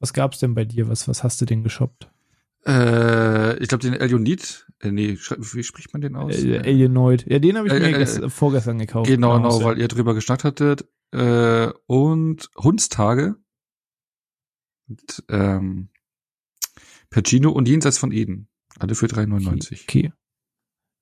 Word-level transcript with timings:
Was 0.00 0.12
gab's 0.12 0.38
denn 0.38 0.54
bei 0.54 0.64
dir? 0.64 0.88
Was, 0.88 1.06
was 1.08 1.22
hast 1.22 1.40
du 1.40 1.44
denn 1.46 1.62
geshoppt? 1.62 2.10
Äh, 2.66 3.56
ich 3.62 3.68
glaube, 3.68 3.82
den 3.82 3.94
Elionid, 3.94 4.66
äh, 4.80 4.90
nee, 4.90 5.16
wie 5.16 5.62
spricht 5.62 5.92
man 5.92 6.02
den 6.02 6.16
aus? 6.16 6.42
Äh, 6.42 6.58
Alienoid. 6.58 7.24
Ja, 7.26 7.38
den 7.38 7.56
habe 7.56 7.68
ich 7.68 7.72
Äh, 7.74 7.80
mir 7.80 7.88
äh, 7.98 8.02
gest- 8.02 8.28
vorgestern 8.30 8.78
gekauft. 8.78 9.08
Genau, 9.08 9.36
genau, 9.36 9.58
ja. 9.60 9.64
weil 9.64 9.78
ihr 9.78 9.88
drüber 9.88 10.14
geschnackt 10.14 10.44
hattet. 10.44 10.86
Äh, 11.12 11.68
und 11.86 12.50
Hundstage. 12.56 13.36
Und, 14.88 15.24
ähm, 15.28 15.88
Pacino 17.10 17.50
und 17.50 17.68
Jenseits 17.68 17.98
von 17.98 18.12
Eden. 18.12 18.48
Alle 18.78 18.94
für 18.94 19.06
3,99. 19.06 19.82
Okay. 19.84 20.12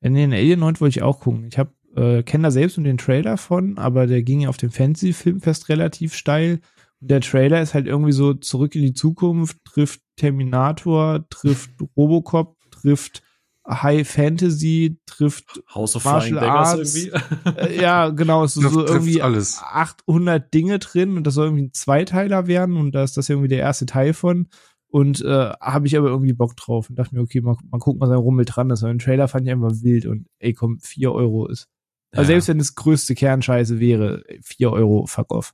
Nee, 0.01 0.11
den 0.27 0.33
Alienoid 0.33 0.81
wollte 0.81 0.99
ich 0.99 1.03
auch 1.03 1.21
gucken. 1.21 1.49
Ich 1.51 1.59
habe 1.59 1.73
äh, 1.97 2.23
kenne 2.23 2.45
da 2.45 2.51
selbst 2.51 2.77
nur 2.79 2.85
den 2.85 2.99
Trailer 2.99 3.37
von, 3.37 3.79
aber 3.79 4.07
der 4.07 4.23
ging 4.23 4.41
ja 4.41 4.49
auf 4.49 4.57
dem 4.59 4.71
Fantasy 4.71 5.13
Filmfest 5.13 5.69
relativ 5.69 6.15
steil. 6.15 6.61
Und 7.01 7.11
der 7.11 7.21
Trailer 7.21 7.61
ist 7.63 7.75
halt 7.75 7.87
irgendwie 7.87 8.13
so 8.13 8.35
zurück 8.35 8.75
in 8.75 8.83
die 8.83 8.93
Zukunft, 8.95 9.57
trifft 9.65 10.01
Terminator, 10.17 11.25
trifft 11.31 11.71
Robocop, 11.97 12.57
trifft 12.71 13.23
High 13.69 14.09
Fantasy, 14.09 14.99
trifft 15.07 15.61
House 15.75 15.95
of 15.95 16.05
Martial 16.05 16.39
Flying 16.39 16.53
Daggers 16.53 16.69
Arts. 16.79 16.97
irgendwie. 16.97 17.51
äh, 17.59 17.81
ja, 17.83 18.09
genau, 18.09 18.45
es 18.45 18.57
ist 18.57 18.63
so 18.73 18.85
irgendwie 18.87 19.21
alles. 19.21 19.61
800 19.63 20.53
Dinge 20.55 20.79
drin 20.79 21.17
und 21.19 21.25
das 21.27 21.35
soll 21.35 21.47
irgendwie 21.49 21.65
ein 21.65 21.73
Zweiteiler 21.75 22.47
werden 22.47 22.77
und 22.79 22.93
da 22.95 23.05
ist 23.05 23.17
das 23.17 23.29
irgendwie 23.29 23.49
der 23.49 23.59
erste 23.59 23.85
Teil 23.87 24.15
von 24.15 24.49
und 24.91 25.21
äh, 25.21 25.51
habe 25.61 25.87
ich 25.87 25.99
aber 25.99 26.09
irgendwie 26.09 26.33
Bock 26.33 26.57
drauf 26.57 26.89
und 26.89 26.99
dachte 26.99 27.15
mir, 27.15 27.21
okay, 27.21 27.43
mal, 27.43 27.57
mal 27.71 27.79
gucken, 27.79 28.01
was 28.01 28.09
da 28.09 28.17
rummelt 28.17 28.57
dran 28.57 28.71
ist. 28.71 28.83
Aber 28.83 28.93
den 28.95 28.99
Trailer 29.01 29.29
fand 29.29 29.47
ich 29.47 29.53
einfach 29.53 29.71
wild 29.83 30.07
und 30.07 30.27
ey, 30.39 30.55
komm, 30.55 30.79
4 30.81 31.13
Euro 31.13 31.47
ist. 31.47 31.67
Also 32.13 32.23
Ja. 32.23 32.27
selbst 32.37 32.49
wenn 32.49 32.59
es 32.61 32.75
größte 32.75 33.15
Kernscheiße 33.15 33.81
wäre, 33.81 34.23
4 34.43 34.73
Euro, 34.73 35.05
fuck 35.05 35.31
off. 35.31 35.53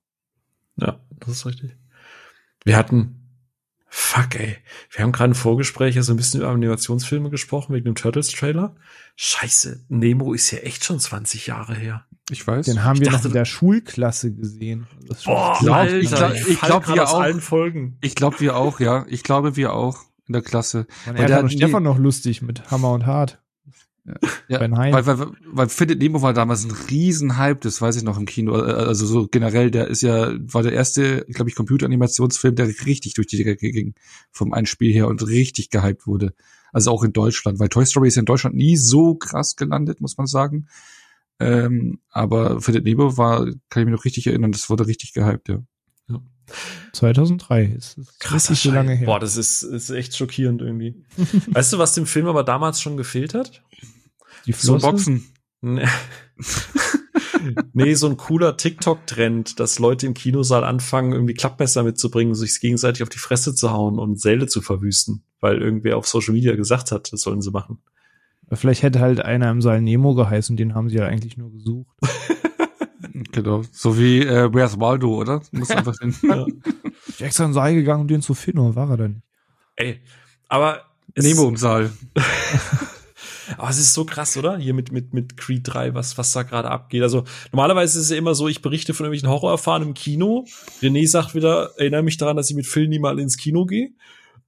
Ja, 0.76 1.00
das 1.20 1.30
ist 1.30 1.46
richtig. 1.46 1.76
Wir 2.64 2.76
hatten, 2.76 3.28
fuck 3.88 4.34
ey, 4.36 4.56
wir 4.90 5.04
haben 5.04 5.12
gerade 5.12 5.30
im 5.30 5.34
Vorgespräch 5.34 5.96
so 6.02 6.12
ein 6.12 6.16
bisschen 6.16 6.40
über 6.40 6.50
Animationsfilme 6.50 7.30
gesprochen 7.30 7.74
wegen 7.74 7.84
dem 7.84 7.94
Turtles-Trailer. 7.94 8.74
Scheiße, 9.16 9.84
Nemo 9.88 10.32
ist 10.32 10.50
ja 10.50 10.58
echt 10.58 10.84
schon 10.84 10.98
20 10.98 11.46
Jahre 11.46 11.74
her. 11.74 12.06
Ich 12.30 12.46
weiß. 12.46 12.66
Den 12.66 12.82
haben 12.84 12.94
Ich 12.96 13.00
wir 13.02 13.10
dachte- 13.10 13.18
noch 13.18 13.24
in 13.26 13.32
der 13.34 13.44
Schulklasse 13.44 14.32
gesehen. 14.34 14.86
Boah, 15.26 15.58
krass. 15.58 15.68
Alter, 15.68 15.96
ich 15.98 16.08
glaub- 16.10 16.32
ich 16.34 16.60
glaub, 16.60 16.88
wir 16.88 17.08
auch. 17.08 17.20
allen 17.20 17.40
Folgen. 17.42 17.98
Ich 18.00 18.14
glaube, 18.14 18.40
wir 18.40 18.56
auch, 18.56 18.80
ja. 18.80 19.04
Ich 19.08 19.22
glaube, 19.22 19.56
wir 19.56 19.74
auch 19.74 19.98
in 20.26 20.32
der 20.32 20.40
Klasse. 20.42 20.86
Man 21.04 21.16
weil 21.16 21.22
hat 21.24 21.28
der 21.28 21.36
noch 21.42 21.50
hat 21.50 21.52
Stefan 21.52 21.82
noch 21.82 21.98
lustig 21.98 22.40
mit 22.40 22.70
Hammer 22.70 22.92
und 22.92 23.04
Hart. 23.04 23.42
Ja, 24.48 24.58
Ben 24.58 24.76
Hein. 24.76 24.92
weil, 24.92 25.06
weil, 25.06 25.26
weil 25.46 25.68
Findet 25.68 25.98
Nemo 25.98 26.20
war 26.20 26.34
damals 26.34 26.64
ein 26.64 26.70
Riesenhype, 26.70 27.60
das 27.60 27.80
weiß 27.80 27.96
ich 27.96 28.02
noch 28.02 28.18
im 28.18 28.26
Kino. 28.26 28.54
Äh, 28.56 28.72
Also 28.72 29.06
so 29.06 29.26
generell, 29.28 29.70
der 29.70 29.88
ist 29.88 30.02
ja, 30.02 30.32
war 30.38 30.62
der 30.62 30.72
erste, 30.72 31.24
glaube 31.28 31.48
ich, 31.48 31.56
Computeranimationsfilm, 31.56 32.54
der 32.54 32.68
richtig 32.84 33.14
durch 33.14 33.28
die 33.28 33.42
Decke 33.42 33.70
ging 33.70 33.94
vom 34.30 34.52
einen 34.52 34.66
Spiel 34.66 34.92
her 34.92 35.08
und 35.08 35.26
richtig 35.26 35.70
gehypt 35.70 36.06
wurde. 36.06 36.34
Also 36.72 36.90
auch 36.90 37.02
in 37.02 37.12
Deutschland, 37.12 37.58
weil 37.60 37.68
Toy 37.68 37.86
Story 37.86 38.08
ist 38.08 38.18
in 38.18 38.26
Deutschland 38.26 38.56
nie 38.56 38.76
so 38.76 39.14
krass 39.14 39.56
gelandet, 39.56 40.00
muss 40.00 40.18
man 40.18 40.26
sagen. 40.26 40.66
Ähm, 41.40 42.00
aber 42.10 42.60
Findet 42.60 42.84
Nemo 42.84 43.16
war, 43.16 43.46
kann 43.70 43.82
ich 43.82 43.86
mich 43.86 43.94
noch 43.94 44.04
richtig 44.04 44.26
erinnern, 44.26 44.52
das 44.52 44.68
wurde 44.68 44.86
richtig 44.86 45.14
gehypt, 45.14 45.48
ja. 45.48 45.62
2003. 46.92 47.64
Ist, 47.64 47.98
ist 47.98 48.20
Krasser 48.20 48.50
richtig 48.50 48.70
so 48.70 48.74
lange 48.74 48.92
her. 48.94 49.06
Boah, 49.06 49.18
das 49.18 49.36
ist, 49.36 49.62
ist 49.62 49.90
echt 49.90 50.16
schockierend 50.16 50.60
irgendwie. 50.60 50.94
weißt 51.48 51.72
du, 51.72 51.78
was 51.78 51.94
dem 51.94 52.06
Film 52.06 52.26
aber 52.26 52.44
damals 52.44 52.80
schon 52.80 52.96
gefehlt 52.96 53.34
hat? 53.34 53.62
Die 54.46 54.52
So 54.52 54.78
Flosse? 54.78 54.86
Boxen. 54.86 55.26
Nee. 57.72 57.94
so 57.94 58.08
ein 58.08 58.16
cooler 58.16 58.56
TikTok-Trend, 58.56 59.60
dass 59.60 59.78
Leute 59.78 60.06
im 60.06 60.14
Kinosaal 60.14 60.64
anfangen, 60.64 61.12
irgendwie 61.12 61.34
Klappmesser 61.34 61.82
mitzubringen, 61.82 62.34
sich 62.34 62.58
gegenseitig 62.60 63.02
auf 63.02 63.08
die 63.10 63.18
Fresse 63.18 63.54
zu 63.54 63.70
hauen 63.70 63.98
und 63.98 64.18
Säle 64.20 64.46
zu 64.46 64.62
verwüsten, 64.62 65.22
weil 65.40 65.60
irgendwer 65.60 65.98
auf 65.98 66.06
Social 66.06 66.32
Media 66.32 66.54
gesagt 66.56 66.90
hat, 66.90 67.12
das 67.12 67.20
sollen 67.20 67.42
sie 67.42 67.50
machen. 67.50 67.78
Vielleicht 68.52 68.82
hätte 68.82 69.00
halt 69.00 69.20
einer 69.20 69.50
im 69.50 69.60
Saal 69.60 69.82
Nemo 69.82 70.14
geheißen, 70.14 70.56
den 70.56 70.74
haben 70.74 70.88
sie 70.88 70.96
ja 70.96 71.06
eigentlich 71.06 71.36
nur 71.36 71.52
gesucht. 71.52 71.94
Genau. 73.30 73.62
So 73.70 73.96
wie 73.96 74.20
äh, 74.22 74.52
Where's 74.52 74.78
Waldo, 74.80 75.14
oder? 75.16 75.40
Muss 75.52 75.70
einfach 75.70 75.94
den. 75.96 76.14
Ja. 76.22 76.46
Ich 77.06 77.16
bin 77.18 77.26
extra 77.26 77.44
in 77.44 77.50
den 77.50 77.54
Saal 77.54 77.74
gegangen, 77.74 78.02
um 78.02 78.08
den 78.08 78.22
zu 78.22 78.34
finden, 78.34 78.60
aber 78.60 78.74
war 78.74 78.90
er 78.90 78.96
da 78.96 79.08
nicht. 79.08 79.22
Ey, 79.76 80.00
aber 80.48 80.82
Nemo 81.16 81.48
im 81.48 81.56
Saal. 81.56 81.92
Aber 83.56 83.70
es 83.70 83.78
ist 83.78 83.94
so 83.94 84.04
krass, 84.04 84.36
oder? 84.36 84.56
Hier 84.56 84.74
mit, 84.74 84.92
mit, 84.92 85.14
mit 85.14 85.36
Creed 85.36 85.62
3, 85.64 85.94
was, 85.94 86.16
was 86.18 86.32
da 86.32 86.42
gerade 86.42 86.70
abgeht. 86.70 87.02
Also, 87.02 87.24
normalerweise 87.52 87.98
ist 87.98 88.06
es 88.06 88.10
ja 88.10 88.16
immer 88.16 88.34
so, 88.34 88.48
ich 88.48 88.62
berichte 88.62 88.94
von 88.94 89.06
irgendwelchen 89.06 89.28
Horrorerfahrungen 89.28 89.88
im 89.88 89.94
Kino. 89.94 90.44
René 90.80 91.06
sagt 91.08 91.34
wieder, 91.34 91.70
erinnere 91.76 92.02
mich 92.02 92.16
daran, 92.16 92.36
dass 92.36 92.50
ich 92.50 92.56
mit 92.56 92.66
Phil 92.66 92.88
nie 92.88 92.98
mal 92.98 93.18
ins 93.18 93.36
Kino 93.36 93.66
gehe. 93.66 93.90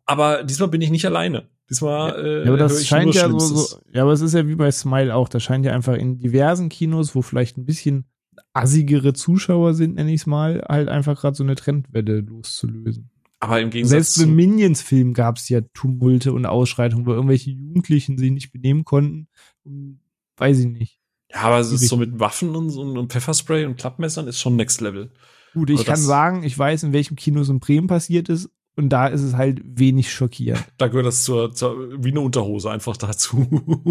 Aber 0.04 0.44
diesmal 0.44 0.68
bin 0.68 0.80
ich 0.80 0.90
nicht 0.90 1.04
alleine. 1.04 1.48
Diesmal, 1.68 2.24
äh, 2.24 2.44
Ja, 2.44 2.48
aber 2.48 2.58
das 2.58 2.86
scheint 2.86 3.14
ja 3.14 3.28
so, 3.28 3.38
so, 3.38 3.78
ja, 3.92 4.02
aber 4.02 4.12
es 4.12 4.20
ist 4.20 4.34
ja 4.34 4.46
wie 4.46 4.54
bei 4.54 4.70
Smile 4.70 5.14
auch, 5.14 5.28
das 5.28 5.42
scheint 5.42 5.64
ja 5.66 5.72
einfach 5.72 5.94
in 5.94 6.18
diversen 6.18 6.68
Kinos, 6.68 7.14
wo 7.14 7.22
vielleicht 7.22 7.58
ein 7.58 7.66
bisschen 7.66 8.06
assigere 8.52 9.12
Zuschauer 9.12 9.74
sind, 9.74 9.96
nenne 9.96 10.12
ich 10.12 10.22
es 10.22 10.26
mal, 10.26 10.64
halt 10.68 10.88
einfach 10.88 11.20
gerade 11.20 11.36
so 11.36 11.42
eine 11.42 11.56
Trendwelle 11.56 12.20
loszulösen. 12.20 13.10
Aber 13.40 13.60
im 13.60 13.70
Gegensatz 13.70 14.14
Selbst 14.14 14.22
im 14.22 14.34
Minions-Film 14.34 15.12
gab 15.12 15.36
es 15.36 15.48
ja 15.48 15.60
Tumulte 15.74 16.32
und 16.32 16.46
Ausschreitungen, 16.46 17.06
wo 17.06 17.12
irgendwelche 17.12 17.50
Jugendlichen 17.50 18.18
sich 18.18 18.30
nicht 18.30 18.52
benehmen 18.52 18.84
konnten. 18.84 19.28
Und, 19.64 20.00
weiß 20.36 20.58
ich 20.60 20.66
nicht. 20.66 21.00
ja, 21.30 21.42
aber 21.42 21.58
es 21.58 21.70
ist 21.70 21.88
so 21.88 21.96
mit 21.96 22.18
Waffen 22.18 22.54
und, 22.56 22.70
so- 22.70 22.82
und 22.82 23.12
Pfefferspray 23.12 23.66
und 23.66 23.76
Klappmessern 23.76 24.26
ist 24.26 24.40
schon 24.40 24.56
next 24.56 24.80
level. 24.80 25.10
Gut, 25.52 25.70
ich 25.70 25.84
kann 25.84 25.96
sagen, 25.96 26.42
ich 26.42 26.58
weiß, 26.58 26.82
in 26.82 26.92
welchem 26.92 27.16
Kino 27.16 27.40
es 27.40 27.48
in 27.48 27.60
Bremen 27.60 27.86
passiert 27.86 28.28
ist. 28.28 28.50
Und 28.78 28.90
da 28.90 29.06
ist 29.06 29.22
es 29.22 29.34
halt 29.34 29.62
wenig 29.64 30.12
schockierend. 30.12 30.62
Da 30.76 30.88
gehört 30.88 31.06
das 31.06 31.24
zur, 31.24 31.54
zur 31.54 32.04
wie 32.04 32.10
eine 32.10 32.20
Unterhose 32.20 32.70
einfach 32.70 32.96
dazu. 32.96 33.46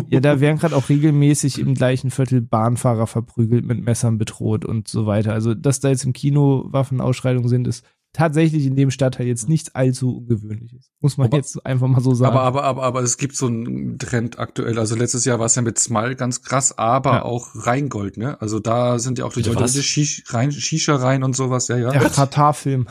Ja, 0.10 0.20
da 0.20 0.40
werden 0.40 0.60
gerade 0.60 0.76
auch 0.76 0.90
regelmäßig 0.90 1.58
im 1.58 1.74
gleichen 1.74 2.12
Viertel 2.12 2.42
Bahnfahrer 2.42 3.08
verprügelt, 3.08 3.66
mit 3.66 3.84
Messern 3.84 4.20
bedroht 4.20 4.64
und 4.64 4.88
so 4.88 5.08
weiter. 5.08 5.34
Also, 5.34 5.56
dass 5.56 5.80
da 5.80 5.90
jetzt 5.90 6.06
im 6.06 6.14
Kino 6.14 6.66
Waffenausschreitungen 6.68 7.50
sind, 7.50 7.68
ist 7.68 7.84
tatsächlich 8.16 8.66
in 8.66 8.76
dem 8.76 8.92
Stadtteil 8.92 9.28
jetzt 9.28 9.50
nichts 9.50 9.76
allzu 9.76 10.18
ungewöhnliches. 10.18 10.90
Muss 11.02 11.18
man 11.18 11.28
Aber- 11.28 11.38
jetzt 11.38 11.66
einfach 11.66 11.88
mal 11.88 12.02
so 12.02 12.14
sagen. 12.16 12.32
Aber, 12.34 12.44
aber, 12.44 12.64
aber, 12.64 12.84
aber 12.84 13.02
es 13.02 13.18
gibt 13.18 13.36
so 13.36 13.48
einen 13.48 14.00
Trend 14.00 14.40
aktuell. 14.40 14.80
Also 14.80 14.96
letztes 14.96 15.26
Jahr 15.26 15.38
war 15.40 15.46
es 15.48 15.56
ja 15.56 15.62
mit 15.62 15.78
Smile 15.78 16.16
ganz 16.16 16.42
krass, 16.42 16.78
aber 16.78 17.12
Ja. 17.14 17.22
auch 17.24 17.50
Rheingold, 17.54 18.18
ne? 18.18 18.40
Also 18.42 18.60
da 18.60 19.00
sind 19.00 19.20
ja 19.20 19.26
auch 19.26 19.34
die 19.34 19.42
Leute 19.42 19.60
was? 19.60 19.76
in 19.76 19.82
die 19.82 19.88
Shish- 19.88 20.24
rein, 20.34 20.52
Shisha 20.52 20.96
rein 20.96 21.24
und 21.24 21.36
sowas, 21.36 21.68
ja, 21.68 21.78
ja. 21.78 21.92
der 21.92 22.10
Katar-Film. 22.10 22.88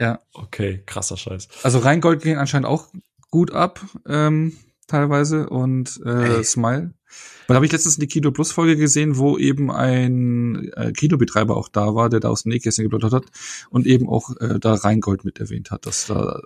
ja. 0.00 0.18
okay, 0.32 0.82
krasser 0.86 1.16
Scheiß. 1.16 1.48
Also 1.62 1.78
Rheingold 1.78 2.22
gehen 2.22 2.38
anscheinend 2.38 2.66
auch 2.66 2.88
gut 3.30 3.52
ab, 3.52 3.80
ähm, 4.06 4.52
teilweise 4.86 5.48
und 5.48 6.00
äh, 6.04 6.36
Ey. 6.38 6.44
Smile. 6.44 6.92
Weil 7.46 7.56
habe 7.56 7.66
ich 7.66 7.72
letztens 7.72 7.98
eine 7.98 8.06
Kino 8.06 8.30
Plus 8.30 8.52
Folge 8.52 8.76
gesehen, 8.76 9.18
wo 9.18 9.36
eben 9.38 9.70
ein 9.70 10.70
äh, 10.76 10.92
Kinobetreiber 10.92 11.56
auch 11.56 11.68
da 11.68 11.94
war, 11.94 12.08
der 12.08 12.20
da 12.20 12.28
aus 12.28 12.42
dem 12.44 12.50
Nähkästchen 12.52 12.84
geplaudert 12.84 13.12
hat 13.12 13.24
und 13.70 13.86
eben 13.86 14.08
auch 14.08 14.30
äh, 14.40 14.58
da 14.58 14.74
Rheingold 14.74 15.24
mit 15.24 15.38
erwähnt 15.40 15.70
hat, 15.70 15.86
dass 15.86 16.06
da 16.06 16.40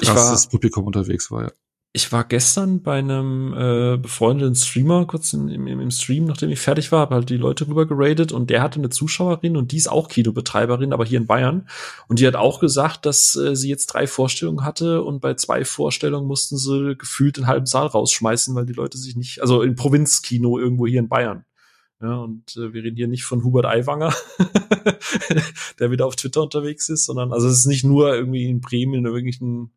Ich 0.00 0.08
krass 0.08 0.16
war- 0.16 0.30
das 0.32 0.48
Publikum 0.48 0.84
unterwegs 0.86 1.30
war, 1.30 1.42
ja. 1.44 1.50
Ich 1.92 2.12
war 2.12 2.22
gestern 2.22 2.82
bei 2.82 3.00
einem 3.00 3.52
äh, 3.52 3.96
befreundeten 3.96 4.54
Streamer 4.54 5.06
kurz 5.06 5.32
im, 5.32 5.48
im, 5.48 5.66
im 5.66 5.90
Stream, 5.90 6.24
nachdem 6.24 6.50
ich 6.50 6.60
fertig 6.60 6.92
war, 6.92 7.00
habe 7.00 7.16
halt 7.16 7.30
die 7.30 7.36
Leute 7.36 7.66
rüber 7.66 7.84
geradet 7.84 8.30
und 8.30 8.48
der 8.48 8.62
hatte 8.62 8.78
eine 8.78 8.90
Zuschauerin 8.90 9.56
und 9.56 9.72
die 9.72 9.76
ist 9.76 9.90
auch 9.90 10.06
Kinobetreiberin, 10.06 10.92
aber 10.92 11.04
hier 11.04 11.18
in 11.18 11.26
Bayern. 11.26 11.68
Und 12.06 12.20
die 12.20 12.26
hat 12.28 12.36
auch 12.36 12.60
gesagt, 12.60 13.06
dass 13.06 13.34
äh, 13.34 13.56
sie 13.56 13.68
jetzt 13.68 13.86
drei 13.86 14.06
Vorstellungen 14.06 14.64
hatte 14.64 15.02
und 15.02 15.20
bei 15.20 15.34
zwei 15.34 15.64
Vorstellungen 15.64 16.28
mussten 16.28 16.58
sie 16.58 16.94
gefühlt 16.96 17.38
den 17.38 17.48
halben 17.48 17.66
Saal 17.66 17.88
rausschmeißen, 17.88 18.54
weil 18.54 18.66
die 18.66 18.72
Leute 18.72 18.96
sich 18.96 19.16
nicht, 19.16 19.42
also 19.42 19.62
im 19.62 19.74
Provinzkino 19.74 20.60
irgendwo 20.60 20.86
hier 20.86 21.00
in 21.00 21.08
Bayern. 21.08 21.44
Ja, 22.00 22.18
und 22.18 22.56
äh, 22.56 22.72
wir 22.72 22.84
reden 22.84 22.96
hier 22.96 23.08
nicht 23.08 23.24
von 23.24 23.42
Hubert 23.42 23.66
Aiwanger, 23.66 24.14
der 25.80 25.90
wieder 25.90 26.06
auf 26.06 26.14
Twitter 26.14 26.42
unterwegs 26.42 26.88
ist, 26.88 27.04
sondern 27.04 27.32
also 27.32 27.48
es 27.48 27.58
ist 27.58 27.66
nicht 27.66 27.84
nur 27.84 28.14
irgendwie 28.14 28.48
in 28.48 28.60
Bremen 28.60 28.94
in 28.94 29.06
irgendwelchen 29.06 29.72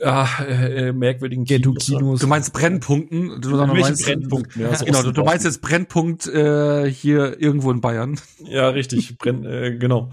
ja, 0.00 0.26
äh, 0.40 0.88
äh, 0.88 0.92
merkwürdigen 0.92 1.44
Ghetto-Kinos. 1.44 2.20
Du 2.20 2.26
meinst 2.26 2.52
Brennpunkten? 2.52 3.40
Du, 3.40 3.50
du 3.50 3.66
meinst, 3.66 4.04
Brennpunkten? 4.04 4.62
Ja, 4.62 4.74
so 4.74 4.84
genau, 4.86 5.02
du, 5.02 5.12
du 5.12 5.22
meinst 5.22 5.44
jetzt 5.44 5.60
Brennpunkt 5.60 6.26
äh, 6.26 6.90
hier 6.90 7.40
irgendwo 7.40 7.70
in 7.70 7.80
Bayern. 7.80 8.18
Ja, 8.44 8.68
richtig. 8.70 9.18
Brenn, 9.18 9.44
äh, 9.44 9.76
genau. 9.76 10.10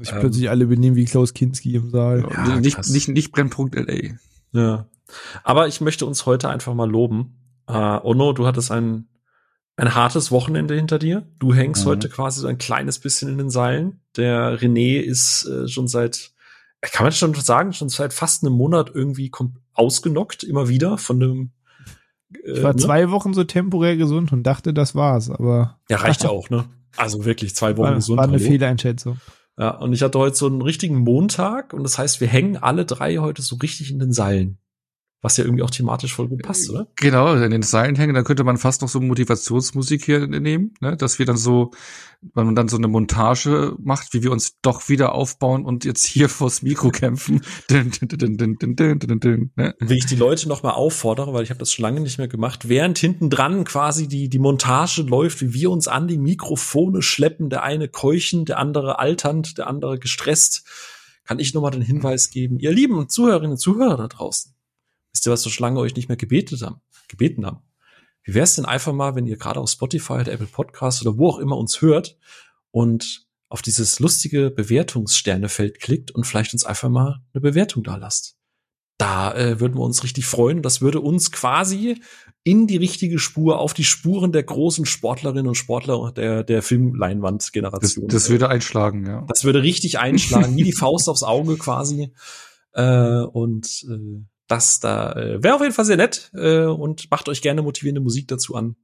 Sich 0.00 0.12
Ähm. 0.12 0.20
plötzlich 0.20 0.48
alle 0.50 0.66
benehmen 0.66 0.96
wie 0.96 1.04
Klaus 1.04 1.34
Kinski 1.34 1.74
im 1.74 1.90
Saal. 1.90 2.26
Ja, 2.30 2.56
nicht, 2.58 2.76
krass. 2.76 2.88
nicht, 2.88 3.08
nicht 3.08 3.32
Brennpunkt 3.32 3.74
LA. 3.74 4.14
Ja. 4.52 4.88
Aber 5.44 5.68
ich 5.68 5.80
möchte 5.80 6.06
uns 6.06 6.26
heute 6.26 6.48
einfach 6.48 6.74
mal 6.74 6.90
loben. 6.90 7.36
Äh, 7.68 7.72
Ono, 7.72 8.32
du 8.32 8.46
hattest 8.46 8.70
ein, 8.72 9.08
ein 9.76 9.94
hartes 9.94 10.30
Wochenende 10.30 10.74
hinter 10.74 10.98
dir. 10.98 11.28
Du 11.38 11.54
hängst 11.54 11.84
Mhm. 11.84 11.90
heute 11.90 12.08
quasi 12.08 12.40
so 12.40 12.46
ein 12.46 12.58
kleines 12.58 12.98
bisschen 12.98 13.28
in 13.28 13.38
den 13.38 13.50
Seilen. 13.50 14.00
Der 14.16 14.58
René 14.58 15.00
ist 15.00 15.44
äh, 15.46 15.68
schon 15.68 15.86
seit, 15.86 16.32
kann 16.82 17.04
man 17.04 17.12
schon 17.12 17.34
sagen, 17.34 17.72
schon 17.72 17.88
seit 17.88 18.12
fast 18.12 18.44
einem 18.44 18.54
Monat 18.54 18.90
irgendwie 18.94 19.30
ausgenockt, 19.74 20.44
immer 20.44 20.68
wieder 20.68 20.98
von 20.98 21.22
einem. 21.22 21.50
Äh, 22.44 22.52
Ich 22.52 22.62
war 22.62 22.72
ne? 22.74 22.78
zwei 22.80 23.10
Wochen 23.10 23.34
so 23.34 23.44
temporär 23.44 23.96
gesund 23.96 24.32
und 24.32 24.42
dachte, 24.44 24.72
das 24.74 24.94
war's, 24.94 25.30
aber 25.30 25.78
Ja, 25.88 25.98
reicht 25.98 26.22
ja 26.24 26.28
auch, 26.30 26.50
ne? 26.50 26.64
Also 26.96 27.24
wirklich 27.24 27.54
zwei 27.54 27.76
Wochen 27.76 27.88
war, 27.88 27.94
gesund. 27.94 28.16
war 28.18 28.24
eine 28.24 28.34
hallo? 28.34 28.44
Fehleinschätzung. 28.44 29.18
Ja, 29.58 29.70
und 29.70 29.92
ich 29.92 30.02
hatte 30.02 30.18
heute 30.18 30.36
so 30.36 30.46
einen 30.46 30.62
richtigen 30.62 30.98
Montag 30.98 31.72
und 31.72 31.82
das 31.82 31.98
heißt, 31.98 32.20
wir 32.20 32.28
hängen 32.28 32.56
alle 32.56 32.84
drei 32.84 33.16
heute 33.16 33.42
so 33.42 33.56
richtig 33.56 33.90
in 33.90 33.98
den 33.98 34.12
Seilen. 34.12 34.58
Was 35.20 35.36
ja 35.36 35.44
irgendwie 35.44 35.64
auch 35.64 35.70
thematisch 35.70 36.14
voll 36.14 36.28
gut 36.28 36.42
passt, 36.42 36.70
oder? 36.70 36.86
Genau, 36.94 37.34
in 37.34 37.50
den 37.50 37.62
Seilen 37.62 37.96
hängen, 37.96 38.14
da 38.14 38.22
könnte 38.22 38.44
man 38.44 38.56
fast 38.56 38.82
noch 38.82 38.88
so 38.88 39.00
Motivationsmusik 39.00 40.04
hier 40.04 40.28
nehmen, 40.28 40.74
ne? 40.80 40.96
dass 40.96 41.18
wir 41.18 41.26
dann 41.26 41.36
so, 41.36 41.72
wenn 42.34 42.46
man 42.46 42.54
dann 42.54 42.68
so 42.68 42.76
eine 42.76 42.86
Montage 42.86 43.74
macht, 43.80 44.14
wie 44.14 44.22
wir 44.22 44.30
uns 44.30 44.60
doch 44.62 44.88
wieder 44.88 45.16
aufbauen 45.16 45.64
und 45.64 45.84
jetzt 45.84 46.06
hier 46.06 46.28
vors 46.28 46.62
Mikro 46.62 46.90
kämpfen. 46.90 47.42
Dun, 47.68 47.90
dun, 48.00 48.36
dun, 49.18 49.50
ne? 49.56 49.74
Will 49.80 49.96
ich 49.96 50.06
die 50.06 50.14
Leute 50.14 50.48
noch 50.48 50.62
mal 50.62 50.72
auffordere, 50.72 51.32
weil 51.32 51.42
ich 51.42 51.50
habe 51.50 51.58
das 51.58 51.72
schon 51.72 51.82
lange 51.82 52.00
nicht 52.00 52.18
mehr 52.18 52.28
gemacht, 52.28 52.68
während 52.68 52.98
hinten 52.98 53.28
dran 53.28 53.64
quasi 53.64 54.06
die, 54.06 54.28
die 54.28 54.38
Montage 54.38 55.02
läuft, 55.02 55.40
wie 55.40 55.52
wir 55.52 55.70
uns 55.70 55.88
an 55.88 56.06
die 56.06 56.18
Mikrofone 56.18 57.02
schleppen, 57.02 57.50
der 57.50 57.64
eine 57.64 57.88
keuchend, 57.88 58.50
der 58.50 58.58
andere 58.58 59.00
alternd, 59.00 59.58
der 59.58 59.66
andere 59.66 59.98
gestresst, 59.98 60.64
kann 61.24 61.38
ich 61.38 61.52
noch 61.52 61.60
mal 61.60 61.70
den 61.70 61.82
Hinweis 61.82 62.30
geben, 62.30 62.58
ihr 62.58 62.72
lieben 62.72 63.08
Zuhörerinnen 63.08 63.52
und 63.52 63.58
Zuhörer 63.58 63.96
da 63.96 64.08
draußen, 64.08 64.54
Wisst 65.12 65.26
ihr, 65.26 65.32
was 65.32 65.42
so 65.42 65.50
lange 65.58 65.80
euch 65.80 65.94
nicht 65.96 66.08
mehr 66.08 66.16
gebetet 66.16 66.62
haben, 66.62 66.80
gebeten 67.08 67.46
haben? 67.46 67.62
Wie 68.24 68.34
wär's 68.34 68.56
denn 68.56 68.66
einfach 68.66 68.92
mal, 68.92 69.14
wenn 69.14 69.26
ihr 69.26 69.38
gerade 69.38 69.60
auf 69.60 69.70
Spotify 69.70 70.14
oder 70.14 70.32
Apple 70.32 70.46
Podcasts 70.46 71.00
oder 71.04 71.16
wo 71.16 71.28
auch 71.28 71.38
immer 71.38 71.56
uns 71.56 71.80
hört 71.80 72.18
und 72.70 73.26
auf 73.48 73.62
dieses 73.62 74.00
lustige 74.00 74.50
Bewertungssternefeld 74.50 75.80
klickt 75.80 76.10
und 76.10 76.26
vielleicht 76.26 76.52
uns 76.52 76.64
einfach 76.64 76.90
mal 76.90 77.22
eine 77.32 77.40
Bewertung 77.40 77.82
da 77.82 77.96
lasst. 77.96 78.36
Da 78.98 79.32
äh, 79.34 79.60
würden 79.60 79.74
wir 79.76 79.82
uns 79.82 80.02
richtig 80.02 80.26
freuen. 80.26 80.60
Das 80.60 80.80
würde 80.80 81.00
uns 81.00 81.30
quasi 81.30 82.02
in 82.42 82.66
die 82.66 82.76
richtige 82.76 83.18
Spur, 83.18 83.60
auf 83.60 83.72
die 83.72 83.84
Spuren 83.84 84.32
der 84.32 84.42
großen 84.42 84.86
Sportlerinnen 84.86 85.46
und 85.46 85.54
Sportler 85.54 86.12
der, 86.12 86.42
der 86.42 86.58
Das, 86.58 86.66
Filmleinwand-Generation. 86.66 88.08
das 88.08 88.28
würde 88.28 88.48
einschlagen, 88.48 89.06
ja. 89.06 89.24
Das 89.28 89.44
würde 89.44 89.62
richtig 89.62 89.98
einschlagen, 89.98 90.56
wie 90.56 90.64
die 90.64 90.72
Faust 90.72 91.08
aufs 91.08 91.22
Auge 91.22 91.56
quasi. 91.56 92.12
Äh, 92.72 93.20
und 93.22 93.86
äh, 93.88 94.24
das 94.48 94.80
da 94.80 95.12
äh, 95.12 95.42
wäre 95.42 95.54
auf 95.54 95.60
jeden 95.60 95.74
Fall 95.74 95.84
sehr 95.84 95.96
nett 95.96 96.30
äh, 96.34 96.64
und 96.64 97.10
macht 97.10 97.28
euch 97.28 97.42
gerne 97.42 97.62
motivierende 97.62 98.00
Musik 98.00 98.28
dazu 98.28 98.54
an. 98.54 98.76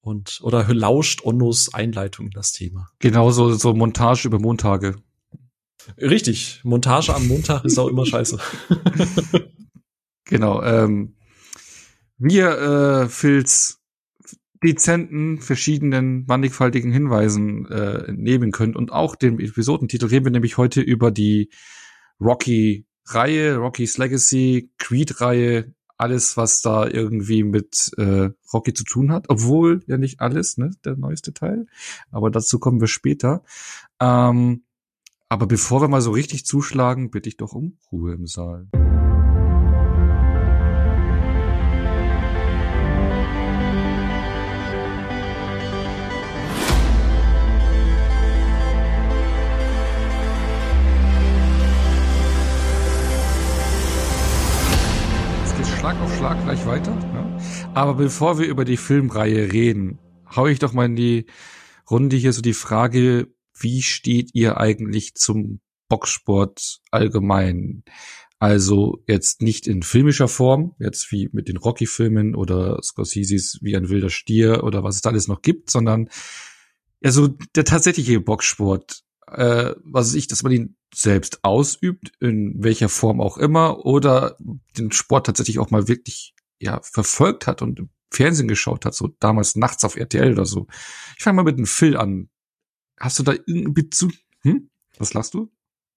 Und 0.00 0.38
oder 0.42 0.72
lauscht 0.72 1.24
Onnos 1.24 1.74
Einleitung 1.74 2.26
in 2.26 2.32
das 2.32 2.52
Thema. 2.52 2.88
Genau 3.00 3.30
so, 3.30 3.52
so 3.52 3.74
Montage 3.74 4.26
über 4.26 4.38
Montage. 4.38 4.96
Richtig, 5.98 6.60
Montage 6.64 7.14
am 7.14 7.26
Montag 7.28 7.64
ist 7.64 7.78
auch 7.78 7.88
immer 7.88 8.06
scheiße. 8.06 8.38
Genau. 10.28 10.62
Ähm, 10.62 11.16
wir, 12.18 12.50
äh, 12.50 13.08
Filz, 13.08 13.80
dezenten, 14.62 15.40
verschiedenen, 15.40 16.26
mannigfaltigen 16.26 16.92
Hinweisen 16.92 17.66
äh, 17.66 18.08
entnehmen 18.08 18.50
könnt 18.50 18.76
und 18.76 18.92
auch 18.92 19.16
dem 19.16 19.38
Episodentitel 19.38 20.06
reden 20.06 20.26
wir 20.26 20.32
nämlich 20.32 20.56
heute 20.56 20.80
über 20.80 21.10
die 21.10 21.50
Rocky-Reihe, 23.08 23.56
Rocky's 23.56 23.98
Legacy, 23.98 24.70
Creed-Reihe, 24.78 25.74
alles, 25.96 26.36
was 26.36 26.62
da 26.62 26.86
irgendwie 26.86 27.42
mit 27.42 27.90
äh, 27.96 28.30
Rocky 28.52 28.72
zu 28.72 28.84
tun 28.84 29.10
hat, 29.10 29.26
obwohl 29.28 29.82
ja 29.86 29.96
nicht 29.96 30.20
alles, 30.20 30.58
ne, 30.58 30.70
der 30.84 30.96
neueste 30.96 31.32
Teil, 31.32 31.66
aber 32.10 32.30
dazu 32.30 32.58
kommen 32.58 32.80
wir 32.80 32.86
später. 32.86 33.42
Ähm, 33.98 34.62
aber 35.28 35.46
bevor 35.46 35.80
wir 35.80 35.88
mal 35.88 36.00
so 36.00 36.12
richtig 36.12 36.46
zuschlagen, 36.46 37.10
bitte 37.10 37.28
ich 37.28 37.36
doch 37.36 37.52
um 37.52 37.78
Ruhe 37.90 38.14
im 38.14 38.26
Saal. 38.26 38.68
Schlag 55.78 56.00
auf 56.00 56.16
Schlag 56.16 56.42
gleich 56.42 56.66
weiter. 56.66 56.92
Ne? 56.92 57.38
Aber 57.72 57.94
bevor 57.94 58.36
wir 58.40 58.48
über 58.48 58.64
die 58.64 58.76
Filmreihe 58.76 59.52
reden, 59.52 60.00
hau 60.34 60.48
ich 60.48 60.58
doch 60.58 60.72
mal 60.72 60.86
in 60.86 60.96
die 60.96 61.26
Runde 61.88 62.16
hier 62.16 62.32
so 62.32 62.42
die 62.42 62.52
Frage, 62.52 63.28
wie 63.56 63.82
steht 63.82 64.30
ihr 64.34 64.56
eigentlich 64.56 65.14
zum 65.14 65.60
Boxsport 65.88 66.80
allgemein? 66.90 67.84
Also 68.40 69.04
jetzt 69.06 69.40
nicht 69.40 69.68
in 69.68 69.84
filmischer 69.84 70.26
Form, 70.26 70.74
jetzt 70.80 71.12
wie 71.12 71.28
mit 71.32 71.46
den 71.46 71.56
Rocky-Filmen 71.56 72.34
oder 72.34 72.82
Scorseses 72.82 73.58
wie 73.62 73.76
ein 73.76 73.88
wilder 73.88 74.10
Stier 74.10 74.64
oder 74.64 74.82
was 74.82 74.96
es 74.96 75.02
da 75.02 75.10
alles 75.10 75.28
noch 75.28 75.42
gibt, 75.42 75.70
sondern 75.70 76.08
ja 77.00 77.12
so 77.12 77.28
der 77.54 77.64
tatsächliche 77.64 78.18
Boxsport, 78.20 79.02
äh, 79.28 79.74
was 79.84 80.08
weiß 80.08 80.14
ich, 80.14 80.26
dass 80.26 80.42
man 80.42 80.50
ihn 80.50 80.77
selbst 80.94 81.44
ausübt, 81.44 82.12
in 82.20 82.54
welcher 82.62 82.88
Form 82.88 83.20
auch 83.20 83.36
immer, 83.38 83.84
oder 83.84 84.36
den 84.76 84.92
Sport 84.92 85.26
tatsächlich 85.26 85.58
auch 85.58 85.70
mal 85.70 85.88
wirklich 85.88 86.34
ja 86.58 86.80
verfolgt 86.82 87.46
hat 87.46 87.62
und 87.62 87.78
im 87.78 87.90
Fernsehen 88.10 88.48
geschaut 88.48 88.84
hat, 88.84 88.94
so 88.94 89.08
damals 89.20 89.54
nachts 89.54 89.84
auf 89.84 89.96
RTL 89.96 90.32
oder 90.32 90.46
so. 90.46 90.66
Ich 91.16 91.22
fange 91.22 91.36
mal 91.36 91.44
mit 91.44 91.56
einem 91.56 91.66
Phil 91.66 91.96
an. 91.96 92.30
Hast 92.98 93.18
du 93.18 93.22
da 93.22 93.32
irgendeinen 93.32 93.74
Bezug? 93.74 94.12
Hm? 94.42 94.70
Was 94.98 95.14
lachst 95.14 95.34
du? 95.34 95.52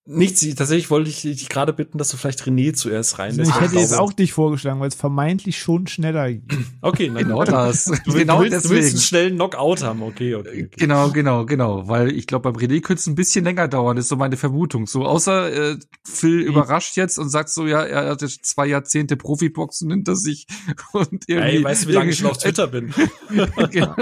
Nichts, 0.06 0.42
tatsächlich 0.56 0.89
wollte 0.89 1.12
ich 1.12 1.21
dich 1.21 1.48
gerade 1.48 1.74
bitten, 1.74 2.00
dass 2.00 2.09
du 2.09 2.18
vielleicht 2.18 2.42
René 2.42 2.74
zuerst 2.74 3.19
rein 3.19 3.38
Also 3.39 3.44
ich 3.51 3.62
hätte 3.62 3.75
jetzt 3.75 3.94
auch 3.94 4.12
dich 4.12 4.33
vorgeschlagen, 4.33 4.80
weil 4.80 4.88
es 4.88 4.95
vermeintlich 4.95 5.59
schon 5.59 5.86
schneller 5.86 6.27
ging. 6.31 6.48
Okay, 6.81 7.12
na, 7.13 7.19
Genau 7.21 7.44
das. 7.44 7.86
Du, 7.86 7.92
willst- 7.92 8.18
genau 8.18 8.38
du, 8.44 8.50
willst, 8.50 8.65
du 8.65 8.69
willst 8.71 8.71
einen 8.71 8.81
deswegen. 8.81 8.98
schnellen 9.00 9.36
Knockout 9.36 9.83
haben, 9.83 10.01
okay, 10.01 10.33
okay. 10.33 10.65
okay. 10.65 10.69
Genau, 10.75 11.12
genau, 11.12 11.45
genau. 11.45 11.88
Weil 11.88 12.12
ich 12.12 12.25
glaube, 12.25 12.51
beim 12.51 12.59
René 12.59 12.81
könnte 12.81 13.00
es 13.01 13.06
ein 13.07 13.13
bisschen 13.13 13.45
länger 13.45 13.68
dauern, 13.68 13.98
ist 13.98 14.07
so 14.07 14.15
meine 14.15 14.38
Vermutung. 14.38 14.88
So, 14.88 15.06
außer 15.06 15.74
äh, 15.74 15.77
Phil 16.04 16.39
überrascht 16.39 16.97
jetzt 16.97 17.19
und 17.19 17.30
sagt 17.30 17.50
so, 17.50 17.68
ja, 17.68 17.83
er 17.83 18.09
hatte 18.09 18.27
zwei 18.27 18.65
Jahrzehnte 18.65 19.18
Profiboxen 19.18 19.92
hinter 19.92 20.15
sich 20.15 20.47
und 20.94 21.25
irgendwie. 21.27 21.57
Ey, 21.57 21.63
weißt 21.63 21.83
du, 21.86 21.89
wie 21.89 21.94
lange 21.94 22.09
ich 22.09 22.18
schon 22.18 22.31
auf 22.31 22.39
Twitter 22.39 22.65
bin? 22.65 22.92
genau, 23.69 23.95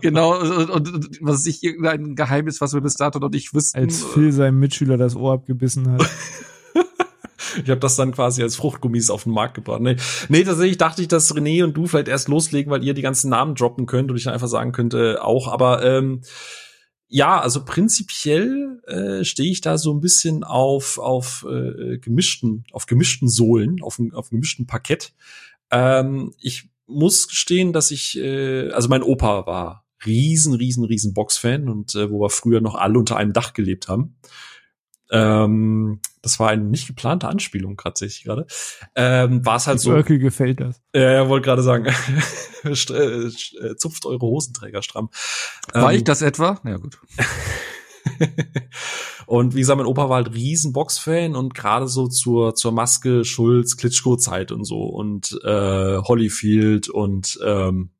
genau 0.00 0.40
und, 0.40 0.70
und, 0.70 0.88
und 0.94 1.18
was 1.20 1.44
ich 1.44 1.62
irgendein 1.62 2.14
Geheimnis, 2.16 2.62
was 2.62 2.72
wir 2.72 2.80
bis 2.80 2.94
dato 2.94 3.18
noch 3.18 3.30
nicht 3.30 3.52
wüssten. 3.52 3.76
Als 3.78 4.02
Phil 4.02 4.32
seinem 4.32 4.58
Mitschüler 4.58 4.96
das 4.96 5.14
Ohr 5.14 5.41
abgebissen 5.42 5.92
hat. 5.92 6.02
Ich 7.62 7.68
habe 7.68 7.80
das 7.80 7.96
dann 7.96 8.12
quasi 8.12 8.42
als 8.42 8.56
Fruchtgummis 8.56 9.10
auf 9.10 9.24
den 9.24 9.32
Markt 9.32 9.54
gebracht. 9.54 9.82
Nee, 9.82 9.96
nee, 10.30 10.42
tatsächlich 10.42 10.78
dachte 10.78 11.02
ich, 11.02 11.08
dass 11.08 11.34
René 11.34 11.62
und 11.64 11.76
du 11.76 11.86
vielleicht 11.86 12.08
erst 12.08 12.28
loslegen, 12.28 12.72
weil 12.72 12.82
ihr 12.82 12.94
die 12.94 13.02
ganzen 13.02 13.28
Namen 13.28 13.54
droppen 13.54 13.84
könnt 13.84 14.10
und 14.10 14.16
ich 14.16 14.24
dann 14.24 14.32
einfach 14.32 14.48
sagen 14.48 14.72
könnte 14.72 15.22
auch. 15.22 15.48
Aber 15.48 15.84
ähm, 15.84 16.22
ja, 17.08 17.38
also 17.40 17.64
prinzipiell 17.64 18.80
äh, 18.86 19.24
stehe 19.24 19.50
ich 19.50 19.60
da 19.60 19.76
so 19.76 19.92
ein 19.92 20.00
bisschen 20.00 20.44
auf 20.44 20.98
auf 20.98 21.46
äh, 21.46 21.98
gemischten 21.98 22.64
auf 22.72 22.86
gemischten 22.86 23.28
Sohlen, 23.28 23.82
auf 23.82 24.00
auf 24.14 24.30
gemischten 24.30 24.66
Parkett. 24.66 25.12
Ähm, 25.70 26.32
ich 26.40 26.70
muss 26.86 27.28
gestehen, 27.28 27.74
dass 27.74 27.90
ich 27.90 28.16
äh, 28.16 28.70
also 28.70 28.88
mein 28.88 29.02
Opa 29.02 29.46
war 29.46 29.84
riesen 30.06 30.54
riesen 30.54 30.84
riesen 30.84 31.12
Boxfan 31.12 31.68
und 31.68 31.94
äh, 31.94 32.10
wo 32.10 32.20
wir 32.22 32.30
früher 32.30 32.60
noch 32.60 32.74
alle 32.74 32.98
unter 32.98 33.16
einem 33.16 33.32
Dach 33.32 33.52
gelebt 33.52 33.88
haben. 33.88 34.16
Ähm, 35.12 36.00
das 36.22 36.40
war 36.40 36.48
eine 36.48 36.64
nicht 36.64 36.86
geplante 36.86 37.28
Anspielung, 37.28 37.76
gerade 37.76 37.98
sehe 37.98 38.08
ich 38.08 38.24
gerade. 38.24 38.46
Ähm, 38.96 39.44
war 39.44 39.56
es 39.56 39.66
halt 39.66 39.78
so. 39.78 39.90
Urkel 39.90 40.18
gefällt 40.18 40.60
das. 40.60 40.80
Ja, 40.94 41.12
ja, 41.12 41.28
wollte 41.28 41.44
gerade 41.44 41.62
sagen, 41.62 41.86
äh, 42.64 42.70
äh, 42.70 43.76
zupft 43.76 44.06
eure 44.06 44.20
Hosenträger 44.20 44.82
stramm. 44.82 45.10
War 45.74 45.92
Ähm, 45.92 45.98
ich 45.98 46.04
das 46.04 46.22
etwa? 46.22 46.60
Ja, 46.64 46.78
gut. 46.78 46.98
und 49.26 49.54
wie 49.54 49.60
gesagt, 49.60 49.76
mein 49.76 49.86
Opa 49.86 50.08
war 50.08 50.16
halt 50.16 50.32
riesen 50.32 50.72
Boxfan 50.72 51.36
und 51.36 51.54
gerade 51.54 51.88
so 51.88 52.08
zur 52.08 52.54
zur 52.54 52.72
Maske 52.72 53.24
Schulz 53.24 53.76
Klitschko 53.76 54.16
Zeit 54.16 54.50
und 54.50 54.64
so 54.64 54.82
und 54.84 55.38
äh, 55.44 55.98
Holyfield 55.98 56.88
und 56.88 57.38
ähm, 57.44 57.90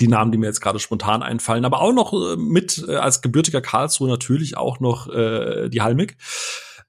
die 0.00 0.08
Namen, 0.08 0.32
die 0.32 0.38
mir 0.38 0.46
jetzt 0.46 0.60
gerade 0.60 0.78
spontan 0.78 1.22
einfallen, 1.22 1.64
aber 1.64 1.80
auch 1.80 1.92
noch 1.92 2.12
äh, 2.12 2.36
mit 2.36 2.84
äh, 2.88 2.96
als 2.96 3.22
gebürtiger 3.22 3.60
Karlsruhe 3.60 4.08
natürlich 4.08 4.56
auch 4.56 4.80
noch 4.80 5.08
äh, 5.08 5.68
die 5.68 5.82
Halmig. 5.82 6.16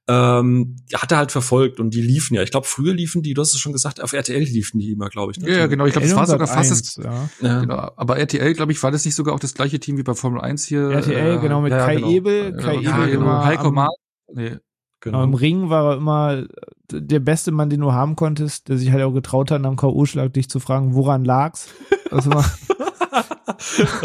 Ähm, 0.09 0.77
hat 0.93 1.11
er 1.11 1.17
halt 1.17 1.33
verfolgt 1.33 1.81
und 1.81 1.89
die 1.93 2.01
liefen 2.01 2.33
ja. 2.33 2.41
Ich 2.41 2.51
glaube, 2.51 2.65
früher 2.65 2.93
liefen 2.93 3.23
die, 3.23 3.33
du 3.33 3.41
hast 3.41 3.53
es 3.53 3.59
schon 3.59 3.73
gesagt, 3.73 4.01
auf 4.01 4.13
RTL 4.13 4.41
liefen 4.41 4.79
die 4.79 4.91
immer, 4.93 5.09
glaube 5.09 5.33
ich. 5.33 5.39
ne? 5.39 5.49
Ja, 5.51 5.57
ja, 5.57 5.67
genau. 5.67 5.85
Ich 5.85 5.91
glaube, 5.91 6.07
es 6.07 6.15
war 6.15 6.25
sogar 6.25 6.47
fast 6.47 6.71
das, 6.71 6.97
101, 6.97 7.29
ja. 7.41 7.49
Ja. 7.49 7.59
genau. 7.59 7.91
Aber 7.97 8.17
RTL, 8.17 8.53
glaube 8.53 8.71
ich, 8.71 8.81
war 8.81 8.91
das 8.91 9.03
nicht 9.03 9.15
sogar 9.15 9.33
auch 9.35 9.39
das 9.39 9.53
gleiche 9.53 9.81
Team 9.81 9.97
wie 9.97 10.03
bei 10.03 10.13
Formel 10.13 10.39
1 10.39 10.65
hier? 10.65 10.91
RTL, 10.91 11.39
genau, 11.39 11.59
mit 11.59 11.71
Kai 11.73 11.97
Ebel. 11.99 12.55
Kai 12.55 12.75
ja, 12.75 12.99
Ebel 12.99 13.07
genau. 13.11 13.21
immer 13.23 13.45
Heiko 13.45 13.67
am- 13.67 13.73
Maas. 13.73 13.95
Nee. 14.33 14.55
Aber 15.05 15.23
im 15.23 15.33
Ring 15.33 15.69
war 15.69 15.91
er 15.91 15.97
immer 15.97 16.43
der 16.89 17.19
beste 17.19 17.51
Mann, 17.51 17.69
den 17.69 17.81
du 17.81 17.91
haben 17.91 18.15
konntest, 18.15 18.69
der 18.69 18.77
sich 18.77 18.91
halt 18.91 19.03
auch 19.03 19.13
getraut 19.13 19.51
hat, 19.51 19.61
nach 19.61 19.69
dem 19.69 19.75
K.O.-Schlag 19.75 20.29
dich 20.29 20.49
zu 20.49 20.59
fragen, 20.61 20.95
woran 20.95 21.25
lag's? 21.25 21.67
Das 22.09 22.29
war 22.29 22.45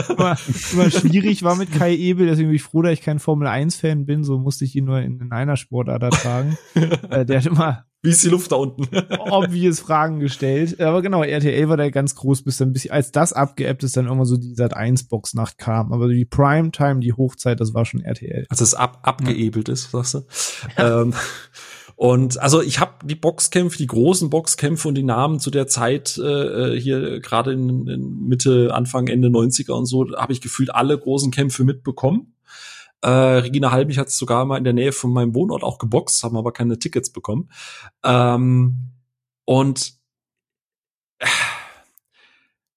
immer, 0.09 0.37
immer 0.73 0.91
schwierig 0.91 1.43
war 1.43 1.57
mit 1.57 1.73
Kai 1.73 1.95
Ebel, 1.95 2.27
deswegen 2.27 2.49
bin 2.49 2.57
ich 2.57 2.63
froh, 2.63 2.83
dass 2.83 2.93
ich 2.93 3.03
kein 3.03 3.19
Formel-1-Fan 3.19 4.05
bin, 4.07 4.25
so 4.25 4.39
musste 4.39 4.65
ich 4.65 4.77
ihn 4.77 4.85
nur 4.85 5.01
in, 5.01 5.21
in 5.21 5.33
einer 5.33 5.57
Sportart 5.57 6.03
ertragen. 6.03 6.57
äh, 7.11 7.25
der 7.25 7.39
hat 7.39 7.47
immer 7.47 7.85
Wie 8.03 8.11
ist 8.11 8.25
die 8.25 8.29
Luft 8.29 8.53
da 8.53 8.57
unten? 8.57 8.89
obvious 9.31 9.81
Fragen 9.81 10.21
gestellt. 10.21 10.81
Aber 10.81 11.03
genau, 11.03 11.23
RTL 11.23 11.69
war 11.69 11.77
da 11.77 11.89
ganz 11.91 12.15
groß, 12.15 12.43
bis 12.43 12.57
dann, 12.57 12.73
bis 12.73 12.91
als 12.91 13.13
das 13.13 13.33
abgeappt 13.33 13.85
ist, 13.85 13.97
dann 13.97 14.07
irgendwann 14.07 14.27
so 14.27 14.37
die 14.37 14.55
Sat 14.55 14.75
1 14.75 15.09
Boxnacht 15.09 15.59
kam. 15.59 15.93
Aber 15.93 16.09
die 16.09 16.25
Primetime, 16.25 17.01
die 17.01 17.13
Hochzeit, 17.13 17.61
das 17.61 17.75
war 17.75 17.85
schon 17.85 18.01
RTL. 18.01 18.47
Als 18.49 18.61
es 18.61 18.75
ab, 18.75 19.01
abgeebelt 19.03 19.69
ist, 19.69 19.91
sagst 19.91 20.15
du? 20.15 20.21
ähm, 20.77 21.15
und 21.97 22.39
also 22.41 22.61
ich 22.63 22.81
habe 22.81 23.07
die 23.07 23.15
Boxkämpfe, 23.15 23.79
die 23.79 23.87
großen 23.87 24.31
Boxkämpfe 24.31 24.89
und 24.89 24.95
die 24.95 25.03
Namen 25.03 25.39
zu 25.41 25.51
der 25.51 25.67
Zeit 25.67 26.19
äh, 26.19 26.79
hier 26.79 27.21
gerade 27.21 27.53
in, 27.53 27.87
in 27.87 28.27
Mitte, 28.27 28.75
Anfang, 28.75 29.09
Ende 29.09 29.29
90er 29.29 29.73
und 29.73 29.87
so, 29.87 30.11
habe 30.17 30.33
ich 30.33 30.41
gefühlt 30.41 30.75
alle 30.75 30.99
großen 30.99 31.31
Kämpfe 31.31 31.65
mitbekommen. 31.65 32.35
Äh, 33.03 33.09
Regina 33.09 33.73
Halbig 33.73 33.99
hat 33.99 34.11
sogar 34.11 34.45
mal 34.45 34.59
in 34.59 34.65
der 34.65 34.73
Nähe 34.73 34.93
von 34.93 35.13
meinem 35.13 35.35
Wohnort 35.35 35.65
auch 35.65 35.79
geboxt, 35.79 36.23
haben 36.23 36.37
aber 36.37 36.53
keine 36.53 36.79
Tickets 36.79 37.11
bekommen. 37.11 37.51
Ähm, 38.05 38.93
und 39.45 39.95
äh, 41.19 41.27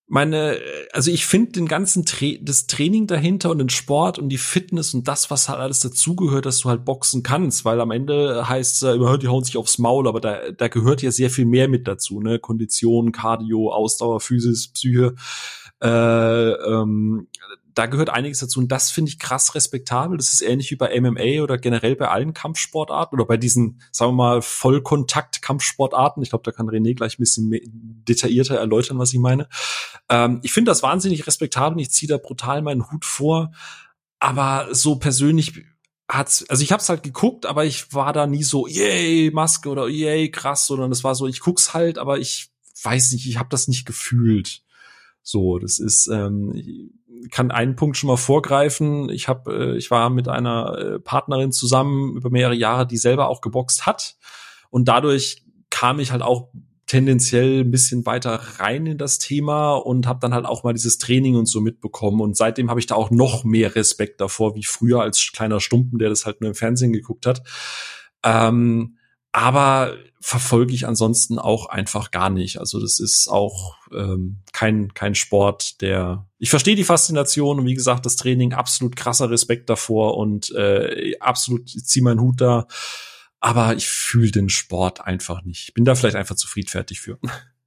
meine, 0.07 0.59
also 0.93 1.09
ich 1.09 1.25
finde 1.25 1.53
den 1.53 1.67
ganzen 1.67 2.05
Tra 2.05 2.27
das 2.39 2.67
Training 2.67 3.07
dahinter 3.07 3.49
und 3.49 3.57
den 3.57 3.69
Sport 3.69 4.19
und 4.19 4.29
die 4.29 4.37
Fitness 4.37 4.93
und 4.93 5.07
das, 5.07 5.31
was 5.31 5.49
halt 5.49 5.59
alles 5.59 5.79
dazugehört, 5.79 6.45
dass 6.45 6.59
du 6.59 6.69
halt 6.69 6.85
boxen 6.85 7.23
kannst, 7.23 7.65
weil 7.65 7.81
am 7.81 7.91
Ende 7.91 8.47
heißt 8.47 8.75
es 8.75 8.81
äh, 8.83 8.95
immer, 8.95 9.17
die 9.17 9.27
hauen 9.27 9.43
sich 9.43 9.57
aufs 9.57 9.79
Maul, 9.79 10.07
aber 10.07 10.21
da, 10.21 10.51
da 10.51 10.67
gehört 10.67 11.01
ja 11.01 11.11
sehr 11.11 11.29
viel 11.29 11.45
mehr 11.45 11.67
mit 11.67 11.87
dazu, 11.87 12.21
ne? 12.21 12.37
Kondition, 12.39 13.11
Cardio, 13.11 13.71
Ausdauer, 13.71 14.19
Physis, 14.19 14.67
Psyche. 14.67 15.15
Äh, 15.81 15.87
ähm, 15.87 17.27
da 17.75 17.87
gehört 17.87 18.09
einiges 18.09 18.39
dazu 18.39 18.61
und 18.61 18.71
das 18.71 18.89
finde 18.89 19.09
ich 19.09 19.19
krass 19.19 19.53
respektabel. 19.53 20.17
Das 20.17 20.31
ist 20.31 20.41
ähnlich 20.41 20.71
wie 20.71 20.77
bei 20.77 20.99
MMA 20.99 21.43
oder 21.43 21.57
generell 21.57 21.97
bei 21.97 22.07
allen 22.07 22.33
Kampfsportarten 22.33 23.19
oder 23.19 23.27
bei 23.27 23.35
diesen, 23.35 23.81
sagen 23.91 24.13
wir 24.13 24.15
mal, 24.15 24.41
Vollkontakt-Kampfsportarten. 24.41 26.23
Ich 26.23 26.29
glaube, 26.29 26.43
da 26.43 26.51
kann 26.53 26.69
René 26.69 26.95
gleich 26.95 27.19
ein 27.19 27.21
bisschen 27.21 27.51
detaillierter 28.07 28.55
erläutern, 28.55 28.97
was 28.97 29.11
ich 29.11 29.19
meine. 29.19 29.49
Ähm, 30.09 30.39
ich 30.43 30.53
finde 30.53 30.71
das 30.71 30.83
wahnsinnig 30.83 31.25
respektabel. 31.27 31.79
Ich 31.81 31.91
ziehe 31.91 32.09
da 32.09 32.17
brutal 32.17 32.61
meinen 32.61 32.91
Hut 32.91 33.05
vor. 33.05 33.51
Aber 34.19 34.73
so 34.73 34.95
persönlich 34.95 35.65
hat's, 36.09 36.45
also 36.49 36.63
ich 36.63 36.71
habe 36.71 36.81
es 36.81 36.89
halt 36.89 37.03
geguckt, 37.03 37.45
aber 37.45 37.65
ich 37.65 37.93
war 37.93 38.13
da 38.13 38.27
nie 38.27 38.43
so, 38.43 38.67
yay, 38.67 39.31
Maske 39.33 39.69
oder 39.69 39.87
yay, 39.87 40.29
krass, 40.29 40.67
sondern 40.67 40.91
es 40.91 41.03
war 41.03 41.15
so, 41.15 41.27
ich 41.27 41.39
guck's 41.39 41.73
halt, 41.73 41.97
aber 41.97 42.19
ich 42.19 42.49
weiß 42.83 43.11
nicht, 43.13 43.27
ich 43.27 43.37
habe 43.37 43.49
das 43.49 43.67
nicht 43.67 43.85
gefühlt. 43.85 44.61
So, 45.21 45.57
das 45.57 45.79
ist, 45.79 46.07
ähm, 46.07 46.91
kann 47.31 47.49
einen 47.49 47.75
Punkt 47.75 47.97
schon 47.97 48.07
mal 48.07 48.17
vorgreifen. 48.17 49.09
Ich 49.09 49.27
habe, 49.27 49.73
äh, 49.73 49.77
ich 49.77 49.89
war 49.89 50.09
mit 50.09 50.27
einer 50.27 50.77
äh, 50.77 50.99
Partnerin 50.99 51.51
zusammen 51.51 52.15
über 52.15 52.29
mehrere 52.29 52.55
Jahre, 52.55 52.85
die 52.85 52.97
selber 52.97 53.27
auch 53.29 53.41
geboxt 53.41 53.85
hat, 53.85 54.17
und 54.69 54.89
dadurch 54.89 55.43
kam 55.69 55.99
ich 55.99 56.11
halt 56.11 56.21
auch 56.21 56.49
tendenziell 56.87 57.61
ein 57.61 57.71
bisschen 57.71 58.05
weiter 58.05 58.35
rein 58.59 58.85
in 58.85 58.97
das 58.97 59.17
Thema 59.17 59.73
und 59.73 60.07
habe 60.07 60.19
dann 60.19 60.33
halt 60.33 60.45
auch 60.45 60.63
mal 60.63 60.73
dieses 60.73 60.97
Training 60.97 61.35
und 61.35 61.47
so 61.47 61.59
mitbekommen 61.59 62.21
und 62.21 62.37
seitdem 62.37 62.69
habe 62.69 62.79
ich 62.79 62.85
da 62.85 62.95
auch 62.95 63.11
noch 63.11 63.43
mehr 63.43 63.75
Respekt 63.75 64.21
davor 64.21 64.55
wie 64.55 64.63
früher 64.63 65.01
als 65.01 65.31
kleiner 65.33 65.59
Stumpen, 65.59 65.97
der 65.97 66.09
das 66.09 66.25
halt 66.25 66.41
nur 66.41 66.49
im 66.49 66.55
Fernsehen 66.55 66.93
geguckt 66.93 67.25
hat. 67.25 67.41
Ähm, 68.23 68.97
aber 69.31 69.95
verfolge 70.21 70.73
ich 70.73 70.87
ansonsten 70.87 71.39
auch 71.39 71.67
einfach 71.67 72.09
gar 72.09 72.29
nicht. 72.29 72.57
Also 72.59 72.79
das 72.79 72.99
ist 72.99 73.27
auch 73.27 73.75
ähm, 73.93 74.37
kein 74.53 74.93
kein 74.93 75.13
Sport, 75.13 75.81
der 75.81 76.25
ich 76.39 76.49
verstehe 76.49 76.75
die 76.75 76.83
Faszination 76.83 77.59
und 77.59 77.65
wie 77.65 77.73
gesagt 77.73 78.05
das 78.05 78.15
Training 78.15 78.53
absolut 78.53 78.95
krasser 78.95 79.29
Respekt 79.29 79.69
davor 79.69 80.17
und 80.17 80.51
äh, 80.55 81.15
absolut 81.19 81.69
zieh 81.69 82.01
meinen 82.01 82.21
Hut 82.21 82.39
da. 82.39 82.67
Aber 83.45 83.75
ich 83.75 83.87
fühle 83.87 84.31
den 84.31 84.49
Sport 84.49 85.01
einfach 85.01 85.43
nicht. 85.43 85.65
Ich 85.67 85.73
bin 85.75 85.85
da 85.85 85.93
vielleicht 85.93 86.15
einfach 86.15 86.35
zu 86.35 86.47
friedfertig 86.47 86.99
für. 86.99 87.19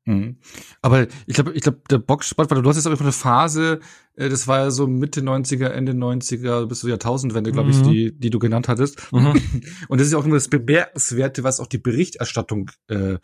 Mhm. 0.07 0.39
Aber 0.83 1.07
ich 1.27 1.35
glaube, 1.35 1.53
ich 1.53 1.63
glaube, 1.63 1.83
der 1.89 1.99
Boxsport, 1.99 2.51
weil 2.51 2.61
du 2.63 2.69
hast 2.69 2.75
jetzt 2.75 2.89
aber 2.89 3.01
eine 3.01 3.13
Phase, 3.13 3.79
äh, 4.17 4.29
das 4.29 4.49
war 4.49 4.59
ja 4.59 4.71
so 4.73 4.89
Mitte 4.89 5.21
90er, 5.21 5.67
Ende 5.67 5.93
90er, 5.93 6.67
bis 6.67 6.81
zur 6.81 6.91
Jahrtausendwende, 6.91 7.53
glaube 7.53 7.71
ich, 7.71 7.77
mhm. 7.77 7.93
die, 7.93 8.19
die 8.19 8.31
du 8.31 8.41
genannt 8.41 8.67
hattest. 8.67 9.13
Mhm. 9.13 9.41
Und 9.89 10.01
das 10.01 10.09
ist 10.09 10.15
ja 10.15 10.19
auch 10.19 10.25
immer 10.25 10.35
das 10.35 10.49
Bemerkenswerte, 10.49 11.45
was 11.45 11.61
auch 11.61 11.69
die 11.69 11.79
Berichterstattung 11.79 12.73
äh, 12.89 13.19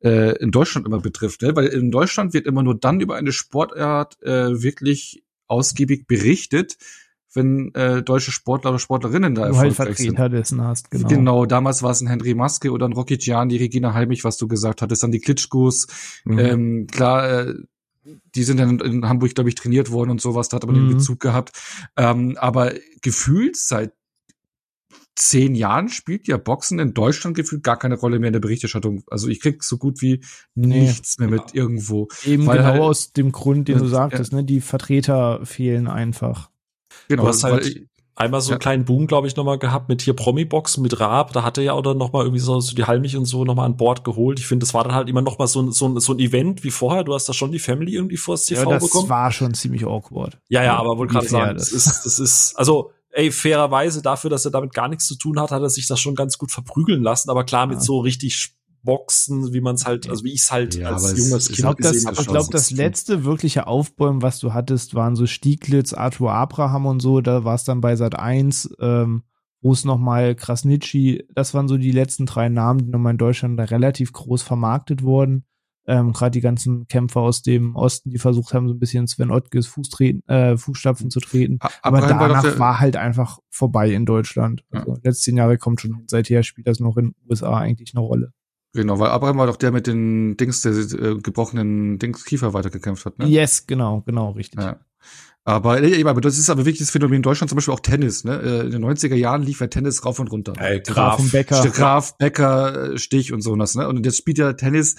äh, 0.00 0.36
in 0.42 0.50
Deutschland 0.50 0.86
immer 0.86 1.00
betrifft. 1.00 1.40
Ne? 1.40 1.56
Weil 1.56 1.68
in 1.68 1.90
Deutschland 1.90 2.34
wird 2.34 2.46
immer 2.46 2.62
nur 2.62 2.78
dann 2.78 3.00
über 3.00 3.16
eine 3.16 3.32
Sportart 3.32 4.22
äh, 4.22 4.60
wirklich 4.62 5.24
ausgiebig 5.46 6.06
berichtet, 6.06 6.76
wenn 7.34 7.74
äh, 7.74 8.02
deutsche 8.02 8.32
Sportler 8.32 8.70
oder 8.70 8.78
Sportlerinnen 8.78 9.34
da 9.34 9.42
du 9.42 9.48
erfolgreich 9.48 9.78
halt 9.78 9.96
Vertreter 9.96 10.22
sind. 10.24 10.32
dessen 10.32 10.60
hast, 10.62 10.90
genau. 10.90 11.08
Genau, 11.08 11.46
damals 11.46 11.82
war 11.82 11.90
es 11.90 12.00
ein 12.00 12.06
Henry 12.06 12.34
Maske 12.34 12.70
oder 12.70 12.86
ein 12.86 12.92
Rocky 12.92 13.16
Gianni, 13.16 13.56
Regina 13.56 13.94
Heimich, 13.94 14.24
was 14.24 14.36
du 14.36 14.48
gesagt 14.48 14.82
hattest, 14.82 15.02
dann 15.02 15.12
die 15.12 15.20
Klitschkos. 15.20 15.86
Mhm. 16.24 16.38
Ähm, 16.38 16.86
klar, 16.86 17.30
äh, 17.30 17.54
die 18.34 18.42
sind 18.42 18.60
dann 18.60 18.80
in 18.80 19.08
Hamburg, 19.08 19.34
glaube 19.34 19.48
ich, 19.48 19.54
trainiert 19.54 19.90
worden 19.90 20.10
und 20.10 20.20
sowas, 20.20 20.48
da 20.48 20.56
hat 20.56 20.66
man 20.66 20.76
mhm. 20.76 20.88
den 20.88 20.96
Bezug 20.96 21.20
gehabt. 21.20 21.52
Ähm, 21.96 22.36
aber 22.38 22.72
gefühlt 23.02 23.56
seit 23.56 23.92
zehn 25.16 25.54
Jahren 25.54 25.88
spielt 25.88 26.26
ja 26.26 26.36
Boxen 26.36 26.78
in 26.78 26.92
Deutschland 26.92 27.36
gefühlt 27.36 27.62
gar 27.62 27.78
keine 27.78 27.96
Rolle 27.96 28.18
mehr 28.18 28.28
in 28.28 28.32
der 28.32 28.40
Berichterstattung. 28.40 29.04
Also 29.08 29.28
ich 29.28 29.40
krieg 29.40 29.62
so 29.62 29.78
gut 29.78 30.02
wie 30.02 30.20
nee. 30.54 30.80
nichts 30.80 31.18
mehr 31.18 31.28
mit 31.28 31.54
irgendwo. 31.54 32.08
Eben 32.24 32.46
genau 32.46 32.64
halt, 32.64 32.80
aus 32.80 33.12
dem 33.12 33.30
Grund, 33.30 33.68
den 33.68 33.78
du 33.78 33.86
sagtest, 33.86 34.32
ja. 34.32 34.38
ne? 34.38 34.44
Die 34.44 34.60
Vertreter 34.60 35.44
fehlen 35.44 35.86
einfach. 35.86 36.50
Genau, 37.08 37.22
du 37.22 37.28
hast 37.28 37.44
halt 37.44 37.86
einmal 38.16 38.40
so 38.40 38.52
einen 38.52 38.60
kleinen 38.60 38.84
Boom, 38.84 39.06
glaube 39.06 39.26
ich, 39.26 39.36
nochmal 39.36 39.58
gehabt 39.58 39.88
mit 39.88 40.02
hier 40.02 40.14
Promi-Box, 40.14 40.78
mit 40.78 41.00
Raab, 41.00 41.32
da 41.32 41.42
hatte 41.42 41.62
ja 41.62 41.74
oder 41.74 41.94
nochmal 41.94 42.24
irgendwie 42.24 42.40
so, 42.40 42.60
so 42.60 42.74
die 42.74 42.84
Halmich 42.84 43.16
und 43.16 43.24
so 43.24 43.44
nochmal 43.44 43.66
an 43.66 43.76
Bord 43.76 44.04
geholt. 44.04 44.38
Ich 44.38 44.46
finde, 44.46 44.64
das 44.64 44.74
war 44.74 44.84
dann 44.84 44.94
halt 44.94 45.08
immer 45.08 45.22
nochmal 45.22 45.48
so, 45.48 45.70
so, 45.70 45.98
so 45.98 46.12
ein 46.12 46.18
Event 46.18 46.64
wie 46.64 46.70
vorher. 46.70 47.04
Du 47.04 47.14
hast 47.14 47.28
da 47.28 47.32
schon 47.32 47.52
die 47.52 47.58
Family 47.58 47.94
irgendwie 47.94 48.16
vors 48.16 48.46
TV 48.46 48.62
ja, 48.62 48.78
das 48.78 48.84
bekommen. 48.84 49.04
Das 49.04 49.10
war 49.10 49.32
schon 49.32 49.54
ziemlich 49.54 49.84
awkward. 49.84 50.38
Ja, 50.48 50.62
ja, 50.62 50.76
aber 50.76 50.96
wollte 50.98 51.14
gerade 51.14 51.28
sagen, 51.28 51.56
das 51.56 51.72
ist, 51.72 52.04
das 52.04 52.18
ist, 52.18 52.54
also 52.56 52.92
ey, 53.10 53.30
fairerweise 53.30 54.02
dafür, 54.02 54.30
dass 54.30 54.44
er 54.44 54.50
damit 54.50 54.74
gar 54.74 54.88
nichts 54.88 55.06
zu 55.06 55.16
tun 55.16 55.40
hat, 55.40 55.50
hat 55.50 55.62
er 55.62 55.70
sich 55.70 55.86
das 55.86 56.00
schon 56.00 56.14
ganz 56.14 56.38
gut 56.38 56.50
verprügeln 56.50 57.02
lassen. 57.02 57.30
Aber 57.30 57.44
klar, 57.44 57.66
mit 57.66 57.78
ja. 57.78 57.82
so 57.82 58.00
richtig 58.00 58.54
Boxen, 58.84 59.52
wie 59.52 59.60
man 59.60 59.74
es 59.74 59.86
halt, 59.86 60.08
also 60.08 60.24
wie 60.24 60.32
ich 60.32 60.42
es 60.42 60.52
halt 60.52 60.74
ja, 60.76 60.90
als 60.90 61.18
junges 61.18 61.48
Kind 61.48 61.58
glaub, 61.58 61.76
gesehen 61.78 62.06
habe. 62.06 62.20
Ich 62.20 62.26
glaube, 62.26 62.48
das 62.52 62.70
letzte 62.70 63.24
wirkliche 63.24 63.66
Aufbäumen, 63.66 64.22
was 64.22 64.38
du 64.38 64.52
hattest, 64.52 64.94
waren 64.94 65.16
so 65.16 65.26
Stieglitz, 65.26 65.92
Arthur 65.92 66.32
Abraham 66.32 66.86
und 66.86 67.00
so. 67.00 67.20
Da 67.20 67.44
war 67.44 67.54
es 67.54 67.64
dann 67.64 67.80
bei 67.80 67.96
Sat 67.96 68.18
1, 68.18 68.76
ähm, 68.80 69.24
wo 69.62 69.72
es 69.72 69.84
nochmal 69.84 70.34
Krasnitschi, 70.34 71.26
das 71.34 71.54
waren 71.54 71.68
so 71.68 71.78
die 71.78 71.90
letzten 71.90 72.26
drei 72.26 72.50
Namen, 72.50 72.84
die 72.84 72.90
nochmal 72.90 73.12
in 73.12 73.18
Deutschland 73.18 73.58
da 73.58 73.64
relativ 73.64 74.12
groß 74.12 74.42
vermarktet 74.42 75.02
wurden. 75.02 75.46
Ähm, 75.86 76.12
Gerade 76.12 76.30
die 76.32 76.40
ganzen 76.40 76.86
Kämpfer 76.86 77.20
aus 77.20 77.42
dem 77.42 77.76
Osten, 77.76 78.10
die 78.10 78.18
versucht 78.18 78.54
haben, 78.54 78.68
so 78.68 78.74
ein 78.74 78.78
bisschen 78.78 79.06
Sven 79.06 79.30
Ottges 79.30 79.66
Fußtreten, 79.66 80.26
äh, 80.28 80.56
Fußstapfen 80.56 81.10
zu 81.10 81.20
treten. 81.20 81.58
Aber, 81.82 81.98
Aber 81.98 82.08
danach 82.08 82.44
war, 82.44 82.58
war, 82.58 82.80
halt 82.80 82.96
einfach 82.96 83.38
vorbei 83.50 83.90
in 83.92 84.06
Deutschland. 84.06 84.64
Also 84.70 84.92
ja. 84.92 84.98
letzten 85.02 85.36
Jahre 85.36 85.58
kommt 85.58 85.80
schon, 85.80 86.04
seither 86.06 86.42
spielt 86.42 86.66
das 86.66 86.80
noch 86.80 86.96
in 86.96 87.06
den 87.06 87.14
USA 87.28 87.58
eigentlich 87.58 87.94
eine 87.94 88.04
Rolle. 88.04 88.32
Genau, 88.74 88.98
weil 88.98 89.10
Abraham 89.10 89.38
war 89.38 89.46
doch 89.46 89.56
der 89.56 89.70
mit 89.70 89.86
den 89.86 90.36
Dings, 90.36 90.60
der 90.62 90.72
äh, 90.72 91.16
gebrochenen 91.20 91.98
Dings 92.00 92.24
Kiefer 92.24 92.52
weitergekämpft 92.54 93.06
hat, 93.06 93.18
ne? 93.20 93.26
Yes, 93.26 93.66
genau, 93.68 94.02
genau, 94.04 94.30
richtig. 94.32 94.60
Ja. 94.60 94.80
Aber, 95.46 95.76
aber 95.76 96.20
das 96.22 96.38
ist 96.38 96.48
aber 96.48 96.64
wichtiges 96.64 96.90
Phänomen 96.90 97.16
in 97.16 97.22
Deutschland, 97.22 97.50
zum 97.50 97.56
Beispiel 97.56 97.74
auch 97.74 97.80
Tennis. 97.80 98.24
Ne? 98.24 98.40
Äh, 98.40 98.60
in 98.66 98.70
den 98.70 98.84
90er 98.84 99.14
Jahren 99.14 99.42
lief 99.42 99.60
ja 99.60 99.66
Tennis 99.66 100.04
rauf 100.04 100.18
und 100.18 100.32
runter. 100.32 100.54
Hey, 100.56 100.80
Graf, 100.80 101.18
Graf 101.18 101.32
Becker. 101.32 101.68
Graf, 101.68 102.16
Becker, 102.16 102.96
Stich 102.96 103.32
und 103.32 103.42
so 103.42 103.58
was. 103.58 103.74
Ne? 103.74 103.86
Und 103.86 104.06
jetzt 104.06 104.16
spielt 104.16 104.38
ja 104.38 104.54
Tennis 104.54 104.96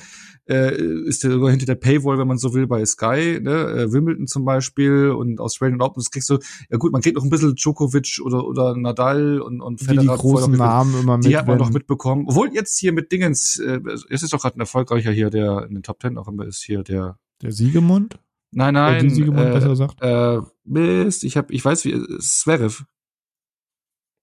äh, 0.47 0.75
ist 1.07 1.23
ja 1.23 1.31
sogar 1.31 1.49
hinter 1.49 1.65
der 1.65 1.75
Paywall, 1.75 2.19
wenn 2.19 2.27
man 2.27 2.37
so 2.37 2.53
will, 2.53 2.67
bei 2.67 2.85
Sky, 2.85 3.39
ne? 3.41 3.51
Äh, 3.51 3.91
Wimbledon 3.91 4.27
zum 4.27 4.45
Beispiel 4.45 5.09
und 5.09 5.39
Australian 5.39 5.81
Open, 5.81 6.01
das 6.01 6.11
kriegst 6.11 6.29
du, 6.29 6.37
ja 6.69 6.77
gut, 6.77 6.91
man 6.91 7.01
kriegt 7.01 7.15
noch 7.15 7.23
ein 7.23 7.29
bisschen 7.29 7.55
Djokovic 7.55 8.19
oder, 8.23 8.45
oder 8.45 8.75
Nadal 8.75 9.41
und, 9.41 9.61
und 9.61 9.79
Federer. 9.79 10.03
Wie 10.03 10.07
die 10.07 10.15
großen 10.15 10.53
Namen 10.53 11.01
immer 11.01 11.17
mit. 11.17 11.25
Die 11.25 11.37
hat 11.37 11.47
man 11.47 11.57
noch 11.57 11.71
mitbekommen. 11.71 12.25
Obwohl 12.27 12.53
jetzt 12.53 12.77
hier 12.77 12.93
mit 12.93 13.11
Dingens, 13.11 13.59
äh, 13.59 13.79
es 14.09 14.23
ist 14.23 14.33
doch 14.33 14.41
gerade 14.41 14.57
ein 14.57 14.61
erfolgreicher 14.61 15.11
hier, 15.11 15.29
der 15.29 15.65
in 15.67 15.73
den 15.73 15.83
Top 15.83 15.99
Ten 15.99 16.17
auch 16.17 16.27
immer 16.27 16.45
ist 16.45 16.63
hier, 16.63 16.83
der. 16.83 17.17
Der 17.41 17.51
Siegemund? 17.51 18.17
Nein, 18.55 18.73
nein. 18.73 19.03
Die 19.03 19.09
Siegemund, 19.09 19.47
äh, 19.47 19.51
besser 19.51 19.69
gesagt. 19.69 20.01
Äh, 20.01 20.39
Mist, 20.63 21.23
ich 21.23 21.37
hab, 21.37 21.51
ich 21.51 21.63
weiß 21.63 21.85
wie, 21.85 22.01
Zverev. 22.19 22.85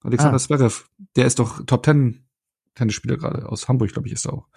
Alexander 0.03 0.37
ah. 0.37 0.39
Zverev. 0.39 0.85
Der 1.17 1.27
ist 1.27 1.39
doch 1.39 1.65
Top 1.67 1.83
Ten 1.83 2.25
Tennisspieler 2.75 3.19
gerade. 3.19 3.49
Aus 3.49 3.69
Hamburg, 3.69 3.93
glaube 3.93 4.09
ich, 4.09 4.15
ist 4.15 4.27
er 4.27 4.33
auch 4.33 4.49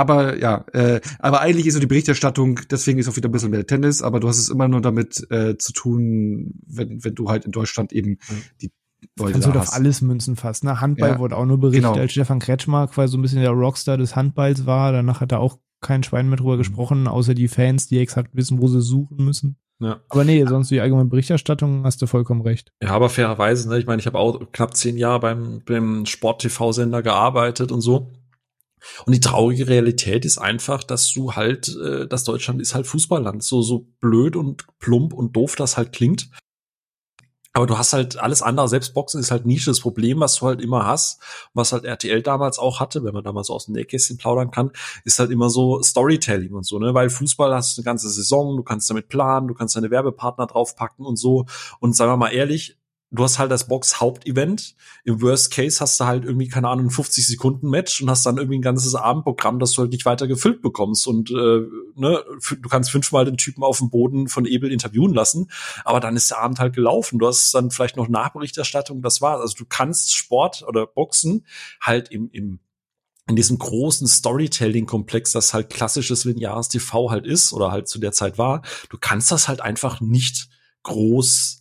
aber 0.00 0.38
ja, 0.38 0.64
äh, 0.72 1.00
aber 1.18 1.40
eigentlich 1.40 1.66
ist 1.66 1.74
so 1.74 1.80
die 1.80 1.86
Berichterstattung, 1.86 2.60
deswegen 2.70 2.98
ist 2.98 3.08
auch 3.08 3.16
wieder 3.16 3.28
ein 3.28 3.32
bisschen 3.32 3.50
mehr 3.50 3.66
Tennis, 3.66 4.02
aber 4.02 4.20
du 4.20 4.28
hast 4.28 4.38
es 4.38 4.48
immer 4.48 4.68
nur 4.68 4.80
damit 4.80 5.26
äh, 5.30 5.58
zu 5.58 5.72
tun, 5.72 6.54
wenn, 6.66 7.04
wenn 7.04 7.14
du 7.14 7.28
halt 7.28 7.44
in 7.44 7.52
Deutschland 7.52 7.92
eben 7.92 8.18
die 8.60 8.70
Leute 9.18 9.32
Kannst 9.32 9.48
du 9.48 9.58
auf 9.58 9.72
alles 9.72 10.02
münzen 10.02 10.36
fast. 10.36 10.62
Ne? 10.62 10.80
Handball 10.80 11.10
ja, 11.10 11.18
wurde 11.18 11.36
auch 11.36 11.46
nur 11.46 11.58
berichtet, 11.58 11.90
genau. 11.90 12.00
als 12.00 12.12
Stefan 12.12 12.38
Kretschmer 12.38 12.86
quasi 12.86 13.12
so 13.12 13.18
ein 13.18 13.22
bisschen 13.22 13.40
der 13.40 13.50
Rockstar 13.50 13.96
des 13.96 14.14
Handballs 14.14 14.66
war. 14.66 14.92
Danach 14.92 15.22
hat 15.22 15.32
er 15.32 15.40
auch 15.40 15.58
kein 15.80 16.02
Schwein 16.02 16.28
mehr 16.28 16.38
drüber 16.38 16.54
mhm. 16.54 16.58
gesprochen, 16.58 17.08
außer 17.08 17.34
die 17.34 17.48
Fans, 17.48 17.88
die 17.88 17.98
exakt 17.98 18.34
wissen, 18.34 18.60
wo 18.60 18.68
sie 18.68 18.82
suchen 18.82 19.24
müssen. 19.24 19.56
Ja. 19.80 20.00
Aber 20.10 20.24
nee, 20.24 20.44
sonst 20.44 20.70
die 20.70 20.80
allgemeine 20.80 21.08
Berichterstattung 21.08 21.84
hast 21.84 22.02
du 22.02 22.06
vollkommen 22.06 22.42
recht. 22.42 22.72
Ja, 22.82 22.90
aber 22.90 23.08
fairerweise, 23.08 23.68
ne? 23.68 23.78
Ich 23.78 23.86
meine, 23.86 24.00
ich 24.00 24.06
habe 24.06 24.18
auch 24.18 24.38
knapp 24.52 24.76
zehn 24.76 24.98
Jahre 24.98 25.20
beim, 25.20 25.62
beim 25.64 26.04
Sport-TV-Sender 26.04 27.02
gearbeitet 27.02 27.72
und 27.72 27.80
so. 27.80 28.12
Und 29.06 29.14
die 29.14 29.20
traurige 29.20 29.68
Realität 29.68 30.24
ist 30.24 30.38
einfach, 30.38 30.84
dass 30.84 31.12
du 31.12 31.32
halt, 31.32 31.74
äh, 31.82 32.06
dass 32.06 32.24
Deutschland 32.24 32.60
ist 32.60 32.74
halt 32.74 32.86
Fußballland. 32.86 33.42
So, 33.42 33.62
so 33.62 33.86
blöd 34.00 34.36
und 34.36 34.66
plump 34.78 35.14
und 35.14 35.34
doof 35.34 35.56
das 35.56 35.76
halt 35.76 35.92
klingt. 35.92 36.30
Aber 37.52 37.66
du 37.66 37.76
hast 37.76 37.92
halt 37.92 38.16
alles 38.16 38.42
andere, 38.42 38.68
selbst 38.68 38.94
Boxen 38.94 39.20
ist 39.20 39.32
halt 39.32 39.44
Nische. 39.44 39.70
Das 39.70 39.80
Problem, 39.80 40.20
was 40.20 40.36
du 40.36 40.46
halt 40.46 40.60
immer 40.60 40.86
hast, 40.86 41.20
was 41.52 41.72
halt 41.72 41.84
RTL 41.84 42.22
damals 42.22 42.58
auch 42.60 42.78
hatte, 42.78 43.02
wenn 43.02 43.12
man 43.12 43.24
damals 43.24 43.48
so 43.48 43.54
aus 43.54 43.66
dem 43.66 43.74
Nähkästchen 43.74 44.18
plaudern 44.18 44.52
kann, 44.52 44.70
ist 45.04 45.18
halt 45.18 45.30
immer 45.30 45.50
so 45.50 45.82
Storytelling 45.82 46.52
und 46.54 46.64
so, 46.64 46.78
ne? 46.78 46.94
Weil 46.94 47.10
Fußball 47.10 47.52
hast 47.52 47.76
du 47.76 47.80
eine 47.80 47.86
ganze 47.86 48.08
Saison, 48.08 48.56
du 48.56 48.62
kannst 48.62 48.88
damit 48.88 49.08
planen, 49.08 49.48
du 49.48 49.54
kannst 49.54 49.74
deine 49.74 49.90
Werbepartner 49.90 50.46
draufpacken 50.46 51.04
und 51.04 51.16
so. 51.16 51.46
Und 51.80 51.96
sagen 51.96 52.12
wir 52.12 52.16
mal 52.16 52.32
ehrlich, 52.32 52.76
du 53.10 53.24
hast 53.24 53.38
halt 53.38 53.50
das 53.50 53.66
Box-Hauptevent. 53.66 54.76
Im 55.04 55.20
Worst 55.20 55.52
Case 55.52 55.80
hast 55.80 55.98
du 55.98 56.04
halt 56.04 56.24
irgendwie, 56.24 56.48
keine 56.48 56.68
Ahnung, 56.68 56.86
ein 56.86 56.90
50 56.90 57.26
Sekunden 57.26 57.68
Match 57.68 58.00
und 58.00 58.08
hast 58.08 58.24
dann 58.24 58.36
irgendwie 58.36 58.58
ein 58.58 58.62
ganzes 58.62 58.94
Abendprogramm, 58.94 59.58
das 59.58 59.72
du 59.72 59.82
halt 59.82 59.92
nicht 59.92 60.04
weiter 60.04 60.28
gefüllt 60.28 60.62
bekommst. 60.62 61.06
Und 61.06 61.30
äh, 61.30 61.60
ne, 61.96 62.24
du 62.50 62.68
kannst 62.68 62.90
fünfmal 62.90 63.24
den 63.24 63.36
Typen 63.36 63.64
auf 63.64 63.78
dem 63.78 63.90
Boden 63.90 64.28
von 64.28 64.46
Ebel 64.46 64.70
interviewen 64.70 65.12
lassen, 65.12 65.50
aber 65.84 66.00
dann 66.00 66.16
ist 66.16 66.30
der 66.30 66.38
Abend 66.38 66.60
halt 66.60 66.74
gelaufen. 66.74 67.18
Du 67.18 67.26
hast 67.26 67.52
dann 67.52 67.70
vielleicht 67.70 67.96
noch 67.96 68.08
Nachberichterstattung, 68.08 69.02
das 69.02 69.20
war's. 69.20 69.40
Also 69.40 69.56
du 69.56 69.64
kannst 69.68 70.14
Sport 70.14 70.64
oder 70.66 70.86
Boxen 70.86 71.46
halt 71.80 72.10
im, 72.10 72.30
im 72.32 72.60
in 73.28 73.36
diesem 73.36 73.58
großen 73.58 74.08
Storytelling-Komplex, 74.08 75.30
das 75.30 75.54
halt 75.54 75.70
klassisches 75.70 76.24
lineares 76.24 76.66
TV 76.66 77.12
halt 77.12 77.26
ist 77.26 77.52
oder 77.52 77.70
halt 77.70 77.86
zu 77.86 78.00
der 78.00 78.10
Zeit 78.10 78.38
war, 78.38 78.62
du 78.88 78.98
kannst 78.98 79.30
das 79.30 79.46
halt 79.46 79.60
einfach 79.60 80.00
nicht 80.00 80.48
groß 80.82 81.59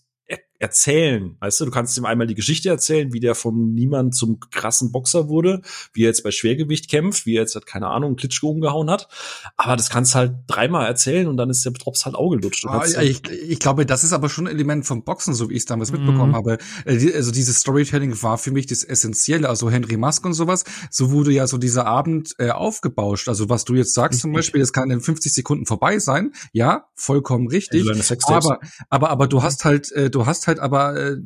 erzählen. 0.59 1.37
Weißt 1.39 1.61
du, 1.61 1.65
du 1.65 1.71
kannst 1.71 1.97
ihm 1.97 2.05
einmal 2.05 2.27
die 2.27 2.35
Geschichte 2.35 2.67
erzählen, 2.69 3.13
wie 3.13 3.21
der 3.21 3.33
vom 3.33 3.73
Niemand 3.73 4.13
zum 4.13 4.39
krassen 4.51 4.91
Boxer 4.91 5.29
wurde, 5.29 5.61
wie 5.93 6.03
er 6.03 6.07
jetzt 6.07 6.23
bei 6.23 6.31
Schwergewicht 6.31 6.89
kämpft, 6.89 7.25
wie 7.25 7.35
er 7.35 7.41
jetzt, 7.41 7.65
keine 7.65 7.87
Ahnung, 7.87 8.17
Klitschko 8.17 8.49
umgehauen 8.49 8.89
hat. 8.89 9.07
Aber 9.55 9.77
das 9.77 9.89
kannst 9.89 10.15
halt 10.15 10.33
dreimal 10.47 10.85
erzählen 10.85 11.27
und 11.27 11.37
dann 11.37 11.49
ist 11.49 11.63
der 11.63 11.71
Drops 11.71 12.05
halt 12.05 12.15
Auge 12.15 12.37
lutscht. 12.37 12.65
Ah, 12.67 12.83
ich, 13.01 13.25
ich, 13.29 13.59
glaube, 13.59 13.85
das 13.85 14.03
ist 14.03 14.11
aber 14.11 14.27
schon 14.27 14.47
ein 14.47 14.53
Element 14.53 14.85
vom 14.85 15.05
Boxen, 15.05 15.33
so 15.33 15.49
wie 15.49 15.53
ich 15.53 15.59
es 15.59 15.65
damals 15.65 15.91
mhm. 15.91 15.99
mitbekommen 15.99 16.35
habe. 16.35 16.57
Äh, 16.85 17.13
also 17.13 17.31
dieses 17.31 17.61
Storytelling 17.61 18.21
war 18.21 18.37
für 18.37 18.51
mich 18.51 18.67
das 18.67 18.83
Essentielle. 18.83 19.47
Also 19.47 19.71
Henry 19.71 19.95
Musk 19.95 20.25
und 20.25 20.33
sowas, 20.33 20.65
so 20.91 21.11
wurde 21.11 21.31
ja 21.31 21.47
so 21.47 21.57
dieser 21.57 21.85
Abend 21.85 22.35
äh, 22.37 22.49
aufgebauscht. 22.49 23.29
Also 23.29 23.49
was 23.49 23.63
du 23.63 23.75
jetzt 23.75 23.93
sagst 23.93 24.19
zum 24.19 24.33
Beispiel, 24.33 24.59
das 24.59 24.73
kann 24.73 24.91
in 24.91 24.99
50 24.99 25.33
Sekunden 25.33 25.65
vorbei 25.65 25.99
sein. 25.99 26.33
Ja, 26.51 26.87
vollkommen 26.95 27.47
richtig. 27.47 27.85
Aber, 28.25 28.59
aber, 28.89 29.09
aber 29.09 29.27
du 29.27 29.41
hast 29.41 29.63
halt, 29.63 29.91
äh, 29.93 30.09
du 30.09 30.25
hast 30.25 30.47
halt 30.47 30.48
aber, 30.57 30.97
äh, 30.97 31.17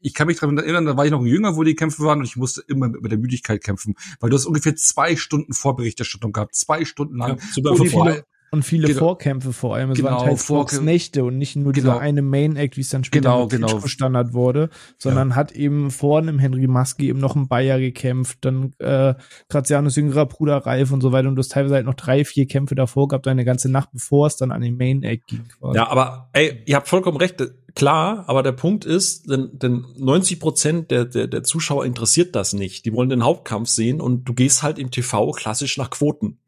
ich 0.00 0.14
kann 0.14 0.26
mich 0.26 0.38
daran 0.38 0.58
erinnern, 0.58 0.84
da 0.84 0.96
war 0.96 1.04
ich 1.04 1.10
noch 1.12 1.24
jünger, 1.24 1.56
wo 1.56 1.62
die 1.62 1.74
Kämpfe 1.74 2.02
waren 2.02 2.20
und 2.20 2.24
ich 2.24 2.36
musste 2.36 2.62
immer 2.66 2.88
mit, 2.88 3.02
mit 3.02 3.12
der 3.12 3.18
Müdigkeit 3.18 3.62
kämpfen, 3.62 3.94
weil 4.18 4.30
du 4.30 4.36
hast 4.36 4.46
ungefähr 4.46 4.74
zwei 4.74 5.14
Stunden 5.14 5.52
Vorberichterstattung 5.52 6.32
gehabt, 6.32 6.54
zwei 6.54 6.84
Stunden 6.84 7.16
lang. 7.16 7.38
Ja, 7.56 7.74
viele, 7.74 8.24
und 8.50 8.62
viele 8.62 8.88
genau. 8.88 9.00
Vorkämpfe 9.00 9.52
vor 9.52 9.74
allem. 9.74 9.90
Es 9.90 9.98
genau, 9.98 10.10
waren 10.10 10.26
halt 10.26 10.82
Nächte 10.82 11.24
und 11.24 11.38
nicht 11.38 11.56
nur 11.56 11.72
genau. 11.72 11.92
dieser 11.92 12.00
eine 12.00 12.22
Main-Act, 12.22 12.76
wie 12.76 12.80
es 12.80 12.90
dann 12.90 13.04
später 13.04 13.30
genau, 13.30 13.46
genau. 13.48 13.80
Standard 13.86 14.32
wurde, 14.32 14.70
sondern 14.98 15.30
ja. 15.30 15.36
hat 15.36 15.52
eben 15.52 15.90
vor 15.90 16.18
einem 16.18 16.38
Henry 16.38 16.66
Maske 16.66 17.04
eben 17.04 17.18
noch 17.18 17.36
ein 17.36 17.48
Bayer 17.48 17.78
gekämpft, 17.80 18.38
dann 18.42 18.72
äh, 18.78 19.14
Grazianos 19.48 19.96
jüngerer 19.96 20.26
Bruder 20.26 20.58
Ralf 20.58 20.92
und 20.92 21.00
so 21.00 21.12
weiter 21.12 21.28
und 21.28 21.36
du 21.36 21.40
hast 21.40 21.52
teilweise 21.52 21.74
halt 21.74 21.86
noch 21.86 21.94
drei, 21.94 22.24
vier 22.24 22.46
Kämpfe 22.46 22.74
davor 22.74 23.08
gehabt, 23.08 23.26
eine 23.28 23.44
ganze 23.44 23.70
Nacht, 23.70 23.90
bevor 23.92 24.26
es 24.26 24.36
dann 24.36 24.52
an 24.52 24.62
den 24.62 24.76
Main-Act 24.76 25.26
ging. 25.26 25.44
Quasi. 25.58 25.76
Ja, 25.76 25.88
aber 25.88 26.28
ey, 26.32 26.62
ihr 26.66 26.76
habt 26.76 26.88
vollkommen 26.88 27.16
recht 27.16 27.42
klar, 27.76 28.24
aber 28.26 28.42
der 28.42 28.52
Punkt 28.52 28.84
ist, 28.84 29.30
denn, 29.30 29.50
denn 29.52 29.84
90 29.96 30.40
Prozent 30.40 30.90
der, 30.90 31.04
der, 31.04 31.28
der 31.28 31.42
Zuschauer 31.44 31.84
interessiert 31.84 32.34
das 32.34 32.52
nicht. 32.52 32.84
Die 32.84 32.92
wollen 32.92 33.10
den 33.10 33.24
Hauptkampf 33.24 33.68
sehen 33.68 34.00
und 34.00 34.24
du 34.24 34.34
gehst 34.34 34.64
halt 34.64 34.78
im 34.78 34.90
TV 34.90 35.30
klassisch 35.32 35.76
nach 35.76 35.90
Quoten. 35.90 36.38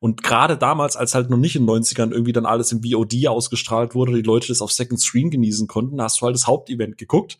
Und 0.00 0.22
gerade 0.22 0.56
damals, 0.56 0.96
als 0.96 1.14
halt 1.14 1.30
noch 1.30 1.36
nicht 1.36 1.56
in 1.56 1.66
den 1.66 1.82
90ern 1.82 2.12
irgendwie 2.12 2.32
dann 2.32 2.46
alles 2.46 2.72
im 2.72 2.82
VOD 2.82 3.26
ausgestrahlt 3.28 3.94
wurde, 3.94 4.12
die 4.12 4.22
Leute 4.22 4.48
das 4.48 4.60
auf 4.60 4.72
Second 4.72 5.00
Screen 5.00 5.30
genießen 5.30 5.66
konnten, 5.66 6.00
hast 6.00 6.20
du 6.20 6.26
halt 6.26 6.34
das 6.34 6.46
Hauptevent 6.46 6.98
geguckt. 6.98 7.38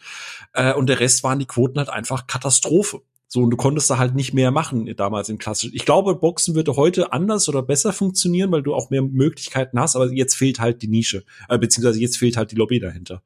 Äh, 0.52 0.74
und 0.74 0.88
der 0.88 1.00
Rest 1.00 1.22
waren 1.22 1.38
die 1.38 1.46
Quoten 1.46 1.78
halt 1.78 1.90
einfach 1.90 2.26
Katastrophe. 2.26 3.02
So, 3.28 3.42
und 3.42 3.50
du 3.50 3.56
konntest 3.56 3.90
da 3.90 3.98
halt 3.98 4.14
nicht 4.14 4.34
mehr 4.34 4.52
machen 4.52 4.92
damals 4.96 5.28
im 5.28 5.38
klassischen. 5.38 5.74
Ich 5.74 5.84
glaube, 5.84 6.14
Boxen 6.14 6.54
würde 6.54 6.76
heute 6.76 7.12
anders 7.12 7.48
oder 7.48 7.60
besser 7.60 7.92
funktionieren, 7.92 8.52
weil 8.52 8.62
du 8.62 8.74
auch 8.74 8.90
mehr 8.90 9.02
Möglichkeiten 9.02 9.80
hast, 9.80 9.96
aber 9.96 10.12
jetzt 10.12 10.36
fehlt 10.36 10.60
halt 10.60 10.80
die 10.82 10.88
Nische, 10.88 11.24
äh, 11.48 11.58
beziehungsweise 11.58 12.00
jetzt 12.00 12.18
fehlt 12.18 12.36
halt 12.36 12.52
die 12.52 12.56
Lobby 12.56 12.78
dahinter. 12.78 13.22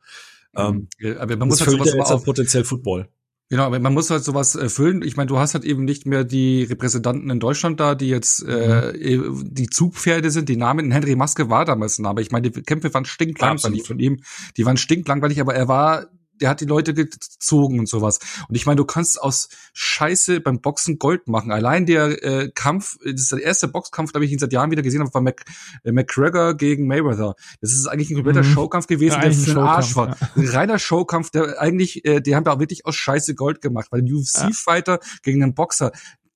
Mhm. 0.54 0.88
Ähm, 1.00 1.18
aber 1.18 1.36
man 1.36 1.48
muss 1.48 1.60
halt 1.60 1.70
sowas 1.70 1.92
jetzt 1.92 2.10
auch 2.10 2.24
potenziell 2.24 2.64
Football. 2.64 3.08
Genau, 3.50 3.64
aber 3.64 3.80
man 3.80 3.92
muss 3.92 4.10
halt 4.10 4.22
sowas 4.22 4.54
erfüllen. 4.54 5.02
Ich 5.02 5.16
meine, 5.16 5.26
du 5.26 5.38
hast 5.38 5.54
halt 5.54 5.64
eben 5.64 5.84
nicht 5.84 6.06
mehr 6.06 6.22
die 6.22 6.62
Repräsentanten 6.62 7.30
in 7.30 7.40
Deutschland 7.40 7.80
da, 7.80 7.96
die 7.96 8.08
jetzt 8.08 8.44
äh, 8.46 8.92
mhm. 8.94 9.52
die 9.52 9.68
Zugpferde 9.68 10.30
sind. 10.30 10.48
Die 10.48 10.56
Namen 10.56 10.92
Henry 10.92 11.16
Maske 11.16 11.50
war 11.50 11.64
damals 11.64 11.98
ein 11.98 12.02
Name. 12.02 12.20
Ich 12.20 12.30
meine, 12.30 12.48
die 12.48 12.62
Kämpfe 12.62 12.94
waren 12.94 13.04
stinklangweilig 13.04 13.88
von 13.88 13.98
ihm. 13.98 14.22
Die 14.56 14.64
waren 14.64 14.76
stinklangweilig, 14.76 15.40
aber 15.40 15.56
er 15.56 15.66
war 15.66 16.06
der 16.40 16.50
hat 16.50 16.60
die 16.60 16.66
Leute 16.66 16.94
gezogen 16.94 17.78
und 17.78 17.88
sowas. 17.88 18.18
Und 18.48 18.54
ich 18.54 18.66
meine, 18.66 18.76
du 18.76 18.84
kannst 18.84 19.20
aus 19.20 19.48
Scheiße 19.72 20.40
beim 20.40 20.60
Boxen 20.60 20.98
Gold 20.98 21.28
machen. 21.28 21.52
Allein 21.52 21.86
der 21.86 22.22
äh, 22.22 22.50
Kampf, 22.54 22.96
das 23.04 23.22
ist 23.22 23.32
der 23.32 23.42
erste 23.42 23.68
Boxkampf, 23.68 24.12
da 24.12 24.20
ich 24.20 24.32
ihn 24.32 24.38
seit 24.38 24.52
Jahren 24.52 24.70
wieder 24.70 24.82
gesehen 24.82 25.00
habe, 25.00 25.12
war 25.12 25.20
Mac, 25.20 25.44
äh, 25.84 25.92
McGregor 25.92 26.54
gegen 26.54 26.86
Mayweather. 26.86 27.34
Das 27.60 27.72
ist 27.72 27.86
eigentlich 27.86 28.10
ein 28.10 28.16
kompletter 28.16 28.42
mhm. 28.42 28.52
Showkampf 28.52 28.86
gewesen, 28.86 29.16
ja, 29.16 29.22
der 29.22 29.32
für 29.32 29.50
den 29.50 29.58
Arsch 29.58 29.96
war. 29.96 30.08
Ja. 30.08 30.16
Ein 30.36 30.48
reiner 30.48 30.78
Showkampf, 30.78 31.30
der 31.30 31.60
eigentlich, 31.60 32.04
äh, 32.04 32.20
die 32.20 32.34
haben 32.34 32.44
da 32.44 32.58
wirklich 32.58 32.86
aus 32.86 32.96
Scheiße 32.96 33.34
Gold 33.34 33.60
gemacht, 33.60 33.88
weil 33.90 34.02
ein 34.02 34.12
UFC-Fighter 34.12 35.00
ja. 35.02 35.08
gegen 35.22 35.42
einen 35.42 35.54
Boxer, 35.54 35.92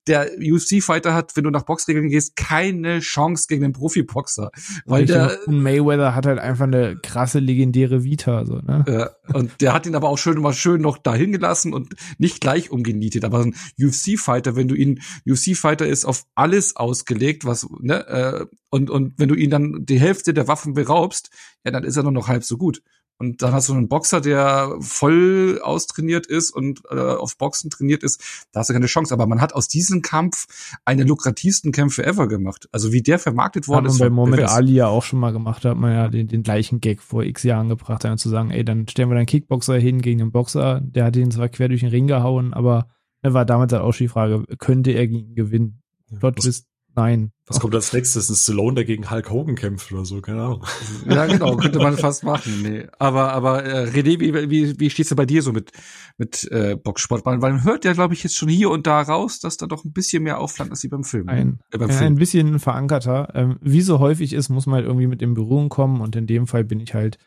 der 0.07 0.31
UFC-Fighter 0.39 1.13
hat, 1.13 1.35
wenn 1.35 1.43
du 1.43 1.49
nach 1.49 1.63
Boxregeln 1.63 2.09
gehst, 2.09 2.35
keine 2.35 2.99
Chance 2.99 3.45
gegen 3.47 3.63
den 3.63 3.73
Profi-Boxer. 3.73 4.51
Weil 4.85 5.05
der 5.05 5.39
Mayweather 5.47 6.15
hat 6.15 6.25
halt 6.25 6.39
einfach 6.39 6.65
eine 6.65 6.97
krasse 6.97 7.39
legendäre 7.39 8.03
Vita, 8.03 8.45
so, 8.45 8.55
ne? 8.55 8.85
Ja, 8.87 9.35
und 9.35 9.61
der 9.61 9.73
hat 9.73 9.85
ihn 9.85 9.95
aber 9.95 10.09
auch 10.09 10.17
schön 10.17 10.39
mal 10.39 10.53
schön 10.53 10.81
noch 10.81 10.97
dahin 10.97 11.31
gelassen 11.31 11.73
und 11.73 11.95
nicht 12.17 12.41
gleich 12.41 12.71
umgenietet. 12.71 13.25
Aber 13.25 13.39
ein 13.39 13.55
UFC-Fighter, 13.79 14.55
wenn 14.55 14.67
du 14.67 14.75
ihn, 14.75 15.01
UFC-Fighter 15.27 15.87
ist 15.87 16.05
auf 16.05 16.25
alles 16.35 16.75
ausgelegt, 16.75 17.45
was, 17.45 17.67
ne, 17.79 18.07
äh, 18.07 18.45
und, 18.69 18.89
und 18.89 19.13
wenn 19.17 19.29
du 19.29 19.35
ihn 19.35 19.49
dann 19.49 19.85
die 19.85 19.99
Hälfte 19.99 20.33
der 20.33 20.47
Waffen 20.47 20.73
beraubst, 20.73 21.29
ja, 21.63 21.71
dann 21.71 21.83
ist 21.83 21.97
er 21.97 22.03
nur 22.03 22.11
noch 22.11 22.27
halb 22.27 22.43
so 22.43 22.57
gut. 22.57 22.81
Und 23.17 23.41
dann 23.41 23.53
hast 23.53 23.69
du 23.69 23.73
einen 23.73 23.87
Boxer, 23.87 24.19
der 24.19 24.75
voll 24.81 25.59
austrainiert 25.63 26.27
ist 26.27 26.51
und 26.51 26.81
äh, 26.89 26.95
auf 26.99 27.37
Boxen 27.37 27.69
trainiert 27.69 28.03
ist, 28.03 28.47
da 28.51 28.59
hast 28.59 28.69
du 28.69 28.73
keine 28.73 28.87
Chance. 28.87 29.13
Aber 29.13 29.25
man 29.25 29.39
hat 29.39 29.53
aus 29.53 29.67
diesem 29.67 30.01
Kampf 30.01 30.47
eine 30.83 31.03
lukrativsten 31.03 31.71
Kämpfe 31.71 32.05
ever 32.05 32.27
gemacht. 32.27 32.67
Also 32.71 32.91
wie 32.91 33.01
der 33.01 33.17
vermarktet 33.17 33.67
worden 33.67 33.85
hat 33.85 33.93
ist. 33.93 34.01
Hat 34.01 34.09
man 34.09 34.09
bei 34.09 34.15
Mohamed 34.15 34.49
Ali 34.49 34.73
ja 34.73 34.87
auch 34.87 35.03
schon 35.03 35.19
mal 35.19 35.31
gemacht, 35.31 35.63
hat 35.63 35.77
man 35.77 35.93
ja 35.93 36.07
den, 36.09 36.27
den 36.27 36.43
gleichen 36.43 36.81
Gag 36.81 37.01
vor 37.01 37.23
x 37.23 37.43
Jahren 37.43 37.69
gebracht, 37.69 38.03
dann 38.03 38.17
zu 38.17 38.29
sagen, 38.29 38.51
ey, 38.51 38.65
dann 38.65 38.87
stellen 38.87 39.09
wir 39.09 39.15
einen 39.15 39.25
Kickboxer 39.25 39.77
hin 39.77 40.01
gegen 40.01 40.19
den 40.19 40.31
Boxer, 40.31 40.81
der 40.81 41.05
hat 41.05 41.15
ihn 41.15 41.31
zwar 41.31 41.49
quer 41.49 41.69
durch 41.69 41.81
den 41.81 41.89
Ring 41.89 42.07
gehauen, 42.07 42.53
aber 42.53 42.89
er 43.21 43.33
war 43.33 43.45
damals 43.45 43.71
halt 43.73 43.81
auch 43.81 43.95
die 43.95 44.07
Frage, 44.07 44.43
könnte 44.57 44.91
er 44.91 45.07
gegen 45.07 45.29
ihn 45.29 45.35
gewinnen? 45.35 45.81
Plot 46.19 46.37
Twist, 46.37 46.67
nein. 46.95 47.31
Was 47.47 47.59
kommt 47.59 47.75
als 47.75 47.93
nächstes? 47.93 48.29
Ein 48.29 48.35
Stallone, 48.35 48.75
der 48.75 48.85
gegen 48.85 49.11
Hulk 49.11 49.29
Hogan 49.29 49.55
kämpft 49.55 49.91
oder 49.91 50.03
so, 50.03 50.19
keine 50.21 50.41
Ahnung. 50.41 50.65
Ja, 51.07 51.27
genau, 51.27 51.55
könnte 51.57 51.79
man 51.79 51.95
fast 51.95 52.23
machen. 52.23 52.63
Nee. 52.63 52.87
Aber, 52.97 53.33
aber 53.33 53.63
äh, 53.63 53.89
René, 53.89 54.19
wie, 54.19 54.49
wie, 54.49 54.79
wie 54.79 54.89
stehst 54.89 55.11
du 55.11 55.15
bei 55.15 55.25
dir 55.25 55.43
so 55.43 55.51
mit, 55.51 55.71
mit 56.17 56.49
äh, 56.51 56.75
Boxsport? 56.75 57.25
Weil 57.25 57.37
man 57.37 57.63
hört 57.63 57.85
ja, 57.85 57.93
glaube 57.93 58.15
ich, 58.15 58.23
jetzt 58.23 58.35
schon 58.35 58.49
hier 58.49 58.71
und 58.71 58.87
da 58.87 59.01
raus, 59.01 59.39
dass 59.39 59.57
da 59.57 59.67
doch 59.67 59.85
ein 59.85 59.93
bisschen 59.93 60.23
mehr 60.23 60.39
Aufland 60.39 60.71
ist 60.71 60.83
wie 60.83 60.87
beim 60.87 61.03
Film. 61.03 61.29
Ein, 61.29 61.59
äh, 61.71 61.77
beim 61.77 61.91
Film. 61.91 62.13
ein 62.13 62.15
bisschen 62.15 62.59
verankerter. 62.59 63.31
Ähm, 63.35 63.57
wie 63.61 63.81
so 63.81 63.99
häufig 63.99 64.33
ist, 64.33 64.49
muss 64.49 64.65
man 64.65 64.77
halt 64.77 64.85
irgendwie 64.85 65.07
mit 65.07 65.21
in 65.21 65.35
Berührung 65.35 65.69
kommen 65.69 66.01
und 66.01 66.15
in 66.15 66.25
dem 66.25 66.47
Fall 66.47 66.63
bin 66.63 66.79
ich 66.79 66.93
halt 66.95 67.19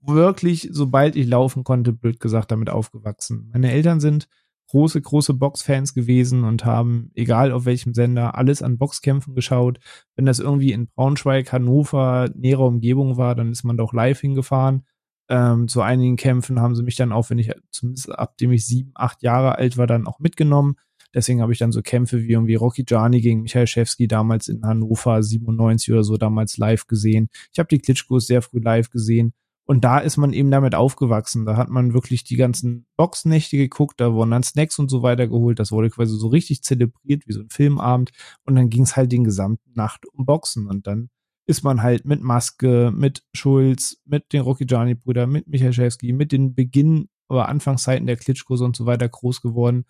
wirklich, 0.00 0.68
sobald 0.72 1.16
ich 1.16 1.26
laufen 1.26 1.64
konnte, 1.64 1.92
blöd 1.92 2.20
gesagt, 2.20 2.50
damit 2.50 2.70
aufgewachsen. 2.70 3.50
Meine 3.52 3.70
Eltern 3.70 4.00
sind 4.00 4.28
große, 4.76 5.00
große 5.00 5.32
Boxfans 5.32 5.94
gewesen 5.94 6.44
und 6.44 6.66
haben, 6.66 7.10
egal 7.14 7.50
auf 7.50 7.64
welchem 7.64 7.94
Sender, 7.94 8.36
alles 8.36 8.60
an 8.60 8.76
Boxkämpfen 8.76 9.34
geschaut. 9.34 9.78
Wenn 10.16 10.26
das 10.26 10.38
irgendwie 10.38 10.72
in 10.72 10.88
Braunschweig, 10.88 11.50
Hannover, 11.50 12.28
näherer 12.34 12.66
Umgebung 12.66 13.16
war, 13.16 13.34
dann 13.34 13.52
ist 13.52 13.64
man 13.64 13.78
doch 13.78 13.94
live 13.94 14.20
hingefahren. 14.20 14.84
Ähm, 15.30 15.66
zu 15.66 15.80
einigen 15.80 16.16
Kämpfen 16.16 16.60
haben 16.60 16.76
sie 16.76 16.82
mich 16.82 16.94
dann 16.94 17.10
auch, 17.10 17.30
wenn 17.30 17.38
ich 17.38 17.50
zumindest 17.70 18.10
ab 18.10 18.36
dem 18.36 18.52
ich 18.52 18.66
sieben, 18.66 18.90
acht 18.94 19.22
Jahre 19.22 19.56
alt 19.56 19.78
war, 19.78 19.86
dann 19.86 20.06
auch 20.06 20.18
mitgenommen. 20.18 20.76
Deswegen 21.14 21.40
habe 21.40 21.54
ich 21.54 21.58
dann 21.58 21.72
so 21.72 21.80
Kämpfe 21.80 22.22
wie 22.22 22.32
irgendwie 22.32 22.56
Rocky 22.56 22.84
Gianni 22.84 23.22
gegen 23.22 23.40
Michael 23.40 23.66
Schewski 23.66 24.08
damals 24.08 24.48
in 24.48 24.62
Hannover 24.62 25.22
97 25.22 25.90
oder 25.94 26.04
so 26.04 26.18
damals 26.18 26.58
live 26.58 26.86
gesehen. 26.86 27.30
Ich 27.50 27.58
habe 27.58 27.68
die 27.68 27.78
Klitschkos 27.78 28.26
sehr 28.26 28.42
früh 28.42 28.60
live 28.60 28.90
gesehen. 28.90 29.32
Und 29.66 29.82
da 29.84 29.98
ist 29.98 30.16
man 30.16 30.32
eben 30.32 30.50
damit 30.50 30.76
aufgewachsen. 30.76 31.44
Da 31.44 31.56
hat 31.56 31.68
man 31.68 31.92
wirklich 31.92 32.22
die 32.22 32.36
ganzen 32.36 32.86
Boxnächte 32.96 33.56
geguckt, 33.56 34.00
da 34.00 34.12
wurden 34.14 34.30
dann 34.30 34.44
Snacks 34.44 34.78
und 34.78 34.88
so 34.88 35.02
weiter 35.02 35.26
geholt. 35.26 35.58
Das 35.58 35.72
wurde 35.72 35.90
quasi 35.90 36.16
so 36.16 36.28
richtig 36.28 36.62
zelebriert, 36.62 37.26
wie 37.26 37.32
so 37.32 37.40
ein 37.40 37.50
Filmabend. 37.50 38.12
Und 38.44 38.54
dann 38.54 38.70
ging 38.70 38.82
es 38.82 38.96
halt 38.96 39.10
den 39.10 39.24
gesamten 39.24 39.72
Nacht 39.74 40.06
um 40.06 40.24
Boxen. 40.24 40.68
Und 40.68 40.86
dann 40.86 41.10
ist 41.46 41.64
man 41.64 41.82
halt 41.82 42.04
mit 42.04 42.22
Maske, 42.22 42.92
mit 42.94 43.24
Schulz, 43.34 44.00
mit 44.04 44.32
den 44.32 44.42
Rocky 44.42 44.66
Gianni 44.66 44.94
Brüdern, 44.94 45.30
mit 45.30 45.48
Michael 45.48 45.72
Schewski, 45.72 46.12
mit 46.12 46.30
den 46.30 46.54
Beginn 46.54 47.08
oder 47.28 47.48
Anfangszeiten 47.48 48.06
der 48.06 48.16
Klitschkos 48.16 48.60
und 48.60 48.76
so 48.76 48.86
weiter 48.86 49.08
groß 49.08 49.40
geworden. 49.42 49.84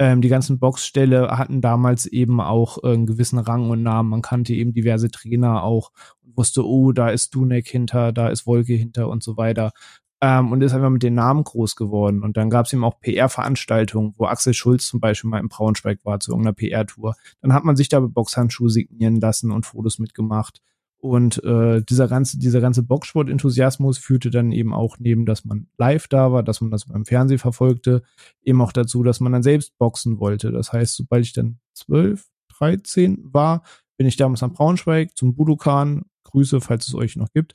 Ähm, 0.00 0.20
die 0.20 0.28
ganzen 0.28 0.58
Boxställe 0.58 1.28
hatten 1.38 1.60
damals 1.60 2.06
eben 2.06 2.40
auch 2.40 2.82
äh, 2.82 2.92
einen 2.92 3.06
gewissen 3.06 3.38
Rang 3.38 3.70
und 3.70 3.82
Namen. 3.82 4.10
Man 4.10 4.22
kannte 4.22 4.52
eben 4.54 4.72
diverse 4.72 5.10
Trainer 5.10 5.62
auch 5.62 5.92
und 6.22 6.36
wusste, 6.36 6.66
oh, 6.66 6.92
da 6.92 7.10
ist 7.10 7.34
Dunek 7.34 7.68
hinter, 7.68 8.12
da 8.12 8.28
ist 8.28 8.46
Wolke 8.46 8.74
hinter 8.74 9.08
und 9.08 9.22
so 9.22 9.36
weiter. 9.36 9.72
Ähm, 10.20 10.50
und 10.50 10.62
ist 10.62 10.72
einfach 10.74 10.90
mit 10.90 11.02
den 11.02 11.14
Namen 11.14 11.44
groß 11.44 11.76
geworden. 11.76 12.22
Und 12.22 12.36
dann 12.36 12.50
gab 12.50 12.66
es 12.66 12.72
eben 12.72 12.82
auch 12.82 12.98
PR-Veranstaltungen, 13.00 14.14
wo 14.16 14.26
Axel 14.26 14.54
Schulz 14.54 14.86
zum 14.86 14.98
Beispiel 14.98 15.30
mal 15.30 15.40
im 15.40 15.48
Braunschweig 15.48 16.00
war 16.04 16.18
zu 16.18 16.32
irgendeiner 16.32 16.54
PR-Tour. 16.54 17.14
Dann 17.40 17.52
hat 17.52 17.64
man 17.64 17.76
sich 17.76 17.88
da 17.88 18.00
Boxhandschuhe 18.00 18.70
signieren 18.70 19.20
lassen 19.20 19.52
und 19.52 19.66
Fotos 19.66 19.98
mitgemacht. 19.98 20.60
Und 21.04 21.44
äh, 21.44 21.82
dieser 21.82 22.08
ganze, 22.08 22.38
dieser 22.38 22.62
ganze 22.62 22.82
Boxsport-Enthusiasmus 22.82 23.98
führte 23.98 24.30
dann 24.30 24.52
eben 24.52 24.72
auch 24.72 24.96
neben, 24.98 25.26
dass 25.26 25.44
man 25.44 25.66
live 25.76 26.08
da 26.08 26.32
war, 26.32 26.42
dass 26.42 26.62
man 26.62 26.70
das 26.70 26.86
beim 26.86 27.04
Fernsehen 27.04 27.38
verfolgte, 27.38 28.02
eben 28.42 28.62
auch 28.62 28.72
dazu, 28.72 29.02
dass 29.02 29.20
man 29.20 29.30
dann 29.30 29.42
selbst 29.42 29.76
boxen 29.76 30.18
wollte. 30.18 30.50
Das 30.50 30.72
heißt, 30.72 30.96
sobald 30.96 31.26
ich 31.26 31.34
dann 31.34 31.58
zwölf, 31.74 32.30
dreizehn 32.48 33.18
war, 33.22 33.64
bin 33.98 34.06
ich 34.06 34.16
damals 34.16 34.42
am 34.42 34.54
Braunschweig 34.54 35.14
zum 35.14 35.34
Budokan, 35.34 36.06
Grüße, 36.22 36.62
falls 36.62 36.88
es 36.88 36.94
euch 36.94 37.16
noch 37.16 37.30
gibt, 37.34 37.52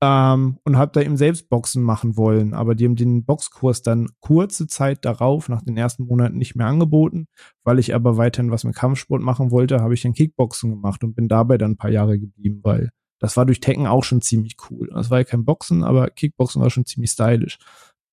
ähm, 0.00 0.58
und 0.64 0.76
habe 0.76 0.92
da 0.92 1.00
eben 1.00 1.16
selbst 1.16 1.48
Boxen 1.48 1.82
machen 1.82 2.16
wollen. 2.16 2.54
Aber 2.54 2.74
die 2.74 2.84
haben 2.84 2.96
den 2.96 3.24
Boxkurs 3.24 3.82
dann 3.82 4.08
kurze 4.20 4.66
Zeit 4.66 5.04
darauf, 5.04 5.48
nach 5.48 5.62
den 5.62 5.76
ersten 5.76 6.04
Monaten, 6.04 6.38
nicht 6.38 6.54
mehr 6.54 6.66
angeboten. 6.66 7.26
Weil 7.64 7.78
ich 7.78 7.94
aber 7.94 8.16
weiterhin 8.16 8.50
was 8.50 8.64
mit 8.64 8.76
Kampfsport 8.76 9.22
machen 9.22 9.50
wollte, 9.50 9.80
habe 9.80 9.94
ich 9.94 10.02
dann 10.02 10.14
Kickboxen 10.14 10.70
gemacht 10.70 11.02
und 11.02 11.14
bin 11.14 11.28
dabei 11.28 11.58
dann 11.58 11.72
ein 11.72 11.76
paar 11.76 11.90
Jahre 11.90 12.18
geblieben, 12.18 12.60
weil 12.62 12.90
das 13.18 13.36
war 13.36 13.46
durch 13.46 13.60
Tekken 13.60 13.86
auch 13.86 14.04
schon 14.04 14.22
ziemlich 14.22 14.56
cool. 14.70 14.88
Das 14.94 15.10
war 15.10 15.18
ja 15.18 15.24
kein 15.24 15.44
Boxen, 15.44 15.82
aber 15.82 16.08
Kickboxen 16.10 16.62
war 16.62 16.70
schon 16.70 16.86
ziemlich 16.86 17.10
stylisch. 17.10 17.58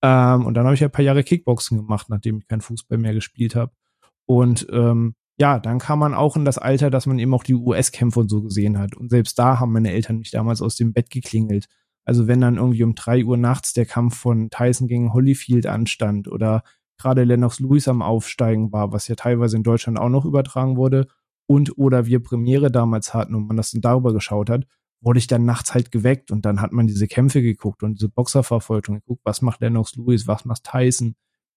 Ähm, 0.02 0.46
und 0.46 0.56
dann 0.56 0.66
habe 0.66 0.76
ich 0.76 0.84
ein 0.84 0.92
paar 0.92 1.06
Jahre 1.06 1.24
Kickboxen 1.24 1.78
gemacht, 1.78 2.10
nachdem 2.10 2.40
ich 2.40 2.48
kein 2.48 2.62
Fußball 2.62 2.98
mehr 2.98 3.14
gespielt 3.14 3.56
habe. 3.56 3.72
Und 4.26 4.68
ähm, 4.72 5.16
ja, 5.38 5.60
dann 5.60 5.80
kam 5.80 6.00
man 6.00 6.14
auch 6.14 6.36
in 6.38 6.46
das 6.46 6.58
Alter, 6.58 6.90
dass 6.90 7.06
man 7.06 7.20
eben 7.20 7.34
auch 7.34 7.44
die 7.44 7.56
US-Kämpfe 7.56 8.22
und 8.22 8.30
so 8.30 8.42
gesehen 8.42 8.78
hat. 8.78 8.96
Und 8.96 9.10
selbst 9.10 9.38
da 9.38 9.60
haben 9.60 9.74
meine 9.74 9.92
Eltern 9.92 10.20
mich 10.20 10.32
damals 10.32 10.62
aus 10.62 10.76
dem 10.76 10.94
Bett 10.94 11.10
geklingelt. 11.10 11.68
Also 12.06 12.28
wenn 12.28 12.40
dann 12.40 12.58
irgendwie 12.58 12.84
um 12.84 12.96
drei 12.96 13.26
Uhr 13.26 13.36
nachts 13.36 13.74
der 13.74 13.86
Kampf 13.86 14.16
von 14.16 14.50
Tyson 14.50 14.88
gegen 14.88 15.14
Holyfield 15.14 15.66
anstand 15.66 16.28
oder 16.30 16.64
gerade 16.98 17.24
Lennox 17.24 17.60
Lewis 17.60 17.88
am 17.88 18.02
Aufsteigen 18.02 18.72
war, 18.72 18.94
was 18.94 19.08
ja 19.08 19.16
teilweise 19.16 19.58
in 19.58 19.64
Deutschland 19.64 20.00
auch 20.00 20.10
noch 20.10 20.24
übertragen 20.24 20.78
wurde, 20.78 21.08
und 21.48 21.78
oder 21.78 22.06
wir 22.06 22.24
Premiere 22.24 22.72
damals 22.72 23.14
hatten 23.14 23.36
und 23.36 23.48
man 23.48 23.58
das 23.58 23.72
dann 23.72 23.82
darüber 23.82 24.14
geschaut 24.14 24.50
hat, 24.50 24.66
wurde 25.02 25.20
ich 25.20 25.28
dann 25.28 25.46
nachts 25.46 25.74
halt 25.74 25.92
geweckt 25.92 26.32
und 26.32 26.46
dann 26.46 26.62
hat 26.62 26.72
man 26.72 26.88
diese 26.88 27.08
Kämpfe 27.08 27.42
geguckt 27.42 27.84
und 27.84 27.96
diese 27.96 28.10
Boxerverfolgung 28.10 28.96
geguckt, 28.96 29.22
was 29.24 29.42
macht 29.42 29.62
Lennox 29.62 29.96
Lewis, 29.96 30.28
was 30.28 30.46
macht 30.46 30.64
Tyson, 30.64 31.16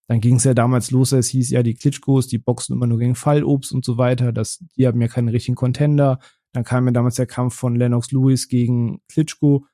dann 0.08 0.22
ging 0.22 0.36
es 0.36 0.44
ja 0.44 0.54
damals 0.54 0.90
los, 0.90 1.12
es 1.12 1.28
hieß 1.28 1.50
ja, 1.50 1.62
die 1.62 1.74
Klitschkos, 1.74 2.28
die 2.28 2.38
boxen 2.38 2.74
immer 2.74 2.86
nur 2.86 2.98
gegen 2.98 3.14
Fallobst 3.14 3.72
und 3.72 3.84
so 3.84 3.98
weiter. 3.98 4.32
Das, 4.32 4.64
die 4.74 4.86
haben 4.86 5.00
ja 5.02 5.06
keinen 5.06 5.28
richtigen 5.28 5.54
Contender. 5.54 6.18
Dann 6.52 6.64
kam 6.64 6.86
ja 6.86 6.92
damals 6.92 7.16
der 7.16 7.26
Kampf 7.26 7.54
von 7.54 7.76
Lennox 7.76 8.10
Lewis 8.10 8.48
gegen 8.48 9.02
Klitschko, 9.08 9.66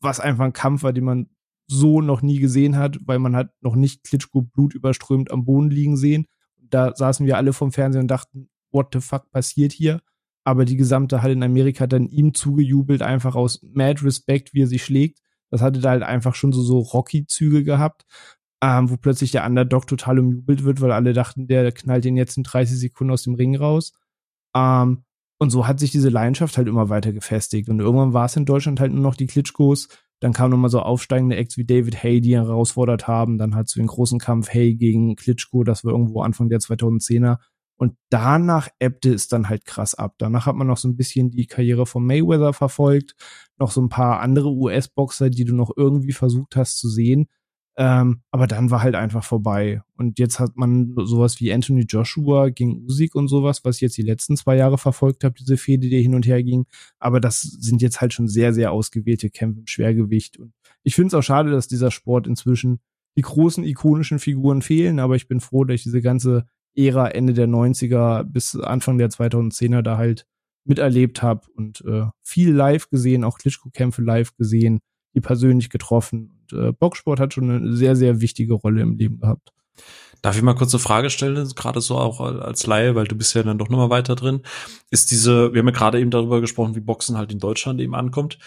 was 0.00 0.18
einfach 0.18 0.44
ein 0.44 0.52
Kampf 0.52 0.82
war, 0.82 0.92
den 0.92 1.04
man 1.04 1.30
so 1.68 2.00
noch 2.00 2.20
nie 2.20 2.40
gesehen 2.40 2.76
hat, 2.76 2.98
weil 3.06 3.20
man 3.20 3.36
hat 3.36 3.52
noch 3.60 3.76
nicht 3.76 4.02
Klitschko 4.02 4.42
blutüberströmt 4.42 5.30
am 5.30 5.44
Boden 5.44 5.70
liegen 5.70 5.96
sehen. 5.96 6.26
Da 6.58 6.96
saßen 6.96 7.24
wir 7.24 7.36
alle 7.36 7.52
vom 7.52 7.70
Fernsehen 7.70 8.02
und 8.02 8.10
dachten, 8.10 8.50
what 8.72 8.88
the 8.92 9.00
fuck 9.00 9.30
passiert 9.30 9.70
hier? 9.70 10.00
Aber 10.42 10.64
die 10.64 10.76
gesamte 10.76 11.22
Halle 11.22 11.34
in 11.34 11.44
Amerika 11.44 11.84
hat 11.84 11.92
dann 11.92 12.08
ihm 12.08 12.34
zugejubelt, 12.34 13.02
einfach 13.02 13.36
aus 13.36 13.62
mad 13.62 14.04
Respect, 14.04 14.52
wie 14.52 14.62
er 14.62 14.66
sich 14.66 14.84
schlägt. 14.84 15.20
Das 15.48 15.62
hatte 15.62 15.78
da 15.78 15.90
halt 15.90 16.02
einfach 16.02 16.34
schon 16.34 16.52
so, 16.52 16.62
so 16.62 16.80
Rocky-Züge 16.80 17.62
gehabt 17.62 18.04
ähm, 18.62 18.90
wo 18.90 18.96
plötzlich 18.96 19.30
der 19.30 19.46
Underdog 19.46 19.86
total 19.86 20.18
umjubelt 20.18 20.64
wird, 20.64 20.80
weil 20.80 20.92
alle 20.92 21.12
dachten, 21.12 21.46
der 21.46 21.72
knallt 21.72 22.04
den 22.04 22.16
jetzt 22.16 22.36
in 22.36 22.42
30 22.42 22.78
Sekunden 22.78 23.12
aus 23.12 23.22
dem 23.22 23.34
Ring 23.34 23.56
raus. 23.56 23.92
Ähm, 24.54 25.04
und 25.38 25.50
so 25.50 25.66
hat 25.66 25.80
sich 25.80 25.90
diese 25.90 26.10
Leidenschaft 26.10 26.58
halt 26.58 26.68
immer 26.68 26.90
weiter 26.90 27.12
gefestigt. 27.12 27.70
Und 27.70 27.80
irgendwann 27.80 28.12
war 28.12 28.26
es 28.26 28.36
in 28.36 28.44
Deutschland 28.44 28.78
halt 28.78 28.92
nur 28.92 29.02
noch 29.02 29.14
die 29.14 29.26
Klitschkos. 29.26 29.88
Dann 30.20 30.34
kamen 30.34 30.50
nochmal 30.50 30.68
so 30.68 30.80
aufsteigende 30.80 31.36
Acts 31.36 31.56
wie 31.56 31.64
David 31.64 32.02
Hay, 32.02 32.20
die 32.20 32.32
ihn 32.32 32.44
herausfordert 32.44 33.08
haben. 33.08 33.38
Dann 33.38 33.54
hat 33.54 33.68
so 33.70 33.80
den 33.80 33.86
großen 33.86 34.18
Kampf 34.18 34.50
Hay 34.52 34.74
gegen 34.74 35.16
Klitschko, 35.16 35.64
das 35.64 35.82
war 35.82 35.92
irgendwo 35.92 36.20
Anfang 36.20 36.50
der 36.50 36.60
2010er. 36.60 37.38
Und 37.78 37.96
danach 38.10 38.68
ebbte 38.78 39.14
es 39.14 39.28
dann 39.28 39.48
halt 39.48 39.64
krass 39.64 39.94
ab. 39.94 40.16
Danach 40.18 40.44
hat 40.44 40.54
man 40.54 40.66
noch 40.66 40.76
so 40.76 40.86
ein 40.86 40.96
bisschen 40.96 41.30
die 41.30 41.46
Karriere 41.46 41.86
von 41.86 42.04
Mayweather 42.04 42.52
verfolgt, 42.52 43.14
noch 43.56 43.70
so 43.70 43.80
ein 43.80 43.88
paar 43.88 44.20
andere 44.20 44.50
US-Boxer, 44.50 45.30
die 45.30 45.46
du 45.46 45.54
noch 45.54 45.70
irgendwie 45.74 46.12
versucht 46.12 46.56
hast 46.56 46.78
zu 46.78 46.90
sehen. 46.90 47.28
Ähm, 47.76 48.22
aber 48.30 48.46
dann 48.46 48.70
war 48.70 48.82
halt 48.82 48.94
einfach 48.94 49.24
vorbei. 49.24 49.82
Und 49.96 50.18
jetzt 50.18 50.38
hat 50.38 50.56
man 50.56 50.94
sowas 50.96 51.40
wie 51.40 51.52
Anthony 51.52 51.82
Joshua 51.82 52.50
gegen 52.50 52.84
Usyk 52.84 53.14
und 53.14 53.28
sowas, 53.28 53.64
was 53.64 53.76
ich 53.76 53.82
jetzt 53.82 53.96
die 53.96 54.02
letzten 54.02 54.36
zwei 54.36 54.56
Jahre 54.56 54.76
verfolgt 54.76 55.24
habe, 55.24 55.34
diese 55.38 55.56
Fehde, 55.56 55.88
die 55.88 56.02
hin 56.02 56.14
und 56.14 56.26
her 56.26 56.42
ging. 56.42 56.66
Aber 56.98 57.20
das 57.20 57.40
sind 57.40 57.80
jetzt 57.80 58.00
halt 58.00 58.12
schon 58.12 58.28
sehr, 58.28 58.52
sehr 58.52 58.72
ausgewählte 58.72 59.30
Kämpfe 59.30 59.60
im 59.60 59.66
Schwergewicht. 59.66 60.38
Und 60.38 60.52
ich 60.82 60.94
finde 60.94 61.08
es 61.08 61.14
auch 61.14 61.22
schade, 61.22 61.50
dass 61.50 61.68
dieser 61.68 61.90
Sport 61.90 62.26
inzwischen 62.26 62.80
die 63.16 63.22
großen 63.22 63.64
ikonischen 63.64 64.18
Figuren 64.18 64.62
fehlen. 64.62 64.98
Aber 64.98 65.16
ich 65.16 65.28
bin 65.28 65.40
froh, 65.40 65.64
dass 65.64 65.76
ich 65.76 65.82
diese 65.84 66.02
ganze 66.02 66.46
Ära 66.76 67.08
Ende 67.08 67.32
der 67.32 67.48
90er 67.48 68.24
bis 68.24 68.56
Anfang 68.56 68.98
der 68.98 69.10
2010er 69.10 69.82
da 69.82 69.96
halt 69.96 70.26
miterlebt 70.64 71.22
habe 71.22 71.46
und 71.54 71.82
äh, 71.86 72.06
viel 72.22 72.52
live 72.52 72.90
gesehen, 72.90 73.24
auch 73.24 73.38
Klitschko-Kämpfe 73.38 74.02
live 74.02 74.36
gesehen, 74.36 74.80
die 75.14 75.20
persönlich 75.20 75.70
getroffen 75.70 76.40
äh, 76.52 76.72
Boxsport 76.72 77.20
hat 77.20 77.34
schon 77.34 77.50
eine 77.50 77.76
sehr, 77.76 77.96
sehr 77.96 78.20
wichtige 78.20 78.54
Rolle 78.54 78.82
im 78.82 78.96
Leben 78.96 79.20
gehabt. 79.20 79.52
Darf 80.22 80.36
ich 80.36 80.42
mal 80.42 80.54
kurz 80.54 80.74
eine 80.74 80.80
Frage 80.80 81.08
stellen, 81.08 81.48
gerade 81.56 81.80
so 81.80 81.96
auch 81.96 82.20
als 82.20 82.66
Laie, 82.66 82.94
weil 82.94 83.06
du 83.06 83.16
bist 83.16 83.34
ja 83.34 83.42
dann 83.42 83.56
doch 83.56 83.70
nochmal 83.70 83.88
weiter 83.88 84.16
drin. 84.16 84.42
Ist 84.90 85.10
diese, 85.10 85.54
wir 85.54 85.60
haben 85.60 85.68
ja 85.68 85.72
gerade 85.72 85.98
eben 85.98 86.10
darüber 86.10 86.42
gesprochen, 86.42 86.74
wie 86.74 86.80
Boxen 86.80 87.16
halt 87.16 87.32
in 87.32 87.38
Deutschland 87.38 87.80
eben 87.80 87.94
ankommt. 87.94 88.38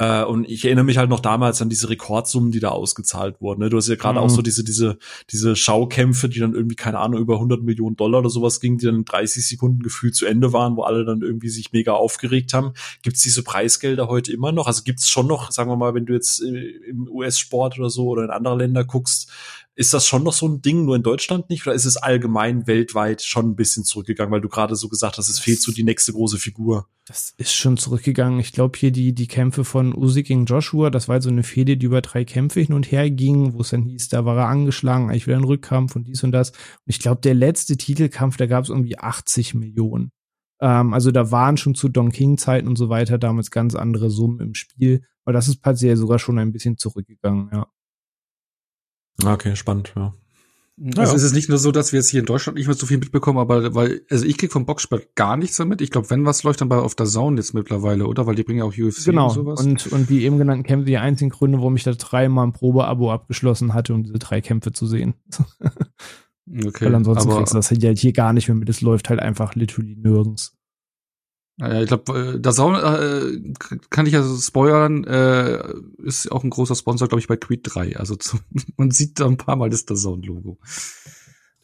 Äh, 0.00 0.24
und 0.24 0.48
ich 0.48 0.64
erinnere 0.64 0.86
mich 0.86 0.96
halt 0.96 1.10
noch 1.10 1.20
damals 1.20 1.60
an 1.60 1.68
diese 1.68 1.90
Rekordsummen, 1.90 2.50
die 2.52 2.58
da 2.58 2.70
ausgezahlt 2.70 3.38
wurden. 3.42 3.60
Ne? 3.60 3.68
Du 3.68 3.76
hast 3.76 3.88
ja 3.88 3.96
gerade 3.96 4.18
mhm. 4.18 4.24
auch 4.24 4.30
so 4.30 4.40
diese, 4.40 4.64
diese, 4.64 4.96
diese 5.28 5.56
Schaukämpfe, 5.56 6.30
die 6.30 6.40
dann 6.40 6.54
irgendwie, 6.54 6.74
keine 6.74 6.98
Ahnung, 6.98 7.20
über 7.20 7.34
100 7.34 7.62
Millionen 7.62 7.96
Dollar 7.96 8.20
oder 8.20 8.30
sowas 8.30 8.60
gingen, 8.60 8.78
die 8.78 8.86
dann 8.86 8.94
in 8.94 9.04
30 9.04 9.46
Sekunden 9.46 9.82
gefühlt 9.82 10.14
zu 10.16 10.24
Ende 10.24 10.54
waren, 10.54 10.76
wo 10.76 10.84
alle 10.84 11.04
dann 11.04 11.20
irgendwie 11.20 11.50
sich 11.50 11.72
mega 11.72 11.92
aufgeregt 11.92 12.54
haben. 12.54 12.72
Gibt's 13.02 13.20
diese 13.20 13.42
Preisgelder 13.42 14.08
heute 14.08 14.32
immer 14.32 14.52
noch? 14.52 14.66
Also 14.66 14.84
gibt's 14.84 15.10
schon 15.10 15.26
noch, 15.26 15.50
sagen 15.50 15.70
wir 15.70 15.76
mal, 15.76 15.92
wenn 15.92 16.06
du 16.06 16.14
jetzt 16.14 16.42
äh, 16.42 16.70
im 16.88 17.06
US-Sport 17.06 17.78
oder 17.78 17.90
so 17.90 18.06
oder 18.06 18.24
in 18.24 18.30
andere 18.30 18.56
Länder 18.56 18.84
guckst, 18.84 19.30
ist 19.80 19.94
das 19.94 20.06
schon 20.06 20.24
noch 20.24 20.34
so 20.34 20.46
ein 20.46 20.60
Ding, 20.60 20.84
nur 20.84 20.94
in 20.94 21.02
Deutschland 21.02 21.48
nicht? 21.48 21.66
Oder 21.66 21.74
ist 21.74 21.86
es 21.86 21.96
allgemein 21.96 22.66
weltweit 22.66 23.22
schon 23.22 23.48
ein 23.48 23.56
bisschen 23.56 23.82
zurückgegangen, 23.82 24.30
weil 24.30 24.42
du 24.42 24.50
gerade 24.50 24.76
so 24.76 24.90
gesagt 24.90 25.16
hast, 25.16 25.30
es 25.30 25.38
fehlt 25.38 25.62
so 25.62 25.72
die 25.72 25.84
nächste 25.84 26.12
große 26.12 26.36
Figur? 26.36 26.86
Das 27.06 27.32
ist 27.38 27.54
schon 27.54 27.78
zurückgegangen. 27.78 28.40
Ich 28.40 28.52
glaube, 28.52 28.78
hier 28.78 28.90
die, 28.90 29.14
die 29.14 29.26
Kämpfe 29.26 29.64
von 29.64 29.96
Usyk 29.96 30.26
gegen 30.26 30.44
Joshua, 30.44 30.90
das 30.90 31.08
war 31.08 31.14
halt 31.14 31.22
so 31.22 31.30
eine 31.30 31.44
Fehde, 31.44 31.78
die 31.78 31.86
über 31.86 32.02
drei 32.02 32.26
Kämpfe 32.26 32.60
hin 32.60 32.74
und 32.74 32.92
her 32.92 33.10
ging, 33.10 33.54
wo 33.54 33.62
es 33.62 33.70
dann 33.70 33.84
hieß, 33.84 34.10
da 34.10 34.26
war 34.26 34.36
er 34.36 34.48
angeschlagen, 34.48 35.08
eigentlich 35.08 35.26
wieder 35.26 35.38
ein 35.38 35.44
Rückkampf 35.44 35.96
und 35.96 36.06
dies 36.06 36.22
und 36.24 36.32
das. 36.32 36.50
Und 36.50 36.58
ich 36.84 36.98
glaube, 36.98 37.22
der 37.22 37.34
letzte 37.34 37.78
Titelkampf, 37.78 38.36
da 38.36 38.44
gab 38.44 38.64
es 38.64 38.68
irgendwie 38.68 38.98
80 38.98 39.54
Millionen. 39.54 40.12
Ähm, 40.60 40.92
also 40.92 41.10
da 41.10 41.30
waren 41.30 41.56
schon 41.56 41.74
zu 41.74 41.88
Don 41.88 42.12
King-Zeiten 42.12 42.68
und 42.68 42.76
so 42.76 42.90
weiter 42.90 43.16
damals 43.16 43.50
ganz 43.50 43.74
andere 43.74 44.10
Summen 44.10 44.40
im 44.40 44.54
Spiel. 44.54 45.06
Aber 45.24 45.32
das 45.32 45.48
ist 45.48 45.62
partiell 45.62 45.96
sogar 45.96 46.18
schon 46.18 46.38
ein 46.38 46.52
bisschen 46.52 46.76
zurückgegangen, 46.76 47.48
ja. 47.50 47.66
Okay, 49.24 49.56
spannend, 49.56 49.92
ja. 49.96 50.12
Also 50.96 51.12
ja. 51.12 51.16
es 51.16 51.22
ist 51.22 51.34
nicht 51.34 51.50
nur 51.50 51.58
so, 51.58 51.72
dass 51.72 51.92
wir 51.92 51.98
jetzt 51.98 52.08
hier 52.08 52.20
in 52.20 52.26
Deutschland 52.26 52.56
nicht 52.56 52.66
mehr 52.66 52.74
so 52.74 52.86
viel 52.86 52.96
mitbekommen, 52.96 53.38
aber 53.38 53.74
weil, 53.74 54.00
also 54.08 54.24
ich 54.24 54.38
krieg 54.38 54.50
vom 54.50 54.64
Boxsport 54.64 55.14
gar 55.14 55.36
nichts 55.36 55.58
damit. 55.58 55.82
Ich 55.82 55.90
glaube, 55.90 56.08
wenn 56.08 56.24
was 56.24 56.42
läuft, 56.42 56.62
dann 56.62 56.70
bei 56.70 56.78
auf 56.78 56.94
der 56.94 57.04
Zone 57.04 57.36
jetzt 57.36 57.52
mittlerweile, 57.52 58.06
oder? 58.06 58.26
Weil 58.26 58.34
die 58.34 58.44
bringen 58.44 58.60
ja 58.60 58.64
auch 58.64 58.72
UFC 58.72 59.04
genau. 59.04 59.28
und 59.28 59.34
sowas. 59.34 59.60
Und, 59.60 59.88
und 59.88 60.08
wie 60.08 60.24
eben 60.24 60.38
genannten 60.38 60.64
Kämpfe, 60.64 60.86
die 60.86 60.96
einzigen 60.96 61.30
Gründe, 61.30 61.58
warum 61.58 61.76
ich 61.76 61.84
da 61.84 61.92
dreimal 61.92 62.46
ein 62.46 62.54
Probeabo 62.54 63.12
abgeschlossen 63.12 63.74
hatte, 63.74 63.92
um 63.92 64.04
diese 64.04 64.18
drei 64.18 64.40
Kämpfe 64.40 64.72
zu 64.72 64.86
sehen. 64.86 65.12
okay. 66.48 66.86
Weil 66.86 66.94
ansonsten 66.94 67.28
aber, 67.28 67.38
kriegst 67.38 67.52
du 67.52 67.58
das 67.58 67.70
halt 67.70 67.98
hier 67.98 68.12
gar 68.14 68.32
nicht 68.32 68.48
mehr 68.48 68.56
mit. 68.56 68.70
Es 68.70 68.80
läuft 68.80 69.10
halt 69.10 69.20
einfach 69.20 69.54
literally 69.54 69.96
nirgends. 69.96 70.56
Naja, 71.60 71.82
ich 71.82 71.88
glaube, 71.88 72.34
äh, 72.36 72.40
das 72.40 72.58
äh, 72.58 73.52
kann 73.90 74.06
ich 74.06 74.16
also 74.16 74.34
spoilern, 74.36 75.04
äh, 75.04 75.62
ist 76.02 76.32
auch 76.32 76.42
ein 76.42 76.48
großer 76.48 76.74
Sponsor, 76.74 77.06
glaube 77.06 77.20
ich, 77.20 77.28
bei 77.28 77.36
Creed 77.36 77.60
3. 77.64 77.98
Also 77.98 78.16
zu, 78.16 78.38
man 78.76 78.90
sieht 78.90 79.20
da 79.20 79.26
ein 79.26 79.36
paar 79.36 79.56
Mal 79.56 79.68
das 79.68 79.84
DAZN-Logo. 79.84 80.58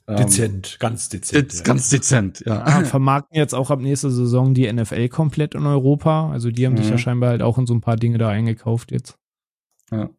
Ähm, 0.07 0.17
dezent, 0.19 0.77
ganz 0.81 1.09
dezent. 1.09 1.55
Ja. 1.55 1.63
Ganz 1.63 1.89
dezent, 1.89 2.45
ja. 2.47 2.63
Ah, 2.63 2.85
vermarkten 2.85 3.39
jetzt 3.39 3.55
auch 3.55 3.71
ab 3.71 3.81
nächster 3.81 4.11
Saison 4.11 4.53
die 4.53 4.71
NFL 4.71 5.09
komplett 5.09 5.55
in 5.55 5.65
Europa. 5.65 6.31
Also 6.31 6.51
die 6.51 6.67
haben 6.67 6.75
mhm. 6.75 6.79
sich 6.79 6.91
ja 6.91 6.99
scheinbar 6.99 7.31
halt 7.31 7.43
auch 7.43 7.57
in 7.57 7.67
so 7.67 7.75
ein 7.75 7.81
paar 7.81 7.97
Dinge 7.97 8.19
da 8.19 8.29
eingekauft 8.29 8.93
jetzt. 8.93 9.19
Ja. 9.91 10.11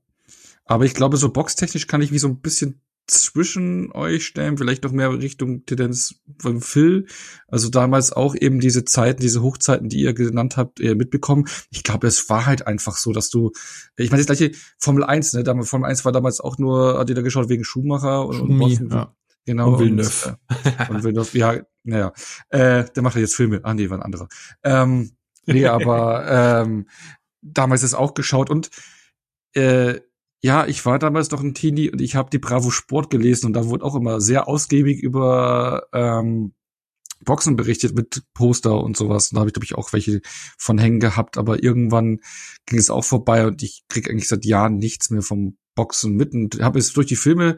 Aber 0.66 0.86
ich 0.86 0.96
glaube, 0.96 1.18
so 1.18 1.32
boxtechnisch 1.32 1.88
kann 1.88 2.02
ich 2.02 2.12
wie 2.12 2.18
so 2.18 2.28
ein 2.28 2.40
bisschen 2.40 2.82
zwischen 3.08 3.92
euch 3.94 4.26
stellen, 4.26 4.58
vielleicht 4.58 4.84
noch 4.84 4.92
mehr 4.92 5.12
Richtung 5.12 5.66
Tendenz 5.66 6.16
von 6.40 6.62
Phil. 6.62 7.08
Also 7.48 7.70
damals 7.70 8.12
auch 8.12 8.36
eben 8.36 8.60
diese 8.60 8.86
Zeiten, 8.86 9.22
diese 9.22 9.42
Hochzeiten, 9.42 9.90
die 9.90 10.02
ihr 10.02 10.14
genannt 10.14 10.58
habt, 10.58 10.80
ihr 10.80 10.96
mitbekommen. 10.96 11.48
Ich 11.70 11.84
glaube, 11.84 12.08
es 12.08 12.30
war 12.30 12.46
halt 12.46 12.68
einfach 12.68 12.98
so, 12.98 13.14
dass 13.14 13.30
du, 13.30 13.52
ich 13.96 14.12
meine, 14.12 14.24
das 14.24 14.38
gleiche 14.38 14.56
Formel 14.78 15.04
1, 15.04 15.34
ne, 15.34 15.64
Formel 15.64 15.90
1 15.90 16.06
war 16.06 16.12
damals 16.12 16.42
auch 16.42 16.58
nur, 16.58 17.00
hat 17.00 17.10
jeder 17.10 17.24
geschaut 17.24 17.50
wegen 17.50 17.64
Schumacher 17.64 18.28
und, 18.28 18.36
Schumi, 18.36 18.78
und 18.80 18.92
ja. 18.92 19.16
Genau. 19.46 19.74
Und 19.74 19.80
Villeneuve. 19.80 20.38
Und, 20.50 20.66
äh, 20.66 20.92
und 20.92 21.04
Villeneuve, 21.04 21.38
ja, 21.38 21.62
naja. 21.84 22.14
Äh, 22.50 22.84
der 22.94 23.02
macht 23.02 23.16
ja 23.16 23.22
jetzt 23.22 23.36
Filme. 23.36 23.62
Ah, 23.64 23.74
nee, 23.74 23.90
war 23.90 23.98
ein 23.98 24.04
anderer. 24.04 24.28
Ähm, 24.64 25.12
nee, 25.46 25.66
aber 25.66 26.64
ähm, 26.66 26.90
damals 27.42 27.84
ist 27.84 27.94
auch 27.94 28.14
geschaut 28.14 28.50
und 28.50 28.70
äh, 29.54 30.02
ja, 30.42 30.68
ich 30.68 30.86
war 30.86 31.00
damals 31.00 31.32
noch 31.32 31.42
ein 31.42 31.54
Teenie 31.54 31.90
und 31.90 32.02
ich 32.02 32.16
habe 32.16 32.30
die 32.30 32.40
Bravo 32.40 32.70
Sport 32.70 33.10
gelesen 33.10 33.48
und 33.48 33.54
da 33.54 33.66
wurde 33.66 33.84
auch 33.84 33.96
immer 33.96 34.22
sehr 34.22 34.48
ausgiebig 34.48 35.02
über 35.02 35.88
ähm, 35.94 36.54
Boxen 37.26 37.56
berichtet 37.56 37.96
mit 37.96 38.24
Poster 38.34 38.80
und 38.80 38.96
sowas. 38.96 39.32
Und 39.32 39.36
da 39.36 39.40
habe 39.40 39.50
ich, 39.50 39.54
glaube 39.54 39.66
ich, 39.66 39.76
auch 39.76 39.94
welche 39.94 40.22
von 40.58 40.78
hängen 40.78 41.00
gehabt, 41.00 41.38
aber 41.38 41.64
irgendwann 41.64 42.20
ging 42.66 42.78
es 42.78 42.90
auch 42.90 43.04
vorbei 43.04 43.48
und 43.48 43.64
ich 43.64 43.84
krieg 43.90 44.10
eigentlich 44.10 44.28
seit 44.28 44.46
Jahren 44.46 44.78
nichts 44.78 45.10
mehr 45.10 45.24
vom 45.24 45.58
Boxen 45.78 46.16
mit 46.18 46.34
und 46.34 46.60
habe 46.60 46.80
es 46.80 46.92
durch 46.92 47.08
die 47.08 47.16
Filme 47.16 47.58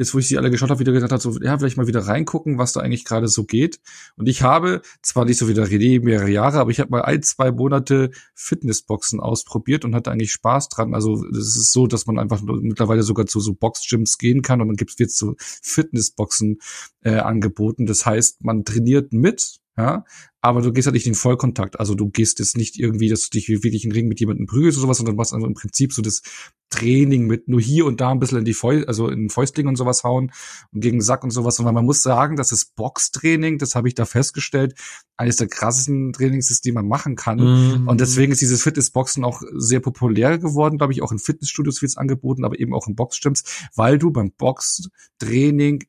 jetzt 0.00 0.14
wo 0.14 0.18
ich 0.18 0.28
sie 0.28 0.38
alle 0.38 0.50
geschaut 0.50 0.70
habe, 0.70 0.80
wieder 0.80 0.92
gedacht 0.92 1.12
habe, 1.12 1.20
so, 1.20 1.38
ja, 1.40 1.58
vielleicht 1.58 1.76
mal 1.76 1.86
wieder 1.86 2.06
reingucken, 2.06 2.56
was 2.56 2.72
da 2.72 2.80
eigentlich 2.80 3.04
gerade 3.04 3.28
so 3.28 3.44
geht. 3.44 3.80
Und 4.16 4.28
ich 4.28 4.42
habe 4.42 4.80
zwar 5.02 5.26
nicht 5.26 5.36
so 5.36 5.46
wie 5.46 5.52
der 5.52 5.68
René 5.68 6.02
mehrere 6.02 6.30
Jahre, 6.30 6.58
aber 6.58 6.70
ich 6.70 6.80
habe 6.80 6.90
mal 6.90 7.02
ein, 7.02 7.22
zwei 7.22 7.52
Monate 7.52 8.10
Fitnessboxen 8.34 9.20
ausprobiert 9.20 9.84
und 9.84 9.94
hatte 9.94 10.10
eigentlich 10.10 10.32
Spaß 10.32 10.70
dran. 10.70 10.94
Also 10.94 11.22
es 11.26 11.56
ist 11.56 11.72
so, 11.72 11.86
dass 11.86 12.06
man 12.06 12.18
einfach 12.18 12.40
mittlerweile 12.42 13.02
sogar 13.02 13.26
zu 13.26 13.40
so 13.40 13.52
Boxgyms 13.52 14.16
gehen 14.16 14.40
kann 14.40 14.62
und 14.62 14.68
dann 14.68 14.76
gibt 14.76 14.92
es 14.92 14.98
jetzt 14.98 15.18
so 15.18 15.34
Fitnessboxen 15.38 16.60
äh, 17.02 17.16
angeboten. 17.16 17.84
Das 17.84 18.06
heißt, 18.06 18.42
man 18.42 18.64
trainiert 18.64 19.12
mit, 19.12 19.59
ja, 19.80 20.04
aber 20.42 20.62
du 20.62 20.72
gehst 20.72 20.86
halt 20.86 20.94
nicht 20.94 21.06
in 21.06 21.14
Vollkontakt. 21.14 21.78
Also 21.80 21.94
du 21.94 22.10
gehst 22.10 22.38
jetzt 22.38 22.56
nicht 22.56 22.78
irgendwie, 22.78 23.08
dass 23.08 23.22
du 23.22 23.30
dich 23.30 23.48
wirklich 23.48 23.84
im 23.84 23.92
Ring 23.92 24.08
mit 24.08 24.20
jemandem 24.20 24.46
prügelst 24.46 24.78
oder 24.78 24.86
sowas, 24.86 24.98
sondern 24.98 25.16
machst 25.16 25.34
einfach 25.34 25.48
im 25.48 25.54
Prinzip 25.54 25.92
so 25.92 26.02
das 26.02 26.22
Training 26.70 27.26
mit 27.26 27.48
nur 27.48 27.60
hier 27.60 27.84
und 27.84 28.00
da 28.00 28.10
ein 28.10 28.20
bisschen 28.20 28.38
in 28.38 28.44
die 28.44 28.54
Fäu 28.54 28.84
also 28.86 29.08
in 29.08 29.28
Fäustling 29.28 29.66
und 29.66 29.76
sowas 29.76 30.04
hauen 30.04 30.32
und 30.72 30.80
gegen 30.80 30.98
den 30.98 31.02
Sack 31.02 31.24
und 31.24 31.30
sowas. 31.30 31.58
Und 31.58 31.72
man 31.72 31.84
muss 31.84 32.02
sagen, 32.02 32.36
dass 32.36 32.50
das 32.50 32.64
Boxtraining, 32.64 33.58
das 33.58 33.74
habe 33.74 33.88
ich 33.88 33.94
da 33.94 34.04
festgestellt, 34.04 34.74
eines 35.16 35.36
der 35.36 35.48
krassesten 35.48 36.12
Trainings 36.12 36.50
ist, 36.50 36.64
die 36.64 36.72
man 36.72 36.86
machen 36.86 37.16
kann. 37.16 37.38
Mhm. 37.38 37.88
Und 37.88 38.00
deswegen 38.00 38.32
ist 38.32 38.40
dieses 38.40 38.62
Fitnessboxen 38.62 39.24
auch 39.24 39.42
sehr 39.56 39.80
populär 39.80 40.38
geworden, 40.38 40.78
glaube 40.78 40.92
ich, 40.92 41.02
auch 41.02 41.12
in 41.12 41.18
Fitnessstudios 41.18 41.82
wird 41.82 41.90
es 41.90 41.96
angeboten, 41.96 42.44
aber 42.44 42.58
eben 42.58 42.72
auch 42.72 42.86
in 42.86 42.94
Boxgyms, 42.94 43.44
weil 43.74 43.98
du 43.98 44.10
beim 44.10 44.32
Boxtraining 44.32 45.84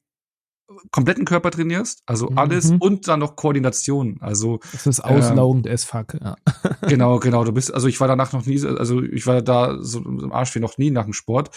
kompletten 0.91 1.25
Körper 1.25 1.51
trainierst, 1.51 2.03
also 2.05 2.29
mhm. 2.29 2.37
alles 2.37 2.73
und 2.79 3.07
dann 3.07 3.19
noch 3.19 3.35
Koordination. 3.35 4.17
Also 4.21 4.59
das 4.71 4.87
ist 4.87 4.99
auslaugend 5.01 5.67
ähm, 5.67 5.73
as 5.73 5.83
fuck. 5.83 6.15
Ja. 6.21 6.35
genau, 6.87 7.19
genau. 7.19 7.43
Du 7.43 7.51
bist, 7.51 7.73
also 7.73 7.87
ich 7.87 7.99
war 7.99 8.07
danach 8.07 8.33
noch 8.33 8.45
nie, 8.45 8.63
also 8.65 9.01
ich 9.01 9.25
war 9.27 9.41
da 9.41 9.77
so 9.81 9.99
im 9.99 10.31
Arsch 10.31 10.55
wie 10.55 10.59
noch 10.59 10.77
nie 10.77 10.91
nach 10.91 11.05
dem 11.05 11.13
Sport. 11.13 11.51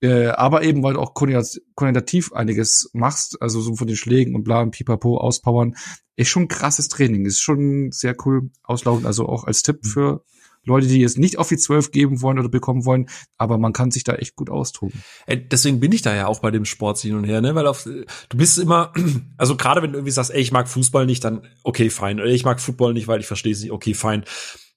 Äh, 0.00 0.28
aber 0.28 0.62
eben, 0.62 0.82
weil 0.82 0.94
du 0.94 1.00
auch 1.00 1.14
koordinativ 1.14 2.32
einiges 2.32 2.90
machst, 2.92 3.42
also 3.42 3.60
so 3.60 3.74
von 3.74 3.88
den 3.88 3.96
Schlägen 3.96 4.36
und 4.36 4.44
bla 4.44 4.60
und 4.60 4.70
pipapo 4.70 5.18
auspowern, 5.18 5.74
ist 6.14 6.28
schon 6.28 6.48
krasses 6.48 6.88
Training, 6.88 7.26
ist 7.26 7.40
schon 7.40 7.90
sehr 7.90 8.14
cool 8.24 8.50
auslaugend. 8.62 9.06
Also 9.06 9.26
auch 9.26 9.44
als 9.44 9.62
Tipp 9.62 9.80
mhm. 9.82 9.88
für 9.88 10.24
Leute, 10.68 10.86
die 10.86 11.00
jetzt 11.00 11.18
nicht 11.18 11.38
auf 11.38 11.48
die 11.48 11.56
12 11.56 11.90
geben 11.90 12.22
wollen 12.22 12.38
oder 12.38 12.48
bekommen 12.48 12.84
wollen, 12.84 13.08
aber 13.36 13.58
man 13.58 13.72
kann 13.72 13.90
sich 13.90 14.04
da 14.04 14.14
echt 14.14 14.36
gut 14.36 14.50
austoben. 14.50 15.02
Ey, 15.26 15.48
deswegen 15.48 15.80
bin 15.80 15.92
ich 15.92 16.02
da 16.02 16.14
ja 16.14 16.26
auch 16.26 16.40
bei 16.40 16.50
dem 16.50 16.64
Sport 16.64 16.98
hin 16.98 17.16
und 17.16 17.24
her, 17.24 17.40
ne, 17.40 17.54
weil 17.54 17.66
auf, 17.66 17.84
du 17.84 18.36
bist 18.36 18.58
immer, 18.58 18.92
also 19.36 19.56
gerade 19.56 19.82
wenn 19.82 19.92
du 19.92 19.98
irgendwie 19.98 20.12
sagst, 20.12 20.30
ey, 20.30 20.40
ich 20.40 20.52
mag 20.52 20.68
Fußball 20.68 21.06
nicht, 21.06 21.24
dann 21.24 21.46
okay, 21.64 21.90
fein, 21.90 22.20
oder 22.20 22.30
ich 22.30 22.44
mag 22.44 22.60
Football 22.60 22.94
nicht, 22.94 23.08
weil 23.08 23.20
ich 23.20 23.26
verstehe 23.26 23.52
es 23.52 23.62
nicht, 23.62 23.72
okay, 23.72 23.94
fein. 23.94 24.24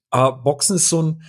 Aber 0.10 0.44
Boxen 0.44 0.78
ist 0.78 0.90
so 0.90 1.02
ein, 1.04 1.24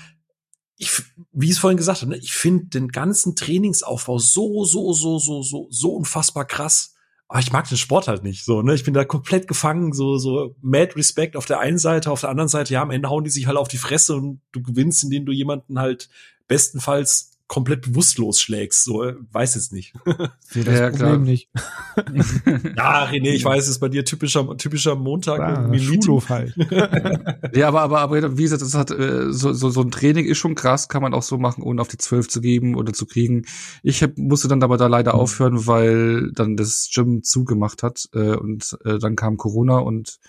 ich, 0.77 0.91
wie 1.33 1.47
ich 1.47 1.53
es 1.53 1.59
vorhin 1.59 1.77
gesagt 1.77 2.01
habe, 2.01 2.13
ne, 2.13 2.17
ich 2.17 2.33
finde 2.33 2.67
den 2.67 2.89
ganzen 2.89 3.37
Trainingsaufbau 3.37 4.19
so, 4.19 4.65
so, 4.65 4.93
so, 4.93 5.19
so, 5.19 5.43
so, 5.43 5.67
so 5.71 5.91
unfassbar 5.91 6.45
krass 6.45 6.92
aber 7.33 7.41
ich 7.41 7.51
mag 7.51 7.67
den 7.67 7.79
Sport 7.79 8.09
halt 8.09 8.25
nicht 8.25 8.45
so, 8.45 8.61
ne? 8.61 8.75
Ich 8.75 8.85
bin 8.85 8.93
da 8.93 9.07
komplett 9.07 9.49
gefangen, 9.49 9.95
so, 9.95 10.19
so 10.19 10.55
mad 10.61 10.95
Respect 10.97 11.35
auf 11.35 11.47
der 11.47 11.61
einen 11.61 11.79
Seite, 11.79 12.11
auf 12.11 12.21
der 12.21 12.29
anderen 12.29 12.51
Seite, 12.51 12.75
ja, 12.75 12.83
am 12.83 12.91
Ende 12.91 13.09
hauen 13.09 13.25
die 13.25 13.31
sich 13.31 13.47
halt 13.47 13.57
auf 13.57 13.69
die 13.69 13.79
Fresse 13.79 14.15
und 14.15 14.43
du 14.53 14.61
gewinnst, 14.61 15.03
indem 15.03 15.25
du 15.25 15.33
jemanden 15.33 15.79
halt 15.79 16.11
bestenfalls 16.47 17.32
komplett 17.53 17.83
bewusstlos 17.83 18.41
schlägst. 18.41 18.83
So, 18.83 19.13
weiß 19.31 19.57
jetzt 19.57 19.75
nicht. 19.75 19.93
Sehe 20.41 20.65
das 20.65 20.79
ja, 20.81 20.89
Problem 20.89 21.07
klar. 21.07 21.19
nicht. 21.19 21.51
ja, 22.79 23.05
René, 23.05 23.29
ich 23.29 23.45
weiß, 23.45 23.65
es 23.65 23.73
ist 23.73 23.79
bei 23.79 23.91
dir 23.91 24.07
typischer, 24.07 24.57
typischer 24.57 24.97
Montag. 24.97 25.39
Ah, 25.39 25.79
Schulhof 25.79 26.31
halt. 26.31 26.55
ja, 27.55 27.69
aber, 27.69 27.83
aber, 27.83 28.01
aber, 28.01 28.39
wie 28.39 28.43
gesagt, 28.45 28.63
das 28.63 28.73
hat, 28.73 28.91
äh, 28.91 29.31
so, 29.35 29.53
so, 29.53 29.69
so 29.69 29.83
ein 29.83 29.91
Training 29.91 30.25
ist 30.25 30.39
schon 30.39 30.55
krass, 30.55 30.89
kann 30.89 31.03
man 31.03 31.13
auch 31.13 31.23
so 31.23 31.37
machen, 31.37 31.63
ohne 31.63 31.83
auf 31.83 31.89
die 31.89 31.99
zwölf 31.99 32.27
zu 32.27 32.41
geben 32.41 32.75
oder 32.75 32.95
zu 32.95 33.05
kriegen. 33.05 33.45
Ich 33.83 34.03
hab, 34.03 34.17
musste 34.17 34.49
dann 34.49 34.63
aber 34.63 34.79
da 34.79 34.87
leider 34.87 35.13
mhm. 35.13 35.21
aufhören, 35.21 35.67
weil 35.67 36.33
dann 36.33 36.57
das 36.57 36.89
Gym 36.91 37.23
zugemacht 37.23 37.83
hat, 37.83 38.09
äh, 38.15 38.35
und, 38.35 38.79
äh, 38.87 38.99
dann 38.99 39.15
kam 39.15 39.37
Corona 39.37 39.77
und, 39.77 40.21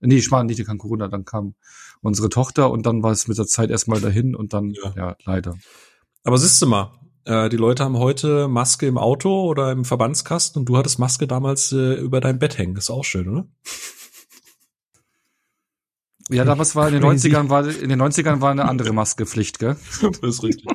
nee, 0.00 0.16
ich 0.16 0.32
meine 0.32 0.46
nicht, 0.46 0.58
dann 0.58 0.66
kam 0.66 0.78
Corona, 0.78 1.06
dann 1.06 1.24
kam 1.24 1.54
unsere 2.00 2.28
Tochter 2.28 2.72
und 2.72 2.86
dann 2.86 3.04
war 3.04 3.12
es 3.12 3.28
mit 3.28 3.38
der 3.38 3.46
Zeit 3.46 3.70
erstmal 3.70 4.00
dahin 4.00 4.34
und 4.34 4.52
dann, 4.52 4.72
ja, 4.72 4.92
ja 4.96 5.16
leider. 5.24 5.54
Aber 6.26 6.38
siehst 6.38 6.60
du 6.60 6.66
mal, 6.66 6.90
äh, 7.24 7.48
die 7.48 7.56
Leute 7.56 7.84
haben 7.84 7.98
heute 7.98 8.48
Maske 8.48 8.88
im 8.88 8.98
Auto 8.98 9.44
oder 9.44 9.70
im 9.70 9.84
Verbandskasten 9.84 10.58
und 10.58 10.68
du 10.68 10.76
hattest 10.76 10.98
Maske 10.98 11.28
damals 11.28 11.70
äh, 11.70 11.94
über 11.94 12.20
dein 12.20 12.40
Bett 12.40 12.58
hängen. 12.58 12.74
Das 12.74 12.84
ist 12.84 12.90
auch 12.90 13.04
schön, 13.04 13.28
oder? 13.28 13.48
Ja, 16.28 16.44
damals 16.44 16.74
war 16.74 16.88
in 16.88 16.94
den 16.94 17.04
90ern 17.04 17.48
war 17.48 17.64
in 17.64 17.88
den 17.88 18.02
90ern 18.02 18.40
war 18.40 18.50
eine 18.50 18.64
andere 18.64 18.92
Maskepflicht, 18.92 19.60
gell? 19.60 19.76
das 20.02 20.18
ist 20.20 20.42
richtig. 20.42 20.66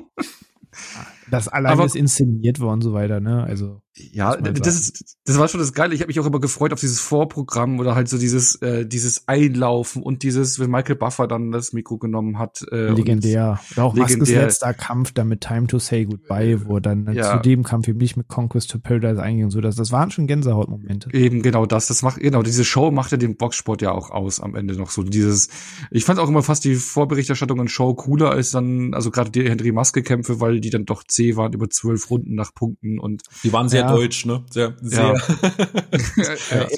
Das 1.29 1.49
alleine 1.49 1.83
ist 1.83 1.97
inszeniert 1.97 2.61
worden 2.61 2.75
und 2.75 2.81
so 2.83 2.93
weiter, 2.93 3.19
ne? 3.19 3.43
Also 3.43 3.81
ja, 4.11 4.35
das 4.37 4.75
ist 4.75 5.17
das 5.25 5.37
war 5.37 5.47
schon 5.47 5.59
das 5.59 5.73
Geile. 5.73 5.93
Ich 5.93 6.01
habe 6.01 6.07
mich 6.07 6.19
auch 6.19 6.25
immer 6.25 6.39
gefreut 6.39 6.73
auf 6.73 6.79
dieses 6.79 6.99
Vorprogramm 6.99 7.79
oder 7.79 7.95
halt 7.95 8.09
so 8.09 8.17
dieses 8.17 8.55
äh, 8.61 8.85
dieses 8.85 9.27
Einlaufen 9.27 10.01
und 10.01 10.23
dieses, 10.23 10.59
wenn 10.59 10.71
Michael 10.71 10.95
Buffer 10.95 11.27
dann 11.27 11.51
das 11.51 11.73
Mikro 11.73 11.97
genommen 11.97 12.39
hat. 12.39 12.65
Äh, 12.71 12.89
legendär. 12.89 13.59
Oder 13.73 13.83
auch 13.83 13.93
legendär. 13.93 14.17
Maskes 14.17 14.35
letzter 14.35 14.73
Kampf 14.73 15.11
dann 15.13 15.27
mit 15.27 15.41
Time 15.41 15.67
to 15.67 15.79
Say 15.79 16.05
Goodbye, 16.05 16.65
wo 16.65 16.79
dann 16.79 17.13
ja. 17.13 17.37
zu 17.37 17.41
dem 17.41 17.63
Kampf 17.63 17.87
eben 17.87 17.99
nicht 17.99 18.17
mit 18.17 18.27
Conquest 18.27 18.71
to 18.71 18.79
Paradise 18.79 19.21
einging 19.21 19.45
und 19.45 19.51
so. 19.51 19.61
Das, 19.61 19.75
das 19.75 19.91
waren 19.91 20.09
schon 20.09 20.25
Gänsehautmomente. 20.25 21.13
Eben 21.13 21.41
genau 21.43 21.65
das. 21.65 21.87
Das 21.87 22.01
macht 22.01 22.19
genau 22.19 22.41
diese 22.41 22.65
Show 22.65 22.89
macht 22.91 23.11
ja 23.11 23.17
den 23.17 23.37
Boxsport 23.37 23.81
ja 23.81 23.91
auch 23.91 24.09
aus 24.09 24.39
am 24.39 24.55
Ende 24.55 24.75
noch 24.75 24.89
so 24.89 25.03
dieses. 25.03 25.49
Ich 25.91 26.05
fand 26.05 26.19
auch 26.19 26.29
immer 26.29 26.43
fast 26.43 26.63
die 26.63 26.75
Vorberichterstattung 26.75 27.59
und 27.59 27.69
Show 27.69 27.93
cooler 27.93 28.31
als 28.31 28.51
dann 28.51 28.93
also 28.93 29.11
gerade 29.11 29.29
die 29.29 29.47
Henry 29.47 29.71
Maske 29.71 30.01
Kämpfe, 30.01 30.39
weil 30.39 30.59
die 30.59 30.71
dann 30.71 30.85
doch 30.85 31.03
zäh 31.03 31.35
waren 31.35 31.53
über 31.53 31.69
zwölf 31.69 32.09
Runden 32.09 32.33
nach 32.35 32.53
Punkten 32.53 32.99
und 32.99 33.21
die 33.43 33.53
waren 33.53 33.69
sehr 33.69 33.81
ja. 33.81 33.90
Deutsch, 33.95 34.25
ne? 34.25 34.43
Sehr, 34.49 34.75
sehr. 34.81 35.03
Ja. 35.03 35.15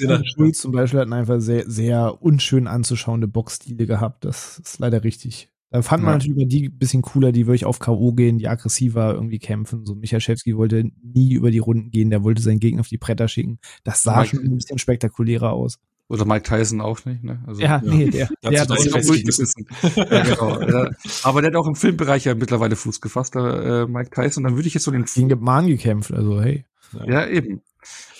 ja, 0.00 0.20
ja. 0.20 0.52
zum 0.52 0.72
Beispiel 0.72 1.00
hatten 1.00 1.12
einfach 1.12 1.40
sehr, 1.40 1.68
sehr 1.68 2.22
unschön 2.22 2.66
anzuschauende 2.66 3.28
Boxstile 3.28 3.86
gehabt. 3.86 4.24
Das 4.24 4.58
ist 4.58 4.78
leider 4.78 5.04
richtig. 5.04 5.50
Da 5.74 5.82
fand 5.82 6.04
man 6.04 6.12
natürlich 6.12 6.36
über 6.36 6.44
die 6.44 6.68
bisschen 6.68 7.02
cooler, 7.02 7.32
die 7.32 7.48
wirklich 7.48 7.64
auf 7.64 7.80
K.O. 7.80 8.12
gehen, 8.12 8.38
die 8.38 8.46
aggressiver 8.46 9.12
irgendwie 9.12 9.40
kämpfen. 9.40 9.84
So 9.84 9.96
Michalschewski 9.96 10.56
wollte 10.56 10.84
nie 11.02 11.32
über 11.32 11.50
die 11.50 11.58
Runden 11.58 11.90
gehen, 11.90 12.10
der 12.10 12.22
wollte 12.22 12.42
seinen 12.42 12.60
Gegner 12.60 12.82
auf 12.82 12.88
die 12.88 12.96
Bretter 12.96 13.26
schicken. 13.26 13.58
Das 13.82 14.04
sah 14.04 14.20
Mike, 14.20 14.36
schon 14.36 14.44
ein 14.44 14.54
bisschen 14.54 14.78
spektakulärer 14.78 15.52
aus. 15.52 15.80
Oder 16.08 16.26
Mike 16.26 16.44
Tyson 16.44 16.80
auch 16.80 17.04
nicht, 17.06 17.24
ne? 17.24 17.42
Also, 17.46 17.60
ja, 17.60 17.82
ja, 17.82 17.92
nee, 17.92 18.08
der, 18.10 18.28
der, 18.42 18.50
der 18.50 18.60
hat 18.60 18.70
auch 18.70 18.76
durchgebissen. 18.76 19.66
ja, 19.96 20.22
genau. 20.22 20.60
Ja. 20.60 20.90
Aber 21.24 21.42
der 21.42 21.50
hat 21.50 21.56
auch 21.56 21.66
im 21.66 21.74
Filmbereich 21.74 22.24
ja 22.26 22.36
mittlerweile 22.36 22.76
Fuß 22.76 23.00
gefasst, 23.00 23.34
der, 23.34 23.42
äh, 23.42 23.86
Mike 23.86 24.10
Tyson. 24.10 24.44
Dann 24.44 24.54
würde 24.54 24.68
ich 24.68 24.74
jetzt 24.74 24.84
so 24.84 24.92
den 24.92 25.06
gegen 25.06 25.40
Mann 25.40 25.66
gekämpft, 25.66 26.12
also 26.12 26.40
hey. 26.40 26.66
Ja, 27.06 27.26
eben. 27.26 27.62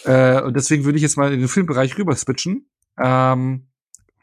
Äh, 0.05 0.43
und 0.43 0.55
deswegen 0.55 0.85
würde 0.85 0.97
ich 0.97 1.03
jetzt 1.03 1.17
mal 1.17 1.33
in 1.33 1.41
den 1.41 1.49
Filmbereich 1.49 1.97
rüber 1.99 2.15
switchen, 2.15 2.69
ähm, 2.99 3.69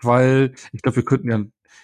weil 0.02 0.54
ich 0.72 0.82
glaube, 0.82 0.98
wir 0.98 1.06
könnten 1.06 1.30
ja 1.30 1.44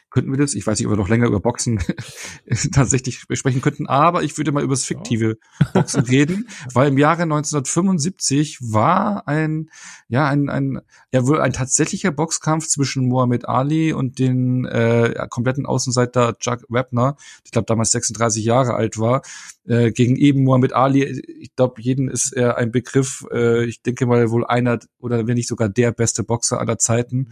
könnten 0.10 0.32
wir 0.32 0.38
das. 0.38 0.56
Ich 0.56 0.66
weiß 0.66 0.80
nicht, 0.80 0.88
ob 0.88 0.94
wir 0.94 0.98
noch 0.98 1.10
länger 1.10 1.28
über 1.28 1.40
Boxen 1.40 1.80
tatsächlich 2.72 3.20
sprechen 3.20 3.62
könnten, 3.62 3.88
aber 3.88 4.24
ich 4.24 4.38
würde 4.38 4.52
mal 4.52 4.64
über 4.64 4.74
das 4.74 4.86
fiktive 4.86 5.38
Boxen 5.74 6.02
reden, 6.02 6.48
weil 6.74 6.88
im 6.88 6.98
Jahre 6.98 7.24
1975 7.24 8.60
war 8.62 9.28
ein, 9.28 9.70
ja, 10.08 10.28
ein, 10.28 10.50
ein, 10.50 10.82
ja, 11.12 11.28
wohl 11.28 11.42
ein 11.42 11.54
tatsächlicher 11.54 12.12
Boxkampf 12.12 12.68
zwischen 12.68 13.08
Muhammad 13.08 13.48
Ali 13.48 13.94
und 13.94 14.20
den 14.20 14.66
äh, 14.66 15.28
kompletten 15.30 15.66
Außenseiter 15.66 16.38
Chuck 16.40 16.64
Webner, 16.70 17.18
ich 17.44 17.52
glaube 17.52 17.66
damals 17.66 17.92
36 17.92 18.44
Jahre 18.44 18.76
alt 18.76 18.98
war, 18.98 19.22
äh, 19.68 19.92
gegen 19.92 20.16
eben 20.16 20.44
Muhammad 20.44 20.74
Ali. 20.74 21.04
Ich 21.40 21.56
glaube, 21.56 21.82
jeden 21.82 22.10
ist 22.10 22.34
er 22.34 22.58
ein 22.58 22.72
Begriff. 22.72 23.26
Äh, 23.32 23.66
ich 23.66 23.82
denke 23.82 24.06
mal 24.06 24.32
wohl 24.32 24.46
einer 24.46 24.80
oder 25.00 25.28
wenn 25.28 25.36
nicht 25.36 25.48
sogar 25.48 25.70
der 25.70 25.92
beste 25.92 26.24
Boxer 26.24 26.60
aller 26.60 26.78
Zeiten. 26.78 27.18
Mhm. 27.18 27.28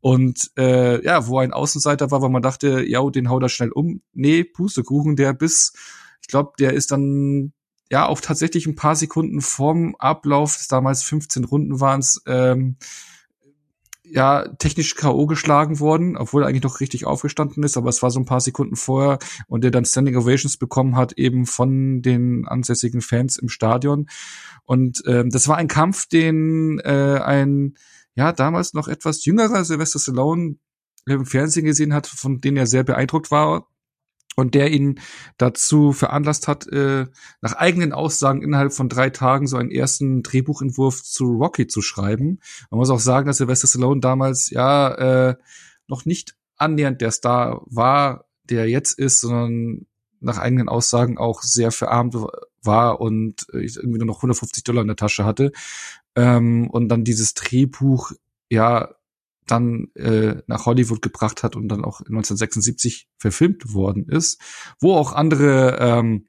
Und 0.00 0.50
äh, 0.56 1.04
ja, 1.04 1.26
wo 1.26 1.38
ein 1.38 1.52
Außenseiter 1.52 2.10
war, 2.10 2.22
wo 2.22 2.28
man 2.28 2.42
dachte, 2.42 2.82
ja, 2.86 3.08
den 3.10 3.28
hau 3.28 3.38
da 3.38 3.48
schnell 3.48 3.70
um. 3.70 4.02
Nee, 4.12 4.44
Pustekuchen, 4.44 5.16
der 5.16 5.34
bis, 5.34 5.72
ich 6.22 6.28
glaube, 6.28 6.52
der 6.58 6.72
ist 6.72 6.90
dann 6.90 7.52
ja 7.90 8.06
auch 8.06 8.20
tatsächlich 8.20 8.66
ein 8.66 8.76
paar 8.76 8.96
Sekunden 8.96 9.40
vorm 9.40 9.94
Ablauf, 9.98 10.58
damals 10.68 11.02
15 11.02 11.44
Runden 11.44 11.80
waren 11.80 12.00
es, 12.00 12.22
ähm, 12.26 12.76
ja 14.12 14.48
technisch 14.58 14.94
K.O. 14.94 15.26
geschlagen 15.26 15.80
worden, 15.80 16.16
obwohl 16.16 16.42
er 16.42 16.48
eigentlich 16.48 16.62
noch 16.62 16.80
richtig 16.80 17.06
aufgestanden 17.06 17.62
ist, 17.62 17.76
aber 17.76 17.88
es 17.88 18.02
war 18.02 18.10
so 18.10 18.20
ein 18.20 18.26
paar 18.26 18.40
Sekunden 18.40 18.76
vorher 18.76 19.18
und 19.46 19.64
der 19.64 19.70
dann 19.70 19.84
Standing 19.84 20.16
Ovations 20.16 20.56
bekommen 20.56 20.96
hat, 20.96 21.12
eben 21.14 21.46
von 21.46 22.02
den 22.02 22.46
ansässigen 22.46 23.00
Fans 23.00 23.36
im 23.36 23.48
Stadion. 23.48 24.08
Und 24.64 25.02
ähm, 25.06 25.30
das 25.30 25.48
war 25.48 25.56
ein 25.56 25.68
Kampf, 25.68 26.06
den 26.06 26.78
äh, 26.80 27.20
ein 27.24 27.74
ja 28.14 28.32
damals 28.32 28.74
noch 28.74 28.88
etwas 28.88 29.24
jüngerer 29.24 29.64
Sylvester 29.64 29.98
Stallone 29.98 30.56
im 31.06 31.26
Fernsehen 31.26 31.64
gesehen 31.64 31.94
hat, 31.94 32.06
von 32.06 32.38
dem 32.38 32.56
er 32.56 32.66
sehr 32.66 32.84
beeindruckt 32.84 33.30
war 33.30 33.69
und 34.36 34.54
der 34.54 34.70
ihn 34.70 35.00
dazu 35.38 35.92
veranlasst 35.92 36.48
hat, 36.48 36.66
äh, 36.68 37.06
nach 37.40 37.54
eigenen 37.54 37.92
Aussagen 37.92 38.42
innerhalb 38.42 38.72
von 38.72 38.88
drei 38.88 39.10
Tagen 39.10 39.46
so 39.46 39.56
einen 39.56 39.70
ersten 39.70 40.22
Drehbuchentwurf 40.22 41.02
zu 41.02 41.36
Rocky 41.36 41.66
zu 41.66 41.82
schreiben. 41.82 42.40
Man 42.70 42.78
muss 42.78 42.90
auch 42.90 43.00
sagen, 43.00 43.26
dass 43.26 43.38
Sylvester 43.38 43.68
Stallone 43.68 44.00
damals 44.00 44.50
ja 44.50 45.30
äh, 45.30 45.36
noch 45.88 46.04
nicht 46.04 46.36
annähernd 46.56 47.00
der 47.00 47.10
Star 47.10 47.62
war, 47.66 48.26
der 48.44 48.68
jetzt 48.68 48.98
ist, 48.98 49.20
sondern 49.20 49.86
nach 50.20 50.38
eigenen 50.38 50.68
Aussagen 50.68 51.18
auch 51.18 51.42
sehr 51.42 51.72
verarmt 51.72 52.14
war 52.62 53.00
und 53.00 53.46
irgendwie 53.52 53.98
nur 53.98 54.06
noch 54.06 54.18
150 54.18 54.64
Dollar 54.64 54.82
in 54.82 54.88
der 54.88 54.96
Tasche 54.96 55.24
hatte. 55.24 55.52
Ähm, 56.14 56.68
und 56.70 56.88
dann 56.88 57.04
dieses 57.04 57.34
Drehbuch 57.34 58.12
ja 58.50 58.94
dann 59.50 59.88
äh, 59.94 60.36
nach 60.46 60.66
Hollywood 60.66 61.02
gebracht 61.02 61.42
hat 61.42 61.56
und 61.56 61.68
dann 61.68 61.84
auch 61.84 62.00
1976 62.00 63.08
verfilmt 63.18 63.72
worden 63.74 64.08
ist, 64.08 64.40
wo 64.80 64.94
auch 64.94 65.12
andere 65.12 65.78
ähm, 65.80 66.26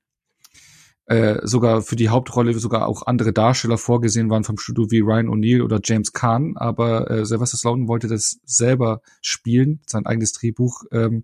äh, 1.06 1.46
sogar 1.46 1.82
für 1.82 1.96
die 1.96 2.10
Hauptrolle 2.10 2.58
sogar 2.58 2.88
auch 2.88 3.06
andere 3.06 3.34
Darsteller 3.34 3.78
vorgesehen 3.78 4.30
waren 4.30 4.44
vom 4.44 4.58
Studio 4.58 4.90
wie 4.92 5.00
Ryan 5.00 5.28
O'Neill 5.28 5.62
oder 5.62 5.80
James 5.84 6.14
Caan, 6.14 6.56
aber 6.58 7.10
äh, 7.10 7.26
Sylvester 7.26 7.58
Stallone 7.58 7.88
wollte 7.88 8.08
das 8.08 8.40
selber 8.46 9.02
spielen, 9.22 9.82
sein 9.86 10.06
eigenes 10.06 10.32
Drehbuch 10.34 10.84
ähm, 10.92 11.24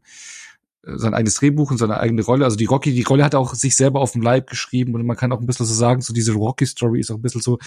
sein 0.95 1.13
eigenes 1.13 1.35
Drehbuch 1.35 1.71
und 1.71 1.77
seine 1.77 1.99
eigene 1.99 2.23
Rolle. 2.23 2.45
Also 2.45 2.55
die 2.55 2.65
Rocky, 2.65 2.93
die 2.93 3.03
Rolle 3.03 3.25
hat 3.25 3.33
er 3.33 3.39
auch 3.39 3.53
sich 3.55 3.75
selber 3.75 3.99
auf 3.99 4.13
dem 4.13 4.21
Leib 4.21 4.49
geschrieben 4.49 4.95
und 4.95 5.05
man 5.05 5.17
kann 5.17 5.31
auch 5.31 5.39
ein 5.39 5.45
bisschen 5.45 5.65
so 5.65 5.73
sagen, 5.73 6.01
so 6.01 6.13
diese 6.13 6.33
Rocky-Story 6.33 6.99
ist 6.99 7.11
auch 7.11 7.15
ein 7.15 7.21
bisschen 7.21 7.41
so 7.41 7.59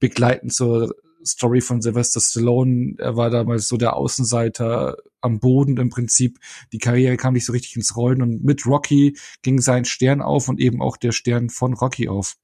begleitend 0.00 0.54
zur 0.54 0.94
Story 1.24 1.60
von 1.60 1.82
Sylvester 1.82 2.20
Stallone. 2.20 2.94
Er 2.98 3.16
war 3.16 3.30
damals 3.30 3.68
so 3.68 3.76
der 3.76 3.96
Außenseiter 3.96 4.96
am 5.20 5.40
Boden 5.40 5.76
im 5.78 5.90
Prinzip. 5.90 6.38
Die 6.72 6.78
Karriere 6.78 7.16
kam 7.16 7.34
nicht 7.34 7.46
so 7.46 7.52
richtig 7.52 7.76
ins 7.76 7.96
Rollen 7.96 8.22
und 8.22 8.44
mit 8.44 8.66
Rocky 8.66 9.16
ging 9.42 9.60
sein 9.60 9.84
Stern 9.84 10.20
auf 10.20 10.48
und 10.48 10.60
eben 10.60 10.82
auch 10.82 10.96
der 10.96 11.12
Stern 11.12 11.48
von 11.48 11.74
Rocky 11.74 12.08
auf. 12.08 12.36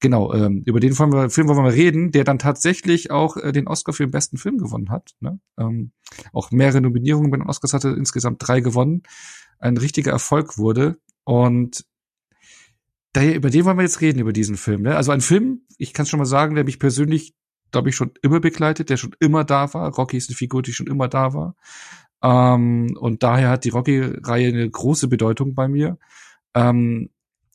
Genau, 0.00 0.34
ähm, 0.34 0.62
über 0.66 0.80
den 0.80 0.92
Film, 0.92 1.30
Film 1.30 1.48
wollen 1.48 1.58
wir 1.58 1.62
mal 1.62 1.70
reden, 1.70 2.10
der 2.10 2.24
dann 2.24 2.38
tatsächlich 2.38 3.10
auch 3.10 3.36
äh, 3.36 3.52
den 3.52 3.66
Oscar 3.66 3.92
für 3.92 4.04
den 4.04 4.10
besten 4.10 4.36
Film 4.36 4.58
gewonnen 4.58 4.90
hat. 4.90 5.14
Ne? 5.20 5.40
Ähm, 5.58 5.92
auch 6.32 6.50
mehrere 6.50 6.82
Nominierungen 6.82 7.30
bei 7.30 7.38
den 7.38 7.46
Oscars 7.46 7.72
hatte, 7.72 7.88
insgesamt 7.88 8.46
drei 8.46 8.60
gewonnen. 8.60 9.02
Ein 9.58 9.78
richtiger 9.78 10.12
Erfolg 10.12 10.58
wurde. 10.58 10.98
Und 11.24 11.86
daher, 13.14 13.34
über 13.34 13.48
den 13.48 13.64
wollen 13.64 13.78
wir 13.78 13.82
jetzt 13.82 14.02
reden, 14.02 14.18
über 14.18 14.34
diesen 14.34 14.58
Film. 14.58 14.82
Ne? 14.82 14.94
Also 14.94 15.10
ein 15.10 15.22
Film, 15.22 15.62
ich 15.78 15.94
kann 15.94 16.04
schon 16.04 16.18
mal 16.18 16.26
sagen, 16.26 16.54
der 16.54 16.64
mich 16.64 16.78
persönlich 16.78 17.34
glaube 17.74 17.88
ich, 17.88 17.96
schon 17.96 18.12
immer 18.22 18.38
begleitet, 18.38 18.88
der 18.88 18.96
schon 18.96 19.16
immer 19.18 19.42
da 19.42 19.74
war. 19.74 19.92
Rocky 19.92 20.16
ist 20.16 20.30
eine 20.30 20.36
Figur, 20.36 20.62
die 20.62 20.72
schon 20.72 20.86
immer 20.86 21.08
da 21.08 21.34
war. 21.34 21.56
Ähm, 22.22 22.96
und 23.00 23.24
daher 23.24 23.50
hat 23.50 23.64
die 23.64 23.70
Rocky-Reihe 23.70 24.48
eine 24.48 24.70
große 24.70 25.08
Bedeutung 25.08 25.56
bei 25.56 25.66
mir. 25.66 25.98
Ähm, 26.54 27.10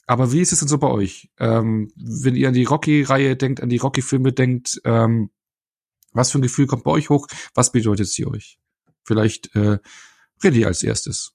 aber 0.08 0.34
wie 0.34 0.41
ist 0.41 0.51
es 0.51 0.60
denn 0.60 0.67
so 0.67 0.77
bei 0.77 0.89
euch? 0.89 1.32
Ähm, 1.39 1.93
wenn 1.95 2.36
ihr 2.36 2.49
an 2.49 2.53
die 2.53 2.65
Rocky-Reihe 2.65 3.38
denkt, 3.38 3.63
an 3.63 3.69
die 3.69 3.77
Rocky-Filme 3.77 4.34
denkt, 4.34 4.82
ähm, 4.84 5.29
was 6.12 6.32
für 6.32 6.39
ein 6.39 6.43
Gefühl 6.43 6.67
kommt 6.67 6.84
bei 6.84 6.91
euch 6.91 7.10
hoch? 7.10 7.27
Was 7.53 7.71
bedeutet 7.71 8.10
sie 8.10 8.25
euch? 8.25 8.60
Vielleicht 9.03 9.55
äh, 9.55 9.79
René 10.43 10.65
als 10.65 10.84
erstes. 10.84 11.32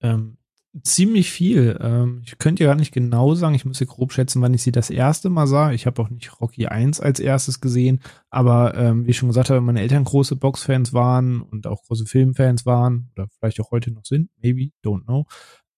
Ähm, 0.00 0.38
ziemlich 0.82 1.30
viel. 1.30 1.78
Ähm, 1.80 2.22
ich 2.24 2.38
könnte 2.38 2.64
ja 2.64 2.70
gar 2.70 2.76
nicht 2.76 2.92
genau 2.92 3.34
sagen, 3.34 3.54
ich 3.54 3.64
muss 3.64 3.80
ja 3.80 3.86
grob 3.86 4.12
schätzen, 4.12 4.40
wann 4.40 4.54
ich 4.54 4.62
sie 4.62 4.72
das 4.72 4.90
erste 4.90 5.28
Mal 5.28 5.46
sah. 5.46 5.72
Ich 5.72 5.86
habe 5.86 6.00
auch 6.00 6.08
nicht 6.08 6.40
Rocky 6.40 6.66
1 6.66 7.00
als 7.00 7.20
erstes 7.20 7.60
gesehen, 7.60 8.00
aber 8.30 8.74
ähm, 8.76 9.06
wie 9.06 9.10
ich 9.10 9.18
schon 9.18 9.28
gesagt 9.28 9.50
habe, 9.50 9.60
meine 9.60 9.80
Eltern 9.80 10.04
große 10.04 10.36
Boxfans 10.36 10.92
waren 10.92 11.42
und 11.42 11.66
auch 11.66 11.82
große 11.82 12.06
Filmfans 12.06 12.64
waren 12.64 13.10
oder 13.14 13.28
vielleicht 13.38 13.60
auch 13.60 13.70
heute 13.70 13.90
noch 13.92 14.04
sind, 14.04 14.30
maybe, 14.42 14.70
don't 14.84 15.04
know. 15.04 15.26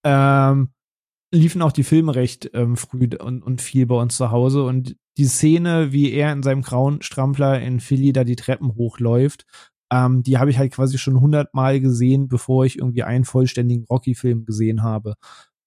Ähm, 0.04 0.70
liefen 1.32 1.62
auch 1.62 1.72
die 1.72 1.84
Filme 1.84 2.14
recht 2.14 2.50
ähm, 2.54 2.76
früh 2.76 3.08
und, 3.18 3.42
und 3.42 3.60
viel 3.60 3.86
bei 3.86 3.96
uns 3.96 4.16
zu 4.16 4.30
Hause 4.30 4.62
und 4.64 4.96
die 5.16 5.26
Szene, 5.26 5.92
wie 5.92 6.12
er 6.12 6.32
in 6.32 6.42
seinem 6.42 6.62
grauen 6.62 7.02
Strampler 7.02 7.60
in 7.60 7.80
Philly 7.80 8.12
da 8.12 8.24
die 8.24 8.36
Treppen 8.36 8.74
hochläuft, 8.74 9.46
ähm, 9.94 10.24
die 10.24 10.38
habe 10.38 10.50
ich 10.50 10.58
halt 10.58 10.72
quasi 10.72 10.98
schon 10.98 11.20
hundertmal 11.20 11.78
gesehen, 11.78 12.26
bevor 12.26 12.64
ich 12.64 12.78
irgendwie 12.78 13.04
einen 13.04 13.24
vollständigen 13.24 13.84
Rocky-Film 13.84 14.44
gesehen 14.44 14.82
habe. 14.82 15.14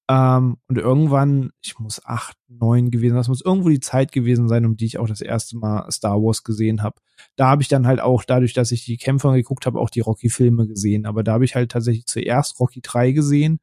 Ähm, 0.09 0.57
und 0.67 0.77
irgendwann, 0.77 1.51
ich 1.61 1.79
muss 1.79 2.05
acht, 2.05 2.35
neun 2.49 2.91
gewesen, 2.91 3.15
das 3.15 3.29
muss 3.29 3.41
irgendwo 3.41 3.69
die 3.69 3.79
Zeit 3.79 4.11
gewesen 4.11 4.49
sein, 4.49 4.65
um 4.65 4.75
die 4.75 4.85
ich 4.85 4.99
auch 4.99 5.07
das 5.07 5.21
erste 5.21 5.57
Mal 5.57 5.89
Star 5.91 6.17
Wars 6.21 6.43
gesehen 6.43 6.83
habe. 6.83 6.99
Da 7.37 7.47
habe 7.47 7.61
ich 7.61 7.69
dann 7.69 7.87
halt 7.87 8.01
auch, 8.01 8.25
dadurch, 8.25 8.53
dass 8.53 8.71
ich 8.73 8.83
die 8.83 8.97
Kämpfer 8.97 9.33
geguckt 9.33 9.65
habe, 9.65 9.79
auch 9.79 9.89
die 9.89 10.01
Rocky-Filme 10.01 10.67
gesehen. 10.67 11.05
Aber 11.05 11.23
da 11.23 11.33
habe 11.33 11.45
ich 11.45 11.55
halt 11.55 11.71
tatsächlich 11.71 12.05
zuerst 12.05 12.59
Rocky 12.59 12.81
3 12.81 13.13
gesehen, 13.13 13.59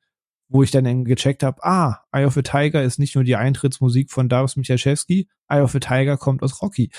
wo 0.48 0.62
ich 0.62 0.70
dann 0.70 1.04
gecheckt 1.04 1.42
habe, 1.42 1.62
ah, 1.62 2.00
Eye 2.12 2.24
of 2.24 2.34
the 2.34 2.42
Tiger 2.42 2.82
ist 2.82 2.98
nicht 2.98 3.14
nur 3.14 3.24
die 3.24 3.36
Eintrittsmusik 3.36 4.10
von 4.10 4.30
Darius 4.30 4.56
Michalczewski, 4.56 5.28
Eye 5.48 5.62
of 5.62 5.72
the 5.72 5.80
Tiger 5.80 6.16
kommt 6.16 6.42
aus 6.42 6.62
Rocky. 6.62 6.90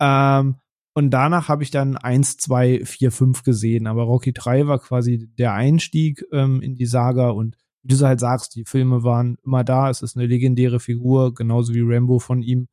Ähm, 0.00 0.56
und 0.94 1.10
danach 1.10 1.48
habe 1.48 1.62
ich 1.62 1.70
dann 1.70 1.96
eins, 1.96 2.36
zwei, 2.36 2.84
vier, 2.84 3.12
fünf 3.12 3.44
gesehen. 3.44 3.86
Aber 3.86 4.02
Rocky 4.02 4.32
3 4.32 4.66
war 4.66 4.78
quasi 4.78 5.28
der 5.38 5.54
Einstieg 5.54 6.24
ähm, 6.32 6.60
in 6.60 6.74
die 6.74 6.86
Saga 6.86 7.30
und 7.30 7.56
wie 7.82 7.96
du 7.96 8.06
halt 8.06 8.20
sagst, 8.20 8.54
die 8.54 8.64
Filme 8.64 9.02
waren 9.02 9.38
immer 9.44 9.64
da. 9.64 9.90
Es 9.90 10.02
ist 10.02 10.16
eine 10.16 10.26
legendäre 10.26 10.80
Figur, 10.80 11.34
genauso 11.34 11.74
wie 11.74 11.80
Rambo 11.82 12.18
von 12.18 12.42
ihm. 12.42 12.68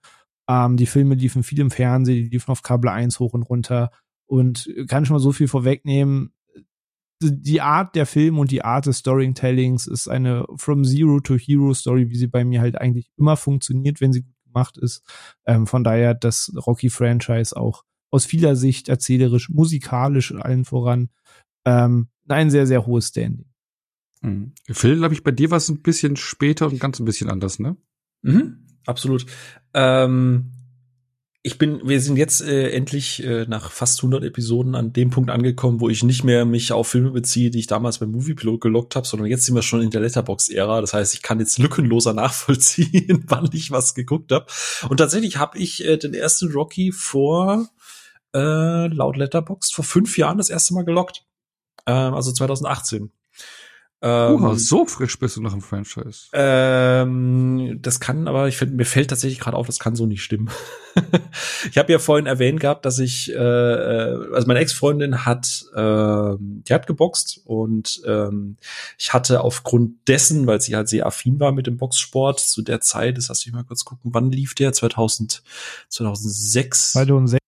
Ähm, 0.47 0.77
die 0.77 0.85
Filme 0.85 1.15
liefen 1.15 1.43
viel 1.43 1.59
im 1.61 1.71
Fernsehen, 1.71 2.25
die 2.25 2.29
liefen 2.29 2.51
auf 2.51 2.61
Kabel 2.61 2.89
1 2.89 3.19
hoch 3.19 3.33
und 3.33 3.43
runter. 3.43 3.91
Und 4.27 4.69
kann 4.87 5.05
schon 5.05 5.15
mal 5.15 5.19
so 5.19 5.31
viel 5.31 5.47
vorwegnehmen. 5.47 6.33
Die 7.21 7.61
Art 7.61 7.95
der 7.95 8.05
Filme 8.05 8.39
und 8.39 8.51
die 8.51 8.63
Art 8.63 8.85
des 8.85 8.99
Storytellings 8.99 9.87
ist 9.87 10.07
eine 10.07 10.45
From 10.55 10.83
Zero 10.83 11.19
to 11.19 11.35
Hero 11.35 11.73
Story, 11.73 12.09
wie 12.09 12.15
sie 12.15 12.27
bei 12.27 12.45
mir 12.45 12.61
halt 12.61 12.77
eigentlich 12.77 13.09
immer 13.17 13.35
funktioniert, 13.37 14.01
wenn 14.01 14.13
sie 14.13 14.21
gut 14.21 14.35
gemacht 14.45 14.77
ist. 14.77 15.03
Ähm, 15.45 15.65
von 15.65 15.83
daher 15.83 16.13
das 16.13 16.51
Rocky-Franchise 16.55 17.57
auch 17.57 17.83
aus 18.11 18.25
vieler 18.25 18.55
Sicht 18.55 18.89
erzählerisch, 18.89 19.49
musikalisch 19.49 20.33
allen 20.33 20.65
voran 20.65 21.09
ähm, 21.65 22.07
ein 22.27 22.49
sehr, 22.49 22.67
sehr 22.67 22.85
hohes 22.85 23.09
Standing. 23.09 23.45
Mhm. 24.21 24.53
Phil, 24.69 24.97
glaube 24.97 25.13
ich, 25.13 25.23
bei 25.23 25.31
dir 25.31 25.51
war 25.51 25.57
es 25.57 25.69
ein 25.69 25.81
bisschen 25.81 26.15
später 26.15 26.67
und 26.67 26.79
ganz 26.79 26.99
ein 26.99 27.05
bisschen 27.05 27.29
anders, 27.29 27.59
ne? 27.59 27.77
Mhm, 28.21 28.65
absolut. 28.85 29.25
Ähm, 29.73 30.51
ich 31.41 31.57
bin, 31.57 31.79
wir 31.87 32.01
sind 32.01 32.17
jetzt 32.17 32.41
äh, 32.41 32.71
endlich 32.71 33.23
äh, 33.23 33.45
nach 33.47 33.71
fast 33.71 33.99
100 33.99 34.25
Episoden 34.25 34.75
an 34.75 34.91
dem 34.91 35.09
Punkt 35.09 35.29
angekommen, 35.29 35.79
wo 35.79 35.87
ich 35.87 36.03
nicht 36.03 36.25
mehr 36.25 36.43
mich 36.43 36.73
auf 36.73 36.89
Filme 36.89 37.11
beziehe, 37.11 37.49
die 37.49 37.59
ich 37.59 37.67
damals 37.67 37.99
beim 37.99 38.11
Moviepilot 38.11 38.59
gelockt 38.59 38.97
habe, 38.97 39.07
sondern 39.07 39.29
jetzt 39.29 39.45
sind 39.45 39.55
wir 39.55 39.61
schon 39.61 39.81
in 39.81 39.89
der 39.89 40.01
Letterbox-Ära. 40.01 40.81
Das 40.81 40.93
heißt, 40.93 41.13
ich 41.13 41.21
kann 41.21 41.39
jetzt 41.39 41.57
lückenloser 41.57 42.13
nachvollziehen, 42.13 43.23
wann 43.27 43.49
ich 43.53 43.71
was 43.71 43.95
geguckt 43.95 44.33
habe. 44.33 44.47
Und 44.89 44.97
tatsächlich 44.97 45.37
habe 45.37 45.57
ich 45.57 45.85
äh, 45.85 45.95
den 45.95 46.13
ersten 46.13 46.51
Rocky 46.51 46.91
vor 46.91 47.69
äh, 48.33 48.87
laut 48.87 49.17
Letterboxd 49.17 49.73
vor 49.73 49.85
fünf 49.85 50.17
Jahren 50.17 50.37
das 50.37 50.49
erste 50.49 50.73
Mal 50.73 50.85
gelockt. 50.85 51.25
Ähm, 51.85 52.13
also 52.13 52.31
2018. 52.31 53.11
Ähm, 54.01 54.35
Oha, 54.35 54.55
so 54.55 54.85
frisch 54.85 55.19
bist 55.19 55.35
du 55.35 55.41
nach 55.41 55.51
dem 55.51 55.61
Franchise. 55.61 56.29
Ähm, 56.31 57.79
das 57.81 57.99
kann, 57.99 58.29
aber 58.29 58.47
ich 58.47 58.55
finde, 58.55 58.75
mir 58.75 58.85
fällt 58.85 59.09
tatsächlich 59.09 59.41
gerade 59.41 59.57
auf, 59.57 59.67
das 59.67 59.77
kann 59.77 59.97
so 59.97 60.05
nicht 60.05 60.23
stimmen. 60.23 60.49
ich 61.69 61.77
habe 61.77 61.91
ja 61.91 61.99
vorhin 61.99 62.25
erwähnt 62.25 62.61
gehabt, 62.61 62.85
dass 62.85 62.97
ich, 62.99 63.29
äh, 63.29 63.35
äh, 63.35 64.33
also 64.33 64.47
meine 64.47 64.61
Ex-Freundin 64.61 65.25
hat, 65.25 65.65
äh, 65.75 66.35
die 66.39 66.73
hat 66.73 66.87
geboxt 66.87 67.41
und 67.43 68.01
ähm, 68.05 68.55
ich 68.97 69.11
hatte 69.11 69.41
aufgrund 69.41 70.07
dessen, 70.07 70.47
weil 70.47 70.61
sie 70.61 70.77
halt 70.77 70.87
sehr 70.87 71.05
affin 71.05 71.41
war 71.41 71.51
mit 71.51 71.67
dem 71.67 71.75
Boxsport 71.75 72.39
zu 72.39 72.61
der 72.61 72.79
Zeit, 72.79 73.17
das 73.17 73.27
lass 73.27 73.45
ich 73.45 73.51
mal 73.51 73.65
kurz 73.65 73.83
gucken, 73.83 74.13
wann 74.13 74.31
lief 74.31 74.55
der? 74.55 74.71
2000, 74.71 75.43
2006. 75.89 76.93
2006. 76.93 77.38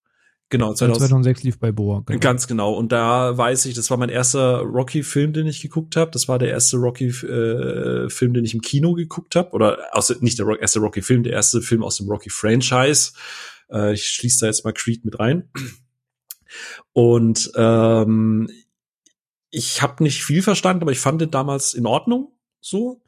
Genau, 0.52 0.74
2000, 0.74 0.98
2006 0.98 1.44
lief 1.44 1.60
bei 1.60 1.72
Boa. 1.72 2.04
Genau. 2.06 2.20
Ganz 2.20 2.46
genau. 2.46 2.74
Und 2.74 2.92
da 2.92 3.38
weiß 3.38 3.66
ich, 3.66 3.74
das 3.74 3.90
war 3.90 3.96
mein 3.96 4.10
erster 4.10 4.60
Rocky-Film, 4.60 5.32
den 5.32 5.48
ich 5.48 5.62
geguckt 5.62 5.96
habe. 5.96 6.12
Das 6.12 6.28
war 6.28 6.40
der 6.40 6.50
erste 6.50 6.76
Rocky-Film, 6.76 8.32
äh, 8.32 8.34
den 8.34 8.44
ich 8.44 8.54
im 8.54 8.60
Kino 8.60 8.94
geguckt 8.94 9.38
habe. 9.38 9.52
Oder 9.52 9.80
aus, 9.94 10.14
nicht 10.20 10.38
der 10.38 10.48
erste 10.60 10.82
Rocky-Film, 10.82 11.24
der 11.24 11.32
erste 11.32 11.62
Film 11.62 11.84
aus 11.84 11.96
dem 11.98 12.10
Rocky-Franchise. 12.10 13.14
Äh, 13.72 13.94
ich 13.94 14.10
schließe 14.10 14.42
da 14.42 14.48
jetzt 14.48 14.66
mal 14.66 14.74
Creed 14.74 15.06
mit 15.06 15.20
rein. 15.20 15.50
Und 16.92 17.50
ähm, 17.56 18.50
ich 19.52 19.82
habe 19.82 20.04
nicht 20.04 20.22
viel 20.22 20.42
verstanden, 20.42 20.82
aber 20.82 20.92
ich 20.92 21.00
fand 21.00 21.22
den 21.22 21.32
damals 21.32 21.74
in 21.74 21.86
Ordnung 21.86 22.34
so. 22.60 23.02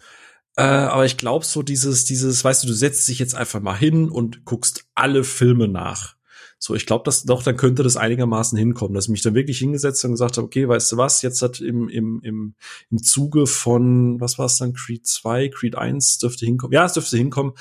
Äh, 0.55 0.63
aber 0.63 1.03
ich 1.03 1.17
glaube 1.17 1.43
so 1.43 1.61
dieses, 1.61 2.05
dieses, 2.05 2.41
weißt 2.41 2.63
du, 2.63 2.67
du 2.67 2.73
setzt 2.73 3.05
dich 3.09 3.19
jetzt 3.19 3.35
einfach 3.35 3.59
mal 3.59 3.75
hin 3.75 4.07
und 4.07 4.45
guckst 4.45 4.85
alle 4.95 5.25
Filme 5.25 5.67
nach 5.67 6.15
So, 6.59 6.75
ich 6.75 6.85
glaube, 6.85 7.03
dass 7.03 7.23
doch, 7.23 7.43
dann 7.43 7.57
könnte 7.57 7.83
das 7.83 7.97
einigermaßen 7.97 8.57
hinkommen, 8.57 8.93
dass 8.93 9.05
ich 9.05 9.11
mich 9.11 9.21
dann 9.21 9.35
wirklich 9.35 9.57
hingesetzt 9.59 10.03
und 10.05 10.11
gesagt 10.11 10.37
habe, 10.37 10.45
okay, 10.45 10.67
weißt 10.67 10.91
du 10.91 10.97
was, 10.97 11.21
jetzt 11.21 11.41
hat 11.41 11.59
im, 11.59 11.89
im, 11.89 12.21
im, 12.23 12.55
im 12.89 13.03
Zuge 13.03 13.47
von, 13.47 14.19
was 14.21 14.37
war 14.37 14.45
es 14.45 14.57
dann, 14.57 14.73
Creed 14.73 15.05
2, 15.05 15.49
Creed 15.49 15.75
1 15.75 16.19
dürfte 16.19 16.45
hinkommen. 16.45 16.73
Ja, 16.73 16.85
es 16.85 16.93
dürfte 16.93 17.17
hinkommen. 17.17 17.53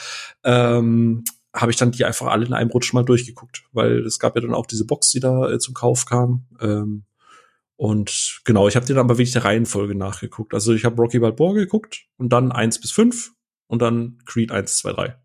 Ähm, 0.44 1.24
habe 1.54 1.70
ich 1.70 1.76
dann 1.76 1.92
die 1.92 2.04
einfach 2.04 2.28
alle 2.28 2.46
in 2.46 2.54
einem 2.54 2.70
Rutsch 2.70 2.92
mal 2.92 3.04
durchgeguckt, 3.04 3.64
weil 3.72 4.06
es 4.06 4.18
gab 4.18 4.34
ja 4.36 4.40
dann 4.40 4.54
auch 4.54 4.66
diese 4.66 4.86
Box, 4.86 5.10
die 5.10 5.20
da 5.20 5.50
äh, 5.50 5.58
zum 5.58 5.74
Kauf 5.74 6.06
kam. 6.06 6.46
Ähm, 6.60 7.04
und 7.76 8.40
genau, 8.44 8.68
ich 8.68 8.76
habe 8.76 8.86
dann 8.86 8.98
aber 8.98 9.18
wirklich 9.18 9.32
der 9.32 9.44
Reihenfolge 9.44 9.94
nachgeguckt. 9.94 10.54
Also 10.54 10.72
ich 10.72 10.84
habe 10.84 10.96
Rocky 10.96 11.18
Balboa 11.18 11.54
geguckt 11.54 12.06
und 12.16 12.32
dann 12.32 12.52
eins 12.52 12.80
bis 12.80 12.92
fünf 12.92 13.32
und 13.66 13.82
dann 13.82 14.18
Creed 14.24 14.52
1, 14.52 14.78
2, 14.78 14.92
3. 14.92 15.16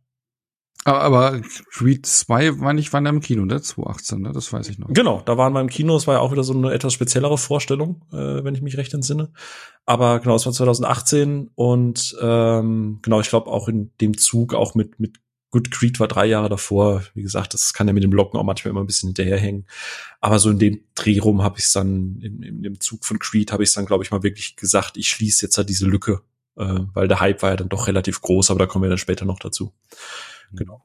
Aber, 0.87 1.01
aber 1.01 1.41
Creed 1.71 2.05
2 2.05 2.61
war 2.61 2.71
nicht, 2.71 2.93
wann 2.93 3.05
er 3.05 3.09
im 3.09 3.19
Kino, 3.19 3.43
ne? 3.43 3.61
2018, 3.61 4.21
ne? 4.21 4.31
Das 4.31 4.53
weiß 4.53 4.69
ich 4.69 4.79
noch. 4.79 4.87
Genau, 4.89 5.21
da 5.25 5.37
waren 5.37 5.51
wir 5.51 5.59
im 5.59 5.67
Kino. 5.67 5.97
Es 5.97 6.07
war 6.07 6.15
ja 6.15 6.19
auch 6.21 6.31
wieder 6.31 6.45
so 6.45 6.53
eine 6.53 6.71
etwas 6.71 6.93
speziellere 6.93 7.37
Vorstellung, 7.37 8.05
äh, 8.13 8.43
wenn 8.43 8.55
ich 8.55 8.61
mich 8.61 8.77
recht 8.77 8.93
entsinne. 8.93 9.33
Aber 9.85 10.21
genau, 10.21 10.35
es 10.35 10.45
war 10.45 10.53
2018 10.53 11.49
und 11.55 12.15
ähm, 12.21 12.99
genau, 13.01 13.19
ich 13.19 13.27
glaube 13.27 13.51
auch 13.51 13.67
in 13.67 13.91
dem 13.99 14.17
Zug 14.17 14.53
auch 14.53 14.75
mit 14.75 14.97
mit 14.97 15.19
Gut, 15.49 15.71
Creed 15.71 15.99
war 16.01 16.09
drei 16.09 16.25
Jahre 16.25 16.49
davor. 16.49 17.03
Wie 17.13 17.21
gesagt, 17.21 17.53
das 17.53 17.73
kann 17.73 17.87
ja 17.87 17.93
mit 17.93 18.03
dem 18.03 18.11
Locken 18.11 18.37
auch 18.37 18.43
manchmal 18.43 18.71
immer 18.71 18.81
ein 18.81 18.85
bisschen 18.85 19.07
hinterherhängen. 19.07 19.65
Aber 20.19 20.39
so 20.39 20.49
in 20.49 20.59
dem 20.59 20.81
Dreh 20.93 21.19
rum 21.19 21.41
habe 21.41 21.57
ich 21.57 21.65
es 21.65 21.71
dann, 21.71 22.19
in, 22.21 22.43
in, 22.43 22.63
dem 22.63 22.81
Zug 22.81 23.05
von 23.05 23.17
Creed 23.17 23.53
habe 23.53 23.63
ich 23.63 23.69
es 23.69 23.75
dann, 23.75 23.85
glaube 23.85 24.03
ich, 24.03 24.11
mal 24.11 24.23
wirklich 24.23 24.57
gesagt, 24.57 24.97
ich 24.97 25.07
schließe 25.07 25.45
jetzt 25.45 25.57
halt 25.57 25.69
diese 25.69 25.85
Lücke. 25.85 26.21
Äh, 26.57 26.79
weil 26.93 27.07
der 27.07 27.21
Hype 27.21 27.41
war 27.43 27.51
ja 27.51 27.55
dann 27.55 27.69
doch 27.69 27.87
relativ 27.87 28.19
groß, 28.21 28.51
aber 28.51 28.59
da 28.59 28.65
kommen 28.65 28.83
wir 28.83 28.89
dann 28.89 28.97
später 28.97 29.23
noch 29.23 29.39
dazu. 29.39 29.73
Genau. 30.53 30.83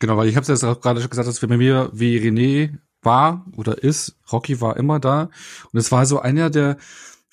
Genau, 0.00 0.16
weil 0.16 0.28
ich 0.28 0.36
habe 0.36 0.42
es 0.42 0.48
jetzt 0.48 0.64
auch 0.64 0.80
gerade 0.80 1.00
schon 1.00 1.10
gesagt, 1.10 1.28
dass 1.28 1.40
bei 1.40 1.56
mir 1.56 1.90
wie 1.92 2.18
René 2.18 2.78
war 3.02 3.46
oder 3.56 3.82
ist, 3.82 4.16
Rocky 4.30 4.60
war 4.60 4.76
immer 4.76 4.98
da. 5.00 5.30
Und 5.72 5.78
es 5.78 5.92
war 5.92 6.06
so 6.06 6.20
einer 6.20 6.50
der 6.50 6.76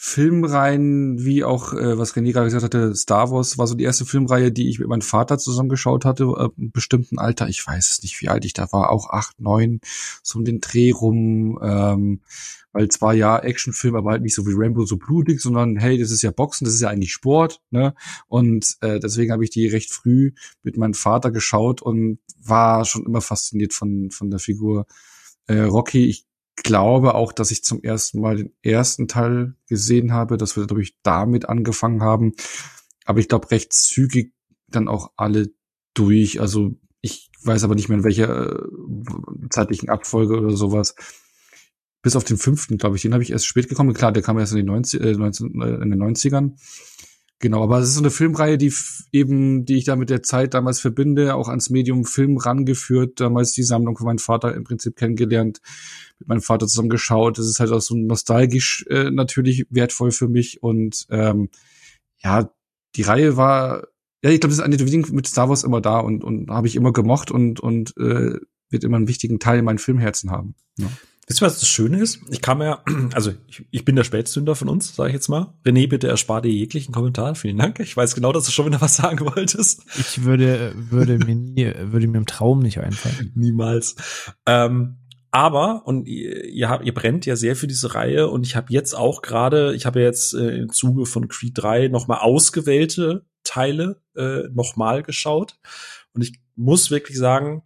Filmreihen, 0.01 1.25
wie 1.25 1.43
auch, 1.43 1.73
äh, 1.73 1.97
was 1.97 2.13
René 2.15 2.32
gerade 2.32 2.45
gesagt 2.45 2.63
hatte, 2.63 2.95
Star 2.95 3.32
Wars 3.32 3.57
war 3.57 3.67
so 3.67 3.75
die 3.75 3.84
erste 3.84 4.05
Filmreihe, 4.05 4.49
die 4.51 4.69
ich 4.69 4.80
mit 4.80 4.88
meinem 4.88 5.01
Vater 5.01 5.38
zusammengeschaut 5.38 6.05
hatte, 6.05 6.23
äh, 6.23 6.49
im 6.57 6.71
bestimmten 6.71 7.19
Alter. 7.19 7.49
Ich 7.49 7.65
weiß 7.67 7.91
es 7.91 8.01
nicht, 8.01 8.21
wie 8.21 8.30
alt 8.30 8.45
ich 8.45 8.53
da 8.53 8.71
war, 8.71 8.91
auch 8.91 9.09
acht, 9.09 9.41
neun, 9.41 9.82
so 10.23 10.39
um 10.39 10.45
den 10.45 10.61
Dreh 10.61 10.91
rum. 10.91 11.59
Ähm, 11.61 12.21
weil 12.72 12.89
zwar 12.89 13.13
ja 13.13 13.39
Actionfilm, 13.39 13.95
aber 13.95 14.11
halt 14.11 14.22
nicht 14.22 14.36
so 14.36 14.45
wie 14.45 14.53
Rambo 14.55 14.86
so 14.86 14.97
blutig, 14.97 15.41
sondern 15.41 15.78
hey, 15.78 15.97
das 15.97 16.11
ist 16.11 16.22
ja 16.22 16.32
Boxen, 16.32 16.65
das 16.65 16.76
ist 16.76 16.82
ja 16.82 16.89
eigentlich 16.89 17.11
Sport, 17.11 17.61
ne? 17.72 17.95
Und 18.28 18.78
äh, 18.82 18.99
deswegen 18.99 19.32
habe 19.32 19.43
ich 19.43 19.49
die 19.49 19.67
recht 19.67 19.91
früh 19.91 20.34
mit 20.63 20.78
meinem 20.78 20.93
Vater 20.93 21.32
geschaut 21.32 21.82
und 21.82 22.20
war 22.41 22.86
schon 22.86 23.05
immer 23.05 23.22
fasziniert 23.22 23.74
von 23.74 24.11
von 24.11 24.30
der 24.30 24.39
Figur 24.39 24.86
äh, 25.47 25.61
Rocky. 25.61 26.05
Ich 26.05 26.26
glaube 26.55 27.15
auch, 27.15 27.32
dass 27.32 27.51
ich 27.51 27.63
zum 27.63 27.82
ersten 27.84 28.22
Mal 28.22 28.38
den 28.38 28.53
ersten 28.61 29.07
Teil 29.07 29.55
gesehen 29.67 30.13
habe, 30.13 30.38
dass 30.38 30.55
wir, 30.55 30.67
glaube 30.67 30.82
ich, 30.82 30.97
damit 31.03 31.47
angefangen 31.47 32.01
haben. 32.01 32.34
Aber 33.05 33.20
ich 33.20 33.28
glaube, 33.28 33.49
recht 33.51 33.74
zügig 33.74 34.34
dann 34.67 34.88
auch 34.88 35.11
alle 35.15 35.49
durch. 35.93 36.39
Also 36.39 36.76
ich 37.01 37.32
weiß 37.43 37.63
aber 37.63 37.76
nicht 37.76 37.89
mehr, 37.89 37.99
in 37.99 38.03
welcher 38.03 38.51
äh, 38.51 38.70
zeitlichen 39.49 39.89
Abfolge 39.89 40.38
oder 40.38 40.55
sowas. 40.55 40.95
Bis 42.01 42.15
auf 42.15 42.23
den 42.23 42.37
fünften, 42.37 42.77
glaube 42.77 42.95
ich, 42.95 43.01
den 43.01 43.13
habe 43.13 43.23
ich 43.23 43.31
erst 43.31 43.45
spät 43.45 43.67
gekommen. 43.67 43.93
Klar, 43.93 44.11
der 44.11 44.23
kam 44.23 44.37
erst 44.37 44.53
in 44.53 44.57
den, 44.57 44.67
90, 44.67 45.01
äh, 45.01 45.13
19, 45.13 45.61
äh, 45.61 45.83
in 45.83 45.89
den 45.89 46.01
90ern. 46.01 46.53
Genau, 47.41 47.63
aber 47.63 47.79
es 47.79 47.87
ist 47.87 47.95
so 47.95 48.01
eine 48.01 48.11
Filmreihe, 48.11 48.57
die 48.57 48.73
eben, 49.13 49.63
die 49.63 49.77
ich 49.77 49.85
da 49.85 49.95
mit 49.95 50.09
der 50.09 50.23
Zeit 50.23 50.53
damals 50.53 50.81
verbinde, 50.81 51.35
auch 51.35 51.47
ans 51.47 51.69
Medium 51.69 52.03
Film 52.03 52.35
rangeführt, 52.35 53.21
damals 53.21 53.53
die 53.53 53.63
Sammlung 53.63 53.97
von 53.97 54.07
meinem 54.07 54.17
Vater 54.17 54.53
im 54.53 54.65
Prinzip 54.65 54.97
kennengelernt, 54.97 55.61
mit 56.19 56.27
meinem 56.27 56.41
Vater 56.41 56.67
zusammen 56.67 56.89
geschaut. 56.89 57.37
Das 57.37 57.47
ist 57.47 57.61
halt 57.61 57.71
auch 57.71 57.79
so 57.79 57.95
nostalgisch 57.95 58.85
äh, 58.89 59.09
natürlich 59.09 59.65
wertvoll 59.69 60.11
für 60.11 60.27
mich 60.27 60.61
und 60.61 61.07
ähm, 61.09 61.47
ja, 62.21 62.51
die 62.97 63.03
Reihe 63.03 63.37
war, 63.37 63.87
ja, 64.21 64.31
ich 64.31 64.41
glaube, 64.41 64.51
das 64.51 64.57
ist 64.57 64.65
eine 64.65 64.75
der 64.75 64.85
wenigen 64.85 65.15
mit 65.15 65.25
Star 65.25 65.47
Wars 65.47 65.63
immer 65.63 65.79
da 65.79 65.99
und 65.99 66.25
und 66.25 66.49
habe 66.49 66.67
ich 66.67 66.75
immer 66.75 66.91
gemocht 66.91 67.31
und 67.31 67.61
und 67.61 67.95
äh, 67.95 68.37
wird 68.69 68.83
immer 68.83 68.97
einen 68.97 69.07
wichtigen 69.07 69.39
Teil 69.39 69.59
in 69.59 69.65
meinem 69.65 69.77
Filmherzen 69.77 70.29
haben. 70.29 70.55
Ja. 70.77 70.87
Wisst 71.30 71.43
ihr, 71.43 71.45
was 71.45 71.59
das 71.59 71.69
Schöne 71.69 72.01
ist? 72.01 72.21
Ich 72.32 72.41
kam 72.41 72.59
ja, 72.63 72.84
also 73.13 73.32
ich, 73.47 73.63
ich 73.69 73.86
bin 73.86 73.95
der 73.95 74.03
Spätzünder 74.03 74.55
von 74.55 74.67
uns, 74.67 74.95
sage 74.95 75.09
ich 75.09 75.13
jetzt 75.13 75.30
mal. 75.30 75.53
René, 75.63 75.88
bitte 75.88 76.07
erspar 76.07 76.41
dir 76.41 76.51
jeglichen 76.51 76.91
Kommentar. 76.91 77.36
Vielen 77.36 77.59
Dank. 77.59 77.80
Ich 77.80 77.95
weiß 77.95 78.15
genau, 78.15 78.34
dass 78.34 78.45
du 78.45 78.51
schon 78.51 78.65
wieder 78.65 78.82
was 78.82 78.95
sagen 78.97 79.19
wolltest. 79.19 79.84
Ich 79.95 80.23
würde, 80.23 80.73
würde 80.75 81.19
mir 81.19 81.36
nie, 81.36 81.71
würde 81.82 82.07
mir 82.07 82.17
im 82.17 82.25
Traum 82.25 82.59
nicht 82.59 82.80
einfallen. 82.80 83.32
Niemals. 83.36 83.95
Ähm, 84.47 84.97
aber, 85.30 85.84
und 85.86 86.07
ihr, 86.07 86.45
ihr, 86.45 86.67
habt, 86.67 86.84
ihr 86.86 86.93
brennt 86.95 87.27
ja 87.27 87.36
sehr 87.36 87.55
für 87.55 87.67
diese 87.67 87.93
Reihe 87.93 88.27
und 88.27 88.47
ich 88.47 88.55
habe 88.55 88.73
jetzt 88.73 88.95
auch 88.95 89.21
gerade, 89.21 89.75
ich 89.75 89.86
habe 89.86 90.01
jetzt 90.01 90.34
äh, 90.34 90.57
im 90.57 90.71
Zuge 90.71 91.05
von 91.05 91.27
Creed 91.27 91.53
3 91.55 91.89
nochmal 91.89 92.21
ausgewählte 92.21 93.27
Teile 93.43 94.01
äh, 94.15 94.47
nochmal 94.51 95.03
geschaut. 95.03 95.59
Und 96.13 96.23
ich 96.23 96.39
muss 96.55 96.89
wirklich 96.89 97.19
sagen, 97.19 97.61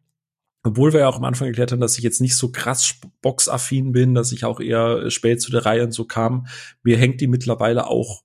obwohl 0.64 0.94
wir 0.94 1.02
ja 1.02 1.10
auch 1.10 1.18
am 1.18 1.26
Anfang 1.26 1.48
erklärt 1.48 1.72
haben, 1.72 1.82
dass 1.82 1.98
ich 1.98 2.04
jetzt 2.04 2.22
nicht 2.22 2.38
so 2.38 2.50
krass 2.50 2.96
boxaffin 3.22 3.92
bin, 3.92 4.16
dass 4.16 4.32
ich 4.32 4.46
auch 4.46 4.62
eher 4.62 5.12
spät 5.12 5.42
zu 5.42 5.52
der 5.52 5.66
Reihe 5.66 5.84
und 5.84 5.92
so 5.92 6.06
kam, 6.06 6.48
mir 6.84 6.98
hängt 6.98 7.20
die 7.20 7.28
mittlerweile 7.28 7.88
auch 7.88 8.24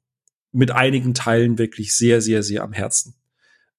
mit 0.52 0.70
einigen 0.70 1.14
Teilen 1.14 1.58
wirklich 1.58 1.94
sehr, 1.94 2.20
sehr, 2.20 2.42
sehr 2.42 2.62
am 2.62 2.72
Herzen. 2.72 3.14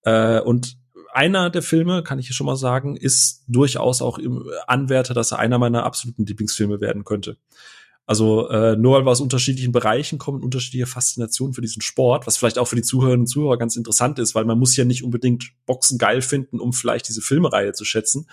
Äh, 0.04 0.42
und 0.42 0.78
einer 1.12 1.50
der 1.50 1.62
Filme, 1.62 2.04
kann 2.04 2.20
ich 2.20 2.28
hier 2.28 2.36
schon 2.36 2.46
mal 2.46 2.56
sagen, 2.56 2.96
ist 2.96 3.44
durchaus 3.48 4.02
auch 4.02 4.18
im 4.18 4.44
Anwärter, 4.68 5.14
dass 5.14 5.32
er 5.32 5.40
einer 5.40 5.58
meiner 5.58 5.84
absoluten 5.84 6.26
Lieblingsfilme 6.26 6.82
werden 6.82 7.04
könnte. 7.04 7.38
Also 8.10 8.50
äh, 8.50 8.76
nur 8.76 8.96
weil 8.96 9.06
wir 9.06 9.12
aus 9.12 9.22
unterschiedlichen 9.22 9.72
Bereichen 9.72 10.18
kommen, 10.18 10.42
unterschiedliche 10.42 10.88
Faszinationen 10.88 11.54
für 11.54 11.62
diesen 11.62 11.84
Sport, 11.84 12.26
was 12.26 12.38
vielleicht 12.38 12.58
auch 12.58 12.66
für 12.66 12.76
die 12.76 12.82
Zuhörerinnen 12.82 13.22
und 13.22 13.28
Zuhörer 13.28 13.60
ganz 13.60 13.76
interessant 13.76 14.18
ist, 14.18 14.34
weil 14.34 14.46
man 14.46 14.58
muss 14.58 14.76
ja 14.76 14.84
nicht 14.84 15.04
unbedingt 15.04 15.52
Boxen 15.68 16.00
geil 16.00 16.24
finden, 16.24 16.60
um 16.60 16.74
vielleicht 16.74 17.08
diese 17.08 17.22
Filmreihe 17.22 17.74
zu 17.74 17.86
schätzen 17.86 18.28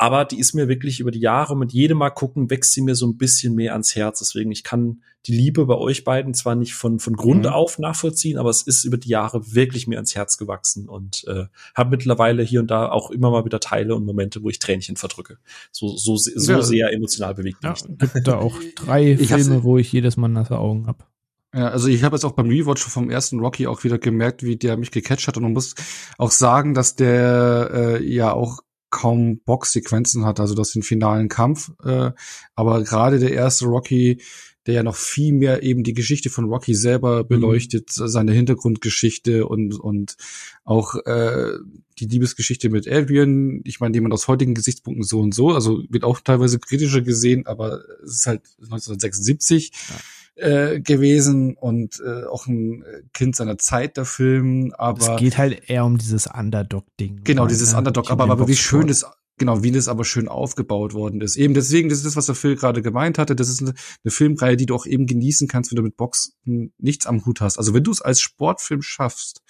aber 0.00 0.24
die 0.24 0.38
ist 0.38 0.54
mir 0.54 0.68
wirklich 0.68 1.00
über 1.00 1.10
die 1.10 1.18
Jahre 1.18 1.56
mit 1.56 1.72
jedem 1.72 1.98
Mal 1.98 2.10
gucken, 2.10 2.50
wächst 2.50 2.72
sie 2.72 2.82
mir 2.82 2.94
so 2.94 3.04
ein 3.06 3.16
bisschen 3.16 3.56
mehr 3.56 3.72
ans 3.72 3.96
Herz. 3.96 4.20
Deswegen, 4.20 4.52
ich 4.52 4.62
kann 4.62 5.02
die 5.26 5.36
Liebe 5.36 5.66
bei 5.66 5.74
euch 5.74 6.04
beiden 6.04 6.34
zwar 6.34 6.54
nicht 6.54 6.74
von, 6.74 7.00
von 7.00 7.16
Grund 7.16 7.42
mhm. 7.42 7.50
auf 7.50 7.80
nachvollziehen, 7.80 8.38
aber 8.38 8.48
es 8.48 8.62
ist 8.62 8.84
über 8.84 8.96
die 8.96 9.08
Jahre 9.08 9.54
wirklich 9.54 9.88
mir 9.88 9.96
ans 9.96 10.14
Herz 10.14 10.38
gewachsen 10.38 10.88
und 10.88 11.24
äh, 11.26 11.46
habe 11.74 11.90
mittlerweile 11.90 12.44
hier 12.44 12.60
und 12.60 12.70
da 12.70 12.88
auch 12.88 13.10
immer 13.10 13.32
mal 13.32 13.44
wieder 13.44 13.58
Teile 13.58 13.96
und 13.96 14.06
Momente, 14.06 14.44
wo 14.44 14.48
ich 14.48 14.60
Tränchen 14.60 14.96
verdrücke. 14.96 15.38
So, 15.72 15.96
so, 15.96 16.16
so 16.16 16.52
ja. 16.52 16.62
sehr 16.62 16.92
emotional 16.92 17.34
bewegt 17.34 17.64
ja, 17.64 17.72
mich. 17.72 17.82
Gibt 17.98 18.28
da 18.28 18.38
auch 18.38 18.56
drei 18.76 19.12
ich 19.12 19.28
Filme, 19.28 19.64
wo 19.64 19.78
ich 19.78 19.90
jedes 19.90 20.16
Mal 20.16 20.28
nasse 20.28 20.58
Augen 20.58 20.86
habe. 20.86 21.04
Ja, 21.52 21.70
also 21.70 21.88
ich 21.88 22.04
habe 22.04 22.14
jetzt 22.14 22.24
auch 22.24 22.32
beim 22.32 22.48
Rewatch 22.48 22.82
vom 22.82 23.10
ersten 23.10 23.40
Rocky 23.40 23.66
auch 23.66 23.82
wieder 23.82 23.98
gemerkt, 23.98 24.44
wie 24.44 24.56
der 24.56 24.76
mich 24.76 24.92
gecatcht 24.92 25.26
hat 25.26 25.36
und 25.36 25.42
man 25.42 25.54
muss 25.54 25.74
auch 26.18 26.30
sagen, 26.30 26.74
dass 26.74 26.94
der 26.94 27.70
äh, 27.72 28.04
ja 28.04 28.32
auch 28.32 28.60
kaum 28.98 29.38
Boxsequenzen 29.44 30.24
hat, 30.24 30.40
also 30.40 30.54
das 30.54 30.72
den 30.72 30.82
finalen 30.82 31.28
Kampf. 31.28 31.70
Äh, 31.84 32.10
aber 32.56 32.82
gerade 32.82 33.20
der 33.20 33.32
erste 33.32 33.66
Rocky, 33.66 34.20
der 34.66 34.74
ja 34.74 34.82
noch 34.82 34.96
viel 34.96 35.32
mehr 35.32 35.62
eben 35.62 35.84
die 35.84 35.94
Geschichte 35.94 36.30
von 36.30 36.46
Rocky 36.46 36.74
selber 36.74 37.22
mhm. 37.22 37.28
beleuchtet, 37.28 37.90
mhm. 37.96 38.08
seine 38.08 38.32
Hintergrundgeschichte 38.32 39.46
und 39.46 39.78
und 39.78 40.16
auch 40.64 40.96
äh, 41.06 41.52
die 42.00 42.06
Liebesgeschichte 42.06 42.70
mit 42.70 42.88
Adrian. 42.88 43.60
Ich 43.64 43.78
meine, 43.78 43.92
die 43.92 44.00
man 44.00 44.12
aus 44.12 44.26
heutigen 44.26 44.54
Gesichtspunkten 44.54 45.04
so 45.04 45.20
und 45.20 45.32
so, 45.32 45.50
also 45.50 45.80
wird 45.88 46.02
auch 46.02 46.20
teilweise 46.20 46.58
kritischer 46.58 47.02
gesehen, 47.02 47.46
aber 47.46 47.82
es 48.02 48.14
ist 48.14 48.26
halt 48.26 48.42
1976. 48.60 49.70
Ja 49.90 49.96
äh, 50.38 50.80
gewesen 50.80 51.54
und 51.54 52.00
äh, 52.04 52.24
auch 52.24 52.46
ein 52.46 52.84
Kind 53.12 53.36
seiner 53.36 53.58
Zeit, 53.58 53.96
der 53.96 54.04
Film. 54.04 54.72
Aber 54.76 55.00
es 55.00 55.20
geht 55.20 55.38
halt 55.38 55.68
eher 55.68 55.84
um 55.84 55.98
dieses 55.98 56.26
Underdog-Ding. 56.26 57.20
Genau, 57.24 57.46
dieses 57.46 57.72
ne? 57.72 57.78
Underdog. 57.78 58.10
Aber, 58.10 58.30
aber 58.30 58.48
wie 58.48 58.56
schön 58.56 58.86
das 58.86 59.04
genau, 59.38 59.62
wie 59.62 59.70
das 59.70 59.88
aber 59.88 60.04
schön 60.04 60.28
aufgebaut 60.28 60.92
worden 60.92 61.20
ist. 61.20 61.36
Eben 61.36 61.54
deswegen, 61.54 61.88
das 61.88 61.98
ist 61.98 62.06
das, 62.06 62.16
was 62.16 62.26
der 62.26 62.34
Phil 62.34 62.56
gerade 62.56 62.82
gemeint 62.82 63.18
hatte. 63.18 63.34
Das 63.34 63.48
ist 63.48 63.62
eine, 63.62 63.72
eine, 64.04 64.10
Filmreihe, 64.10 64.56
die 64.56 64.66
du 64.66 64.74
auch 64.74 64.84
eben 64.84 65.06
genießen 65.06 65.48
kannst, 65.48 65.70
wenn 65.70 65.76
du 65.76 65.82
mit 65.82 65.96
Boxen 65.96 66.72
nichts 66.78 67.06
am 67.06 67.24
Hut 67.24 67.40
hast. 67.40 67.58
Also 67.58 67.72
wenn 67.72 67.84
du 67.84 67.92
es 67.92 68.02
als 68.02 68.20
Sportfilm 68.20 68.82
schaffst, 68.82 69.42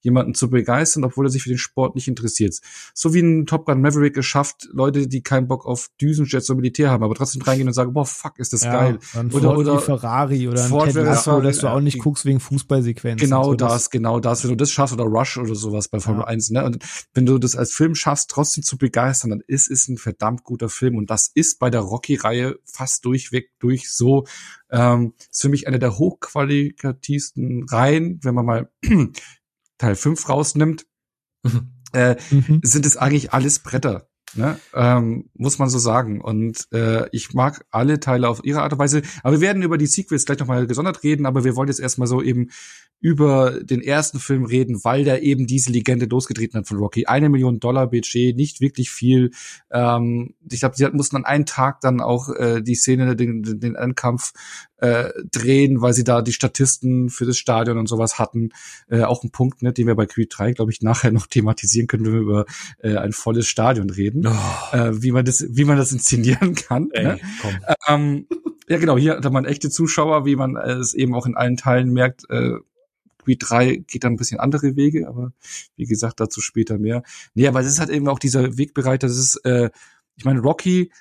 jemanden 0.00 0.34
zu 0.34 0.50
begeistern, 0.50 1.04
obwohl 1.04 1.26
er 1.26 1.30
sich 1.30 1.42
für 1.42 1.48
den 1.48 1.58
Sport 1.58 1.94
nicht 1.94 2.08
interessiert. 2.08 2.56
So 2.94 3.14
wie 3.14 3.20
ein 3.20 3.46
Top 3.46 3.66
Gun 3.66 3.80
Maverick 3.80 4.14
geschafft, 4.14 4.68
Leute, 4.72 5.08
die 5.08 5.22
keinen 5.22 5.48
Bock 5.48 5.66
auf 5.66 5.88
Düsenjets 6.00 6.48
oder 6.50 6.56
Militär 6.58 6.90
haben, 6.90 7.02
aber 7.02 7.14
trotzdem 7.14 7.42
reingehen 7.42 7.68
und 7.68 7.74
sagen, 7.74 7.92
boah, 7.92 8.06
fuck, 8.06 8.38
ist 8.38 8.52
das 8.52 8.64
ja, 8.64 8.72
geil. 8.72 8.98
Oder, 9.32 9.56
oder 9.56 9.78
Ferrari 9.78 10.48
oder 10.48 10.64
Ford 10.64 10.88
ein 10.88 10.94
Ted 10.94 11.04
Lasso, 11.04 11.40
dass 11.40 11.58
du 11.58 11.68
auch 11.68 11.80
nicht 11.80 11.98
guckst 11.98 12.24
wegen 12.24 12.40
Fußballsequenzen. 12.40 13.28
Genau 13.28 13.44
so. 13.44 13.54
das, 13.54 13.90
genau 13.90 14.20
das. 14.20 14.44
Wenn 14.44 14.50
du 14.50 14.56
das 14.56 14.70
schaffst 14.70 14.94
oder 14.94 15.04
Rush 15.04 15.38
oder 15.38 15.54
sowas 15.54 15.88
bei 15.88 16.00
Formel 16.00 16.22
ja. 16.22 16.28
1, 16.28 16.50
ne? 16.50 16.64
Und 16.64 16.78
wenn 17.14 17.26
du 17.26 17.38
das 17.38 17.56
als 17.56 17.72
Film 17.72 17.94
schaffst, 17.94 18.30
trotzdem 18.30 18.62
zu 18.62 18.78
begeistern, 18.78 19.30
dann 19.30 19.42
ist 19.46 19.70
es 19.70 19.88
ein 19.88 19.98
verdammt 19.98 20.44
guter 20.44 20.68
Film. 20.68 20.96
Und 20.96 21.10
das 21.10 21.30
ist 21.34 21.58
bei 21.58 21.70
der 21.70 21.80
Rocky-Reihe 21.80 22.58
fast 22.64 23.04
durchweg 23.04 23.50
durch 23.58 23.90
so. 23.90 24.26
Ähm, 24.70 25.14
ist 25.30 25.42
für 25.42 25.48
mich 25.48 25.66
eine 25.68 25.78
der 25.78 25.98
hochqualitativsten 25.98 27.66
Reihen, 27.68 28.20
wenn 28.22 28.34
man 28.34 28.46
mal 28.46 28.70
Teil 29.78 29.96
5 29.96 30.28
rausnimmt, 30.28 30.86
mhm. 31.42 31.72
Äh, 31.92 32.16
mhm. 32.30 32.60
sind 32.62 32.84
es 32.84 32.96
eigentlich 32.96 33.32
alles 33.32 33.60
Bretter. 33.60 34.08
Ne? 34.34 34.58
Ähm, 34.74 35.30
muss 35.34 35.58
man 35.58 35.70
so 35.70 35.78
sagen. 35.78 36.20
Und 36.20 36.66
äh, 36.72 37.08
ich 37.12 37.32
mag 37.32 37.64
alle 37.70 38.00
Teile 38.00 38.28
auf 38.28 38.44
ihre 38.44 38.62
Art 38.62 38.72
und 38.72 38.78
Weise. 38.78 39.02
Aber 39.22 39.34
wir 39.34 39.40
werden 39.40 39.62
über 39.62 39.78
die 39.78 39.86
Sequels 39.86 40.26
gleich 40.26 40.38
nochmal 40.38 40.66
gesondert 40.66 41.02
reden, 41.02 41.26
aber 41.26 41.44
wir 41.44 41.56
wollen 41.56 41.68
jetzt 41.68 41.80
erstmal 41.80 42.08
so 42.08 42.20
eben 42.20 42.50
über 43.00 43.60
den 43.62 43.82
ersten 43.82 44.18
Film 44.18 44.44
reden, 44.44 44.82
weil 44.82 45.04
der 45.04 45.22
eben 45.22 45.46
diese 45.46 45.70
Legende 45.70 46.06
losgetreten 46.06 46.58
hat 46.58 46.66
von 46.66 46.78
Rocky. 46.78 47.06
Eine 47.06 47.28
Million 47.28 47.60
Dollar 47.60 47.88
Budget, 47.88 48.36
nicht 48.36 48.60
wirklich 48.60 48.90
viel. 48.90 49.30
Ähm, 49.70 50.34
ich 50.50 50.60
glaube, 50.60 50.76
sie 50.76 50.88
mussten 50.92 51.16
an 51.16 51.24
einen 51.24 51.46
Tag 51.46 51.80
dann 51.80 52.00
auch 52.00 52.30
äh, 52.30 52.62
die 52.62 52.74
Szene, 52.74 53.14
den, 53.14 53.42
den, 53.42 53.60
den 53.60 53.74
Endkampf 53.74 54.32
äh, 54.78 55.10
drehen, 55.30 55.80
weil 55.80 55.92
sie 55.92 56.04
da 56.04 56.22
die 56.22 56.32
Statisten 56.32 57.10
für 57.10 57.24
das 57.24 57.38
Stadion 57.38 57.78
und 57.78 57.88
sowas 57.88 58.18
hatten. 58.18 58.50
Äh, 58.88 59.02
auch 59.02 59.24
ein 59.24 59.30
Punkt, 59.30 59.62
ne, 59.62 59.72
den 59.72 59.86
wir 59.86 59.94
bei 59.94 60.06
Creed 60.06 60.32
3, 60.36 60.52
glaube 60.52 60.72
ich, 60.72 60.82
nachher 60.82 61.10
noch 61.12 61.26
thematisieren 61.26 61.86
können, 61.86 62.04
wenn 62.04 62.12
wir 62.12 62.20
über 62.20 62.46
äh, 62.78 62.96
ein 62.96 63.12
volles 63.12 63.46
Stadion 63.46 63.90
reden. 63.90 64.26
Oh. 64.26 64.76
Äh, 64.76 65.02
wie 65.02 65.12
man 65.12 65.24
das, 65.24 65.46
wie 65.48 65.64
man 65.64 65.76
das 65.76 65.92
inszenieren 65.92 66.54
kann. 66.54 66.90
Ey, 66.92 67.04
ne? 67.04 67.20
ähm, 67.88 68.26
ja, 68.68 68.78
genau, 68.78 68.98
hier 68.98 69.16
hat 69.16 69.32
man 69.32 69.44
echte 69.44 69.70
Zuschauer, 69.70 70.26
wie 70.26 70.36
man 70.36 70.56
es 70.56 70.94
eben 70.94 71.14
auch 71.14 71.26
in 71.26 71.36
allen 71.36 71.56
Teilen 71.56 71.92
merkt, 71.92 72.28
äh, 72.30 72.54
Creed 73.26 73.42
3 73.48 73.76
geht 73.88 74.04
dann 74.04 74.12
ein 74.12 74.16
bisschen 74.16 74.38
andere 74.38 74.76
Wege, 74.76 75.08
aber 75.08 75.32
wie 75.76 75.86
gesagt, 75.86 76.20
dazu 76.20 76.40
später 76.40 76.78
mehr. 76.78 77.02
Nee, 77.34 77.48
aber 77.48 77.60
es 77.60 77.66
ist 77.66 77.80
halt 77.80 77.90
eben 77.90 78.08
auch 78.08 78.20
dieser 78.20 78.56
Wegbereiter, 78.56 79.08
das 79.08 79.18
ist, 79.18 79.36
äh, 79.44 79.70
ich 80.16 80.24
meine, 80.24 80.40
Rocky 80.40 80.92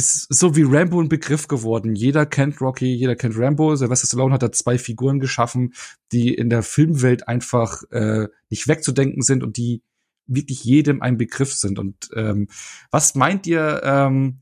ist 0.00 0.26
so 0.30 0.56
wie 0.56 0.62
Rambo 0.62 0.98
ein 0.98 1.10
Begriff 1.10 1.46
geworden. 1.46 1.94
Jeder 1.94 2.24
kennt 2.24 2.60
Rocky, 2.62 2.86
jeder 2.86 3.16
kennt 3.16 3.36
Rambo. 3.36 3.76
Sylvester 3.76 4.06
Stallone 4.06 4.32
hat 4.32 4.42
da 4.42 4.50
zwei 4.50 4.78
Figuren 4.78 5.20
geschaffen, 5.20 5.74
die 6.10 6.32
in 6.32 6.48
der 6.48 6.62
Filmwelt 6.62 7.28
einfach 7.28 7.82
äh, 7.90 8.28
nicht 8.48 8.66
wegzudenken 8.66 9.22
sind 9.22 9.42
und 9.42 9.58
die 9.58 9.82
wirklich 10.26 10.64
jedem 10.64 11.02
ein 11.02 11.18
Begriff 11.18 11.52
sind. 11.52 11.78
Und 11.78 12.08
ähm, 12.16 12.48
was 12.90 13.14
meint 13.14 13.46
ihr, 13.46 13.82
ähm, 13.84 14.38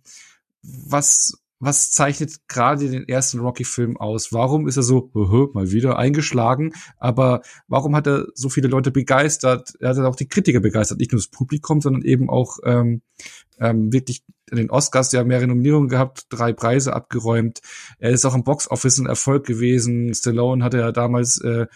was 0.63 1.39
was 1.61 1.91
zeichnet 1.91 2.47
gerade 2.47 2.89
den 2.89 3.09
ersten 3.09 3.41
Rocky-Film 3.41 3.97
aus? 3.97 4.33
Warum 4.33 4.69
ist 4.69 4.77
er 4.77 4.85
so, 4.85 5.11
uh, 5.13 5.49
mal 5.55 5.73
wieder 5.73 5.99
eingeschlagen? 5.99 6.73
Aber 6.99 7.43
warum 7.67 7.97
hat 7.97 8.07
er 8.07 8.27
so 8.35 8.49
viele 8.49 8.69
Leute 8.69 8.93
begeistert? 8.93 9.75
Er 9.81 9.89
hat 9.89 9.99
auch 9.99 10.15
die 10.15 10.29
Kritiker 10.29 10.61
begeistert, 10.61 10.99
nicht 10.99 11.11
nur 11.11 11.19
das 11.19 11.27
Publikum, 11.27 11.81
sondern 11.81 12.03
eben 12.03 12.31
auch 12.31 12.59
ähm, 12.65 13.03
ähm, 13.59 13.93
wirklich 13.93 14.23
den 14.57 14.71
Oscars 14.71 15.13
ja 15.13 15.25
mehrere 15.25 15.49
Nominierungen 15.49 15.89
gehabt, 15.89 16.27
drei 16.31 16.53
Preise 16.53 16.95
abgeräumt. 16.95 17.61
Er 17.99 18.11
ist 18.11 18.25
auch 18.25 18.35
im 18.35 18.45
Box-Office 18.45 18.99
ein 18.99 19.07
Erfolg 19.07 19.47
gewesen. 19.47 20.15
Stallone 20.15 20.65
hatte 20.65 20.79
ja 20.79 20.93
damals 20.93 21.41
äh, 21.41 21.67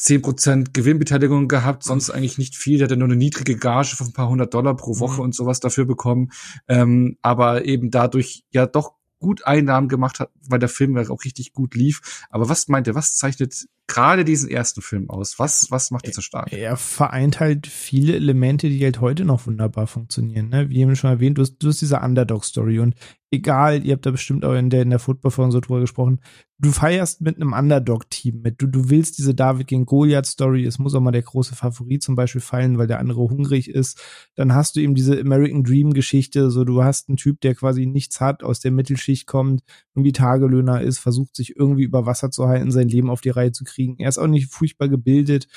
10% 0.00 0.72
Gewinnbeteiligung 0.72 1.48
gehabt, 1.48 1.82
sonst 1.82 2.10
eigentlich 2.10 2.38
nicht 2.38 2.54
viel. 2.54 2.78
Der 2.78 2.86
hatte 2.86 2.96
nur 2.96 3.08
eine 3.08 3.16
niedrige 3.16 3.56
Gage 3.56 3.96
von 3.96 4.08
ein 4.08 4.12
paar 4.12 4.28
hundert 4.28 4.52
Dollar 4.52 4.76
pro 4.76 4.98
Woche 4.98 5.16
mhm. 5.16 5.26
und 5.26 5.34
sowas 5.34 5.60
dafür 5.60 5.86
bekommen. 5.86 6.30
Ähm, 6.68 7.16
aber 7.22 7.64
eben 7.64 7.90
dadurch 7.90 8.44
ja 8.50 8.66
doch 8.66 8.94
gut 9.18 9.46
Einnahmen 9.46 9.88
gemacht 9.88 10.20
hat, 10.20 10.30
weil 10.48 10.58
der 10.58 10.68
Film 10.68 10.96
ja 10.96 11.08
auch 11.08 11.24
richtig 11.24 11.54
gut 11.54 11.74
lief. 11.74 12.26
Aber 12.30 12.48
was 12.48 12.68
meint 12.68 12.86
ihr, 12.86 12.94
was 12.94 13.16
zeichnet 13.16 13.66
gerade 13.86 14.24
diesen 14.24 14.50
ersten 14.50 14.82
Film 14.82 15.10
aus? 15.10 15.38
Was, 15.38 15.70
was 15.70 15.90
macht 15.90 16.06
ihn 16.06 16.12
so 16.12 16.20
stark? 16.20 16.52
Er 16.52 16.76
vereint 16.76 17.40
halt 17.40 17.66
viele 17.66 18.14
Elemente, 18.14 18.68
die 18.68 18.82
halt 18.82 19.00
heute 19.00 19.24
noch 19.24 19.46
wunderbar 19.46 19.86
funktionieren. 19.86 20.48
Ne? 20.48 20.70
Wie 20.70 20.80
eben 20.80 20.96
schon 20.96 21.10
erwähnt, 21.10 21.38
du 21.38 21.42
hast, 21.42 21.58
du 21.58 21.68
hast 21.68 21.80
diese 21.80 22.00
Underdog-Story 22.00 22.80
und 22.80 22.94
egal, 23.30 23.84
ihr 23.84 23.94
habt 23.94 24.06
da 24.06 24.10
bestimmt 24.10 24.44
auch 24.44 24.54
in 24.54 24.70
der, 24.70 24.82
in 24.82 24.90
der 24.90 24.98
Football-Folge 24.98 25.52
so 25.52 25.60
drüber 25.60 25.80
gesprochen, 25.80 26.20
du 26.58 26.70
feierst 26.70 27.20
mit 27.20 27.36
einem 27.36 27.52
Underdog-Team 27.52 28.40
mit. 28.42 28.62
Du, 28.62 28.66
du 28.66 28.88
willst 28.88 29.18
diese 29.18 29.34
David 29.34 29.66
gegen 29.66 29.84
Goliath-Story, 29.84 30.64
es 30.64 30.78
muss 30.78 30.94
auch 30.94 31.00
mal 31.00 31.10
der 31.10 31.22
große 31.22 31.54
Favorit 31.54 32.02
zum 32.02 32.14
Beispiel 32.14 32.40
fallen, 32.40 32.78
weil 32.78 32.86
der 32.86 32.98
andere 32.98 33.20
hungrig 33.20 33.68
ist. 33.68 34.00
Dann 34.36 34.54
hast 34.54 34.76
du 34.76 34.80
eben 34.80 34.94
diese 34.94 35.20
American 35.20 35.64
Dream-Geschichte, 35.64 36.50
so 36.50 36.64
du 36.64 36.82
hast 36.82 37.08
einen 37.08 37.16
Typ, 37.16 37.40
der 37.40 37.54
quasi 37.54 37.86
nichts 37.86 38.20
hat, 38.20 38.42
aus 38.42 38.60
der 38.60 38.70
Mittelschicht 38.70 39.26
kommt, 39.26 39.62
irgendwie 39.94 40.12
Tagelöhner 40.12 40.80
ist, 40.80 40.98
versucht 40.98 41.36
sich 41.36 41.56
irgendwie 41.56 41.84
über 41.84 42.06
Wasser 42.06 42.30
zu 42.30 42.46
halten, 42.46 42.70
sein 42.70 42.88
Leben 42.88 43.10
auf 43.10 43.20
die 43.20 43.30
Reihe 43.30 43.52
zu 43.52 43.64
kriegen. 43.64 43.75
Er 43.98 44.08
ist 44.08 44.18
auch 44.18 44.26
nicht 44.26 44.52
furchtbar 44.52 44.88
gebildet. 44.88 45.48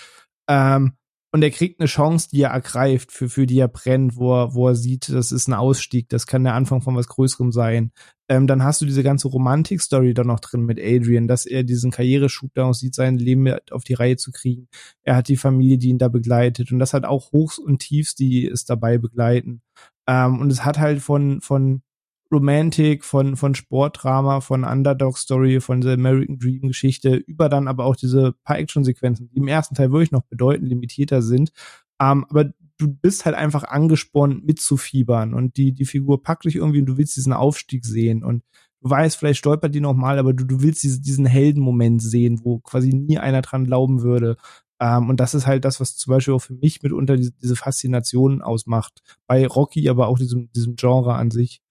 Ähm, 0.49 0.93
und 1.31 1.43
er 1.43 1.51
kriegt 1.51 1.79
eine 1.79 1.87
Chance, 1.87 2.29
die 2.31 2.41
er 2.41 2.49
ergreift, 2.49 3.11
für, 3.11 3.29
für 3.29 3.45
die 3.45 3.59
er 3.59 3.67
brennt, 3.67 4.15
wo 4.15 4.33
er, 4.33 4.55
wo 4.55 4.67
er 4.67 4.75
sieht, 4.75 5.09
das 5.09 5.31
ist 5.31 5.47
ein 5.47 5.53
Ausstieg, 5.53 6.09
das 6.09 6.25
kann 6.25 6.43
der 6.43 6.55
Anfang 6.55 6.81
von 6.81 6.95
was 6.95 7.07
Größerem 7.07 7.51
sein. 7.51 7.91
Ähm, 8.27 8.47
dann 8.47 8.63
hast 8.63 8.81
du 8.81 8.85
diese 8.87 9.03
ganze 9.03 9.27
Romantik-Story 9.27 10.15
da 10.15 10.23
noch 10.23 10.39
drin 10.39 10.65
mit 10.65 10.79
Adrian, 10.79 11.27
dass 11.27 11.45
er 11.45 11.63
diesen 11.63 11.91
Karriereschub 11.91 12.51
da 12.55 12.73
sieht, 12.73 12.95
sein 12.95 13.17
Leben 13.17 13.47
auf 13.69 13.83
die 13.83 13.93
Reihe 13.93 14.17
zu 14.17 14.31
kriegen. 14.31 14.69
Er 15.03 15.15
hat 15.15 15.27
die 15.27 15.37
Familie, 15.37 15.77
die 15.77 15.89
ihn 15.89 15.99
da 15.99 16.07
begleitet 16.07 16.71
und 16.71 16.79
das 16.79 16.93
hat 16.93 17.05
auch 17.05 17.31
Hochs 17.31 17.59
und 17.59 17.79
Tiefs, 17.79 18.15
die 18.15 18.47
es 18.47 18.65
dabei 18.65 18.97
begleiten. 18.97 19.61
Ähm, 20.07 20.39
und 20.39 20.51
es 20.51 20.65
hat 20.65 20.79
halt 20.79 20.99
von, 21.01 21.41
von 21.41 21.83
Romantik, 22.31 23.03
von, 23.03 23.35
von 23.35 23.55
Sportdrama, 23.55 24.41
von 24.41 24.63
Underdog-Story, 24.63 25.61
von 25.61 25.81
der 25.81 25.93
American 25.93 26.37
Dream-Geschichte, 26.37 27.15
über 27.15 27.49
dann 27.49 27.67
aber 27.67 27.85
auch 27.85 27.95
diese 27.95 28.33
paar 28.43 28.57
Action-Sequenzen, 28.57 29.29
die 29.29 29.37
im 29.37 29.47
ersten 29.47 29.75
Teil 29.75 29.91
wirklich 29.91 30.11
noch 30.11 30.23
bedeutend 30.23 30.69
limitierter 30.69 31.21
sind. 31.21 31.51
Ähm, 31.99 32.25
aber 32.29 32.51
du 32.77 32.87
bist 32.87 33.25
halt 33.25 33.35
einfach 33.35 33.63
angespornt 33.63 34.45
mitzufiebern 34.45 35.33
und 35.33 35.57
die, 35.57 35.73
die 35.73 35.85
Figur 35.85 36.23
packt 36.23 36.45
dich 36.45 36.55
irgendwie 36.55 36.79
und 36.79 36.85
du 36.85 36.97
willst 36.97 37.17
diesen 37.17 37.33
Aufstieg 37.33 37.85
sehen 37.85 38.23
und 38.23 38.43
du 38.81 38.89
weißt, 38.89 39.17
vielleicht 39.17 39.39
stolpert 39.39 39.75
die 39.75 39.81
nochmal, 39.81 40.17
aber 40.17 40.33
du, 40.33 40.45
du 40.45 40.61
willst 40.61 40.83
diese, 40.83 41.01
diesen 41.01 41.25
Heldenmoment 41.25 42.01
sehen, 42.01 42.39
wo 42.43 42.59
quasi 42.59 42.89
nie 42.89 43.17
einer 43.17 43.41
dran 43.41 43.65
glauben 43.65 44.01
würde. 44.01 44.37
Ähm, 44.79 45.09
und 45.09 45.19
das 45.19 45.33
ist 45.33 45.45
halt 45.45 45.65
das, 45.65 45.79
was 45.81 45.97
zum 45.97 46.11
Beispiel 46.11 46.33
auch 46.33 46.39
für 46.39 46.53
mich 46.53 46.81
mitunter 46.81 47.17
diese, 47.17 47.31
diese 47.31 47.55
Faszination 47.55 48.41
ausmacht. 48.41 49.01
Bei 49.27 49.45
Rocky, 49.45 49.89
aber 49.89 50.07
auch 50.07 50.17
diesem, 50.17 50.51
diesem 50.53 50.75
Genre 50.75 51.15
an 51.15 51.31
sich. 51.31 51.61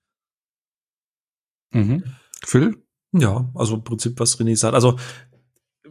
Mhm. 1.73 2.05
Phil? 2.45 2.77
Ja, 3.13 3.51
also 3.55 3.77
im 3.77 3.85
Prinzip, 3.85 4.19
was 4.21 4.39
René 4.39 4.57
sagt. 4.57 4.75
Also 4.75 4.97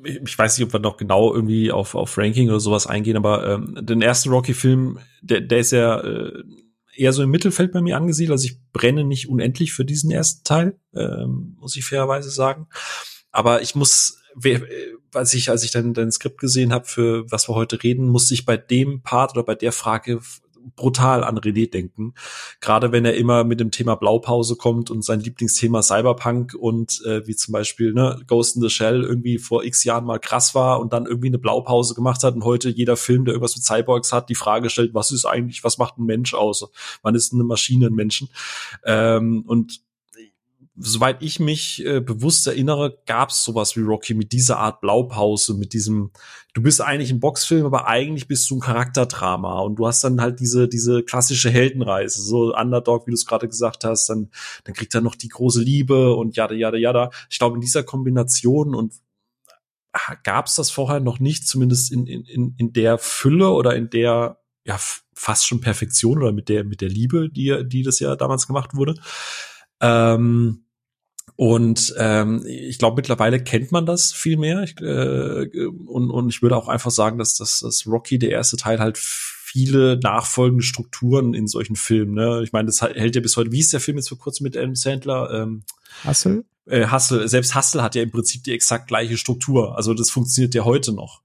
ich 0.03 0.37
weiß 0.37 0.57
nicht, 0.57 0.67
ob 0.67 0.73
wir 0.73 0.79
noch 0.79 0.97
genau 0.97 1.33
irgendwie 1.33 1.71
auf, 1.71 1.95
auf 1.95 2.17
Ranking 2.17 2.49
oder 2.49 2.59
sowas 2.59 2.87
eingehen, 2.87 3.17
aber 3.17 3.47
ähm, 3.47 3.77
den 3.81 4.01
ersten 4.01 4.29
Rocky-Film, 4.29 4.99
der, 5.21 5.41
der 5.41 5.59
ist 5.59 5.71
ja 5.71 5.99
äh, 5.99 6.43
eher 6.95 7.13
so 7.13 7.23
im 7.23 7.29
Mittelfeld 7.29 7.71
bei 7.71 7.81
mir 7.81 7.97
angesiedelt. 7.97 8.33
Also 8.33 8.45
ich 8.45 8.59
brenne 8.71 9.03
nicht 9.03 9.29
unendlich 9.29 9.73
für 9.73 9.85
diesen 9.85 10.11
ersten 10.11 10.43
Teil, 10.43 10.79
ähm, 10.95 11.55
muss 11.59 11.75
ich 11.75 11.85
fairerweise 11.85 12.29
sagen. 12.29 12.67
Aber 13.31 13.61
ich 13.61 13.75
muss, 13.75 14.21
als 15.13 15.33
ich, 15.33 15.49
als 15.49 15.63
ich 15.63 15.71
dann 15.71 15.93
dein 15.93 16.11
Skript 16.11 16.39
gesehen 16.39 16.73
habe, 16.73 16.85
für 16.85 17.29
was 17.31 17.47
wir 17.49 17.55
heute 17.55 17.83
reden, 17.83 18.07
musste 18.07 18.33
ich 18.33 18.45
bei 18.45 18.57
dem 18.57 19.01
Part 19.01 19.33
oder 19.33 19.43
bei 19.43 19.55
der 19.55 19.71
Frage 19.71 20.19
brutal 20.75 21.23
an 21.23 21.37
René 21.37 21.69
denken. 21.69 22.13
Gerade 22.61 22.91
wenn 22.91 23.05
er 23.05 23.15
immer 23.15 23.43
mit 23.43 23.59
dem 23.59 23.71
Thema 23.71 23.95
Blaupause 23.95 24.55
kommt 24.55 24.91
und 24.91 25.03
sein 25.03 25.19
Lieblingsthema 25.19 25.81
Cyberpunk 25.81 26.53
und 26.53 27.01
äh, 27.05 27.25
wie 27.27 27.35
zum 27.35 27.51
Beispiel 27.51 27.93
ne, 27.93 28.21
Ghost 28.27 28.55
in 28.55 28.61
the 28.61 28.69
Shell 28.69 29.03
irgendwie 29.03 29.37
vor 29.37 29.63
x 29.63 29.83
Jahren 29.83 30.05
mal 30.05 30.19
krass 30.19 30.55
war 30.55 30.79
und 30.79 30.93
dann 30.93 31.05
irgendwie 31.05 31.27
eine 31.27 31.39
Blaupause 31.39 31.95
gemacht 31.95 32.23
hat 32.23 32.35
und 32.35 32.43
heute 32.43 32.69
jeder 32.69 32.97
Film, 32.97 33.25
der 33.25 33.33
irgendwas 33.33 33.55
mit 33.55 33.65
Cyborgs 33.65 34.13
hat, 34.13 34.29
die 34.29 34.35
Frage 34.35 34.69
stellt, 34.69 34.93
was 34.93 35.11
ist 35.11 35.25
eigentlich, 35.25 35.63
was 35.63 35.77
macht 35.77 35.97
ein 35.97 36.05
Mensch 36.05 36.33
aus? 36.33 36.69
Wann 37.01 37.15
ist 37.15 37.33
eine 37.33 37.43
Maschine 37.43 37.87
ein 37.87 37.93
Menschen? 37.93 38.29
Ähm, 38.85 39.43
und 39.47 39.81
soweit 40.79 41.23
ich 41.23 41.39
mich 41.39 41.83
äh, 41.85 41.99
bewusst 41.99 42.45
erinnere, 42.45 42.99
gab 43.07 43.29
es 43.29 43.43
sowas 43.43 43.75
wie 43.75 43.81
Rocky 43.81 44.13
mit 44.13 44.31
dieser 44.31 44.59
Art 44.59 44.79
Blaupause, 44.79 45.55
mit 45.55 45.73
diesem, 45.73 46.11
du 46.53 46.61
bist 46.61 46.81
eigentlich 46.81 47.09
ein 47.09 47.19
Boxfilm, 47.19 47.65
aber 47.65 47.87
eigentlich 47.87 48.27
bist 48.27 48.49
du 48.49 48.57
ein 48.57 48.61
Charakterdrama 48.61 49.59
und 49.61 49.77
du 49.77 49.87
hast 49.87 50.03
dann 50.03 50.21
halt 50.21 50.39
diese, 50.39 50.67
diese 50.67 51.03
klassische 51.03 51.49
Heldenreise, 51.49 52.21
so 52.21 52.53
Underdog, 52.55 53.07
wie 53.07 53.11
du 53.11 53.15
es 53.15 53.25
gerade 53.25 53.47
gesagt 53.47 53.83
hast, 53.83 54.07
dann, 54.07 54.29
dann 54.65 54.75
kriegt 54.75 54.93
er 54.93 55.01
noch 55.01 55.15
die 55.15 55.29
große 55.29 55.61
Liebe 55.61 56.15
und 56.15 56.35
jada, 56.35 56.53
jada, 56.53 56.77
jada. 56.77 57.09
Ich 57.29 57.39
glaube, 57.39 57.55
in 57.55 57.61
dieser 57.61 57.83
Kombination 57.83 58.75
und 58.75 58.93
ah, 59.93 60.15
gab 60.23 60.45
es 60.45 60.55
das 60.55 60.69
vorher 60.69 60.99
noch 60.99 61.19
nicht, 61.19 61.47
zumindest 61.47 61.91
in, 61.91 62.05
in, 62.05 62.53
in 62.55 62.73
der 62.73 62.99
Fülle 62.99 63.49
oder 63.49 63.75
in 63.75 63.89
der, 63.89 64.39
ja, 64.63 64.79
fast 65.15 65.47
schon 65.47 65.59
Perfektion 65.59 66.19
oder 66.19 66.31
mit 66.31 66.49
der, 66.49 66.63
mit 66.63 66.81
der 66.81 66.89
Liebe, 66.89 67.29
die, 67.31 67.63
die 67.65 67.81
das 67.81 67.99
ja 67.99 68.15
damals 68.15 68.45
gemacht 68.45 68.75
wurde. 68.75 68.93
Ähm, 69.81 70.65
und 71.37 71.93
ähm, 71.99 72.43
ich 72.47 72.79
glaube, 72.79 72.95
mittlerweile 72.95 73.39
kennt 73.39 73.71
man 73.71 73.85
das 73.85 74.11
viel 74.11 74.37
mehr. 74.37 74.63
Ich, 74.63 74.75
äh, 74.81 75.67
und, 75.67 76.09
und 76.09 76.29
ich 76.29 76.41
würde 76.41 76.57
auch 76.57 76.67
einfach 76.67 76.89
sagen, 76.89 77.19
dass, 77.19 77.35
dass, 77.35 77.59
dass 77.59 77.85
Rocky, 77.85 78.17
der 78.17 78.31
erste 78.31 78.57
Teil, 78.57 78.79
halt 78.79 78.97
viele 78.97 79.99
nachfolgende 80.01 80.63
Strukturen 80.63 81.35
in 81.35 81.45
solchen 81.47 81.75
Filmen. 81.75 82.15
Ne? 82.15 82.41
Ich 82.43 82.53
meine, 82.53 82.65
das 82.65 82.81
hält 82.81 83.15
ja 83.15 83.21
bis 83.21 83.37
heute. 83.37 83.51
Wie 83.51 83.59
ist 83.59 83.71
der 83.71 83.79
Film 83.79 83.97
jetzt 83.97 84.09
vor 84.09 84.17
kurzem 84.17 84.45
mit 84.45 84.57
Adam 84.57 84.73
Sandler? 84.73 85.29
Ähm, 85.31 85.61
Hustle? 86.03 86.43
Äh, 86.65 86.87
Hustle. 86.89 87.27
Selbst 87.27 87.53
Hustle 87.53 87.83
hat 87.83 87.93
ja 87.93 88.01
im 88.01 88.09
Prinzip 88.09 88.43
die 88.43 88.53
exakt 88.53 88.87
gleiche 88.87 89.15
Struktur. 89.15 89.77
Also 89.77 89.93
das 89.93 90.09
funktioniert 90.09 90.55
ja 90.55 90.65
heute 90.65 90.91
noch. 90.91 91.21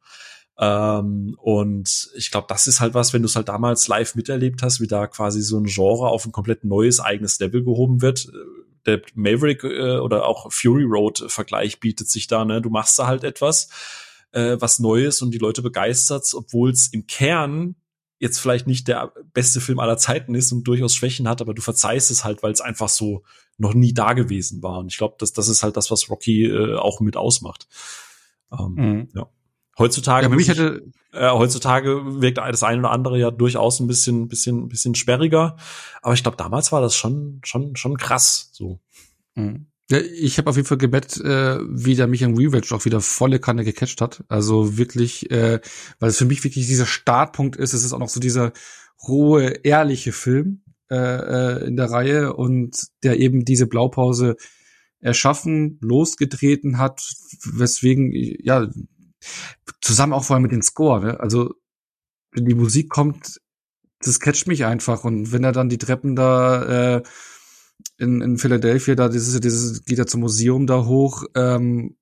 Ähm, 0.58 1.36
und 1.40 2.10
ich 2.14 2.30
glaube, 2.30 2.48
das 2.50 2.66
ist 2.66 2.80
halt 2.80 2.92
was, 2.92 3.14
wenn 3.14 3.22
du 3.22 3.28
es 3.28 3.36
halt 3.36 3.48
damals 3.48 3.88
live 3.88 4.14
miterlebt 4.14 4.62
hast, 4.62 4.78
wie 4.82 4.86
da 4.86 5.06
quasi 5.06 5.40
so 5.40 5.56
ein 5.56 5.64
Genre 5.64 6.08
auf 6.08 6.26
ein 6.26 6.32
komplett 6.32 6.64
neues 6.64 7.00
eigenes 7.00 7.38
Level 7.38 7.64
gehoben 7.64 8.02
wird 8.02 8.30
der 8.86 9.02
Maverick 9.14 9.64
äh, 9.64 9.98
oder 9.98 10.26
auch 10.26 10.52
Fury 10.52 10.84
Road 10.84 11.24
Vergleich 11.28 11.80
bietet 11.80 12.08
sich 12.08 12.26
da, 12.26 12.44
ne? 12.44 12.60
Du 12.60 12.70
machst 12.70 12.98
da 12.98 13.06
halt 13.06 13.24
etwas, 13.24 13.68
äh, 14.32 14.56
was 14.58 14.78
Neues 14.78 15.22
und 15.22 15.32
die 15.32 15.38
Leute 15.38 15.62
begeistert, 15.62 16.32
obwohl 16.34 16.70
es 16.70 16.88
im 16.88 17.06
Kern 17.06 17.76
jetzt 18.18 18.38
vielleicht 18.38 18.68
nicht 18.68 18.86
der 18.86 19.12
beste 19.32 19.60
Film 19.60 19.80
aller 19.80 19.98
Zeiten 19.98 20.36
ist 20.36 20.52
und 20.52 20.62
durchaus 20.64 20.94
Schwächen 20.94 21.28
hat, 21.28 21.40
aber 21.40 21.54
du 21.54 21.62
verzeihst 21.62 22.10
es 22.10 22.24
halt, 22.24 22.42
weil 22.44 22.52
es 22.52 22.60
einfach 22.60 22.88
so 22.88 23.24
noch 23.58 23.74
nie 23.74 23.92
da 23.92 24.12
gewesen 24.12 24.62
war. 24.62 24.78
Und 24.78 24.92
ich 24.92 24.98
glaube, 24.98 25.16
das, 25.18 25.32
das 25.32 25.48
ist 25.48 25.64
halt 25.64 25.76
das, 25.76 25.90
was 25.90 26.08
Rocky 26.08 26.44
äh, 26.46 26.76
auch 26.76 27.00
mit 27.00 27.16
ausmacht. 27.16 27.66
Ähm, 28.56 28.74
mhm. 28.74 29.08
Ja. 29.14 29.28
Heutzutage, 29.78 30.28
ja, 30.28 30.34
mich 30.34 30.48
hätte, 30.48 30.82
äh, 31.12 31.30
heutzutage 31.30 32.20
wirkt 32.20 32.38
das 32.38 32.62
eine 32.62 32.80
oder 32.80 32.90
andere 32.90 33.18
ja 33.18 33.30
durchaus 33.30 33.80
ein 33.80 33.86
bisschen, 33.86 34.28
bisschen, 34.28 34.68
bisschen 34.68 34.94
sperriger. 34.94 35.56
Aber 36.02 36.14
ich 36.14 36.22
glaube, 36.22 36.36
damals 36.36 36.72
war 36.72 36.80
das 36.80 36.94
schon, 36.94 37.40
schon, 37.44 37.76
schon 37.76 37.96
krass. 37.96 38.50
So. 38.52 38.80
Mhm. 39.34 39.66
Ja, 39.90 39.98
ich 39.98 40.38
habe 40.38 40.48
auf 40.48 40.56
jeden 40.56 40.68
Fall 40.68 40.78
gebett, 40.78 41.18
äh, 41.18 41.58
wie 41.68 41.94
der 41.94 42.06
mich 42.06 42.22
im 42.22 42.36
Rewatch 42.36 42.72
auch 42.72 42.84
wieder 42.84 43.00
volle 43.00 43.40
Kanne 43.40 43.64
gecatcht 43.64 44.00
hat. 44.00 44.24
Also 44.28 44.78
wirklich, 44.78 45.30
äh, 45.30 45.60
weil 46.00 46.10
es 46.10 46.18
für 46.18 46.24
mich 46.24 46.44
wirklich 46.44 46.66
dieser 46.66 46.86
Startpunkt 46.86 47.56
ist. 47.56 47.72
Es 47.72 47.84
ist 47.84 47.92
auch 47.92 47.98
noch 47.98 48.08
so 48.08 48.20
dieser 48.20 48.52
rohe, 49.06 49.48
ehrliche 49.64 50.12
Film 50.12 50.62
äh, 50.90 50.96
äh, 50.96 51.66
in 51.66 51.76
der 51.76 51.90
Reihe 51.90 52.34
und 52.34 52.76
der 53.02 53.18
eben 53.18 53.44
diese 53.44 53.66
Blaupause 53.66 54.36
erschaffen, 55.00 55.78
losgetreten 55.80 56.78
hat, 56.78 57.02
weswegen, 57.44 58.12
ja, 58.14 58.68
zusammen 59.80 60.12
auch 60.12 60.24
vor 60.24 60.34
allem 60.34 60.42
mit 60.42 60.52
dem 60.52 60.62
Score, 60.62 61.00
ne? 61.00 61.20
Also, 61.20 61.54
wenn 62.32 62.46
die 62.46 62.54
Musik 62.54 62.88
kommt, 62.88 63.40
das 64.00 64.20
catcht 64.20 64.46
mich 64.46 64.64
einfach. 64.64 65.04
Und 65.04 65.32
wenn 65.32 65.44
er 65.44 65.52
dann 65.52 65.68
die 65.68 65.78
Treppen 65.78 66.16
da 66.16 66.96
äh, 66.96 67.02
in, 67.98 68.20
in 68.20 68.38
Philadelphia, 68.38 68.94
da 68.94 69.08
dieses, 69.08 69.38
dieses, 69.40 69.84
geht 69.84 69.98
er 69.98 70.06
zum 70.06 70.20
Museum 70.20 70.66
da 70.66 70.84
hoch, 70.84 71.24
ähm, 71.34 71.96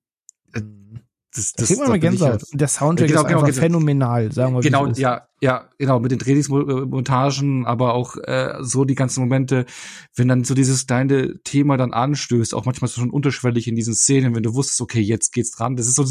das, 1.33 1.53
das, 1.53 1.69
das 1.69 1.77
da. 2.19 2.25
Halt, 2.25 2.45
der 2.53 2.67
Soundtrack 2.67 3.07
genau, 3.07 3.21
ist 3.21 3.27
genau, 3.27 3.39
einfach 3.39 3.53
genau, 3.53 3.61
phänomenal, 3.61 4.31
sagen 4.33 4.53
wir 4.53 4.61
Genau, 4.61 4.87
ja, 4.87 5.27
ja, 5.39 5.69
genau, 5.77 6.01
mit 6.01 6.11
den 6.11 6.19
Trainingsmontagen, 6.19 7.65
aber 7.65 7.93
auch 7.93 8.17
äh, 8.17 8.55
so 8.59 8.83
die 8.83 8.95
ganzen 8.95 9.21
Momente, 9.21 9.65
wenn 10.13 10.27
dann 10.27 10.43
so 10.43 10.53
dieses 10.53 10.87
kleine 10.87 11.41
Thema 11.43 11.77
dann 11.77 11.93
anstößt, 11.93 12.53
auch 12.53 12.65
manchmal 12.65 12.89
schon 12.89 13.09
unterschwellig 13.09 13.69
in 13.69 13.75
diesen 13.75 13.95
Szenen, 13.95 14.35
wenn 14.35 14.43
du 14.43 14.53
wusstest, 14.55 14.81
okay, 14.81 14.99
jetzt 14.99 15.31
geht's 15.31 15.51
dran, 15.51 15.77
das 15.77 15.87
ist 15.87 15.95
so, 15.95 16.05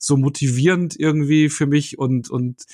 so 0.00 0.16
motivierend 0.16 0.98
irgendwie 0.98 1.48
für 1.48 1.66
mich 1.66 1.98
und, 1.98 2.30
und 2.30 2.64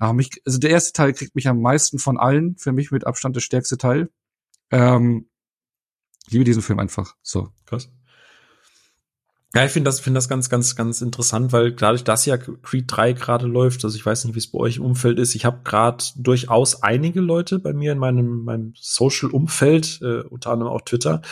ja, 0.00 0.12
mich, 0.12 0.42
also 0.44 0.58
der 0.58 0.70
erste 0.70 0.92
Teil 0.92 1.12
kriegt 1.14 1.34
mich 1.34 1.48
am 1.48 1.60
meisten 1.60 1.98
von 1.98 2.18
allen, 2.18 2.56
für 2.58 2.72
mich 2.72 2.90
mit 2.90 3.06
Abstand 3.06 3.36
der 3.36 3.40
stärkste 3.40 3.78
Teil. 3.78 4.10
Ähm, 4.70 5.28
ich 6.26 6.32
liebe 6.32 6.44
diesen 6.44 6.62
Film 6.62 6.80
einfach. 6.80 7.14
So. 7.22 7.50
Krass. 7.64 7.88
Ja, 9.54 9.64
ich 9.64 9.70
finde 9.70 9.88
das, 9.88 10.00
finde 10.00 10.18
das 10.18 10.28
ganz, 10.28 10.50
ganz, 10.50 10.74
ganz 10.74 11.00
interessant, 11.00 11.52
weil 11.52 11.70
dadurch, 11.70 12.02
dass 12.02 12.26
ja 12.26 12.36
Creed 12.36 12.86
3 12.88 13.12
gerade 13.12 13.46
läuft, 13.46 13.84
also 13.84 13.96
ich 13.96 14.04
weiß 14.04 14.24
nicht, 14.24 14.34
wie 14.34 14.40
es 14.40 14.50
bei 14.50 14.58
euch 14.58 14.78
im 14.78 14.84
Umfeld 14.84 15.20
ist, 15.20 15.36
ich 15.36 15.44
habe 15.44 15.60
gerade 15.62 16.02
durchaus 16.16 16.82
einige 16.82 17.20
Leute 17.20 17.60
bei 17.60 17.72
mir 17.72 17.92
in 17.92 17.98
meinem, 17.98 18.42
meinem 18.42 18.72
Social-Umfeld, 18.76 20.00
äh, 20.02 20.22
unter 20.22 20.50
anderem 20.50 20.72
auch 20.72 20.80
Twitter, 20.80 21.22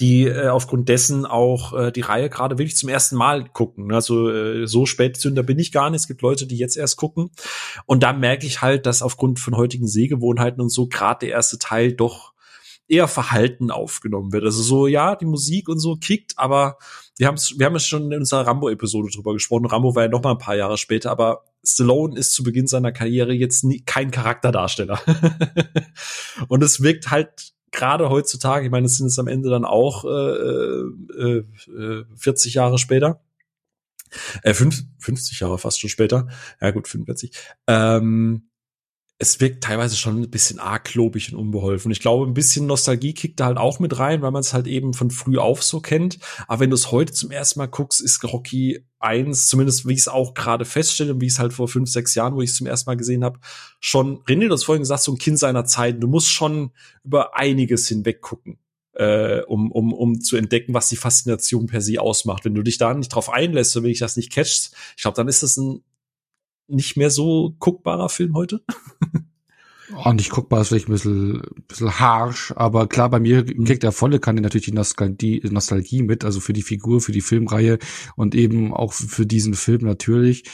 die 0.00 0.24
äh, 0.24 0.48
aufgrund 0.48 0.88
dessen 0.88 1.26
auch 1.26 1.74
äh, 1.74 1.92
die 1.92 2.00
Reihe 2.00 2.30
gerade 2.30 2.58
wirklich 2.58 2.76
zum 2.76 2.88
ersten 2.88 3.16
Mal 3.16 3.48
gucken. 3.48 3.92
Also 3.92 4.30
äh, 4.30 4.66
so 4.66 4.86
Spätzünder 4.86 5.42
bin 5.42 5.58
ich 5.58 5.72
gar 5.72 5.90
nicht. 5.90 6.00
Es 6.00 6.08
gibt 6.08 6.22
Leute, 6.22 6.46
die 6.46 6.56
jetzt 6.56 6.76
erst 6.76 6.96
gucken. 6.96 7.30
Und 7.86 8.02
da 8.02 8.12
merke 8.14 8.46
ich 8.46 8.62
halt, 8.62 8.86
dass 8.86 9.02
aufgrund 9.02 9.38
von 9.38 9.56
heutigen 9.56 9.86
Sehgewohnheiten 9.86 10.60
und 10.60 10.70
so 10.70 10.86
gerade 10.86 11.26
der 11.26 11.34
erste 11.34 11.58
Teil 11.58 11.92
doch 11.92 12.32
eher 12.88 13.08
verhalten 13.08 13.70
aufgenommen 13.70 14.32
wird. 14.32 14.44
Also 14.44 14.62
so, 14.62 14.86
ja, 14.86 15.14
die 15.14 15.26
Musik 15.26 15.68
und 15.68 15.78
so 15.78 15.96
kickt, 15.96 16.32
aber 16.36 16.78
wir 17.18 17.28
haben 17.28 17.36
es 17.36 17.54
wir 17.56 17.66
haben 17.66 17.76
es 17.76 17.86
schon 17.86 18.10
in 18.10 18.18
unserer 18.18 18.46
Rambo-Episode 18.46 19.10
drüber 19.14 19.34
gesprochen. 19.34 19.66
Rambo 19.66 19.94
war 19.94 20.04
ja 20.04 20.08
noch 20.08 20.22
mal 20.22 20.32
ein 20.32 20.38
paar 20.38 20.56
Jahre 20.56 20.76
später, 20.76 21.10
aber 21.10 21.44
Stallone 21.62 22.18
ist 22.18 22.32
zu 22.32 22.42
Beginn 22.42 22.66
seiner 22.66 22.90
Karriere 22.90 23.32
jetzt 23.32 23.62
nie, 23.62 23.82
kein 23.84 24.10
Charakterdarsteller. 24.10 25.00
und 26.48 26.64
es 26.64 26.82
wirkt 26.82 27.10
halt 27.10 27.52
gerade 27.70 28.10
heutzutage, 28.10 28.64
ich 28.64 28.70
meine, 28.70 28.86
es 28.86 28.96
sind 28.96 29.06
es 29.06 29.18
am 29.18 29.28
Ende 29.28 29.50
dann 29.50 29.64
auch 29.64 30.04
äh, 30.04 31.40
äh, 31.40 32.04
40 32.16 32.54
äh, 32.54 32.56
Jahre 32.56 32.78
später. 32.78 33.20
Äh, 34.42 34.54
50 34.54 35.40
Jahre 35.40 35.58
fast 35.58 35.80
schon 35.80 35.90
später. 35.90 36.28
Ja 36.60 36.70
gut, 36.72 36.88
45. 36.88 37.32
Ähm, 37.66 38.49
es 39.22 39.38
wirkt 39.38 39.62
teilweise 39.62 39.96
schon 39.96 40.22
ein 40.22 40.30
bisschen 40.30 40.58
arg 40.58 40.84
klobig 40.84 41.30
und 41.30 41.38
unbeholfen. 41.38 41.92
Ich 41.92 42.00
glaube, 42.00 42.26
ein 42.26 42.32
bisschen 42.32 42.66
Nostalgie 42.66 43.12
kickt 43.12 43.38
da 43.38 43.44
halt 43.44 43.58
auch 43.58 43.78
mit 43.78 43.98
rein, 43.98 44.22
weil 44.22 44.30
man 44.30 44.40
es 44.40 44.54
halt 44.54 44.66
eben 44.66 44.94
von 44.94 45.10
früh 45.10 45.36
auf 45.36 45.62
so 45.62 45.80
kennt. 45.80 46.18
Aber 46.48 46.60
wenn 46.60 46.70
du 46.70 46.74
es 46.74 46.90
heute 46.90 47.12
zum 47.12 47.30
ersten 47.30 47.58
Mal 47.58 47.66
guckst, 47.66 48.00
ist 48.00 48.24
Rocky 48.24 48.82
1, 48.98 49.48
zumindest 49.48 49.86
wie 49.86 49.92
ich 49.92 49.98
es 49.98 50.08
auch 50.08 50.32
gerade 50.32 50.64
feststelle 50.64 51.12
und 51.12 51.20
wie 51.20 51.26
ich 51.26 51.34
es 51.34 51.38
halt 51.38 51.52
vor 51.52 51.68
fünf, 51.68 51.90
sechs 51.90 52.14
Jahren, 52.14 52.34
wo 52.34 52.40
ich 52.40 52.48
es 52.48 52.56
zum 52.56 52.66
ersten 52.66 52.88
Mal 52.88 52.96
gesehen 52.96 53.22
habe, 53.22 53.40
schon, 53.78 54.20
René, 54.24 54.48
du 54.48 54.54
hast 54.54 54.64
vorhin 54.64 54.82
gesagt, 54.82 55.02
so 55.02 55.12
ein 55.12 55.18
Kind 55.18 55.38
seiner 55.38 55.66
Zeit. 55.66 56.02
Du 56.02 56.08
musst 56.08 56.30
schon 56.30 56.70
über 57.04 57.36
einiges 57.36 57.88
hinweg 57.88 58.22
gucken. 58.22 58.58
Äh, 58.94 59.42
um, 59.42 59.70
um, 59.70 59.92
um 59.92 60.20
zu 60.22 60.38
entdecken, 60.38 60.72
was 60.72 60.88
die 60.88 60.96
Faszination 60.96 61.66
per 61.66 61.82
se 61.82 62.00
ausmacht. 62.00 62.46
Wenn 62.46 62.54
du 62.54 62.62
dich 62.62 62.78
da 62.78 62.94
nicht 62.94 63.10
drauf 63.10 63.28
einlässt, 63.28 63.72
so 63.72 63.82
wenn 63.82 63.90
ich 63.90 63.98
das 63.98 64.16
nicht 64.16 64.32
catchst, 64.32 64.74
ich 64.96 65.02
glaube, 65.02 65.16
dann 65.16 65.28
ist 65.28 65.42
das 65.42 65.58
ein 65.58 65.84
nicht 66.70 66.96
mehr 66.96 67.10
so 67.10 67.54
guckbarer 67.58 68.08
Film 68.08 68.34
heute? 68.34 68.62
Oh, 69.96 70.12
nicht 70.12 70.30
guckbar 70.30 70.60
ist 70.60 70.68
vielleicht 70.68 70.88
ein 70.88 70.92
bisschen, 70.92 71.42
bisschen 71.66 71.98
harsh, 71.98 72.52
aber 72.56 72.86
klar, 72.86 73.10
bei 73.10 73.18
mir 73.18 73.42
mhm. 73.44 73.64
kriegt 73.64 73.82
der 73.82 73.92
volle 73.92 74.20
Kanne 74.20 74.40
natürlich 74.40 74.66
die 74.66 74.72
Nostalgie, 74.72 75.42
Nostalgie 75.50 76.02
mit, 76.02 76.24
also 76.24 76.40
für 76.40 76.52
die 76.52 76.62
Figur, 76.62 77.00
für 77.00 77.12
die 77.12 77.20
Filmreihe 77.20 77.78
und 78.16 78.34
eben 78.34 78.72
auch 78.72 78.92
für 78.92 79.26
diesen 79.26 79.54
Film 79.54 79.84
natürlich. 79.84 80.44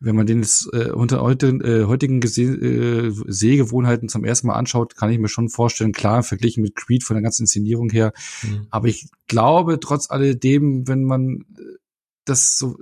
Wenn 0.00 0.16
man 0.16 0.26
den 0.26 0.38
jetzt 0.38 0.68
äh, 0.72 0.90
unter 0.90 1.20
heute, 1.20 1.48
äh, 1.48 1.84
heutigen 1.84 2.20
Gese 2.20 2.42
äh, 2.42 3.12
Sehgewohnheiten 3.26 4.08
zum 4.08 4.24
ersten 4.24 4.46
Mal 4.46 4.54
anschaut, 4.54 4.96
kann 4.96 5.10
ich 5.10 5.18
mir 5.18 5.28
schon 5.28 5.48
vorstellen, 5.48 5.92
klar, 5.92 6.22
verglichen 6.22 6.62
mit 6.62 6.74
Creed 6.74 7.04
von 7.04 7.16
der 7.16 7.22
ganzen 7.22 7.42
Inszenierung 7.42 7.90
her. 7.90 8.12
Mhm. 8.42 8.66
Aber 8.70 8.88
ich 8.88 9.08
glaube, 9.26 9.78
trotz 9.80 10.10
alledem, 10.10 10.88
wenn 10.88 11.04
man 11.04 11.44
äh, 11.58 11.76
das 12.24 12.58
so 12.58 12.78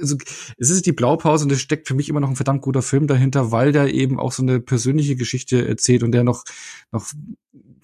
also 0.00 0.16
es 0.58 0.70
ist 0.70 0.86
die 0.86 0.92
Blaupause 0.92 1.44
und 1.44 1.52
es 1.52 1.60
steckt 1.60 1.88
für 1.88 1.94
mich 1.94 2.08
immer 2.08 2.20
noch 2.20 2.28
ein 2.28 2.36
verdammt 2.36 2.62
guter 2.62 2.82
Film 2.82 3.06
dahinter, 3.06 3.50
weil 3.50 3.72
der 3.72 3.92
eben 3.92 4.18
auch 4.18 4.32
so 4.32 4.42
eine 4.42 4.60
persönliche 4.60 5.16
Geschichte 5.16 5.66
erzählt 5.66 6.02
und 6.02 6.12
der 6.12 6.24
noch 6.24 6.44
noch 6.90 7.12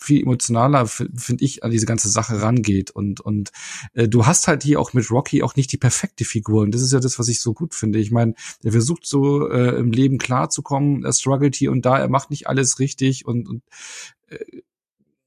viel 0.01 0.22
emotionaler 0.22 0.86
finde 0.86 1.44
ich 1.44 1.64
an 1.64 1.70
diese 1.70 1.86
ganze 1.86 2.09
Sache 2.09 2.40
rangeht. 2.40 2.90
Und 2.90 3.20
und 3.20 3.51
äh, 3.94 4.09
du 4.09 4.26
hast 4.26 4.49
halt 4.49 4.62
hier 4.62 4.80
auch 4.80 4.92
mit 4.92 5.11
Rocky 5.11 5.42
auch 5.42 5.57
nicht 5.57 5.72
die 5.72 5.76
perfekte 5.76 6.24
Figur. 6.24 6.62
Und 6.62 6.72
das 6.72 6.82
ist 6.82 6.92
ja 6.92 7.01
das 7.01 7.18
was 7.18 7.28
ich 7.28 7.40
so 7.40 7.53
gut 7.53 7.74
finde. 7.74 7.99
Ich 7.99 8.11
meine 8.11 8.34
der 8.62 8.72
versucht 8.72 9.07
so 9.07 9.49
äh, 9.49 9.76
im 9.78 9.90
Leben 9.90 10.18
klarzukommen 10.18 11.05
er 11.05 11.12
struggelt 11.12 11.57
hier 11.57 11.72
und 11.72 11.84
da 11.84 11.99
er 11.99 12.09
macht 12.09 12.30
nicht 12.30 12.46
alles 12.46 12.78
richtig 12.78 13.26
und, 13.26 13.49
und 13.49 13.62
äh, 14.28 14.38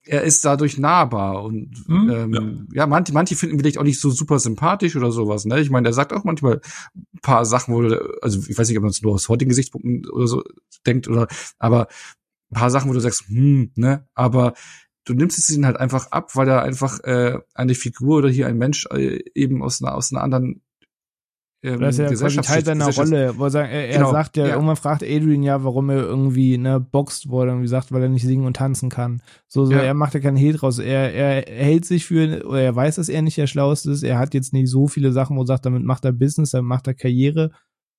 er 0.04 0.24
ist 0.24 0.44
dadurch 0.44 0.78
nahbar 0.78 1.44
und 1.44 1.76
hm, 1.86 2.10
ähm, 2.10 2.68
ja. 2.72 2.82
ja, 2.82 2.88
manche, 2.88 3.14
manche 3.14 3.36
finden 3.36 3.56
ihn 3.56 3.60
vielleicht 3.60 3.78
auch 3.78 3.84
nicht 3.84 4.00
so 4.00 4.10
super 4.10 4.40
sympathisch 4.40 4.96
oder 4.96 5.12
sowas. 5.12 5.46
Ne? 5.46 5.60
Ich 5.60 5.70
meine, 5.70 5.90
er 5.90 5.94
sagt 5.94 6.12
auch 6.14 6.24
manchmal 6.24 6.62
ein 6.96 7.20
paar 7.22 7.46
Sachen, 7.46 7.74
wo 7.74 7.82
du, 7.82 8.18
also 8.22 8.40
ich 8.48 8.58
weiß 8.58 8.68
nicht, 8.68 8.78
ob 8.78 8.84
man 8.84 8.92
es 8.92 9.02
nur 9.02 9.14
aus 9.14 9.30
heutigen 9.30 9.50
Gesichtspunkten 9.50 10.10
oder 10.10 10.28
so 10.28 10.44
denkt 10.86 11.08
oder, 11.08 11.28
aber 11.60 11.88
ein 12.52 12.56
paar 12.56 12.72
Sachen, 12.72 12.90
wo 12.90 12.94
du 12.94 13.00
sagst, 13.00 13.28
hm, 13.28 13.72
ne, 13.76 14.08
aber 14.16 14.54
du 15.06 15.14
nimmst 15.14 15.38
es 15.38 15.50
ihn 15.50 15.66
halt 15.66 15.78
einfach 15.78 16.12
ab, 16.12 16.36
weil 16.36 16.48
er 16.48 16.64
einfach 16.64 17.00
äh, 17.02 17.40
eine 17.54 17.76
Figur 17.76 18.18
oder 18.18 18.30
hier 18.30 18.48
ein 18.48 18.58
Mensch 18.58 18.88
äh, 18.92 19.20
eben 19.36 19.64
aus 19.64 19.82
einer 19.82 19.96
aus 19.96 20.12
einer 20.12 20.24
anderen 20.24 20.62
ähm, 21.64 21.80
das 21.80 22.00
ist 22.00 22.00
ja 22.00 22.28
quasi 22.28 22.42
Teil 22.42 22.66
seiner 22.66 22.90
Rolle, 22.90 23.38
wo 23.38 23.44
er, 23.44 23.50
sagt, 23.52 23.72
er, 23.72 23.88
genau, 23.88 24.12
sagt 24.12 24.38
ja, 24.38 24.48
ja, 24.48 24.54
irgendwann 24.56 24.76
fragt 24.76 25.04
Adrian 25.04 25.44
ja, 25.44 25.64
warum 25.64 25.90
er 25.90 25.98
irgendwie 25.98 26.58
ne 26.58 26.80
boxt, 26.80 27.28
er 27.28 27.46
irgendwie 27.46 27.68
sagt, 27.68 27.92
weil 27.92 28.02
er 28.02 28.10
nicht 28.10 28.26
singen 28.26 28.46
und 28.46 28.56
tanzen 28.56 28.90
kann. 28.90 29.22
So, 29.48 29.66
so 29.66 29.74
ja. 29.74 29.80
er 29.80 29.94
macht 29.94 30.14
ja 30.16 30.20
keinen 30.20 30.38
Hehl 30.38 30.54
draus. 30.54 30.80
Er, 30.80 31.14
er 31.14 31.54
hält 31.54 31.86
sich 31.86 32.06
für, 32.06 32.46
oder 32.46 32.62
er 32.62 32.76
weiß, 32.76 32.96
dass 32.96 33.10
er 33.10 33.22
nicht 33.22 33.38
der 33.38 33.48
Schlauste 33.48 33.92
ist. 33.92 34.04
Er 34.04 34.18
hat 34.18 34.34
jetzt 34.34 34.54
nicht 34.54 34.70
so 34.70 34.88
viele 34.88 35.12
Sachen, 35.12 35.38
wo 35.38 35.44
er 35.44 35.48
sagt, 35.48 35.66
damit 35.66 35.84
macht 35.84 36.04
er 36.06 36.14
Business, 36.14 36.52
damit 36.52 36.68
macht 36.68 36.88
er 36.88 36.96
Karriere. 36.96 37.52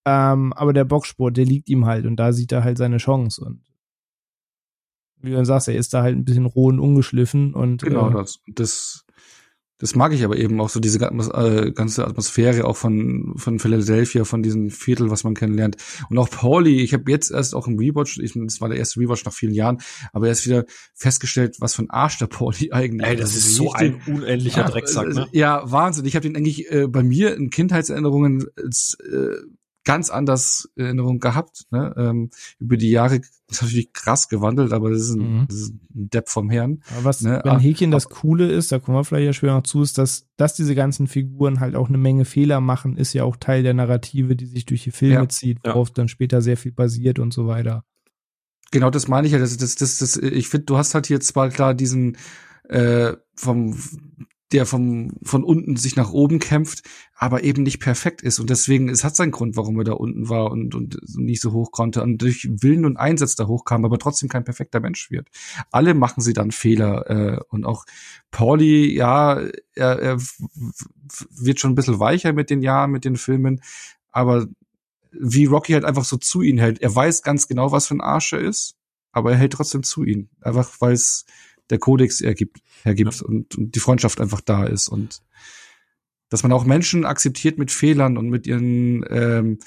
Ähm, 0.05 0.53
aber 0.55 0.73
der 0.73 0.85
Boxsport, 0.85 1.37
der 1.37 1.45
liegt 1.45 1.69
ihm 1.69 1.87
halt 1.87 2.07
und 2.07 2.17
da 2.17 2.33
sieht 2.33 2.51
er 2.51 2.65
halt 2.65 2.79
seine 2.79 2.97
Chance 2.97 3.45
und 3.45 3.61
wie 5.23 5.31
du 5.31 5.45
sagst, 5.45 5.69
er 5.69 5.77
ist 5.77 5.95
da 5.95 6.03
halt 6.03 6.17
ein 6.17 6.25
bisschen 6.25 6.47
roh 6.47 6.67
und 6.67 6.81
ungeschliffen 6.81 7.55
und 7.55 7.81
genau 7.83 8.11
äh, 8.11 8.13
das. 8.13 8.41
Das 8.49 9.02
das 9.83 9.97
mag 9.97 10.13
ich 10.13 10.25
aber 10.25 10.37
eben 10.37 10.61
auch 10.61 10.69
so 10.69 10.79
diese 10.79 11.01
äh, 11.01 11.73
ganze 11.73 12.07
Atmosphäre 12.07 12.67
auch 12.67 12.77
von 12.77 13.35
von 13.35 13.59
Philadelphia, 13.59 14.25
von 14.25 14.41
diesem 14.41 14.71
Viertel, 14.71 15.11
was 15.11 15.25
man 15.25 15.35
kennenlernt. 15.35 15.77
Und 16.09 16.19
auch 16.19 16.31
Pauli, 16.31 16.83
ich 16.83 16.95
habe 16.95 17.11
jetzt 17.11 17.33
erst 17.33 17.53
auch 17.57 17.67
im 17.67 17.77
Rewatch, 17.77 18.19
ich, 18.19 18.35
das 18.35 18.61
war 18.61 18.69
der 18.69 18.79
erste 18.79 19.01
Rewatch 19.01 19.25
nach 19.25 19.33
vielen 19.33 19.55
Jahren, 19.55 19.79
aber 20.13 20.29
erst 20.29 20.47
wieder 20.47 20.67
festgestellt, 20.95 21.57
was 21.59 21.75
für 21.75 21.83
ein 21.83 21.91
Arsch 21.91 22.17
der 22.19 22.29
Pauli 22.29 22.71
eigentlich 22.73 23.11
Ey, 23.11 23.17
das 23.17 23.35
ist 23.35 23.57
so 23.57 23.73
ein 23.73 24.01
unendlicher 24.07 24.61
ja, 24.61 24.71
Drecksack, 24.71 25.09
ne? 25.09 25.27
Ja, 25.33 25.63
Wahnsinn. 25.69 26.05
Ich 26.05 26.15
habe 26.15 26.29
den 26.29 26.37
eigentlich 26.37 26.71
äh, 26.71 26.87
bei 26.87 27.03
mir 27.03 27.35
in 27.35 27.51
Kindheitserinnerungen 27.51 28.47
als 28.57 28.97
äh, 29.01 29.35
ganz 29.85 30.11
anders 30.11 30.71
Erinnerung 30.77 31.19
gehabt. 31.19 31.67
Ne? 31.71 31.95
Ähm, 31.97 32.31
über 32.59 32.77
die 32.77 32.91
Jahre 32.91 33.17
ist 33.17 33.63
natürlich 33.63 33.93
krass 33.93 34.29
gewandelt, 34.29 34.73
aber 34.73 34.91
das 34.91 35.03
ist 35.03 35.15
ein, 35.15 35.41
mhm. 35.41 35.47
das 35.49 35.57
ist 35.57 35.71
ein 35.71 36.11
Depp 36.11 36.29
vom 36.29 36.51
Herrn. 36.51 36.83
Aber 36.95 37.05
was 37.05 37.23
ne? 37.23 37.41
wenn 37.45 37.59
Häkchen 37.59 37.91
das 37.91 38.09
Coole 38.09 38.51
ist, 38.51 38.73
da 38.73 38.79
kommen 38.79 38.97
wir 38.97 39.05
vielleicht 39.05 39.27
ja 39.27 39.33
später 39.33 39.55
noch 39.55 39.63
zu, 39.63 39.83
ist, 39.83 39.99
dass, 39.99 40.27
dass 40.37 40.55
diese 40.55 40.75
ganzen 40.75 41.07
Figuren 41.07 41.61
halt 41.61 41.75
auch 41.75 41.89
eine 41.89 41.99
Menge 41.99 42.25
Fehler 42.25 42.61
machen, 42.61 42.97
ist 42.97 43.13
ja 43.13 43.25
auch 43.25 43.37
Teil 43.37 43.63
der 43.63 43.75
Narrative, 43.75 44.37
die 44.37 44.47
sich 44.47 44.65
durch 44.67 44.85
die 44.85 44.93
Filme 44.93 45.15
ja. 45.15 45.29
zieht, 45.29 45.59
worauf 45.65 45.89
ja. 45.89 45.95
dann 45.95 46.09
später 46.09 46.43
sehr 46.43 46.57
viel 46.57 46.73
basiert 46.73 47.19
und 47.19 47.33
so 47.33 47.47
weiter. 47.47 47.85
Genau, 48.71 48.91
das 48.91 49.09
meine 49.09 49.27
ich 49.27 49.33
ja. 49.33 49.39
Das, 49.39 49.57
das, 49.57 49.75
das, 49.75 49.99
das, 49.99 50.17
ich 50.17 50.49
finde, 50.49 50.67
du 50.67 50.77
hast 50.77 50.95
halt 50.95 51.07
hier 51.07 51.21
zwar 51.21 51.51
klar 51.51 51.75
diesen 51.75 52.17
äh, 52.69 53.13
vom 53.35 53.77
der 54.53 54.67
vom 54.67 55.13
von 55.23 55.45
unten 55.45 55.77
sich 55.77 55.97
nach 55.97 56.11
oben 56.11 56.39
kämpft, 56.39 56.83
aber 57.15 57.43
eben 57.45 57.63
nicht 57.63 57.81
perfekt 57.81 58.23
ist 58.23 58.39
und 58.39 58.51
deswegen 58.51 58.89
es 58.89 59.05
hat 59.05 59.17
seinen 59.17 59.31
Grund, 59.31 59.57
warum 59.57 59.79
er 59.79 59.85
da 59.85 59.93
unten 59.93 60.29
war 60.29 60.51
und 60.51 60.75
und 60.75 60.99
nicht 61.17 61.41
so 61.41 61.53
hoch 61.53 61.73
konnte 61.73 62.03
und 62.03 62.19
durch 62.19 62.49
Willen 62.51 62.85
und 62.85 62.97
Einsatz 62.97 63.37
da 63.37 63.47
hochkam, 63.47 63.85
aber 63.85 63.99
trotzdem 63.99 64.29
kein 64.29 64.45
perfekter 64.45 64.81
Mensch 64.81 65.11
wird. 65.11 65.29
Alle 65.71 65.95
machen 65.95 66.21
sie 66.21 66.33
dann 66.33 66.51
Fehler 66.51 67.11
äh, 67.11 67.41
und 67.49 67.65
auch 67.65 67.85
Pauli, 68.31 68.95
ja, 68.95 69.41
er, 69.75 69.99
er 69.99 70.19
wird 71.31 71.61
schon 71.61 71.73
ein 71.73 71.77
bisschen 71.77 72.01
weicher 72.01 72.33
mit 72.33 72.51
den 72.51 72.63
Jahren, 72.63 72.91
mit 72.91 73.05
den 73.05 73.17
Filmen, 73.17 73.63
aber 74.11 74.47
wie 75.13 75.45
Rocky 75.45 75.73
halt 75.73 75.85
einfach 75.85 76.05
so 76.05 76.17
zu 76.17 76.43
ihm 76.43 76.59
hält. 76.59 76.81
Er 76.81 76.95
weiß 76.95 77.23
ganz 77.23 77.47
genau, 77.49 77.73
was 77.73 77.87
für 77.87 77.95
ein 77.95 78.01
Arsch 78.01 78.33
er 78.33 78.41
ist, 78.41 78.77
aber 79.13 79.33
er 79.33 79.39
hält 79.39 79.53
trotzdem 79.53 79.83
zu 79.83 80.05
ihm. 80.05 80.29
Einfach 80.41 80.81
weil 80.81 80.95
es 80.95 81.27
der 81.73 81.79
Kodex 81.79 82.21
ergibt, 82.21 82.59
hergibt 82.83 83.21
ja. 83.21 83.27
und, 83.27 83.57
und 83.57 83.75
die 83.75 83.81
Freundschaft 83.81 84.21
einfach 84.21 84.43
da 84.43 84.65
ist. 84.65 84.89
Und 84.89 85.23
dass 86.29 86.43
man 86.43 86.53
auch 86.53 86.65
Menschen 86.65 87.07
akzeptiert 87.07 87.59
mit 87.59 87.71
Fehlern 87.71 88.19
und 88.19 88.29
mit 88.29 88.47
ihren 88.47 89.05
ähm, 89.09 89.59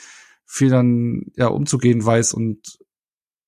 Fehlern 0.45 1.25
ja 1.35 1.47
umzugehen 1.47 2.05
weiß 2.05 2.33
und 2.33 2.77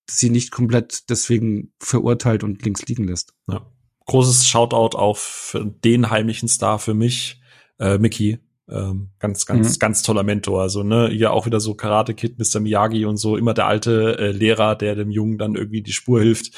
sie 0.09 0.31
nicht 0.31 0.51
komplett 0.51 1.09
deswegen 1.09 1.71
verurteilt 1.79 2.43
und 2.43 2.63
links 2.65 2.85
liegen 2.87 3.03
lässt. 3.03 3.33
Ja. 3.47 3.71
Großes 4.07 4.47
Shoutout 4.47 4.97
auch 4.97 5.17
für 5.17 5.63
den 5.65 6.09
heimlichen 6.09 6.49
Star 6.49 6.79
für 6.79 6.95
mich, 6.95 7.39
äh, 7.77 7.99
Mickey, 7.99 8.39
ähm, 8.69 9.09
ganz, 9.19 9.45
ganz, 9.45 9.75
mhm. 9.75 9.79
ganz 9.79 10.01
toller 10.01 10.23
Mentor. 10.23 10.61
Also, 10.61 10.81
ne, 10.81 11.09
hier 11.09 11.31
auch 11.31 11.45
wieder 11.45 11.59
so 11.59 11.75
Karate 11.75 12.13
Kid, 12.13 12.39
Mr. 12.39 12.59
Miyagi 12.59 13.05
und 13.05 13.17
so, 13.17 13.37
immer 13.37 13.53
der 13.53 13.67
alte 13.67 14.17
äh, 14.17 14.31
Lehrer, 14.31 14.75
der 14.75 14.95
dem 14.95 15.11
Jungen 15.11 15.37
dann 15.37 15.55
irgendwie 15.55 15.83
die 15.83 15.93
Spur 15.93 16.21
hilft. 16.21 16.55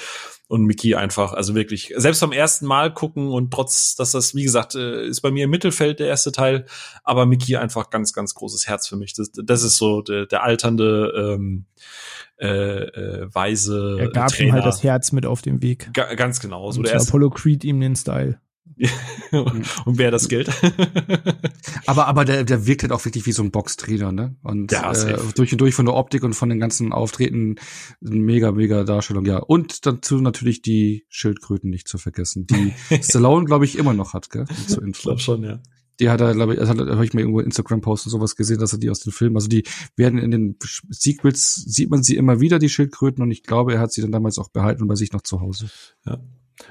Und 0.50 0.64
Mickey 0.64 0.95
einfach, 0.95 1.34
also 1.34 1.54
wirklich, 1.54 1.93
selbst 1.95 2.22
beim 2.22 2.32
ersten 2.32 2.66
Mal 2.66 2.91
gucken 2.91 3.30
und 3.30 3.52
trotz, 3.52 3.95
dass 3.95 4.12
das, 4.12 4.34
wie 4.34 4.43
gesagt, 4.43 4.74
äh, 4.74 5.06
ist 5.06 5.22
bei 5.22 5.30
mir 5.30 5.43
im 5.43 5.52
Mittelfeld 5.52 6.00
der 6.00 6.08
erste 6.08 6.32
Teil, 6.32 6.66
aber 7.04 7.28
Mickey 7.28 7.56
einfach 7.56 7.91
ganz, 7.91 8.14
ganz 8.14 8.34
großes 8.34 8.68
Herz 8.68 8.88
für 8.88 8.95
mich. 8.95 9.14
Das, 9.14 9.32
das 9.32 9.62
ist 9.62 9.78
so 9.78 10.02
der, 10.02 10.26
der 10.26 10.41
alternde, 10.41 11.36
ähm, 11.38 11.66
äh, 12.39 12.47
äh, 12.47 13.36
weise. 13.36 13.97
Er 14.00 14.10
gab 14.10 14.30
Trainer. 14.30 14.50
ihm 14.50 14.54
halt 14.54 14.66
das 14.66 14.82
Herz 14.82 15.12
mit 15.12 15.26
auf 15.26 15.41
dem 15.41 15.62
Weg. 15.62 15.89
Ga 15.93 16.14
ganz 16.16 16.39
genau. 16.39 16.72
So 16.72 16.80
und 16.80 16.88
der 16.88 17.00
Apollo 17.00 17.32
Creed 17.32 17.64
ihm 17.64 17.80
den 17.80 17.95
Style. 17.95 18.39
und 19.32 19.97
wer 19.97 20.12
das 20.12 20.30
Geld? 20.30 20.49
aber 21.86 22.07
aber 22.07 22.24
der 22.24 22.43
der 22.43 22.66
wirkt 22.66 22.84
halt 22.84 22.91
auch 22.91 23.03
wirklich 23.03 23.26
wie 23.26 23.32
so 23.32 23.43
ein 23.43 23.51
Boxtrainer, 23.51 24.12
ne? 24.12 24.38
Und 24.41 24.72
ja, 24.72 24.91
äh, 24.93 25.20
durch 25.36 25.51
und 25.51 25.60
durch 25.60 25.76
von 25.76 25.86
der 25.86 25.95
Optik 25.95 26.24
und 26.24 26.34
von 26.34 26.49
den 26.49 26.60
ganzen 26.60 26.93
Auftreten 26.93 27.55
mega 27.99 28.51
mega 28.51 28.84
Darstellung, 28.84 29.26
ja. 29.26 29.38
Und 29.38 29.86
dazu 29.86 30.22
natürlich 30.22 30.62
die 30.62 31.05
Schildkröten 31.10 31.70
nicht 31.70 31.88
zu 31.88 31.97
vergessen, 31.97 32.47
die 32.47 32.74
Stallone 33.01 33.45
glaube 33.45 33.66
ich 33.66 33.78
immer 33.78 33.93
noch 33.93 34.14
hat, 34.14 34.30
gell? 34.30 34.45
Zu 34.68 34.82
Ich 34.84 35.01
glaube 35.01 35.20
schon, 35.20 35.43
ja. 35.43 35.60
Die 35.99 36.10
hat 36.10 36.22
er, 36.22 36.34
glaube 36.34 36.55
ich, 36.55 36.62
habe 36.62 37.03
ich 37.03 37.14
mal 37.14 37.20
irgendwo 37.20 37.41
Instagram 37.41 37.82
Post 37.82 38.05
und 38.05 38.12
sowas 38.12 38.38
gesehen, 38.38 38.60
dass 38.60 38.72
er 38.72 38.80
die 38.80 38.89
aus 38.89 39.01
den 39.01 39.12
Filmen, 39.12 39.36
also 39.36 39.49
die 39.49 39.64
werden 39.97 40.18
in 40.18 40.32
den 40.32 40.55
Sequels 40.89 41.55
sieht 41.55 41.89
man 41.89 42.03
sie 42.03 42.16
immer 42.16 42.39
wieder 42.39 42.57
die 42.57 42.70
Schildkröten 42.70 43.22
und 43.22 43.32
ich 43.32 43.43
glaube, 43.43 43.74
er 43.74 43.82
hat 43.82 43.91
sie 43.91 44.01
dann 44.01 44.14
damals 44.14 44.39
auch 44.39 44.47
behalten 44.47 44.88
bei 44.88 44.95
sich 44.95 45.12
noch 45.12 45.24
zu 45.24 45.41
Hause. 45.41 45.70
Ja. 46.05 46.22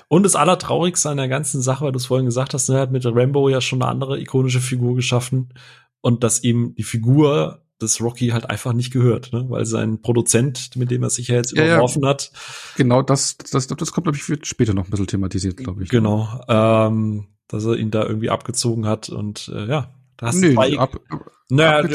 Und 0.09 0.23
das 0.23 0.37
Allertraurigste 0.37 1.11
an 1.11 1.17
der 1.17 1.29
ganzen 1.29 1.63
Sache, 1.63 1.85
weil 1.85 1.93
du 1.93 1.99
es 1.99 2.07
vorhin 2.07 2.27
gesagt 2.27 2.55
hast, 2.55 2.69
er 2.69 2.81
hat 2.81 2.93
mit 2.93 3.05
Rambo 3.07 3.49
ja 3.49 3.61
schon 3.61 3.83
eine 3.83 3.91
andere 3.91 4.21
ikonische 4.21 4.61
Figur 4.61 4.95
geschaffen 4.95 5.53
und 6.01 6.25
dass 6.25 6.43
ihm 6.43 6.75
die 6.77 6.83
Figur 6.83 7.63
des 7.81 8.01
Rocky 8.01 8.29
halt 8.29 8.51
einfach 8.51 8.73
nicht 8.73 8.93
gehört, 8.93 9.33
ne? 9.33 9.47
weil 9.49 9.65
sein 9.65 10.03
Produzent, 10.03 10.75
mit 10.77 10.91
dem 10.91 11.03
er 11.03 11.11
sich 11.11 11.29
ja 11.29 11.37
jetzt 11.37 11.57
ja, 11.57 11.65
überworfen 11.65 12.03
ja. 12.03 12.09
hat. 12.09 12.33
Genau, 12.77 13.03
das, 13.03 13.37
das, 13.39 13.69
das 13.69 13.93
kommt, 13.93 14.05
glaube 14.05 14.19
ich, 14.19 14.29
wird 14.29 14.47
später 14.47 14.75
noch 14.75 14.85
ein 14.85 14.91
bisschen 14.91 15.07
thematisiert, 15.07 15.57
glaube 15.59 15.85
ich. 15.85 15.89
Genau, 15.89 16.29
ähm, 16.49 17.29
dass 17.47 17.65
er 17.65 17.77
ihn 17.77 17.91
da 17.91 18.05
irgendwie 18.05 18.31
abgezogen 18.31 18.87
hat 18.87 19.09
und 19.09 19.51
äh, 19.55 19.67
ja, 19.67 19.95
da 20.17 20.27
hast 20.27 20.41
zwei, 20.41 20.77
ab, 20.77 20.99
ab, 21.09 21.31
naja, 21.51 21.89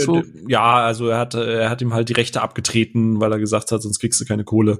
ja, 0.48 0.76
also 0.86 1.10
er 1.10 1.20
hat, 1.20 1.36
er 1.36 1.70
hat 1.70 1.82
ihm 1.82 1.94
halt 1.94 2.10
die 2.10 2.14
Rechte 2.14 2.41
abgetreten, 2.41 3.20
weil 3.20 3.32
er 3.32 3.39
gesagt 3.39 3.72
hat, 3.72 3.82
sonst 3.82 4.00
kriegst 4.00 4.20
du 4.20 4.26
keine 4.26 4.46
Kohle. 4.46 4.80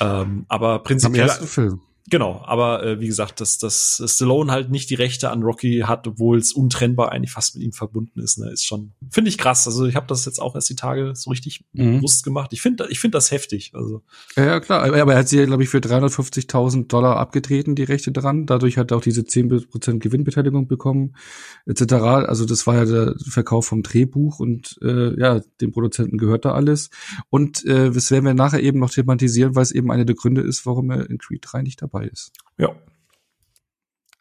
Ähm, 0.00 0.44
aber 0.48 0.80
prinzipiell. 0.80 1.22
Am 1.22 1.28
ersten 1.28 1.46
Film. 1.46 1.80
Genau, 2.10 2.42
aber 2.44 2.84
äh, 2.84 3.00
wie 3.00 3.06
gesagt, 3.06 3.40
dass, 3.40 3.56
dass 3.56 4.02
Stallone 4.04 4.52
halt 4.52 4.70
nicht 4.70 4.90
die 4.90 4.94
Rechte 4.94 5.30
an 5.30 5.42
Rocky 5.42 5.84
hat, 5.86 6.06
obwohl 6.06 6.36
es 6.36 6.52
untrennbar 6.52 7.12
eigentlich 7.12 7.30
fast 7.30 7.54
mit 7.54 7.64
ihm 7.64 7.72
verbunden 7.72 8.20
ist, 8.20 8.38
ne, 8.38 8.50
ist 8.50 8.66
schon, 8.66 8.92
finde 9.10 9.30
ich 9.30 9.38
krass. 9.38 9.66
Also 9.66 9.86
ich 9.86 9.96
habe 9.96 10.06
das 10.06 10.26
jetzt 10.26 10.38
auch 10.38 10.54
erst 10.54 10.68
die 10.68 10.76
Tage 10.76 11.12
so 11.14 11.30
richtig 11.30 11.64
mhm. 11.72 11.96
bewusst 11.96 12.22
gemacht. 12.22 12.52
Ich 12.52 12.60
finde 12.60 12.88
ich 12.90 13.00
finde 13.00 13.16
das 13.16 13.30
heftig. 13.30 13.72
Also. 13.74 14.02
Ja, 14.36 14.44
ja 14.44 14.60
klar, 14.60 14.82
aber 14.82 15.12
er 15.12 15.18
hat 15.18 15.28
sie, 15.28 15.46
glaube 15.46 15.62
ich, 15.62 15.70
für 15.70 15.78
350.000 15.78 16.88
Dollar 16.88 17.16
abgetreten, 17.16 17.74
die 17.74 17.84
Rechte 17.84 18.12
dran. 18.12 18.44
Dadurch 18.44 18.76
hat 18.76 18.90
er 18.90 18.98
auch 18.98 19.02
diese 19.02 19.22
10% 19.22 19.98
Gewinnbeteiligung 19.98 20.68
bekommen, 20.68 21.16
etc. 21.64 21.94
Also 21.94 22.44
das 22.44 22.66
war 22.66 22.74
ja 22.74 22.84
der 22.84 23.14
Verkauf 23.26 23.66
vom 23.66 23.82
Drehbuch 23.82 24.40
und 24.40 24.78
äh, 24.82 25.18
ja, 25.18 25.40
dem 25.62 25.72
Produzenten 25.72 26.18
gehört 26.18 26.44
da 26.44 26.52
alles. 26.52 26.90
Und 27.30 27.64
äh, 27.64 27.90
das 27.90 28.10
werden 28.10 28.26
wir 28.26 28.34
nachher 28.34 28.62
eben 28.62 28.78
noch 28.78 28.90
thematisieren, 28.90 29.54
weil 29.54 29.62
es 29.62 29.72
eben 29.72 29.90
eine 29.90 30.04
der 30.04 30.16
Gründe 30.16 30.42
ist, 30.42 30.66
warum 30.66 30.90
er 30.90 31.08
in 31.08 31.16
Creed 31.16 31.40
3 31.46 31.62
nicht 31.62 31.80
dabei 31.80 31.93
dabei 31.94 32.06
ist. 32.06 32.32
Ja. 32.58 32.74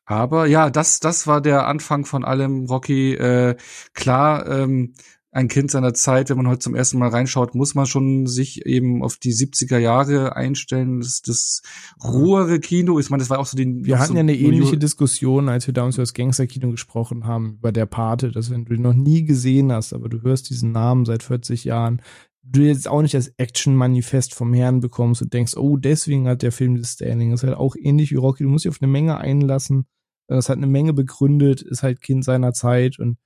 Aber 0.06 0.48
ja, 0.48 0.70
das, 0.70 1.00
das 1.00 1.28
war 1.28 1.42
der 1.42 1.68
Anfang 1.68 2.06
von 2.06 2.26
allem, 2.26 2.66
Rocky. 2.66 3.14
Äh, 3.14 3.56
klar, 3.94 4.48
ähm, 4.48 4.94
ein 5.32 5.48
Kind 5.48 5.72
seiner 5.72 5.96
Zeit, 5.96 6.30
wenn 6.30 6.38
man 6.38 6.48
heute 6.48 6.60
zum 6.60 6.76
ersten 6.76 7.00
Mal 7.00 7.10
reinschaut, 7.10 7.56
muss 7.56 7.74
man 7.74 7.88
schon 7.88 8.28
sich 8.28 8.68
eben 8.68 9.02
auf 9.02 9.18
die 9.18 9.34
70er 9.34 9.80
Jahre 9.80 10.36
einstellen. 10.36 11.00
Das, 11.00 11.22
das 11.22 11.64
rohere 12.04 12.60
Kino, 12.60 13.00
ich 13.00 13.10
meine, 13.10 13.22
das 13.22 13.32
war 13.32 13.40
auch 13.40 13.48
so 13.48 13.58
die. 13.58 13.86
Wir 13.86 13.98
hatten 13.98 14.10
so 14.10 14.14
ja 14.16 14.20
eine 14.20 14.36
ähnliche 14.36 14.78
Diskussion, 14.78 15.50
als 15.50 15.66
wir 15.66 15.74
damals 15.74 15.96
über 15.96 16.04
das 16.04 16.14
Gangsterkino 16.14 16.70
gesprochen 16.70 17.26
haben, 17.26 17.56
über 17.60 17.72
der 17.72 17.88
Pate, 17.88 18.32
dass 18.32 18.52
wenn 18.52 18.66
du 18.66 18.76
ihn 18.76 18.84
noch 18.84 18.94
nie 18.94 19.24
gesehen 19.24 19.72
hast, 19.72 19.94
aber 19.94 20.08
du 20.10 20.22
hörst 20.22 20.50
diesen 20.50 20.72
Namen 20.72 21.06
seit 21.06 21.24
40 21.24 21.64
Jahren, 21.64 22.02
du 22.44 22.62
jetzt 22.62 22.88
auch 22.88 23.02
nicht 23.02 23.14
das 23.14 23.30
Action-Manifest 23.38 24.36
vom 24.36 24.54
Herrn 24.54 24.82
bekommst 24.82 25.22
und 25.22 25.34
denkst, 25.34 25.56
oh, 25.56 25.78
deswegen 25.78 26.28
hat 26.28 26.42
der 26.42 26.52
Film 26.52 26.78
das 26.78 26.94
Standing. 26.94 27.32
Das 27.32 27.42
ist 27.42 27.48
halt 27.48 27.58
auch 27.58 27.76
ähnlich 27.78 28.12
wie 28.12 28.16
Rocky. 28.16 28.44
Du 28.44 28.50
musst 28.50 28.66
dich 28.66 28.70
auf 28.70 28.82
eine 28.82 28.92
Menge 28.92 29.18
einlassen. 29.18 29.88
Das 30.28 30.50
hat 30.50 30.58
eine 30.58 30.68
Menge 30.68 30.94
begründet, 30.94 31.62
ist 31.62 31.84
halt 31.84 32.02
Kind 32.02 32.24
seiner 32.24 32.54
Zeit 32.54 32.98
und 33.00 33.18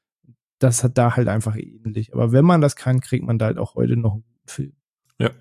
das 0.60 0.84
hat 0.84 0.98
da 0.98 1.16
halt 1.16 1.28
einfach 1.28 1.56
ähnlich. 1.56 2.14
Aber 2.14 2.32
wenn 2.32 2.46
man 2.46 2.62
das 2.62 2.76
kann, 2.76 3.02
kriegt 3.02 3.26
man 3.26 3.38
da 3.38 3.46
halt 3.46 3.58
auch 3.58 3.76
heute 3.76 3.96
noch 3.96 4.14
einen 4.14 4.24
guten 4.24 4.48
Film. 4.48 4.74
Ja, 5.20 5.32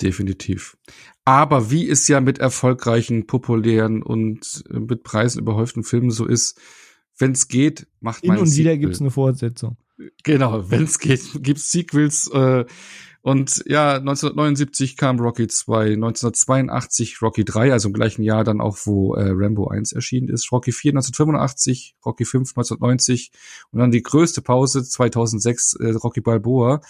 definitiv. 0.00 0.76
Aber 1.24 1.70
wie 1.70 1.88
es 1.88 2.08
ja 2.08 2.20
mit 2.20 2.38
erfolgreichen, 2.38 3.26
populären 3.26 4.02
und 4.02 4.64
äh, 4.70 4.78
mit 4.78 5.02
Preisen 5.02 5.40
überhäuften 5.40 5.84
Filmen 5.84 6.10
so 6.10 6.26
ist, 6.26 6.58
wenn 7.18 7.32
es 7.32 7.48
geht, 7.48 7.86
macht 8.00 8.24
man 8.24 8.36
Hin 8.36 8.46
und 8.46 8.56
wieder 8.56 8.76
gibt's 8.78 9.00
eine 9.00 9.10
Fortsetzung. 9.10 9.76
Genau, 10.24 10.70
wenn 10.70 10.84
es 10.84 10.98
geht, 10.98 11.20
gibt's 11.42 11.70
Sequels. 11.70 12.28
Äh, 12.32 12.64
und 13.22 13.62
ja, 13.66 13.94
1979 13.98 14.96
kam 14.96 15.20
Rocky 15.20 15.46
2, 15.46 15.92
1982 15.92 17.22
Rocky 17.22 17.44
3, 17.44 17.72
also 17.72 17.88
im 17.88 17.94
gleichen 17.94 18.24
Jahr 18.24 18.42
dann 18.42 18.60
auch, 18.60 18.78
wo 18.84 19.14
äh, 19.14 19.30
Rambo 19.30 19.68
1 19.68 19.92
erschienen 19.92 20.28
ist, 20.28 20.50
Rocky 20.50 20.72
4 20.72 20.90
1985, 20.90 21.94
Rocky 22.04 22.24
5 22.24 22.50
1990 22.50 23.30
und 23.70 23.78
dann 23.78 23.92
die 23.92 24.02
größte 24.02 24.42
Pause 24.42 24.82
2006 24.82 25.74
äh, 25.74 25.90
Rocky 25.90 26.20
Balboa. 26.20 26.80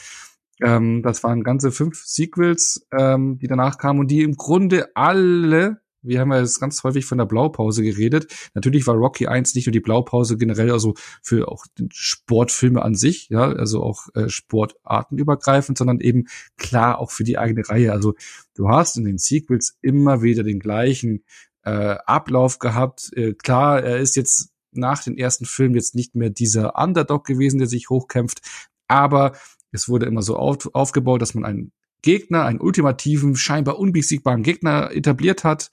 Ähm, 0.62 1.02
das 1.02 1.22
waren 1.22 1.42
ganze 1.42 1.70
fünf 1.70 2.02
Sequels, 2.02 2.86
ähm, 2.98 3.38
die 3.38 3.46
danach 3.46 3.76
kamen 3.76 4.00
und 4.00 4.10
die 4.10 4.22
im 4.22 4.36
Grunde 4.36 4.88
alle 4.96 5.81
wir 6.02 6.20
haben 6.20 6.32
ja 6.32 6.40
jetzt 6.40 6.60
ganz 6.60 6.82
häufig 6.82 7.04
von 7.04 7.18
der 7.18 7.26
Blaupause 7.26 7.82
geredet. 7.82 8.50
Natürlich 8.54 8.86
war 8.86 8.94
Rocky 8.94 9.26
1 9.26 9.54
nicht 9.54 9.66
nur 9.66 9.72
die 9.72 9.80
Blaupause 9.80 10.36
generell, 10.36 10.70
also 10.70 10.94
für 11.22 11.48
auch 11.48 11.66
Sportfilme 11.90 12.82
an 12.82 12.94
sich, 12.94 13.28
ja, 13.28 13.44
also 13.44 13.82
auch 13.82 14.08
äh, 14.14 14.28
sportartenübergreifend, 14.28 15.78
sondern 15.78 16.00
eben 16.00 16.26
klar 16.56 16.98
auch 16.98 17.10
für 17.10 17.24
die 17.24 17.38
eigene 17.38 17.68
Reihe. 17.68 17.92
Also 17.92 18.14
du 18.54 18.68
hast 18.68 18.96
in 18.96 19.04
den 19.04 19.18
Sequels 19.18 19.76
immer 19.80 20.22
wieder 20.22 20.42
den 20.42 20.58
gleichen 20.58 21.24
äh, 21.64 21.96
Ablauf 22.06 22.58
gehabt. 22.58 23.10
Äh, 23.14 23.34
klar, 23.34 23.82
er 23.82 23.98
ist 23.98 24.16
jetzt 24.16 24.50
nach 24.72 25.02
den 25.02 25.16
ersten 25.16 25.44
Filmen 25.44 25.74
jetzt 25.74 25.94
nicht 25.94 26.14
mehr 26.14 26.30
dieser 26.30 26.76
Underdog 26.76 27.24
gewesen, 27.24 27.58
der 27.58 27.68
sich 27.68 27.90
hochkämpft, 27.90 28.40
aber 28.88 29.32
es 29.70 29.88
wurde 29.88 30.06
immer 30.06 30.22
so 30.22 30.36
auf, 30.36 30.68
aufgebaut, 30.74 31.22
dass 31.22 31.34
man 31.34 31.44
einen 31.44 31.72
Gegner, 32.02 32.44
einen 32.44 32.60
ultimativen, 32.60 33.36
scheinbar 33.36 33.78
unbesiegbaren 33.78 34.42
Gegner 34.42 34.90
etabliert 34.92 35.44
hat, 35.44 35.70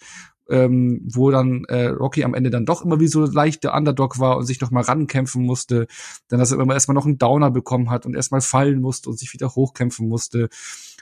ähm, 0.49 1.01
wo 1.05 1.29
dann 1.31 1.63
äh, 1.65 1.87
Rocky 1.87 2.23
am 2.23 2.33
Ende 2.33 2.49
dann 2.49 2.65
doch 2.65 2.83
immer 2.83 2.99
wie 2.99 3.07
so 3.07 3.25
leicht 3.25 3.63
der 3.63 3.75
Underdog 3.75 4.19
war 4.19 4.37
und 4.37 4.45
sich 4.45 4.59
noch 4.61 4.71
mal 4.71 4.81
rankämpfen 4.81 5.43
musste, 5.43 5.87
dann 6.27 6.39
dass 6.39 6.51
er 6.51 6.59
immer 6.59 6.73
erstmal 6.73 6.95
noch 6.95 7.05
einen 7.05 7.19
Downer 7.19 7.51
bekommen 7.51 7.89
hat 7.89 8.05
und 8.05 8.15
erstmal 8.15 8.41
fallen 8.41 8.81
musste 8.81 9.09
und 9.09 9.19
sich 9.19 9.33
wieder 9.33 9.55
hochkämpfen 9.55 10.07
musste. 10.07 10.49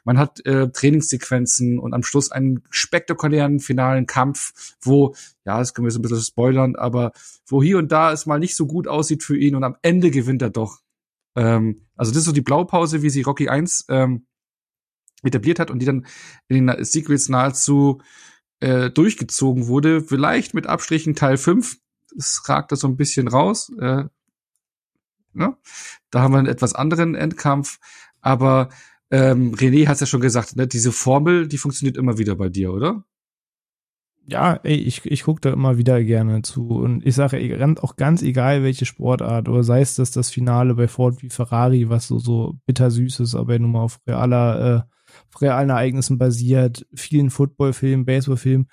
Man 0.03 0.17
hat 0.17 0.45
äh, 0.45 0.69
Trainingssequenzen 0.69 1.79
und 1.79 1.93
am 1.93 2.03
Schluss 2.03 2.31
einen 2.31 2.63
spektakulären 2.69 3.59
finalen 3.59 4.05
Kampf, 4.05 4.75
wo, 4.81 5.15
ja, 5.45 5.57
das 5.59 5.73
können 5.73 5.85
wir 5.85 5.91
so 5.91 5.99
ein 5.99 6.03
bisschen 6.03 6.21
spoilern, 6.21 6.75
aber 6.75 7.11
wo 7.45 7.63
hier 7.63 7.77
und 7.77 7.91
da 7.91 8.11
es 8.11 8.25
mal 8.25 8.39
nicht 8.39 8.55
so 8.55 8.67
gut 8.67 8.87
aussieht 8.87 9.23
für 9.23 9.37
ihn 9.37 9.55
und 9.55 9.63
am 9.63 9.75
Ende 9.81 10.11
gewinnt 10.11 10.41
er 10.41 10.49
doch. 10.49 10.79
Ähm, 11.35 11.81
also 11.95 12.11
das 12.11 12.19
ist 12.19 12.25
so 12.25 12.31
die 12.31 12.41
Blaupause, 12.41 13.01
wie 13.01 13.09
sie 13.09 13.21
Rocky 13.21 13.49
1 13.49 13.85
ähm, 13.89 14.26
etabliert 15.23 15.59
hat 15.59 15.71
und 15.71 15.79
die 15.79 15.85
dann 15.85 16.05
in 16.47 16.67
den 16.67 16.83
Sequels 16.83 17.29
nahezu 17.29 18.01
äh, 18.59 18.89
durchgezogen 18.89 19.67
wurde. 19.67 20.01
Vielleicht 20.01 20.53
mit 20.53 20.67
Abstrichen 20.67 21.15
Teil 21.15 21.37
5. 21.37 21.77
Es 22.17 22.41
ragt 22.47 22.71
da 22.71 22.75
so 22.75 22.87
ein 22.87 22.97
bisschen 22.97 23.27
raus. 23.27 23.71
Äh, 23.79 24.05
ne? 25.33 25.57
Da 26.09 26.21
haben 26.21 26.33
wir 26.33 26.39
einen 26.39 26.47
etwas 26.47 26.73
anderen 26.73 27.15
Endkampf. 27.15 27.79
Aber 28.21 28.69
ähm, 29.11 29.53
René 29.55 29.87
hat 29.87 29.99
ja 29.99 30.05
schon 30.05 30.21
gesagt, 30.21 30.55
ne? 30.55 30.67
diese 30.67 30.91
Formel, 30.91 31.47
die 31.47 31.57
funktioniert 31.57 31.97
immer 31.97 32.17
wieder 32.17 32.35
bei 32.35 32.49
dir, 32.49 32.73
oder? 32.73 33.03
Ja, 34.29 34.59
ey, 34.63 34.75
ich, 34.75 35.05
ich 35.05 35.23
gucke 35.23 35.39
da 35.39 35.53
immer 35.53 35.77
wieder 35.77 36.03
gerne 36.03 36.41
zu. 36.41 36.67
Und 36.67 37.05
ich 37.05 37.15
sage 37.15 37.77
auch 37.81 37.95
ganz 37.95 38.21
egal, 38.21 38.61
welche 38.61 38.85
Sportart, 38.85 39.47
oder 39.47 39.63
sei 39.63 39.79
es 39.79 39.95
das, 39.95 40.11
das 40.11 40.29
Finale 40.29 40.75
bei 40.75 40.89
Ford 40.89 41.21
wie 41.23 41.29
Ferrari, 41.29 41.89
was 41.89 42.07
so, 42.07 42.19
so 42.19 42.55
bittersüß 42.65 43.21
ist, 43.21 43.35
aber 43.35 43.57
nur 43.57 43.69
mal 43.69 43.83
auf 43.83 44.01
realer, 44.05 44.85
äh, 44.85 44.96
auf 45.29 45.41
realen 45.41 45.69
Ereignissen 45.69 46.17
basiert, 46.17 46.85
vielen 46.93 47.29
Footballfilmen, 47.29 48.05
Baseballfilmen, 48.05 48.67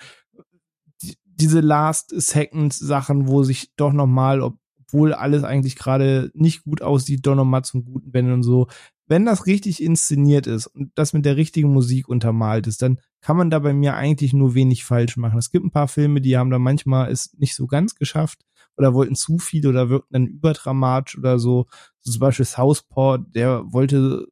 die, 1.01 1.15
diese 1.25 1.59
Last-Second-Sachen, 1.59 3.27
wo 3.27 3.43
sich 3.43 3.73
doch 3.75 3.93
nochmal, 3.93 4.41
obwohl 4.41 5.13
alles 5.13 5.43
eigentlich 5.43 5.75
gerade 5.75 6.31
nicht 6.33 6.63
gut 6.63 6.81
aussieht, 6.81 7.25
doch 7.25 7.35
nochmal 7.35 7.63
zum 7.63 7.85
Guten 7.85 8.13
wenden 8.13 8.33
und 8.33 8.43
so. 8.43 8.67
Wenn 9.07 9.25
das 9.25 9.45
richtig 9.45 9.83
inszeniert 9.83 10.47
ist 10.47 10.67
und 10.67 10.91
das 10.95 11.13
mit 11.13 11.25
der 11.25 11.37
richtigen 11.37 11.71
Musik 11.71 12.07
untermalt 12.07 12.65
ist, 12.65 12.81
dann 12.81 12.99
kann 13.21 13.37
man 13.37 13.49
da 13.49 13.59
bei 13.59 13.73
mir 13.73 13.95
eigentlich 13.95 14.33
nur 14.33 14.55
wenig 14.55 14.83
falsch 14.83 15.17
machen. 15.17 15.37
Es 15.37 15.51
gibt 15.51 15.65
ein 15.65 15.71
paar 15.71 15.87
Filme, 15.87 16.21
die 16.21 16.37
haben 16.37 16.49
da 16.49 16.59
manchmal 16.59 17.11
es 17.11 17.33
nicht 17.37 17.55
so 17.55 17.67
ganz 17.67 17.95
geschafft 17.95 18.41
oder 18.77 18.93
wollten 18.93 19.15
zu 19.15 19.37
viel 19.37 19.67
oder 19.67 19.89
wirkten 19.89 20.13
dann 20.13 20.27
überdramatisch 20.27 21.17
oder 21.17 21.39
so. 21.39 21.67
so 22.01 22.11
zum 22.11 22.19
Beispiel 22.19 22.45
Southpaw, 22.45 23.19
der 23.19 23.63
wollte, 23.71 24.27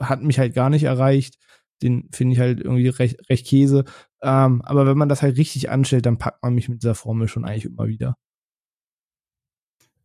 hat 0.00 0.22
mich 0.22 0.38
halt 0.38 0.54
gar 0.54 0.70
nicht 0.70 0.84
erreicht. 0.84 1.38
Den 1.82 2.08
finde 2.12 2.34
ich 2.34 2.40
halt 2.40 2.60
irgendwie 2.60 2.88
recht, 2.88 3.28
recht 3.28 3.46
Käse. 3.46 3.84
Ähm, 4.22 4.62
aber 4.62 4.86
wenn 4.86 4.98
man 4.98 5.08
das 5.08 5.22
halt 5.22 5.36
richtig 5.36 5.70
anstellt, 5.70 6.06
dann 6.06 6.18
packt 6.18 6.42
man 6.42 6.54
mich 6.54 6.68
mit 6.68 6.82
dieser 6.82 6.94
Formel 6.94 7.28
schon 7.28 7.44
eigentlich 7.44 7.66
immer 7.66 7.86
wieder. 7.88 8.16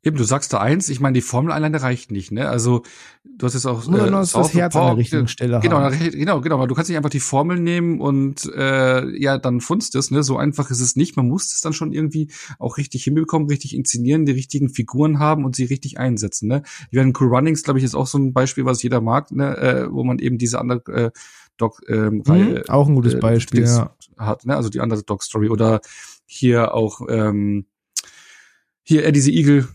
Eben, 0.01 0.15
du 0.15 0.23
sagst 0.23 0.53
da 0.53 0.59
eins, 0.59 0.87
ich 0.87 1.01
meine, 1.01 1.15
die 1.15 1.21
Formel 1.21 1.51
alleine 1.51 1.81
reicht 1.81 2.09
nicht, 2.09 2.31
ne? 2.31 2.47
Also, 2.47 2.83
du 3.25 3.45
hast 3.45 3.53
jetzt 3.53 3.65
auch 3.65 3.85
Nur 3.85 4.07
äh, 4.07 4.09
das, 4.09 4.33
Herz 4.53 4.73
Power, 4.73 4.83
an 4.83 4.87
der 4.91 4.97
richtigen 4.97 5.27
Stelle 5.27 5.59
genau, 5.59 5.79
haben. 5.79 5.99
Genau, 5.99 6.39
genau, 6.39 6.55
aber 6.55 6.67
du 6.67 6.75
kannst 6.75 6.89
nicht 6.89 6.95
einfach 6.95 7.09
die 7.09 7.19
Formel 7.19 7.59
nehmen 7.59 7.99
und 7.99 8.45
äh, 8.55 9.05
ja, 9.21 9.37
dann 9.37 9.59
funzt 9.59 9.95
es, 9.95 10.09
ne? 10.09 10.23
So 10.23 10.37
einfach 10.37 10.71
ist 10.71 10.79
es 10.79 10.95
nicht. 10.95 11.17
Man 11.17 11.27
muss 11.27 11.53
es 11.53 11.59
dann 11.59 11.73
schon 11.73 11.91
irgendwie 11.91 12.31
auch 12.59 12.77
richtig 12.77 13.03
hinbekommen, 13.03 13.49
richtig 13.49 13.75
inszenieren, 13.75 14.25
die 14.25 14.31
richtigen 14.31 14.69
Figuren 14.69 15.19
haben 15.19 15.43
und 15.43 15.57
sie 15.57 15.65
richtig 15.65 15.99
einsetzen, 15.99 16.47
ne? 16.47 16.63
Die 16.93 16.95
werden 16.95 17.13
Cool 17.19 17.27
Runnings, 17.27 17.63
glaube 17.63 17.79
ich, 17.79 17.85
ist 17.85 17.95
auch 17.95 18.07
so 18.07 18.17
ein 18.17 18.31
Beispiel, 18.31 18.63
was 18.63 18.81
jeder 18.81 19.01
mag, 19.01 19.31
ne? 19.31 19.57
Äh, 19.57 19.91
wo 19.91 20.05
man 20.05 20.19
eben 20.19 20.37
diese 20.37 20.59
andere 20.59 20.81
äh, 20.93 21.11
Dog 21.57 21.81
ähm, 21.89 22.23
mhm, 22.25 22.61
auch 22.69 22.87
ein 22.87 22.95
gutes 22.95 23.15
äh, 23.15 23.19
Beispiel, 23.19 23.65
ja. 23.65 23.93
hat, 24.17 24.45
ne? 24.45 24.55
Also 24.55 24.69
die 24.69 24.79
andere 24.79 25.03
Dog 25.03 25.23
Story 25.23 25.49
oder 25.49 25.81
hier 26.25 26.73
auch 26.73 27.01
ähm, 27.09 27.65
hier 28.81 29.05
Eddie 29.05 29.19
the 29.19 29.35
Eagle 29.35 29.67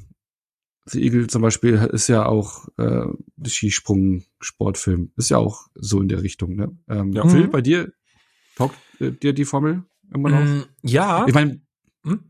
The 0.86 1.02
Eagle 1.02 1.28
zum 1.28 1.42
Beispiel 1.42 1.74
ist 1.92 2.08
ja 2.08 2.26
auch 2.26 2.68
äh, 2.76 3.06
Skisprung-Sportfilm. 3.42 5.12
Ist 5.16 5.30
ja 5.30 5.38
auch 5.38 5.66
so 5.74 6.00
in 6.00 6.08
der 6.08 6.22
Richtung. 6.22 6.56
Ne? 6.56 6.76
Ähm, 6.88 7.12
ja. 7.12 7.26
Phil, 7.26 7.46
mhm. 7.46 7.50
bei 7.50 7.62
dir 7.62 7.92
taugt 8.56 8.76
äh, 9.00 9.10
dir 9.10 9.32
die 9.32 9.46
Formel 9.46 9.84
immer 10.12 10.30
noch? 10.30 10.44
Mm, 10.44 10.64
ja. 10.82 11.26
Ich 11.26 11.34
meine, 11.34 11.60
hm? 12.04 12.20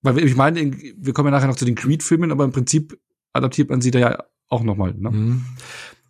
weil 0.00 0.18
ich 0.18 0.36
meine, 0.36 0.72
wir 0.72 1.12
kommen 1.12 1.26
ja 1.26 1.32
nachher 1.32 1.48
noch 1.48 1.56
zu 1.56 1.66
den 1.66 1.74
Creed-Filmen, 1.74 2.32
aber 2.32 2.44
im 2.44 2.52
Prinzip 2.52 2.98
adaptiert 3.32 3.68
man 3.68 3.80
sie 3.80 3.90
da 3.90 3.98
ja 3.98 4.24
auch 4.48 4.62
nochmal. 4.62 4.94
Ne? 4.94 5.10
Mm. 5.10 5.44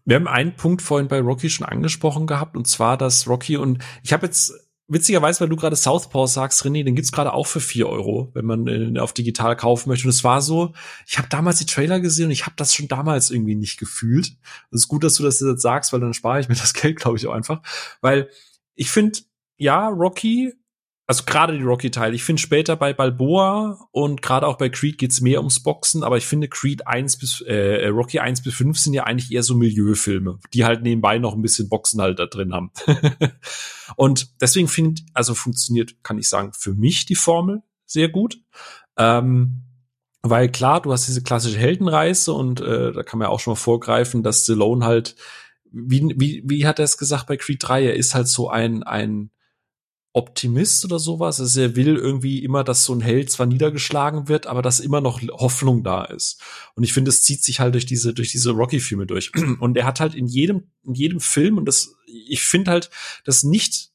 Wir 0.04 0.16
haben 0.16 0.28
einen 0.28 0.56
Punkt 0.56 0.82
vorhin 0.82 1.08
bei 1.08 1.20
Rocky 1.20 1.48
schon 1.48 1.66
angesprochen 1.66 2.26
gehabt, 2.26 2.56
und 2.56 2.66
zwar, 2.66 2.96
dass 2.96 3.28
Rocky 3.28 3.56
und 3.56 3.78
ich 4.02 4.12
habe 4.12 4.26
jetzt 4.26 4.61
witzigerweise, 4.88 5.40
weil 5.40 5.48
du 5.48 5.56
gerade 5.56 5.76
Southpaw 5.76 6.26
sagst, 6.26 6.64
René, 6.64 6.84
den 6.84 6.94
gibt's 6.94 7.12
gerade 7.12 7.32
auch 7.32 7.46
für 7.46 7.60
vier 7.60 7.88
Euro, 7.88 8.30
wenn 8.34 8.44
man 8.44 8.66
äh, 8.66 8.98
auf 8.98 9.12
digital 9.12 9.56
kaufen 9.56 9.88
möchte. 9.88 10.06
Und 10.06 10.10
es 10.10 10.24
war 10.24 10.42
so, 10.42 10.72
ich 11.06 11.18
habe 11.18 11.28
damals 11.28 11.58
die 11.58 11.66
Trailer 11.66 12.00
gesehen 12.00 12.26
und 12.26 12.32
ich 12.32 12.46
habe 12.46 12.56
das 12.56 12.74
schon 12.74 12.88
damals 12.88 13.30
irgendwie 13.30 13.54
nicht 13.54 13.78
gefühlt. 13.78 14.36
Es 14.70 14.82
ist 14.82 14.88
gut, 14.88 15.04
dass 15.04 15.14
du 15.14 15.22
das 15.22 15.40
jetzt 15.40 15.62
sagst, 15.62 15.92
weil 15.92 16.00
dann 16.00 16.14
spare 16.14 16.40
ich 16.40 16.48
mir 16.48 16.56
das 16.56 16.74
Geld, 16.74 16.96
glaube 16.96 17.16
ich, 17.16 17.26
auch 17.26 17.32
einfach. 17.32 17.62
Weil 18.00 18.28
ich 18.74 18.90
finde, 18.90 19.20
ja, 19.56 19.88
Rocky 19.88 20.54
also 21.06 21.24
gerade 21.24 21.58
die 21.58 21.64
Rocky-Teile. 21.64 22.14
Ich 22.14 22.22
finde 22.22 22.40
später 22.40 22.76
bei 22.76 22.92
Balboa 22.92 23.88
und 23.90 24.22
gerade 24.22 24.46
auch 24.46 24.56
bei 24.56 24.68
Creed 24.68 24.98
geht's 24.98 25.20
mehr 25.20 25.40
ums 25.40 25.60
Boxen, 25.60 26.04
aber 26.04 26.16
ich 26.16 26.26
finde 26.26 26.48
Creed 26.48 26.86
1 26.86 27.18
bis 27.18 27.40
äh, 27.40 27.86
Rocky 27.88 28.20
1 28.20 28.42
bis 28.42 28.54
5 28.54 28.78
sind 28.78 28.94
ja 28.94 29.04
eigentlich 29.04 29.32
eher 29.32 29.42
so 29.42 29.54
Milieufilme, 29.54 30.38
die 30.54 30.64
halt 30.64 30.82
nebenbei 30.82 31.18
noch 31.18 31.34
ein 31.34 31.42
bisschen 31.42 31.68
Boxen 31.68 32.00
halt 32.00 32.18
da 32.18 32.26
drin 32.26 32.52
haben. 32.54 32.70
und 33.96 34.40
deswegen 34.40 34.68
finde, 34.68 35.02
also 35.12 35.34
funktioniert, 35.34 36.02
kann 36.04 36.18
ich 36.18 36.28
sagen, 36.28 36.52
für 36.52 36.72
mich 36.72 37.04
die 37.04 37.16
Formel 37.16 37.62
sehr 37.84 38.08
gut. 38.08 38.38
Ähm, 38.96 39.64
weil 40.22 40.48
klar, 40.48 40.80
du 40.80 40.92
hast 40.92 41.08
diese 41.08 41.22
klassische 41.22 41.58
Heldenreise 41.58 42.32
und 42.32 42.60
äh, 42.60 42.92
da 42.92 43.02
kann 43.02 43.18
man 43.18 43.26
ja 43.26 43.30
auch 43.30 43.40
schon 43.40 43.52
mal 43.52 43.56
vorgreifen, 43.56 44.22
dass 44.22 44.44
Stallone 44.44 44.84
halt, 44.84 45.16
wie, 45.72 46.14
wie, 46.16 46.44
wie 46.46 46.66
hat 46.66 46.78
er 46.78 46.84
es 46.84 46.96
gesagt 46.96 47.26
bei 47.26 47.36
Creed 47.36 47.58
3, 47.60 47.86
er 47.86 47.96
ist 47.96 48.14
halt 48.14 48.28
so 48.28 48.48
ein, 48.48 48.84
ein 48.84 49.30
Optimist 50.14 50.84
oder 50.84 50.98
sowas. 50.98 51.40
Also 51.40 51.60
er 51.60 51.76
will 51.76 51.96
irgendwie 51.96 52.44
immer, 52.44 52.64
dass 52.64 52.84
so 52.84 52.94
ein 52.94 53.00
Held 53.00 53.30
zwar 53.30 53.46
niedergeschlagen 53.46 54.28
wird, 54.28 54.46
aber 54.46 54.60
dass 54.60 54.80
immer 54.80 55.00
noch 55.00 55.22
Hoffnung 55.32 55.82
da 55.82 56.04
ist. 56.04 56.40
Und 56.74 56.84
ich 56.84 56.92
finde, 56.92 57.08
es 57.08 57.22
zieht 57.22 57.42
sich 57.42 57.60
halt 57.60 57.74
durch 57.74 57.86
diese, 57.86 58.12
durch 58.12 58.30
diese 58.30 58.50
Rocky-Filme 58.50 59.06
durch. 59.06 59.32
Und 59.60 59.76
er 59.76 59.86
hat 59.86 60.00
halt 60.00 60.14
in 60.14 60.26
jedem, 60.26 60.64
in 60.84 60.94
jedem 60.94 61.20
Film, 61.20 61.56
und 61.58 61.66
das, 61.66 61.94
ich 62.06 62.42
finde 62.42 62.72
halt, 62.72 62.90
dass 63.24 63.42
nicht 63.42 63.92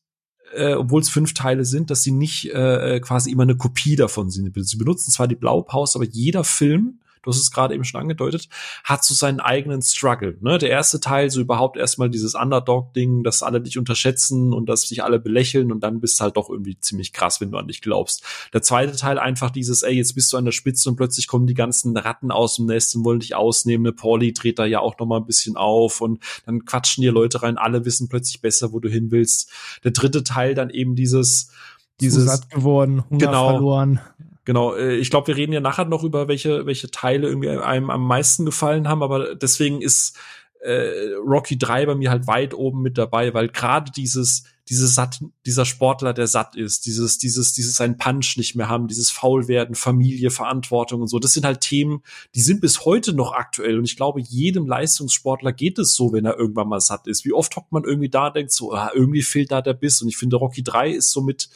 äh, 0.53 0.74
obwohl 0.74 1.01
es 1.01 1.09
fünf 1.09 1.34
Teile 1.34 1.65
sind, 1.65 1.89
dass 1.89 2.03
sie 2.03 2.11
nicht 2.11 2.49
äh, 2.53 2.99
quasi 3.01 3.32
immer 3.32 3.43
eine 3.43 3.57
Kopie 3.57 3.95
davon 3.95 4.30
sind. 4.30 4.53
Sie 4.65 4.78
benutzen 4.78 5.11
zwar 5.11 5.28
die 5.28 5.36
Blaupause, 5.36 5.97
aber 5.97 6.05
jeder 6.05 6.43
Film 6.43 6.99
du 7.24 7.32
hast 7.32 7.38
es 7.38 7.51
gerade 7.51 7.74
eben 7.74 7.84
schon 7.84 8.01
angedeutet, 8.01 8.49
hat 8.84 9.03
so 9.03 9.13
seinen 9.13 9.39
eigenen 9.39 9.82
Struggle. 9.82 10.38
Ne? 10.41 10.57
Der 10.57 10.70
erste 10.70 10.99
Teil, 10.99 11.30
so 11.30 11.41
überhaupt 11.41 11.78
erstmal 11.78 12.09
dieses 12.09 12.36
Underdog-Ding, 12.36 13.24
dass 13.24 13.43
alle 13.43 13.61
dich 13.61 13.78
unterschätzen 13.78 14.53
und 14.53 14.68
dass 14.68 14.88
dich 14.88 15.03
alle 15.03 15.20
belächeln 15.20 15.72
und 15.72 15.82
dann 15.82 15.99
bist 15.99 16.20
du 16.20 16.24
halt 16.24 16.38
doch 16.38 16.49
irgendwie 16.49 16.80
ziemlich 16.80 17.13
krass, 17.13 17.41
wenn 17.41 17.51
du 17.51 17.57
an 17.57 17.68
dich 17.68 17.82
glaubst. 17.82 18.24
Der 18.53 18.61
zweite 18.61 18.95
Teil 18.95 19.20
einfach 19.20 19.49
dieses, 19.49 19.84
ey, 19.84 19.93
jetzt 19.93 20.15
bist 20.15 20.32
du 20.34 20.38
an 20.38 20.45
der 20.45 20.51
Spitze 20.51 20.89
und 20.89 20.95
plötzlich 20.95 21.28
kommen 21.28 21.47
die 21.47 21.53
ganzen 21.53 21.95
Ratten 21.97 22.32
aus 22.32 22.55
dem 22.55 22.65
Nest 22.65 22.95
und 22.95 23.05
wollen 23.05 23.20
dich 23.20 23.36
ausnehmen. 23.36 23.84
Ne? 23.84 23.93
Pauli 23.93 24.34
dreht 24.34 24.59
da 24.59 24.65
ja 24.65 24.80
auch 24.80 24.97
noch 24.99 25.05
mal 25.05 25.18
ein 25.18 25.26
bisschen 25.26 25.57
auf 25.57 26.01
und 26.01 26.24
dann 26.45 26.65
quatschen 26.65 27.01
dir 27.01 27.11
Leute 27.11 27.43
rein, 27.43 27.57
alle 27.57 27.86
wissen 27.86 28.09
plötzlich 28.09 28.41
besser, 28.41 28.74
wo 28.74 28.80
du 28.80 28.89
hin 28.89 29.11
willst. 29.11 29.51
Der 29.84 29.91
dritte 29.91 30.24
Teil 30.24 30.55
dann 30.55 30.70
eben 30.70 30.95
dieses, 30.95 31.51
dieses 31.99 32.26
satt 32.26 32.49
geworden, 32.49 33.03
Hunger 33.09 33.26
genau, 33.26 33.49
verloren. 33.49 33.99
Genau, 34.47 34.75
äh, 34.75 34.95
ich 34.95 35.09
glaube, 35.09 35.27
wir 35.27 35.35
reden 35.35 35.51
ja 35.51 35.59
nachher 35.59 35.83
noch 35.83 36.05
über 36.05 36.29
welche 36.29 36.65
welche 36.65 36.89
Teile 36.89 37.27
irgendwie 37.27 37.49
einem 37.49 37.89
am 37.89 38.07
meisten 38.07 38.45
gefallen 38.45 38.87
haben, 38.87 39.03
aber 39.03 39.35
deswegen 39.35 39.81
ist 39.81 40.17
äh, 40.61 41.15
Rocky 41.15 41.57
3 41.57 41.85
bei 41.85 41.95
mir 41.95 42.09
halt 42.09 42.27
weit 42.27 42.53
oben 42.53 42.81
mit 42.81 42.97
dabei, 42.97 43.33
weil 43.33 43.49
gerade 43.49 43.91
dieses 43.91 44.45
diese 44.70 44.88
satt, 44.88 45.24
dieser 45.45 45.65
Sportler, 45.65 46.13
der 46.13 46.28
satt 46.28 46.55
ist, 46.55 46.86
dieses, 46.86 47.18
dieses, 47.18 47.53
dieses 47.53 47.80
einen 47.80 47.97
Punch 47.97 48.36
nicht 48.38 48.55
mehr 48.55 48.68
haben, 48.68 48.88
dieses 48.88 49.09
Faulwerden, 49.09 49.76
Familie, 49.76 50.30
Verantwortung 50.30 51.01
und 51.01 51.07
so. 51.07 51.20
Das 51.20 51.34
sind 51.34 51.45
halt 51.45 51.61
Themen, 51.61 52.01
die 52.36 52.41
sind 52.41 52.59
bis 52.59 52.84
heute 52.86 53.13
noch 53.13 53.34
aktuell. 53.34 53.78
Und 53.78 53.86
ich 53.86 53.95
glaube, 53.95 54.20
jedem 54.20 54.68
Leistungssportler 54.68 55.53
geht 55.53 55.80
es 55.80 55.95
so, 55.95 56.11
wenn 56.11 56.26
er 56.26 56.38
irgendwann 56.38 56.68
mal 56.68 56.82
satt 56.82 57.07
ist. 57.07 57.24
Wie 57.24 57.34
oft 57.34 57.55
hockt 57.55 57.72
man 57.72 57.84
irgendwie 57.84 58.09
da, 58.09 58.30
denkt 58.30 58.51
so, 58.51 58.74
ah, 58.74 58.91
irgendwie 58.93 59.22
fehlt 59.22 59.51
da 59.51 59.61
der 59.61 59.74
Biss. 59.74 60.01
Und 60.01 60.09
ich 60.09 60.18
finde, 60.18 60.36
Rocky 60.36 60.63
3 60.63 60.91
ist 60.91 61.11
somit 61.11 61.49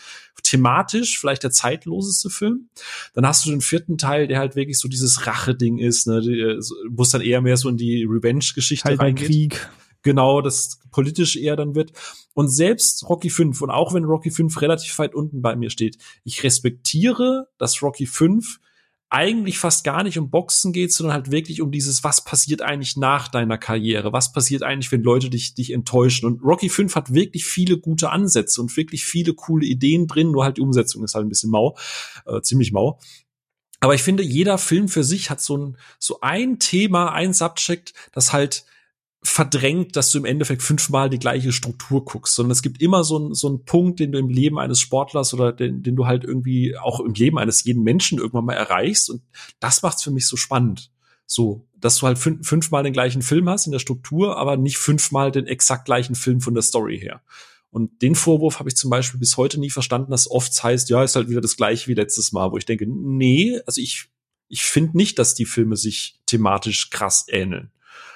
thematisch 0.44 1.20
vielleicht 1.20 1.44
der 1.44 1.52
zeitloseste 1.52 2.30
Film. 2.30 2.70
Dann 3.14 3.28
hast 3.28 3.46
du 3.46 3.50
den 3.50 3.62
vierten 3.62 3.98
Teil, 3.98 4.28
der 4.28 4.40
halt 4.40 4.56
wirklich 4.56 4.80
so 4.80 4.88
dieses 4.88 5.28
Rache-Ding 5.28 5.78
ist, 5.78 6.08
ne, 6.08 6.60
wo 6.90 7.04
es 7.04 7.10
dann 7.10 7.22
eher 7.22 7.42
mehr 7.42 7.58
so 7.58 7.70
in 7.70 7.78
die 7.78 8.06
Revenge-Geschichte 8.06 8.90
halt 8.90 9.00
reingeht. 9.00 9.28
Krieg 9.28 9.70
genau 10.04 10.42
das 10.42 10.80
politisch 10.92 11.36
eher 11.36 11.56
dann 11.56 11.76
wird. 11.76 11.92
Und 12.34 12.50
selbst 12.50 13.08
Rocky 13.10 13.30
5, 13.30 13.62
und 13.62 13.70
auch 13.70 13.94
wenn 13.94 14.06
Rocky 14.06 14.32
5 14.32 14.62
relativ 14.62 14.98
weit 15.00 15.16
unten 15.16 15.42
bei 15.42 15.56
mir 15.56 15.70
steht, 15.70 15.98
ich 16.24 16.44
respektiere, 16.44 17.50
dass 17.58 17.82
Rocky 17.82 18.06
5 18.06 18.60
eigentlich 19.12 19.60
fast 19.60 19.84
gar 19.84 20.04
nicht 20.04 20.18
um 20.18 20.30
Boxen 20.30 20.72
geht, 20.72 20.94
sondern 20.94 21.14
halt 21.14 21.32
wirklich 21.32 21.62
um 21.62 21.70
dieses, 21.70 22.02
was 22.06 22.24
passiert 22.24 22.62
eigentlich 22.62 22.96
nach 22.96 23.28
deiner 23.28 23.58
Karriere? 23.58 24.14
Was 24.14 24.32
passiert 24.32 24.64
eigentlich, 24.64 24.90
wenn 24.94 25.04
Leute 25.04 25.30
dich, 25.30 25.54
dich 25.54 25.74
enttäuschen? 25.74 26.26
Und 26.26 26.42
Rocky 26.42 26.70
5 26.70 26.96
hat 26.96 27.14
wirklich 27.14 27.44
viele 27.44 27.78
gute 27.78 28.10
Ansätze 28.10 28.62
und 28.62 28.76
wirklich 28.78 29.04
viele 29.04 29.34
coole 29.34 29.66
Ideen 29.66 30.08
drin, 30.08 30.32
nur 30.32 30.46
halt 30.46 30.56
die 30.56 30.62
Umsetzung 30.62 31.04
ist 31.04 31.14
halt 31.14 31.26
ein 31.26 31.30
bisschen 31.30 31.52
mau, 31.52 31.78
äh, 32.26 32.40
ziemlich 32.42 32.72
mau. 32.72 33.00
Aber 33.82 33.96
ich 33.96 34.02
finde, 34.04 34.24
jeder 34.24 34.58
Film 34.58 34.88
für 34.88 35.04
sich 35.04 35.30
hat 35.30 35.42
so 35.42 35.58
ein, 35.58 35.78
so 36.00 36.22
ein 36.22 36.60
Thema, 36.60 37.12
ein 37.12 37.34
Subject, 37.34 37.94
das 38.14 38.32
halt 38.32 38.64
verdrängt, 39.24 39.96
dass 39.96 40.12
du 40.12 40.18
im 40.18 40.26
Endeffekt 40.26 40.64
fünfmal 40.64 41.10
die 41.10 41.20
gleiche 41.20 41.52
Struktur 41.52 42.04
guckst, 42.06 42.34
sondern 42.34 42.52
es 42.52 42.64
gibt 42.64 42.82
immer 42.82 43.04
so, 43.04 43.20
ein, 43.20 43.34
so 43.36 43.48
einen 43.48 43.66
Punkt, 43.66 44.00
den 44.00 44.12
du 44.12 44.18
im 44.18 44.30
Leben 44.30 44.58
eines 44.58 44.80
Sportlers 44.80 45.34
oder 45.34 45.54
den, 45.54 45.84
den 45.84 45.96
du 45.96 46.08
halt 46.08 46.24
irgendwie 46.24 46.76
auch 46.76 47.00
im 47.00 47.14
Leben 47.14 47.38
eines 47.38 47.64
jeden 47.64 47.84
Menschen 47.84 48.18
irgendwann 48.18 48.46
mal 48.46 48.54
erreichst 48.54 49.10
und 49.10 49.22
das 49.60 49.84
macht's 49.84 50.04
für 50.04 50.12
mich 50.12 50.28
so 50.28 50.38
spannend. 50.38 50.92
So, 51.28 51.68
dass 51.80 51.98
du 51.98 52.08
halt 52.08 52.18
fün 52.18 52.44
fünfmal 52.44 52.84
den 52.84 52.94
gleichen 52.94 53.22
Film 53.22 53.48
hast 53.48 53.68
in 53.68 53.72
der 53.72 53.80
Struktur, 53.80 54.38
aber 54.38 54.58
nicht 54.58 54.78
fünfmal 54.78 55.32
den 55.32 55.46
exakt 55.46 55.86
gleichen 55.86 56.16
Film 56.16 56.42
von 56.42 56.56
der 56.56 56.64
Story 56.64 57.00
her. 57.00 57.22
Und 57.70 58.02
den 58.02 58.16
Vorwurf 58.16 58.60
habe 58.60 58.70
ich 58.70 58.76
zum 58.76 58.90
Beispiel 58.90 59.20
bis 59.20 59.38
heute 59.38 59.60
nie 59.60 59.70
verstanden, 59.70 60.12
dass 60.12 60.30
oft 60.30 60.62
heißt, 60.62 60.90
ja, 60.90 61.04
ist 61.04 61.16
halt 61.16 61.30
wieder 61.30 61.40
das 61.40 61.56
gleiche 61.56 61.88
wie 61.88 61.94
letztes 61.94 62.34
Mal, 62.34 62.52
wo 62.52 62.58
ich 62.58 62.66
denke, 62.66 62.86
nee, 62.86 63.62
also 63.66 63.80
ich, 63.80 64.10
ich 64.50 64.64
finde 64.64 64.98
nicht, 64.98 65.18
dass 65.20 65.36
die 65.36 65.46
Filme 65.46 65.78
sich 65.78 66.20
thematisch 66.26 66.90
krass 66.90 67.26
ähneln. 67.30 67.72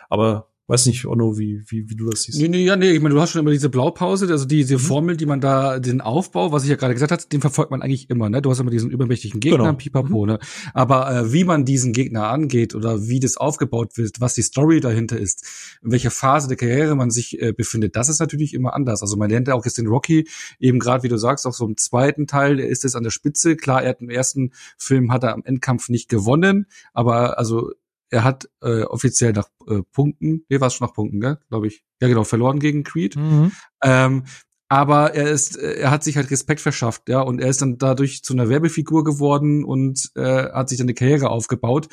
Aber 0.09 0.49
Weiß 0.67 0.87
nicht, 0.87 1.05
Onno, 1.05 1.37
wie, 1.37 1.61
wie, 1.67 1.87
wie 1.91 1.95
du 1.95 2.09
das 2.09 2.23
siehst. 2.23 2.41
Nee, 2.41 2.47
nee, 2.47 2.65
ja, 2.65 2.75
nee, 2.75 2.89
ich 2.89 2.99
meine, 2.99 3.13
du 3.13 3.21
hast 3.21 3.29
schon 3.29 3.41
immer 3.41 3.51
diese 3.51 3.69
Blaupause, 3.69 4.27
also 4.31 4.45
diese 4.45 4.75
mhm. 4.75 4.79
Formel, 4.79 5.15
die 5.15 5.27
man 5.27 5.39
da, 5.39 5.77
den 5.77 6.01
Aufbau, 6.01 6.51
was 6.51 6.63
ich 6.63 6.69
ja 6.69 6.75
gerade 6.75 6.95
gesagt 6.95 7.11
habe, 7.11 7.21
den 7.31 7.39
verfolgt 7.39 7.69
man 7.69 7.83
eigentlich 7.83 8.09
immer, 8.09 8.31
ne? 8.31 8.41
Du 8.41 8.49
hast 8.49 8.59
immer 8.59 8.71
diesen 8.71 8.89
übermächtigen 8.89 9.39
Gegner, 9.39 9.59
genau. 9.59 9.73
pipapo, 9.73 10.21
mhm. 10.21 10.31
ne? 10.31 10.39
Aber 10.73 11.15
äh, 11.15 11.31
wie 11.31 11.43
man 11.43 11.65
diesen 11.65 11.93
Gegner 11.93 12.29
angeht 12.29 12.73
oder 12.73 13.07
wie 13.07 13.19
das 13.19 13.37
aufgebaut 13.37 13.95
wird, 13.97 14.21
was 14.21 14.33
die 14.33 14.41
Story 14.41 14.79
dahinter 14.79 15.19
ist, 15.19 15.45
in 15.83 15.91
welcher 15.91 16.09
Phase 16.09 16.47
der 16.47 16.57
Karriere 16.57 16.95
man 16.95 17.11
sich 17.11 17.39
äh, 17.39 17.53
befindet, 17.53 17.95
das 17.95 18.09
ist 18.09 18.19
natürlich 18.19 18.55
immer 18.55 18.73
anders. 18.73 19.03
Also 19.03 19.17
man 19.17 19.29
lernt 19.29 19.47
ja 19.47 19.53
auch 19.53 19.65
jetzt 19.65 19.77
den 19.77 19.85
Rocky, 19.85 20.27
eben 20.59 20.79
gerade, 20.79 21.03
wie 21.03 21.09
du 21.09 21.17
sagst, 21.17 21.45
auch 21.45 21.53
so 21.53 21.67
im 21.67 21.77
zweiten 21.77 22.25
Teil, 22.25 22.57
der 22.57 22.69
ist 22.69 22.83
jetzt 22.83 22.95
an 22.95 23.03
der 23.03 23.11
Spitze. 23.11 23.55
Klar, 23.55 23.83
er 23.83 23.89
hat 23.89 24.01
im 24.01 24.09
ersten 24.09 24.51
Film 24.79 25.11
hat 25.11 25.23
er 25.23 25.33
am 25.33 25.43
Endkampf 25.45 25.89
nicht 25.89 26.09
gewonnen, 26.09 26.65
aber 26.91 27.37
also 27.37 27.71
er 28.09 28.23
hat 28.23 28.49
äh, 28.61 28.83
offiziell 28.83 29.33
nach 29.33 29.49
äh, 29.67 29.81
Punkten, 29.91 30.45
nee, 30.49 30.59
war 30.59 30.67
es 30.67 30.75
schon 30.75 30.87
nach 30.87 30.93
Punkten, 30.93 31.19
gell? 31.19 31.39
glaube 31.49 31.67
ich. 31.67 31.83
Ja, 32.01 32.07
genau, 32.07 32.23
verloren 32.23 32.59
gegen 32.59 32.83
Creed. 32.83 33.15
Mhm. 33.15 33.51
Ähm, 33.83 34.23
aber 34.67 35.13
er 35.13 35.29
ist, 35.29 35.57
äh, 35.57 35.73
er 35.75 35.91
hat 35.91 36.03
sich 36.03 36.17
halt 36.17 36.31
Respekt 36.31 36.61
verschafft, 36.61 37.09
ja, 37.09 37.21
und 37.21 37.39
er 37.39 37.49
ist 37.49 37.61
dann 37.61 37.77
dadurch 37.77 38.23
zu 38.23 38.33
einer 38.33 38.49
Werbefigur 38.49 39.03
geworden 39.03 39.63
und 39.63 40.11
äh, 40.15 40.51
hat 40.51 40.69
sich 40.69 40.77
dann 40.77 40.85
eine 40.85 40.93
Karriere 40.93 41.29
aufgebaut 41.29 41.87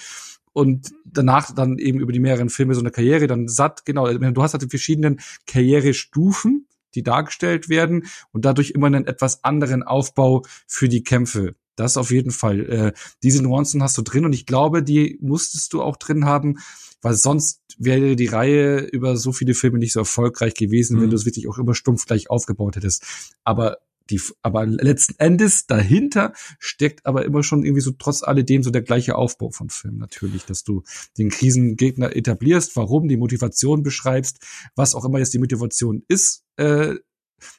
und 0.52 0.92
danach 1.04 1.54
dann 1.54 1.78
eben 1.78 2.00
über 2.00 2.12
die 2.12 2.20
mehreren 2.20 2.50
Filme 2.50 2.74
so 2.74 2.80
eine 2.80 2.90
Karriere 2.90 3.26
dann 3.26 3.48
satt, 3.48 3.84
genau, 3.84 4.12
du 4.12 4.42
hast 4.42 4.52
halt 4.52 4.62
die 4.62 4.68
verschiedenen 4.68 5.20
Karrierestufen, 5.46 6.66
die 6.94 7.02
dargestellt 7.02 7.68
werden 7.68 8.06
und 8.32 8.44
dadurch 8.44 8.72
immer 8.72 8.86
einen 8.86 9.06
etwas 9.06 9.44
anderen 9.44 9.82
Aufbau 9.82 10.44
für 10.66 10.88
die 10.88 11.02
Kämpfe. 11.02 11.54
Das 11.76 11.96
auf 11.96 12.10
jeden 12.10 12.30
Fall. 12.30 12.60
Äh, 12.70 12.92
diese 13.22 13.42
Nuancen 13.42 13.82
hast 13.82 13.96
du 13.96 14.02
drin 14.02 14.24
und 14.24 14.34
ich 14.34 14.46
glaube, 14.46 14.82
die 14.82 15.18
musstest 15.20 15.72
du 15.72 15.82
auch 15.82 15.96
drin 15.96 16.24
haben, 16.24 16.58
weil 17.00 17.14
sonst 17.14 17.62
wäre 17.78 18.16
die 18.16 18.26
Reihe 18.26 18.80
über 18.80 19.16
so 19.16 19.32
viele 19.32 19.54
Filme 19.54 19.78
nicht 19.78 19.92
so 19.92 20.00
erfolgreich 20.00 20.54
gewesen, 20.54 20.96
mhm. 20.96 21.02
wenn 21.02 21.10
du 21.10 21.16
es 21.16 21.24
wirklich 21.24 21.48
auch 21.48 21.58
immer 21.58 21.74
stumpf 21.74 22.06
gleich 22.06 22.30
aufgebaut 22.30 22.76
hättest. 22.76 23.04
Aber 23.44 23.78
die, 24.10 24.20
aber 24.42 24.66
letzten 24.66 25.14
Endes 25.18 25.66
dahinter 25.66 26.32
steckt 26.58 27.06
aber 27.06 27.24
immer 27.24 27.42
schon 27.42 27.64
irgendwie 27.64 27.80
so 27.80 27.92
trotz 27.92 28.22
alledem 28.22 28.62
so 28.62 28.70
der 28.70 28.82
gleiche 28.82 29.16
Aufbau 29.16 29.50
von 29.50 29.70
Film 29.70 29.98
natürlich, 29.98 30.44
dass 30.44 30.64
du 30.64 30.82
den 31.18 31.30
Krisengegner 31.30 32.14
etablierst, 32.14 32.76
warum, 32.76 33.08
die 33.08 33.16
Motivation 33.16 33.82
beschreibst, 33.82 34.38
was 34.74 34.94
auch 34.94 35.04
immer 35.04 35.18
jetzt 35.18 35.34
die 35.34 35.38
Motivation 35.38 36.02
ist, 36.08 36.44
äh, 36.56 36.96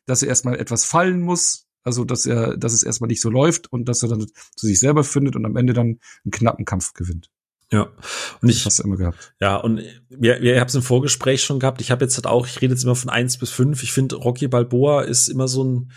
dass 0.06 0.22
er 0.22 0.30
erstmal 0.30 0.60
etwas 0.60 0.86
fallen 0.86 1.22
muss, 1.22 1.66
also, 1.84 2.06
dass 2.06 2.26
er, 2.26 2.58
dass 2.58 2.74
es 2.74 2.84
erstmal 2.84 3.10
nicht 3.10 3.22
so 3.22 3.30
läuft 3.30 3.72
und 3.72 3.86
dass 3.86 4.04
er 4.04 4.10
dann 4.10 4.26
zu 4.56 4.68
sich 4.68 4.80
selber 4.80 5.04
findet 5.04 5.36
und 5.36 5.46
am 5.46 5.56
Ende 5.56 5.74
dann 5.74 6.00
einen 6.24 6.32
knappen 6.32 6.66
Kampf 6.66 6.94
gewinnt. 6.94 7.30
Ja, 7.72 7.92
und 8.42 8.50
ich 8.50 8.66
hast 8.66 8.80
du 8.80 8.84
immer 8.84 8.98
gehabt. 8.98 9.34
Ja, 9.40 9.56
und 9.58 9.82
wir, 10.10 10.42
wir 10.42 10.60
haben 10.60 10.68
es 10.68 10.76
im 10.76 10.84
Vorgespräch 10.84 11.44
schon 11.44 11.60
gehabt. 11.60 11.82
Ich 11.82 11.90
habe 11.90 12.06
jetzt 12.06 12.16
halt 12.16 12.28
auch, 12.28 12.46
ich 12.46 12.62
rede 12.62 12.74
jetzt 12.74 12.84
immer 12.84 12.96
von 12.96 13.10
eins 13.10 13.38
bis 13.38 13.50
fünf. 13.50 13.82
Ich 13.82 13.92
finde, 13.92 14.16
Rocky 14.16 14.48
Balboa 14.48 15.02
ist 15.02 15.28
immer 15.28 15.48
so 15.48 15.64
ein, 15.64 15.92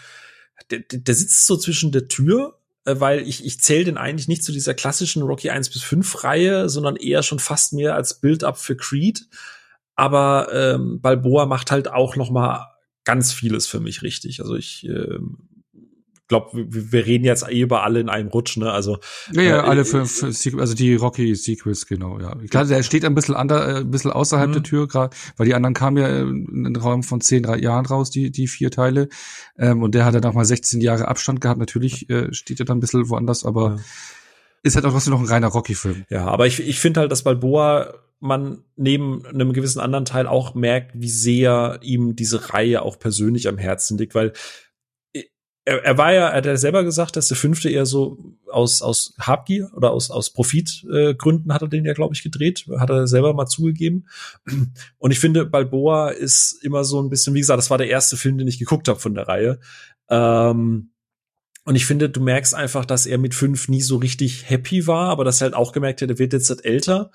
der, 0.70 0.80
der 0.80 1.14
sitzt 1.14 1.46
so 1.46 1.56
zwischen 1.56 1.92
der 1.92 2.08
Tür, 2.08 2.58
äh, 2.86 2.98
weil 2.98 3.20
ich, 3.28 3.44
ich 3.44 3.60
zähle 3.60 3.84
den 3.84 3.98
eigentlich 3.98 4.26
nicht 4.26 4.42
zu 4.42 4.52
dieser 4.52 4.72
klassischen 4.72 5.22
Rocky 5.22 5.50
1 5.50 5.68
bis 5.68 5.82
5 5.82 6.24
Reihe, 6.24 6.68
sondern 6.70 6.96
eher 6.96 7.22
schon 7.22 7.38
fast 7.38 7.74
mehr 7.74 7.94
als 7.94 8.20
Build-up 8.20 8.58
für 8.58 8.76
Creed. 8.76 9.28
Aber 9.94 10.48
ähm, 10.52 11.00
Balboa 11.00 11.46
macht 11.46 11.70
halt 11.70 11.88
auch 11.88 12.16
noch 12.16 12.30
mal 12.30 12.66
ganz 13.04 13.32
vieles 13.32 13.66
für 13.66 13.80
mich 13.80 14.02
richtig. 14.02 14.40
Also 14.40 14.56
ich 14.56 14.84
ähm, 14.84 15.45
glaube, 16.28 16.50
wir, 16.52 16.92
wir 16.92 17.06
reden 17.06 17.24
jetzt 17.24 17.48
eh 17.48 17.60
über 17.60 17.82
alle 17.82 18.00
in 18.00 18.08
einem 18.08 18.28
Rutsch, 18.28 18.56
ne? 18.56 18.70
Also 18.70 18.98
ja, 19.32 19.42
ja 19.42 19.56
äh, 19.58 19.68
alle 19.68 19.84
für, 19.84 20.06
für 20.06 20.26
also 20.58 20.74
die 20.74 20.94
Rocky 20.94 21.34
Sequels, 21.34 21.86
genau, 21.86 22.18
ja. 22.20 22.34
Klar, 22.50 22.64
der 22.64 22.82
steht 22.82 23.04
ein 23.04 23.14
bisschen 23.14 23.34
ander, 23.34 23.68
äh, 23.68 23.80
ein 23.80 23.90
bisschen 23.90 24.10
außerhalb 24.10 24.48
mhm. 24.48 24.52
der 24.54 24.62
Tür 24.62 24.88
gerade, 24.88 25.16
weil 25.36 25.46
die 25.46 25.54
anderen 25.54 25.74
kamen 25.74 25.96
ja 25.96 26.08
in 26.08 26.64
den 26.64 26.76
Raum 26.76 27.02
von 27.02 27.20
zehn 27.20 27.44
Jahren 27.44 27.86
raus, 27.86 28.10
die 28.10 28.30
die 28.30 28.48
vier 28.48 28.70
Teile, 28.70 29.08
ähm, 29.58 29.82
und 29.82 29.94
der 29.94 30.04
hat 30.04 30.14
dann 30.14 30.24
auch 30.24 30.34
mal 30.34 30.44
16 30.44 30.80
Jahre 30.80 31.08
Abstand 31.08 31.40
gehabt. 31.40 31.60
Natürlich 31.60 32.10
äh, 32.10 32.32
steht 32.32 32.60
er 32.60 32.66
dann 32.66 32.78
ein 32.78 32.80
bisschen 32.80 33.08
woanders, 33.08 33.44
aber 33.44 33.76
ja. 33.76 33.82
ist 34.62 34.76
halt 34.76 34.84
auch 34.84 34.92
trotzdem 34.92 35.12
noch 35.12 35.20
ein 35.20 35.26
reiner 35.26 35.48
Rocky-Film. 35.48 36.04
Ja, 36.10 36.26
aber 36.26 36.46
ich 36.46 36.60
ich 36.60 36.80
finde 36.80 37.00
halt, 37.00 37.12
dass 37.12 37.22
Balboa 37.22 37.94
man 38.18 38.64
neben 38.76 39.26
einem 39.26 39.52
gewissen 39.52 39.80
anderen 39.80 40.06
Teil 40.06 40.26
auch 40.26 40.54
merkt, 40.54 40.92
wie 40.94 41.10
sehr 41.10 41.78
ihm 41.82 42.16
diese 42.16 42.52
Reihe 42.52 42.82
auch 42.82 42.98
persönlich 42.98 43.46
am 43.46 43.58
Herzen 43.58 43.98
liegt, 43.98 44.14
weil 44.14 44.32
er, 45.66 45.84
er 45.84 45.98
war 45.98 46.14
ja, 46.14 46.28
er 46.28 46.36
hat 46.36 46.46
ja 46.46 46.56
selber 46.56 46.84
gesagt, 46.84 47.16
dass 47.16 47.28
der 47.28 47.36
fünfte 47.36 47.68
eher 47.68 47.86
so 47.86 48.18
aus, 48.50 48.80
aus 48.82 49.14
Habgier 49.18 49.70
oder 49.74 49.90
aus, 49.90 50.10
aus 50.10 50.30
Profitgründen 50.30 51.50
äh, 51.50 51.52
hat 51.52 51.62
er 51.62 51.68
den 51.68 51.84
ja, 51.84 51.92
glaube 51.92 52.14
ich, 52.14 52.22
gedreht, 52.22 52.66
hat 52.78 52.88
er 52.88 53.06
selber 53.06 53.34
mal 53.34 53.46
zugegeben. 53.46 54.06
Und 54.98 55.10
ich 55.10 55.18
finde, 55.18 55.44
Balboa 55.44 56.10
ist 56.10 56.62
immer 56.62 56.84
so 56.84 57.02
ein 57.02 57.10
bisschen, 57.10 57.34
wie 57.34 57.40
gesagt, 57.40 57.58
das 57.58 57.70
war 57.70 57.78
der 57.78 57.90
erste 57.90 58.16
Film, 58.16 58.38
den 58.38 58.48
ich 58.48 58.58
geguckt 58.58 58.88
habe 58.88 59.00
von 59.00 59.14
der 59.14 59.26
Reihe. 59.26 59.58
Ähm, 60.08 60.90
und 61.64 61.74
ich 61.74 61.84
finde, 61.84 62.08
du 62.08 62.20
merkst 62.20 62.54
einfach, 62.54 62.84
dass 62.84 63.06
er 63.06 63.18
mit 63.18 63.34
fünf 63.34 63.68
nie 63.68 63.82
so 63.82 63.96
richtig 63.96 64.48
happy 64.48 64.86
war, 64.86 65.08
aber 65.08 65.24
dass 65.24 65.40
er 65.40 65.46
halt 65.46 65.54
auch 65.54 65.72
gemerkt 65.72 66.00
hat, 66.00 66.08
er 66.08 66.20
wird 66.20 66.32
jetzt 66.32 66.48
halt 66.48 66.64
älter. 66.64 67.10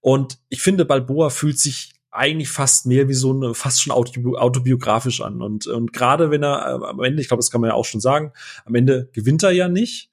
Und 0.00 0.38
ich 0.48 0.62
finde, 0.62 0.84
Balboa 0.84 1.28
fühlt 1.30 1.58
sich 1.58 1.95
eigentlich 2.16 2.48
fast 2.48 2.86
mehr 2.86 3.08
wie 3.08 3.14
so 3.14 3.32
eine, 3.32 3.54
fast 3.54 3.82
schon 3.82 3.92
autobiografisch 3.92 5.20
an. 5.20 5.42
Und, 5.42 5.66
und 5.66 5.92
gerade 5.92 6.30
wenn 6.30 6.42
er 6.42 6.80
äh, 6.80 6.86
am 6.86 7.02
Ende, 7.02 7.20
ich 7.20 7.28
glaube, 7.28 7.40
das 7.40 7.50
kann 7.50 7.60
man 7.60 7.70
ja 7.70 7.74
auch 7.74 7.84
schon 7.84 8.00
sagen, 8.00 8.32
am 8.64 8.74
Ende 8.74 9.08
gewinnt 9.12 9.42
er 9.42 9.52
ja 9.52 9.68
nicht. 9.68 10.10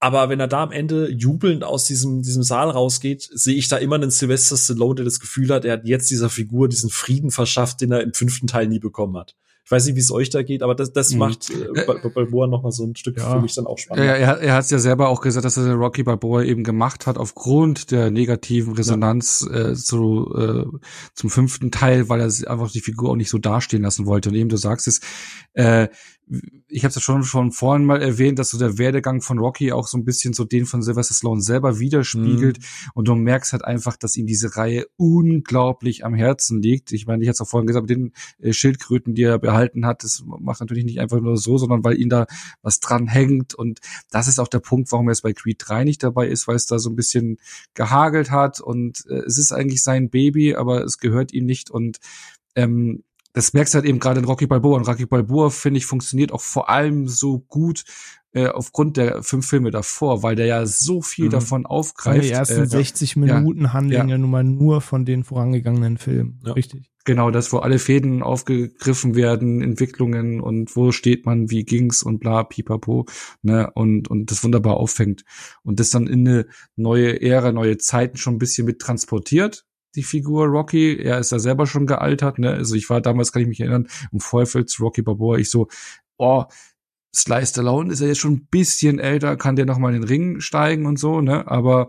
Aber 0.00 0.28
wenn 0.28 0.38
er 0.38 0.46
da 0.46 0.62
am 0.62 0.70
Ende 0.70 1.10
jubelnd 1.10 1.64
aus 1.64 1.84
diesem, 1.84 2.22
diesem 2.22 2.44
Saal 2.44 2.70
rausgeht, 2.70 3.28
sehe 3.32 3.56
ich 3.56 3.66
da 3.66 3.76
immer 3.78 3.96
einen 3.96 4.12
Sylvester 4.12 4.56
Stallone, 4.56 4.96
der 4.96 5.04
das 5.04 5.18
Gefühl 5.18 5.48
hat, 5.50 5.64
er 5.64 5.72
hat 5.72 5.86
jetzt 5.86 6.10
dieser 6.10 6.30
Figur 6.30 6.68
diesen 6.68 6.90
Frieden 6.90 7.32
verschafft, 7.32 7.80
den 7.80 7.90
er 7.90 8.02
im 8.02 8.14
fünften 8.14 8.46
Teil 8.46 8.68
nie 8.68 8.78
bekommen 8.78 9.16
hat. 9.16 9.34
Ich 9.68 9.72
weiß 9.72 9.84
nicht, 9.84 9.96
wie 9.96 10.00
es 10.00 10.10
euch 10.10 10.30
da 10.30 10.42
geht, 10.42 10.62
aber 10.62 10.74
das, 10.74 10.94
das 10.94 11.12
mhm. 11.12 11.18
macht 11.18 11.50
äh, 11.50 12.08
Balboa 12.08 12.46
noch 12.46 12.62
mal 12.62 12.72
so 12.72 12.86
ein 12.86 12.96
Stück 12.96 13.18
ja. 13.18 13.34
für 13.34 13.42
mich 13.42 13.54
dann 13.54 13.66
auch 13.66 13.76
spannend. 13.76 14.06
Ja, 14.06 14.14
er, 14.14 14.40
er 14.40 14.54
hat 14.54 14.64
es 14.64 14.70
ja 14.70 14.78
selber 14.78 15.10
auch 15.10 15.20
gesagt, 15.20 15.44
dass 15.44 15.58
er 15.58 15.74
Rocky 15.74 16.04
Balboa 16.04 16.42
eben 16.42 16.64
gemacht 16.64 17.06
hat 17.06 17.18
aufgrund 17.18 17.90
der 17.90 18.10
negativen 18.10 18.72
Resonanz 18.72 19.46
ja. 19.46 19.72
äh, 19.72 19.74
zu, 19.74 20.34
äh, 20.34 20.64
zum 21.12 21.28
fünften 21.28 21.70
Teil, 21.70 22.08
weil 22.08 22.18
er 22.18 22.50
einfach 22.50 22.70
die 22.70 22.80
Figur 22.80 23.10
auch 23.10 23.16
nicht 23.16 23.28
so 23.28 23.36
dastehen 23.36 23.82
lassen 23.82 24.06
wollte. 24.06 24.30
Und 24.30 24.36
eben 24.36 24.48
du 24.48 24.56
sagst 24.56 24.88
es, 24.88 25.02
äh, 25.52 25.88
ich 26.68 26.84
habe 26.84 26.90
es 26.90 26.94
ja 26.96 27.00
schon 27.00 27.24
schon 27.24 27.52
vorhin 27.52 27.86
mal 27.86 28.02
erwähnt, 28.02 28.38
dass 28.38 28.50
so 28.50 28.58
der 28.58 28.76
Werdegang 28.76 29.22
von 29.22 29.38
Rocky 29.38 29.72
auch 29.72 29.86
so 29.86 29.96
ein 29.96 30.04
bisschen 30.04 30.34
so 30.34 30.44
den 30.44 30.66
von 30.66 30.82
Sylvester 30.82 31.14
Stallone 31.14 31.40
selber 31.40 31.78
widerspiegelt 31.78 32.58
mhm. 32.58 32.90
und 32.94 33.08
du 33.08 33.14
merkst 33.14 33.52
halt 33.52 33.64
einfach, 33.64 33.96
dass 33.96 34.16
ihm 34.16 34.26
diese 34.26 34.56
Reihe 34.56 34.86
unglaublich 34.96 36.04
am 36.04 36.14
Herzen 36.14 36.60
liegt. 36.60 36.92
Ich 36.92 37.06
meine, 37.06 37.22
ich 37.22 37.28
hatte 37.28 37.36
es 37.36 37.40
auch 37.40 37.48
vorhin 37.48 37.66
gesagt, 37.66 37.88
mit 37.88 37.96
den 37.96 38.12
äh, 38.40 38.52
Schildkröten, 38.52 39.14
die 39.14 39.22
er 39.22 39.38
behalten 39.38 39.86
hat, 39.86 40.04
das 40.04 40.22
macht 40.26 40.60
natürlich 40.60 40.84
nicht 40.84 41.00
einfach 41.00 41.20
nur 41.20 41.36
so, 41.36 41.56
sondern 41.56 41.84
weil 41.84 41.98
ihm 41.98 42.10
da 42.10 42.26
was 42.62 42.80
dran 42.80 43.06
hängt 43.06 43.54
und 43.54 43.80
das 44.10 44.28
ist 44.28 44.38
auch 44.38 44.48
der 44.48 44.60
Punkt, 44.60 44.92
warum 44.92 45.08
er 45.08 45.12
jetzt 45.12 45.22
bei 45.22 45.32
Creed 45.32 45.62
3 45.66 45.84
nicht 45.84 46.02
dabei 46.02 46.28
ist, 46.28 46.46
weil 46.46 46.56
es 46.56 46.66
da 46.66 46.78
so 46.78 46.90
ein 46.90 46.96
bisschen 46.96 47.38
gehagelt 47.74 48.30
hat 48.30 48.60
und 48.60 49.04
äh, 49.08 49.22
es 49.26 49.38
ist 49.38 49.52
eigentlich 49.52 49.82
sein 49.82 50.10
Baby, 50.10 50.54
aber 50.54 50.84
es 50.84 50.98
gehört 50.98 51.32
ihm 51.32 51.46
nicht 51.46 51.70
und 51.70 51.98
ähm, 52.54 53.04
das 53.32 53.52
merkst 53.52 53.74
du 53.74 53.76
halt 53.76 53.86
eben 53.86 53.98
gerade 53.98 54.20
in 54.20 54.26
Rocky 54.26 54.46
Balboa. 54.46 54.78
Und 54.78 54.88
Rocky 54.88 55.06
Balboa, 55.06 55.50
finde 55.50 55.78
ich, 55.78 55.86
funktioniert 55.86 56.32
auch 56.32 56.40
vor 56.40 56.68
allem 56.68 57.08
so 57.08 57.38
gut 57.38 57.84
äh, 58.32 58.46
aufgrund 58.48 58.96
der 58.96 59.22
fünf 59.22 59.46
Filme 59.48 59.70
davor, 59.70 60.22
weil 60.22 60.36
der 60.36 60.46
ja 60.46 60.66
so 60.66 61.00
viel 61.00 61.26
mhm. 61.26 61.30
davon 61.30 61.66
aufgreift. 61.66 62.24
Die 62.24 62.30
ersten 62.30 62.62
äh, 62.62 62.66
60 62.66 63.16
Minuten 63.16 63.62
ja, 63.62 63.72
handeln 63.72 64.08
ja. 64.08 64.14
ja 64.14 64.18
nun 64.18 64.30
mal 64.30 64.44
nur 64.44 64.80
von 64.80 65.04
den 65.04 65.24
vorangegangenen 65.24 65.96
Filmen. 65.96 66.40
Ja. 66.44 66.52
Richtig. 66.52 66.90
Genau, 67.04 67.30
das, 67.30 67.54
wo 67.54 67.58
alle 67.58 67.78
Fäden 67.78 68.22
aufgegriffen 68.22 69.14
werden, 69.14 69.62
Entwicklungen 69.62 70.42
und 70.42 70.76
wo 70.76 70.92
steht 70.92 71.24
man, 71.24 71.48
wie 71.50 71.64
ging's 71.64 72.02
und 72.02 72.18
bla, 72.18 72.44
pipapo, 72.44 73.06
ne, 73.40 73.70
und, 73.74 74.08
und 74.08 74.30
das 74.30 74.44
wunderbar 74.44 74.76
auffängt. 74.76 75.24
Und 75.62 75.80
das 75.80 75.88
dann 75.88 76.06
in 76.06 76.28
eine 76.28 76.46
neue 76.76 77.22
Ära, 77.22 77.50
neue 77.50 77.78
Zeiten 77.78 78.18
schon 78.18 78.34
ein 78.34 78.38
bisschen 78.38 78.66
mit 78.66 78.78
transportiert, 78.78 79.64
die 79.94 80.02
Figur 80.02 80.46
Rocky. 80.46 80.96
Er 80.96 81.18
ist 81.18 81.32
da 81.32 81.38
selber 81.38 81.66
schon 81.66 81.86
gealtert, 81.86 82.38
ne? 82.38 82.50
Also 82.50 82.74
ich 82.74 82.88
war 82.90 83.00
damals, 83.00 83.32
kann 83.32 83.42
ich 83.42 83.48
mich 83.48 83.60
erinnern, 83.60 83.88
im 84.12 84.20
Vorfeld 84.20 84.70
zu 84.70 84.82
Rocky 84.82 85.02
Balboa, 85.02 85.38
ich 85.38 85.50
so, 85.50 85.68
oh, 86.18 86.44
Sly 87.14 87.46
Stallone 87.46 87.92
ist 87.92 88.00
er 88.00 88.08
jetzt 88.08 88.18
schon 88.18 88.34
ein 88.34 88.46
bisschen 88.50 88.98
älter, 88.98 89.36
kann 89.36 89.56
der 89.56 89.66
noch 89.66 89.78
mal 89.78 89.94
in 89.94 90.02
den 90.02 90.08
Ring 90.08 90.40
steigen 90.40 90.86
und 90.86 90.98
so, 90.98 91.20
ne? 91.20 91.46
Aber 91.48 91.88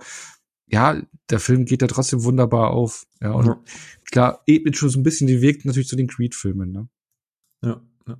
ja, 0.67 1.01
der 1.29 1.39
Film 1.39 1.65
geht 1.65 1.81
ja 1.81 1.87
trotzdem 1.87 2.23
wunderbar 2.23 2.71
auf. 2.71 3.05
Ja, 3.21 3.31
und 3.31 3.45
ja. 3.47 3.59
klar, 4.05 4.41
ebnet 4.45 4.77
schon 4.77 4.89
so 4.89 4.99
ein 4.99 5.03
bisschen 5.03 5.27
die 5.27 5.41
Weg 5.41 5.65
natürlich 5.65 5.87
zu 5.87 5.95
den 5.95 6.07
Creed-Filmen, 6.07 6.71
ne? 6.71 6.89
Ja. 7.63 7.81
ja. 8.07 8.17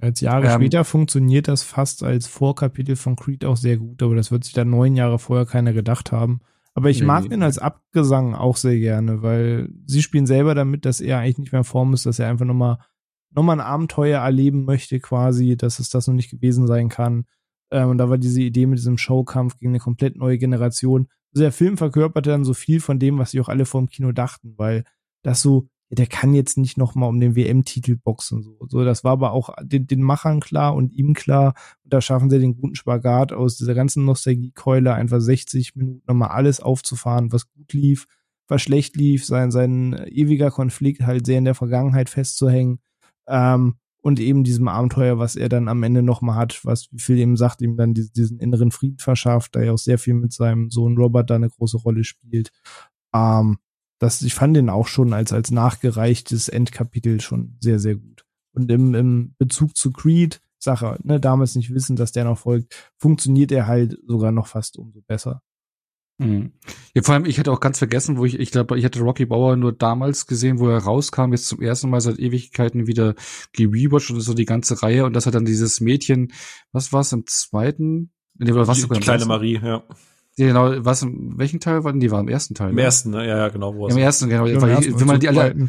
Als 0.00 0.20
Jahre 0.20 0.46
ähm, 0.46 0.60
später 0.60 0.84
funktioniert 0.84 1.48
das 1.48 1.62
fast 1.62 2.02
als 2.02 2.26
Vorkapitel 2.26 2.96
von 2.96 3.16
Creed 3.16 3.44
auch 3.44 3.56
sehr 3.56 3.76
gut, 3.76 4.02
aber 4.02 4.14
das 4.14 4.30
wird 4.30 4.44
sich 4.44 4.54
dann 4.54 4.70
neun 4.70 4.96
Jahre 4.96 5.18
vorher 5.18 5.46
keiner 5.46 5.72
gedacht 5.72 6.12
haben. 6.12 6.40
Aber 6.78 6.90
ich 6.90 7.00
Nee, 7.00 7.06
mag 7.06 7.24
nee. 7.24 7.30
den 7.30 7.42
als 7.42 7.58
Abgesang 7.58 8.36
auch 8.36 8.56
sehr 8.56 8.78
gerne, 8.78 9.20
weil 9.20 9.68
sie 9.84 10.00
spielen 10.00 10.26
selber 10.26 10.54
damit, 10.54 10.84
dass 10.84 11.00
er 11.00 11.18
eigentlich 11.18 11.38
nicht 11.38 11.52
mehr 11.52 11.62
in 11.62 11.64
Form 11.64 11.92
ist, 11.92 12.06
dass 12.06 12.20
er 12.20 12.28
einfach 12.28 12.46
nochmal 12.46 12.78
noch 13.34 13.42
mal 13.42 13.54
ein 13.54 13.60
Abenteuer 13.60 14.20
erleben 14.20 14.64
möchte 14.64 15.00
quasi, 15.00 15.56
dass 15.56 15.80
es 15.80 15.90
das 15.90 16.06
noch 16.06 16.14
nicht 16.14 16.30
gewesen 16.30 16.68
sein 16.68 16.88
kann. 16.88 17.24
Ähm, 17.72 17.88
und 17.88 17.98
da 17.98 18.08
war 18.08 18.16
diese 18.16 18.40
Idee 18.40 18.66
mit 18.66 18.78
diesem 18.78 18.96
Showkampf 18.96 19.58
gegen 19.58 19.72
eine 19.72 19.80
komplett 19.80 20.16
neue 20.16 20.38
Generation. 20.38 21.08
Also 21.34 21.42
der 21.42 21.52
Film 21.52 21.76
verkörperte 21.76 22.30
dann 22.30 22.44
so 22.44 22.54
viel 22.54 22.80
von 22.80 23.00
dem, 23.00 23.18
was 23.18 23.32
sich 23.32 23.40
auch 23.40 23.48
alle 23.48 23.64
vor 23.64 23.80
dem 23.80 23.88
Kino 23.88 24.12
dachten, 24.12 24.54
weil 24.56 24.84
das 25.24 25.42
so, 25.42 25.68
der 25.90 26.06
kann 26.06 26.34
jetzt 26.34 26.58
nicht 26.58 26.76
noch 26.76 26.94
mal 26.94 27.06
um 27.06 27.18
den 27.18 27.34
WM-Titel 27.34 27.96
boxen. 27.96 28.42
So. 28.42 28.58
so, 28.68 28.84
das 28.84 29.04
war 29.04 29.12
aber 29.12 29.32
auch 29.32 29.54
den, 29.62 29.86
den 29.86 30.02
Machern 30.02 30.40
klar 30.40 30.74
und 30.74 30.92
ihm 30.92 31.14
klar. 31.14 31.54
Und 31.82 31.92
da 31.92 32.00
schaffen 32.00 32.28
sie 32.28 32.38
den 32.38 32.60
guten 32.60 32.74
Spagat 32.74 33.32
aus 33.32 33.56
dieser 33.56 33.74
ganzen 33.74 34.04
Nostalgiekeule, 34.04 34.92
einfach 34.92 35.20
60 35.20 35.76
Minuten 35.76 36.02
nochmal 36.06 36.30
alles 36.30 36.60
aufzufahren, 36.60 37.32
was 37.32 37.50
gut 37.50 37.72
lief, 37.72 38.06
was 38.48 38.62
schlecht 38.62 38.96
lief, 38.96 39.24
sein, 39.24 39.50
sein 39.50 39.94
ewiger 40.08 40.50
Konflikt 40.50 41.02
halt 41.02 41.24
sehr 41.24 41.38
in 41.38 41.46
der 41.46 41.54
Vergangenheit 41.54 42.10
festzuhängen. 42.10 42.80
Ähm, 43.26 43.76
und 44.00 44.20
eben 44.20 44.44
diesem 44.44 44.68
Abenteuer, 44.68 45.18
was 45.18 45.36
er 45.36 45.48
dann 45.48 45.68
am 45.68 45.82
Ende 45.82 46.02
nochmal 46.02 46.36
hat, 46.36 46.64
was, 46.64 46.88
wie 46.92 47.00
viel 47.00 47.18
eben 47.18 47.36
sagt, 47.36 47.62
ihm 47.62 47.76
dann 47.76 47.94
diesen, 47.94 48.12
diesen 48.12 48.38
inneren 48.40 48.70
Frieden 48.70 48.98
verschafft, 48.98 49.56
da 49.56 49.60
er 49.60 49.74
auch 49.74 49.78
sehr 49.78 49.98
viel 49.98 50.14
mit 50.14 50.32
seinem 50.32 50.70
Sohn 50.70 50.96
Robert 50.96 51.30
da 51.30 51.34
eine 51.34 51.50
große 51.50 51.78
Rolle 51.78 52.04
spielt. 52.04 52.50
Ähm, 53.14 53.58
das, 53.98 54.22
ich 54.22 54.34
fand 54.34 54.56
den 54.56 54.70
auch 54.70 54.86
schon 54.86 55.12
als, 55.12 55.32
als 55.32 55.50
nachgereichtes 55.50 56.48
Endkapitel 56.48 57.20
schon 57.20 57.56
sehr, 57.60 57.78
sehr 57.78 57.96
gut. 57.96 58.24
Und 58.52 58.70
im, 58.70 58.94
im 58.94 59.34
Bezug 59.38 59.76
zu 59.76 59.92
Creed, 59.92 60.40
Sache, 60.58 60.98
ne, 61.02 61.20
damals 61.20 61.54
nicht 61.54 61.72
wissen, 61.72 61.96
dass 61.96 62.12
der 62.12 62.24
noch 62.24 62.38
folgt, 62.38 62.92
funktioniert 62.96 63.52
er 63.52 63.66
halt 63.66 63.96
sogar 64.06 64.32
noch 64.32 64.48
fast 64.48 64.76
umso 64.76 65.00
besser. 65.02 65.42
Mhm. 66.18 66.52
Ja, 66.94 67.02
vor 67.02 67.14
allem, 67.14 67.26
ich 67.26 67.38
hätte 67.38 67.52
auch 67.52 67.60
ganz 67.60 67.78
vergessen, 67.78 68.16
wo 68.16 68.24
ich, 68.24 68.40
ich 68.40 68.50
glaube, 68.50 68.76
ich 68.76 68.84
hätte 68.84 69.00
Rocky 69.00 69.24
Bauer 69.24 69.54
nur 69.56 69.72
damals 69.72 70.26
gesehen, 70.26 70.58
wo 70.58 70.68
er 70.68 70.78
rauskam, 70.78 71.30
jetzt 71.30 71.46
zum 71.46 71.62
ersten 71.62 71.90
Mal 71.90 72.00
seit 72.00 72.18
Ewigkeiten 72.18 72.88
wieder 72.88 73.14
gerewatcht 73.52 74.10
und 74.10 74.20
so 74.20 74.34
die 74.34 74.44
ganze 74.44 74.82
Reihe 74.82 75.04
und 75.04 75.12
das 75.12 75.26
hat 75.26 75.34
dann 75.34 75.44
dieses 75.44 75.80
Mädchen, 75.80 76.32
was 76.72 76.92
war 76.92 77.02
es 77.02 77.12
im 77.12 77.24
zweiten? 77.26 78.10
Nee, 78.34 78.52
was 78.52 78.80
die, 78.80 78.88
die 78.88 79.00
kleine? 79.00 79.26
Marie, 79.26 79.60
ja. 79.62 79.84
Ja, 80.38 80.46
genau, 80.46 80.84
was, 80.84 81.02
in 81.02 81.36
welchen 81.36 81.58
Teil 81.58 81.82
war 81.82 81.90
denn 81.90 82.00
die? 82.00 82.12
War 82.12 82.20
im 82.20 82.28
ersten 82.28 82.54
Teil. 82.54 82.70
Im 82.70 82.76
ne? 82.76 82.82
ersten, 82.82 83.10
ne? 83.10 83.26
Ja, 83.26 83.36
ja, 83.36 83.48
genau. 83.48 83.74
Wo 83.74 83.88
Ja, 83.88 83.94
Im 83.94 84.00
ersten, 84.00 84.28
genau. 84.28 84.46
Im 84.46 84.62
weil 84.62 84.70
ersten 84.70 85.00
wenn 85.00 85.06
man 85.06 85.18
die 85.18 85.28
alle. 85.28 85.68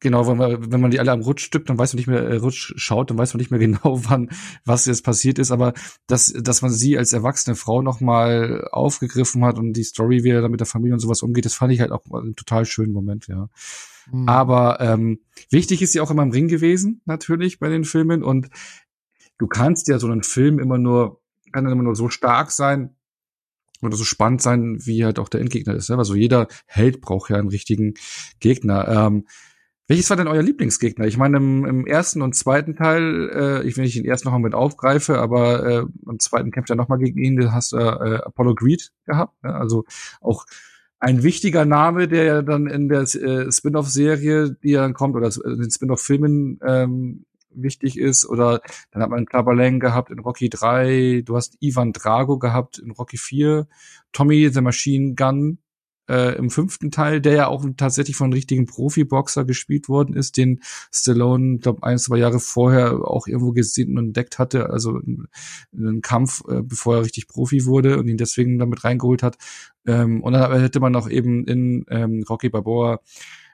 Genau, 0.00 0.26
wenn 0.26 0.36
man, 0.36 0.72
wenn 0.72 0.80
man 0.80 0.90
die 0.90 0.98
alle 0.98 1.12
am 1.12 1.20
Rutsch 1.20 1.44
stückt, 1.44 1.70
dann 1.70 1.78
weiß 1.78 1.92
man 1.92 1.98
nicht 1.98 2.08
mehr, 2.08 2.18
äh, 2.18 2.36
Rutsch 2.38 2.72
schaut, 2.74 3.10
dann 3.10 3.18
weiß 3.18 3.32
man 3.32 3.38
nicht 3.38 3.52
mehr 3.52 3.60
genau, 3.60 4.00
wann, 4.02 4.30
was 4.64 4.86
jetzt 4.86 5.04
passiert 5.04 5.38
ist, 5.38 5.52
aber 5.52 5.74
dass, 6.08 6.32
dass 6.32 6.60
man 6.60 6.72
sie 6.72 6.98
als 6.98 7.12
erwachsene 7.12 7.54
Frau 7.54 7.82
nochmal 7.82 8.66
aufgegriffen 8.72 9.44
hat 9.44 9.58
und 9.58 9.74
die 9.74 9.84
Story, 9.84 10.24
wie 10.24 10.30
er 10.30 10.42
da 10.42 10.48
mit 10.48 10.58
der 10.58 10.66
Familie 10.66 10.94
und 10.94 10.98
sowas 10.98 11.22
umgeht, 11.22 11.44
das 11.44 11.54
fand 11.54 11.72
ich 11.72 11.80
halt 11.80 11.92
auch 11.92 12.02
einen 12.12 12.34
total 12.34 12.64
schönen 12.64 12.92
Moment, 12.92 13.28
ja. 13.28 13.48
Mhm. 14.10 14.28
Aber 14.28 14.80
ähm, 14.80 15.20
wichtig 15.50 15.80
ist 15.82 15.92
sie 15.92 16.00
auch 16.00 16.10
immer 16.10 16.24
im 16.24 16.32
Ring 16.32 16.48
gewesen, 16.48 17.00
natürlich, 17.04 17.60
bei 17.60 17.68
den 17.68 17.84
Filmen. 17.84 18.24
Und 18.24 18.48
du 19.38 19.46
kannst 19.46 19.86
ja 19.86 20.00
so 20.00 20.08
einen 20.08 20.24
Film 20.24 20.58
immer 20.58 20.78
nur, 20.78 21.20
kann 21.52 21.62
dann 21.62 21.72
immer 21.72 21.84
nur 21.84 21.94
so 21.94 22.08
stark 22.08 22.50
sein 22.50 22.96
oder 23.88 23.96
so 23.96 24.04
spannend 24.04 24.42
sein, 24.42 24.78
wie 24.84 25.04
halt 25.04 25.18
auch 25.18 25.28
der 25.28 25.40
Endgegner 25.40 25.74
ist. 25.74 25.88
Ja? 25.88 25.96
Also 25.96 26.14
jeder 26.14 26.48
Held 26.66 27.00
braucht 27.00 27.30
ja 27.30 27.36
einen 27.36 27.48
richtigen 27.48 27.94
Gegner. 28.40 28.88
Ähm, 28.88 29.26
welches 29.88 30.08
war 30.10 30.16
denn 30.16 30.28
euer 30.28 30.42
Lieblingsgegner? 30.42 31.06
Ich 31.06 31.18
meine, 31.18 31.36
im, 31.38 31.64
im 31.64 31.86
ersten 31.86 32.22
und 32.22 32.34
zweiten 32.34 32.76
Teil, 32.76 33.30
äh, 33.34 33.66
ich 33.66 33.76
will 33.76 33.84
nicht 33.84 33.96
den 33.96 34.04
ersten 34.04 34.28
noch 34.28 34.32
mal 34.32 34.38
mit 34.38 34.54
aufgreife, 34.54 35.18
aber 35.18 35.66
äh, 35.66 35.84
im 36.08 36.18
zweiten 36.18 36.50
kämpft 36.50 36.70
er 36.70 36.76
noch 36.76 36.88
mal 36.88 36.98
gegen 36.98 37.18
ihn, 37.18 37.36
da 37.36 37.52
hast 37.52 37.72
du 37.72 37.76
äh, 37.76 38.20
Apollo 38.24 38.54
Greed 38.54 38.90
gehabt. 39.04 39.42
Ne? 39.42 39.54
Also 39.54 39.84
auch 40.20 40.46
ein 40.98 41.24
wichtiger 41.24 41.64
Name, 41.64 42.06
der 42.06 42.24
ja 42.24 42.42
dann 42.42 42.68
in 42.68 42.88
der 42.88 43.02
äh, 43.02 43.50
Spin-off-Serie, 43.50 44.56
die 44.62 44.70
ja 44.70 44.82
dann 44.82 44.94
kommt, 44.94 45.16
oder 45.16 45.30
in 45.44 45.60
den 45.60 45.70
Spin-off-Filmen 45.70 46.60
ähm, 46.64 47.24
wichtig 47.54 47.98
ist. 47.98 48.26
Oder 48.28 48.60
dann 48.90 49.02
hat 49.02 49.10
man 49.10 49.26
Clubber 49.26 49.54
Lang 49.54 49.80
gehabt 49.80 50.10
in 50.10 50.18
Rocky 50.18 50.48
3, 50.48 51.22
du 51.24 51.36
hast 51.36 51.56
Ivan 51.60 51.92
Drago 51.92 52.38
gehabt 52.38 52.78
in 52.78 52.90
Rocky 52.90 53.16
4, 53.16 53.66
Tommy 54.12 54.50
the 54.52 54.60
Machine 54.60 55.14
Gun 55.14 55.58
äh, 56.08 56.36
im 56.36 56.50
fünften 56.50 56.90
Teil, 56.90 57.20
der 57.20 57.32
ja 57.32 57.46
auch 57.46 57.64
tatsächlich 57.76 58.16
von 58.16 58.32
richtigen 58.32 58.66
Profiboxer 58.66 59.44
gespielt 59.44 59.88
worden 59.88 60.14
ist, 60.14 60.36
den 60.36 60.60
Stallone, 60.92 61.58
glaube 61.58 61.82
ein, 61.84 61.98
zwei 61.98 62.18
Jahre 62.18 62.40
vorher 62.40 63.08
auch 63.08 63.26
irgendwo 63.26 63.52
gesehen 63.52 63.96
und 63.96 64.06
entdeckt 64.06 64.38
hatte, 64.38 64.70
also 64.70 64.98
in, 64.98 65.28
in 65.72 65.88
einem 65.88 66.00
Kampf, 66.00 66.42
äh, 66.48 66.62
bevor 66.62 66.96
er 66.96 67.02
richtig 67.02 67.28
Profi 67.28 67.64
wurde 67.64 67.98
und 67.98 68.08
ihn 68.08 68.16
deswegen 68.16 68.58
damit 68.58 68.84
reingeholt 68.84 69.22
hat. 69.22 69.38
Ähm, 69.86 70.22
und 70.22 70.32
dann 70.32 70.60
hätte 70.60 70.80
man 70.80 70.92
noch 70.92 71.08
eben 71.08 71.46
in 71.46 71.84
ähm, 71.88 72.24
Rocky 72.28 72.48
Balboa 72.48 73.00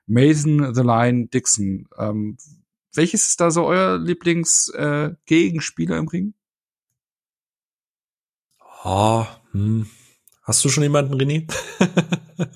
Mason 0.07 0.75
the 0.75 0.83
Lion 0.83 1.29
Dixon. 1.31 1.87
Ähm, 1.99 2.39
welches 2.95 3.29
ist 3.29 3.41
da 3.41 3.51
so 3.51 3.67
euer 3.67 3.99
Lieblings-Gegenspieler 3.99 5.11
äh, 5.11 5.15
Gegenspieler 5.27 5.99
im 5.99 6.09
Ring? 6.09 6.35
Oh, 8.85 9.27
hm. 9.53 9.87
Hast 10.43 10.65
du 10.65 10.69
schon 10.71 10.83
jemanden, 10.83 11.15
René? 11.15 11.47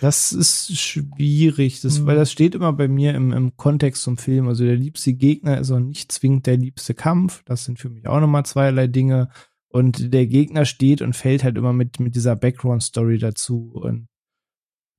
Das 0.00 0.32
ist 0.32 0.78
schwierig, 0.78 1.80
das, 1.80 1.98
Mhm. 1.98 2.06
weil 2.06 2.16
das 2.16 2.30
steht 2.30 2.54
immer 2.54 2.72
bei 2.72 2.86
mir 2.86 3.14
im, 3.14 3.32
im 3.32 3.56
Kontext 3.56 4.02
zum 4.02 4.16
Film. 4.16 4.46
Also 4.46 4.64
der 4.64 4.76
liebste 4.76 5.12
Gegner 5.12 5.58
ist 5.58 5.72
auch 5.72 5.80
nicht 5.80 6.12
zwingend 6.12 6.46
der 6.46 6.56
liebste 6.56 6.94
Kampf. 6.94 7.42
Das 7.44 7.64
sind 7.64 7.80
für 7.80 7.90
mich 7.90 8.06
auch 8.06 8.20
nochmal 8.20 8.46
zweierlei 8.46 8.86
Dinge. 8.86 9.28
Und 9.68 10.14
der 10.14 10.26
Gegner 10.28 10.64
steht 10.64 11.02
und 11.02 11.16
fällt 11.16 11.42
halt 11.42 11.56
immer 11.56 11.72
mit, 11.72 11.98
mit 11.98 12.14
dieser 12.14 12.36
Background-Story 12.36 13.18
dazu. 13.18 13.72
Und 13.74 14.08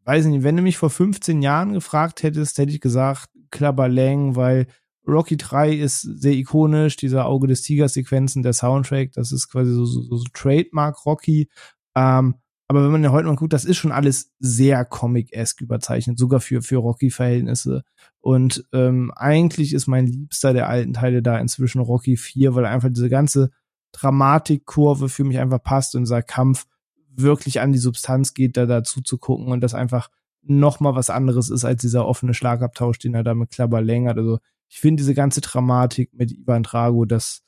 weiß 0.04 0.26
nicht, 0.26 0.44
wenn 0.44 0.58
du 0.58 0.62
mich 0.62 0.78
vor 0.78 0.90
15 0.90 1.42
Jahren 1.42 1.72
gefragt 1.72 2.22
hättest, 2.22 2.58
hätte 2.58 2.74
ich 2.74 2.82
gesagt, 2.82 3.30
Clubber 3.52 3.88
Lang, 3.88 4.36
weil 4.36 4.68
Rocky 5.08 5.38
3 5.38 5.74
ist 5.74 6.02
sehr 6.02 6.34
ikonisch, 6.34 6.96
dieser 6.96 7.26
Auge 7.26 7.48
des 7.48 7.62
Tigers 7.62 7.94
Sequenzen, 7.94 8.44
der 8.44 8.54
Soundtrack, 8.54 9.14
das 9.14 9.32
ist 9.32 9.50
quasi 9.50 9.72
so, 9.72 9.86
so, 9.86 10.02
so 10.04 10.24
Trademark 10.34 11.06
Rocky. 11.06 11.50
Ähm, 11.96 12.36
aber 12.68 12.84
wenn 12.84 12.92
man 12.92 13.04
ja 13.04 13.12
heute 13.12 13.28
mal 13.28 13.36
guckt, 13.36 13.54
das 13.54 13.66
ist 13.66 13.78
schon 13.78 13.92
alles 13.92 14.32
sehr 14.38 14.86
Comic-esque 14.86 15.62
überzeichnet, 15.64 16.20
sogar 16.20 16.40
für, 16.40 16.62
für 16.62 16.78
Rocky-Verhältnisse. 16.78 17.84
Und 18.22 18.64
ähm, 18.74 19.12
eigentlich 19.16 19.74
ist 19.74 19.88
mein 19.88 20.06
Liebster 20.06 20.54
der 20.54 20.70
alten 20.70 20.94
Teile 20.94 21.24
da 21.24 21.40
inzwischen 21.40 21.82
Rocky 21.82 22.16
4, 22.16 22.54
weil 22.54 22.66
einfach 22.66 22.90
diese 22.90 23.10
ganze 23.10 23.50
Dramatikkurve 23.92 25.10
für 25.10 25.24
mich 25.24 25.40
einfach 25.40 25.64
passt 25.64 25.96
und 25.96 26.04
dieser 26.04 26.22
Kampf 26.22 26.68
wirklich 27.10 27.60
an 27.60 27.72
die 27.72 27.80
Substanz 27.80 28.36
geht, 28.36 28.56
da 28.56 28.68
dazu 28.68 29.02
zu 29.02 29.18
gucken 29.18 29.48
und 29.48 29.62
das 29.62 29.74
einfach 29.74 30.10
noch 30.44 30.80
mal 30.80 30.96
was 30.96 31.10
anderes 31.10 31.50
ist 31.50 31.66
als 31.66 31.82
dieser 31.82 32.06
offene 32.06 32.34
Schlagabtausch, 32.34 33.00
den 33.00 33.14
er 33.14 33.24
da 33.24 33.34
mit 33.34 33.52
Klapper 33.52 33.82
längert. 33.82 34.18
Also 34.18 34.40
ich 34.68 34.80
finde 34.80 35.02
diese 35.02 35.14
ganze 35.14 35.42
Dramatik 35.42 36.12
mit 36.14 36.32
Ivan 36.32 36.64
Drago, 36.64 37.06
das 37.06 37.44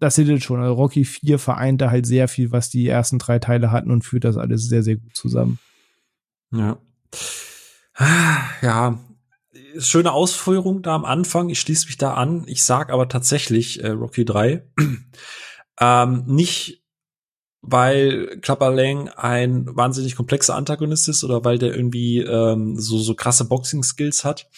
das 0.00 0.16
hittet 0.16 0.42
schon. 0.42 0.60
Also 0.60 0.74
Rocky 0.74 1.04
4 1.04 1.38
vereint 1.38 1.80
da 1.80 1.90
halt 1.90 2.06
sehr 2.06 2.28
viel, 2.28 2.52
was 2.52 2.68
die 2.68 2.86
ersten 2.86 3.18
drei 3.18 3.38
Teile 3.38 3.70
hatten 3.70 3.90
und 3.90 4.02
führt 4.02 4.24
das 4.24 4.36
alles 4.36 4.68
sehr, 4.68 4.82
sehr 4.82 4.96
gut 4.96 5.16
zusammen. 5.16 5.58
Ja. 6.52 6.78
Ja, 8.60 8.98
schöne 9.78 10.12
Ausführung 10.12 10.82
da 10.82 10.94
am 10.94 11.04
Anfang. 11.04 11.48
Ich 11.48 11.60
schließe 11.60 11.86
mich 11.86 11.96
da 11.96 12.14
an. 12.14 12.44
Ich 12.46 12.64
sag 12.64 12.90
aber 12.90 13.08
tatsächlich 13.08 13.82
äh, 13.82 13.90
Rocky 13.90 14.24
3. 14.24 14.64
ähm, 15.80 16.24
nicht, 16.26 16.83
weil 17.66 18.38
Clubber 18.40 18.70
Lang 18.70 19.08
ein 19.08 19.66
wahnsinnig 19.74 20.16
komplexer 20.16 20.54
Antagonist 20.54 21.08
ist 21.08 21.24
oder 21.24 21.44
weil 21.44 21.58
der 21.58 21.74
irgendwie 21.74 22.18
ähm, 22.20 22.78
so, 22.78 22.98
so 22.98 23.14
krasse 23.14 23.46
Boxing-Skills 23.46 24.24
hat, 24.24 24.48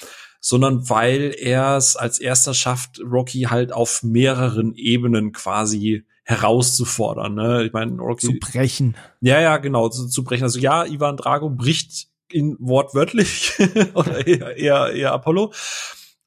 sondern 0.40 0.88
weil 0.88 1.34
er 1.38 1.76
es 1.76 1.96
als 1.96 2.18
erster 2.18 2.54
schafft, 2.54 3.00
Rocky 3.00 3.42
halt 3.42 3.72
auf 3.72 4.02
mehreren 4.02 4.74
Ebenen 4.74 5.32
quasi 5.32 6.04
herauszufordern. 6.24 7.34
Ne? 7.34 7.64
Ich 7.64 7.72
meine, 7.72 7.96
Rocky 7.98 8.26
Zu 8.26 8.38
brechen. 8.40 8.96
ja, 9.20 9.40
ja, 9.40 9.58
genau, 9.58 9.88
zu, 9.88 10.08
zu 10.08 10.24
brechen. 10.24 10.42
Also 10.42 10.58
ja, 10.58 10.84
Ivan 10.84 11.16
Drago 11.16 11.50
bricht 11.50 12.08
ihn 12.32 12.56
wortwörtlich 12.58 13.52
oder 13.94 14.26
eher, 14.26 14.56
eher, 14.56 14.92
eher 14.92 15.12
Apollo. 15.12 15.52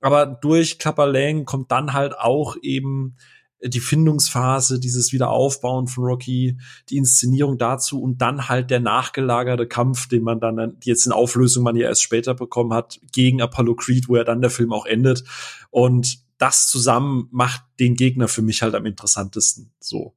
Aber 0.02 0.26
durch 0.26 0.80
Klapper 0.80 1.08
Lang 1.08 1.44
kommt 1.44 1.72
dann 1.72 1.94
halt 1.94 2.18
auch 2.18 2.56
eben 2.62 3.18
die 3.62 3.80
Findungsphase, 3.80 4.80
dieses 4.80 5.12
Wiederaufbauen 5.12 5.88
von 5.88 6.06
Rocky, 6.06 6.58
die 6.90 6.98
Inszenierung 6.98 7.58
dazu 7.58 8.02
und 8.02 8.20
dann 8.22 8.48
halt 8.48 8.72
der 8.72 8.80
nachgelagerte 8.80 9.68
Kampf, 9.68 10.08
den 10.08 10.24
man 10.24 10.40
dann 10.40 10.78
jetzt 10.84 11.06
in 11.06 11.12
Auflösung 11.12 11.64
man 11.64 11.76
ja 11.76 11.88
erst 11.88 12.04
später 12.04 12.34
bekommen 12.34 12.74
hat, 12.74 13.00
gegen 13.12 13.42
Apollo 13.42 13.76
Creed, 13.76 14.08
wo 14.08 14.16
ja 14.16 14.24
dann 14.24 14.42
der 14.42 14.50
Film 14.50 14.72
auch 14.72 14.86
endet. 14.86 15.24
Und 15.70 16.20
das 16.38 16.68
zusammen 16.68 17.28
macht 17.32 17.62
den 17.80 17.96
Gegner 17.96 18.30
für 18.30 18.42
mich 18.42 18.62
halt 18.62 18.74
am 18.74 18.86
interessantesten. 18.86 19.72
So. 19.82 20.16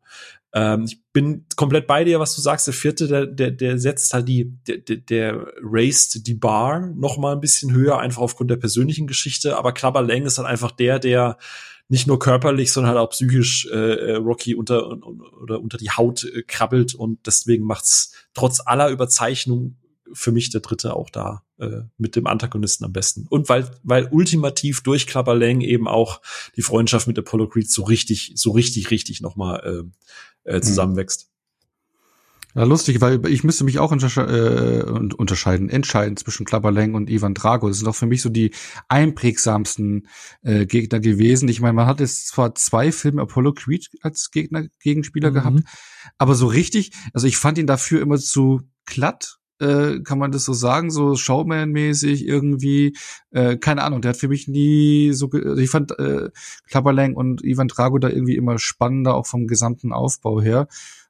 Ähm, 0.54 0.84
ich 0.84 1.02
bin 1.12 1.46
komplett 1.56 1.88
bei 1.88 2.04
dir, 2.04 2.20
was 2.20 2.36
du 2.36 2.40
sagst. 2.40 2.68
Der 2.68 2.74
vierte, 2.74 3.08
der, 3.08 3.26
der, 3.26 3.50
der 3.50 3.78
setzt 3.78 4.14
halt 4.14 4.28
die, 4.28 4.56
der, 4.66 4.78
der, 4.78 4.96
der 4.98 5.52
raised 5.60 6.26
die 6.26 6.34
Bar 6.34 6.78
noch 6.94 7.18
mal 7.18 7.32
ein 7.32 7.40
bisschen 7.40 7.72
höher, 7.72 7.98
einfach 7.98 8.22
aufgrund 8.22 8.50
der 8.50 8.56
persönlichen 8.56 9.08
Geschichte. 9.08 9.56
Aber 9.56 9.72
Klapper 9.72 10.02
Lang 10.02 10.24
ist 10.24 10.38
halt 10.38 10.46
einfach 10.46 10.70
der, 10.70 11.00
der 11.00 11.38
nicht 11.92 12.06
nur 12.06 12.18
körperlich, 12.18 12.72
sondern 12.72 12.94
halt 12.94 13.06
auch 13.06 13.10
psychisch 13.10 13.66
äh, 13.66 14.14
Rocky 14.14 14.54
unter 14.54 14.96
oder 15.42 15.60
unter 15.60 15.76
die 15.76 15.90
Haut 15.90 16.24
äh, 16.24 16.42
krabbelt 16.42 16.94
und 16.94 17.26
deswegen 17.26 17.66
macht's 17.66 18.14
trotz 18.32 18.62
aller 18.64 18.88
Überzeichnung 18.88 19.76
für 20.14 20.32
mich 20.32 20.48
der 20.48 20.62
dritte 20.62 20.96
auch 20.96 21.10
da 21.10 21.44
äh, 21.58 21.82
mit 21.98 22.16
dem 22.16 22.26
Antagonisten 22.26 22.86
am 22.86 22.94
besten. 22.94 23.26
Und 23.28 23.50
weil, 23.50 23.70
weil 23.82 24.08
ultimativ 24.10 24.82
durch 24.82 25.06
Klapperlang 25.06 25.60
eben 25.60 25.86
auch 25.86 26.22
die 26.56 26.62
Freundschaft 26.62 27.08
mit 27.08 27.18
Apollo 27.18 27.48
Creed 27.48 27.70
so 27.70 27.82
richtig, 27.82 28.32
so 28.36 28.52
richtig, 28.52 28.90
richtig 28.90 29.20
nochmal 29.20 29.60
äh, 29.62 30.50
äh, 30.50 30.56
mhm. 30.56 30.62
zusammenwächst. 30.62 31.28
Ja, 32.54 32.64
lustig, 32.64 33.00
weil 33.00 33.26
ich 33.26 33.44
müsste 33.44 33.64
mich 33.64 33.78
auch 33.78 33.92
untersche 33.92 34.22
äh, 34.22 35.14
unterscheiden, 35.14 35.70
entscheiden 35.70 36.18
zwischen 36.18 36.44
Klapperlang 36.44 36.94
und 36.94 37.08
Ivan 37.08 37.32
Drago. 37.32 37.68
Das 37.68 37.78
sind 37.78 37.88
auch 37.88 37.94
für 37.94 38.06
mich 38.06 38.20
so 38.20 38.28
die 38.28 38.50
einprägsamsten 38.88 40.06
äh, 40.42 40.66
Gegner 40.66 41.00
gewesen. 41.00 41.48
Ich 41.48 41.60
meine, 41.60 41.72
man 41.72 41.86
hat 41.86 42.00
jetzt 42.00 42.28
zwar 42.28 42.54
zwei 42.54 42.92
Filme 42.92 43.22
Apollo 43.22 43.54
Creed 43.54 43.88
als 44.02 44.30
Gegner, 44.30 44.66
Gegenspieler 44.80 45.30
mhm. 45.30 45.34
gehabt, 45.34 45.60
aber 46.18 46.34
so 46.34 46.46
richtig, 46.46 46.92
also 47.14 47.26
ich 47.26 47.38
fand 47.38 47.56
ihn 47.56 47.66
dafür 47.66 48.02
immer 48.02 48.18
zu 48.18 48.60
glatt 48.84 49.38
äh, 49.62 50.00
kann 50.00 50.18
man 50.18 50.32
das 50.32 50.44
so 50.44 50.52
sagen, 50.52 50.90
so 50.90 51.14
Showman-mäßig 51.14 52.26
irgendwie, 52.26 52.96
äh, 53.30 53.56
keine 53.56 53.84
Ahnung, 53.84 54.02
der 54.02 54.10
hat 54.10 54.16
für 54.16 54.28
mich 54.28 54.48
nie 54.48 55.12
so, 55.12 55.30
also 55.30 55.56
ich 55.56 55.70
fand 55.70 55.96
äh, 55.98 56.30
Klapperlang 56.68 57.14
und 57.14 57.44
Ivan 57.44 57.68
Drago 57.68 57.98
da 57.98 58.08
irgendwie 58.08 58.36
immer 58.36 58.58
spannender, 58.58 59.14
auch 59.14 59.26
vom 59.26 59.46
gesamten 59.46 59.92
Aufbau 59.92 60.40
her. 60.40 60.66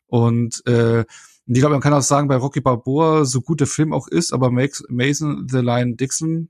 Und 0.06 0.66
äh, 0.66 1.06
ich 1.46 1.60
glaube, 1.60 1.74
man 1.74 1.82
kann 1.82 1.92
auch 1.92 2.02
sagen, 2.02 2.28
bei 2.28 2.36
Rocky 2.36 2.60
Balboa, 2.60 3.24
so 3.24 3.40
gut 3.40 3.60
der 3.60 3.66
Film 3.66 3.92
auch 3.92 4.08
ist, 4.08 4.32
aber 4.32 4.50
Mason 4.50 5.46
the 5.50 5.58
Lion 5.58 5.96
Dixon 5.96 6.48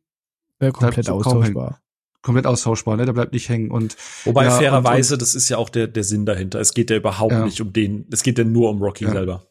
Wäre 0.59 0.73
komplett 0.73 1.07
so 1.07 1.13
austauschbar 1.13 1.83
komplett 2.23 2.47
austauschbar, 2.47 2.97
ne? 2.97 3.05
Der 3.05 3.13
bleibt 3.13 3.33
nicht 3.33 3.49
hängen. 3.49 3.71
Und 3.71 3.97
wobei 4.25 4.45
ja, 4.45 4.53
fairerweise, 4.53 5.19
das 5.19 5.35
ist 5.35 5.49
ja 5.49 5.59
auch 5.59 5.69
der 5.69 5.89
der 5.89 6.05
Sinn 6.05 6.25
dahinter. 6.25 6.61
Es 6.61 6.73
geht 6.73 6.89
ja 6.89 6.97
überhaupt 6.97 7.33
ja. 7.33 7.45
nicht 7.45 7.61
um 7.61 7.73
den, 7.73 8.07
es 8.11 8.23
geht 8.23 8.39
ja 8.39 8.45
nur 8.45 8.71
um 8.71 8.81
Rocky 8.81 9.05
ja. 9.05 9.11
selber. 9.11 9.47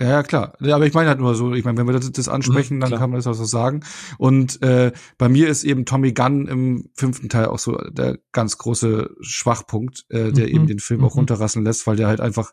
Ja, 0.00 0.08
ja, 0.08 0.22
klar. 0.22 0.54
Ja, 0.60 0.74
aber 0.74 0.86
ich 0.86 0.94
meine 0.94 1.08
halt 1.08 1.20
nur 1.20 1.34
so, 1.34 1.52
ich 1.52 1.64
meine, 1.64 1.78
wenn 1.78 1.86
wir 1.86 1.92
das, 1.92 2.10
das 2.10 2.28
ansprechen, 2.28 2.76
mhm, 2.76 2.80
dann 2.80 2.90
kann 2.92 3.10
man 3.10 3.18
das 3.18 3.26
auch 3.26 3.34
so 3.34 3.44
sagen. 3.44 3.84
Und 4.18 4.60
äh, 4.62 4.90
bei 5.16 5.28
mir 5.28 5.48
ist 5.48 5.64
eben 5.64 5.84
Tommy 5.84 6.12
Gunn 6.12 6.48
im 6.48 6.88
fünften 6.94 7.28
Teil 7.28 7.46
auch 7.46 7.60
so 7.60 7.76
der 7.76 8.18
ganz 8.32 8.58
große 8.58 9.10
Schwachpunkt, 9.20 10.04
äh, 10.08 10.32
der 10.32 10.46
mhm, 10.48 10.54
eben 10.54 10.66
den 10.66 10.78
Film 10.80 11.04
auch 11.04 11.14
mhm. 11.14 11.20
runterrasseln 11.20 11.64
lässt, 11.64 11.86
weil 11.86 11.96
der 11.96 12.08
halt 12.08 12.20
einfach 12.20 12.52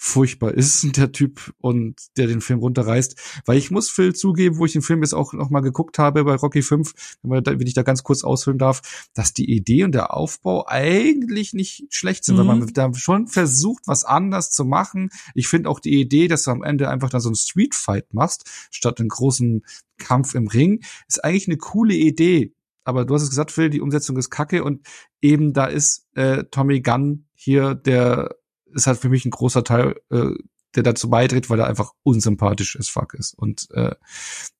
furchtbar 0.00 0.54
ist, 0.54 0.86
der 0.96 1.10
Typ 1.10 1.52
und 1.58 2.00
der 2.16 2.28
den 2.28 2.40
Film 2.40 2.60
runterreißt. 2.60 3.42
Weil 3.44 3.58
ich 3.58 3.72
muss 3.72 3.90
Phil 3.90 4.14
zugeben, 4.14 4.56
wo 4.56 4.64
ich 4.64 4.72
den 4.72 4.82
Film 4.82 5.02
jetzt 5.02 5.12
auch 5.12 5.32
noch 5.32 5.50
mal 5.50 5.60
geguckt 5.60 5.98
habe 5.98 6.24
bei 6.24 6.36
Rocky 6.36 6.62
5, 6.62 7.18
wenn 7.22 7.66
ich 7.66 7.74
da 7.74 7.82
ganz 7.82 8.04
kurz 8.04 8.22
ausfüllen 8.22 8.58
darf, 8.58 9.08
dass 9.12 9.34
die 9.34 9.50
Idee 9.50 9.82
und 9.82 9.92
der 9.92 10.14
Aufbau 10.14 10.64
eigentlich 10.68 11.52
nicht 11.52 11.92
schlecht 11.92 12.24
sind, 12.24 12.36
mhm. 12.36 12.38
weil 12.38 12.46
man 12.46 12.60
mhm. 12.60 12.72
da 12.72 12.94
schon 12.94 13.26
versucht, 13.26 13.82
was 13.86 14.04
anders 14.04 14.52
zu 14.52 14.64
machen. 14.64 15.10
Ich 15.34 15.48
finde 15.48 15.68
auch 15.68 15.80
die 15.80 16.00
Idee, 16.00 16.28
dass 16.28 16.44
du 16.44 16.52
am 16.52 16.62
Ende 16.62 16.88
einfach 16.88 17.10
dann 17.10 17.20
so 17.20 17.28
einen 17.28 17.36
Streetfight 17.36 18.14
machst, 18.14 18.48
statt 18.70 19.00
einen 19.00 19.08
großen 19.08 19.64
Kampf 19.98 20.36
im 20.36 20.46
Ring, 20.46 20.84
ist 21.08 21.24
eigentlich 21.24 21.48
eine 21.48 21.56
coole 21.56 21.94
Idee. 21.94 22.54
Aber 22.84 23.04
du 23.04 23.14
hast 23.14 23.22
es 23.22 23.30
gesagt, 23.30 23.50
Phil, 23.50 23.68
die 23.68 23.80
Umsetzung 23.80 24.16
ist 24.16 24.30
kacke 24.30 24.62
und 24.62 24.86
eben 25.20 25.52
da 25.52 25.66
ist 25.66 26.06
äh, 26.14 26.44
Tommy 26.44 26.82
Gunn 26.82 27.26
hier 27.34 27.74
der 27.74 28.37
ist 28.74 28.86
halt 28.86 28.98
für 28.98 29.08
mich 29.08 29.24
ein 29.24 29.30
großer 29.30 29.64
Teil, 29.64 29.96
äh, 30.10 30.30
der 30.74 30.82
dazu 30.82 31.08
beiträgt, 31.10 31.50
weil 31.50 31.60
er 31.60 31.66
einfach 31.66 31.92
unsympathisch 32.02 32.78
as 32.78 32.88
fuck 32.88 33.14
ist 33.14 33.34
und 33.34 33.68
äh, 33.72 33.94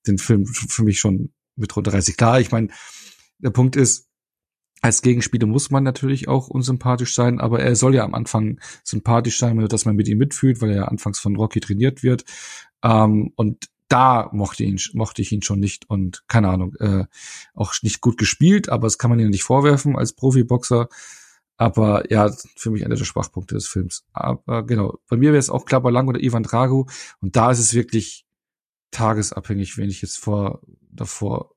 den 0.07 0.19
Film 0.19 0.47
für 0.47 0.83
mich 0.83 0.99
schon 0.99 1.33
mit 1.57 1.75
runterreißt. 1.77 2.17
Klar, 2.17 2.41
ich 2.41 2.51
meine, 2.51 2.69
der 3.39 3.51
Punkt 3.51 3.77
ist, 3.77 4.09
als 4.81 5.03
Gegenspieler 5.03 5.47
muss 5.47 5.71
man 5.71 5.83
natürlich 5.83 6.29
auch 6.29 6.49
unsympathisch 6.49 7.15
sein, 7.15 7.41
aber 7.41 7.61
er 7.61 7.75
soll 7.75 7.95
ja 7.95 8.05
am 8.05 8.15
Anfang 8.15 8.61
sympathisch 8.85 9.39
sein, 9.39 9.59
dass 9.69 9.85
man 9.85 9.97
mit 9.97 10.09
ihm 10.09 10.19
mitfühlt, 10.19 10.61
weil 10.61 10.71
er 10.71 10.77
ja 10.77 10.85
anfangs 10.85 11.19
von 11.19 11.37
Rocky 11.37 11.61
trainiert 11.61 12.03
wird. 12.03 12.25
Ähm, 12.83 13.33
und 13.35 13.69
da 13.89 14.29
mochte, 14.33 14.65
ihn, 14.65 14.79
mochte 14.93 15.23
ich 15.23 15.33
ihn 15.33 15.43
schon 15.43 15.61
nicht 15.61 15.89
und 15.89 16.23
keine 16.29 16.49
Ahnung, 16.49 16.75
äh, 16.77 17.07
auch 17.55 17.75
nicht 17.83 18.01
gut 18.01 18.19
gespielt, 18.19 18.69
aber 18.69 18.87
das 18.87 18.99
kann 18.99 19.11
man 19.11 19.19
ihm 19.19 19.31
nicht 19.31 19.43
vorwerfen 19.43 19.97
als 19.97 20.13
Profiboxer. 20.13 20.89
Aber 21.59 22.11
ja, 22.11 22.31
für 22.57 22.71
mich 22.71 22.85
einer 22.85 22.95
der 22.95 23.05
Schwachpunkte 23.05 23.57
des 23.57 23.67
Films. 23.67 24.07
Aber 24.13 24.65
genau, 24.65 24.97
bei 25.09 25.17
mir 25.17 25.33
wäre 25.33 25.41
es 25.41 25.51
auch 25.51 25.65
Klapperlang 25.65 26.07
oder 26.07 26.21
Ivan 26.21 26.45
Drago. 26.45 26.89
Und 27.21 27.35
da 27.35 27.51
ist 27.51 27.59
es 27.59 27.75
wirklich 27.75 28.25
tagesabhängig, 28.93 29.77
wenn 29.77 29.91
ich 29.91 30.01
jetzt 30.01 30.19
vor, 30.19 30.63
davor, 30.91 31.57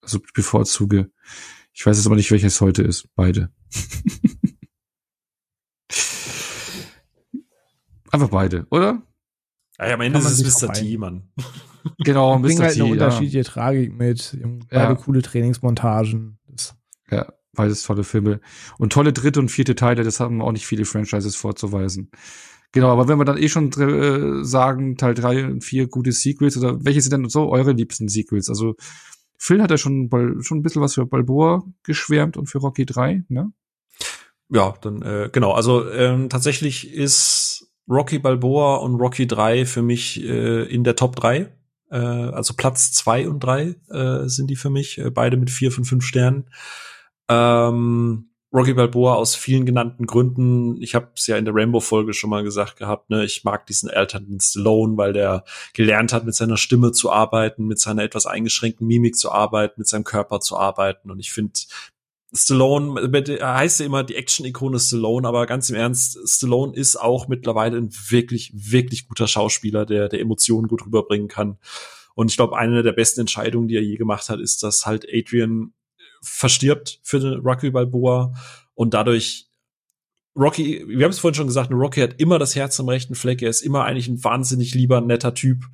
also 0.00 0.20
bevorzuge. 0.32 1.12
Ich 1.74 1.84
weiß 1.84 1.98
jetzt 1.98 2.06
aber 2.06 2.16
nicht, 2.16 2.30
welches 2.30 2.62
heute 2.62 2.82
ist. 2.82 3.08
Beide. 3.14 3.52
Einfach 8.10 8.30
beide, 8.30 8.66
oder? 8.70 9.02
Ja, 9.78 9.92
am 9.94 10.00
Ende 10.00 10.18
ist 10.18 10.40
es 10.40 10.62
Mr. 10.62 10.72
T, 10.72 10.96
Mann. 10.96 11.30
Genau, 11.98 12.38
Mr. 12.38 12.48
T. 12.48 12.58
halt 12.60 12.74
eine 12.76 12.86
unterschiedliche 12.86 13.36
ja. 13.36 13.44
Tragik 13.44 13.92
mit. 13.92 14.38
Beide 14.40 14.66
ja. 14.70 14.94
coole 14.94 15.20
Trainingsmontagen. 15.20 16.38
Das 16.46 16.74
ja, 17.10 17.30
beides 17.54 17.82
tolle 17.82 18.04
Filme. 18.04 18.40
Und 18.78 18.92
tolle 18.92 19.12
dritte 19.12 19.40
und 19.40 19.50
vierte 19.50 19.74
Teile, 19.74 20.04
das 20.04 20.20
haben 20.20 20.42
auch 20.42 20.52
nicht 20.52 20.66
viele 20.66 20.84
Franchises 20.84 21.36
vorzuweisen. 21.36 22.10
Genau, 22.72 22.90
aber 22.90 23.06
wenn 23.06 23.18
wir 23.18 23.24
dann 23.24 23.38
eh 23.38 23.48
schon 23.48 23.70
äh, 23.72 24.44
sagen, 24.44 24.96
Teil 24.96 25.14
drei 25.14 25.44
und 25.44 25.62
vier 25.62 25.86
gute 25.86 26.12
Sequels, 26.12 26.56
oder 26.56 26.84
welche 26.84 27.00
sind 27.00 27.12
denn 27.12 27.28
so 27.28 27.48
eure 27.48 27.72
liebsten 27.72 28.08
Sequels? 28.08 28.48
Also 28.48 28.74
Phil 29.38 29.62
hat 29.62 29.70
ja 29.70 29.78
schon, 29.78 30.10
schon 30.40 30.58
ein 30.58 30.62
bisschen 30.62 30.82
was 30.82 30.94
für 30.94 31.06
Balboa 31.06 31.62
geschwärmt 31.82 32.36
und 32.36 32.46
für 32.46 32.58
Rocky 32.58 32.84
3, 32.84 33.24
ne? 33.28 33.52
Ja, 34.50 34.74
dann 34.80 35.02
äh, 35.02 35.30
genau. 35.32 35.52
Also 35.52 35.90
ähm, 35.90 36.28
tatsächlich 36.28 36.92
ist 36.92 37.70
Rocky 37.88 38.18
Balboa 38.18 38.76
und 38.76 38.94
Rocky 38.96 39.26
3 39.26 39.66
für 39.66 39.82
mich 39.82 40.22
äh, 40.22 40.64
in 40.64 40.84
der 40.84 40.96
Top 40.96 41.16
3. 41.16 41.52
Äh, 41.90 41.96
also 41.96 42.54
Platz 42.54 42.92
2 42.92 43.28
und 43.28 43.40
3 43.40 43.74
äh, 43.90 44.28
sind 44.28 44.48
die 44.48 44.56
für 44.56 44.70
mich, 44.70 44.98
äh, 44.98 45.10
beide 45.10 45.36
mit 45.36 45.50
vier 45.50 45.70
von 45.70 45.84
fünf 45.84 46.04
Sternen. 46.04 46.48
Ähm, 47.28 48.30
Rocky 48.54 48.72
Balboa 48.72 49.14
aus 49.14 49.34
vielen 49.34 49.66
genannten 49.66 50.06
Gründen. 50.06 50.80
Ich 50.80 50.94
habe 50.94 51.10
es 51.16 51.26
ja 51.26 51.36
in 51.36 51.44
der 51.44 51.54
Rainbow-Folge 51.56 52.12
schon 52.12 52.30
mal 52.30 52.44
gesagt 52.44 52.76
gehabt. 52.76 53.10
Ne? 53.10 53.24
Ich 53.24 53.42
mag 53.42 53.66
diesen 53.66 53.90
alternden 53.90 54.38
Stallone, 54.38 54.96
weil 54.96 55.12
der 55.12 55.44
gelernt 55.72 56.12
hat, 56.12 56.24
mit 56.24 56.36
seiner 56.36 56.56
Stimme 56.56 56.92
zu 56.92 57.10
arbeiten, 57.10 57.66
mit 57.66 57.80
seiner 57.80 58.04
etwas 58.04 58.26
eingeschränkten 58.26 58.86
Mimik 58.86 59.16
zu 59.16 59.32
arbeiten, 59.32 59.80
mit 59.80 59.88
seinem 59.88 60.04
Körper 60.04 60.38
zu 60.38 60.56
arbeiten. 60.56 61.10
Und 61.10 61.18
ich 61.18 61.32
finde, 61.32 61.54
Stallone, 62.32 63.10
er 63.38 63.54
heißt 63.56 63.80
ja 63.80 63.86
immer 63.86 64.04
die 64.04 64.14
Action-Ikone 64.14 64.78
Stallone, 64.78 65.26
aber 65.26 65.46
ganz 65.46 65.68
im 65.70 65.76
Ernst, 65.76 66.18
Stallone 66.24 66.76
ist 66.76 66.94
auch 66.94 67.26
mittlerweile 67.26 67.76
ein 67.76 67.90
wirklich, 68.08 68.52
wirklich 68.54 69.08
guter 69.08 69.26
Schauspieler, 69.26 69.84
der, 69.84 70.08
der 70.08 70.20
Emotionen 70.20 70.68
gut 70.68 70.86
rüberbringen 70.86 71.26
kann. 71.26 71.58
Und 72.14 72.30
ich 72.30 72.36
glaube, 72.36 72.56
eine 72.56 72.84
der 72.84 72.92
besten 72.92 73.22
Entscheidungen, 73.22 73.66
die 73.66 73.76
er 73.76 73.82
je 73.82 73.96
gemacht 73.96 74.28
hat, 74.28 74.38
ist, 74.38 74.62
dass 74.62 74.86
halt 74.86 75.06
Adrian 75.12 75.72
verstirbt 76.24 77.00
für 77.02 77.20
den 77.20 77.40
Rocky 77.40 77.70
Balboa 77.70 78.34
und 78.74 78.94
dadurch 78.94 79.48
Rocky, 80.36 80.84
wir 80.88 81.04
haben 81.04 81.12
es 81.12 81.20
vorhin 81.20 81.36
schon 81.36 81.46
gesagt, 81.46 81.70
Rocky 81.70 82.00
hat 82.00 82.20
immer 82.20 82.40
das 82.40 82.56
Herz 82.56 82.80
am 82.80 82.88
rechten 82.88 83.14
Fleck, 83.14 83.40
er 83.40 83.50
ist 83.50 83.60
immer 83.60 83.84
eigentlich 83.84 84.08
ein 84.08 84.22
wahnsinnig 84.24 84.74
lieber, 84.74 85.00
netter 85.00 85.32
Typ. 85.34 85.64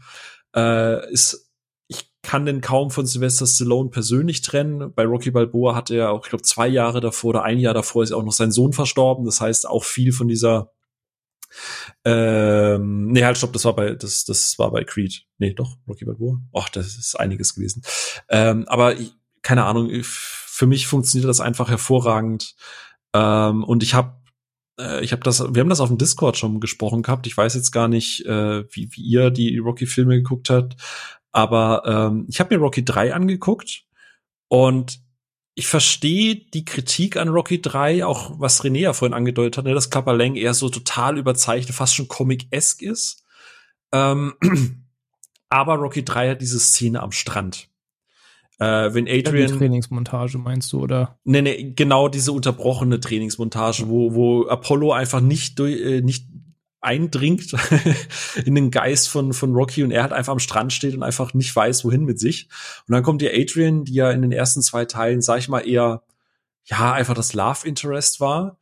Äh, 0.55 1.11
ist, 1.11 1.51
ich 1.89 2.13
kann 2.23 2.45
den 2.45 2.61
kaum 2.61 2.91
von 2.91 3.07
Sylvester 3.07 3.47
Stallone 3.47 3.89
persönlich 3.89 4.43
trennen. 4.43 4.93
Bei 4.93 5.05
Rocky 5.05 5.31
Balboa 5.31 5.75
hat 5.75 5.91
er 5.91 6.11
auch, 6.11 6.25
ich 6.25 6.29
glaube, 6.29 6.43
zwei 6.43 6.69
Jahre 6.69 7.01
davor 7.01 7.31
oder 7.31 7.43
ein 7.43 7.59
Jahr 7.59 7.73
davor 7.73 8.03
ist 8.03 8.13
auch 8.13 8.23
noch 8.23 8.33
sein 8.33 8.53
Sohn 8.53 8.75
verstorben. 8.75 9.25
Das 9.25 9.41
heißt, 9.41 9.67
auch 9.67 9.85
viel 9.85 10.13
von 10.13 10.29
dieser 10.29 10.73
ähm, 12.05 13.09
nee, 13.09 13.25
halt, 13.25 13.37
stopp, 13.37 13.53
das 13.53 13.65
war 13.65 13.75
bei, 13.75 13.95
das, 13.95 14.25
das 14.25 14.59
war 14.59 14.71
bei 14.71 14.85
Creed. 14.85 15.25
Nee, 15.39 15.55
doch, 15.55 15.77
Rocky 15.89 16.05
Balboa. 16.05 16.41
Ach, 16.55 16.69
das 16.69 16.97
ist 16.97 17.19
einiges 17.19 17.55
gewesen. 17.55 17.83
Ähm, 18.29 18.67
aber 18.69 18.95
keine 19.43 19.65
Ahnung, 19.65 19.91
für 20.61 20.67
mich 20.67 20.87
funktioniert 20.87 21.27
das 21.27 21.41
einfach 21.41 21.71
hervorragend. 21.71 22.55
Ähm, 23.15 23.65
und 23.65 23.83
ich 23.83 23.95
habe 23.95 24.21
äh, 24.79 25.03
ich 25.03 25.13
habe 25.13 25.23
das, 25.23 25.41
wir 25.55 25.61
haben 25.61 25.71
das 25.71 25.81
auf 25.81 25.89
dem 25.89 25.97
Discord 25.97 26.37
schon 26.37 26.61
gesprochen 26.61 27.01
gehabt. 27.01 27.27
Ich 27.27 27.35
weiß 27.35 27.55
jetzt 27.55 27.71
gar 27.71 27.89
nicht, 27.89 28.27
äh, 28.27 28.65
wie, 28.71 28.91
wie 28.93 29.01
ihr 29.01 29.31
die 29.31 29.57
Rocky-Filme 29.57 30.17
geguckt 30.17 30.51
habt, 30.51 30.77
aber 31.33 31.83
ähm, 31.87 32.27
ich 32.29 32.41
habe 32.41 32.55
mir 32.55 32.61
Rocky 32.61 32.85
3 32.85 33.15
angeguckt 33.15 33.85
und 34.49 35.01
ich 35.55 35.67
verstehe 35.67 36.35
die 36.35 36.67
Kritik 36.67 37.17
an 37.17 37.31
Rocky 37.31 37.63
3, 37.63 38.05
auch 38.05 38.39
was 38.39 38.63
René 38.63 38.81
ja 38.81 38.93
vorhin 38.93 39.15
angedeutet 39.15 39.57
hat, 39.57 39.65
ne, 39.65 39.73
dass 39.73 39.89
Kappa 39.89 40.13
Lang 40.13 40.37
eher 40.37 40.53
so 40.53 40.69
total 40.69 41.17
überzeichnet, 41.17 41.75
fast 41.75 41.95
schon 41.95 42.09
Comic-esque 42.09 42.83
ist. 42.83 43.25
Ähm, 43.93 44.35
aber 45.49 45.77
Rocky 45.77 46.05
3 46.05 46.33
hat 46.33 46.43
diese 46.43 46.61
Szene 46.61 47.01
am 47.01 47.13
Strand. 47.13 47.70
Äh, 48.61 48.93
wenn 48.93 49.09
Adrian. 49.09 49.51
Die 49.51 49.59
Trainingsmontage 49.59 50.37
meinst 50.37 50.73
du, 50.73 50.83
oder? 50.83 51.19
Nee, 51.25 51.41
nee, 51.41 51.73
genau 51.75 52.09
diese 52.09 52.33
unterbrochene 52.33 53.01
Trainingsmontage, 53.01 53.89
wo, 53.89 54.15
wo 54.15 54.47
Apollo 54.49 54.93
einfach 54.93 55.23
nicht 55.23 55.59
durch, 55.59 55.81
äh, 55.81 56.03
nicht 56.03 56.29
eindringt 56.83 57.55
in 58.45 58.55
den 58.55 58.71
Geist 58.71 59.09
von, 59.09 59.33
von 59.33 59.55
Rocky 59.55 59.83
und 59.83 59.91
er 59.91 60.03
halt 60.03 60.13
einfach 60.13 60.33
am 60.33 60.39
Strand 60.39 60.75
steht 60.75 60.95
und 60.95 61.03
einfach 61.03 61.33
nicht 61.33 61.57
weiß, 61.57 61.87
wohin 61.87 62.05
mit 62.05 62.21
sich. 62.21 62.49
Und 62.87 62.93
dann 62.93 63.03
kommt 63.03 63.23
die 63.23 63.31
Adrian, 63.31 63.85
die 63.85 63.95
ja 63.95 64.11
in 64.11 64.21
den 64.21 64.33
ersten 64.33 64.61
zwei 64.61 64.85
Teilen, 64.85 65.23
sag 65.23 65.39
ich 65.39 65.49
mal, 65.49 65.67
eher 65.67 66.03
ja, 66.65 66.93
einfach 66.93 67.15
das 67.15 67.33
Love 67.33 67.67
Interest 67.67 68.21
war. 68.21 68.59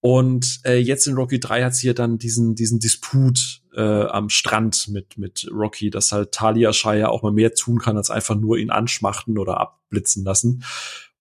Und 0.00 0.60
äh, 0.64 0.78
jetzt 0.78 1.06
in 1.06 1.14
Rocky 1.14 1.40
3 1.40 1.64
hat 1.64 1.74
sie 1.74 1.88
ja 1.88 1.92
dann 1.92 2.18
diesen, 2.18 2.54
diesen 2.54 2.78
Disput 2.78 3.62
äh, 3.74 3.80
am 3.80 4.28
Strand 4.28 4.88
mit, 4.88 5.18
mit 5.18 5.48
Rocky, 5.50 5.90
dass 5.90 6.12
halt 6.12 6.32
Talia 6.32 6.72
Shire 6.72 7.10
auch 7.10 7.22
mal 7.22 7.32
mehr 7.32 7.54
tun 7.54 7.78
kann, 7.78 7.96
als 7.96 8.10
einfach 8.10 8.36
nur 8.36 8.58
ihn 8.58 8.70
anschmachten 8.70 9.38
oder 9.38 9.58
abblitzen 9.58 10.24
lassen. 10.24 10.62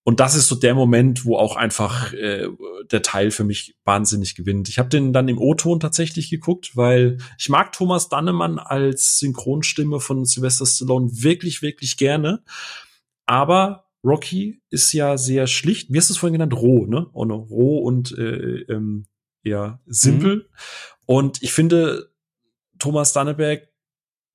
Und 0.07 0.19
das 0.19 0.35
ist 0.35 0.47
so 0.47 0.56
der 0.56 0.76
Moment, 0.76 1.26
wo 1.26 1.35
auch 1.35 1.56
einfach 1.56 2.14
äh, 2.14 2.47
der 2.91 3.02
Teil 3.02 3.31
für 3.31 3.43
mich 3.43 3.76
wahnsinnig 3.85 4.35
gewinnt. 4.35 4.69
Ich 4.69 4.77
habe 4.77 4.88
den 4.88 5.14
dann 5.14 5.27
im 5.27 5.39
O-Ton 5.39 5.80
tatsächlich 5.80 6.30
geguckt, 6.30 6.77
weil 6.77 7.18
ich 7.39 7.49
mag 7.49 7.72
Thomas 7.72 8.07
Dannemann 8.07 8.60
als 8.60 9.18
Synchronstimme 9.18 9.99
von 9.99 10.23
Sylvester 10.23 10.68
Stallone 10.68 11.10
wirklich, 11.11 11.64
wirklich 11.64 11.97
gerne. 11.97 12.43
Aber 13.26 13.85
Rocky 14.06 14.61
ist 14.69 14.94
ja 14.94 15.18
sehr 15.18 15.48
schlicht. 15.48 15.91
Wie 15.91 15.98
hast 15.98 16.10
du 16.10 16.14
es 16.14 16.18
vorhin 16.18 16.34
genannt? 16.34 16.53
Roh, 16.53 16.86
ne? 16.86 17.07
Oh, 17.14 17.26
no. 17.26 17.36
Roh 17.36 17.80
und 17.80 18.15
äh, 18.18 18.61
ähm, 18.69 19.07
ja, 19.44 19.80
simpel. 19.86 20.36
Mhm. 20.36 20.44
Und 21.06 21.44
ich 21.44 21.53
finde, 21.53 22.11
Thomas 22.80 23.14
Danneberg 23.14 23.68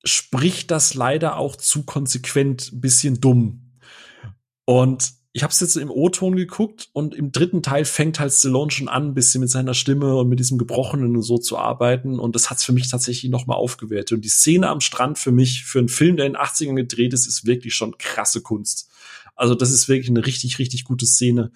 spricht 0.03 0.71
das 0.71 0.93
leider 0.93 1.37
auch 1.37 1.55
zu 1.55 1.83
konsequent 1.83 2.71
ein 2.73 2.81
bisschen 2.81 3.21
dumm. 3.21 3.71
Und 4.65 5.13
ich 5.33 5.43
habe 5.43 5.51
es 5.51 5.61
jetzt 5.61 5.77
im 5.77 5.89
O-Ton 5.89 6.35
geguckt 6.35 6.89
und 6.91 7.15
im 7.15 7.31
dritten 7.31 7.63
Teil 7.63 7.85
fängt 7.85 8.19
halt 8.19 8.33
Stallone 8.33 8.71
schon 8.71 8.89
an, 8.89 9.07
ein 9.07 9.13
bisschen 9.13 9.39
mit 9.39 9.49
seiner 9.49 9.73
Stimme 9.73 10.15
und 10.15 10.27
mit 10.27 10.39
diesem 10.39 10.57
Gebrochenen 10.57 11.15
und 11.15 11.21
so 11.21 11.37
zu 11.37 11.57
arbeiten 11.57 12.19
und 12.19 12.35
das 12.35 12.49
hat's 12.49 12.65
für 12.65 12.73
mich 12.73 12.89
tatsächlich 12.89 13.31
nochmal 13.31 13.57
aufgewertet. 13.57 14.13
Und 14.13 14.25
die 14.25 14.29
Szene 14.29 14.67
am 14.67 14.81
Strand 14.81 15.19
für 15.19 15.31
mich, 15.31 15.63
für 15.63 15.79
einen 15.79 15.87
Film, 15.87 16.17
der 16.17 16.25
in 16.25 16.33
den 16.33 16.41
80ern 16.41 16.75
gedreht 16.75 17.13
ist, 17.13 17.27
ist 17.27 17.45
wirklich 17.45 17.75
schon 17.75 17.97
krasse 17.97 18.41
Kunst. 18.41 18.90
Also 19.41 19.55
das 19.55 19.71
ist 19.71 19.89
wirklich 19.89 20.09
eine 20.09 20.25
richtig, 20.25 20.59
richtig 20.59 20.83
gute 20.83 21.05
Szene. 21.05 21.51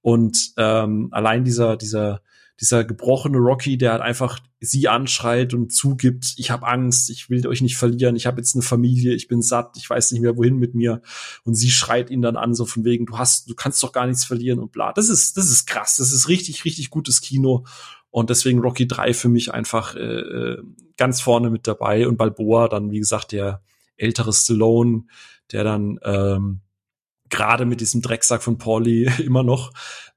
Und 0.00 0.52
ähm, 0.56 1.08
allein 1.12 1.44
dieser, 1.44 1.76
dieser 1.76 2.20
dieser 2.60 2.84
gebrochene 2.84 3.38
Rocky, 3.38 3.78
der 3.78 3.92
halt 3.92 4.02
einfach 4.02 4.40
sie 4.60 4.88
anschreit 4.88 5.54
und 5.54 5.72
zugibt, 5.72 6.34
ich 6.38 6.50
habe 6.50 6.66
Angst, 6.66 7.08
ich 7.10 7.30
will 7.30 7.46
euch 7.46 7.60
nicht 7.60 7.76
verlieren, 7.76 8.16
ich 8.16 8.26
habe 8.26 8.38
jetzt 8.38 8.56
eine 8.56 8.62
Familie, 8.62 9.14
ich 9.14 9.28
bin 9.28 9.42
satt, 9.42 9.76
ich 9.76 9.88
weiß 9.88 10.10
nicht 10.10 10.22
mehr 10.22 10.36
wohin 10.36 10.56
mit 10.56 10.74
mir 10.74 11.00
und 11.44 11.54
sie 11.54 11.70
schreit 11.70 12.10
ihn 12.10 12.20
dann 12.20 12.36
an 12.36 12.54
so 12.54 12.66
von 12.66 12.84
wegen, 12.84 13.06
du 13.06 13.16
hast 13.16 13.48
du 13.48 13.54
kannst 13.54 13.80
doch 13.82 13.92
gar 13.92 14.06
nichts 14.06 14.24
verlieren 14.24 14.58
und 14.58 14.72
bla. 14.72 14.92
Das 14.92 15.08
ist 15.08 15.36
das 15.36 15.50
ist 15.50 15.66
krass, 15.66 15.96
das 15.96 16.12
ist 16.12 16.28
richtig 16.28 16.64
richtig 16.64 16.90
gutes 16.90 17.20
Kino 17.20 17.64
und 18.10 18.30
deswegen 18.30 18.58
Rocky 18.58 18.88
3 18.88 19.14
für 19.14 19.28
mich 19.28 19.54
einfach 19.54 19.94
äh, 19.94 20.00
äh, 20.00 20.62
ganz 20.96 21.20
vorne 21.20 21.50
mit 21.50 21.68
dabei 21.68 22.08
und 22.08 22.16
Balboa 22.16 22.68
dann 22.68 22.90
wie 22.90 22.98
gesagt 22.98 23.30
der 23.30 23.62
ältere 23.96 24.32
Stallone, 24.32 25.04
der 25.52 25.62
dann 25.62 26.00
ähm, 26.02 26.60
gerade 27.30 27.64
mit 27.64 27.80
diesem 27.80 28.02
Drecksack 28.02 28.42
von 28.42 28.58
Pauli 28.58 29.10
immer 29.24 29.42
noch 29.42 29.72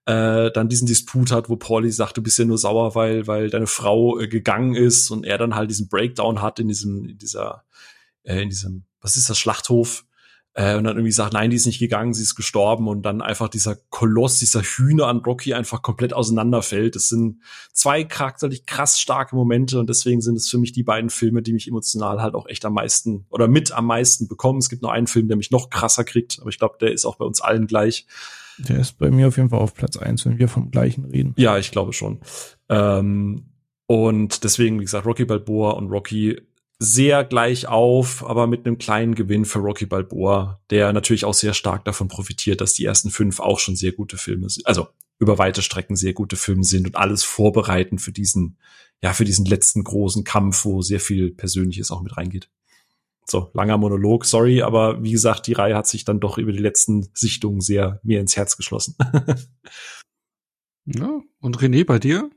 äh, 0.05 0.51
dann 0.51 0.69
diesen 0.69 0.88
Disput 0.88 1.31
hat, 1.31 1.49
wo 1.49 1.55
Pauli 1.55 1.91
sagt, 1.91 2.17
du 2.17 2.23
bist 2.23 2.39
ja 2.39 2.45
nur 2.45 2.57
sauer, 2.57 2.95
weil, 2.95 3.27
weil 3.27 3.49
deine 3.49 3.67
Frau 3.67 4.19
äh, 4.19 4.27
gegangen 4.27 4.75
ist 4.75 5.11
und 5.11 5.25
er 5.25 5.38
dann 5.38 5.55
halt 5.55 5.69
diesen 5.69 5.89
Breakdown 5.89 6.41
hat 6.41 6.59
in 6.59 6.67
diesem, 6.67 7.05
in 7.05 7.17
dieser, 7.17 7.63
äh, 8.23 8.41
in 8.41 8.49
diesem, 8.49 8.85
was 8.99 9.15
ist 9.15 9.29
das, 9.29 9.38
Schlachthof, 9.38 10.05
äh, 10.53 10.76
und 10.76 10.84
dann 10.84 10.98
irgendwie 10.98 11.14
sagt, 11.14 11.34
nein, 11.34 11.49
die 11.49 11.56
ist 11.56 11.65
nicht 11.65 11.80
gegangen, 11.80 12.14
sie 12.14 12.23
ist 12.23 12.36
gestorben 12.36 12.88
und 12.88 13.03
dann 13.03 13.22
einfach 13.22 13.48
dieser 13.48 13.78
Koloss, 13.90 14.40
dieser 14.40 14.61
Hühner 14.61 15.07
an 15.07 15.19
Rocky 15.19 15.53
einfach 15.53 15.82
komplett 15.82 16.14
auseinanderfällt. 16.14 16.95
Das 16.95 17.07
sind 17.07 17.41
zwei 17.72 18.03
charakterlich 18.03 18.65
krass 18.65 18.99
starke 18.99 19.36
Momente 19.36 19.80
und 19.80 19.90
deswegen 19.90 20.22
sind 20.22 20.36
es 20.36 20.49
für 20.49 20.57
mich 20.57 20.73
die 20.73 20.84
beiden 20.84 21.10
Filme, 21.10 21.41
die 21.41 21.53
mich 21.53 21.68
emotional 21.68 22.22
halt 22.22 22.36
auch 22.36 22.48
echt 22.48 22.65
am 22.65 22.73
meisten 22.73 23.26
oder 23.30 23.48
mit 23.48 23.72
am 23.72 23.86
meisten 23.86 24.28
bekommen. 24.28 24.60
Es 24.60 24.69
gibt 24.69 24.82
nur 24.82 24.91
einen 24.91 25.07
Film, 25.07 25.30
der 25.30 25.38
mich 25.38 25.52
noch 25.52 25.69
krasser 25.69 26.03
kriegt, 26.03 26.40
aber 26.41 26.49
ich 26.49 26.57
glaube, 26.57 26.76
der 26.82 26.91
ist 26.91 27.06
auch 27.06 27.15
bei 27.15 27.26
uns 27.26 27.40
allen 27.40 27.68
gleich. 27.68 28.06
Der 28.57 28.80
ist 28.80 28.98
bei 28.98 29.10
mir 29.10 29.30
auf 29.30 29.38
jeden 29.38 29.49
Fall 29.49 29.60
auf 29.60 29.73
Platz 29.73 29.95
eins, 29.98 30.26
wenn 30.26 30.38
wir 30.38 30.49
vom 30.49 30.69
gleichen 30.69 31.06
reden. 31.06 31.34
Ja, 31.38 31.57
ich 31.57 31.72
glaube 31.72 31.94
schon. 31.94 32.19
Ähm, 32.68 33.45
und 33.88 34.44
deswegen, 34.44 34.80
wie 34.80 34.84
gesagt, 34.84 35.06
Rocky 35.06 35.26
Balboa 35.26 35.72
und 35.72 35.90
Rocky 35.90 36.40
sehr 36.84 37.24
gleich 37.24 37.68
auf, 37.68 38.26
aber 38.26 38.48
mit 38.48 38.66
einem 38.66 38.80
kleinen 38.80 39.14
Gewinn 39.14 39.45
für 39.45 39.60
Rocky 39.60 39.86
Balboa, 39.86 40.60
der 40.72 40.91
natürlich 40.94 41.26
auch 41.26 41.36
sehr 41.36 41.53
stark 41.53 41.86
davon 41.86 42.08
profitiert, 42.08 42.60
dass 42.60 42.74
die 42.74 42.86
ersten 42.86 43.12
fünf 43.12 43.40
auch 43.40 43.60
schon 43.60 43.76
sehr 43.76 43.91
gute 43.91 44.18
Filme 44.18 44.49
sind. 44.49 44.66
Also 44.66 44.88
über 45.20 45.38
weite 45.38 45.62
Strecken 45.62 45.95
sehr 45.95 46.14
gute 46.14 46.38
Filme 46.38 46.64
sind 46.64 46.88
und 46.88 46.95
alles 46.95 47.24
vorbereiten 47.24 47.99
für 47.99 48.12
diesen, 48.12 48.58
ja, 49.03 49.14
für 49.14 49.26
diesen 49.26 49.45
letzten 49.45 49.84
großen 49.84 50.24
Kampf, 50.24 50.66
wo 50.66 50.82
sehr 50.82 50.99
viel 50.99 51.30
Persönliches 51.30 51.91
auch 51.91 52.02
mit 52.02 52.18
reingeht. 52.18 52.49
So, 53.28 53.52
langer 53.53 53.78
Monolog, 53.78 54.26
sorry, 54.26 54.64
aber 54.64 55.03
wie 55.03 55.12
gesagt, 55.12 55.45
die 55.45 55.53
Reihe 55.53 55.76
hat 55.76 55.86
sich 55.86 56.03
dann 56.03 56.20
doch 56.20 56.40
über 56.40 56.52
die 56.52 56.58
letzten 56.58 57.08
Sichtungen 57.14 57.62
sehr 57.62 57.99
mir 58.02 58.20
ins 58.20 58.36
Herz 58.36 58.58
geschlossen. 58.58 58.95
ja, 60.86 61.22
und 61.41 61.60
René, 61.60 61.86
bei 61.86 61.99
dir? 61.99 62.32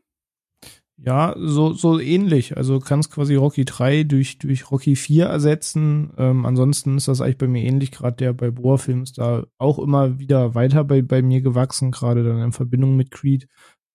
Ja, 0.96 1.34
so, 1.36 1.72
so 1.72 1.98
ähnlich. 1.98 2.56
Also 2.56 2.78
kannst 2.78 3.10
quasi 3.10 3.34
Rocky 3.34 3.64
3 3.64 4.04
durch, 4.04 4.38
durch 4.38 4.70
Rocky 4.70 4.94
4 4.94 5.26
ersetzen. 5.26 6.12
Ähm, 6.16 6.46
ansonsten 6.46 6.96
ist 6.96 7.08
das 7.08 7.20
eigentlich 7.20 7.38
bei 7.38 7.48
mir 7.48 7.64
ähnlich. 7.64 7.90
Gerade 7.90 8.16
der 8.16 8.32
bei 8.32 8.50
Boa-Film 8.50 9.02
ist 9.02 9.18
da 9.18 9.44
auch 9.58 9.80
immer 9.80 10.18
wieder 10.20 10.54
weiter 10.54 10.84
bei, 10.84 11.02
bei 11.02 11.20
mir 11.20 11.40
gewachsen, 11.40 11.90
gerade 11.90 12.22
dann 12.22 12.40
in 12.40 12.52
Verbindung 12.52 12.96
mit 12.96 13.10
Creed. 13.10 13.48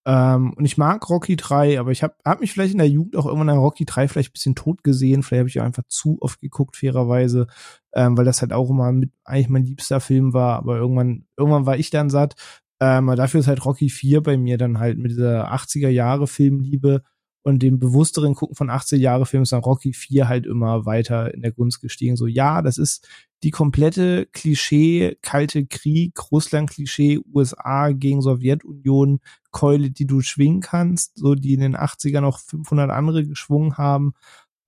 Ähm, 0.06 0.54
und 0.54 0.66
ich 0.66 0.78
mag 0.78 1.10
Rocky 1.10 1.36
3, 1.38 1.80
aber 1.80 1.92
ich 1.92 2.04
habe 2.04 2.16
hab 2.26 2.42
mich 2.42 2.52
vielleicht 2.52 2.74
in 2.74 2.80
der 2.80 2.90
Jugend 2.90 3.16
auch 3.16 3.26
irgendwann 3.26 3.50
an 3.50 3.60
Rocky 3.60 3.86
3 3.86 4.08
vielleicht 4.10 4.32
ein 4.32 4.34
bisschen 4.34 4.56
tot 4.56 4.84
gesehen. 4.84 5.24
Vielleicht 5.24 5.40
habe 5.40 5.50
ich 5.50 5.62
einfach 5.62 5.84
zu 5.88 6.18
oft 6.22 6.42
geguckt, 6.42 6.76
fairerweise, 6.76 7.48
ähm, 7.94 8.18
weil 8.18 8.26
das 8.26 8.42
halt 8.42 8.52
auch 8.52 8.70
immer 8.70 8.92
mit 8.92 9.12
eigentlich 9.24 9.50
mein 9.50 9.66
liebster 9.66 10.02
Film 10.02 10.34
war. 10.34 10.58
Aber 10.58 10.78
irgendwann, 10.78 11.26
irgendwann 11.38 11.66
war 11.66 11.78
ich 11.78 11.92
dann 11.92 12.10
satt. 12.10 12.36
Ähm, 12.82 13.08
dafür 13.16 13.42
ist 13.42 13.48
halt 13.48 13.66
Rocky 13.66 13.90
4 13.90 14.22
bei 14.22 14.38
mir 14.38 14.58
dann 14.58 14.80
halt 14.80 14.98
mit 14.98 15.12
dieser 15.12 15.54
80er 15.54 15.90
Jahre 15.90 16.28
Filmliebe 16.28 17.04
und 17.44 17.64
dem 17.64 17.80
bewussteren 17.80 18.36
Gucken 18.36 18.56
von 18.56 18.70
80er 18.70 18.98
Jahre 18.98 19.26
Filmen 19.26 19.44
ist 19.44 19.52
dann 19.52 19.62
Rocky 19.62 19.94
4 19.94 20.28
halt 20.28 20.46
immer 20.46 20.86
weiter 20.86 21.34
in 21.34 21.42
der 21.42 21.52
Gunst 21.52 21.82
gestiegen. 21.82 22.16
So, 22.16 22.28
ja, 22.28 22.62
das 22.62 22.78
ist 22.78 23.08
die 23.44 23.52
komplette 23.52 24.28
Klischee, 24.28 25.18
kalte 25.22 25.66
Krieg, 25.66 26.32
Russland-Klischee, 26.32 27.22
USA 27.34 27.92
gegen 27.92 28.22
Sowjetunion, 28.22 29.20
Keule, 29.52 29.92
die 29.92 30.06
du 30.06 30.22
schwingen 30.22 30.62
kannst, 30.62 31.18
so 31.18 31.36
die 31.36 31.54
in 31.54 31.62
den 31.62 31.78
80er 31.78 32.22
noch 32.22 32.40
500 32.40 32.92
andere 32.92 33.26
geschwungen 33.26 33.78
haben. 33.78 34.14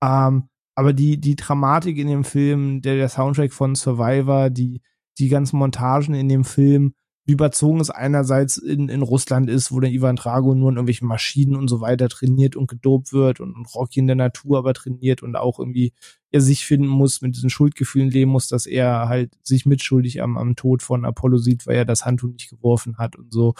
Ähm, 0.02 0.48
aber 0.74 0.94
die, 0.94 1.20
die 1.20 1.36
Dramatik 1.36 1.98
in 1.98 2.08
dem 2.08 2.24
Film, 2.24 2.80
der, 2.80 2.96
der 2.96 3.10
Soundtrack 3.10 3.52
von 3.52 3.74
Survivor, 3.74 4.48
die, 4.48 4.80
die 5.18 5.28
ganzen 5.28 5.58
Montagen 5.58 6.14
in 6.14 6.30
dem 6.30 6.44
Film, 6.44 6.94
wie 7.24 7.32
überzogen 7.32 7.80
es 7.80 7.90
einerseits 7.90 8.56
in, 8.56 8.88
in 8.88 9.02
Russland 9.02 9.48
ist, 9.48 9.70
wo 9.70 9.78
der 9.78 9.92
Ivan 9.92 10.16
Drago 10.16 10.54
nur 10.54 10.70
in 10.70 10.76
irgendwelchen 10.76 11.06
Maschinen 11.06 11.54
und 11.54 11.68
so 11.68 11.80
weiter 11.80 12.08
trainiert 12.08 12.56
und 12.56 12.68
gedopt 12.68 13.12
wird 13.12 13.38
und, 13.40 13.54
und 13.54 13.72
Rocky 13.74 14.00
in 14.00 14.08
der 14.08 14.16
Natur 14.16 14.58
aber 14.58 14.74
trainiert 14.74 15.22
und 15.22 15.36
auch 15.36 15.60
irgendwie 15.60 15.92
er 16.32 16.40
sich 16.40 16.66
finden 16.66 16.88
muss, 16.88 17.20
mit 17.20 17.36
diesen 17.36 17.50
Schuldgefühlen 17.50 18.10
leben 18.10 18.32
muss, 18.32 18.48
dass 18.48 18.66
er 18.66 19.08
halt 19.08 19.36
sich 19.42 19.66
mitschuldig 19.66 20.20
am, 20.20 20.36
am 20.36 20.56
Tod 20.56 20.82
von 20.82 21.04
Apollo 21.04 21.38
sieht, 21.38 21.66
weil 21.66 21.76
er 21.76 21.84
das 21.84 22.04
Handtuch 22.04 22.30
nicht 22.30 22.50
geworfen 22.50 22.98
hat 22.98 23.14
und 23.14 23.32
so 23.32 23.54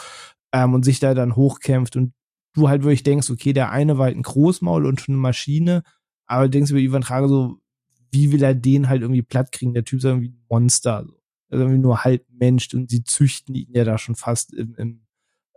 ähm, 0.51 0.73
und 0.73 0.83
sich 0.83 0.99
da 0.99 1.13
dann 1.13 1.35
hochkämpft 1.35 1.95
und 1.95 2.13
du 2.53 2.69
halt 2.69 2.83
wirklich 2.83 3.03
denkst, 3.03 3.29
okay, 3.29 3.53
der 3.53 3.71
eine 3.71 3.97
war 3.97 4.05
halt 4.05 4.17
ein 4.17 4.23
Großmaul 4.23 4.85
und 4.85 4.99
schon 4.99 5.15
eine 5.15 5.21
Maschine, 5.21 5.83
aber 6.25 6.49
denkst 6.49 6.71
über 6.71 6.79
Ivan 6.79 7.01
Drago 7.01 7.27
so, 7.27 7.57
wie 8.11 8.31
will 8.31 8.43
er 8.43 8.53
den 8.53 8.89
halt 8.89 9.01
irgendwie 9.01 9.23
platt 9.23 9.51
kriegen? 9.51 9.73
Der 9.73 9.83
Typ 9.85 9.97
ist 9.97 10.05
irgendwie 10.05 10.29
ein 10.29 10.45
Monster. 10.49 11.05
So 11.07 11.22
irgendwie 11.53 11.79
nur 11.79 12.03
halb 12.03 12.25
Mensch 12.29 12.73
und 12.73 12.89
sie 12.89 13.03
züchten 13.03 13.55
ihn 13.55 13.71
ja 13.73 13.83
da 13.83 13.97
schon 13.97 14.15
fast 14.15 14.53
im, 14.53 14.75
im, 14.75 15.01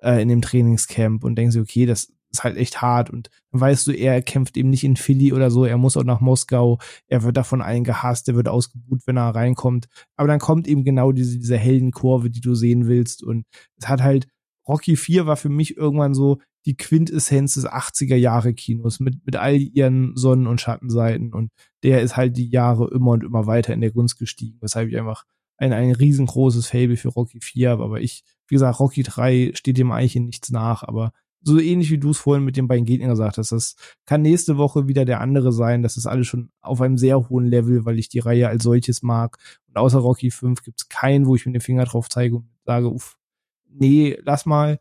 äh, 0.03 0.21
in 0.23 0.29
dem 0.29 0.43
Trainingscamp 0.43 1.25
und 1.25 1.37
denken 1.37 1.53
sie, 1.53 1.61
okay, 1.61 1.87
das 1.87 2.13
ist 2.31 2.45
halt 2.45 2.57
echt 2.57 2.83
hart. 2.83 3.11
Und 3.11 3.31
dann 3.53 3.61
weißt 3.61 3.87
du, 3.87 3.93
er 3.93 4.23
kämpft 4.23 4.57
eben 4.57 4.71
nicht 4.71 4.85
in 4.85 4.97
Philly 4.97 5.33
oder 5.33 5.51
so, 5.51 5.65
er 5.65 5.79
muss 5.79 5.97
auch 5.97 6.05
nach 6.05 6.21
Moskau, 6.21 6.79
er 7.09 7.23
wird 7.23 7.37
davon 7.37 7.63
allen 7.63 7.85
gehasst, 7.85 8.29
er 8.29 8.37
wird 8.37 8.49
ausgebuht, 8.49 9.03
wenn 9.07 9.17
er 9.17 9.35
reinkommt, 9.35 9.89
aber 10.17 10.29
dann 10.29 10.39
kommt 10.39 10.69
eben 10.69 10.85
genau 10.85 11.13
diese, 11.13 11.39
diese 11.39 11.57
Heldenkurve, 11.57 12.31
die 12.31 12.41
du 12.41 12.55
sehen 12.55 12.87
willst. 12.87 13.23
Und 13.23 13.47
es 13.79 13.89
hat 13.89 14.03
halt, 14.03 14.29
Rocky 14.69 14.97
4 14.97 15.27
war 15.27 15.37
für 15.37 15.49
mich 15.49 15.77
irgendwann 15.77 16.15
so 16.15 16.39
die 16.67 16.77
Quintessenz 16.77 17.55
des 17.55 17.67
80er 17.67 18.17
Jahre 18.17 18.53
Kinos 18.53 18.99
mit, 18.99 19.25
mit 19.25 19.37
all 19.37 19.57
ihren 19.57 20.17
Sonnen- 20.17 20.49
und 20.49 20.61
Schattenseiten. 20.61 21.33
Und 21.33 21.53
der 21.85 22.03
ist 22.03 22.17
halt 22.17 22.37
die 22.37 22.49
Jahre 22.49 22.91
immer 22.93 23.13
und 23.13 23.23
immer 23.23 23.47
weiter 23.47 23.73
in 23.73 23.81
der 23.81 23.93
Gunst 23.93 24.19
gestiegen, 24.19 24.59
weshalb 24.61 24.89
ich 24.89 24.99
einfach 24.99 25.25
ein, 25.59 25.73
ein 25.73 25.93
riesengroßes 25.93 26.69
Fable 26.69 26.97
für 26.97 27.09
Rocky 27.09 27.41
4, 27.41 27.73
aber 27.73 28.01
ich, 28.01 28.25
wie 28.49 28.55
gesagt, 28.55 28.81
Rocky 28.81 29.03
3 29.03 29.53
steht 29.55 29.79
dem 29.79 29.93
eigentlich 29.93 30.17
in 30.17 30.27
nichts 30.27 30.51
nach, 30.51 30.83
aber 30.83 31.13
so 31.47 31.61
ähnlich 31.61 31.91
wie 31.91 31.99
du 31.99 32.11
es 32.11 32.19
vorhin 32.19 32.45
mit 32.45 32.57
den 32.57 32.67
beiden 32.67 32.85
Gegnern 32.85 33.11
gesagt 33.11 33.39
hast, 33.39 33.53
das 33.53 33.77
kann 34.05 34.23
nächste 34.23 34.57
Woche 34.57 34.89
wieder 34.89 35.05
der 35.05 35.21
andere 35.21 35.53
sein. 35.53 35.83
Das 35.83 35.97
ist 35.97 36.07
alles 36.07 36.27
schon 36.27 36.51
auf 36.61 36.81
einem 36.81 36.99
sehr 36.99 37.29
hohen 37.29 37.47
Level, 37.47 37.85
weil 37.85 38.01
ich 38.01 38.09
die 38.09 38.19
Reihe 38.19 38.49
als 38.49 38.65
solches 38.65 39.03
mag. 39.03 39.39
Und 39.69 39.77
außer 39.77 39.99
Rocky 39.99 40.33
5 40.33 40.65
gibt's 40.65 40.89
keinen, 40.89 41.27
wo 41.27 41.37
ich 41.37 41.47
mit 41.47 41.55
dem 41.55 41.61
Finger 41.61 41.85
drauf 41.85 42.09
zeige 42.09 42.37
und 42.37 42.49
sage, 42.65 42.91
uff, 42.91 43.17
nee, 43.69 44.19
lass 44.25 44.45
mal. 44.45 44.81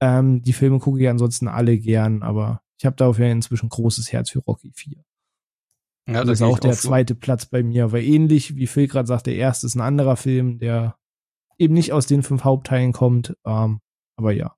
Ähm, 0.00 0.42
die 0.42 0.52
Filme 0.52 0.80
gucke 0.80 1.00
ich 1.00 1.08
ansonsten 1.08 1.46
alle 1.46 1.78
gern, 1.78 2.22
aber 2.24 2.62
ich 2.78 2.86
habe 2.86 2.96
dafür 2.96 3.26
inzwischen 3.26 3.68
großes 3.68 4.10
Herz 4.10 4.30
für 4.30 4.40
Rocky 4.40 4.72
4. 4.74 5.04
Ja, 6.12 6.24
das 6.24 6.40
ist 6.40 6.42
auch 6.42 6.58
der 6.58 6.72
zweite 6.72 7.14
Platz 7.14 7.46
bei 7.46 7.62
mir, 7.62 7.92
weil 7.92 8.02
ähnlich 8.04 8.56
wie 8.56 8.66
Phil 8.66 8.88
gerade 8.88 9.06
sagt, 9.06 9.26
der 9.26 9.36
erste 9.36 9.66
ist 9.66 9.74
ein 9.74 9.80
anderer 9.80 10.16
Film, 10.16 10.58
der 10.58 10.96
eben 11.58 11.74
nicht 11.74 11.92
aus 11.92 12.06
den 12.06 12.22
fünf 12.22 12.44
Hauptteilen 12.44 12.92
kommt, 12.92 13.36
ähm, 13.44 13.80
aber 14.16 14.32
ja. 14.32 14.56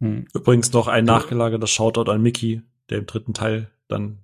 Hm. 0.00 0.26
Übrigens 0.34 0.72
noch 0.72 0.88
ein 0.88 1.04
nachgelagerter 1.04 1.66
Shoutout 1.66 2.10
an 2.10 2.22
Mickey, 2.22 2.62
der 2.88 2.98
im 2.98 3.06
dritten 3.06 3.34
Teil 3.34 3.70
dann 3.88 4.18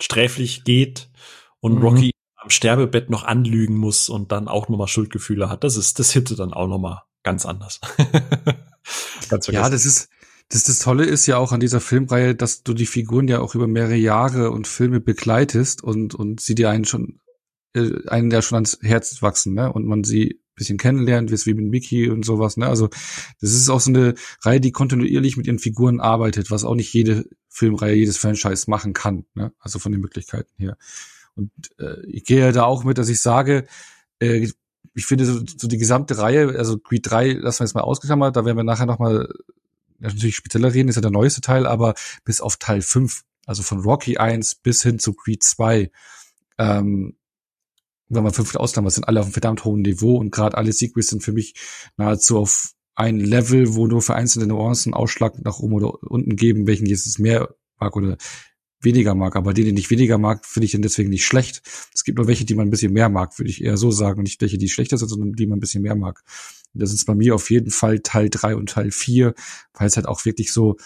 sträflich 0.00 0.64
geht 0.64 1.08
und 1.60 1.76
mhm. 1.76 1.82
Rocky 1.82 2.10
am 2.36 2.50
Sterbebett 2.50 3.10
noch 3.10 3.24
anlügen 3.24 3.76
muss 3.76 4.08
und 4.08 4.30
dann 4.30 4.46
auch 4.46 4.68
nochmal 4.68 4.88
Schuldgefühle 4.88 5.50
hat. 5.50 5.64
Das 5.64 5.76
ist, 5.76 5.98
das 5.98 6.12
hitte 6.12 6.36
dann 6.36 6.52
auch 6.52 6.68
nochmal 6.68 7.02
ganz 7.22 7.44
anders. 7.44 7.80
ganz 9.28 9.48
ja, 9.48 9.68
das 9.68 9.84
ist, 9.84 10.08
das, 10.48 10.64
das 10.64 10.78
Tolle 10.78 11.04
ist 11.04 11.26
ja 11.26 11.38
auch 11.38 11.52
an 11.52 11.60
dieser 11.60 11.80
Filmreihe, 11.80 12.34
dass 12.34 12.62
du 12.62 12.74
die 12.74 12.86
Figuren 12.86 13.28
ja 13.28 13.40
auch 13.40 13.54
über 13.54 13.66
mehrere 13.66 13.96
Jahre 13.96 14.50
und 14.50 14.68
Filme 14.68 15.00
begleitest 15.00 15.82
und, 15.82 16.14
und 16.14 16.40
sie 16.40 16.54
dir 16.54 16.70
einen 16.70 16.84
schon, 16.84 17.20
äh, 17.74 18.06
einen 18.08 18.30
ja 18.30 18.42
schon 18.42 18.56
ans 18.56 18.78
Herz 18.82 19.22
wachsen, 19.22 19.54
ne? 19.54 19.72
Und 19.72 19.86
man 19.86 20.04
sie 20.04 20.40
bisschen 20.54 20.78
kennenlernt, 20.78 21.30
wie 21.30 21.54
mit 21.54 21.66
Mickey 21.66 22.08
und 22.08 22.24
sowas, 22.24 22.56
ne? 22.56 22.66
Also, 22.66 22.88
das 23.40 23.52
ist 23.52 23.68
auch 23.68 23.80
so 23.80 23.90
eine 23.90 24.14
Reihe, 24.40 24.60
die 24.60 24.72
kontinuierlich 24.72 25.36
mit 25.36 25.46
ihren 25.46 25.58
Figuren 25.58 26.00
arbeitet, 26.00 26.50
was 26.50 26.64
auch 26.64 26.74
nicht 26.74 26.92
jede 26.94 27.26
Filmreihe, 27.48 27.94
jedes 27.94 28.16
Franchise 28.16 28.70
machen 28.70 28.92
kann, 28.94 29.26
ne? 29.34 29.52
Also 29.58 29.78
von 29.78 29.92
den 29.92 30.00
Möglichkeiten 30.00 30.52
her. 30.56 30.78
Und 31.34 31.50
äh, 31.78 32.00
ich 32.06 32.24
gehe 32.24 32.40
ja 32.40 32.52
da 32.52 32.64
auch 32.64 32.84
mit, 32.84 32.98
dass 32.98 33.08
ich 33.08 33.20
sage, 33.20 33.66
äh, 34.20 34.48
ich 34.94 35.04
finde 35.04 35.26
so, 35.26 35.40
so 35.44 35.68
die 35.68 35.76
gesamte 35.76 36.16
Reihe, 36.16 36.58
also 36.58 36.78
Creed 36.78 37.10
3 37.10 37.32
lassen 37.34 37.60
wir 37.60 37.66
jetzt 37.66 37.74
mal 37.74 37.82
ausgeklammert, 37.82 38.34
da 38.34 38.46
werden 38.46 38.56
wir 38.56 38.64
nachher 38.64 38.86
nochmal 38.86 39.28
natürlich 39.98 40.36
spezieller 40.36 40.72
reden, 40.72 40.88
ist 40.88 40.96
ja 40.96 41.02
der 41.02 41.10
neueste 41.10 41.40
Teil, 41.40 41.66
aber 41.66 41.94
bis 42.24 42.40
auf 42.40 42.56
Teil 42.56 42.82
5, 42.82 43.22
also 43.46 43.62
von 43.62 43.80
Rocky 43.80 44.18
1 44.18 44.56
bis 44.56 44.82
hin 44.82 44.98
zu 44.98 45.14
Creed 45.14 45.42
2, 45.42 45.90
ähm, 46.58 47.16
wenn 48.08 48.22
man 48.22 48.32
fünf 48.32 48.54
ausklammert, 48.54 48.92
sind 48.92 49.08
alle 49.08 49.20
auf 49.20 49.26
einem 49.26 49.32
verdammt 49.32 49.64
hohen 49.64 49.82
Niveau 49.82 50.16
und 50.16 50.30
gerade 50.30 50.56
alle 50.56 50.72
Sequels 50.72 51.08
sind 51.08 51.22
für 51.22 51.32
mich 51.32 51.54
nahezu 51.96 52.38
auf 52.38 52.72
ein 52.94 53.18
Level, 53.18 53.74
wo 53.74 53.86
nur 53.86 54.00
für 54.00 54.14
einzelne 54.14 54.46
Nuancen 54.46 54.94
Ausschlag 54.94 55.38
nach 55.44 55.58
oben 55.58 55.74
oder 55.74 56.02
unten 56.02 56.36
geben, 56.36 56.66
welchen 56.66 56.86
jetzt 56.86 57.18
mehr 57.18 57.54
mag 57.78 57.94
oder 57.96 58.16
weniger 58.80 59.14
mag. 59.14 59.36
Aber 59.36 59.52
den, 59.52 59.66
den 59.66 59.76
ich 59.76 59.90
weniger 59.90 60.18
mag, 60.18 60.46
finde 60.46 60.66
ich 60.66 60.72
dann 60.72 60.82
deswegen 60.82 61.10
nicht 61.10 61.26
schlecht. 61.26 61.62
Es 61.94 62.04
gibt 62.04 62.16
nur 62.18 62.26
welche, 62.26 62.44
die 62.44 62.54
man 62.54 62.68
ein 62.68 62.70
bisschen 62.70 62.92
mehr 62.92 63.08
mag, 63.08 63.38
würde 63.38 63.50
ich 63.50 63.62
eher 63.62 63.76
so 63.76 63.90
sagen. 63.90 64.18
Und 64.18 64.24
nicht 64.24 64.40
welche, 64.40 64.56
die 64.56 64.68
schlechter 64.68 64.96
sind, 64.96 65.08
sondern 65.08 65.32
die 65.32 65.46
man 65.46 65.58
ein 65.58 65.60
bisschen 65.60 65.82
mehr 65.82 65.96
mag. 65.96 66.22
Das 66.78 66.92
ist 66.92 67.04
bei 67.06 67.14
mir 67.14 67.34
auf 67.34 67.50
jeden 67.50 67.70
Fall 67.70 68.00
Teil 68.00 68.28
drei 68.30 68.56
und 68.56 68.70
Teil 68.70 68.90
vier, 68.90 69.34
weil 69.74 69.86
es 69.86 69.96
halt 69.96 70.06
auch 70.06 70.24
wirklich 70.24 70.52
so, 70.52 70.76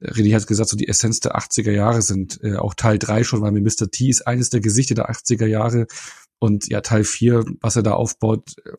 René 0.00 0.34
hat 0.34 0.46
gesagt, 0.46 0.68
so 0.68 0.76
die 0.76 0.88
Essenz 0.88 1.20
der 1.20 1.36
80er 1.36 1.70
Jahre 1.70 2.02
sind. 2.02 2.42
Äh, 2.42 2.56
auch 2.56 2.74
Teil 2.74 2.98
drei 2.98 3.24
schon, 3.24 3.40
weil 3.42 3.52
mir 3.52 3.60
Mr. 3.60 3.90
T 3.90 4.08
ist 4.08 4.26
eines 4.26 4.50
der 4.50 4.60
Gesichter 4.60 4.94
der 4.94 5.10
80er 5.10 5.46
Jahre. 5.46 5.86
Und 6.38 6.68
ja, 6.68 6.80
Teil 6.80 7.04
vier, 7.04 7.44
was 7.60 7.76
er 7.76 7.82
da 7.82 7.92
aufbaut, 7.92 8.54
äh, 8.64 8.72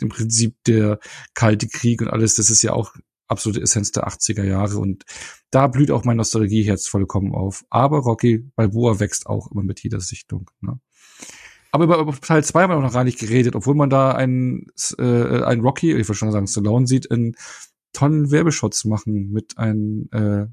im 0.00 0.08
Prinzip 0.08 0.56
der 0.66 1.00
Kalte 1.34 1.68
Krieg 1.68 2.00
und 2.00 2.08
alles, 2.08 2.36
das 2.36 2.50
ist 2.50 2.62
ja 2.62 2.72
auch 2.72 2.94
absolute 3.28 3.60
Essenz 3.60 3.92
der 3.92 4.06
80er 4.06 4.44
Jahre 4.44 4.78
und 4.78 5.04
da 5.50 5.66
blüht 5.66 5.90
auch 5.90 6.04
mein 6.04 6.16
Nostalgieherz 6.16 6.86
vollkommen 6.86 7.34
auf. 7.34 7.64
Aber 7.70 7.98
Rocky 7.98 8.50
Balboa 8.56 9.00
wächst 9.00 9.26
auch 9.26 9.50
immer 9.50 9.62
mit 9.62 9.80
jeder 9.80 10.00
Sichtung. 10.00 10.50
Ne? 10.60 10.80
Aber 11.70 11.84
über, 11.84 11.98
über 11.98 12.14
Teil 12.20 12.42
2 12.42 12.62
haben 12.62 12.70
wir 12.70 12.80
noch 12.80 12.92
gar 12.92 13.04
nicht 13.04 13.18
geredet, 13.18 13.54
obwohl 13.54 13.74
man 13.74 13.90
da 13.90 14.12
einen, 14.12 14.66
äh, 14.98 15.42
einen 15.42 15.60
Rocky, 15.60 15.92
ich 15.92 16.08
würde 16.08 16.14
schon 16.14 16.32
sagen 16.32 16.46
Stallone 16.46 16.86
sieht, 16.86 17.06
in 17.06 17.34
Tonnen 17.92 18.30
Werbeshots 18.30 18.84
machen 18.84 19.30
mit 19.30 19.58
einem 19.58 20.08
äh, 20.12 20.46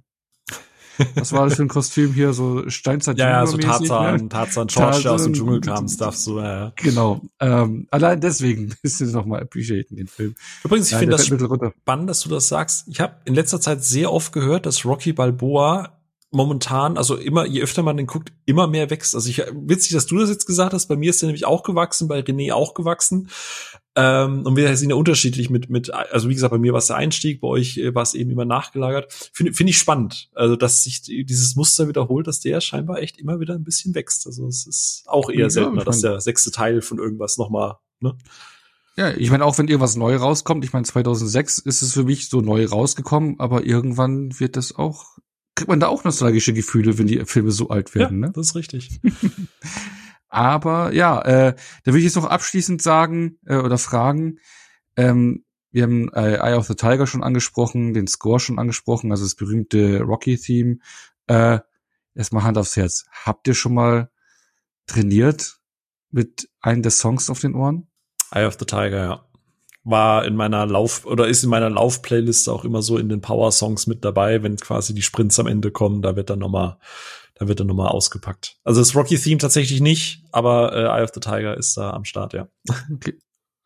was 1.15 1.33
war 1.33 1.45
das 1.45 1.55
für 1.55 1.63
ein 1.63 1.67
Kostüm 1.67 2.13
hier? 2.13 2.33
So 2.33 2.69
Steinzeit 2.69 3.17
Ja, 3.17 3.29
ja, 3.29 3.45
so 3.45 3.57
Tarzan, 3.57 4.15
ne? 4.15 4.29
Tarzan, 4.29 4.67
George, 4.67 5.01
der 5.03 5.11
aus 5.11 5.23
dem 5.23 5.33
Dschungel 5.33 5.61
kam, 5.61 5.87
Stuff, 5.87 6.15
so, 6.15 6.39
ja. 6.39 6.71
Genau. 6.75 7.21
Ähm, 7.39 7.87
allein 7.91 8.21
deswegen 8.21 8.73
ist 8.83 9.01
es 9.01 9.11
nochmal 9.13 9.41
appreciaten, 9.41 9.95
den 9.95 10.07
Film. 10.07 10.35
Übrigens, 10.63 10.91
ich 10.91 10.97
finde 10.97 11.17
das 11.17 11.25
spannend, 11.25 12.09
dass 12.09 12.21
du 12.21 12.29
das 12.29 12.47
sagst. 12.47 12.87
Ich 12.87 12.99
habe 12.99 13.15
in 13.25 13.35
letzter 13.35 13.59
Zeit 13.59 13.83
sehr 13.83 14.11
oft 14.11 14.31
gehört, 14.31 14.65
dass 14.65 14.85
Rocky 14.85 15.13
Balboa 15.13 15.94
momentan, 16.35 16.97
also 16.97 17.15
immer, 17.15 17.45
je 17.45 17.61
öfter 17.61 17.81
man 17.81 17.97
den 17.97 18.07
guckt, 18.07 18.31
immer 18.45 18.67
mehr 18.67 18.89
wächst. 18.89 19.15
Also 19.15 19.29
ich, 19.29 19.41
witzig, 19.53 19.93
dass 19.93 20.05
du 20.05 20.17
das 20.17 20.29
jetzt 20.29 20.45
gesagt 20.45 20.73
hast. 20.73 20.87
Bei 20.87 20.95
mir 20.95 21.09
ist 21.09 21.21
der 21.21 21.27
nämlich 21.27 21.45
auch 21.45 21.63
gewachsen, 21.63 22.07
bei 22.07 22.19
René 22.19 22.53
auch 22.53 22.73
gewachsen. 22.73 23.29
Ähm, 23.95 24.45
und 24.45 24.57
wir 24.57 24.75
sind 24.75 24.89
ja 24.89 24.95
unterschiedlich 24.97 25.49
mit, 25.49 25.69
mit, 25.69 25.93
also 25.93 26.29
wie 26.29 26.33
gesagt, 26.33 26.51
bei 26.51 26.57
mir 26.57 26.73
war 26.73 26.79
es 26.79 26.87
der 26.87 26.97
Einstieg, 26.97 27.39
bei 27.39 27.47
euch 27.47 27.77
äh, 27.77 27.95
war 27.95 28.03
es 28.03 28.13
eben 28.13 28.29
immer 28.29 28.43
nachgelagert. 28.43 29.13
Finde 29.33 29.53
find 29.53 29.69
ich 29.69 29.77
spannend. 29.77 30.29
Also, 30.35 30.57
dass 30.57 30.83
sich 30.83 31.01
dieses 31.03 31.55
Muster 31.55 31.87
wiederholt, 31.87 32.27
dass 32.27 32.41
der 32.41 32.59
scheinbar 32.59 32.99
echt 32.99 33.17
immer 33.17 33.39
wieder 33.39 33.55
ein 33.55 33.63
bisschen 33.63 33.95
wächst. 33.95 34.27
Also, 34.27 34.47
es 34.47 34.67
ist 34.67 35.03
auch 35.07 35.29
eher 35.29 35.39
ja, 35.39 35.49
seltener, 35.49 35.85
dass 35.85 36.01
der 36.01 36.19
sechste 36.19 36.51
Teil 36.51 36.81
von 36.81 36.99
irgendwas 36.99 37.37
nochmal, 37.37 37.75
ne? 38.01 38.17
Ja, 38.97 39.11
ich 39.11 39.29
meine, 39.29 39.43
auch 39.43 39.57
wenn 39.57 39.67
irgendwas 39.67 39.97
neu 39.97 40.15
rauskommt, 40.15 40.63
ich 40.63 40.71
meine, 40.71 40.85
2006 40.85 41.59
ist 41.59 41.81
es 41.81 41.93
für 41.93 42.05
mich 42.05 42.29
so 42.29 42.39
neu 42.39 42.65
rausgekommen, 42.65 43.39
aber 43.39 43.65
irgendwann 43.65 44.39
wird 44.39 44.55
das 44.55 44.73
auch, 44.73 45.17
kriegt 45.55 45.69
man 45.69 45.79
da 45.79 45.87
auch 45.87 46.03
nostalgische 46.03 46.53
Gefühle, 46.53 46.97
wenn 46.97 47.07
die 47.07 47.25
Filme 47.25 47.51
so 47.51 47.69
alt 47.69 47.95
werden, 47.95 48.21
ja, 48.21 48.27
ne? 48.27 48.33
das 48.33 48.47
ist 48.47 48.55
richtig. 48.55 48.99
Aber 50.27 50.93
ja, 50.93 51.21
äh, 51.21 51.55
da 51.83 51.93
will 51.93 51.99
ich 51.99 52.05
jetzt 52.05 52.15
noch 52.15 52.25
abschließend 52.25 52.81
sagen 52.81 53.39
äh, 53.45 53.55
oder 53.55 53.77
fragen. 53.77 54.39
Ähm, 54.97 55.45
wir 55.71 55.83
haben 55.83 56.11
äh, 56.13 56.35
Eye 56.35 56.55
of 56.57 56.67
the 56.67 56.75
Tiger 56.75 57.07
schon 57.07 57.23
angesprochen, 57.23 57.93
den 57.93 58.07
Score 58.07 58.39
schon 58.39 58.59
angesprochen, 58.59 59.11
also 59.11 59.23
das 59.23 59.35
berühmte 59.35 60.01
Rocky-Theme. 60.01 60.77
Äh, 61.27 61.59
erstmal 62.15 62.43
Hand 62.43 62.57
aufs 62.57 62.75
Herz. 62.75 63.05
Habt 63.11 63.47
ihr 63.47 63.55
schon 63.55 63.73
mal 63.73 64.09
trainiert 64.87 65.59
mit 66.11 66.49
einem 66.59 66.81
der 66.81 66.91
Songs 66.91 67.29
auf 67.29 67.39
den 67.39 67.55
Ohren? 67.55 67.87
Eye 68.31 68.45
of 68.45 68.57
the 68.59 68.65
Tiger, 68.65 69.03
ja. 69.03 69.25
War 69.85 70.25
in 70.25 70.35
meiner 70.35 70.65
Lauf- 70.65 71.05
oder 71.05 71.27
ist 71.27 71.43
in 71.43 71.49
meiner 71.49 71.69
Lauf-Playlist 71.69 72.49
auch 72.49 72.65
immer 72.65 72.81
so 72.81 72.97
in 72.97 73.07
den 73.07 73.21
Power-Songs 73.21 73.87
mit 73.87 74.03
dabei, 74.03 74.43
wenn 74.43 74.57
quasi 74.57 74.93
die 74.93 75.03
Sprints 75.03 75.39
am 75.39 75.47
Ende 75.47 75.71
kommen, 75.71 76.01
da 76.01 76.15
wird 76.15 76.29
dann 76.29 76.39
nochmal 76.39 76.77
da 77.35 77.49
wird 77.49 77.59
er 77.59 77.65
nochmal 77.65 77.89
ausgepackt. 77.89 78.57
Also 78.63 78.81
das 78.81 78.95
Rocky-Theme 78.95 79.37
tatsächlich 79.37 79.81
nicht, 79.81 80.23
aber 80.31 80.73
äh, 80.73 80.85
Eye 80.85 81.03
of 81.03 81.11
the 81.13 81.19
Tiger 81.19 81.57
ist 81.57 81.75
da 81.77 81.91
am 81.91 82.05
Start, 82.05 82.33
ja. 82.33 82.47
Okay. 82.93 83.19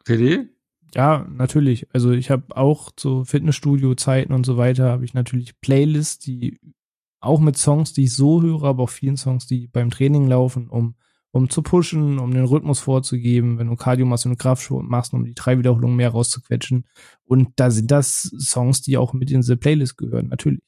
René? 0.08 0.48
Ja, 0.96 1.28
natürlich. 1.30 1.88
Also 1.94 2.12
ich 2.12 2.32
habe 2.32 2.58
auch 2.58 2.92
zu 2.96 3.24
Fitnessstudio-Zeiten 3.26 4.34
und 4.34 4.46
so 4.46 4.58
weiter, 4.58 4.90
habe 4.90 5.06
ich 5.06 5.14
natürlich 5.14 5.60
Playlists, 5.62 6.18
die 6.18 6.60
auch 7.22 7.40
mit 7.40 7.58
Songs, 7.58 7.94
die 7.94 8.06
ich 8.06 8.14
so 8.16 8.42
höre, 8.42 8.64
aber 8.64 8.84
auch 8.84 8.90
vielen 8.90 9.18
Songs, 9.18 9.46
die 9.46 9.68
beim 9.68 9.92
Training 9.92 10.28
laufen, 10.28 10.68
um 10.68 10.96
um 11.32 11.50
zu 11.50 11.62
pushen, 11.62 12.20
um 12.20 12.34
den 12.34 12.46
Rhythmus 12.46 12.80
vorzugeben, 12.80 13.60
wenn 13.60 13.68
du 13.68 13.76
Cardio 13.76 14.06
machst 14.06 14.26
und 14.26 14.38
Kraftsport 14.38 14.86
machst, 14.86 15.14
um 15.14 15.26
die 15.26 15.36
drei 15.36 15.58
Wiederholungen 15.58 15.96
mehr 15.96 16.10
rauszuquetschen. 16.10 16.86
Und 17.26 17.50
da 17.58 17.72
sind 17.72 17.92
das 17.92 18.24
Songs, 18.40 18.82
die 18.82 18.98
auch 18.98 19.14
mit 19.14 19.30
in 19.32 19.42
diese 19.42 19.58
Playlist 19.58 19.98
gehören, 19.98 20.28
natürlich. 20.28 20.62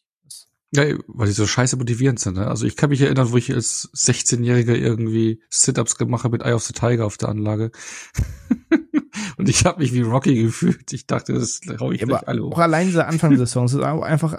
Ja, 0.73 0.83
weil 1.07 1.27
die 1.27 1.33
so 1.33 1.45
scheiße 1.45 1.75
motivierend 1.75 2.19
sind. 2.19 2.37
Ne? 2.37 2.47
Also 2.47 2.65
ich 2.65 2.77
kann 2.77 2.91
mich 2.91 3.01
erinnern, 3.01 3.31
wo 3.31 3.37
ich 3.37 3.53
als 3.53 3.91
16-Jähriger 3.93 4.75
irgendwie 4.75 5.41
Sit-Ups 5.49 5.97
gemacht 5.97 6.23
habe 6.23 6.37
mit 6.37 6.45
Eye 6.45 6.53
of 6.53 6.63
the 6.63 6.71
Tiger 6.71 7.05
auf 7.05 7.17
der 7.17 7.27
Anlage. 7.27 7.71
und 9.37 9.49
ich 9.49 9.65
habe 9.65 9.79
mich 9.79 9.93
wie 9.93 10.01
Rocky 10.01 10.41
gefühlt. 10.43 10.93
Ich 10.93 11.07
dachte, 11.07 11.33
das 11.33 11.59
hau 11.77 11.91
ich 11.91 11.99
ja, 11.99 12.07
gleich 12.07 12.25
alle 12.25 12.43
hoch. 12.43 12.53
Auch 12.53 12.59
allein 12.59 12.87
dieser 12.87 13.07
Anfang 13.07 13.35
des 13.35 13.51
Songs 13.51 13.73
ist 13.73 13.81
auch 13.81 14.01
einfach 14.01 14.37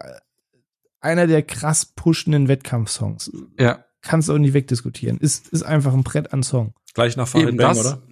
einer 1.01 1.27
der 1.27 1.43
krass 1.43 1.85
pushenden 1.85 2.49
Wettkampfsongs. 2.49 3.31
Ja. 3.59 3.85
Kannst 4.03 4.29
du 4.29 4.35
auch 4.35 4.39
nicht 4.39 4.53
wegdiskutieren. 4.53 5.19
Ist, 5.19 5.49
ist 5.49 5.63
einfach 5.63 5.95
ein 5.95 6.03
Brett 6.03 6.33
an 6.33 6.43
Song. 6.43 6.75
Gleich 6.95 7.17
nach 7.17 7.29
Farid 7.29 7.57
Bang, 7.57 7.79
oder? 7.79 8.03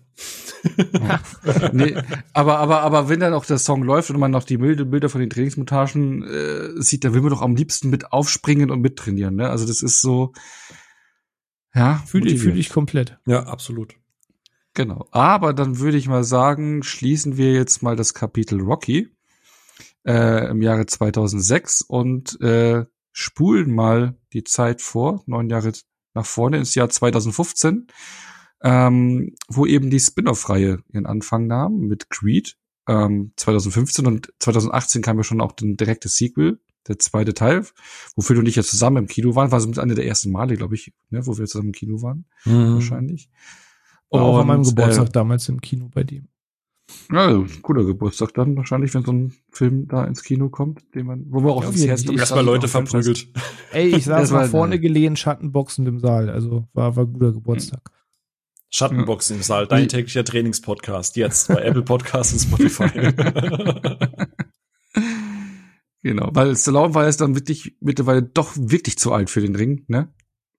nee, 1.73 1.97
aber, 2.35 2.59
aber, 2.59 2.83
aber 2.83 3.09
wenn 3.09 3.21
dann 3.21 3.33
auch 3.33 3.47
der 3.47 3.59
Song 3.59 3.83
läuft 3.83 4.11
und 4.11 4.19
man 4.19 4.31
noch 4.31 4.45
die 4.45 4.59
Bilder 4.59 5.09
von 5.09 5.21
den 5.21 5.31
Trainingsmontagen 5.31 6.23
äh, 6.23 6.83
sieht, 6.83 7.05
dann 7.05 7.15
will 7.15 7.23
man 7.23 7.31
doch 7.31 7.43
am 7.43 7.57
liebsten 7.57 7.91
mit 7.91 8.13
aufspringen 8.13 8.71
und 8.71 8.81
mittrainieren. 8.81 9.37
Ne? 9.37 9.49
Also 9.49 9.67
das 9.67 9.83
ist 9.83 10.01
so, 10.01 10.33
ja. 11.75 12.03
Fühle 12.07 12.31
ich, 12.31 12.41
fühl 12.41 12.59
ich 12.59 12.71
komplett. 12.71 13.19
Ja, 13.27 13.45
absolut. 13.45 13.95
Genau. 14.75 15.09
Aber 15.11 15.53
dann 15.53 15.79
würde 15.79 15.97
ich 15.97 16.09
mal 16.09 16.25
sagen, 16.25 16.83
schließen 16.83 17.37
wir 17.37 17.53
jetzt 17.53 17.83
mal 17.83 17.97
das 17.97 18.15
Kapitel 18.15 18.61
Rocky 18.61 19.09
äh, 20.07 20.49
im 20.51 20.63
Jahre 20.63 20.87
2006 20.87 21.83
und 21.83 22.41
äh, 22.41 22.85
spulen 23.13 23.75
mal 23.75 24.17
die 24.33 24.45
Zeit 24.45 24.83
vor, 24.83 25.23
neun 25.27 25.49
Jahre 25.49 25.73
nach 26.15 26.27
vorne 26.27 26.59
ins 26.59 26.75
Jahr 26.75 26.89
2015 26.89 27.87
ähm, 28.63 29.35
wo 29.49 29.67
eben 29.67 29.91
die 29.91 30.01
Spin-off-Reihe 30.01 30.83
ihren 30.93 31.07
Anfang 31.07 31.47
nahm 31.47 31.81
mit 31.81 32.11
Creed 32.11 32.57
ähm, 32.87 33.33
2015 33.37 34.07
und 34.07 34.33
2018 34.39 35.03
kam 35.03 35.17
ja 35.17 35.25
schon 35.25 35.41
auch 35.41 35.55
ein 35.63 35.77
direktes 35.77 36.17
Sequel, 36.17 36.61
der 36.89 36.99
zweite 36.99 37.35
Teil, 37.35 37.65
wofür 38.17 38.37
du 38.37 38.43
nicht 38.43 38.57
ja 38.57 38.63
zusammen 38.63 38.99
im 38.99 39.07
Kino 39.07 39.35
waren, 39.35 39.53
war 39.53 39.61
so 39.61 39.69
mit 39.69 39.79
einer 39.79 39.95
der 39.95 40.07
ersten 40.07 40.31
Male, 40.31 40.57
glaube 40.57 40.75
ich, 40.75 40.93
ne, 41.11 41.27
wo 41.27 41.37
wir 41.39 41.47
zusammen 41.47 41.69
im 41.69 41.73
Kino 41.73 42.03
waren, 42.03 42.27
mhm. 42.45 42.75
wahrscheinlich. 42.75 43.31
War 44.11 44.23
auch 44.23 44.39
an 44.39 44.47
meinem 44.47 44.65
Geburtstag 44.65 45.09
äh, 45.09 45.13
damals 45.13 45.49
im 45.49 45.61
Kino 45.61 45.89
bei 45.89 46.03
dir. 46.03 46.25
Ja, 47.13 47.45
cooler 47.63 47.85
Geburtstag 47.85 48.35
dann 48.35 48.57
wahrscheinlich, 48.57 48.95
wenn 48.95 49.05
so 49.05 49.13
ein 49.13 49.35
Film 49.51 49.89
da 49.89 50.05
ins 50.05 50.23
Kino 50.23 50.49
kommt, 50.49 50.83
den 50.95 51.07
man, 51.07 51.27
wo 51.29 51.43
wir 51.43 51.53
auch 51.53 51.65
ja, 51.75 51.97
erstmal 51.97 52.45
Leute 52.45 52.69
verprügelt. 52.69 53.29
Ey, 53.73 53.89
ich 53.97 54.05
saß 54.05 54.31
mal 54.31 54.49
vorne 54.49 54.79
gelehnt, 54.79 55.19
schattenboxend 55.19 55.89
im 55.89 55.99
Saal, 55.99 56.31
also 56.31 56.69
war 56.73 56.97
war 56.97 57.07
guter 57.07 57.33
Geburtstag. 57.33 57.91
Schattenboxen 58.71 59.37
im 59.37 59.43
Saal, 59.43 59.67
dein 59.67 59.89
täglicher 59.89 60.25
Trainingspodcast, 60.25 61.17
jetzt 61.17 61.49
bei 61.49 61.63
Apple 61.63 61.83
Podcasts 61.83 62.33
und 62.33 62.41
Spotify. 62.41 63.13
weil 66.03 66.57
Stallone 66.57 66.95
war 66.95 67.07
jetzt 67.07 67.21
dann 67.21 67.35
wirklich 67.35 67.77
mittlerweile 67.81 68.23
doch 68.23 68.53
wirklich 68.57 68.97
zu 68.99 69.13
alt 69.13 69.31
für 69.31 69.41
den 69.41 69.57
Ring, 69.57 69.85
ne? 69.89 70.13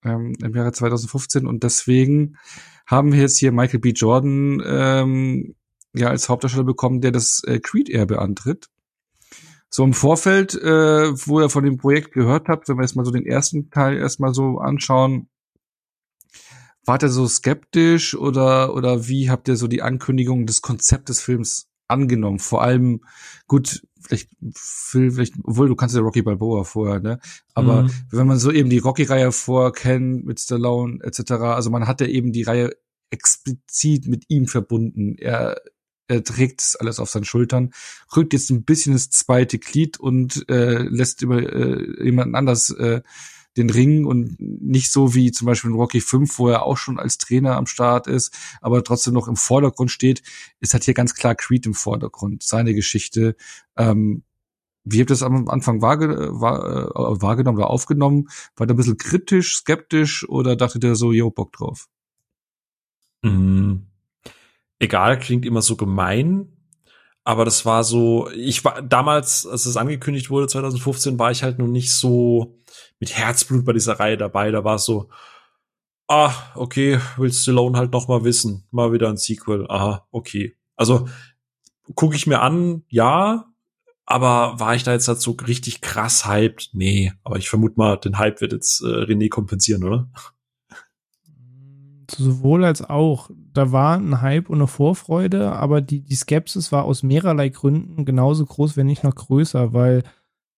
Ähm, 0.03 0.35
Im 0.43 0.55
Jahre 0.55 0.71
2015 0.71 1.45
und 1.45 1.63
deswegen 1.63 2.37
haben 2.87 3.13
wir 3.13 3.21
jetzt 3.21 3.37
hier 3.37 3.51
Michael 3.51 3.79
B. 3.79 3.91
Jordan 3.91 4.61
ähm, 4.65 5.55
ja 5.93 6.07
als 6.07 6.29
Hauptdarsteller 6.29 6.63
bekommen, 6.63 7.01
der 7.01 7.11
das 7.11 7.43
äh, 7.45 7.59
Creed-Erbe 7.59 8.19
antritt. 8.19 8.69
So 9.69 9.83
im 9.83 9.93
Vorfeld, 9.93 10.53
äh, 10.55 11.11
wo 11.27 11.39
ihr 11.39 11.49
von 11.49 11.63
dem 11.63 11.77
Projekt 11.77 12.11
gehört 12.13 12.49
habt, 12.49 12.67
wenn 12.67 12.77
wir 12.77 12.83
jetzt 12.83 12.95
mal 12.95 13.05
so 13.05 13.11
den 13.11 13.25
ersten 13.25 13.69
Teil 13.69 13.97
erstmal 13.97 14.33
so 14.33 14.57
anschauen, 14.57 15.29
wart 16.85 17.03
ihr 17.03 17.09
so 17.09 17.27
skeptisch 17.27 18.15
oder, 18.15 18.75
oder 18.75 19.07
wie 19.07 19.29
habt 19.29 19.47
ihr 19.47 19.55
so 19.55 19.67
die 19.67 19.81
Ankündigung 19.81 20.45
des 20.45 20.61
Konzepts 20.61 21.05
des 21.05 21.21
Films 21.21 21.67
angenommen? 21.87 22.39
Vor 22.39 22.61
allem, 22.61 23.05
gut, 23.47 23.81
vielleicht, 24.01 24.29
vielleicht, 24.53 25.35
obwohl 25.43 25.69
du 25.69 25.75
kannst 25.75 25.95
ja 25.95 26.01
Rocky 26.01 26.21
Balboa 26.21 26.63
vorher, 26.63 26.99
ne? 26.99 27.19
Aber 27.53 27.83
mhm. 27.83 27.91
wenn 28.11 28.27
man 28.27 28.39
so 28.39 28.51
eben 28.51 28.69
die 28.69 28.79
Rocky-Reihe 28.79 29.31
vorkennt 29.31 30.25
mit 30.25 30.39
Stallone 30.39 30.99
etc., 31.03 31.31
also 31.31 31.69
man 31.69 31.87
hat 31.87 32.01
ja 32.01 32.07
eben 32.07 32.31
die 32.31 32.43
Reihe 32.43 32.71
explizit 33.09 34.07
mit 34.07 34.25
ihm 34.29 34.47
verbunden. 34.47 35.15
Er, 35.17 35.61
er 36.11 36.23
trägt 36.23 36.61
es 36.61 36.75
alles 36.75 36.99
auf 36.99 37.09
seinen 37.09 37.25
Schultern, 37.25 37.73
rückt 38.15 38.33
jetzt 38.33 38.49
ein 38.49 38.63
bisschen 38.63 38.93
ins 38.93 39.09
zweite 39.09 39.59
Glied 39.59 39.99
und 39.99 40.47
äh, 40.49 40.83
lässt 40.83 41.21
über 41.21 41.41
äh, 41.41 42.03
jemanden 42.03 42.35
anders 42.35 42.69
äh, 42.71 43.01
den 43.57 43.69
Ring 43.69 44.05
und 44.05 44.39
nicht 44.39 44.91
so 44.91 45.13
wie 45.13 45.31
zum 45.31 45.45
Beispiel 45.45 45.71
in 45.71 45.75
Rocky 45.75 46.01
5, 46.01 46.39
wo 46.39 46.49
er 46.49 46.63
auch 46.63 46.77
schon 46.77 46.99
als 46.99 47.17
Trainer 47.17 47.57
am 47.57 47.65
Start 47.65 48.07
ist, 48.07 48.33
aber 48.61 48.83
trotzdem 48.83 49.13
noch 49.13 49.27
im 49.27 49.35
Vordergrund 49.35 49.91
steht, 49.91 50.21
ist 50.59 50.73
halt 50.73 50.83
hier 50.83 50.93
ganz 50.93 51.15
klar 51.15 51.35
Creed 51.35 51.65
im 51.65 51.73
Vordergrund, 51.73 52.43
seine 52.43 52.73
Geschichte. 52.73 53.35
Ähm, 53.77 54.23
wie 54.83 54.99
habt 54.99 55.11
ihr 55.11 55.13
das 55.13 55.23
am 55.23 55.47
Anfang 55.47 55.81
wahrge 55.81 56.29
wahr, 56.31 56.91
äh, 56.95 57.21
wahrgenommen 57.21 57.57
oder 57.57 57.69
aufgenommen? 57.69 58.29
War 58.55 58.67
da 58.67 58.73
ein 58.73 58.77
bisschen 58.77 58.97
kritisch, 58.97 59.57
skeptisch 59.57 60.27
oder 60.27 60.55
dachtet 60.55 60.83
ihr 60.83 60.95
so, 60.95 61.11
yo, 61.11 61.29
Bock 61.29 61.53
drauf? 61.53 61.87
Mhm. 63.21 63.90
Egal, 64.81 65.19
klingt 65.19 65.45
immer 65.45 65.61
so 65.61 65.75
gemein, 65.75 66.51
aber 67.23 67.45
das 67.45 67.67
war 67.67 67.83
so, 67.83 68.31
ich 68.31 68.65
war 68.65 68.81
damals, 68.81 69.45
als 69.45 69.67
es 69.67 69.77
angekündigt 69.77 70.31
wurde, 70.31 70.47
2015, 70.47 71.19
war 71.19 71.29
ich 71.29 71.43
halt 71.43 71.59
noch 71.59 71.67
nicht 71.67 71.93
so 71.93 72.59
mit 72.99 73.15
Herzblut 73.15 73.63
bei 73.63 73.73
dieser 73.73 73.99
Reihe 73.99 74.17
dabei. 74.17 74.49
Da 74.49 74.63
war 74.63 74.77
es 74.77 74.85
so, 74.85 75.09
ah, 76.07 76.33
okay, 76.55 76.99
willst 77.17 77.37
du 77.41 77.51
Stallone 77.51 77.77
halt 77.77 77.91
noch 77.91 78.07
mal 78.07 78.23
wissen, 78.23 78.65
mal 78.71 78.91
wieder 78.91 79.09
ein 79.09 79.17
Sequel. 79.17 79.67
Aha, 79.69 80.07
okay. 80.09 80.57
Also 80.75 81.07
gucke 81.93 82.15
ich 82.15 82.25
mir 82.25 82.41
an, 82.41 82.83
ja, 82.89 83.53
aber 84.07 84.59
war 84.59 84.73
ich 84.73 84.81
da 84.81 84.93
jetzt 84.93 85.07
halt 85.07 85.47
richtig 85.47 85.81
krass 85.81 86.25
hyped? 86.25 86.71
Nee, 86.73 87.13
aber 87.23 87.37
ich 87.37 87.49
vermute 87.49 87.75
mal, 87.77 87.97
den 87.97 88.17
Hype 88.17 88.41
wird 88.41 88.53
jetzt 88.53 88.81
äh, 88.81 88.87
René 88.87 89.29
kompensieren, 89.29 89.83
oder? 89.83 90.09
sowohl 92.17 92.65
als 92.65 92.81
auch. 92.81 93.29
Da 93.53 93.71
war 93.71 93.97
ein 93.97 94.21
Hype 94.21 94.49
und 94.49 94.59
eine 94.59 94.67
Vorfreude, 94.67 95.51
aber 95.51 95.81
die, 95.81 96.01
die 96.01 96.15
Skepsis 96.15 96.71
war 96.71 96.85
aus 96.85 97.03
mehrerlei 97.03 97.49
Gründen 97.49 98.05
genauso 98.05 98.45
groß, 98.45 98.77
wenn 98.77 98.87
nicht 98.87 99.03
noch 99.03 99.15
größer, 99.15 99.73
weil 99.73 100.03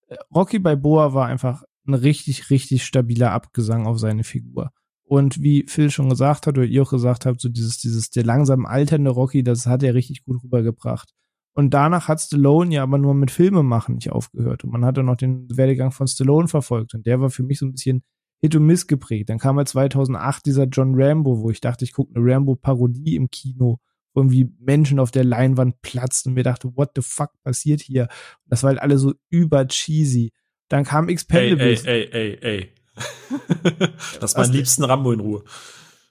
äh, 0.08 0.16
Rocky 0.34 0.60
Balboa 0.60 1.14
war 1.14 1.28
einfach 1.28 1.64
ein 1.88 1.96
richtig, 1.96 2.50
richtig 2.50 2.86
stabiler 2.86 3.32
Abgesang 3.32 3.88
auf 3.88 4.00
seine 4.00 4.24
Figur. 4.24 4.72
Und 5.06 5.42
wie 5.42 5.66
Phil 5.68 5.92
schon 5.92 6.10
gesagt 6.10 6.48
hat, 6.48 6.58
oder 6.58 6.66
ihr 6.66 6.84
auch 6.84 6.90
gesagt 6.92 7.26
habt, 7.26 7.42
so 7.42 7.50
dieses, 7.50 7.78
dieses, 7.78 8.10
der 8.10 8.24
langsam 8.24 8.66
alternde 8.66 9.12
Rocky, 9.12 9.44
das 9.44 9.66
hat 9.66 9.84
er 9.84 9.94
richtig 9.94 10.24
gut 10.24 10.44
rübergebracht. 10.44 11.14
Und 11.56 11.74
danach 11.74 12.08
hat 12.08 12.20
Stallone 12.20 12.74
ja 12.74 12.84
aber 12.84 12.98
nur 12.98 13.14
mit 13.14 13.30
Filme 13.30 13.62
machen 13.64 13.96
nicht 13.96 14.12
aufgehört. 14.12 14.64
Und 14.64 14.72
man 14.72 14.86
hat 14.86 14.98
dann 14.98 15.06
noch 15.06 15.18
den 15.18 15.48
Werdegang 15.56 15.92
von 15.92 16.08
Stallone 16.08 16.48
verfolgt. 16.48 16.96
Und 16.96 17.06
der 17.06 17.22
war 17.22 17.30
für 17.30 17.44
mich 17.44 17.60
so 17.60 17.66
ein 17.66 17.74
bisschen 17.74 18.04
Hit 18.44 18.58
und 18.58 18.66
Miss 18.66 18.88
geprägt. 18.88 19.30
Dann 19.30 19.40
kam 19.40 19.56
halt 19.56 19.70
2008 19.70 20.46
dieser 20.46 20.66
John 20.66 21.02
Rambo, 21.02 21.40
wo 21.40 21.50
ich 21.50 21.62
dachte, 21.62 21.86
ich 21.86 21.94
gucke 21.94 22.14
eine 22.14 22.30
Rambo-Parodie 22.30 23.16
im 23.16 23.32
Kino, 23.32 23.80
wo 24.14 24.20
irgendwie 24.20 24.52
Menschen 24.60 25.00
auf 25.00 25.12
der 25.12 25.24
Leinwand 25.24 25.82
platzten 25.82 26.30
und 26.30 26.36
mir 26.36 26.44
dachte, 26.44 26.76
what 26.76 26.92
the 26.94 27.02
fuck 27.02 27.32
passiert 27.46 27.80
hier? 27.80 28.10
Und 28.44 28.52
das 28.52 28.62
war 28.62 28.72
halt 28.72 28.82
alle 28.82 28.98
so 28.98 29.14
über 29.30 29.66
cheesy. 29.66 30.34
Dann 30.68 30.84
kam 30.84 31.08
Expendables. 31.08 31.86
Ey, 31.86 32.04
ey, 32.04 32.10
ey, 32.12 32.38
ey, 32.42 32.60
ey. 32.60 33.90
Lass 34.20 34.36
meinen 34.38 34.52
liebsten 34.52 34.84
Rambo 34.84 35.14
in 35.14 35.22
Ruhe. 35.22 35.46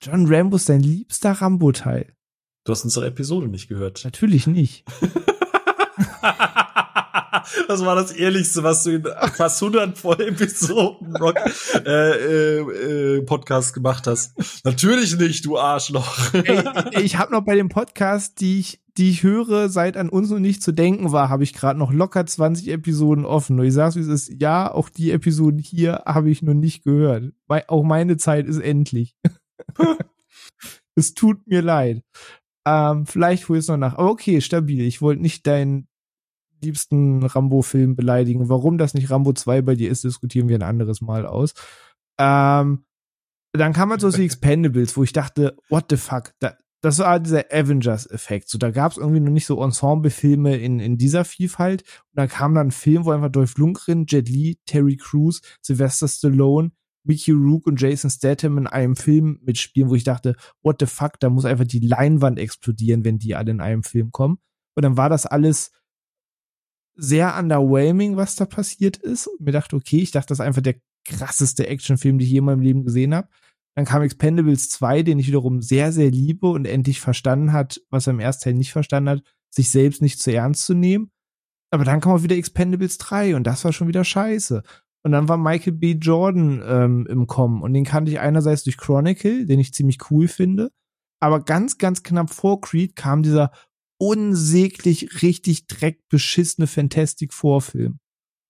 John 0.00 0.24
Rambo 0.26 0.56
ist 0.56 0.70
dein 0.70 0.80
liebster 0.80 1.32
Rambo-Teil. 1.32 2.14
Du 2.64 2.72
hast 2.72 2.82
unsere 2.82 3.08
Episode 3.08 3.48
nicht 3.48 3.68
gehört. 3.68 4.00
Natürlich 4.04 4.46
nicht. 4.46 4.86
Das 7.68 7.84
war 7.84 7.94
das 7.94 8.12
Ehrlichste, 8.12 8.62
was 8.62 8.84
du 8.84 8.90
in 8.90 9.06
fast 9.34 9.62
100 9.62 9.96
voll 9.96 10.20
Episoden 10.20 11.16
Rock 11.16 11.36
äh, 11.86 11.90
äh, 11.90 12.60
äh, 12.60 13.22
Podcast 13.22 13.74
gemacht 13.74 14.06
hast. 14.06 14.34
Natürlich 14.64 15.16
nicht, 15.16 15.44
du 15.44 15.58
Arschloch. 15.58 16.34
Ey, 16.34 16.62
ich 17.02 17.16
habe 17.16 17.32
noch 17.32 17.42
bei 17.42 17.54
dem 17.54 17.68
Podcast, 17.68 18.40
die 18.40 18.60
ich 18.60 18.82
die 18.98 19.08
ich 19.08 19.22
höre, 19.22 19.70
seit 19.70 19.96
an 19.96 20.10
uns 20.10 20.28
noch 20.28 20.38
nicht 20.38 20.62
zu 20.62 20.70
denken 20.70 21.12
war, 21.12 21.30
habe 21.30 21.44
ich 21.44 21.54
gerade 21.54 21.78
noch 21.78 21.94
locker 21.94 22.26
20 22.26 22.68
Episoden 22.68 23.24
offen. 23.24 23.58
Und 23.58 23.64
ich 23.64 23.72
sag's, 23.72 23.96
wie 23.96 24.00
es 24.00 24.06
ist, 24.06 24.38
ja, 24.38 24.70
auch 24.70 24.90
die 24.90 25.12
Episoden 25.12 25.58
hier 25.58 26.02
habe 26.04 26.28
ich 26.28 26.42
noch 26.42 26.52
nicht 26.52 26.84
gehört. 26.84 27.32
Weil 27.46 27.64
auch 27.68 27.84
meine 27.84 28.18
Zeit 28.18 28.46
ist 28.46 28.58
endlich. 28.58 29.16
es 30.94 31.14
tut 31.14 31.46
mir 31.46 31.62
leid. 31.62 32.02
Ähm, 32.66 33.06
vielleicht 33.06 33.48
hol 33.48 33.56
ich 33.56 33.62
es 33.62 33.68
noch 33.68 33.78
nach. 33.78 33.94
Aber 33.94 34.10
okay, 34.10 34.42
stabil. 34.42 34.82
Ich 34.82 35.00
wollte 35.00 35.22
nicht 35.22 35.46
dein, 35.46 35.88
liebsten 36.62 37.24
Rambo-Film 37.24 37.96
beleidigen. 37.96 38.48
Warum 38.48 38.78
das 38.78 38.94
nicht 38.94 39.10
Rambo 39.10 39.32
2 39.32 39.62
bei 39.62 39.74
dir 39.74 39.90
ist, 39.90 40.04
diskutieren 40.04 40.48
wir 40.48 40.56
ein 40.58 40.62
anderes 40.62 41.00
Mal 41.00 41.26
aus. 41.26 41.54
Ähm, 42.18 42.84
dann 43.52 43.72
kam 43.72 43.90
halt 43.90 44.00
so 44.00 44.10
die 44.10 44.24
Expendables, 44.24 44.96
wo 44.96 45.02
ich 45.02 45.12
dachte, 45.12 45.56
what 45.68 45.86
the 45.90 45.96
fuck, 45.96 46.32
da, 46.38 46.54
das 46.82 46.98
war 46.98 47.20
dieser 47.20 47.44
Avengers-Effekt. 47.52 48.48
So, 48.48 48.58
da 48.58 48.70
gab 48.70 48.92
es 48.92 48.98
irgendwie 48.98 49.20
noch 49.20 49.30
nicht 49.30 49.46
so 49.46 49.62
Ensemble-Filme 49.62 50.56
in, 50.56 50.80
in 50.80 50.98
dieser 50.98 51.24
Vielfalt. 51.24 51.82
Und 51.82 52.16
dann 52.16 52.28
kam 52.28 52.54
dann 52.54 52.68
ein 52.68 52.72
Film, 52.72 53.04
wo 53.04 53.12
einfach 53.12 53.30
Dolph 53.30 53.56
Lundgren, 53.56 54.06
Jet 54.08 54.28
Li, 54.28 54.58
Terry 54.66 54.96
Crews, 54.96 55.42
Sylvester 55.62 56.08
Stallone, 56.08 56.72
Mickey 57.04 57.32
Rook 57.32 57.66
und 57.66 57.80
Jason 57.80 58.10
Statham 58.10 58.58
in 58.58 58.66
einem 58.66 58.96
Film 58.96 59.38
mitspielen, 59.42 59.90
wo 59.90 59.94
ich 59.94 60.04
dachte, 60.04 60.36
what 60.62 60.76
the 60.80 60.86
fuck, 60.86 61.18
da 61.20 61.30
muss 61.30 61.44
einfach 61.44 61.66
die 61.66 61.80
Leinwand 61.80 62.38
explodieren, 62.38 63.04
wenn 63.04 63.18
die 63.18 63.34
alle 63.34 63.50
in 63.50 63.60
einem 63.60 63.84
Film 63.84 64.10
kommen. 64.10 64.38
Und 64.74 64.82
dann 64.82 64.96
war 64.96 65.08
das 65.08 65.26
alles 65.26 65.70
sehr 66.94 67.36
underwhelming, 67.38 68.16
was 68.16 68.36
da 68.36 68.44
passiert 68.46 68.96
ist. 68.96 69.26
Und 69.26 69.40
mir 69.40 69.52
dachte, 69.52 69.76
okay, 69.76 70.00
ich 70.00 70.10
dachte, 70.10 70.28
das 70.28 70.38
ist 70.38 70.44
einfach 70.44 70.62
der 70.62 70.76
krasseste 71.04 71.66
Actionfilm, 71.66 72.18
den 72.18 72.26
ich 72.26 72.32
je 72.32 72.38
in 72.38 72.44
meinem 72.44 72.60
Leben 72.60 72.84
gesehen 72.84 73.14
habe. 73.14 73.28
Dann 73.74 73.86
kam 73.86 74.02
Expendables 74.02 74.68
2, 74.70 75.02
den 75.02 75.18
ich 75.18 75.28
wiederum 75.28 75.62
sehr, 75.62 75.92
sehr 75.92 76.10
liebe 76.10 76.46
und 76.46 76.66
endlich 76.66 77.00
verstanden 77.00 77.52
hat, 77.52 77.80
was 77.90 78.06
er 78.06 78.12
im 78.12 78.20
ersten 78.20 78.44
Teil 78.44 78.54
nicht 78.54 78.72
verstanden 78.72 79.10
hat, 79.10 79.22
sich 79.50 79.70
selbst 79.70 80.02
nicht 80.02 80.20
zu 80.20 80.32
ernst 80.32 80.66
zu 80.66 80.74
nehmen. 80.74 81.10
Aber 81.70 81.84
dann 81.84 82.00
kam 82.00 82.12
auch 82.12 82.22
wieder 82.22 82.36
Expendables 82.36 82.98
3 82.98 83.34
und 83.34 83.44
das 83.44 83.64
war 83.64 83.72
schon 83.72 83.88
wieder 83.88 84.04
scheiße. 84.04 84.62
Und 85.04 85.12
dann 85.12 85.28
war 85.28 85.38
Michael 85.38 85.72
B. 85.72 85.92
Jordan 85.92 86.62
ähm, 86.64 87.06
im 87.08 87.26
Kommen 87.26 87.62
und 87.62 87.72
den 87.72 87.84
kannte 87.84 88.10
ich 88.10 88.20
einerseits 88.20 88.64
durch 88.64 88.76
Chronicle, 88.76 89.46
den 89.46 89.58
ich 89.58 89.74
ziemlich 89.74 89.98
cool 90.10 90.28
finde. 90.28 90.70
Aber 91.18 91.42
ganz, 91.42 91.78
ganz 91.78 92.02
knapp 92.02 92.30
vor 92.30 92.60
Creed 92.60 92.94
kam 92.94 93.22
dieser 93.22 93.52
unsäglich 94.02 95.22
richtig 95.22 95.68
dreckbeschissene 95.68 96.66
Fantastic 96.66 97.32
Vorfilm. 97.32 98.00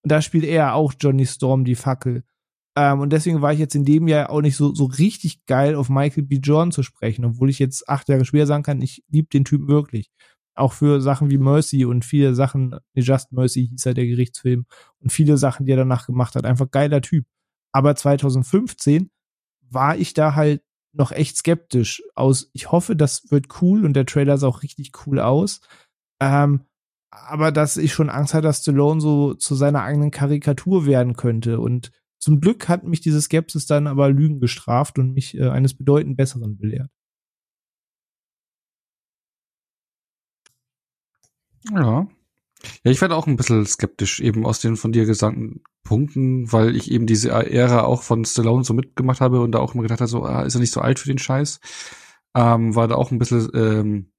Und 0.01 0.11
da 0.11 0.19
spielt 0.19 0.45
er 0.45 0.73
auch 0.73 0.95
Johnny 0.99 1.27
Storm 1.27 1.63
die 1.63 1.75
Fackel. 1.75 2.23
Ähm, 2.75 3.01
und 3.01 3.11
deswegen 3.11 3.43
war 3.43 3.53
ich 3.53 3.59
jetzt 3.59 3.75
in 3.75 3.85
dem 3.85 4.07
Jahr 4.07 4.31
auch 4.31 4.41
nicht 4.41 4.55
so, 4.55 4.73
so 4.73 4.85
richtig 4.85 5.45
geil 5.45 5.75
auf 5.75 5.89
Michael 5.89 6.23
B. 6.23 6.37
Jordan 6.37 6.71
zu 6.71 6.81
sprechen, 6.81 7.23
obwohl 7.23 7.51
ich 7.51 7.59
jetzt 7.59 7.87
acht 7.87 8.09
Jahre 8.09 8.25
später 8.25 8.47
sagen 8.47 8.63
kann, 8.63 8.81
ich 8.81 9.03
liebe 9.09 9.27
den 9.31 9.45
Typen 9.45 9.67
wirklich. 9.67 10.09
Auch 10.55 10.73
für 10.73 11.01
Sachen 11.01 11.29
wie 11.29 11.37
Mercy 11.37 11.85
und 11.85 12.03
viele 12.03 12.33
Sachen, 12.33 12.75
Just 12.95 13.31
Mercy 13.31 13.67
hieß 13.67 13.85
er 13.85 13.93
der 13.93 14.07
Gerichtsfilm 14.07 14.65
und 15.01 15.11
viele 15.11 15.37
Sachen, 15.37 15.67
die 15.67 15.73
er 15.73 15.77
danach 15.77 16.07
gemacht 16.07 16.35
hat. 16.35 16.45
Einfach 16.45 16.71
geiler 16.71 17.01
Typ. 17.01 17.27
Aber 17.71 17.95
2015 17.95 19.11
war 19.69 19.97
ich 19.97 20.15
da 20.15 20.33
halt 20.33 20.63
noch 20.93 21.11
echt 21.11 21.37
skeptisch 21.37 22.03
aus. 22.15 22.49
Ich 22.53 22.71
hoffe, 22.71 22.95
das 22.95 23.31
wird 23.31 23.61
cool 23.61 23.85
und 23.85 23.93
der 23.93 24.05
Trailer 24.05 24.37
sah 24.37 24.47
auch 24.47 24.63
richtig 24.63 24.91
cool 25.05 25.19
aus. 25.19 25.61
Ähm, 26.21 26.65
aber 27.11 27.51
dass 27.51 27.77
ich 27.77 27.93
schon 27.93 28.09
Angst 28.09 28.33
hatte, 28.33 28.43
dass 28.47 28.61
Stallone 28.61 29.01
so 29.01 29.33
zu 29.35 29.55
seiner 29.55 29.83
eigenen 29.83 30.11
Karikatur 30.11 30.85
werden 30.85 31.15
könnte. 31.15 31.59
Und 31.59 31.91
zum 32.19 32.41
Glück 32.41 32.69
hat 32.69 32.83
mich 32.85 33.01
diese 33.01 33.21
Skepsis 33.21 33.65
dann 33.65 33.87
aber 33.87 34.09
Lügen 34.09 34.39
gestraft 34.39 34.97
und 34.99 35.13
mich 35.13 35.37
äh, 35.37 35.49
eines 35.49 35.75
bedeutend 35.75 36.17
Besseren 36.17 36.57
belehrt. 36.57 36.89
Ja, 41.71 42.07
ja, 42.83 42.91
ich 42.91 43.01
werde 43.01 43.15
auch 43.15 43.27
ein 43.27 43.35
bisschen 43.35 43.65
skeptisch 43.65 44.19
eben 44.19 44.45
aus 44.45 44.59
den 44.59 44.77
von 44.77 44.91
dir 44.91 45.05
gesagten 45.05 45.63
Punkten, 45.83 46.51
weil 46.51 46.75
ich 46.75 46.91
eben 46.91 47.05
diese 47.05 47.29
Ära 47.29 47.83
auch 47.83 48.03
von 48.03 48.25
Stallone 48.25 48.63
so 48.63 48.73
mitgemacht 48.73 49.21
habe 49.21 49.41
und 49.41 49.51
da 49.51 49.59
auch 49.59 49.73
immer 49.73 49.83
gedacht 49.83 50.01
habe, 50.01 50.09
so, 50.09 50.23
ah, 50.23 50.43
ist 50.43 50.55
er 50.55 50.61
nicht 50.61 50.73
so 50.73 50.81
alt 50.81 50.99
für 50.99 51.09
den 51.09 51.17
Scheiß. 51.17 51.59
Ähm, 52.35 52.75
war 52.75 52.87
da 52.87 52.95
auch 52.95 53.11
ein 53.11 53.19
bisschen 53.19 53.49
ähm, 53.53 54.11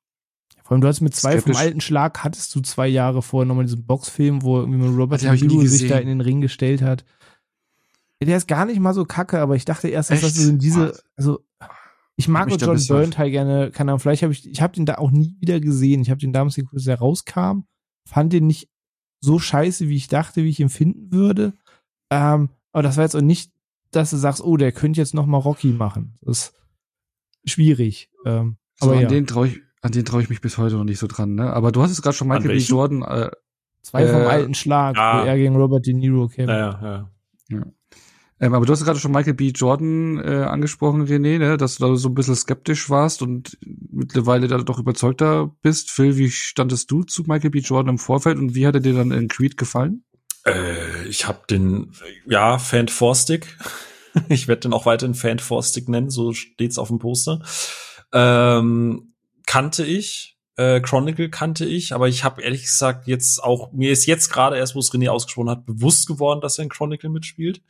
Vor 0.62 0.72
allem, 0.72 0.80
du 0.82 0.88
hast 0.88 1.00
mit 1.00 1.14
zwei 1.14 1.32
Skeptisch. 1.32 1.56
vom 1.56 1.60
alten 1.60 1.80
Schlag, 1.80 2.22
hattest 2.22 2.54
du 2.54 2.60
zwei 2.60 2.86
Jahre 2.86 3.22
vorher 3.22 3.46
nochmal 3.46 3.64
diesen 3.64 3.86
Boxfilm, 3.86 4.42
wo 4.42 4.60
irgendwie 4.60 4.78
mit 4.78 4.96
Robert 4.96 5.22
De 5.22 5.30
Niro 5.30 5.66
sich 5.66 5.88
da 5.88 5.98
in 5.98 6.08
den 6.08 6.20
Ring 6.20 6.40
gestellt 6.40 6.82
hat. 6.82 7.04
Der 8.22 8.36
ist 8.36 8.48
gar 8.48 8.64
nicht 8.64 8.80
mal 8.80 8.94
so 8.94 9.04
kacke, 9.04 9.38
aber 9.40 9.56
ich 9.56 9.66
dachte 9.66 9.88
erst, 9.88 10.10
dass 10.10 10.22
das 10.22 10.34
so 10.34 10.48
in 10.48 10.58
diese, 10.58 10.98
also 11.16 11.40
ich 12.16 12.28
mag 12.28 12.48
John 12.50 12.80
Burnett 12.88 13.18
halt 13.18 13.32
gerne, 13.32 13.70
keine 13.70 13.90
Ahnung, 13.90 13.98
vielleicht 13.98 14.22
habe 14.22 14.32
ich, 14.32 14.48
ich 14.48 14.62
habe 14.62 14.72
den 14.72 14.86
da 14.86 14.94
auch 14.94 15.10
nie 15.10 15.36
wieder 15.40 15.60
gesehen. 15.60 16.00
Ich 16.00 16.10
habe 16.10 16.20
den 16.20 16.32
damals 16.32 16.54
geguckt, 16.54 16.74
als 16.74 16.86
er 16.86 16.98
rauskam, 16.98 17.64
fand 18.06 18.32
den 18.32 18.46
nicht 18.46 18.68
so 19.20 19.38
scheiße, 19.38 19.88
wie 19.88 19.96
ich 19.96 20.08
dachte, 20.08 20.44
wie 20.44 20.50
ich 20.50 20.60
ihn 20.60 20.68
finden 20.68 21.12
würde. 21.12 21.54
Ähm, 22.10 22.50
aber 22.72 22.82
das 22.82 22.96
war 22.96 23.04
jetzt 23.04 23.16
auch 23.16 23.20
nicht, 23.20 23.52
dass 23.90 24.10
du 24.10 24.16
sagst, 24.16 24.42
oh, 24.42 24.56
der 24.56 24.72
könnte 24.72 25.00
jetzt 25.00 25.14
noch 25.14 25.26
mal 25.26 25.38
Rocky 25.38 25.68
machen. 25.68 26.16
Das 26.20 26.52
ist 27.42 27.52
schwierig. 27.52 28.10
Ähm, 28.26 28.56
So, 28.76 28.86
aber 28.86 28.96
an 28.96 29.02
ja, 29.02 29.08
den 29.08 29.26
traue 29.26 29.48
ich, 29.48 29.60
an 29.82 29.92
den 29.92 30.04
traue 30.04 30.22
ich 30.22 30.28
mich 30.28 30.40
bis 30.40 30.58
heute 30.58 30.76
noch 30.76 30.84
nicht 30.84 30.98
so 30.98 31.06
dran, 31.06 31.34
ne? 31.34 31.52
Aber 31.52 31.72
du 31.72 31.82
hast 31.82 31.90
es 31.90 32.02
gerade 32.02 32.16
schon 32.16 32.28
Michael 32.28 32.48
B. 32.48 32.58
Jordan, 32.58 33.02
äh, 33.02 33.30
zwei 33.82 34.06
vom 34.06 34.22
äh, 34.22 34.26
alten 34.26 34.54
Schlag, 34.54 34.96
ja. 34.96 35.22
wo 35.22 35.26
er 35.26 35.36
gegen 35.36 35.56
Robert 35.56 35.86
De 35.86 35.94
Niro 35.94 36.28
kämpft. 36.28 36.48
Naja, 36.48 37.10
ja. 37.50 37.62
Ähm, 38.40 38.52
aber 38.54 38.66
du 38.66 38.72
hast 38.72 38.84
gerade 38.84 38.98
schon 38.98 39.12
Michael 39.12 39.34
B. 39.34 39.48
Jordan 39.48 40.18
äh, 40.18 40.44
angesprochen, 40.44 41.06
René, 41.06 41.38
ne? 41.38 41.56
Dass 41.56 41.76
du 41.76 41.86
da 41.86 41.96
so 41.96 42.08
ein 42.08 42.14
bisschen 42.14 42.34
skeptisch 42.34 42.90
warst 42.90 43.22
und 43.22 43.56
mittlerweile 43.90 44.48
da 44.48 44.58
doch 44.58 44.78
überzeugter 44.78 45.54
bist. 45.62 45.90
Phil, 45.90 46.16
wie 46.16 46.30
standest 46.30 46.90
du 46.90 47.04
zu 47.04 47.22
Michael 47.26 47.50
B. 47.50 47.60
Jordan 47.60 47.94
im 47.94 47.98
Vorfeld 47.98 48.38
und 48.38 48.54
wie 48.54 48.66
hat 48.66 48.74
er 48.74 48.80
dir 48.80 48.94
dann 48.94 49.12
in 49.12 49.28
Creed 49.28 49.56
gefallen? 49.56 50.04
Äh, 50.44 51.06
ich 51.08 51.28
habe 51.28 51.42
den, 51.48 51.92
ja, 52.26 52.58
Fan 52.58 52.88
Stick. 52.88 53.56
ich 54.28 54.48
werde 54.48 54.62
den 54.62 54.72
auch 54.72 54.86
weiterhin 54.86 55.14
Fan 55.14 55.38
Stick 55.62 55.88
nennen, 55.88 56.10
so 56.10 56.32
steht's 56.32 56.78
auf 56.78 56.88
dem 56.88 56.98
Poster. 56.98 57.40
Ähm, 58.12 59.14
kannte 59.46 59.84
ich, 59.84 60.38
äh, 60.56 60.80
Chronicle 60.80 61.30
kannte 61.30 61.64
ich, 61.66 61.92
aber 61.92 62.08
ich 62.08 62.24
habe 62.24 62.42
ehrlich 62.42 62.62
gesagt 62.62 63.06
jetzt 63.06 63.42
auch, 63.42 63.72
mir 63.72 63.90
ist 63.90 64.06
jetzt 64.06 64.28
gerade 64.30 64.56
erst, 64.56 64.74
wo 64.74 64.78
es 64.78 64.92
René 64.92 65.08
ausgesprochen 65.08 65.50
hat, 65.50 65.66
bewusst 65.66 66.06
geworden, 66.06 66.40
dass 66.40 66.58
er 66.58 66.64
in 66.64 66.70
Chronicle 66.70 67.10
mitspielt. 67.10 67.62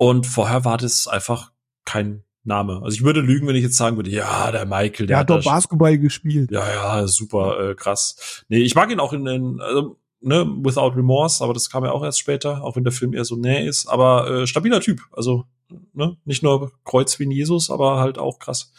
Und 0.00 0.26
vorher 0.26 0.64
war 0.64 0.78
das 0.78 1.06
einfach 1.08 1.52
kein 1.84 2.22
Name. 2.42 2.80
Also 2.82 2.96
ich 2.96 3.04
würde 3.04 3.20
lügen, 3.20 3.46
wenn 3.46 3.54
ich 3.54 3.62
jetzt 3.62 3.76
sagen 3.76 3.96
würde, 3.96 4.08
ja, 4.08 4.50
der 4.50 4.64
Michael, 4.64 5.06
der 5.06 5.06
Der 5.06 5.18
hat 5.18 5.28
doch 5.30 5.44
Basketball 5.44 5.98
gespielt. 5.98 6.50
ja, 6.50 6.66
ja, 6.72 7.06
super 7.06 7.70
äh, 7.70 7.74
krass. 7.74 8.44
Nee, 8.48 8.60
ich 8.60 8.74
mag 8.74 8.90
ihn 8.90 8.98
auch 8.98 9.12
in 9.12 9.26
den, 9.26 9.60
also, 9.60 9.98
ne, 10.22 10.46
Without 10.62 10.96
Remorse, 10.96 11.44
aber 11.44 11.52
das 11.52 11.68
kam 11.68 11.84
ja 11.84 11.92
auch 11.92 12.02
erst 12.02 12.18
später, 12.18 12.64
auch 12.64 12.76
wenn 12.76 12.84
der 12.84 12.94
Film 12.94 13.12
eher 13.12 13.26
so 13.26 13.36
näher 13.36 13.66
ist. 13.66 13.88
Aber 13.88 14.30
äh, 14.30 14.46
stabiler 14.46 14.80
Typ. 14.80 15.02
Also, 15.12 15.44
ne, 15.92 16.16
nicht 16.24 16.42
nur 16.42 16.72
Kreuz 16.86 17.18
wie 17.18 17.26
ein 17.26 17.30
Jesus, 17.30 17.70
aber 17.70 18.00
halt 18.00 18.16
auch 18.16 18.38
krass. 18.38 18.72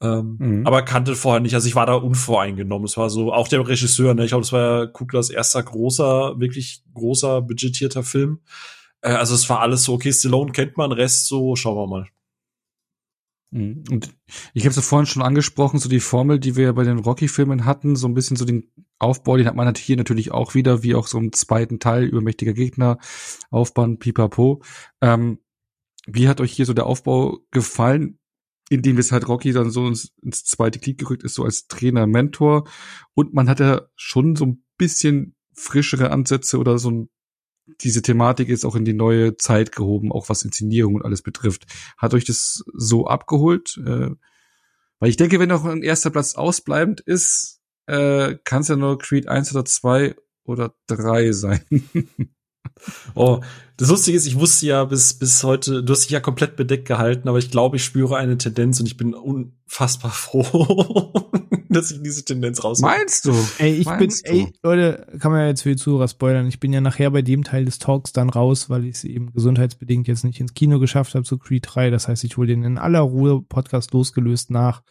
Ähm, 0.00 0.38
Mhm. 0.40 0.66
Aber 0.66 0.82
kannte 0.82 1.14
vorher 1.14 1.40
nicht, 1.40 1.54
also 1.54 1.68
ich 1.68 1.76
war 1.76 1.86
da 1.86 1.94
unvoreingenommen. 1.94 2.86
Es 2.86 2.96
war 2.96 3.10
so, 3.10 3.32
auch 3.32 3.46
der 3.46 3.64
Regisseur, 3.68 4.12
ne, 4.14 4.24
ich 4.24 4.30
glaube, 4.30 4.42
das 4.42 4.50
war 4.52 4.60
ja 4.80 4.86
Kuglers 4.86 5.30
erster 5.30 5.62
großer, 5.62 6.40
wirklich 6.40 6.82
großer, 6.94 7.42
budgetierter 7.42 8.02
Film. 8.02 8.40
Äh, 9.02 9.12
also 9.12 9.34
es 9.34 9.48
war 9.50 9.60
alles 9.60 9.84
so, 9.84 9.94
okay, 9.94 10.12
Stallone 10.12 10.52
kennt 10.52 10.76
man, 10.76 10.92
Rest 10.92 11.26
so, 11.26 11.54
schauen 11.56 11.76
wir 11.76 11.86
mal. 11.86 12.08
Mhm. 13.50 13.84
Und 13.90 14.14
ich 14.54 14.64
habe 14.64 14.70
es 14.70 14.76
ja 14.76 14.82
vorhin 14.82 15.06
schon 15.06 15.22
angesprochen, 15.22 15.78
so 15.78 15.88
die 15.88 16.00
Formel, 16.00 16.40
die 16.40 16.56
wir 16.56 16.72
bei 16.72 16.84
den 16.84 16.98
Rocky-Filmen 16.98 17.66
hatten, 17.66 17.96
so 17.96 18.08
ein 18.08 18.14
bisschen 18.14 18.36
so 18.36 18.44
den 18.44 18.72
Aufbau, 18.98 19.36
den 19.36 19.46
hat 19.46 19.56
man 19.56 19.72
hier 19.74 19.96
natürlich 19.96 20.30
auch 20.30 20.54
wieder, 20.54 20.82
wie 20.82 20.94
auch 20.94 21.06
so 21.06 21.18
im 21.18 21.32
zweiten 21.32 21.78
Teil, 21.78 22.04
übermächtiger 22.04 22.54
Gegner, 22.54 22.98
Aufbauen, 23.50 23.98
pipapo. 23.98 24.62
Ähm, 25.00 25.38
wie 26.06 26.28
hat 26.28 26.40
euch 26.40 26.52
hier 26.52 26.66
so 26.66 26.72
der 26.72 26.86
Aufbau 26.86 27.40
gefallen, 27.50 28.18
indem 28.70 28.98
es 28.98 29.12
halt 29.12 29.28
Rocky 29.28 29.52
dann 29.52 29.70
so 29.70 29.86
ins, 29.86 30.14
ins 30.22 30.44
zweite 30.44 30.78
Glied 30.78 30.98
gerückt 30.98 31.24
ist, 31.24 31.34
so 31.34 31.44
als 31.44 31.66
Trainer, 31.66 32.06
Mentor 32.06 32.68
und 33.14 33.34
man 33.34 33.48
hat 33.48 33.60
ja 33.60 33.82
schon 33.96 34.34
so 34.34 34.46
ein 34.46 34.64
bisschen 34.78 35.36
frischere 35.54 36.10
Ansätze 36.10 36.58
oder 36.58 36.78
so 36.78 36.90
ein 36.90 37.08
diese 37.66 38.02
Thematik 38.02 38.48
ist 38.48 38.64
auch 38.64 38.76
in 38.76 38.84
die 38.84 38.92
neue 38.92 39.36
Zeit 39.36 39.72
gehoben, 39.72 40.12
auch 40.12 40.28
was 40.28 40.42
Inszenierung 40.42 40.96
und 40.96 41.04
alles 41.04 41.22
betrifft. 41.22 41.66
Hat 41.96 42.14
euch 42.14 42.24
das 42.24 42.64
so 42.74 43.06
abgeholt? 43.06 43.80
Äh, 43.84 44.10
weil 44.98 45.10
ich 45.10 45.16
denke, 45.16 45.40
wenn 45.40 45.48
noch 45.48 45.64
ein 45.64 45.82
erster 45.82 46.10
Platz 46.10 46.34
ausbleibend 46.34 47.00
ist, 47.00 47.60
äh, 47.86 48.36
kann 48.44 48.62
es 48.62 48.68
ja 48.68 48.76
nur 48.76 48.98
Creed 48.98 49.28
1 49.28 49.52
oder 49.52 49.64
2 49.64 50.14
oder 50.44 50.74
3 50.86 51.32
sein. 51.32 51.64
Oh, 53.14 53.40
das 53.76 53.88
Lustige 53.88 54.16
ist, 54.16 54.26
ich 54.26 54.38
wusste 54.38 54.66
ja 54.66 54.84
bis, 54.84 55.18
bis 55.18 55.42
heute, 55.44 55.82
du 55.82 55.92
hast 55.92 56.04
dich 56.04 56.10
ja 56.10 56.20
komplett 56.20 56.56
bedeckt 56.56 56.86
gehalten, 56.86 57.28
aber 57.28 57.38
ich 57.38 57.50
glaube, 57.50 57.76
ich 57.76 57.84
spüre 57.84 58.16
eine 58.16 58.38
Tendenz 58.38 58.80
und 58.80 58.86
ich 58.86 58.96
bin 58.96 59.14
unfassbar 59.14 60.10
froh, 60.12 61.30
dass 61.76 61.90
ich 61.90 62.02
diese 62.02 62.24
Tendenz 62.24 62.62
raus. 62.62 62.80
Meinst 62.80 63.26
du? 63.26 63.34
Ey, 63.58 63.74
ich 63.74 63.86
bin, 63.86 63.98
Meinst 63.98 64.26
du? 64.26 64.32
ey, 64.32 64.52
Leute, 64.62 65.06
kann 65.18 65.32
man 65.32 65.40
ja 65.40 65.48
jetzt 65.48 65.62
für 65.62 65.70
die 65.70 65.76
Zuhörer 65.76 66.08
spoilern. 66.08 66.46
Ich 66.46 66.60
bin 66.60 66.72
ja 66.72 66.80
nachher 66.80 67.10
bei 67.10 67.22
dem 67.22 67.44
Teil 67.44 67.64
des 67.64 67.78
Talks 67.78 68.12
dann 68.12 68.30
raus, 68.30 68.70
weil 68.70 68.84
ich 68.84 68.96
es 68.96 69.04
eben 69.04 69.32
gesundheitsbedingt 69.32 70.08
jetzt 70.08 70.24
nicht 70.24 70.40
ins 70.40 70.54
Kino 70.54 70.78
geschafft 70.78 71.14
habe 71.14 71.24
zu 71.24 71.38
Creed 71.38 71.64
3. 71.68 71.90
Das 71.90 72.08
heißt, 72.08 72.24
ich 72.24 72.36
hole 72.36 72.48
den 72.48 72.64
in 72.64 72.78
aller 72.78 73.00
Ruhe 73.00 73.42
Podcast 73.42 73.92
losgelöst 73.92 74.50
nach. 74.50 74.82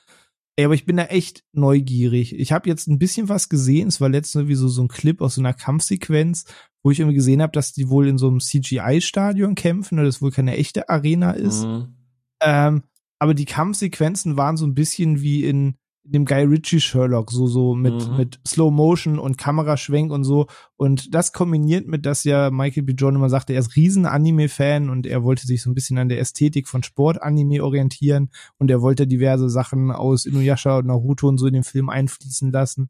Ey, 0.58 0.66
aber 0.66 0.74
ich 0.74 0.86
bin 0.86 0.98
da 0.98 1.06
echt 1.06 1.44
neugierig. 1.54 2.38
Ich 2.38 2.52
habe 2.52 2.70
jetzt 2.70 2.88
ein 2.88 3.00
bisschen 3.00 3.30
was 3.30 3.48
gesehen. 3.48 3.88
Es 3.88 4.02
war 4.02 4.10
letztens 4.10 4.48
wie 4.48 4.56
so, 4.56 4.68
so 4.68 4.84
ein 4.84 4.90
Clip 4.90 5.22
aus 5.22 5.36
so 5.36 5.42
einer 5.42 5.54
Kampfsequenz, 5.54 6.46
wo 6.84 6.92
ich 6.92 7.00
irgendwie 7.00 7.16
gesehen 7.16 7.42
habe, 7.42 7.54
dass 7.54 7.74
die 7.74 7.90
wohl 7.90 8.08
in 8.08 8.18
so 8.18 8.28
einem 8.28 8.40
CGI-Stadion 8.40 9.56
kämpfen 9.56 9.98
oder 9.98 10.06
das 10.08 10.22
wohl 10.22 10.32
keine 10.32 10.58
echte 10.58 10.90
Arena 10.90 11.32
ist. 11.32 11.64
Mhm. 11.64 11.96
Ähm, 12.42 12.84
aber 13.20 13.34
die 13.34 13.46
Kampfsequenzen 13.46 14.36
waren 14.36 14.58
so 14.58 14.66
ein 14.66 14.74
bisschen 14.74 15.22
wie 15.22 15.46
in 15.46 15.76
dem 16.04 16.26
Guy 16.26 16.44
Ritchie 16.44 16.80
Sherlock, 16.82 17.32
so, 17.32 17.46
so 17.48 17.76
mit, 17.76 17.94
Mhm. 18.10 18.18
mit 18.18 18.40
Slow 18.48 18.72
Motion 18.72 19.20
und 19.20 19.38
Kameraschwenk 19.38 20.12
und 20.12 20.24
so. 20.24 20.48
Und 20.76 21.14
das 21.14 21.32
kombiniert 21.32 21.88
mit, 21.88 22.06
dass 22.06 22.24
ja 22.24 22.50
Michael 22.50 22.84
B. 22.84 22.94
Jordan 22.94 23.18
immer 23.18 23.30
sagte, 23.30 23.54
er 23.54 23.60
ist 23.60 23.76
riesen 23.76 24.06
Anime-Fan 24.06 24.90
und 24.90 25.06
er 25.06 25.24
wollte 25.24 25.46
sich 25.46 25.62
so 25.62 25.70
ein 25.70 25.76
bisschen 25.76 25.98
an 26.00 26.10
der 26.10 26.20
Ästhetik 26.20 26.68
von 26.68 26.82
Sport-Anime 26.84 27.64
orientieren 27.64 28.30
und 28.58 28.72
er 28.72 28.82
wollte 28.82 29.06
diverse 29.06 29.50
Sachen 29.50 29.92
aus 29.92 30.26
Inuyasha 30.26 30.80
und 30.80 30.88
Naruto 30.88 31.28
und 31.28 31.38
so 31.38 31.46
in 31.48 31.54
den 31.54 31.64
Film 31.64 31.90
einfließen 31.90 32.52
lassen. 32.52 32.90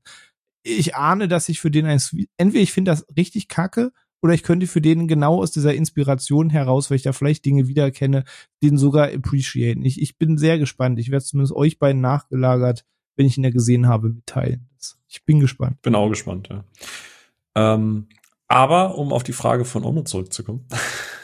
Ich 0.64 0.96
ahne, 0.96 1.28
dass 1.28 1.50
ich 1.50 1.60
für 1.60 1.72
den 1.72 1.86
ein, 1.86 2.00
entweder 2.38 2.64
ich 2.64 2.72
finde 2.72 2.92
das 2.92 3.06
richtig 3.18 3.48
kacke 3.48 3.92
oder 4.22 4.34
ich 4.36 4.44
könnte 4.44 4.68
für 4.68 4.82
den 4.82 5.08
genau 5.08 5.42
aus 5.42 5.52
dieser 5.52 5.74
Inspiration 5.74 6.50
heraus, 6.52 6.90
weil 6.90 6.96
ich 6.98 7.02
da 7.04 7.12
vielleicht 7.12 7.44
Dinge 7.44 7.68
wiedererkenne, 7.68 8.24
den 8.62 8.78
sogar 8.78 9.12
appreciaten. 9.12 9.84
Ich, 9.84 10.00
ich 10.00 10.18
bin 10.18 10.38
sehr 10.38 10.60
gespannt. 10.60 11.00
Ich 11.00 11.10
werde 11.10 11.26
zumindest 11.26 11.56
euch 11.56 11.80
beiden 11.80 12.02
nachgelagert, 12.02 12.86
wenn 13.16 13.26
ich 13.26 13.38
ihn 13.38 13.44
ja 13.44 13.50
gesehen 13.50 13.88
habe, 13.88 14.10
mitteilen. 14.10 14.70
Ich 15.08 15.26
bin 15.26 15.40
gespannt. 15.40 15.82
Bin 15.82 15.96
auch 15.96 16.10
gespannt, 16.10 16.50
ja. 16.50 16.64
Ähm, 17.56 18.08
aber 18.48 18.98
um 18.98 19.14
auf 19.14 19.24
die 19.24 19.34
Frage 19.34 19.66
von 19.66 19.84
Ono 19.84 20.04
zurückzukommen. 20.04 20.68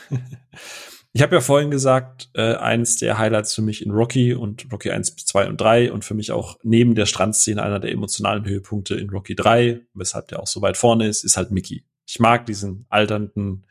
ich 1.14 1.22
habe 1.22 1.36
ja 1.36 1.42
vorhin 1.42 1.72
gesagt, 1.72 2.30
äh, 2.36 2.56
eins 2.56 2.98
der 2.98 3.18
Highlights 3.18 3.54
für 3.54 3.62
mich 3.62 3.86
in 3.86 3.92
Rocky 3.92 4.34
und 4.34 4.72
Rocky 4.72 4.92
1, 4.92 5.16
2 5.16 5.50
und 5.50 5.60
3 5.60 5.92
und 5.92 6.06
für 6.06 6.14
mich 6.14 6.32
auch 6.32 6.58
neben 6.64 6.96
der 6.96 7.06
Strandszene 7.06 7.62
einer 7.62 7.80
der 7.80 7.92
emotionalen 7.92 8.46
Höhepunkte 8.46 8.96
in 8.96 9.10
Rocky 9.10 9.36
3, 9.36 9.82
weshalb 9.94 10.28
der 10.28 10.42
auch 10.42 10.48
so 10.48 10.62
weit 10.62 10.78
vorne 10.78 11.08
ist, 11.08 11.24
ist 11.24 11.38
halt 11.38 11.52
Mickey. 11.52 11.84
Ich 12.06 12.20
mag 12.20 12.46
diesen 12.46 12.86
alternden 12.90 13.66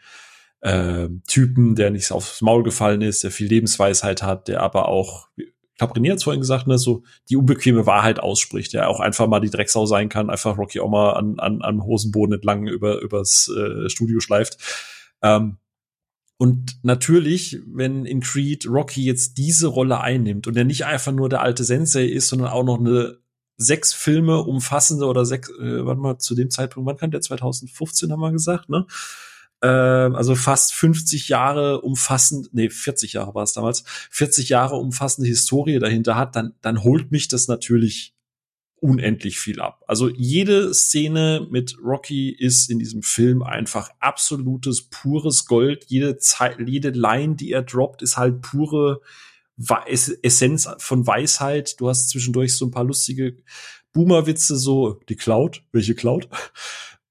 äh, 0.61 1.09
Typen, 1.27 1.77
der 1.77 1.91
nicht 1.91 2.11
aufs 2.13 2.43
Maul 2.43 2.63
gefallen 2.63 3.03
ist, 3.03 3.23
der 3.25 3.31
viel 3.31 3.49
Lebensweisheit 3.49 4.23
hat, 4.23 4.49
der 4.49 4.63
aber 4.63 4.89
auch, 4.89 5.29
ich 5.77 5.79
glaube, 5.79 5.93
René 6.01 6.13
hat 6.13 6.23
vorhin 6.23 6.41
gesagt, 6.41 6.67
ne, 6.67 6.79
so 6.79 7.03
die 7.29 7.37
unbequeme 7.37 7.85
Wahrheit 7.85 8.19
ausspricht, 8.19 8.73
der 8.73 8.89
auch 8.89 8.99
einfach 8.99 9.27
mal 9.27 9.41
die 9.41 9.51
Drecksau 9.51 9.85
sein 9.85 10.09
kann, 10.09 10.31
einfach 10.31 10.57
Rocky 10.57 10.81
auch 10.81 10.89
mal 10.89 11.11
an, 11.11 11.39
an, 11.39 11.61
am 11.61 11.85
Hosenboden 11.85 12.37
entlang 12.37 12.67
über 12.67 13.03
übers 13.03 13.51
äh, 13.55 13.91
Studio 13.91 14.21
schleift. 14.21 14.57
Ähm, 15.21 15.59
und 16.39 16.79
natürlich, 16.83 17.61
wenn 17.67 18.07
in 18.07 18.21
Creed 18.21 18.67
Rocky 18.67 19.05
jetzt 19.05 19.37
diese 19.37 19.67
Rolle 19.67 20.01
einnimmt 20.01 20.47
und 20.47 20.57
er 20.57 20.65
nicht 20.65 20.87
einfach 20.87 21.13
nur 21.13 21.29
der 21.29 21.43
alte 21.43 21.63
Sensei 21.63 22.07
ist, 22.07 22.29
sondern 22.29 22.49
auch 22.49 22.65
noch 22.65 22.81
eine 22.81 23.19
sechs 23.59 23.93
Filme 23.93 24.45
umfassende 24.45 25.05
oder 25.05 25.27
sechs, 25.27 25.51
äh, 25.51 25.85
warte 25.85 26.01
mal, 26.01 26.17
zu 26.17 26.35
dem 26.35 26.49
Zeitpunkt, 26.49 26.89
wann 26.89 26.97
kam 26.97 27.11
der? 27.11 27.21
2015 27.21 28.11
haben 28.11 28.21
wir 28.21 28.33
gesagt, 28.33 28.71
ne? 28.71 28.87
Ähm, 29.67 30.15
also 30.15 30.35
fast 30.37 30.75
50 30.75 31.29
Jahre 31.29 31.81
umfassend, 31.81 32.51
nee, 32.53 32.71
40 32.71 33.15
Jahre 33.15 33.35
war 33.35 33.43
es 33.43 33.53
damals, 33.53 33.85
40 34.11 34.49
Jahre 34.49 34.77
umfassende 34.77 35.29
Historie 35.29 35.79
dahinter 35.79 36.17
hat, 36.17 36.37
dann, 36.37 36.55
dann 36.61 36.85
holt 36.85 37.11
mich 37.11 37.29
das 37.29 37.49
natürlich 37.49 38.15
unendlich 38.79 39.41
viel 39.41 39.61
ab. 39.61 39.83
Also 39.89 40.09
jede 40.09 40.73
Szene 40.73 41.47
mit 41.51 41.77
Rocky 41.83 42.31
ist 42.31 42.71
in 42.71 42.79
diesem 42.79 43.03
Film 43.03 43.43
einfach 43.43 43.91
absolutes, 43.99 44.83
pures 44.83 45.47
Gold. 45.47 45.87
Jede 45.89 46.19
Zeit, 46.19 46.59
jede 46.65 46.91
Line, 46.91 47.35
die 47.35 47.51
er 47.53 47.63
droppt, 47.63 48.03
ist 48.03 48.17
halt 48.17 48.43
pure 48.43 49.01
Essenz 50.23 50.69
von 50.79 51.07
Weisheit. 51.07 51.81
Du 51.81 51.89
hast 51.89 52.11
zwischendurch 52.11 52.57
so 52.57 52.67
ein 52.67 52.71
paar 52.71 52.85
lustige 52.85 53.37
Boomer-Witze, 53.95 54.57
so 54.57 55.01
die 55.09 55.17
Cloud, 55.17 55.63
welche 55.73 55.95
Cloud? 55.95 56.29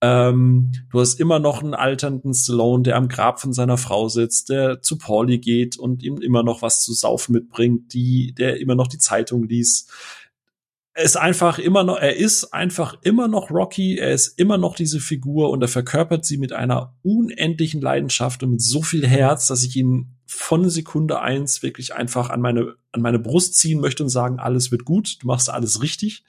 Ähm, 0.02 0.72
du 0.92 1.00
hast 1.00 1.20
immer 1.20 1.40
noch 1.40 1.64
einen 1.64 1.74
alternden 1.74 2.34
Stallone, 2.34 2.84
der 2.84 2.98
am 2.98 3.08
Grab 3.08 3.40
von 3.40 3.54
seiner 3.54 3.78
Frau 3.78 4.10
sitzt, 4.10 4.50
der 4.50 4.82
zu 4.82 4.98
Pauli 4.98 5.40
geht 5.40 5.78
und 5.78 6.04
ihm 6.04 6.18
immer 6.18 6.44
noch 6.44 6.62
was 6.62 6.82
zu 6.82 6.94
saufen 6.94 7.34
mitbringt, 7.34 7.94
die, 7.94 8.34
der 8.34 8.60
immer 8.60 8.76
noch 8.76 8.88
die 8.88 8.98
Zeitung 8.98 9.44
liest 9.44 9.92
er 10.96 11.04
ist 11.04 11.18
einfach 11.18 11.60
immer 11.60 11.84
noch, 11.84 11.98
er 11.98 12.16
ist 12.16 12.54
einfach 12.54 12.98
immer 13.02 13.28
noch 13.28 13.52
Rocky, 13.52 13.98
er 13.98 14.14
ist 14.14 14.40
immer 14.40 14.58
noch 14.58 14.76
diese 14.76 15.02
Figur 15.02 15.50
und 15.50 15.62
er 15.62 15.68
verkörpert 15.68 16.24
sie 16.24 16.38
mit 16.38 16.54
einer 16.54 16.96
unendlichen 17.04 17.82
Leidenschaft 17.82 18.42
und 18.44 18.52
mit 18.52 18.62
so 18.62 18.82
viel 18.82 19.06
Herz, 19.06 19.48
dass 19.48 19.64
ich 19.64 19.76
ihn 19.76 20.16
von 20.26 20.70
Sekunde 20.70 21.20
eins 21.20 21.62
wirklich 21.64 21.94
einfach 21.94 22.30
an 22.30 22.40
meine, 22.40 22.76
an 22.94 23.02
meine 23.02 23.20
Brust 23.20 23.56
ziehen 23.56 23.82
möchte 23.82 24.04
und 24.04 24.10
sagen, 24.10 24.40
alles 24.40 24.72
wird 24.72 24.86
gut, 24.86 25.18
du 25.22 25.28
machst 25.28 25.50
alles 25.50 25.82
richtig. 25.82 26.24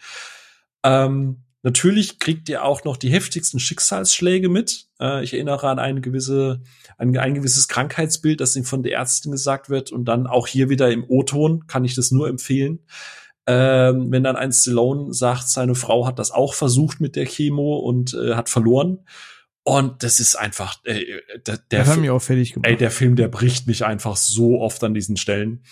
Ähm, 0.82 1.44
natürlich 1.62 2.18
kriegt 2.18 2.48
ihr 2.48 2.64
auch 2.64 2.84
noch 2.84 2.96
die 2.96 3.10
heftigsten 3.10 3.60
Schicksalsschläge 3.60 4.48
mit. 4.48 4.86
Äh, 5.00 5.24
ich 5.24 5.34
erinnere 5.34 5.68
an 5.68 5.78
eine 5.78 6.00
gewisse, 6.00 6.62
an 6.98 7.16
ein 7.16 7.34
gewisses 7.34 7.68
Krankheitsbild, 7.68 8.40
das 8.40 8.56
ihm 8.56 8.64
von 8.64 8.82
der 8.82 8.92
Ärztin 8.92 9.32
gesagt 9.32 9.70
wird 9.70 9.92
und 9.92 10.04
dann 10.04 10.26
auch 10.26 10.46
hier 10.46 10.68
wieder 10.68 10.90
im 10.90 11.04
O-Ton 11.08 11.66
kann 11.66 11.84
ich 11.84 11.94
das 11.94 12.10
nur 12.10 12.28
empfehlen 12.28 12.80
ähm, 13.46 14.10
wenn 14.10 14.24
dann 14.24 14.36
ein 14.36 14.52
Stallone 14.52 15.14
sagt, 15.14 15.48
seine 15.48 15.74
Frau 15.74 16.06
hat 16.06 16.18
das 16.18 16.32
auch 16.32 16.54
versucht 16.54 17.00
mit 17.00 17.14
der 17.16 17.26
Chemo 17.26 17.76
und 17.76 18.14
äh, 18.14 18.34
hat 18.34 18.48
verloren. 18.48 19.06
Und 19.62 20.02
das 20.02 20.20
ist 20.20 20.36
einfach, 20.36 20.84
äh, 20.84 21.04
der, 21.46 21.58
der 21.58 22.12
auch 22.12 22.22
fertig 22.22 22.54
gemacht. 22.54 22.68
Ey, 22.68 22.76
der 22.76 22.90
Film, 22.90 23.16
der 23.16 23.28
bricht 23.28 23.66
mich 23.66 23.84
einfach 23.84 24.16
so 24.16 24.60
oft 24.60 24.82
an 24.82 24.94
diesen 24.94 25.16
Stellen. 25.16 25.62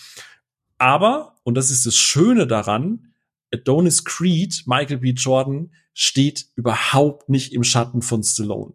Aber, 0.79 1.37
und 1.43 1.55
das 1.55 1.71
ist 1.71 1.87
das 1.87 1.97
Schöne 1.97 2.47
daran, 2.47 3.14
Adonis 3.55 4.05
Creed, 4.05 4.65
Michael 4.67 4.99
B. 4.99 5.11
Jordan, 5.11 5.71
steht 5.95 6.47
überhaupt 6.57 7.29
nicht 7.29 7.53
im 7.53 7.65
Schatten 7.65 8.03
von 8.03 8.23
Stallone. 8.23 8.75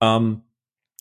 Ähm, 0.00 0.42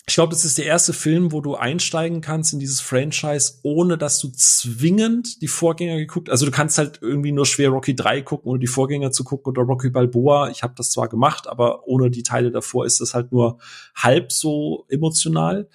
ich 0.07 0.15
glaube, 0.15 0.33
das 0.33 0.45
ist 0.45 0.57
der 0.57 0.65
erste 0.65 0.93
Film, 0.93 1.31
wo 1.31 1.41
du 1.41 1.55
einsteigen 1.55 2.21
kannst 2.21 2.53
in 2.53 2.59
dieses 2.59 2.81
Franchise, 2.81 3.59
ohne 3.63 3.97
dass 3.97 4.19
du 4.19 4.29
zwingend 4.29 5.41
die 5.41 5.47
Vorgänger 5.47 5.97
geguckt. 5.97 6.29
Also 6.29 6.45
du 6.45 6.51
kannst 6.51 6.79
halt 6.79 6.99
irgendwie 7.01 7.31
nur 7.31 7.45
schwer 7.45 7.69
Rocky 7.69 7.95
3 7.95 8.23
gucken, 8.23 8.49
ohne 8.49 8.59
die 8.59 8.67
Vorgänger 8.67 9.11
zu 9.11 9.23
gucken 9.23 9.51
oder 9.51 9.61
Rocky 9.61 9.89
Balboa. 9.89 10.49
Ich 10.49 10.63
habe 10.63 10.73
das 10.75 10.89
zwar 10.89 11.07
gemacht, 11.07 11.47
aber 11.47 11.87
ohne 11.87 12.09
die 12.09 12.23
Teile 12.23 12.51
davor 12.51 12.85
ist 12.85 12.99
das 12.99 13.13
halt 13.13 13.31
nur 13.31 13.59
halb 13.95 14.31
so 14.31 14.85
emotional. 14.89 15.69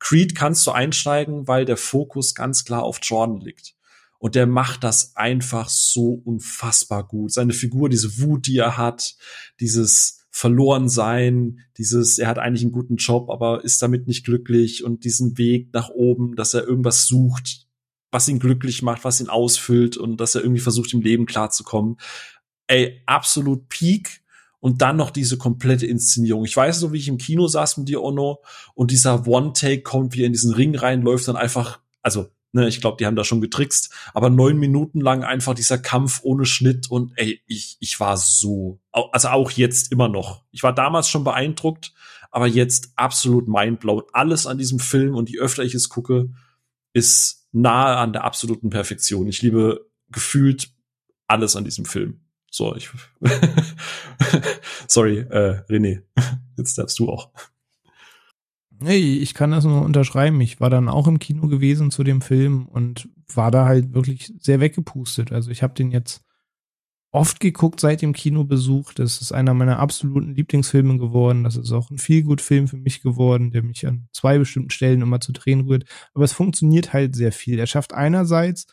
Creed 0.00 0.34
kannst 0.34 0.66
du 0.66 0.72
einsteigen, 0.72 1.46
weil 1.46 1.64
der 1.64 1.76
Fokus 1.76 2.34
ganz 2.34 2.64
klar 2.64 2.82
auf 2.82 2.98
Jordan 3.02 3.40
liegt. 3.40 3.74
Und 4.18 4.34
der 4.34 4.46
macht 4.46 4.82
das 4.84 5.16
einfach 5.16 5.68
so 5.68 6.20
unfassbar 6.24 7.06
gut. 7.06 7.32
Seine 7.32 7.52
Figur, 7.52 7.88
diese 7.88 8.20
Wut, 8.20 8.46
die 8.46 8.58
er 8.58 8.76
hat, 8.76 9.16
dieses 9.60 10.26
verloren 10.30 10.88
sein, 10.88 11.60
dieses, 11.78 12.18
er 12.18 12.28
hat 12.28 12.38
eigentlich 12.38 12.62
einen 12.62 12.72
guten 12.72 12.96
Job, 12.96 13.30
aber 13.30 13.64
ist 13.64 13.80
damit 13.82 14.06
nicht 14.06 14.24
glücklich 14.24 14.84
und 14.84 15.04
diesen 15.04 15.38
Weg 15.38 15.72
nach 15.72 15.88
oben, 15.88 16.36
dass 16.36 16.54
er 16.54 16.64
irgendwas 16.64 17.06
sucht, 17.06 17.66
was 18.10 18.28
ihn 18.28 18.38
glücklich 18.38 18.82
macht, 18.82 19.04
was 19.04 19.20
ihn 19.20 19.28
ausfüllt 19.28 19.96
und 19.96 20.18
dass 20.20 20.34
er 20.34 20.42
irgendwie 20.42 20.60
versucht, 20.60 20.92
im 20.92 21.00
Leben 21.00 21.26
klarzukommen. 21.26 21.96
Ey, 22.66 23.02
absolut 23.06 23.68
Peak. 23.68 24.22
Und 24.60 24.82
dann 24.82 24.96
noch 24.96 25.12
diese 25.12 25.38
komplette 25.38 25.86
Inszenierung. 25.86 26.44
Ich 26.44 26.56
weiß 26.56 26.80
so, 26.80 26.92
wie 26.92 26.98
ich 26.98 27.06
im 27.06 27.18
Kino 27.18 27.46
saß 27.46 27.76
mit 27.76 27.88
dir, 27.88 28.02
Ono, 28.02 28.42
und 28.74 28.90
dieser 28.90 29.24
One-Take 29.24 29.82
kommt, 29.82 30.14
wie 30.14 30.22
er 30.22 30.26
in 30.26 30.32
diesen 30.32 30.52
Ring 30.52 30.74
reinläuft, 30.74 31.28
dann 31.28 31.36
einfach, 31.36 31.78
also 32.02 32.28
Ne, 32.52 32.66
ich 32.66 32.80
glaube, 32.80 32.96
die 32.98 33.04
haben 33.04 33.16
da 33.16 33.24
schon 33.24 33.42
getrickst. 33.42 33.92
Aber 34.14 34.30
neun 34.30 34.58
Minuten 34.58 35.00
lang 35.00 35.22
einfach 35.22 35.54
dieser 35.54 35.78
Kampf 35.78 36.20
ohne 36.22 36.46
Schnitt 36.46 36.90
und 36.90 37.12
ey, 37.16 37.42
ich, 37.46 37.76
ich 37.80 38.00
war 38.00 38.16
so, 38.16 38.80
also 38.90 39.28
auch 39.28 39.50
jetzt 39.50 39.92
immer 39.92 40.08
noch. 40.08 40.44
Ich 40.50 40.62
war 40.62 40.74
damals 40.74 41.08
schon 41.08 41.24
beeindruckt, 41.24 41.92
aber 42.30 42.46
jetzt 42.46 42.92
absolut 42.96 43.48
mindblown. 43.48 44.02
Alles 44.12 44.46
an 44.46 44.58
diesem 44.58 44.78
Film 44.78 45.14
und 45.14 45.28
je 45.28 45.38
öfter 45.38 45.62
ich 45.62 45.74
es 45.74 45.90
gucke, 45.90 46.30
ist 46.94 47.46
nahe 47.52 47.96
an 47.96 48.12
der 48.12 48.24
absoluten 48.24 48.70
Perfektion. 48.70 49.26
Ich 49.26 49.42
liebe 49.42 49.86
gefühlt 50.10 50.70
alles 51.26 51.54
an 51.54 51.64
diesem 51.64 51.84
Film. 51.84 52.20
So, 52.50 52.74
ich 52.74 52.88
sorry, 54.88 55.18
äh, 55.18 55.62
René, 55.68 56.02
jetzt 56.56 56.78
darfst 56.78 56.98
du 56.98 57.10
auch. 57.10 57.30
Hey, 58.80 59.18
ich 59.18 59.34
kann 59.34 59.50
das 59.50 59.64
nur 59.64 59.82
unterschreiben. 59.82 60.40
Ich 60.40 60.60
war 60.60 60.70
dann 60.70 60.88
auch 60.88 61.08
im 61.08 61.18
Kino 61.18 61.48
gewesen 61.48 61.90
zu 61.90 62.04
dem 62.04 62.20
Film 62.20 62.66
und 62.66 63.08
war 63.34 63.50
da 63.50 63.64
halt 63.64 63.92
wirklich 63.92 64.32
sehr 64.38 64.60
weggepustet. 64.60 65.32
Also 65.32 65.50
ich 65.50 65.62
habe 65.62 65.74
den 65.74 65.90
jetzt 65.90 66.22
oft 67.10 67.40
geguckt 67.40 67.80
seit 67.80 68.02
dem 68.02 68.12
Kinobesuch. 68.12 68.92
Das 68.92 69.20
ist 69.20 69.32
einer 69.32 69.52
meiner 69.54 69.80
absoluten 69.80 70.34
Lieblingsfilme 70.34 70.98
geworden. 70.98 71.42
Das 71.42 71.56
ist 71.56 71.72
auch 71.72 71.90
ein 71.90 71.98
viel 71.98 72.22
gut 72.22 72.40
Film 72.40 72.68
für 72.68 72.76
mich 72.76 73.02
geworden, 73.02 73.50
der 73.50 73.64
mich 73.64 73.84
an 73.86 74.08
zwei 74.12 74.38
bestimmten 74.38 74.70
Stellen 74.70 75.02
immer 75.02 75.20
zu 75.20 75.32
drehen 75.32 75.62
rührt. 75.62 75.84
Aber 76.14 76.24
es 76.24 76.32
funktioniert 76.32 76.92
halt 76.92 77.16
sehr 77.16 77.32
viel. 77.32 77.58
Er 77.58 77.66
schafft 77.66 77.94
einerseits 77.94 78.66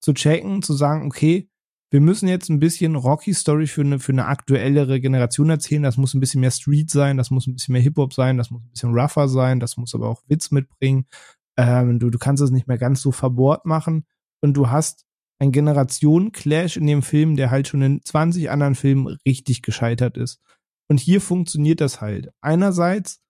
zu 0.00 0.12
checken, 0.12 0.62
zu 0.62 0.72
sagen, 0.72 1.06
okay, 1.06 1.48
wir 1.92 2.00
müssen 2.00 2.26
jetzt 2.26 2.48
ein 2.48 2.58
bisschen 2.58 2.96
Rocky-Story 2.96 3.66
für 3.66 3.82
eine, 3.82 3.98
für 3.98 4.12
eine 4.12 4.24
aktuellere 4.24 4.98
Generation 4.98 5.50
erzählen. 5.50 5.82
Das 5.82 5.98
muss 5.98 6.14
ein 6.14 6.20
bisschen 6.20 6.40
mehr 6.40 6.50
Street 6.50 6.90
sein, 6.90 7.18
das 7.18 7.30
muss 7.30 7.46
ein 7.46 7.52
bisschen 7.52 7.72
mehr 7.72 7.82
Hip-Hop 7.82 8.14
sein, 8.14 8.38
das 8.38 8.50
muss 8.50 8.62
ein 8.62 8.70
bisschen 8.70 8.98
rougher 8.98 9.28
sein, 9.28 9.60
das 9.60 9.76
muss 9.76 9.94
aber 9.94 10.08
auch 10.08 10.22
Witz 10.26 10.50
mitbringen. 10.50 11.04
Ähm, 11.58 11.98
du, 11.98 12.08
du 12.08 12.18
kannst 12.18 12.42
es 12.42 12.50
nicht 12.50 12.66
mehr 12.66 12.78
ganz 12.78 13.02
so 13.02 13.12
verbohrt 13.12 13.66
machen. 13.66 14.06
Und 14.40 14.54
du 14.54 14.70
hast 14.70 15.04
ein 15.38 15.52
Generationen-Clash 15.52 16.78
in 16.78 16.86
dem 16.86 17.02
Film, 17.02 17.36
der 17.36 17.50
halt 17.50 17.68
schon 17.68 17.82
in 17.82 18.02
20 18.02 18.48
anderen 18.48 18.74
Filmen 18.74 19.18
richtig 19.26 19.60
gescheitert 19.60 20.16
ist. 20.16 20.40
Und 20.88 20.98
hier 20.98 21.20
funktioniert 21.20 21.82
das 21.82 22.00
halt. 22.00 22.30
Einerseits, 22.40 23.20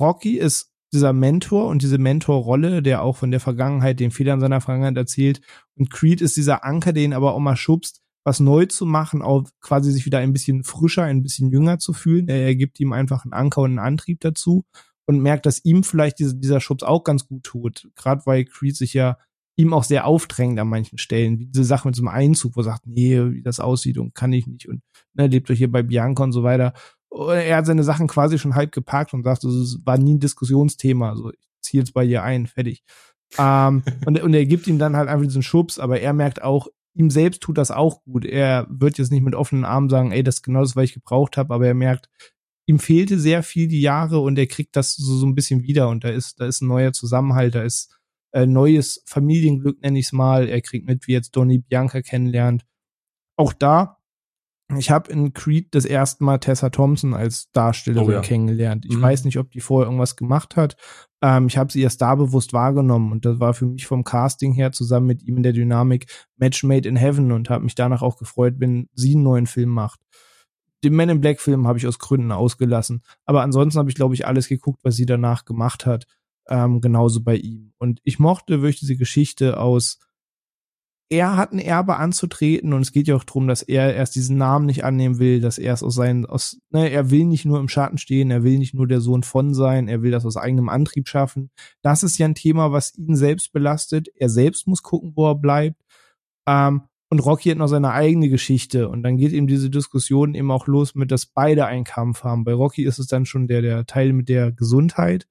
Rocky 0.00 0.38
ist 0.38 0.67
dieser 0.92 1.12
Mentor 1.12 1.66
und 1.68 1.82
diese 1.82 1.98
Mentorrolle, 1.98 2.82
der 2.82 3.02
auch 3.02 3.16
von 3.16 3.30
der 3.30 3.40
Vergangenheit, 3.40 4.00
den 4.00 4.10
Fehlern 4.10 4.40
seiner 4.40 4.60
Vergangenheit 4.60 4.96
erzählt. 4.96 5.40
Und 5.74 5.90
Creed 5.90 6.20
ist 6.20 6.36
dieser 6.36 6.64
Anker, 6.64 6.92
den 6.92 7.12
aber 7.12 7.34
auch 7.34 7.40
mal 7.40 7.56
schubst, 7.56 8.02
was 8.24 8.40
neu 8.40 8.66
zu 8.66 8.84
machen, 8.84 9.22
auch 9.22 9.44
quasi 9.60 9.90
sich 9.90 10.04
wieder 10.06 10.18
ein 10.18 10.32
bisschen 10.32 10.64
frischer, 10.64 11.04
ein 11.04 11.22
bisschen 11.22 11.50
jünger 11.50 11.78
zu 11.78 11.92
fühlen. 11.92 12.28
Er, 12.28 12.54
gibt 12.56 12.80
ihm 12.80 12.92
einfach 12.92 13.24
einen 13.24 13.32
Anker 13.32 13.62
und 13.62 13.70
einen 13.70 13.78
Antrieb 13.78 14.20
dazu 14.20 14.64
und 15.06 15.20
merkt, 15.20 15.46
dass 15.46 15.64
ihm 15.64 15.84
vielleicht 15.84 16.18
diese, 16.18 16.36
dieser 16.36 16.60
Schubs 16.60 16.82
auch 16.82 17.04
ganz 17.04 17.26
gut 17.26 17.44
tut. 17.44 17.88
Gerade 17.94 18.22
weil 18.26 18.44
Creed 18.44 18.76
sich 18.76 18.94
ja 18.94 19.16
ihm 19.56 19.72
auch 19.72 19.84
sehr 19.84 20.06
aufdrängt 20.06 20.58
an 20.60 20.68
manchen 20.68 20.98
Stellen, 20.98 21.38
wie 21.38 21.46
diese 21.46 21.64
Sache 21.64 21.88
mit 21.88 21.96
so 21.96 22.02
einem 22.02 22.14
Einzug, 22.14 22.54
wo 22.54 22.60
er 22.60 22.64
sagt, 22.64 22.86
nee, 22.86 23.18
wie 23.32 23.42
das 23.42 23.60
aussieht 23.60 23.98
und 23.98 24.14
kann 24.14 24.32
ich 24.32 24.46
nicht 24.46 24.68
und 24.68 24.82
ne, 25.14 25.26
lebt 25.26 25.50
euch 25.50 25.58
hier 25.58 25.72
bei 25.72 25.82
Bianca 25.82 26.22
und 26.22 26.32
so 26.32 26.44
weiter 26.44 26.74
er 27.10 27.56
hat 27.56 27.66
seine 27.66 27.84
Sachen 27.84 28.06
quasi 28.06 28.38
schon 28.38 28.54
halb 28.54 28.72
geparkt 28.72 29.14
und 29.14 29.24
sagt, 29.24 29.44
es 29.44 29.78
war 29.84 29.98
nie 29.98 30.14
ein 30.14 30.20
Diskussionsthema. 30.20 31.16
So, 31.16 31.30
ich 31.30 31.38
ziehe 31.60 31.82
jetzt 31.82 31.94
bei 31.94 32.04
ihr 32.04 32.22
ein, 32.22 32.46
fertig. 32.46 32.82
ähm, 33.38 33.82
und, 34.06 34.20
und 34.22 34.34
er 34.34 34.46
gibt 34.46 34.66
ihm 34.66 34.78
dann 34.78 34.96
halt 34.96 35.08
einfach 35.08 35.26
diesen 35.26 35.42
Schubs, 35.42 35.78
aber 35.78 36.00
er 36.00 36.12
merkt 36.12 36.42
auch, 36.42 36.68
ihm 36.94 37.10
selbst 37.10 37.42
tut 37.42 37.58
das 37.58 37.70
auch 37.70 38.02
gut. 38.04 38.24
Er 38.24 38.66
wird 38.68 38.98
jetzt 38.98 39.12
nicht 39.12 39.22
mit 39.22 39.34
offenen 39.34 39.64
Armen 39.64 39.88
sagen, 39.88 40.12
ey, 40.12 40.22
das 40.22 40.36
ist 40.36 40.42
genau 40.42 40.60
das, 40.60 40.76
was 40.76 40.84
ich 40.84 40.94
gebraucht 40.94 41.36
habe, 41.36 41.54
aber 41.54 41.66
er 41.66 41.74
merkt, 41.74 42.08
ihm 42.66 42.78
fehlte 42.78 43.18
sehr 43.18 43.42
viel 43.42 43.68
die 43.68 43.80
Jahre 43.80 44.20
und 44.20 44.38
er 44.38 44.46
kriegt 44.46 44.76
das 44.76 44.94
so, 44.94 45.16
so 45.16 45.26
ein 45.26 45.34
bisschen 45.34 45.62
wieder 45.62 45.88
und 45.88 46.04
da 46.04 46.08
ist, 46.08 46.40
da 46.40 46.46
ist 46.46 46.60
ein 46.60 46.68
neuer 46.68 46.92
Zusammenhalt, 46.92 47.54
da 47.54 47.62
ist 47.62 47.98
äh, 48.32 48.46
neues 48.46 49.02
Familienglück, 49.06 49.80
nenne 49.80 49.98
ich 49.98 50.06
es 50.06 50.12
mal. 50.12 50.48
Er 50.48 50.60
kriegt 50.60 50.86
mit, 50.86 51.06
wie 51.06 51.12
jetzt 51.12 51.34
Donny 51.34 51.58
Bianca 51.58 52.02
kennenlernt. 52.02 52.66
Auch 53.36 53.52
da 53.52 53.97
ich 54.76 54.90
habe 54.90 55.10
in 55.10 55.32
Creed 55.32 55.74
das 55.74 55.86
erste 55.86 56.24
Mal 56.24 56.38
Tessa 56.38 56.68
Thompson 56.68 57.14
als 57.14 57.50
Darstellerin 57.52 58.08
oh, 58.08 58.12
ja. 58.12 58.20
kennengelernt. 58.20 58.84
Ich 58.86 58.96
mhm. 58.96 59.02
weiß 59.02 59.24
nicht, 59.24 59.38
ob 59.38 59.50
die 59.50 59.60
vorher 59.60 59.86
irgendwas 59.86 60.14
gemacht 60.14 60.56
hat. 60.56 60.76
Ähm, 61.22 61.46
ich 61.46 61.56
habe 61.56 61.72
sie 61.72 61.80
erst 61.80 62.02
da 62.02 62.14
bewusst 62.14 62.52
wahrgenommen 62.52 63.10
und 63.12 63.24
das 63.24 63.40
war 63.40 63.54
für 63.54 63.64
mich 63.64 63.86
vom 63.86 64.04
Casting 64.04 64.52
her 64.52 64.70
zusammen 64.72 65.06
mit 65.06 65.22
ihm 65.22 65.38
in 65.38 65.42
der 65.42 65.54
Dynamik 65.54 66.06
Match 66.36 66.62
Made 66.64 66.86
in 66.86 66.96
Heaven 66.96 67.32
und 67.32 67.48
habe 67.48 67.64
mich 67.64 67.74
danach 67.74 68.02
auch 68.02 68.18
gefreut, 68.18 68.56
wenn 68.58 68.88
sie 68.92 69.14
einen 69.14 69.22
neuen 69.22 69.46
Film 69.46 69.70
macht. 69.70 70.00
Den 70.84 70.94
Men 70.94 71.08
in 71.08 71.20
Black 71.20 71.40
Film 71.40 71.66
habe 71.66 71.78
ich 71.78 71.86
aus 71.86 71.98
Gründen 71.98 72.30
ausgelassen, 72.30 73.02
aber 73.24 73.42
ansonsten 73.42 73.78
habe 73.78 73.88
ich 73.88 73.96
glaube 73.96 74.14
ich 74.14 74.26
alles 74.26 74.48
geguckt, 74.48 74.80
was 74.84 74.96
sie 74.96 75.06
danach 75.06 75.46
gemacht 75.46 75.86
hat. 75.86 76.06
Ähm, 76.46 76.80
genauso 76.80 77.22
bei 77.22 77.36
ihm. 77.36 77.72
Und 77.78 78.00
ich 78.04 78.18
mochte 78.18 78.62
wirklich 78.62 78.80
diese 78.80 78.96
Geschichte 78.96 79.58
aus 79.60 79.98
er 81.10 81.36
hat 81.36 81.52
ein 81.52 81.58
Erbe 81.58 81.96
anzutreten 81.96 82.74
und 82.74 82.82
es 82.82 82.92
geht 82.92 83.08
ja 83.08 83.16
auch 83.16 83.24
darum, 83.24 83.48
dass 83.48 83.62
er 83.62 83.94
erst 83.94 84.14
diesen 84.14 84.36
Namen 84.36 84.66
nicht 84.66 84.84
annehmen 84.84 85.18
will, 85.18 85.40
dass 85.40 85.56
er 85.56 85.72
es 85.72 85.82
aus 85.82 85.94
seinen, 85.94 86.26
aus, 86.26 86.60
ne, 86.70 86.90
er 86.90 87.10
will 87.10 87.24
nicht 87.24 87.46
nur 87.46 87.58
im 87.60 87.68
Schatten 87.68 87.96
stehen, 87.96 88.30
er 88.30 88.42
will 88.44 88.58
nicht 88.58 88.74
nur 88.74 88.86
der 88.86 89.00
Sohn 89.00 89.22
von 89.22 89.54
sein, 89.54 89.88
er 89.88 90.02
will 90.02 90.10
das 90.10 90.26
aus 90.26 90.36
eigenem 90.36 90.68
Antrieb 90.68 91.08
schaffen. 91.08 91.50
Das 91.82 92.02
ist 92.02 92.18
ja 92.18 92.26
ein 92.26 92.34
Thema, 92.34 92.72
was 92.72 92.96
ihn 92.98 93.16
selbst 93.16 93.52
belastet. 93.52 94.08
Er 94.16 94.28
selbst 94.28 94.66
muss 94.66 94.82
gucken, 94.82 95.12
wo 95.16 95.30
er 95.30 95.34
bleibt. 95.34 95.80
Ähm, 96.46 96.82
und 97.10 97.20
Rocky 97.20 97.48
hat 97.48 97.58
noch 97.58 97.68
seine 97.68 97.92
eigene 97.92 98.28
Geschichte 98.28 98.90
und 98.90 99.02
dann 99.02 99.16
geht 99.16 99.32
eben 99.32 99.46
diese 99.46 99.70
Diskussion 99.70 100.34
eben 100.34 100.50
auch 100.50 100.66
los 100.66 100.94
mit, 100.94 101.10
dass 101.10 101.24
beide 101.24 101.64
einen 101.64 101.84
Kampf 101.84 102.22
haben. 102.22 102.44
Bei 102.44 102.52
Rocky 102.52 102.84
ist 102.84 102.98
es 102.98 103.06
dann 103.06 103.24
schon 103.24 103.48
der, 103.48 103.62
der 103.62 103.86
Teil 103.86 104.12
mit 104.12 104.28
der 104.28 104.52
Gesundheit. 104.52 105.26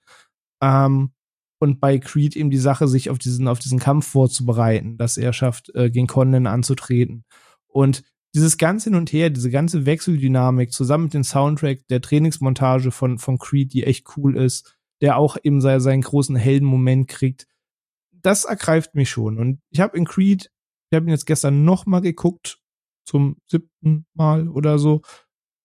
Ähm, 0.59 1.11
und 1.59 1.79
bei 1.79 1.97
Creed 1.97 2.35
eben 2.35 2.49
die 2.49 2.57
Sache, 2.57 2.87
sich 2.87 3.09
auf 3.09 3.17
diesen, 3.17 3.47
auf 3.47 3.59
diesen 3.59 3.79
Kampf 3.79 4.07
vorzubereiten, 4.07 4.97
dass 4.97 5.17
er 5.17 5.33
schafft, 5.33 5.73
äh, 5.75 5.89
gegen 5.89 6.07
Conan 6.07 6.47
anzutreten. 6.47 7.25
Und 7.67 8.03
dieses 8.35 8.57
ganze 8.57 8.89
hin 8.89 8.95
und 8.95 9.11
her, 9.11 9.29
diese 9.29 9.49
ganze 9.49 9.85
Wechseldynamik 9.85 10.71
zusammen 10.71 11.05
mit 11.05 11.13
dem 11.13 11.23
Soundtrack, 11.23 11.87
der 11.87 12.01
Trainingsmontage 12.01 12.91
von, 12.91 13.17
von 13.17 13.39
Creed, 13.39 13.73
die 13.73 13.83
echt 13.83 14.05
cool 14.17 14.37
ist, 14.37 14.77
der 15.01 15.17
auch 15.17 15.37
eben 15.41 15.61
seinen, 15.61 15.79
seinen 15.79 16.01
großen 16.01 16.35
Heldenmoment 16.35 17.07
kriegt, 17.07 17.47
das 18.11 18.45
ergreift 18.45 18.95
mich 18.95 19.09
schon. 19.09 19.37
Und 19.37 19.59
ich 19.69 19.79
habe 19.79 19.97
in 19.97 20.05
Creed, 20.05 20.51
ich 20.91 20.95
habe 20.95 21.05
ihn 21.05 21.11
jetzt 21.11 21.25
gestern 21.25 21.65
noch 21.65 21.85
mal 21.85 22.01
geguckt, 22.01 22.59
zum 23.05 23.37
siebten 23.47 24.05
Mal 24.13 24.49
oder 24.49 24.79
so. 24.79 25.01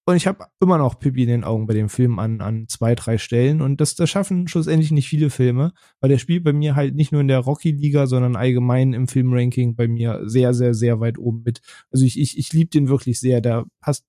Und 0.05 0.17
ich 0.17 0.27
habe 0.27 0.47
immer 0.61 0.79
noch 0.79 0.99
Pippi 0.99 1.23
in 1.23 1.29
den 1.29 1.45
Augen 1.45 1.67
bei 1.67 1.75
dem 1.75 1.89
Film 1.89 2.19
an, 2.19 2.41
an 2.41 2.67
zwei, 2.67 2.97
drei 2.97 3.19
Stellen. 3.19 3.61
Und 3.61 3.81
das, 3.81 3.95
das 3.95 4.11
schaffen 4.11 4.49
schlussendlich 4.49 4.91
nicht 4.91 5.09
viele 5.09 5.31
Filme, 5.31 5.73
weil 6.01 6.11
der 6.11 6.19
spielt 6.19 6.43
bei 6.43 6.53
mir 6.53 6.75
halt 6.75 6.97
nicht 6.97 7.13
nur 7.13 7.21
in 7.21 7.29
der 7.29 7.39
Rocky-Liga, 7.39 8.09
sondern 8.09 8.35
allgemein 8.35 8.95
im 8.95 9.07
Filmranking 9.07 9.77
bei 9.77 9.87
mir 9.87 10.23
sehr, 10.25 10.55
sehr, 10.55 10.75
sehr 10.75 10.99
weit 10.99 11.19
oben 11.19 11.43
mit. 11.45 11.61
Also 11.93 12.05
ich, 12.05 12.19
ich, 12.19 12.37
ich 12.37 12.53
liebe 12.53 12.71
den 12.71 12.89
wirklich 12.89 13.21
sehr. 13.21 13.41
Da 13.41 13.65
passt 13.81 14.05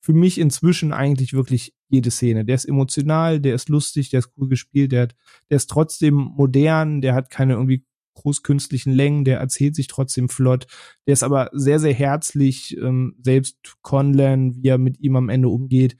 für 0.00 0.12
mich 0.12 0.38
inzwischen 0.38 0.92
eigentlich 0.92 1.32
wirklich 1.32 1.72
jede 1.88 2.12
Szene. 2.12 2.44
Der 2.44 2.54
ist 2.54 2.66
emotional, 2.66 3.40
der 3.40 3.56
ist 3.56 3.68
lustig, 3.68 4.10
der 4.10 4.20
ist 4.20 4.30
cool 4.36 4.48
gespielt, 4.48 4.92
der 4.92 5.02
hat, 5.02 5.16
der 5.50 5.56
ist 5.56 5.68
trotzdem 5.68 6.14
modern, 6.14 7.00
der 7.00 7.14
hat 7.14 7.30
keine 7.30 7.54
irgendwie 7.54 7.84
großkünstlichen 8.14 8.92
Längen, 8.92 9.24
der 9.24 9.38
erzählt 9.38 9.74
sich 9.74 9.86
trotzdem 9.86 10.28
flott, 10.28 10.66
der 11.06 11.12
ist 11.12 11.22
aber 11.22 11.50
sehr, 11.52 11.78
sehr 11.78 11.94
herzlich, 11.94 12.76
ähm, 12.76 13.16
selbst 13.22 13.56
Conlan, 13.82 14.54
wie 14.56 14.68
er 14.68 14.78
mit 14.78 15.00
ihm 15.00 15.16
am 15.16 15.28
Ende 15.28 15.48
umgeht, 15.48 15.96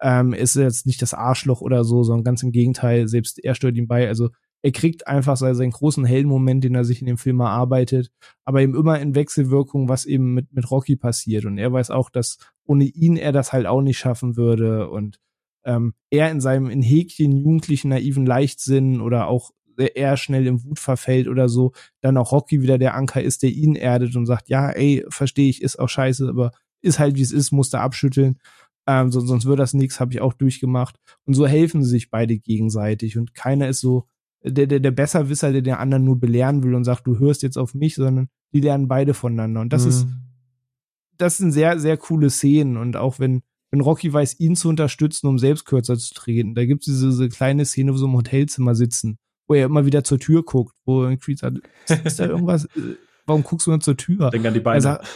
ähm, 0.00 0.32
ist 0.32 0.56
jetzt 0.56 0.86
nicht 0.86 1.02
das 1.02 1.14
Arschloch 1.14 1.60
oder 1.60 1.84
so, 1.84 2.02
sondern 2.02 2.24
ganz 2.24 2.42
im 2.42 2.52
Gegenteil, 2.52 3.08
selbst 3.08 3.42
er 3.42 3.54
stört 3.54 3.76
ihm 3.76 3.88
bei, 3.88 4.08
also 4.08 4.28
er 4.62 4.72
kriegt 4.72 5.06
einfach 5.06 5.36
seinen 5.36 5.70
großen 5.70 6.04
Heldenmoment, 6.04 6.64
den 6.64 6.74
er 6.74 6.84
sich 6.84 7.00
in 7.00 7.06
dem 7.06 7.18
Film 7.18 7.40
erarbeitet, 7.40 8.10
aber 8.44 8.60
eben 8.60 8.74
immer 8.74 8.98
in 8.98 9.14
Wechselwirkung, 9.14 9.88
was 9.88 10.04
eben 10.04 10.34
mit, 10.34 10.52
mit 10.52 10.68
Rocky 10.70 10.96
passiert. 10.96 11.44
Und 11.44 11.58
er 11.58 11.72
weiß 11.72 11.90
auch, 11.90 12.10
dass 12.10 12.38
ohne 12.64 12.84
ihn 12.84 13.16
er 13.16 13.30
das 13.30 13.52
halt 13.52 13.66
auch 13.66 13.82
nicht 13.82 13.98
schaffen 13.98 14.36
würde. 14.36 14.90
Und 14.90 15.20
ähm, 15.64 15.94
er 16.10 16.30
in 16.30 16.40
seinem 16.40 16.70
in 16.70 16.82
Häkchen 16.82 17.36
jugendlichen, 17.36 17.90
naiven 17.90 18.26
Leichtsinn 18.26 19.00
oder 19.00 19.28
auch 19.28 19.52
er 19.78 20.16
schnell 20.16 20.46
im 20.46 20.64
Wut 20.64 20.78
verfällt 20.78 21.28
oder 21.28 21.48
so, 21.48 21.72
dann 22.00 22.16
auch 22.16 22.32
Rocky 22.32 22.62
wieder 22.62 22.78
der 22.78 22.94
Anker 22.94 23.22
ist, 23.22 23.42
der 23.42 23.50
ihn 23.50 23.74
erdet 23.74 24.16
und 24.16 24.26
sagt, 24.26 24.48
ja, 24.48 24.70
ey, 24.70 25.04
verstehe 25.08 25.48
ich, 25.48 25.62
ist 25.62 25.78
auch 25.78 25.88
scheiße, 25.88 26.28
aber 26.28 26.52
ist 26.80 26.98
halt 26.98 27.16
wie 27.16 27.22
es 27.22 27.32
ist, 27.32 27.52
muss 27.52 27.70
da 27.70 27.80
abschütteln. 27.80 28.38
Ähm, 28.86 29.10
sonst, 29.10 29.28
sonst 29.28 29.44
wird 29.44 29.58
das 29.58 29.74
nichts, 29.74 30.00
habe 30.00 30.12
ich 30.12 30.20
auch 30.20 30.32
durchgemacht. 30.32 30.98
Und 31.24 31.34
so 31.34 31.46
helfen 31.46 31.82
sie 31.82 31.90
sich 31.90 32.10
beide 32.10 32.38
gegenseitig 32.38 33.18
und 33.18 33.34
keiner 33.34 33.68
ist 33.68 33.80
so 33.80 34.06
der, 34.42 34.66
der, 34.66 34.80
der 34.80 34.90
Besserwisser, 34.90 35.52
der 35.52 35.62
den 35.62 35.74
anderen 35.74 36.04
nur 36.04 36.18
belehren 36.18 36.62
will 36.62 36.74
und 36.74 36.84
sagt, 36.84 37.06
du 37.06 37.18
hörst 37.18 37.42
jetzt 37.42 37.58
auf 37.58 37.74
mich, 37.74 37.96
sondern 37.96 38.28
die 38.52 38.60
lernen 38.60 38.88
beide 38.88 39.14
voneinander. 39.14 39.60
Und 39.60 39.72
das 39.72 39.82
mhm. 39.82 39.88
ist, 39.88 40.06
das 41.16 41.36
sind 41.38 41.52
sehr, 41.52 41.78
sehr 41.80 41.96
coole 41.96 42.30
Szenen. 42.30 42.76
Und 42.76 42.96
auch 42.96 43.18
wenn, 43.18 43.42
wenn 43.70 43.80
Rocky 43.80 44.12
weiß, 44.12 44.38
ihn 44.38 44.56
zu 44.56 44.68
unterstützen, 44.68 45.26
um 45.26 45.38
selbst 45.38 45.64
kürzer 45.64 45.98
zu 45.98 46.14
treten, 46.14 46.54
da 46.54 46.64
gibt 46.64 46.82
es 46.82 46.94
diese, 46.94 47.08
diese 47.08 47.28
kleine 47.28 47.64
Szene, 47.64 47.92
wo 47.92 47.96
sie 47.96 48.04
im 48.04 48.16
Hotelzimmer 48.16 48.74
sitzen 48.74 49.18
wo 49.48 49.54
er 49.54 49.66
immer 49.66 49.86
wieder 49.86 50.04
zur 50.04 50.20
Tür 50.20 50.44
guckt, 50.44 50.74
wo 50.84 51.08
Creed 51.16 51.38
sagt, 51.38 51.58
ist 52.04 52.20
da 52.20 52.26
irgendwas, 52.28 52.68
warum 53.26 53.42
guckst 53.42 53.66
du 53.66 53.70
nur 53.70 53.80
zur 53.80 53.96
Tür? 53.96 54.30
Denk 54.30 54.46
an 54.46 54.54
die 54.54 54.60
Beine. 54.60 54.80
Sagt, 54.80 55.08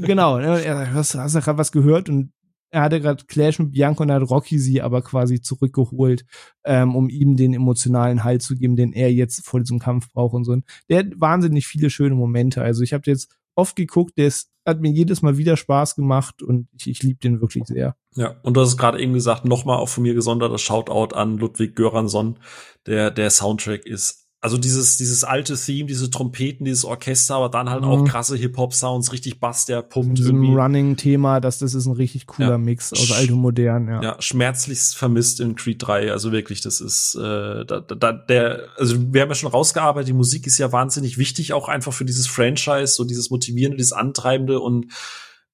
genau, 0.00 0.38
ne, 0.38 0.62
er 0.64 0.76
sagt, 0.76 0.92
hast, 0.94 1.14
hast 1.16 1.34
du 1.34 1.40
gerade 1.40 1.58
was 1.58 1.72
gehört? 1.72 2.08
Und 2.08 2.32
er 2.70 2.82
hatte 2.82 3.00
gerade 3.00 3.24
Clash 3.26 3.58
mit 3.58 3.72
Bianca 3.72 4.02
und 4.02 4.10
hat 4.10 4.28
Rocky 4.30 4.58
sie 4.58 4.82
aber 4.82 5.02
quasi 5.02 5.40
zurückgeholt, 5.40 6.24
ähm, 6.64 6.96
um 6.96 7.08
ihm 7.08 7.36
den 7.36 7.54
emotionalen 7.54 8.24
Halt 8.24 8.42
zu 8.42 8.56
geben, 8.56 8.76
den 8.76 8.92
er 8.92 9.12
jetzt 9.12 9.46
vor 9.46 9.60
diesem 9.60 9.78
Kampf 9.78 10.08
braucht 10.12 10.34
und 10.34 10.44
so. 10.44 10.56
Der 10.88 11.00
hat 11.00 11.06
wahnsinnig 11.16 11.66
viele 11.66 11.90
schöne 11.90 12.14
Momente. 12.14 12.62
Also 12.62 12.82
ich 12.82 12.92
habe 12.92 13.04
jetzt 13.06 13.36
oft 13.54 13.76
geguckt, 13.76 14.18
der 14.18 14.26
ist, 14.26 14.50
hat 14.66 14.80
mir 14.80 14.90
jedes 14.90 15.22
Mal 15.22 15.36
wieder 15.36 15.56
Spaß 15.56 15.96
gemacht 15.96 16.42
und 16.42 16.68
ich, 16.76 16.88
ich 16.88 17.02
liebe 17.02 17.20
den 17.20 17.40
wirklich 17.40 17.64
sehr. 17.66 17.96
Ja, 18.16 18.36
und 18.42 18.54
du 18.54 18.60
hast 18.60 18.76
gerade 18.76 19.00
eben 19.00 19.12
gesagt, 19.12 19.44
nochmal 19.44 19.78
auch 19.78 19.88
von 19.88 20.02
mir 20.02 20.14
gesonderter 20.14 20.58
Shoutout 20.58 21.14
an 21.14 21.38
Ludwig 21.38 21.76
Göransson. 21.76 22.38
Der, 22.86 23.10
der 23.10 23.30
Soundtrack 23.30 23.86
ist 23.86 24.23
also 24.44 24.58
dieses, 24.58 24.98
dieses 24.98 25.24
alte 25.24 25.54
Theme, 25.54 25.86
diese 25.86 26.10
Trompeten, 26.10 26.66
dieses 26.66 26.84
Orchester, 26.84 27.36
aber 27.36 27.48
dann 27.48 27.70
halt 27.70 27.80
mhm. 27.80 27.88
auch 27.88 28.04
krasse 28.04 28.36
Hip-Hop-Sounds, 28.36 29.10
richtig 29.14 29.40
Bass, 29.40 29.64
der 29.64 29.80
pumpt 29.80 30.20
irgendwie. 30.20 30.52
Running-Thema, 30.52 31.40
das, 31.40 31.60
das 31.60 31.72
ist 31.72 31.86
ein 31.86 31.94
richtig 31.94 32.26
cooler 32.26 32.50
ja. 32.50 32.58
Mix 32.58 32.92
aus 32.92 33.10
alt 33.12 33.30
und 33.30 33.38
modern, 33.38 33.88
ja. 33.88 34.02
Ja, 34.02 34.16
schmerzlichst 34.20 34.98
vermisst 34.98 35.40
in 35.40 35.54
Creed 35.56 35.78
3, 35.86 36.12
also 36.12 36.30
wirklich, 36.30 36.60
das 36.60 36.82
ist, 36.82 37.14
äh, 37.14 37.64
da, 37.64 37.80
da, 37.80 38.12
der, 38.12 38.68
also 38.76 39.14
wir 39.14 39.22
haben 39.22 39.30
ja 39.30 39.34
schon 39.34 39.50
rausgearbeitet, 39.50 40.08
die 40.08 40.12
Musik 40.12 40.46
ist 40.46 40.58
ja 40.58 40.70
wahnsinnig 40.70 41.16
wichtig, 41.16 41.54
auch 41.54 41.68
einfach 41.68 41.94
für 41.94 42.04
dieses 42.04 42.26
Franchise, 42.26 42.88
so 42.88 43.04
dieses 43.04 43.30
Motivierende, 43.30 43.78
dieses 43.78 43.94
Antreibende 43.94 44.60
und 44.60 44.92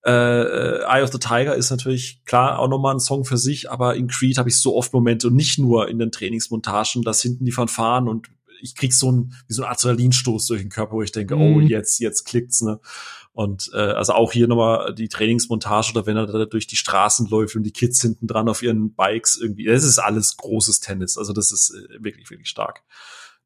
äh, 0.04 0.10
Eye 0.10 1.02
of 1.04 1.12
the 1.12 1.18
Tiger 1.18 1.54
ist 1.54 1.70
natürlich 1.70 2.24
klar 2.24 2.58
auch 2.58 2.68
nochmal 2.68 2.96
ein 2.96 3.00
Song 3.00 3.24
für 3.24 3.36
sich, 3.36 3.70
aber 3.70 3.94
in 3.94 4.08
Creed 4.08 4.36
habe 4.38 4.48
ich 4.48 4.58
so 4.58 4.74
oft 4.74 4.92
Momente 4.92 5.28
und 5.28 5.36
nicht 5.36 5.60
nur 5.60 5.88
in 5.88 6.00
den 6.00 6.10
Trainingsmontagen, 6.10 7.02
dass 7.02 7.22
hinten 7.22 7.44
die 7.44 7.52
Fanfaren 7.52 8.08
und 8.08 8.26
ich 8.60 8.74
krieg 8.74 8.92
so 8.92 9.10
ein 9.10 9.32
wie 9.46 9.54
so 9.54 9.62
ein 9.62 9.70
Adrenalinstoß 9.70 10.46
durch 10.46 10.60
den 10.60 10.70
Körper, 10.70 10.92
wo 10.92 11.02
ich 11.02 11.12
denke, 11.12 11.34
oh, 11.34 11.38
mhm. 11.38 11.56
oh 11.56 11.60
jetzt 11.60 11.98
jetzt 12.00 12.24
klickt's 12.24 12.62
ne. 12.62 12.80
Und 13.32 13.70
äh, 13.74 13.78
also 13.78 14.12
auch 14.12 14.32
hier 14.32 14.48
nochmal 14.48 14.94
die 14.94 15.08
Trainingsmontage 15.08 15.92
oder 15.92 16.06
wenn 16.06 16.16
er 16.16 16.26
da 16.26 16.44
durch 16.46 16.66
die 16.66 16.76
Straßen 16.76 17.28
läuft 17.28 17.54
und 17.56 17.62
die 17.62 17.72
Kids 17.72 18.02
hinten 18.02 18.26
dran 18.26 18.48
auf 18.48 18.62
ihren 18.62 18.92
Bikes 18.94 19.36
irgendwie, 19.36 19.64
das 19.64 19.84
ist 19.84 19.98
alles 19.98 20.36
großes 20.36 20.80
Tennis. 20.80 21.16
Also 21.16 21.32
das 21.32 21.52
ist 21.52 21.70
äh, 21.70 22.02
wirklich 22.02 22.28
wirklich 22.30 22.48
stark. 22.48 22.82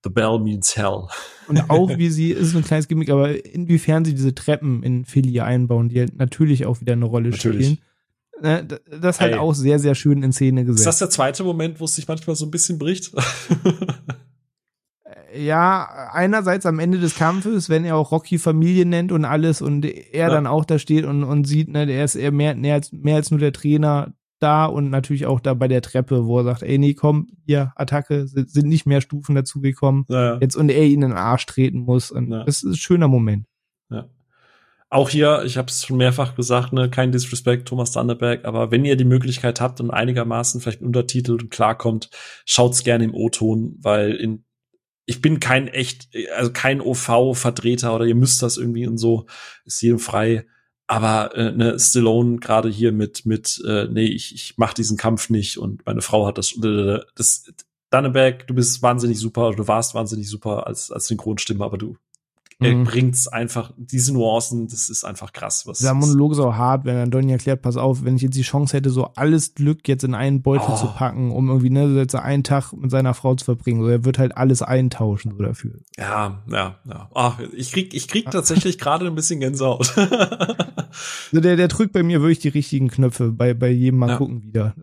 The 0.02 0.10
Bell 0.10 0.38
means 0.38 0.76
hell. 0.76 1.08
Und 1.48 1.70
auch 1.70 1.88
wie 1.98 2.10
sie, 2.10 2.30
ist 2.30 2.54
ein 2.54 2.64
kleines 2.64 2.88
Gimmick, 2.88 3.10
aber 3.10 3.44
inwiefern 3.44 4.04
sie 4.04 4.14
diese 4.14 4.34
Treppen 4.34 4.82
in 4.82 5.04
Philly 5.04 5.40
einbauen, 5.40 5.88
die 5.88 6.06
natürlich 6.14 6.66
auch 6.66 6.80
wieder 6.80 6.92
eine 6.92 7.06
Rolle 7.06 7.30
natürlich. 7.30 7.66
spielen. 7.66 7.78
Ne, 8.40 8.66
das 9.00 9.20
halt 9.20 9.34
Ey. 9.34 9.38
auch 9.38 9.54
sehr, 9.54 9.78
sehr 9.78 9.94
schön 9.94 10.22
in 10.22 10.32
Szene 10.32 10.64
gesetzt. 10.64 10.80
Ist 10.80 10.86
das 10.86 10.98
der 10.98 11.10
zweite 11.10 11.44
Moment, 11.44 11.80
wo 11.80 11.84
es 11.84 11.94
sich 11.94 12.08
manchmal 12.08 12.36
so 12.36 12.44
ein 12.44 12.50
bisschen 12.50 12.78
bricht? 12.78 13.12
ja, 15.36 16.09
einerseits 16.12 16.66
am 16.66 16.78
Ende 16.78 16.98
des 16.98 17.16
Kampfes, 17.16 17.69
wenn 17.69 17.85
er 17.85 17.97
auch 17.97 18.12
Rocky 18.12 18.39
Familie 18.39 18.86
nennt 18.86 19.12
und 19.12 19.24
alles 19.24 19.62
und 19.62 19.85
er 19.85 20.28
ja. 20.28 20.31
dann 20.31 20.47
auch 20.47 20.65
da 20.65 20.78
steht 20.78 21.05
und, 21.05 21.24
und 21.24 21.44
sieht, 21.44 21.69
ne, 21.69 21.90
er 21.90 22.05
ist 22.05 22.15
eher 22.15 22.32
mehr, 22.32 22.55
mehr, 22.55 22.74
als, 22.74 22.93
mehr 22.93 23.16
als 23.16 23.31
nur 23.31 23.40
der 23.40 23.52
Trainer 23.52 24.12
da 24.39 24.66
und 24.66 24.90
natürlich 24.90 25.27
auch 25.27 25.40
da 25.40 25.55
bei 25.55 25.69
der 25.69 25.82
Treppe, 25.82 26.27
wo 26.27 26.39
er 26.39 26.44
sagt, 26.44 26.62
ey, 26.62 26.78
nee, 26.78 26.94
komm, 26.94 27.28
hier, 27.47 27.73
Attacke, 27.77 28.27
sind, 28.27 28.51
sind 28.51 28.69
nicht 28.69 28.86
mehr 28.86 29.01
Stufen 29.01 29.35
dazugekommen. 29.35 30.05
Ja. 30.09 30.39
Jetzt 30.40 30.56
und 30.56 30.69
er 30.69 30.85
ihn 30.85 30.94
in 30.94 31.01
den 31.01 31.12
Arsch 31.12 31.47
treten 31.47 31.81
muss. 31.81 32.11
Und 32.11 32.31
ja. 32.31 32.44
das 32.44 32.56
ist 32.56 32.65
ein 32.65 32.74
schöner 32.74 33.09
Moment. 33.09 33.47
Ja. 33.90 34.06
Auch 34.90 35.09
hier, 35.09 35.43
ich 35.44 35.56
habe 35.56 35.69
es 35.69 35.86
schon 35.86 35.97
mehrfach 35.97 36.35
gesagt, 36.35 36.73
ne, 36.73 36.90
kein 36.90 37.11
Disrespect, 37.11 37.66
Thomas 37.66 37.93
Danneberg, 37.93 38.44
aber 38.44 38.70
wenn 38.70 38.85
ihr 38.85 38.97
die 38.97 39.05
Möglichkeit 39.05 39.61
habt 39.61 39.81
und 39.81 39.90
einigermaßen 39.90 40.61
vielleicht 40.61 40.82
untertitelt 40.82 41.43
und 41.43 41.51
klarkommt, 41.51 42.11
schaut's 42.44 42.85
gerne 42.85 43.05
im 43.05 43.15
O-Ton, 43.15 43.77
weil 43.81 44.12
in 44.12 44.44
ich 45.06 45.20
bin 45.20 45.40
kein 45.40 45.68
echt, 45.68 46.09
also 46.36 46.52
kein 46.52 46.81
OV-Vertreter 46.81 47.94
oder 47.94 48.06
ihr 48.06 48.14
müsst 48.14 48.43
das 48.43 48.56
irgendwie 48.56 48.86
und 48.86 48.98
so, 48.98 49.26
ist 49.64 49.82
jedem 49.82 49.98
frei. 49.98 50.47
Aber 50.86 51.35
äh, 51.35 51.52
ne, 51.52 51.78
Stallone 51.78 52.39
gerade 52.39 52.68
hier 52.68 52.93
mit 52.93 53.24
mit 53.24 53.62
äh, 53.66 53.86
nee, 53.90 54.05
ich 54.06 54.35
ich 54.35 54.55
mach 54.59 54.74
diesen 54.74 54.98
Kampf 54.98 55.31
nicht 55.31 55.56
und 55.59 55.85
meine 55.86 56.02
Frau 56.02 56.26
hat 56.26 56.36
das 56.36 56.55
das 57.16 57.52
Danneberg, 57.90 58.47
du 58.47 58.55
bist 58.55 58.82
wahnsinnig 58.82 59.18
super, 59.18 59.52
du 59.52 59.66
warst 59.66 59.94
wahnsinnig 59.94 60.28
super 60.28 60.66
als 60.66 60.90
als 60.90 61.06
Synchronstimme, 61.06 61.64
aber 61.64 61.78
du 61.78 61.97
er 62.64 62.74
mhm. 62.74 62.84
bringt's 62.84 63.28
einfach, 63.28 63.72
diese 63.76 64.12
Nuancen, 64.12 64.68
das 64.68 64.88
ist 64.88 65.04
einfach 65.04 65.32
krass. 65.32 65.66
Was 65.66 65.78
Der 65.78 65.94
Monolog 65.94 66.32
ist 66.32 66.38
auch 66.38 66.54
hart, 66.54 66.84
wenn 66.84 66.96
dann 66.96 67.10
Donny 67.10 67.32
erklärt, 67.32 67.62
pass 67.62 67.76
auf, 67.76 68.04
wenn 68.04 68.16
ich 68.16 68.22
jetzt 68.22 68.36
die 68.36 68.42
Chance 68.42 68.76
hätte, 68.76 68.90
so 68.90 69.06
alles 69.16 69.54
Glück 69.54 69.86
jetzt 69.88 70.04
in 70.04 70.14
einen 70.14 70.42
Beutel 70.42 70.70
oh. 70.70 70.76
zu 70.76 70.86
packen, 70.86 71.30
um 71.30 71.48
irgendwie, 71.48 71.70
ne, 71.70 71.94
jetzt 71.96 72.14
einen 72.14 72.44
Tag 72.44 72.72
mit 72.72 72.90
seiner 72.90 73.14
Frau 73.14 73.34
zu 73.34 73.44
verbringen, 73.44 73.82
so, 73.82 73.88
er 73.88 74.04
wird 74.04 74.18
halt 74.18 74.36
alles 74.36 74.62
eintauschen, 74.62 75.32
so 75.32 75.42
dafür. 75.42 75.80
Ja, 75.96 76.42
ja, 76.50 76.76
ja. 76.88 77.10
Ach, 77.14 77.38
ich 77.54 77.72
krieg, 77.72 77.94
ich 77.94 78.08
krieg 78.08 78.30
tatsächlich 78.30 78.78
gerade 78.78 79.06
ein 79.06 79.14
bisschen 79.14 79.40
Gänsehaut. 79.40 79.92
also 79.98 81.40
der, 81.40 81.56
der 81.56 81.68
drückt 81.68 81.92
bei 81.92 82.02
mir 82.02 82.20
wirklich 82.20 82.40
die 82.40 82.48
richtigen 82.48 82.88
Knöpfe, 82.88 83.32
bei, 83.32 83.54
bei 83.54 83.70
jedem 83.70 83.98
Mal 83.98 84.10
ja. 84.10 84.16
gucken 84.16 84.42
wieder. 84.42 84.74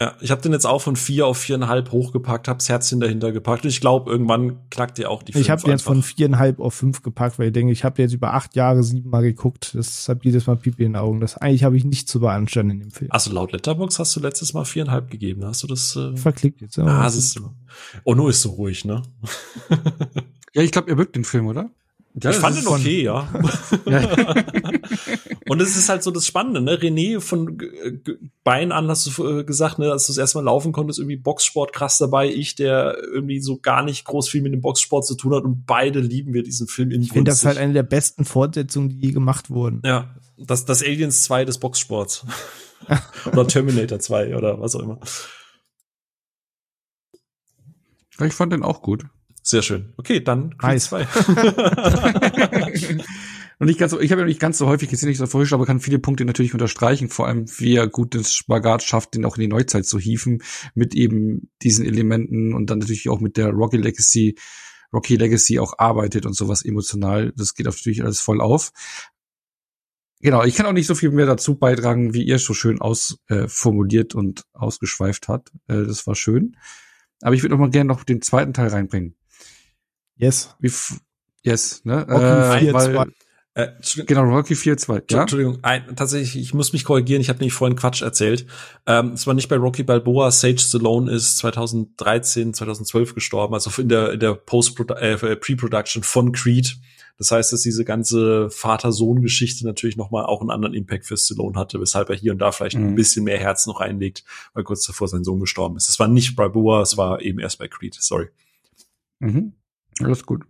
Ja, 0.00 0.14
ich 0.20 0.30
habe 0.30 0.40
den 0.40 0.52
jetzt 0.52 0.64
auch 0.64 0.80
von 0.80 0.94
vier 0.94 1.26
auf 1.26 1.38
viereinhalb 1.38 1.90
hochgepackt, 1.90 2.46
hab's 2.46 2.68
Herzchen 2.68 3.00
dahinter 3.00 3.32
gepackt. 3.32 3.64
Und 3.64 3.70
ich 3.70 3.80
glaube, 3.80 4.08
irgendwann 4.08 4.58
knackt 4.70 4.96
ihr 5.00 5.10
auch 5.10 5.24
die 5.24 5.32
fünf 5.32 5.44
Ich 5.44 5.50
habe 5.50 5.60
den 5.60 5.72
jetzt 5.72 5.82
von 5.82 6.04
viereinhalb 6.04 6.60
auf 6.60 6.74
fünf 6.74 7.02
gepackt, 7.02 7.40
weil 7.40 7.48
ich 7.48 7.52
denke, 7.52 7.72
ich 7.72 7.82
habe 7.82 8.00
jetzt 8.00 8.12
über 8.14 8.32
acht 8.34 8.54
Jahre 8.54 8.84
siebenmal 8.84 9.22
geguckt. 9.22 9.74
Das 9.74 10.08
hat 10.08 10.24
jedes 10.24 10.46
Mal 10.46 10.54
Pipi 10.54 10.84
in 10.84 10.92
den 10.92 11.02
Augen. 11.02 11.18
Das 11.18 11.36
eigentlich 11.36 11.64
habe 11.64 11.76
ich 11.76 11.84
nicht 11.84 12.08
zu 12.08 12.20
beanstanden 12.20 12.76
in 12.76 12.80
dem 12.80 12.90
Film. 12.92 13.10
Also 13.10 13.32
laut 13.32 13.50
Letterbox 13.50 13.98
hast 13.98 14.14
du 14.14 14.20
letztes 14.20 14.54
Mal 14.54 14.64
viereinhalb 14.64 15.10
gegeben. 15.10 15.44
Hast 15.44 15.64
du 15.64 15.66
das? 15.66 15.96
Äh 15.96 16.16
Verklickt 16.16 16.60
jetzt. 16.60 16.76
Ja, 16.76 16.84
ah, 16.84 17.02
das 17.02 17.16
ist. 17.16 17.40
Oh, 18.04 18.14
nur 18.14 18.30
ist 18.30 18.42
so 18.42 18.50
ruhig, 18.50 18.84
ne? 18.84 19.02
ja, 20.54 20.62
ich 20.62 20.70
glaube, 20.70 20.90
ihr 20.90 20.96
mögt 20.96 21.16
den 21.16 21.24
Film, 21.24 21.48
oder? 21.48 21.70
Ja, 22.14 22.30
ich 22.30 22.36
fand 22.36 22.56
den 22.56 22.66
okay, 22.66 23.02
ja. 23.02 23.28
und 25.48 25.60
es 25.60 25.76
ist 25.76 25.88
halt 25.88 26.02
so 26.02 26.10
das 26.10 26.26
Spannende, 26.26 26.60
ne? 26.60 26.76
René 26.76 27.20
von 27.20 27.58
Bein 28.42 28.72
an 28.72 28.88
hast 28.88 29.06
du 29.06 29.38
äh, 29.38 29.44
gesagt, 29.44 29.78
ne, 29.78 29.92
als 29.92 30.06
du 30.06 30.12
das 30.12 30.18
erste 30.18 30.38
Mal 30.38 30.44
laufen 30.44 30.72
konntest, 30.72 30.98
irgendwie 30.98 31.16
Boxsport 31.16 31.72
krass 31.72 31.98
dabei. 31.98 32.28
Ich, 32.28 32.56
der 32.56 32.96
irgendwie 33.02 33.40
so 33.40 33.58
gar 33.58 33.84
nicht 33.84 34.04
groß 34.04 34.28
viel 34.28 34.42
mit 34.42 34.52
dem 34.52 34.62
Boxsport 34.62 35.06
zu 35.06 35.14
tun 35.14 35.34
hat 35.34 35.44
und 35.44 35.66
beide 35.66 36.00
lieben 36.00 36.32
wir 36.34 36.42
diesen 36.42 36.66
Film 36.66 36.90
in 36.90 37.02
Ich 37.02 37.12
finde 37.12 37.30
das 37.30 37.44
halt 37.44 37.58
eine 37.58 37.72
der 37.72 37.84
besten 37.84 38.24
Fortsetzungen, 38.24 38.88
die 38.88 39.06
je 39.06 39.12
gemacht 39.12 39.50
wurden. 39.50 39.82
Ja, 39.84 40.16
das, 40.36 40.64
das 40.64 40.82
Aliens 40.82 41.22
2 41.22 41.44
des 41.44 41.58
Boxsports. 41.58 42.24
oder 43.26 43.46
Terminator 43.46 44.00
2 44.00 44.36
oder 44.36 44.60
was 44.60 44.74
auch 44.74 44.82
immer. 44.82 44.98
Ich 48.20 48.32
fand 48.32 48.52
den 48.52 48.64
auch 48.64 48.82
gut. 48.82 49.04
Sehr 49.48 49.62
schön. 49.62 49.94
Okay, 49.96 50.20
dann 50.22 50.58
Creed 50.58 50.82
2. 50.82 51.08
noch 53.58 53.66
nicht 53.66 53.78
ganz 53.78 53.92
so, 53.92 53.98
ich 53.98 54.12
habe 54.12 54.20
ja 54.20 54.26
nicht 54.26 54.40
ganz 54.40 54.58
so 54.58 54.66
häufig 54.66 54.90
gesehen, 54.90 55.08
nicht 55.08 55.16
so 55.16 55.26
vorher, 55.26 55.50
aber 55.54 55.64
kann 55.64 55.80
viele 55.80 55.98
Punkte 55.98 56.26
natürlich 56.26 56.52
unterstreichen, 56.52 57.08
vor 57.08 57.26
allem 57.28 57.46
wie 57.58 57.74
er 57.74 57.88
gut 57.88 58.12
den 58.12 58.24
Spagat 58.24 58.82
schafft, 58.82 59.14
den 59.14 59.24
auch 59.24 59.38
in 59.38 59.40
die 59.40 59.48
Neuzeit 59.48 59.86
zu 59.86 59.98
hieven, 59.98 60.42
mit 60.74 60.94
eben 60.94 61.50
diesen 61.62 61.86
Elementen 61.86 62.52
und 62.52 62.68
dann 62.68 62.80
natürlich 62.80 63.08
auch 63.08 63.20
mit 63.20 63.38
der 63.38 63.48
Rocky 63.48 63.78
Legacy, 63.78 64.36
Rocky 64.92 65.16
Legacy 65.16 65.60
auch 65.60 65.78
arbeitet 65.78 66.26
und 66.26 66.36
sowas 66.36 66.62
emotional. 66.62 67.32
Das 67.34 67.54
geht 67.54 67.64
natürlich 67.64 68.04
alles 68.04 68.20
voll 68.20 68.42
auf. 68.42 68.72
Genau, 70.20 70.44
ich 70.44 70.56
kann 70.56 70.66
auch 70.66 70.72
nicht 70.72 70.88
so 70.88 70.94
viel 70.94 71.10
mehr 71.10 71.24
dazu 71.24 71.54
beitragen, 71.54 72.12
wie 72.12 72.22
ihr 72.22 72.38
so 72.38 72.52
schön 72.52 72.82
ausformuliert 72.82 74.12
äh, 74.12 74.18
und 74.18 74.44
ausgeschweift 74.52 75.28
hat. 75.28 75.48
Äh, 75.68 75.84
das 75.84 76.06
war 76.06 76.14
schön. 76.14 76.54
Aber 77.22 77.34
ich 77.34 77.42
würde 77.42 77.54
noch 77.54 77.60
mal 77.60 77.70
gerne 77.70 77.88
noch 77.88 78.04
den 78.04 78.20
zweiten 78.20 78.52
Teil 78.52 78.68
reinbringen. 78.68 79.17
Yes. 80.18 80.54
Wie 80.58 80.72
yes, 81.42 81.84
ne? 81.84 82.06
Rocky 82.08 82.66
äh, 82.66 82.72
4, 82.72 82.74
weil, 82.74 83.12
äh, 83.58 83.72
genau, 84.06 84.22
Rocky 84.22 84.54
4, 84.54 84.76
2. 84.76 85.02
Ja? 85.10 85.22
Entschuldigung, 85.22 85.58
ein, 85.62 85.96
tatsächlich, 85.96 86.40
ich 86.40 86.54
muss 86.54 86.72
mich 86.72 86.84
korrigieren, 86.84 87.20
ich 87.20 87.28
habe 87.28 87.40
nämlich 87.40 87.54
vorhin 87.54 87.76
Quatsch 87.76 88.02
erzählt. 88.02 88.46
Ähm, 88.86 89.14
es 89.14 89.26
war 89.26 89.34
nicht 89.34 89.48
bei 89.48 89.56
Rocky 89.56 89.82
Balboa, 89.82 90.30
Sage 90.30 90.58
Stallone 90.58 91.10
ist 91.10 91.38
2013, 91.38 92.54
2012 92.54 93.16
gestorben, 93.16 93.54
also 93.54 93.70
in 93.80 93.88
der, 93.88 94.12
in 94.12 94.20
der 94.20 94.34
Post 94.34 94.78
äh, 94.78 95.16
Pre-Production 95.16 96.04
von 96.04 96.30
Creed. 96.30 96.76
Das 97.16 97.32
heißt, 97.32 97.52
dass 97.52 97.62
diese 97.62 97.84
ganze 97.84 98.48
Vater-Sohn-Geschichte 98.48 99.66
natürlich 99.66 99.96
noch 99.96 100.12
mal 100.12 100.24
auch 100.24 100.40
einen 100.40 100.50
anderen 100.50 100.74
Impact 100.74 101.04
für 101.04 101.16
Stallone 101.16 101.58
hatte, 101.58 101.80
weshalb 101.80 102.10
er 102.10 102.14
hier 102.14 102.30
und 102.30 102.38
da 102.38 102.52
vielleicht 102.52 102.78
mhm. 102.78 102.90
ein 102.90 102.94
bisschen 102.94 103.24
mehr 103.24 103.38
Herz 103.38 103.66
noch 103.66 103.80
einlegt, 103.80 104.22
weil 104.54 104.62
kurz 104.62 104.86
davor 104.86 105.08
sein 105.08 105.24
Sohn 105.24 105.40
gestorben 105.40 105.76
ist. 105.76 105.88
Das 105.88 105.98
war 105.98 106.06
nicht 106.06 106.36
bei 106.36 106.48
Boa, 106.48 106.80
es 106.80 106.96
war 106.96 107.20
eben 107.22 107.40
erst 107.40 107.58
bei 107.58 107.66
Creed. 107.66 107.96
Sorry. 107.98 108.28
Mhm. 109.18 109.54
Alles 110.00 110.24
gut. 110.24 110.44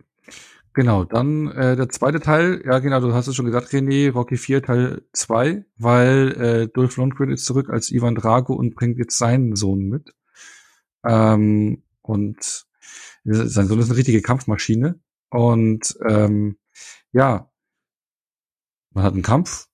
Genau, 0.73 1.03
dann 1.03 1.47
äh, 1.51 1.75
der 1.75 1.89
zweite 1.89 2.19
Teil, 2.19 2.61
ja 2.65 2.79
genau, 2.79 2.99
du 2.99 3.13
hast 3.13 3.27
es 3.27 3.35
schon 3.35 3.45
gesagt, 3.45 3.69
René, 3.69 4.11
Rocky 4.11 4.37
4 4.37 4.61
Teil 4.61 5.01
2, 5.13 5.65
weil 5.77 6.31
äh, 6.39 6.67
Dolph 6.67 6.95
Lundgren 6.97 7.31
ist 7.31 7.45
zurück 7.45 7.69
als 7.69 7.91
Ivan 7.91 8.15
Drago 8.15 8.53
und 8.53 8.75
bringt 8.75 8.97
jetzt 8.97 9.17
seinen 9.17 9.55
Sohn 9.55 9.89
mit. 9.89 10.13
Ähm, 11.03 11.83
und 12.01 12.65
sein 13.23 13.67
Sohn 13.67 13.79
ist 13.79 13.89
eine 13.89 13.97
richtige 13.97 14.21
Kampfmaschine. 14.21 14.99
Und 15.29 15.97
ähm, 16.07 16.57
ja, 17.11 17.51
man 18.91 19.03
hat 19.03 19.13
einen 19.13 19.23
Kampf. 19.23 19.67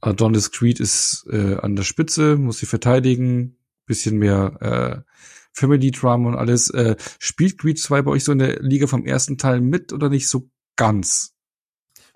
Adonis 0.00 0.50
Creed 0.50 0.80
ist 0.80 1.26
äh, 1.30 1.56
an 1.56 1.76
der 1.76 1.82
Spitze, 1.82 2.36
muss 2.36 2.58
sie 2.58 2.66
verteidigen, 2.66 3.58
bisschen 3.86 4.18
mehr 4.18 5.04
äh, 5.06 5.12
Family 5.58 5.90
Drama 5.90 6.30
und 6.30 6.36
alles. 6.36 6.70
Äh, 6.70 6.96
spielt 7.18 7.58
Creed 7.58 7.78
2 7.78 8.02
bei 8.02 8.10
euch 8.10 8.24
so 8.24 8.32
in 8.32 8.38
der 8.38 8.60
Liga 8.60 8.86
vom 8.86 9.04
ersten 9.04 9.38
Teil 9.38 9.60
mit 9.60 9.92
oder 9.92 10.08
nicht 10.08 10.28
so 10.28 10.48
ganz? 10.76 11.34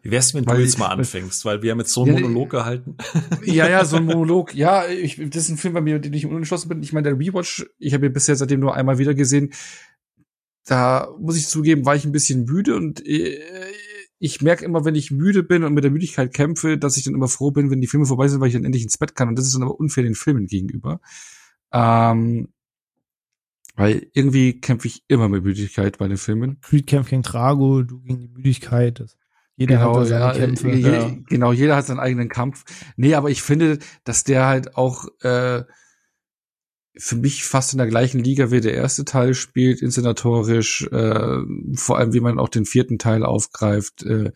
Wie 0.02 0.10
wär's, 0.10 0.34
wenn 0.34 0.46
weil, 0.46 0.56
du 0.56 0.62
jetzt 0.62 0.78
mal 0.78 0.88
anfängst? 0.88 1.44
Weil 1.44 1.62
wir 1.62 1.70
haben 1.70 1.78
jetzt 1.78 1.92
so 1.92 2.02
einen 2.02 2.16
ja, 2.16 2.20
Monolog 2.20 2.50
gehalten. 2.50 2.96
Ja, 3.44 3.68
ja, 3.68 3.84
so 3.84 3.96
ein 3.96 4.04
Monolog. 4.06 4.54
Ja, 4.54 4.86
ich, 4.88 5.16
das 5.16 5.44
ist 5.44 5.50
ein 5.50 5.56
Film, 5.58 5.74
bei 5.74 5.80
mir, 5.80 5.98
den 5.98 6.12
ich 6.12 6.26
unentschlossen 6.26 6.68
bin. 6.68 6.82
Ich 6.82 6.92
meine, 6.92 7.10
der 7.10 7.18
Rewatch, 7.18 7.66
ich 7.78 7.94
habe 7.94 8.06
ihn 8.06 8.12
bisher 8.12 8.34
seitdem 8.34 8.60
nur 8.60 8.74
einmal 8.74 8.98
wieder 8.98 9.14
gesehen 9.14 9.52
da 10.64 11.08
muss 11.18 11.36
ich 11.36 11.48
zugeben, 11.48 11.84
war 11.84 11.96
ich 11.96 12.04
ein 12.04 12.12
bisschen 12.12 12.44
müde 12.44 12.76
und 12.76 13.04
äh, 13.06 13.38
ich 14.18 14.40
merke 14.40 14.64
immer, 14.64 14.84
wenn 14.84 14.94
ich 14.94 15.10
müde 15.10 15.42
bin 15.42 15.64
und 15.64 15.74
mit 15.74 15.82
der 15.82 15.90
Müdigkeit 15.90 16.32
kämpfe, 16.32 16.78
dass 16.78 16.96
ich 16.96 17.04
dann 17.04 17.14
immer 17.14 17.26
froh 17.26 17.50
bin, 17.50 17.70
wenn 17.70 17.80
die 17.80 17.88
Filme 17.88 18.06
vorbei 18.06 18.28
sind, 18.28 18.40
weil 18.40 18.48
ich 18.48 18.54
dann 18.54 18.64
endlich 18.64 18.84
ins 18.84 18.98
Bett 18.98 19.16
kann. 19.16 19.28
Und 19.28 19.36
das 19.36 19.46
ist 19.46 19.54
dann 19.54 19.64
aber 19.64 19.80
unfair 19.80 20.04
den 20.04 20.14
Filmen 20.14 20.46
gegenüber. 20.46 21.00
Ähm, 21.72 22.51
weil 23.74 24.06
irgendwie 24.12 24.60
kämpfe 24.60 24.88
ich 24.88 25.04
immer 25.08 25.28
mit 25.28 25.44
Müdigkeit 25.44 25.98
bei 25.98 26.08
den 26.08 26.18
Filmen. 26.18 26.60
Creed 26.60 26.86
kämpft 26.86 27.10
gegen 27.10 27.22
Trago, 27.22 27.82
du 27.82 28.00
gegen 28.00 28.20
die 28.20 28.28
Müdigkeit. 28.28 29.04
jeder 29.56 29.76
genau, 29.76 30.00
hat 30.00 30.06
seine 30.08 30.24
ja, 30.24 30.32
Kämpfe. 30.32 30.70
Je, 30.70 30.92
ja. 30.92 31.16
Genau, 31.28 31.52
jeder 31.52 31.76
hat 31.76 31.86
seinen 31.86 32.00
eigenen 32.00 32.28
Kampf. 32.28 32.64
Nee, 32.96 33.14
aber 33.14 33.30
ich 33.30 33.42
finde, 33.42 33.78
dass 34.04 34.24
der 34.24 34.46
halt 34.46 34.76
auch 34.76 35.06
äh, 35.22 35.62
für 36.96 37.16
mich 37.16 37.44
fast 37.44 37.72
in 37.72 37.78
der 37.78 37.86
gleichen 37.86 38.22
Liga 38.22 38.50
wie 38.50 38.60
der 38.60 38.74
erste 38.74 39.04
Teil 39.04 39.34
spielt, 39.34 39.80
inszenatorisch, 39.80 40.86
äh, 40.92 41.38
vor 41.74 41.98
allem 41.98 42.12
wie 42.12 42.20
man 42.20 42.38
auch 42.38 42.50
den 42.50 42.66
vierten 42.66 42.98
Teil 42.98 43.24
aufgreift. 43.24 44.02
Äh, 44.02 44.32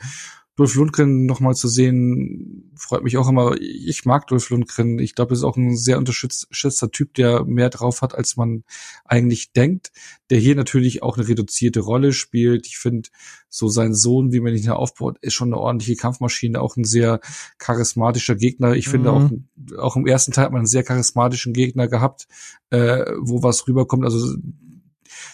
Dolph 0.57 0.75
Lundgren 0.75 1.27
nochmal 1.27 1.55
zu 1.55 1.69
sehen, 1.69 2.73
freut 2.77 3.05
mich 3.05 3.19
auch 3.19 3.29
immer. 3.29 3.57
Ich 3.61 4.07
mag 4.07 4.27
Dolph 4.27 4.49
Lundgren. 4.49 4.99
Ich 4.99 5.15
glaube, 5.15 5.33
er 5.33 5.37
ist 5.37 5.45
auch 5.45 5.59
ein 5.59 5.77
sehr 5.77 5.99
unterschätzter 5.99 6.91
Typ, 6.91 7.13
der 7.13 7.45
mehr 7.45 7.69
drauf 7.69 8.01
hat, 8.01 8.15
als 8.15 8.37
man 8.39 8.65
eigentlich 9.05 9.53
denkt. 9.53 9.93
Der 10.31 10.39
hier 10.39 10.57
natürlich 10.57 11.03
auch 11.03 11.19
eine 11.19 11.29
reduzierte 11.29 11.81
Rolle 11.81 12.15
spielt. 12.15 12.67
Ich 12.67 12.79
finde, 12.79 13.11
so 13.51 13.69
sein 13.69 13.95
Sohn, 13.95 14.33
wie 14.33 14.41
man 14.41 14.55
ihn 14.55 14.63
hier 14.63 14.77
aufbaut, 14.77 15.19
ist 15.21 15.35
schon 15.35 15.49
eine 15.49 15.61
ordentliche 15.61 15.97
Kampfmaschine, 15.97 16.59
auch 16.63 16.77
ein 16.77 16.85
sehr 16.85 17.21
charismatischer 17.59 18.35
Gegner. 18.35 18.75
Ich 18.75 18.89
finde 18.89 19.13
mhm. 19.13 19.49
auch, 19.77 19.79
auch 19.79 19.97
im 19.97 20.07
ersten 20.07 20.33
Teil 20.33 20.47
hat 20.47 20.53
man 20.53 20.61
einen 20.61 20.67
sehr 20.67 20.85
charismatischen 20.85 21.53
Gegner 21.53 21.87
gehabt, 21.87 22.29
äh, 22.71 23.05
wo 23.21 23.43
was 23.43 23.69
rüberkommt. 23.69 24.05
Also 24.05 24.37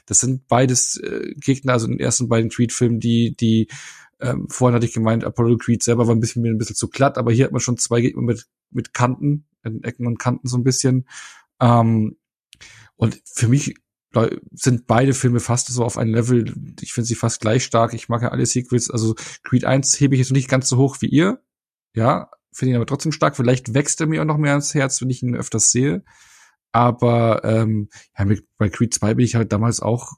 das 0.06 0.18
sind 0.18 0.48
beides 0.48 0.96
äh, 0.96 1.32
Gegner, 1.36 1.74
also 1.74 1.86
in 1.86 1.92
den 1.92 2.00
ersten 2.00 2.28
beiden 2.28 2.50
Creed-Filmen, 2.50 2.98
die, 2.98 3.36
die 3.36 3.68
ähm, 4.22 4.46
vorhin 4.48 4.74
hatte 4.74 4.86
ich 4.86 4.94
gemeint, 4.94 5.24
Apollo 5.24 5.58
Creed 5.58 5.82
selber 5.82 6.06
war 6.06 6.14
ein 6.14 6.20
bisschen, 6.20 6.42
mir 6.42 6.50
ein 6.50 6.58
bisschen 6.58 6.76
zu 6.76 6.88
glatt, 6.88 7.18
aber 7.18 7.32
hier 7.32 7.44
hat 7.44 7.52
man 7.52 7.60
schon 7.60 7.76
zwei 7.76 8.00
Gegner 8.00 8.22
mit, 8.22 8.46
mit 8.70 8.94
Kanten, 8.94 9.46
in 9.64 9.82
Ecken 9.82 10.06
und 10.06 10.18
Kanten 10.18 10.48
so 10.48 10.56
ein 10.56 10.64
bisschen. 10.64 11.06
Ähm, 11.60 12.16
und 12.96 13.20
für 13.24 13.48
mich 13.48 13.74
sind 14.52 14.86
beide 14.86 15.14
Filme 15.14 15.40
fast 15.40 15.68
so 15.68 15.84
auf 15.84 15.96
ein 15.96 16.08
Level, 16.08 16.52
ich 16.80 16.92
finde 16.92 17.06
sie 17.06 17.14
fast 17.14 17.40
gleich 17.40 17.64
stark. 17.64 17.94
Ich 17.94 18.08
mag 18.08 18.22
ja 18.22 18.28
alle 18.28 18.46
Sequels, 18.46 18.90
also 18.90 19.14
Creed 19.42 19.64
1 19.64 19.98
hebe 20.00 20.14
ich 20.14 20.20
jetzt 20.20 20.32
nicht 20.32 20.48
ganz 20.48 20.68
so 20.68 20.76
hoch 20.76 20.98
wie 21.00 21.06
ihr. 21.06 21.42
Ja, 21.94 22.30
finde 22.52 22.72
ihn 22.72 22.76
aber 22.76 22.86
trotzdem 22.86 23.12
stark. 23.12 23.36
Vielleicht 23.36 23.74
wächst 23.74 24.00
er 24.00 24.06
mir 24.06 24.20
auch 24.20 24.26
noch 24.26 24.36
mehr 24.36 24.52
ans 24.52 24.74
Herz, 24.74 25.00
wenn 25.00 25.10
ich 25.10 25.22
ihn 25.22 25.34
öfters 25.34 25.70
sehe. 25.70 26.04
Aber 26.72 27.42
ähm, 27.44 27.88
ja, 28.18 28.26
bei 28.58 28.68
Creed 28.68 28.94
2 28.94 29.14
bin 29.14 29.24
ich 29.24 29.34
halt 29.34 29.52
damals 29.52 29.80
auch 29.80 30.12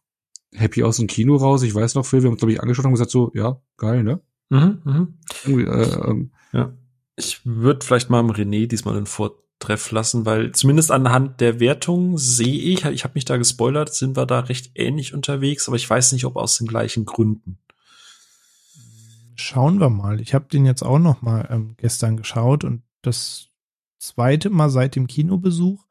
happy 0.54 0.82
aus 0.82 0.96
dem 0.96 1.06
Kino 1.06 1.36
raus. 1.36 1.62
Ich 1.62 1.74
weiß 1.74 1.94
noch, 1.94 2.06
Phil, 2.06 2.22
wir 2.22 2.28
haben 2.28 2.34
uns, 2.34 2.40
glaube 2.40 2.52
ich, 2.52 2.60
angeschaut 2.60 2.84
und 2.84 2.92
gesagt 2.92 3.10
so, 3.10 3.30
ja, 3.34 3.60
geil, 3.76 4.02
ne? 4.02 4.20
Mhm, 4.50 4.80
mhm. 4.84 5.18
Irgendwie, 5.44 5.64
äh, 5.64 6.10
ähm, 6.10 6.30
ja. 6.52 6.72
Ich 7.16 7.40
würde 7.44 7.84
vielleicht 7.84 8.10
mal 8.10 8.20
im 8.20 8.30
René 8.30 8.66
diesmal 8.66 8.96
einen 8.96 9.06
Vortreff 9.06 9.90
lassen, 9.90 10.26
weil 10.26 10.52
zumindest 10.52 10.90
anhand 10.90 11.40
der 11.40 11.60
Wertung 11.60 12.18
sehe 12.18 12.58
ich, 12.58 12.84
ich 12.84 13.04
habe 13.04 13.14
mich 13.14 13.24
da 13.24 13.36
gespoilert, 13.36 13.94
sind 13.94 14.16
wir 14.16 14.26
da 14.26 14.40
recht 14.40 14.72
ähnlich 14.74 15.14
unterwegs, 15.14 15.68
aber 15.68 15.76
ich 15.76 15.88
weiß 15.88 16.12
nicht, 16.12 16.24
ob 16.24 16.36
aus 16.36 16.58
den 16.58 16.66
gleichen 16.66 17.04
Gründen. 17.04 17.58
Schauen 19.36 19.78
wir 19.80 19.90
mal. 19.90 20.20
Ich 20.20 20.34
habe 20.34 20.46
den 20.52 20.64
jetzt 20.66 20.82
auch 20.82 20.98
noch 20.98 21.22
mal 21.22 21.48
ähm, 21.50 21.74
gestern 21.76 22.16
geschaut 22.16 22.64
und 22.64 22.82
das 23.02 23.48
zweite 23.98 24.50
Mal 24.50 24.70
seit 24.70 24.96
dem 24.96 25.06
Kinobesuch. 25.06 25.84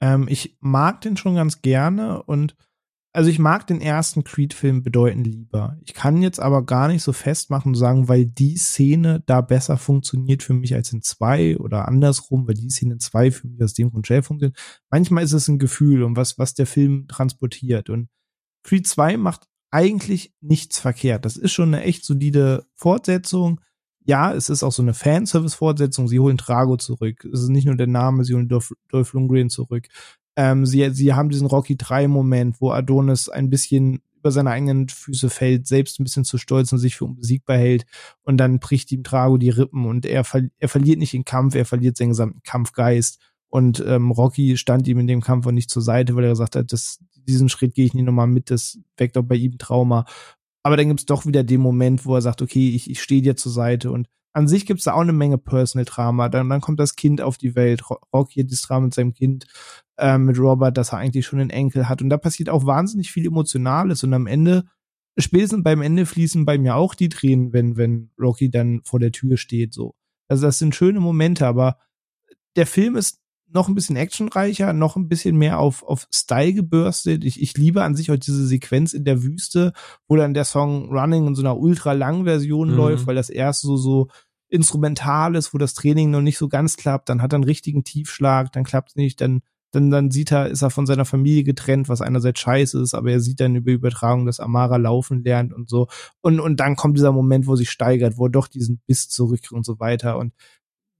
Ähm, 0.00 0.26
ich 0.28 0.56
mag 0.60 1.00
den 1.00 1.16
schon 1.16 1.36
ganz 1.36 1.62
gerne 1.62 2.22
und 2.22 2.54
also 3.14 3.28
ich 3.28 3.38
mag 3.38 3.66
den 3.66 3.80
ersten 3.80 4.24
Creed-Film 4.24 4.82
bedeutend 4.82 5.26
lieber. 5.26 5.76
Ich 5.84 5.92
kann 5.92 6.22
jetzt 6.22 6.40
aber 6.40 6.64
gar 6.64 6.88
nicht 6.88 7.02
so 7.02 7.12
festmachen 7.12 7.72
und 7.72 7.74
sagen, 7.74 8.08
weil 8.08 8.24
die 8.24 8.56
Szene 8.56 9.22
da 9.26 9.42
besser 9.42 9.76
funktioniert 9.76 10.42
für 10.42 10.54
mich 10.54 10.74
als 10.74 10.92
in 10.92 11.02
zwei 11.02 11.58
oder 11.58 11.88
andersrum, 11.88 12.48
weil 12.48 12.54
die 12.54 12.70
Szene 12.70 12.94
in 12.94 13.00
zwei 13.00 13.30
für 13.30 13.48
mich 13.48 13.62
aus 13.62 13.74
dem 13.74 13.90
Grund 13.90 14.06
schnell 14.06 14.22
funktioniert. 14.22 14.58
Manchmal 14.90 15.24
ist 15.24 15.34
es 15.34 15.48
ein 15.48 15.58
Gefühl 15.58 16.02
und 16.02 16.16
was, 16.16 16.38
was 16.38 16.54
der 16.54 16.66
Film 16.66 17.06
transportiert. 17.06 17.90
Und 17.90 18.08
Creed 18.62 18.86
2 18.86 19.18
macht 19.18 19.46
eigentlich 19.70 20.32
nichts 20.40 20.78
verkehrt. 20.78 21.24
Das 21.24 21.36
ist 21.36 21.52
schon 21.52 21.74
eine 21.74 21.84
echt 21.84 22.04
solide 22.04 22.66
Fortsetzung. 22.74 23.60
Ja, 24.04 24.32
es 24.32 24.48
ist 24.48 24.62
auch 24.62 24.72
so 24.72 24.82
eine 24.82 24.94
Fanservice-Fortsetzung. 24.94 26.08
Sie 26.08 26.18
holen 26.18 26.38
Trago 26.38 26.76
zurück. 26.76 27.24
Es 27.24 27.42
ist 27.42 27.48
nicht 27.48 27.66
nur 27.66 27.76
der 27.76 27.86
Name, 27.86 28.24
sie 28.24 28.34
holen 28.34 28.48
Dolph, 28.48 28.72
Dolph 28.88 29.12
Lundgren 29.12 29.50
zurück. 29.50 29.88
Ähm, 30.36 30.66
sie, 30.66 30.90
sie 30.90 31.14
haben 31.14 31.30
diesen 31.30 31.46
Rocky 31.46 31.76
3 31.76 32.08
Moment, 32.08 32.60
wo 32.60 32.70
Adonis 32.70 33.28
ein 33.28 33.50
bisschen 33.50 34.02
über 34.16 34.30
seine 34.30 34.50
eigenen 34.50 34.88
Füße 34.88 35.30
fällt, 35.30 35.66
selbst 35.66 35.98
ein 35.98 36.04
bisschen 36.04 36.24
zu 36.24 36.38
stolz 36.38 36.72
und 36.72 36.78
sich 36.78 36.96
für 36.96 37.06
unbesiegbar 37.06 37.56
hält 37.56 37.84
und 38.22 38.36
dann 38.36 38.60
bricht 38.60 38.92
ihm 38.92 39.02
Trago 39.02 39.36
die 39.36 39.50
Rippen 39.50 39.84
und 39.84 40.06
er, 40.06 40.24
er 40.58 40.68
verliert 40.68 41.00
nicht 41.00 41.12
den 41.12 41.24
Kampf, 41.24 41.56
er 41.56 41.64
verliert 41.64 41.96
seinen 41.96 42.10
gesamten 42.10 42.40
Kampfgeist 42.44 43.18
und 43.48 43.84
ähm, 43.86 44.12
Rocky 44.12 44.56
stand 44.56 44.88
ihm 44.88 44.98
in 44.98 45.06
dem 45.06 45.20
Kampf 45.20 45.46
auch 45.46 45.50
nicht 45.50 45.70
zur 45.70 45.82
Seite, 45.82 46.14
weil 46.14 46.24
er 46.24 46.30
gesagt 46.30 46.56
hat, 46.56 46.72
das, 46.72 47.00
diesen 47.16 47.48
Schritt 47.50 47.74
gehe 47.74 47.84
ich 47.84 47.92
nicht 47.92 48.04
nochmal 48.04 48.26
mit, 48.26 48.48
das 48.48 48.78
weckt 48.96 49.18
auch 49.18 49.24
bei 49.24 49.34
ihm 49.34 49.58
Trauma. 49.58 50.06
Aber 50.62 50.76
dann 50.78 50.88
gibt's 50.88 51.04
doch 51.04 51.26
wieder 51.26 51.44
den 51.44 51.60
Moment, 51.60 52.06
wo 52.06 52.14
er 52.14 52.22
sagt, 52.22 52.40
okay, 52.40 52.70
ich, 52.70 52.88
ich 52.88 53.02
stehe 53.02 53.20
dir 53.20 53.36
zur 53.36 53.52
Seite 53.52 53.90
und 53.90 54.08
an 54.32 54.48
sich 54.48 54.66
gibt's 54.66 54.84
da 54.84 54.94
auch 54.94 55.00
eine 55.00 55.12
Menge 55.12 55.38
Personal 55.38 55.84
Drama. 55.84 56.28
Dann, 56.28 56.48
dann 56.48 56.60
kommt 56.60 56.80
das 56.80 56.96
Kind 56.96 57.20
auf 57.20 57.38
die 57.38 57.54
Welt. 57.54 57.82
Rocky 58.12 58.40
hat 58.40 58.50
das 58.50 58.62
Drama 58.62 58.86
mit 58.86 58.94
seinem 58.94 59.12
Kind, 59.12 59.46
äh, 59.98 60.18
mit 60.18 60.38
Robert, 60.38 60.76
dass 60.76 60.92
er 60.92 60.98
eigentlich 60.98 61.26
schon 61.26 61.40
einen 61.40 61.50
Enkel 61.50 61.88
hat. 61.88 62.02
Und 62.02 62.08
da 62.08 62.16
passiert 62.16 62.48
auch 62.48 62.66
wahnsinnig 62.66 63.10
viel 63.10 63.26
Emotionales. 63.26 64.04
Und 64.04 64.14
am 64.14 64.26
Ende, 64.26 64.64
spätestens 65.18 65.62
beim 65.62 65.82
Ende 65.82 66.06
fließen 66.06 66.44
bei 66.44 66.58
mir 66.58 66.76
auch 66.76 66.94
die 66.94 67.08
Tränen, 67.08 67.52
wenn, 67.52 67.76
wenn 67.76 68.10
Rocky 68.18 68.50
dann 68.50 68.80
vor 68.84 69.00
der 69.00 69.12
Tür 69.12 69.36
steht, 69.36 69.74
so. 69.74 69.94
Also 70.28 70.46
das 70.46 70.58
sind 70.58 70.74
schöne 70.74 71.00
Momente, 71.00 71.46
aber 71.46 71.76
der 72.56 72.66
Film 72.66 72.96
ist 72.96 73.21
noch 73.52 73.68
ein 73.68 73.74
bisschen 73.74 73.96
actionreicher, 73.96 74.72
noch 74.72 74.96
ein 74.96 75.08
bisschen 75.08 75.36
mehr 75.36 75.58
auf, 75.58 75.82
auf 75.82 76.08
Style 76.12 76.54
gebürstet. 76.54 77.24
Ich, 77.24 77.40
ich 77.40 77.56
liebe 77.56 77.82
an 77.82 77.94
sich 77.94 78.10
auch 78.10 78.16
diese 78.16 78.46
Sequenz 78.46 78.92
in 78.92 79.04
der 79.04 79.22
Wüste, 79.22 79.72
wo 80.08 80.16
dann 80.16 80.34
der 80.34 80.44
Song 80.44 80.90
Running 80.90 81.28
in 81.28 81.34
so 81.34 81.42
einer 81.42 81.58
ultra 81.58 81.92
langen 81.92 82.24
Version 82.24 82.70
mhm. 82.70 82.76
läuft, 82.76 83.06
weil 83.06 83.14
das 83.14 83.30
erst 83.30 83.62
so, 83.62 83.76
so 83.76 84.08
instrumental 84.48 85.34
ist, 85.34 85.54
wo 85.54 85.58
das 85.58 85.74
Training 85.74 86.10
noch 86.10 86.20
nicht 86.20 86.38
so 86.38 86.48
ganz 86.48 86.76
klappt, 86.76 87.08
dann 87.08 87.22
hat 87.22 87.32
er 87.32 87.36
einen 87.36 87.44
richtigen 87.44 87.84
Tiefschlag, 87.84 88.52
dann 88.52 88.64
klappt 88.64 88.90
es 88.90 88.96
nicht, 88.96 89.20
dann, 89.20 89.40
dann, 89.70 89.90
dann 89.90 90.10
sieht 90.10 90.30
er, 90.30 90.48
ist 90.48 90.60
er 90.60 90.68
von 90.68 90.84
seiner 90.84 91.06
Familie 91.06 91.42
getrennt, 91.42 91.88
was 91.88 92.02
einerseits 92.02 92.40
scheiße 92.40 92.80
ist, 92.82 92.92
aber 92.92 93.12
er 93.12 93.20
sieht 93.20 93.40
dann 93.40 93.56
über 93.56 93.72
Übertragung, 93.72 94.26
dass 94.26 94.40
Amara 94.40 94.76
laufen 94.76 95.24
lernt 95.24 95.54
und 95.54 95.70
so. 95.70 95.88
Und, 96.20 96.38
und 96.38 96.60
dann 96.60 96.76
kommt 96.76 96.98
dieser 96.98 97.12
Moment, 97.12 97.46
wo 97.46 97.56
sich 97.56 97.70
steigert, 97.70 98.18
wo 98.18 98.26
er 98.26 98.30
doch 98.30 98.46
diesen 98.46 98.82
Biss 98.86 99.08
zurück 99.08 99.50
und 99.52 99.64
so 99.64 99.80
weiter. 99.80 100.18
Und 100.18 100.34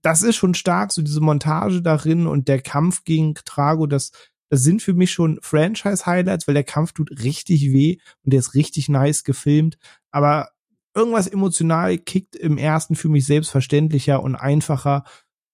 das 0.03 0.21
ist 0.21 0.35
schon 0.35 0.53
stark, 0.53 0.91
so 0.91 1.01
diese 1.01 1.21
Montage 1.21 1.81
darin 1.81 2.27
und 2.27 2.47
der 2.47 2.61
Kampf 2.61 3.05
gegen 3.05 3.33
Trago, 3.33 3.87
das, 3.87 4.11
das 4.49 4.61
sind 4.61 4.81
für 4.81 4.93
mich 4.93 5.11
schon 5.11 5.39
Franchise-Highlights, 5.41 6.47
weil 6.47 6.53
der 6.53 6.65
Kampf 6.65 6.91
tut 6.91 7.23
richtig 7.23 7.71
weh 7.71 7.97
und 8.23 8.33
der 8.33 8.41
ist 8.41 8.53
richtig 8.53 8.89
nice 8.89 9.23
gefilmt. 9.23 9.77
Aber 10.11 10.49
irgendwas 10.93 11.27
emotional 11.27 11.97
kickt 11.97 12.35
im 12.35 12.57
ersten 12.57 12.95
für 12.95 13.09
mich 13.09 13.25
selbstverständlicher 13.25 14.21
und 14.21 14.35
einfacher, 14.35 15.05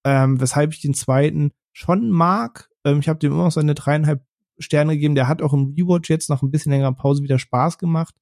ähm, 0.04 0.42
weshalb 0.42 0.74
ich 0.74 0.82
den 0.82 0.96
zweiten 0.96 1.52
schon 1.72 2.10
mag. 2.10 2.70
Ähm, 2.84 3.00
ich 3.00 3.08
habe 3.08 3.20
dem 3.20 3.32
immer 3.32 3.44
noch 3.44 3.52
seine 3.52 3.76
dreieinhalb 3.76 4.26
Sterne 4.58 4.94
gegeben. 4.94 5.16
Der 5.16 5.28
hat 5.28 5.44
auch 5.44 5.54
im 5.54 5.76
Rewatch 5.78 6.10
jetzt 6.10 6.30
nach 6.30 6.42
ein 6.42 6.52
bisschen 6.52 6.72
längerer 6.72 6.96
Pause 6.96 7.22
wieder 7.22 7.40
Spaß 7.40 7.78
gemacht. 7.78 8.16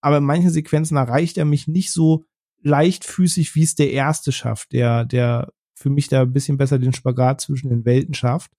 Aber 0.00 0.16
in 0.16 0.24
manchen 0.24 0.50
Sequenzen 0.50 0.96
erreicht 0.96 1.36
er 1.36 1.44
mich 1.44 1.68
nicht 1.68 1.92
so 1.92 2.24
leichtfüßig, 2.62 3.54
wie 3.54 3.62
es 3.62 3.74
der 3.74 3.92
erste 3.92 4.32
schafft, 4.32 4.72
der, 4.72 5.04
der 5.04 5.52
für 5.74 5.90
mich 5.90 6.08
da 6.08 6.22
ein 6.22 6.32
bisschen 6.32 6.56
besser 6.56 6.78
den 6.78 6.92
Spagat 6.92 7.40
zwischen 7.40 7.68
den 7.68 7.84
Welten 7.84 8.14
schafft. 8.14 8.50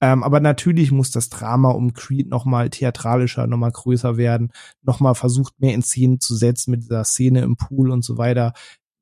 Ähm, 0.00 0.22
aber 0.22 0.40
natürlich 0.40 0.92
muss 0.92 1.10
das 1.10 1.28
Drama 1.28 1.70
um 1.70 1.92
Creed 1.92 2.28
nochmal 2.28 2.70
theatralischer, 2.70 3.46
nochmal 3.46 3.72
größer 3.72 4.16
werden, 4.16 4.52
nochmal 4.82 5.14
versucht, 5.14 5.58
mehr 5.60 5.74
in 5.74 5.82
Szenen 5.82 6.20
zu 6.20 6.36
setzen 6.36 6.70
mit 6.70 6.82
dieser 6.82 7.04
Szene 7.04 7.40
im 7.40 7.56
Pool 7.56 7.90
und 7.90 8.04
so 8.04 8.16
weiter. 8.16 8.52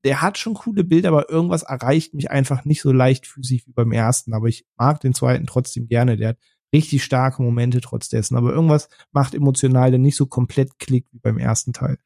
Der 0.05 0.23
hat 0.23 0.39
schon 0.39 0.55
coole 0.55 0.85
Bilder, 0.85 1.09
aber 1.11 1.29
irgendwas 1.29 1.65
erreicht 1.65 2.15
mich 2.15 2.31
einfach 2.31 2.65
nicht 2.65 2.81
so 2.81 2.93
leichtfüßig 2.93 3.67
wie 3.67 3.73
beim 3.73 3.93
ersten. 3.93 4.33
Aber 4.33 4.47
ich 4.47 4.65
mag 4.77 5.01
den 5.01 5.15
zweiten 5.15 5.47
trotzdem 5.47 5.89
gerne. 5.89 6.17
Der 6.17 6.31
hat 6.31 6.39
richtig 6.73 7.05
starke 7.05 7.43
Momente 7.43 7.81
trotz 7.81 8.09
dessen. 8.09 8.37
Aber 8.37 8.53
irgendwas 8.53 8.89
macht 9.13 9.35
emotional 9.35 9.91
dann 9.91 10.03
nicht 10.03 10.17
so 10.17 10.27
komplett 10.27 10.79
Klick 10.79 11.07
wie 11.13 11.19
beim 11.19 11.39
ersten 11.39 11.73
Teil. 11.73 11.99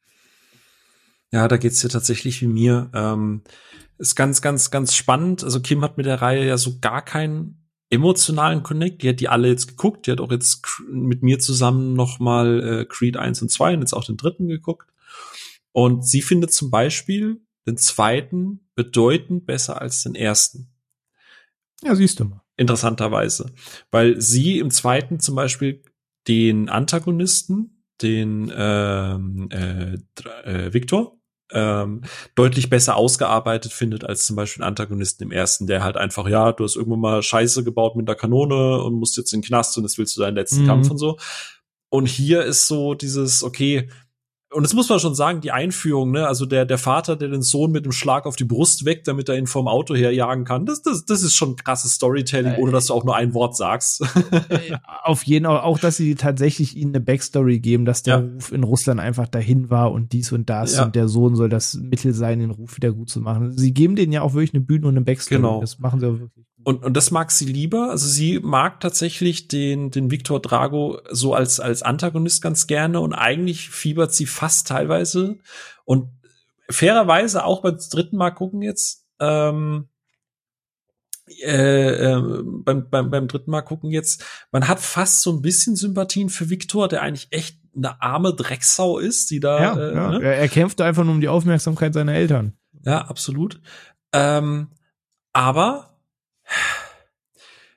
Ja, 1.31 1.47
da 1.47 1.57
geht's 1.57 1.79
dir 1.79 1.89
tatsächlich 1.89 2.41
wie 2.41 2.47
mir. 2.47 2.89
Ähm, 2.93 3.41
ist 3.97 4.15
ganz, 4.15 4.41
ganz, 4.41 4.71
ganz 4.71 4.95
spannend. 4.95 5.43
Also 5.43 5.61
Kim 5.61 5.81
hat 5.83 5.97
mit 5.97 6.05
der 6.05 6.21
Reihe 6.21 6.45
ja 6.45 6.57
so 6.57 6.79
gar 6.79 7.03
keinen 7.03 7.69
emotionalen 7.89 8.63
Connect. 8.63 9.03
Die 9.03 9.09
hat 9.09 9.19
die 9.19 9.29
alle 9.29 9.47
jetzt 9.47 9.67
geguckt. 9.67 10.07
Die 10.07 10.11
hat 10.11 10.19
auch 10.19 10.31
jetzt 10.31 10.65
mit 10.89 11.23
mir 11.23 11.39
zusammen 11.39 11.93
noch 11.93 12.19
mal 12.19 12.81
äh, 12.81 12.85
Creed 12.85 13.17
1 13.17 13.41
und 13.43 13.49
2 13.49 13.75
und 13.75 13.79
jetzt 13.81 13.93
auch 13.93 14.03
den 14.03 14.17
dritten 14.17 14.47
geguckt. 14.47 14.89
Und 15.71 16.05
sie 16.05 16.21
findet 16.21 16.53
zum 16.53 16.71
Beispiel 16.71 17.41
den 17.67 17.77
zweiten 17.77 18.67
bedeutend 18.75 19.45
besser 19.45 19.81
als 19.81 20.03
den 20.03 20.15
ersten. 20.15 20.69
Ja, 21.83 21.95
siehst 21.95 22.19
du 22.19 22.25
mal. 22.25 22.41
Interessanterweise. 22.57 23.53
Weil 23.89 24.19
sie 24.19 24.59
im 24.59 24.71
zweiten 24.71 25.19
zum 25.19 25.35
Beispiel 25.35 25.83
den 26.27 26.69
Antagonisten, 26.69 27.83
den 28.01 28.51
ähm, 28.55 29.49
äh, 29.51 29.93
äh, 30.43 30.73
Victor, 30.73 31.20
ähm, 31.53 32.01
deutlich 32.35 32.69
besser 32.69 32.95
ausgearbeitet 32.95 33.73
findet 33.73 34.03
als 34.03 34.25
zum 34.25 34.35
Beispiel 34.35 34.63
Antagonisten 34.63 35.23
im 35.23 35.31
ersten, 35.31 35.67
der 35.67 35.83
halt 35.83 35.97
einfach, 35.97 36.27
ja, 36.27 36.51
du 36.51 36.63
hast 36.63 36.75
irgendwann 36.75 36.99
mal 36.99 37.23
Scheiße 37.23 37.63
gebaut 37.63 37.95
mit 37.95 38.07
der 38.07 38.15
Kanone 38.15 38.81
und 38.81 38.93
musst 38.93 39.17
jetzt 39.17 39.33
in 39.33 39.41
den 39.41 39.47
Knast 39.47 39.77
und 39.77 39.83
das 39.83 39.97
willst 39.97 40.15
du 40.17 40.21
deinen 40.21 40.35
letzten 40.35 40.63
mhm. 40.63 40.67
Kampf 40.67 40.89
und 40.89 40.97
so. 40.97 41.17
Und 41.89 42.05
hier 42.05 42.43
ist 42.43 42.67
so 42.67 42.93
dieses, 42.93 43.43
okay, 43.43 43.89
und 44.53 44.63
das 44.63 44.73
muss 44.73 44.89
man 44.89 44.99
schon 44.99 45.15
sagen, 45.15 45.39
die 45.39 45.51
Einführung, 45.51 46.11
ne, 46.11 46.27
also 46.27 46.45
der, 46.45 46.65
der 46.65 46.77
Vater, 46.77 47.15
der 47.15 47.29
den 47.29 47.41
Sohn 47.41 47.71
mit 47.71 47.85
dem 47.85 47.93
Schlag 47.93 48.25
auf 48.25 48.35
die 48.35 48.43
Brust 48.43 48.83
weckt, 48.85 49.07
damit 49.07 49.29
er 49.29 49.37
ihn 49.37 49.47
vom 49.47 49.67
Auto 49.67 49.95
herjagen 49.95 50.43
kann, 50.43 50.65
das, 50.65 50.81
das, 50.81 51.05
das 51.05 51.23
ist 51.23 51.35
schon 51.35 51.55
krasses 51.55 51.93
Storytelling, 51.93 52.55
ohne 52.55 52.71
dass 52.71 52.87
du 52.87 52.93
auch 52.93 53.05
nur 53.05 53.15
ein 53.15 53.33
Wort 53.33 53.55
sagst. 53.55 54.03
Äh, 54.49 54.77
auf 55.03 55.23
jeden 55.23 55.45
Fall, 55.45 55.61
auch, 55.61 55.79
dass 55.79 55.97
sie 55.97 56.15
tatsächlich 56.15 56.75
ihnen 56.75 56.93
eine 56.93 57.03
Backstory 57.03 57.59
geben, 57.59 57.85
dass 57.85 58.03
der 58.03 58.19
ja. 58.19 58.19
Ruf 58.21 58.51
in 58.51 58.63
Russland 58.63 58.99
einfach 58.99 59.27
dahin 59.27 59.69
war 59.69 59.91
und 59.91 60.13
dies 60.13 60.31
und 60.31 60.49
das 60.49 60.75
ja. 60.75 60.85
und 60.85 60.95
der 60.95 61.07
Sohn 61.07 61.35
soll 61.35 61.47
das 61.47 61.75
Mittel 61.75 62.13
sein, 62.13 62.39
den 62.39 62.51
Ruf 62.51 62.75
wieder 62.75 62.91
gut 62.91 63.09
zu 63.09 63.21
machen. 63.21 63.57
Sie 63.57 63.73
geben 63.73 63.95
denen 63.95 64.11
ja 64.11 64.21
auch 64.21 64.33
wirklich 64.33 64.53
eine 64.53 64.61
Bühne 64.61 64.87
und 64.87 64.95
eine 64.95 65.05
Backstory. 65.05 65.41
Genau. 65.41 65.61
Das 65.61 65.79
machen 65.79 65.99
sie 65.99 66.07
auch 66.07 66.19
wirklich. 66.19 66.45
Und, 66.63 66.83
und 66.83 66.95
das 66.95 67.11
mag 67.11 67.31
sie 67.31 67.45
lieber. 67.45 67.89
Also 67.89 68.07
sie 68.07 68.39
mag 68.39 68.79
tatsächlich 68.79 69.47
den, 69.47 69.89
den 69.89 70.11
Victor 70.11 70.39
Drago 70.39 70.99
so 71.09 71.33
als, 71.33 71.59
als 71.59 71.81
Antagonist 71.81 72.41
ganz 72.41 72.67
gerne 72.67 72.99
und 72.99 73.13
eigentlich 73.13 73.69
fiebert 73.69 74.13
sie 74.13 74.25
fast 74.25 74.67
teilweise 74.67 75.39
und 75.85 76.09
fairerweise 76.69 77.43
auch 77.45 77.61
beim 77.61 77.77
dritten 77.91 78.17
Mal 78.17 78.31
gucken 78.31 78.61
jetzt, 78.61 79.05
ähm, 79.19 79.87
äh, 81.43 82.13
äh, 82.13 82.43
beim, 82.43 82.89
beim, 82.89 83.09
beim 83.09 83.27
dritten 83.27 83.51
Mal 83.51 83.61
gucken 83.61 83.89
jetzt, 83.89 84.23
man 84.51 84.67
hat 84.67 84.79
fast 84.79 85.21
so 85.21 85.31
ein 85.31 85.41
bisschen 85.41 85.75
Sympathien 85.75 86.29
für 86.29 86.49
Victor, 86.49 86.87
der 86.87 87.01
eigentlich 87.01 87.27
echt 87.31 87.57
eine 87.75 88.01
arme 88.01 88.33
Drecksau 88.33 88.99
ist, 88.99 89.31
die 89.31 89.39
da. 89.39 89.61
Ja, 89.61 89.77
äh, 89.77 89.95
ja. 89.95 90.11
Ne? 90.11 90.23
Er 90.23 90.47
kämpft 90.49 90.81
einfach 90.81 91.03
nur 91.03 91.13
um 91.13 91.21
die 91.21 91.29
Aufmerksamkeit 91.29 91.93
seiner 91.93 92.13
Eltern. 92.13 92.53
Ja, 92.83 93.05
absolut. 93.05 93.61
Ähm, 94.13 94.71
aber 95.31 95.90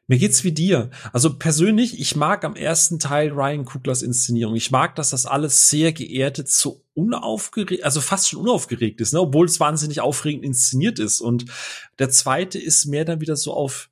mir 0.06 0.18
geht's 0.18 0.44
wie 0.44 0.52
dir. 0.52 0.90
Also 1.12 1.38
persönlich, 1.38 1.98
ich 1.98 2.14
mag 2.14 2.44
am 2.44 2.56
ersten 2.56 2.98
Teil 2.98 3.30
Ryan 3.30 3.64
Kuglers 3.64 4.02
Inszenierung. 4.02 4.54
Ich 4.54 4.70
mag, 4.70 4.96
dass 4.96 5.10
das 5.10 5.24
alles 5.24 5.70
sehr 5.70 5.92
geerdet, 5.92 6.50
so 6.50 6.82
unaufgeregt, 6.94 7.84
also 7.84 8.00
fast 8.00 8.28
schon 8.28 8.40
unaufgeregt 8.40 9.00
ist, 9.00 9.14
ne? 9.14 9.20
obwohl 9.20 9.46
es 9.46 9.60
wahnsinnig 9.60 10.00
aufregend 10.00 10.44
inszeniert 10.44 10.98
ist. 10.98 11.20
Und 11.20 11.46
der 11.98 12.10
zweite 12.10 12.58
ist 12.58 12.84
mehr 12.84 13.04
dann 13.04 13.20
wieder 13.20 13.36
so 13.36 13.54
auf 13.54 13.88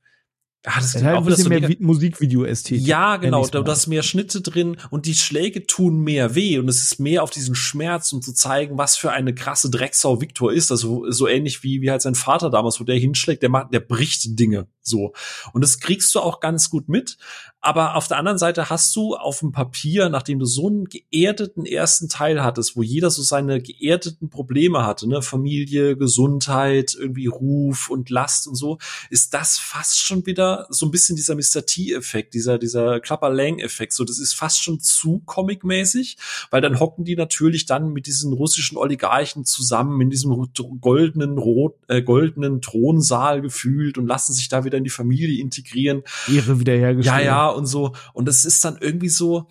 ja, 0.65 0.73
das 0.77 0.95
ist 0.95 1.03
halt 1.03 1.17
auch 1.17 1.23
ein 1.23 1.25
bisschen 1.25 1.49
mehr 1.49 1.71
Musikvideo-Ästhetik. 1.81 2.87
Ja, 2.87 3.17
genau. 3.17 3.45
Da, 3.49 3.63
da 3.63 3.73
ist 3.73 3.89
mehr 3.89 4.05
Schnitte 4.05 4.41
drin 4.43 4.77
und 4.91 5.07
die 5.07 5.15
Schläge 5.15 5.67
tun 5.67 5.99
mehr 5.99 6.37
weh 6.37 6.59
und 6.59 6.69
es 6.69 6.85
ist 6.85 7.01
mehr 7.01 7.25
auf 7.25 7.31
diesen 7.31 7.57
Schmerz, 7.57 8.13
um 8.13 8.23
zu 8.23 8.33
zeigen, 8.33 8.79
was 8.79 8.97
für 8.97 9.11
eine 9.11 9.35
krasse 9.35 9.71
Drecksau 9.71 10.21
Victor 10.21 10.53
ist. 10.53 10.71
Also 10.71 11.11
so 11.11 11.27
ähnlich 11.27 11.65
wie, 11.65 11.83
wie 11.83 11.91
halt 11.91 12.03
sein 12.03 12.15
Vater 12.15 12.49
damals, 12.49 12.79
wo 12.79 12.85
der 12.85 12.97
hinschlägt, 12.97 13.43
der 13.43 13.51
macht, 13.51 13.75
der 13.75 13.81
bricht 13.81 14.39
Dinge 14.39 14.69
so. 14.83 15.13
Und 15.53 15.63
das 15.63 15.81
kriegst 15.81 16.15
du 16.15 16.21
auch 16.21 16.39
ganz 16.39 16.71
gut 16.71 16.89
mit. 16.89 17.17
Aber 17.65 17.95
auf 17.95 18.09
der 18.09 18.19
anderen 18.19 18.39
Seite 18.39 18.71
hast 18.71 18.95
du 18.97 19.15
auf 19.15 19.39
dem 19.39 19.53
Papier, 19.53 20.09
nachdem 20.09 20.41
du 20.41 20.47
so 20.47 20.67
einen 20.67 20.87
geerdeten 20.87 21.65
ersten 21.65 22.09
Teil 22.09 22.43
hattest, 22.43 22.77
wo 22.77 22.83
jeder 22.83 23.09
so 23.09 23.23
seine 23.23 23.63
geerdeten 23.63 24.31
Probleme 24.31 24.85
hatte, 24.85 25.09
ne, 25.09 25.23
Familie, 25.23 25.97
Gesundheit, 25.97 26.97
irgendwie 26.99 27.29
Ruf 27.29 27.89
und 27.89 28.11
Last 28.11 28.49
und 28.49 28.57
so, 28.57 28.79
ist 29.11 29.33
das 29.33 29.59
fast 29.59 30.01
schon 30.01 30.27
wieder 30.27 30.67
so 30.71 30.87
ein 30.87 30.91
bisschen 30.91 31.15
dieser 31.15 31.37
Mr. 31.37 31.65
T-Effekt, 31.65 32.35
dieser, 32.35 32.59
dieser 32.59 32.99
Klapper-Lang-Effekt. 32.99 33.93
So, 33.93 34.05
das 34.05 34.19
ist 34.19 34.35
fast 34.35 34.61
schon 34.61 34.81
zu 34.81 35.23
comic-mäßig, 35.25 36.17
weil 36.51 36.63
dann 36.63 36.81
hocken 36.81 37.05
die 37.05 37.15
natürlich 37.15 37.67
dann 37.67 37.93
mit 37.93 38.07
diesen 38.07 38.33
russischen 38.33 38.77
Oligarchen 38.77 39.45
zusammen 39.45 40.01
in 40.01 40.11
diesem 40.11 40.33
goldenen, 40.81 41.39
rot, 41.39 41.77
äh, 41.87 42.03
goldenen 42.03 42.61
Thronsaal 42.61 43.41
gefühlt 43.41 43.99
und 43.99 44.09
lassen 44.09 44.33
sich 44.33 44.49
da 44.49 44.65
wieder 44.65 44.79
in 44.79 44.85
die 44.85 44.91
Familie 44.91 45.41
integrieren. 45.41 46.03
Ihre 46.27 46.59
wiederhergestellt. 46.59 47.25
Ja, 47.25 47.25
ja, 47.25 47.52
und 47.57 47.67
so. 47.67 47.95
Und 48.13 48.29
es 48.29 48.45
ist 48.45 48.65
dann 48.65 48.79
irgendwie 48.81 49.09
so, 49.09 49.49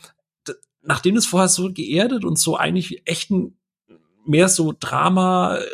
nachdem 0.82 1.16
es 1.16 1.26
vorher 1.26 1.50
so 1.50 1.72
geerdet 1.72 2.26
und 2.26 2.40
so 2.40 2.58
eigentlich 2.58 3.02
echt 3.06 3.32
ein, 3.32 3.58
mehr 4.26 4.50
so 4.50 4.74
Drama, 4.78 5.58
äh, 5.58 5.66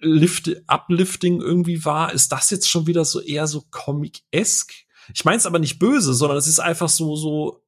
Lift, 0.00 0.50
Uplifting 0.66 1.40
irgendwie 1.40 1.84
war, 1.84 2.12
ist 2.12 2.30
das 2.30 2.50
jetzt 2.50 2.68
schon 2.68 2.86
wieder 2.86 3.04
so 3.04 3.20
eher 3.20 3.46
so 3.46 3.64
Comic-esque. 3.70 4.84
Ich 5.14 5.24
meine 5.24 5.38
es 5.38 5.46
aber 5.46 5.58
nicht 5.58 5.78
böse, 5.78 6.12
sondern 6.12 6.36
es 6.36 6.46
ist 6.46 6.60
einfach 6.60 6.88
so, 6.88 7.16
so, 7.16 7.62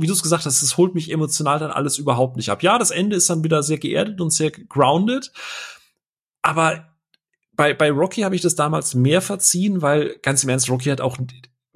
wie 0.00 0.06
du 0.06 0.12
es 0.12 0.22
gesagt 0.22 0.44
hast, 0.44 0.60
es 0.60 0.76
holt 0.76 0.94
mich 0.94 1.10
emotional 1.10 1.60
dann 1.60 1.70
alles 1.70 1.98
überhaupt 1.98 2.36
nicht 2.36 2.50
ab. 2.50 2.62
Ja, 2.62 2.78
das 2.78 2.90
Ende 2.90 3.16
ist 3.16 3.30
dann 3.30 3.44
wieder 3.44 3.62
sehr 3.62 3.78
geerdet 3.78 4.20
und 4.20 4.30
sehr 4.30 4.50
grounded, 4.50 5.32
aber 6.42 6.96
bei, 7.52 7.74
bei 7.74 7.90
Rocky 7.90 8.22
habe 8.22 8.36
ich 8.36 8.42
das 8.42 8.54
damals 8.54 8.94
mehr 8.94 9.20
verziehen, 9.20 9.82
weil 9.82 10.18
ganz 10.22 10.44
im 10.44 10.48
Ernst, 10.48 10.70
Rocky 10.70 10.90
hat 10.90 11.00
auch 11.00 11.18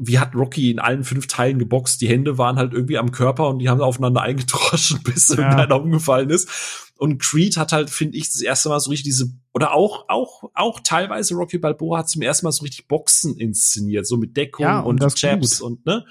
wie 0.06 0.18
hat 0.18 0.34
Rocky 0.34 0.70
in 0.70 0.78
allen 0.78 1.04
fünf 1.04 1.26
Teilen 1.26 1.58
geboxt? 1.58 2.00
Die 2.00 2.08
Hände 2.08 2.38
waren 2.38 2.56
halt 2.56 2.72
irgendwie 2.72 2.98
am 2.98 3.12
Körper 3.12 3.48
und 3.48 3.60
die 3.60 3.68
haben 3.68 3.80
aufeinander 3.80 4.22
eingedroschen, 4.22 5.00
bis 5.04 5.28
ja. 5.28 5.36
irgendeiner 5.36 5.80
umgefallen 5.80 6.30
ist. 6.30 6.92
Und 6.96 7.20
Creed 7.20 7.56
hat 7.56 7.72
halt, 7.72 7.90
finde 7.90 8.16
ich, 8.16 8.30
das 8.30 8.42
erste 8.42 8.68
Mal 8.68 8.80
so 8.80 8.90
richtig 8.90 9.04
diese, 9.04 9.32
oder 9.54 9.74
auch, 9.74 10.04
auch, 10.08 10.50
auch 10.54 10.80
teilweise 10.80 11.34
Rocky 11.34 11.58
Balboa 11.58 11.98
hat 11.98 12.08
zum 12.08 12.22
ersten 12.22 12.46
Mal 12.46 12.52
so 12.52 12.62
richtig 12.62 12.86
Boxen 12.88 13.36
inszeniert, 13.36 14.06
so 14.06 14.16
mit 14.16 14.36
Deckung 14.36 14.64
ja, 14.64 14.80
und, 14.80 15.02
und 15.02 15.20
Jabs 15.20 15.60
und, 15.60 15.84
ne? 15.86 16.04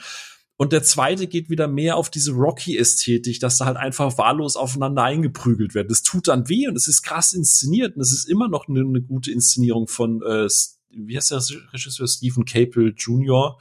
Und 0.58 0.74
der 0.74 0.84
zweite 0.84 1.26
geht 1.26 1.50
wieder 1.50 1.68
mehr 1.68 1.98
auf 1.98 2.12
diese 2.12 2.34
Rocky-Ästhetik, 2.34 3.40
dass 3.40 3.58
da 3.58 3.66
halt 3.66 3.78
einfach 3.78 4.20
wahllos 4.20 4.56
aufeinander 4.56 5.02
eingeprügelt 5.02 5.74
wird. 5.74 5.90
Das 5.90 6.04
tut 6.04 6.28
dann 6.28 6.50
weh 6.50 6.68
und 6.68 6.76
es 6.76 6.88
ist 6.88 7.02
krass 7.02 7.34
inszeniert 7.34 7.96
und 7.96 8.02
es 8.04 8.12
ist 8.12 8.30
immer 8.30 8.48
noch 8.48 8.68
eine, 8.68 8.82
eine 8.82 9.02
gute 9.02 9.32
Inszenierung 9.32 9.88
von 9.88 10.22
äh, 10.22 10.48
wie 10.94 11.18
heißt 11.18 11.32
der 11.32 11.42
Regisseur 11.74 12.08
Stephen 12.08 12.46
Capel 12.46 12.94
Jr., 12.96 13.60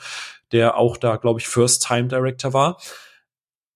der 0.52 0.76
auch 0.76 0.96
da, 0.96 1.16
glaube 1.16 1.40
ich, 1.40 1.48
First-Time-Director 1.48 2.52
war. 2.52 2.80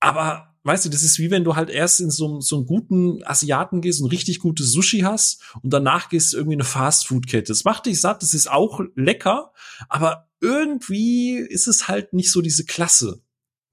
Aber 0.01 0.55
weißt 0.65 0.87
du, 0.87 0.89
das 0.89 1.03
ist 1.03 1.19
wie 1.19 1.31
wenn 1.31 1.45
du 1.45 1.57
halt 1.57 1.71
erst 1.71 2.01
in 2.01 2.11
so, 2.11 2.41
so 2.41 2.57
einen 2.57 2.67
guten 2.67 3.23
Asiaten 3.25 3.81
gehst 3.81 4.01
und 4.01 4.11
richtig 4.11 4.41
gutes 4.41 4.73
Sushi 4.73 5.01
hast 5.01 5.43
und 5.63 5.73
danach 5.73 6.09
gehst 6.09 6.33
du 6.33 6.39
irgendwie 6.39 6.55
in 6.55 6.61
eine 6.61 6.69
Fast-Food-Kette. 6.69 7.53
Das 7.53 7.65
macht 7.65 7.87
dich 7.87 8.01
satt, 8.01 8.23
das 8.23 8.35
ist 8.35 8.51
auch 8.51 8.81
lecker, 8.97 9.53
aber 9.89 10.29
irgendwie 10.41 11.37
ist 11.37 11.69
es 11.69 11.89
halt 11.89 12.13
nicht 12.13 12.31
so 12.31 12.43
diese 12.43 12.65
Klasse. 12.65 13.23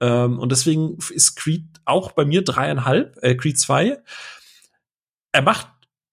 Ähm, 0.00 0.38
und 0.38 0.52
deswegen 0.52 0.98
ist 1.10 1.36
Creed 1.36 1.64
auch 1.84 2.12
bei 2.12 2.24
mir 2.24 2.42
dreieinhalb, 2.42 3.18
äh, 3.22 3.34
Creed 3.34 3.58
2. 3.58 4.02
Er 5.32 5.42
macht 5.42 5.68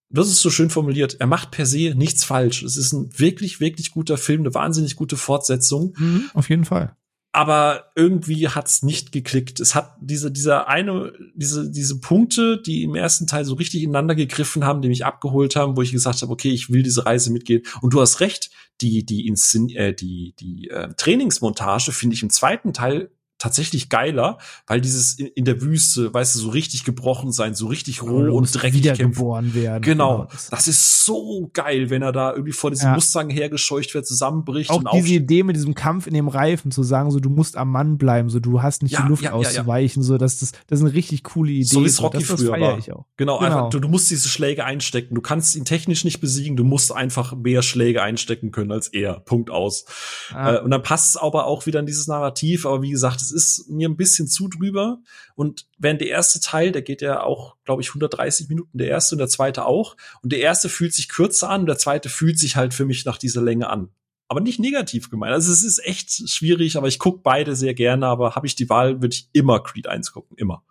das 0.10 0.28
ist 0.28 0.42
so 0.42 0.50
schön 0.50 0.70
formuliert. 0.70 1.18
Er 1.20 1.28
macht 1.28 1.52
per 1.52 1.66
se 1.66 1.94
nichts 1.96 2.24
falsch. 2.24 2.64
Es 2.64 2.78
ist 2.78 2.94
ein 2.94 3.10
wirklich, 3.18 3.60
wirklich 3.60 3.92
guter 3.92 4.18
Film, 4.18 4.42
eine 4.42 4.54
wahnsinnig 4.54 4.96
gute 4.96 5.18
Fortsetzung. 5.18 5.94
Mhm, 5.98 6.30
auf 6.34 6.50
jeden 6.50 6.66
Fall. 6.66 6.96
Aber 7.32 7.92
irgendwie 7.96 8.48
hat's 8.48 8.82
nicht 8.82 9.12
geklickt. 9.12 9.60
Es 9.60 9.76
hat 9.76 9.96
diese, 10.02 10.32
dieser 10.32 10.68
eine, 10.68 11.14
diese, 11.36 11.70
diese 11.70 12.00
Punkte, 12.00 12.60
die 12.60 12.82
im 12.82 12.96
ersten 12.96 13.28
Teil 13.28 13.46
so 13.46 13.54
richtig 13.54 13.84
ineinander 13.84 14.16
gegriffen 14.16 14.66
haben, 14.66 14.82
die 14.82 14.88
mich 14.88 15.06
abgeholt 15.06 15.56
haben, 15.56 15.78
wo 15.78 15.84
ich 15.84 15.92
gesagt 15.92 16.24
habe, 16.24 16.32
okay, 16.32 16.50
ich 16.50 16.72
will 16.72 16.82
diese 16.82 17.06
Reise 17.06 17.32
mitgehen. 17.32 17.62
Und 17.82 17.94
du 17.94 18.02
hast 18.02 18.20
recht, 18.20 18.50
die, 18.82 19.06
die, 19.06 19.28
Inszen 19.28 19.70
äh, 19.70 19.94
die, 19.94 20.34
die 20.40 20.70
äh, 20.70 20.92
Trainingsmontage 20.98 21.92
finde 21.92 22.16
ich 22.16 22.24
im 22.24 22.32
zweiten 22.32 22.74
Teil 22.74 23.12
tatsächlich 23.40 23.90
geiler, 23.90 24.38
weil 24.68 24.82
dieses 24.82 25.14
in, 25.14 25.28
in, 25.28 25.46
der 25.46 25.62
Wüste, 25.62 26.14
weißt 26.14 26.36
du, 26.36 26.40
so 26.40 26.50
richtig 26.50 26.84
gebrochen 26.84 27.32
sein, 27.32 27.56
so 27.56 27.68
richtig 27.68 28.04
roh 28.04 28.18
und, 28.18 28.30
und 28.30 28.52
dreckig 28.52 28.84
wiedergeboren 28.84 29.56
werden. 29.56 29.82
Genau. 29.82 30.28
genau. 30.28 30.30
Das 30.52 30.68
ist 30.68 31.06
so 31.06 31.50
geil, 31.54 31.90
wenn 31.90 32.02
er 32.02 32.12
da 32.12 32.34
irgendwie 32.34 32.52
vor 32.52 32.70
diesem 32.70 32.90
ja. 32.90 32.96
Mustang 32.96 33.30
hergescheucht 33.30 33.94
wird, 33.94 34.06
zusammenbricht. 34.06 34.70
Auch 34.70 34.84
und 34.84 34.90
diese 34.94 35.16
Idee 35.16 35.44
mit 35.44 35.56
diesem 35.56 35.74
Kampf 35.74 36.06
in 36.06 36.14
dem 36.14 36.28
Reifen 36.28 36.70
zu 36.72 36.84
sagen, 36.84 37.12
so 37.12 37.20
du 37.20 37.30
musst 37.30 37.58
am 37.58 37.72
Mann 37.72 37.98
bleiben, 37.98 38.30
so 38.30 38.40
du 38.40 38.62
hast 38.62 38.84
nicht 38.84 38.92
ja, 38.92 39.02
die 39.02 39.08
Luft 39.08 39.24
ja, 39.24 39.32
auszuweichen, 39.32 40.04
so 40.04 40.18
das, 40.18 40.40
das, 40.40 40.52
das 40.68 40.80
ist 40.80 40.86
eine 40.86 40.94
richtig 40.94 41.24
coole 41.24 41.52
Idee. 41.52 41.64
So 41.64 41.82
wie 41.82 41.88
es 41.88 42.02
Rocky 42.02 42.22
so, 42.22 42.34
das, 42.34 42.42
früher 42.42 42.60
war. 42.60 42.78
Ich 42.78 42.92
auch. 42.92 43.06
Genau, 43.16 43.40
genau. 43.40 43.40
Einfach, 43.40 43.70
du, 43.70 43.80
du 43.80 43.88
musst 43.88 44.12
diese 44.12 44.28
Schläge 44.28 44.66
einstecken. 44.66 45.16
Du 45.16 45.22
kannst 45.22 45.56
ihn 45.56 45.64
technisch 45.64 46.04
nicht 46.04 46.20
besiegen, 46.20 46.58
du 46.58 46.66
musst 46.66 46.94
einfach 46.94 47.34
mehr 47.36 47.62
Schläge 47.62 48.02
einstecken 48.02 48.52
können 48.52 48.72
als 48.72 48.90
er. 48.90 49.22
Punkt 49.22 49.50
aus. 49.50 49.86
Ah. 50.34 50.56
Äh, 50.56 50.62
und 50.62 50.72
dann 50.72 50.84
passt 50.84 51.16
es 51.16 51.22
aber 51.22 51.46
auch 51.46 51.66
wieder 51.66 51.80
in 51.80 51.86
dieses 51.86 52.08
Narrativ, 52.08 52.66
aber 52.66 52.82
wie 52.82 52.92
gesagt, 52.92 53.22
es 53.32 53.60
ist 53.60 53.70
mir 53.70 53.88
ein 53.88 53.98
bisschen 53.98 54.10
bisschen 54.10 54.28
zu 54.28 54.48
drüber. 54.48 55.02
Und 55.36 55.68
während 55.78 56.02
der 56.02 56.10
erste 56.10 56.40
Teil, 56.40 56.72
der 56.72 56.82
geht 56.82 57.02
ja 57.02 57.22
auch, 57.22 57.56
glaube 57.64 57.82
ich, 57.82 57.90
130 57.90 58.50
Minuten, 58.50 58.78
der 58.78 58.88
erste 58.88 59.16
und 59.16 59.20
der 59.20 59.28
zweite 59.28 59.66
auch. 59.66 59.96
Und 60.22 60.32
der 60.32 60.40
erste 60.40 60.70
fühlt 60.70 60.94
sich 60.94 61.10
kürzer 61.10 61.50
an, 61.50 61.66
der 61.66 61.78
zweite 61.78 62.10
fühlt 62.10 62.40
sich 62.40 62.56
halt 62.56 62.74
für 62.74 62.86
mich 62.86 63.06
nach 63.06 63.18
dieser 63.18 63.42
Länge 63.42 63.70
an. 63.70 63.90
Aber 64.28 64.42
nicht 64.42 64.60
negativ 64.60 65.10
gemeint. 65.10 65.34
Also 65.34 65.52
es 65.52 65.64
ist 65.64 65.84
echt 65.86 66.30
schwierig, 66.30 66.78
aber 66.78 66.88
ich 66.88 67.00
gucke 67.00 67.22
beide 67.24 67.56
sehr 67.56 67.74
gerne, 67.74 68.08
aber 68.08 68.36
habe 68.36 68.46
ich 68.48 68.56
die 68.56 68.70
Wahl, 68.70 69.02
würde 69.02 69.16
ich 69.16 69.30
immer 69.34 69.62
Creed 69.62 69.88
1 69.88 70.12
gucken, 70.12 70.38
immer. 70.38 70.64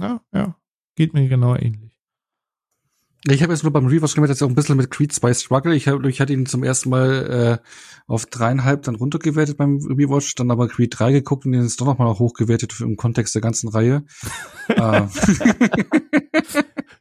Ja, 0.00 0.20
ja. 0.32 0.56
Geht 0.96 1.14
mir 1.14 1.28
genau 1.28 1.54
ähnlich. 1.54 1.93
Ich 3.26 3.42
habe 3.42 3.54
jetzt 3.54 3.62
nur 3.62 3.72
beim 3.72 3.86
Rewatch 3.86 4.14
gemerkt, 4.14 4.30
dass 4.30 4.38
ich 4.38 4.44
auch 4.44 4.50
ein 4.50 4.54
bisschen 4.54 4.76
mit 4.76 4.90
Creed 4.90 5.10
2 5.10 5.32
struggle. 5.32 5.74
Ich, 5.74 5.88
hab, 5.88 6.04
ich 6.04 6.20
hatte 6.20 6.34
ihn 6.34 6.44
zum 6.44 6.62
ersten 6.62 6.90
Mal 6.90 7.60
äh, 7.62 7.68
auf 8.06 8.26
dreieinhalb 8.26 8.82
dann 8.82 8.96
runtergewertet 8.96 9.56
beim 9.56 9.78
Rewatch, 9.78 10.34
dann 10.34 10.50
aber 10.50 10.68
Creed 10.68 10.98
3 10.98 11.12
geguckt 11.12 11.46
und 11.46 11.52
den 11.52 11.62
ist 11.62 11.80
doch 11.80 11.86
nochmal 11.86 12.18
hochgewertet 12.18 12.78
im 12.80 12.96
Kontext 12.96 13.34
der 13.34 13.42
ganzen 13.42 13.68
Reihe. 13.68 14.04
Ah. 14.78 15.08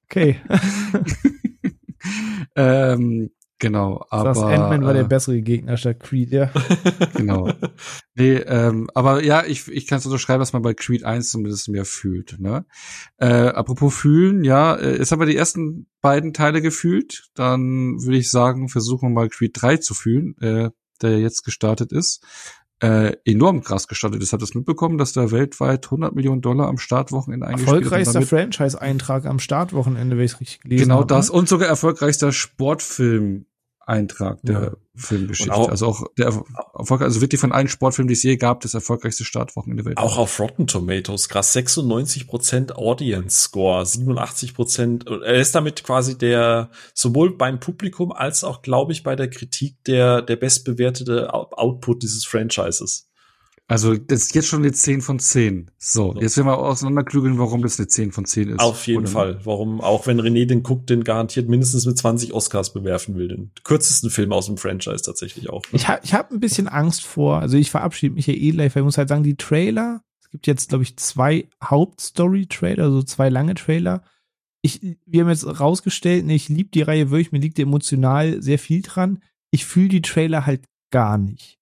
okay. 0.06 0.42
ähm, 2.56 3.30
Genau, 3.64 4.06
aber 4.10 4.26
das 4.26 4.40
Ant-Man 4.40 4.84
war 4.84 4.92
der 4.92 5.04
äh, 5.04 5.08
bessere 5.08 5.42
Gegner 5.42 5.78
statt 5.78 6.02
Creed, 6.02 6.32
ja. 6.32 6.52
genau. 7.16 7.50
Nee, 8.14 8.36
ähm, 8.36 8.90
aber 8.94 9.24
ja, 9.24 9.46
ich, 9.46 9.70
ich 9.70 9.88
kann 9.88 10.00
es 10.00 10.06
unterschreiben, 10.06 10.42
dass 10.42 10.52
man 10.52 10.64
bei 10.64 10.74
Creed 10.74 11.06
1 11.06 11.32
zumindest 11.32 11.70
mehr 11.70 11.86
fühlt. 11.86 12.42
Ne? 12.42 12.66
Äh, 13.16 13.28
apropos 13.28 13.96
fühlen, 13.96 14.44
ja, 14.44 14.76
äh, 14.76 14.98
ist 14.98 15.14
aber 15.14 15.26
die 15.26 15.38
ersten 15.38 15.88
beiden 16.02 16.34
Teile 16.34 16.62
gefühlt. 16.62 17.30
Dann 17.36 18.02
würde 18.04 18.18
ich 18.18 18.30
sagen, 18.30 18.68
versuchen 18.68 19.10
wir 19.10 19.14
mal 19.14 19.30
Creed 19.30 19.54
3 19.54 19.78
zu 19.78 19.94
fühlen, 19.94 20.36
äh, 20.42 20.70
der 21.02 21.20
jetzt 21.20 21.44
gestartet 21.44 21.94
ist. 21.94 22.22
Äh, 22.82 23.16
enorm 23.24 23.62
krass 23.62 23.88
gestartet 23.88 24.22
ist. 24.22 24.34
Hat 24.34 24.42
das 24.42 24.56
mitbekommen, 24.56 24.98
dass 24.98 25.14
da 25.14 25.32
weltweit 25.32 25.86
100 25.86 26.14
Millionen 26.14 26.42
Dollar 26.42 26.68
am 26.68 26.78
Startwochenende 26.78 27.48
eingespielt 27.48 27.86
Erfolgreichster 27.86 28.24
Franchise-Eintrag 28.24 29.26
am 29.26 29.40
Startwochenende, 29.40 30.18
wenn 30.18 30.26
ich 30.26 30.38
richtig 30.42 30.60
gelesen 30.60 30.84
genau 30.84 30.96
habe. 30.96 31.08
Genau 31.08 31.18
das 31.18 31.30
und 31.30 31.48
sogar 31.48 31.70
erfolgreichster 31.70 32.34
Sportfilm 32.34 33.46
Eintrag 33.86 34.40
der 34.44 34.62
ja. 34.62 34.72
Filmgeschichte. 34.96 35.54
Auch, 35.54 35.70
also 35.70 35.88
auch 35.88 36.04
der 36.18 36.28
Erfolg, 36.74 37.02
also 37.02 37.22
wirklich 37.22 37.42
von 37.42 37.52
allen 37.52 37.68
Sportfilmen, 37.68 38.08
die 38.08 38.14
es 38.14 38.24
je 38.24 38.38
gab, 38.38 38.62
das 38.62 38.74
erfolgreichste 38.74 39.26
Startwochenende 39.26 39.84
der 39.84 39.90
Welt. 39.90 39.98
Auch 39.98 40.18
auf 40.18 40.40
Rotten 40.40 40.68
Tomatoes, 40.68 41.30
krass, 41.30 41.56
96% 41.56 42.74
Audience 42.74 43.42
Score, 43.42 43.84
87% 43.84 45.24
Er 45.24 45.36
ist 45.36 45.56
damit 45.56 45.84
quasi 45.84 46.18
der, 46.18 46.70
sowohl 46.94 47.38
beim 47.38 47.60
Publikum 47.60 48.12
als 48.12 48.44
auch, 48.44 48.62
glaube 48.62 48.94
ich, 48.94 49.04
bei 49.04 49.16
der 49.16 49.30
Kritik 49.30 49.84
der, 49.86 50.22
der 50.22 50.36
bestbewertete 50.36 51.34
Output 51.34 52.04
dieses 52.04 52.26
Franchises. 52.26 53.10
Also 53.68 53.96
das 53.96 54.24
ist 54.24 54.36
jetzt 54.36 54.48
schon 54.48 54.62
eine 54.62 54.74
10 54.74 55.02
von 55.02 55.20
10. 55.20 55.72
So, 55.78 56.14
jetzt 56.20 56.36
werden 56.36 56.48
wir 56.48 56.58
auseinanderklügeln, 56.58 57.40
warum 57.40 57.62
das 57.62 57.80
eine 57.80 57.88
10 57.88 58.12
von 58.12 58.26
10 58.26 58.50
ist. 58.50 58.60
Auf 58.60 58.86
jeden 58.88 59.08
Fall. 59.08 59.40
Warum, 59.46 59.80
auch 59.80 60.06
wenn 60.06 60.20
René 60.20 60.46
den 60.46 60.64
guckt, 60.64 60.90
den 60.90 61.04
garantiert 61.06 61.48
mindestens 61.48 61.86
mit 61.86 61.98
20 61.98 62.34
Oscars 62.34 62.74
bewerfen 62.74 63.16
will. 63.16 63.30
Den 63.30 63.52
kürzesten 63.64 64.10
Film 64.10 64.34
aus 64.34 64.48
dem 64.48 64.58
Franchise 64.58 65.04
tatsächlich 65.04 65.50
auch. 65.50 65.64
Ne? 65.64 65.70
Ich 65.78 65.88
habe 65.88 66.02
ich 66.04 66.14
hab 66.14 66.32
ein 66.32 66.42
bisschen 66.42 66.68
Angst 66.68 67.06
vor, 67.06 67.40
also 67.40 67.58
ich 67.58 67.72
verabschiede 67.72 68.16
mich 68.16 68.28
ja 68.28 68.34
eh 68.34 68.52
live, 68.52 68.76
weil 68.76 68.82
ich 68.82 68.86
muss 68.86 68.98
halt 68.98 69.10
sagen, 69.10 69.24
die 69.24 69.38
Trailer, 69.38 70.02
es 70.22 70.30
gibt 70.30 70.46
jetzt, 70.46 70.70
glaube 70.70 70.84
ich, 70.84 70.98
zwei 70.98 71.48
Hauptstory-Trailer, 71.64 72.84
also 72.84 73.02
zwei 73.02 73.30
lange 73.30 73.56
Trailer. 73.56 74.04
Ich, 74.62 74.82
wir 75.06 75.22
haben 75.22 75.30
jetzt 75.30 75.60
rausgestellt, 75.60 76.26
ne, 76.26 76.36
ich 76.36 76.50
liebe 76.50 76.70
die 76.70 76.82
Reihe 76.82 77.12
wirklich, 77.12 77.32
mir 77.32 77.40
liegt 77.40 77.60
emotional 77.60 78.42
sehr 78.42 78.60
viel 78.60 78.82
dran. 78.82 79.20
Ich 79.52 79.66
fühle 79.66 79.90
die 79.90 80.02
Trailer 80.02 80.46
halt 80.46 80.66
gar 80.92 81.18
nicht. 81.18 81.60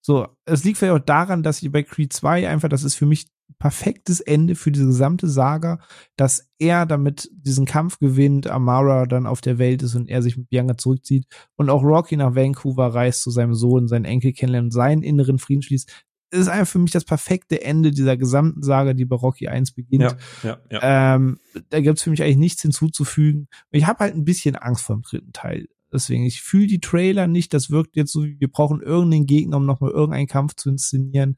So, 0.00 0.28
es 0.44 0.64
liegt 0.64 0.78
vielleicht 0.78 1.00
auch 1.00 1.04
daran, 1.04 1.42
dass 1.42 1.62
ich 1.62 1.70
bei 1.70 1.82
Creed 1.82 2.12
2 2.12 2.48
einfach, 2.48 2.68
das 2.68 2.84
ist 2.84 2.94
für 2.94 3.06
mich 3.06 3.26
perfektes 3.58 4.20
Ende 4.20 4.54
für 4.54 4.70
diese 4.70 4.86
gesamte 4.86 5.28
Saga, 5.28 5.80
dass 6.16 6.48
er 6.58 6.86
damit 6.86 7.28
diesen 7.32 7.66
Kampf 7.66 7.98
gewinnt, 7.98 8.46
Amara 8.46 9.06
dann 9.06 9.26
auf 9.26 9.40
der 9.40 9.58
Welt 9.58 9.82
ist 9.82 9.94
und 9.94 10.08
er 10.08 10.22
sich 10.22 10.36
mit 10.36 10.48
Bianca 10.48 10.76
zurückzieht 10.76 11.26
und 11.56 11.70
auch 11.70 11.82
Rocky 11.82 12.16
nach 12.16 12.34
Vancouver 12.34 12.94
reist 12.94 13.22
zu 13.22 13.30
seinem 13.30 13.54
Sohn, 13.54 13.88
seinen 13.88 14.04
Enkel 14.04 14.32
kennenlernt 14.32 14.66
und 14.66 14.70
seinen 14.72 15.02
inneren 15.02 15.38
Frieden 15.38 15.62
schließt. 15.62 15.90
Das 16.30 16.40
ist 16.40 16.48
einfach 16.48 16.70
für 16.70 16.78
mich 16.78 16.90
das 16.90 17.04
perfekte 17.04 17.62
Ende 17.62 17.90
dieser 17.90 18.18
gesamten 18.18 18.62
Saga, 18.62 18.92
die 18.92 19.06
bei 19.06 19.16
Rocky 19.16 19.48
1 19.48 19.72
beginnt. 19.72 20.02
Ja, 20.02 20.16
ja, 20.42 20.58
ja. 20.70 21.14
Ähm, 21.14 21.38
da 21.70 21.80
gibt's 21.80 22.02
für 22.02 22.10
mich 22.10 22.22
eigentlich 22.22 22.36
nichts 22.36 22.62
hinzuzufügen. 22.62 23.48
Ich 23.70 23.86
habe 23.86 24.00
halt 24.00 24.14
ein 24.14 24.26
bisschen 24.26 24.54
Angst 24.54 24.84
vor 24.84 24.96
dem 24.96 25.02
dritten 25.02 25.32
Teil. 25.32 25.68
Deswegen, 25.92 26.24
ich 26.24 26.42
fühle 26.42 26.66
die 26.66 26.80
Trailer 26.80 27.26
nicht. 27.26 27.54
Das 27.54 27.70
wirkt 27.70 27.96
jetzt 27.96 28.12
so, 28.12 28.24
wie 28.24 28.38
wir 28.38 28.50
brauchen 28.50 28.80
irgendeinen 28.80 29.26
Gegner, 29.26 29.56
um 29.56 29.66
nochmal 29.66 29.90
irgendeinen 29.90 30.26
Kampf 30.26 30.54
zu 30.54 30.68
inszenieren. 30.68 31.36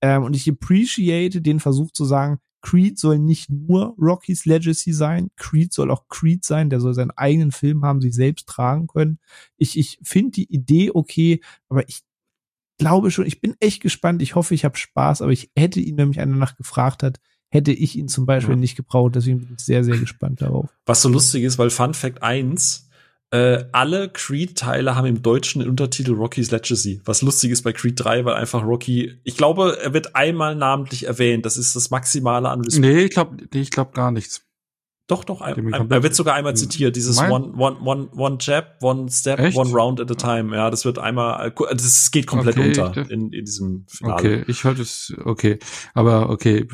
Ähm, 0.00 0.24
und 0.24 0.34
ich 0.34 0.48
appreciate 0.48 1.42
den 1.42 1.60
Versuch 1.60 1.90
zu 1.92 2.04
sagen, 2.04 2.38
Creed 2.62 2.98
soll 2.98 3.18
nicht 3.18 3.50
nur 3.50 3.94
Rocky's 3.98 4.44
Legacy 4.44 4.92
sein, 4.92 5.30
Creed 5.36 5.72
soll 5.72 5.90
auch 5.90 6.08
Creed 6.08 6.44
sein, 6.44 6.68
der 6.68 6.80
soll 6.80 6.94
seinen 6.94 7.10
eigenen 7.12 7.52
Film 7.52 7.84
haben, 7.84 8.00
sich 8.00 8.14
selbst 8.14 8.48
tragen 8.48 8.86
können. 8.86 9.18
Ich, 9.56 9.78
ich 9.78 9.98
finde 10.02 10.32
die 10.32 10.52
Idee 10.52 10.90
okay, 10.92 11.40
aber 11.68 11.88
ich 11.88 12.02
glaube 12.78 13.10
schon, 13.10 13.26
ich 13.26 13.40
bin 13.40 13.54
echt 13.60 13.82
gespannt. 13.82 14.22
Ich 14.22 14.34
hoffe, 14.34 14.54
ich 14.54 14.64
habe 14.64 14.76
Spaß, 14.76 15.22
aber 15.22 15.32
ich 15.32 15.50
hätte 15.56 15.80
ihn, 15.80 15.96
wenn 15.96 16.08
mich 16.08 16.20
einer 16.20 16.36
nach 16.36 16.56
gefragt 16.56 17.02
hat, 17.02 17.20
hätte 17.50 17.72
ich 17.72 17.96
ihn 17.96 18.08
zum 18.08 18.26
Beispiel 18.26 18.54
ja. 18.54 18.60
nicht 18.60 18.76
gebraucht. 18.76 19.16
Deswegen 19.16 19.40
bin 19.40 19.54
ich 19.56 19.64
sehr, 19.64 19.84
sehr 19.84 19.98
gespannt 19.98 20.40
darauf. 20.40 20.70
Was 20.86 21.02
so 21.02 21.08
lustig 21.08 21.44
ist, 21.44 21.58
weil 21.58 21.70
Fun 21.70 21.94
Fact 21.94 22.22
1 22.22 22.88
äh, 23.32 23.64
alle 23.72 24.08
Creed-Teile 24.08 24.96
haben 24.96 25.06
im 25.06 25.22
Deutschen 25.22 25.60
den 25.60 25.70
Untertitel 25.70 26.12
Rocky's 26.12 26.50
Legacy. 26.50 27.00
Was 27.04 27.22
lustig 27.22 27.52
ist 27.52 27.62
bei 27.62 27.72
Creed 27.72 27.94
3, 27.96 28.24
weil 28.24 28.34
einfach 28.34 28.64
Rocky, 28.64 29.18
ich 29.22 29.36
glaube, 29.36 29.78
er 29.80 29.94
wird 29.94 30.16
einmal 30.16 30.56
namentlich 30.56 31.06
erwähnt. 31.06 31.46
Das 31.46 31.56
ist 31.56 31.76
das 31.76 31.90
Maximale 31.90 32.48
an 32.48 32.60
Respekt. 32.60 32.84
Nee, 32.84 33.04
ich 33.04 33.10
glaube 33.10 33.36
nee, 33.52 33.60
ich 33.60 33.70
glaub 33.70 33.94
gar 33.94 34.10
nichts. 34.10 34.42
Doch, 35.06 35.24
doch, 35.24 35.40
ein, 35.40 35.74
ein, 35.74 35.90
er 35.90 36.04
wird 36.04 36.14
sogar 36.14 36.36
einmal 36.36 36.54
zitiert, 36.54 36.94
dieses 36.94 37.18
one, 37.18 37.52
one, 37.56 37.80
one, 37.80 38.08
one 38.14 38.38
jab, 38.40 38.80
one 38.80 39.10
step, 39.10 39.40
Echt? 39.40 39.56
one 39.56 39.72
round 39.72 40.00
at 40.00 40.08
a 40.08 40.14
time. 40.14 40.54
Ja, 40.54 40.70
das 40.70 40.84
wird 40.84 41.00
einmal, 41.00 41.52
das 41.72 42.12
geht 42.12 42.28
komplett 42.28 42.56
okay, 42.56 42.68
unter 42.68 43.10
in, 43.10 43.32
in 43.32 43.44
diesem 43.44 43.86
Finale. 43.88 44.14
Okay, 44.14 44.44
ich 44.46 44.62
höre 44.62 44.74
das, 44.74 45.12
okay. 45.24 45.58
Aber 45.94 46.30
okay, 46.30 46.64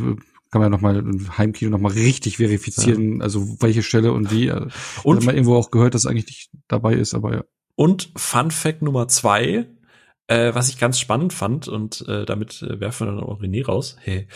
kann 0.51 0.61
man 0.61 0.67
ja 0.67 0.77
nochmal 0.77 0.97
im 0.97 1.37
Heimkino 1.37 1.71
nochmal 1.71 1.93
richtig 1.93 2.37
verifizieren, 2.37 3.19
ja. 3.19 3.25
also 3.25 3.61
welche 3.61 3.83
Stelle 3.83 4.13
und 4.13 4.31
wie. 4.31 4.51
Und 4.51 4.71
also 5.17 5.27
man 5.27 5.35
irgendwo 5.35 5.57
auch 5.57 5.71
gehört, 5.71 5.95
dass 5.95 6.05
es 6.05 6.11
eigentlich 6.11 6.27
nicht 6.27 6.51
dabei 6.69 6.95
ist, 6.95 7.15
aber 7.15 7.35
ja. 7.35 7.45
Und 7.75 8.11
Fun 8.17 8.51
Fact 8.51 8.83
Nummer 8.83 9.09
zwei, 9.09 9.67
äh, 10.29 10.55
was 10.55 10.69
ich 10.69 10.79
ganz 10.79 10.99
spannend 10.99 11.33
fand, 11.33 11.69
und 11.69 12.07
äh, 12.09 12.25
damit 12.25 12.63
äh, 12.63 12.81
werfen 12.81 13.07
wir 13.07 13.13
dann 13.13 13.23
auch 13.23 13.41
René 13.41 13.67
raus, 13.67 13.97
hey, 14.01 14.29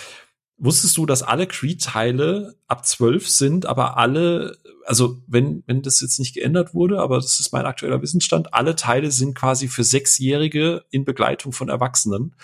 wusstest 0.60 0.96
du, 0.98 1.06
dass 1.06 1.22
alle 1.22 1.46
Creed-Teile 1.46 2.54
ab 2.66 2.86
zwölf 2.86 3.28
sind, 3.28 3.64
aber 3.64 3.96
alle, 3.96 4.58
also 4.84 5.22
wenn, 5.26 5.64
wenn 5.66 5.80
das 5.80 6.02
jetzt 6.02 6.18
nicht 6.18 6.34
geändert 6.34 6.74
wurde, 6.74 7.00
aber 7.00 7.16
das 7.16 7.40
ist 7.40 7.52
mein 7.52 7.64
aktueller 7.64 8.02
Wissensstand, 8.02 8.52
alle 8.52 8.76
Teile 8.76 9.10
sind 9.10 9.34
quasi 9.34 9.68
für 9.68 9.84
Sechsjährige 9.84 10.84
in 10.90 11.06
Begleitung 11.06 11.52
von 11.52 11.70
Erwachsenen. 11.70 12.34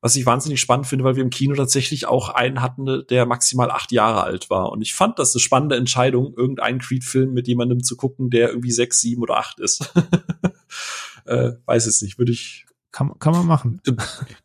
Was 0.00 0.14
ich 0.14 0.26
wahnsinnig 0.26 0.60
spannend 0.60 0.86
finde, 0.86 1.04
weil 1.04 1.16
wir 1.16 1.24
im 1.24 1.30
Kino 1.30 1.56
tatsächlich 1.56 2.06
auch 2.06 2.28
einen 2.28 2.62
hatten, 2.62 3.04
der 3.08 3.26
maximal 3.26 3.70
acht 3.70 3.90
Jahre 3.90 4.22
alt 4.22 4.48
war. 4.48 4.70
Und 4.70 4.80
ich 4.80 4.94
fand 4.94 5.18
das 5.18 5.34
eine 5.34 5.40
spannende 5.40 5.76
Entscheidung, 5.76 6.34
irgendeinen 6.36 6.78
Creed-Film 6.78 7.32
mit 7.32 7.48
jemandem 7.48 7.82
zu 7.82 7.96
gucken, 7.96 8.30
der 8.30 8.50
irgendwie 8.50 8.70
sechs, 8.70 9.00
sieben 9.00 9.22
oder 9.22 9.38
acht 9.38 9.58
ist. 9.58 9.92
äh, 11.24 11.52
weiß 11.66 11.86
es 11.86 12.00
nicht, 12.00 12.16
würde 12.16 12.30
ich, 12.30 12.66
kann, 12.98 13.16
kann 13.20 13.32
man 13.32 13.46
machen. 13.46 13.80
Du, 13.84 13.92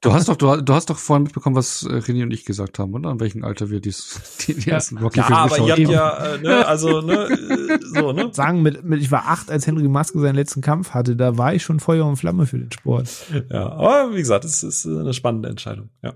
du 0.01 0.13
hast 0.13 0.29
doch, 0.29 0.35
du, 0.35 0.61
du, 0.61 0.73
hast 0.73 0.89
doch 0.89 0.97
vorhin 0.97 1.23
mitbekommen, 1.23 1.55
was 1.55 1.83
äh, 1.83 1.95
René 1.95 2.21
und 2.23 2.31
ich 2.31 2.45
gesagt 2.45 2.77
haben, 2.77 2.93
oder? 2.93 3.09
An 3.09 3.19
welchem 3.19 3.43
Alter 3.43 3.71
wir 3.71 3.79
dies, 3.79 4.21
die, 4.41 4.53
die 4.53 4.69
ersten 4.69 4.99
rocky 4.99 5.19
Ja, 5.19 5.29
aber 5.29 5.57
ihr 5.57 5.71
habt 5.71 5.79
ja, 5.79 6.35
äh, 6.35 6.37
ne, 6.39 6.67
also, 6.67 7.01
ne, 7.01 7.13
äh, 7.13 7.79
so, 7.81 8.11
ne? 8.11 8.29
Sagen, 8.31 8.61
mit, 8.61 8.83
mit, 8.83 9.01
ich 9.01 9.11
war 9.11 9.27
acht, 9.27 9.49
als 9.49 9.65
Henry 9.65 9.87
Maske 9.87 10.19
seinen 10.19 10.35
letzten 10.35 10.61
Kampf 10.61 10.91
hatte, 10.91 11.15
da 11.15 11.35
war 11.37 11.55
ich 11.55 11.63
schon 11.63 11.79
Feuer 11.79 12.05
und 12.05 12.17
Flamme 12.17 12.45
für 12.45 12.59
den 12.59 12.71
Sport. 12.71 13.09
Ja, 13.49 13.71
aber 13.71 14.13
wie 14.13 14.19
gesagt, 14.19 14.45
es 14.45 14.61
ist 14.61 14.85
eine 14.85 15.13
spannende 15.13 15.49
Entscheidung, 15.49 15.89
ja. 16.03 16.13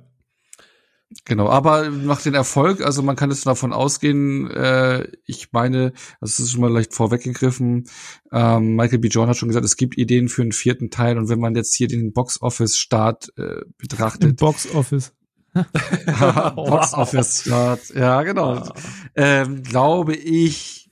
Genau, 1.24 1.48
aber 1.48 1.90
nach 1.90 2.22
den 2.22 2.34
Erfolg, 2.34 2.82
also 2.82 3.02
man 3.02 3.16
kann 3.16 3.32
jetzt 3.32 3.46
davon 3.48 3.72
ausgehen, 3.72 4.52
äh, 4.52 5.08
ich 5.26 5.54
meine, 5.54 5.94
das 6.20 6.38
ist 6.40 6.52
schon 6.52 6.60
mal 6.60 6.72
leicht 6.72 6.94
vorweggegriffen, 6.94 7.86
ähm, 8.34 8.76
Michael 8.76 9.00
B. 9.00 9.08
Jordan 9.08 9.30
hat 9.30 9.38
schon 9.38 9.48
gesagt, 9.48 9.66
es 9.66 9.78
gibt 9.78 9.98
Ideen 9.98 10.28
für 10.28 10.42
einen 10.42 10.52
vierten 10.52 10.90
Teil 10.90 11.18
und 11.18 11.30
wenn 11.30 11.40
man 11.40 11.56
jetzt 11.56 11.74
hier 11.76 11.88
den 11.88 12.12
Box-Office-Start 12.12 13.32
äh, 13.38 13.62
betrachtet. 13.78 14.24
Im 14.32 14.36
Box-Office. 14.36 15.14
Box-Office-Start, 16.56 17.96
ja 17.96 18.24
genau. 18.24 18.70
Ähm, 19.16 19.64
glaube 19.64 20.14
ich, 20.14 20.90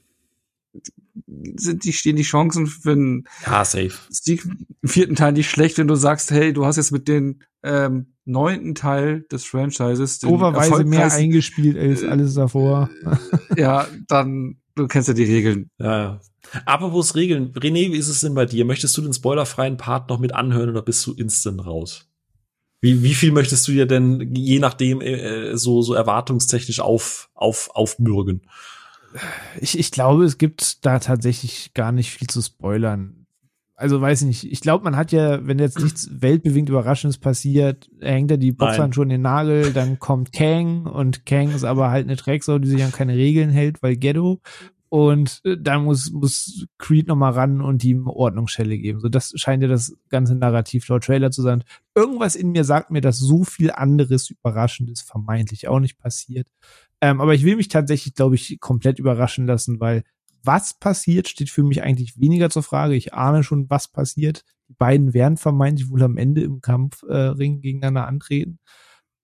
sind 1.57 1.83
die, 1.83 1.91
stehen 1.91 2.15
die 2.15 2.23
Chancen 2.23 2.67
für 2.67 2.93
einen 2.93 3.25
ja, 3.45 3.65
safe. 3.65 3.91
vierten 4.85 5.15
Teil 5.15 5.33
nicht 5.33 5.49
schlecht, 5.49 5.77
wenn 5.77 5.87
du 5.87 5.95
sagst, 5.95 6.31
hey, 6.31 6.53
du 6.53 6.65
hast 6.65 6.77
jetzt 6.77 6.91
mit 6.91 7.09
den 7.09 7.43
ähm, 7.63 8.14
neunten 8.25 8.75
Teil 8.75 9.25
des 9.31 9.45
Franchises. 9.45 10.23
Overweise 10.23 10.83
mehr 10.83 11.11
eingespielt 11.11 11.77
als 11.77 12.03
alles 12.03 12.33
davor. 12.33 12.89
Äh, 13.55 13.61
ja, 13.61 13.87
dann, 14.07 14.57
du 14.75 14.87
kennst 14.87 15.07
ja 15.07 15.13
die 15.13 15.23
Regeln. 15.23 15.69
Ja, 15.77 15.97
ja. 15.97 16.21
Apropos 16.65 17.15
Regeln. 17.15 17.53
René, 17.53 17.91
wie 17.91 17.97
ist 17.97 18.09
es 18.09 18.21
denn 18.21 18.33
bei 18.33 18.45
dir? 18.45 18.65
Möchtest 18.65 18.95
du 18.97 19.01
den 19.01 19.13
spoilerfreien 19.13 19.77
Part 19.77 20.09
noch 20.09 20.19
mit 20.19 20.33
anhören 20.33 20.69
oder 20.69 20.81
bist 20.81 21.05
du 21.05 21.13
instant 21.13 21.65
raus? 21.65 22.09
Wie, 22.81 23.01
wie 23.03 23.15
viel 23.15 23.31
möchtest 23.31 23.67
du 23.67 23.71
dir 23.71 23.85
denn 23.85 24.35
je 24.35 24.59
nachdem 24.59 25.01
äh, 25.01 25.57
so, 25.57 25.81
so 25.81 25.93
erwartungstechnisch 25.93 26.79
auf, 26.81 27.29
auf, 27.33 27.69
aufbürgen? 27.73 28.41
Ich, 29.59 29.79
ich 29.79 29.91
glaube, 29.91 30.25
es 30.25 30.37
gibt 30.37 30.85
da 30.85 30.99
tatsächlich 30.99 31.73
gar 31.73 31.91
nicht 31.91 32.11
viel 32.11 32.27
zu 32.27 32.41
spoilern 32.41 33.24
also 33.75 33.99
weiß 33.99 34.21
ich 34.21 34.27
nicht, 34.27 34.51
ich 34.51 34.61
glaube, 34.61 34.83
man 34.83 34.95
hat 34.95 35.11
ja, 35.11 35.45
wenn 35.45 35.59
jetzt 35.59 35.79
nichts 35.79 36.09
weltbewegend 36.21 36.69
Überraschendes 36.69 37.17
passiert, 37.17 37.89
hängt 37.99 38.31
er 38.31 38.37
die 38.37 38.51
Boxhand 38.51 38.95
schon 38.95 39.09
den 39.09 39.21
Nagel, 39.21 39.73
dann 39.73 39.99
kommt 39.99 40.31
Kang 40.31 40.85
und 40.85 41.25
Kang 41.25 41.49
ist 41.51 41.65
aber 41.65 41.89
halt 41.89 42.05
eine 42.05 42.15
Drecksau, 42.15 42.57
die 42.59 42.69
sich 42.69 42.83
an 42.83 42.91
keine 42.91 43.15
Regeln 43.15 43.49
hält, 43.49 43.83
weil 43.83 43.97
Ghetto. 43.97 44.41
Und 44.87 45.41
äh, 45.43 45.57
dann 45.59 45.83
muss, 45.83 46.11
muss 46.11 46.67
Creed 46.77 47.07
nochmal 47.07 47.33
ran 47.33 47.59
und 47.59 47.83
ihm 47.83 48.07
Ordnungsschelle 48.07 48.77
geben. 48.77 49.01
So, 49.01 49.09
das 49.09 49.33
scheint 49.35 49.61
ja 49.61 49.67
das 49.67 49.97
ganze 50.09 50.35
Narrativ 50.35 50.87
laut 50.87 51.03
Trailer 51.03 51.31
zu 51.31 51.41
sein. 51.41 51.63
Irgendwas 51.95 52.35
in 52.35 52.51
mir 52.51 52.63
sagt 52.63 52.91
mir, 52.91 53.01
dass 53.01 53.19
so 53.19 53.43
viel 53.43 53.71
anderes 53.71 54.29
Überraschendes 54.29 55.01
vermeintlich 55.01 55.67
auch 55.67 55.79
nicht 55.79 55.97
passiert. 55.97 56.47
Ähm, 57.01 57.19
aber 57.19 57.33
ich 57.33 57.43
will 57.43 57.57
mich 57.57 57.67
tatsächlich, 57.67 58.13
glaube 58.13 58.35
ich, 58.35 58.59
komplett 58.61 58.99
überraschen 58.99 59.47
lassen, 59.47 59.79
weil 59.81 60.03
was 60.45 60.73
passiert, 60.73 61.27
steht 61.27 61.49
für 61.49 61.63
mich 61.63 61.83
eigentlich 61.83 62.19
weniger 62.19 62.49
zur 62.49 62.63
Frage. 62.63 62.95
Ich 62.95 63.13
ahne 63.13 63.43
schon, 63.43 63.69
was 63.69 63.87
passiert. 63.87 64.43
Die 64.69 64.73
beiden 64.73 65.13
werden 65.13 65.37
vermeintlich 65.37 65.89
wohl 65.89 66.03
am 66.03 66.17
Ende 66.17 66.41
im 66.41 66.61
Kampfring 66.61 67.57
äh, 67.57 67.59
gegeneinander 67.59 68.07
antreten. 68.07 68.59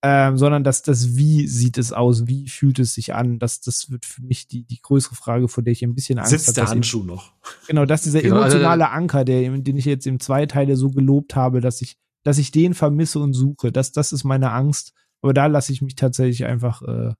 Ähm, 0.03 0.35
sondern 0.35 0.64
dass 0.64 0.81
das 0.81 1.15
Wie 1.15 1.48
sieht 1.48 1.77
es 1.77 1.93
aus, 1.93 2.26
wie 2.26 2.48
fühlt 2.48 2.80
es 2.80 2.95
sich 2.95 3.14
an, 3.14 3.38
das, 3.38 3.61
das 3.61 3.91
wird 3.91 4.03
für 4.03 4.23
mich 4.23 4.48
die, 4.48 4.64
die 4.64 4.81
größere 4.81 5.14
Frage, 5.14 5.48
vor 5.48 5.64
der 5.64 5.73
ich 5.73 5.84
ein 5.84 5.93
bisschen 5.93 6.18
Angst 6.18 6.31
habe. 6.31 6.39
Sitzt 6.39 6.57
der 6.57 6.68
Handschuh 6.68 7.03
noch? 7.03 7.34
Genau, 7.68 7.85
dass 7.85 8.02
dieser 8.02 8.22
genau, 8.23 8.38
also 8.38 8.57
emotionale 8.57 8.89
Anker, 8.89 9.26
der, 9.26 9.56
den 9.60 9.77
ich 9.77 9.85
jetzt 9.85 10.07
im 10.07 10.19
Zweiteile 10.19 10.76
so 10.76 10.89
gelobt 10.89 11.35
habe, 11.35 11.61
dass 11.61 11.84
ich, 11.84 11.98
dass 12.23 12.39
ich 12.39 12.49
den 12.49 12.73
vermisse 12.73 13.19
und 13.19 13.34
suche, 13.34 13.72
das, 13.72 13.91
das 13.91 14.11
ist 14.11 14.23
meine 14.23 14.52
Angst. 14.52 14.93
Aber 15.22 15.35
da 15.35 15.45
lasse 15.45 15.72
ich 15.72 15.84
mich 15.84 15.93
tatsächlich 15.93 16.45
einfach 16.45 16.81
äh, 16.81 17.14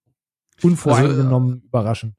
unvoreingenommen 0.64 1.54
also, 1.54 1.66
überraschen. 1.68 2.16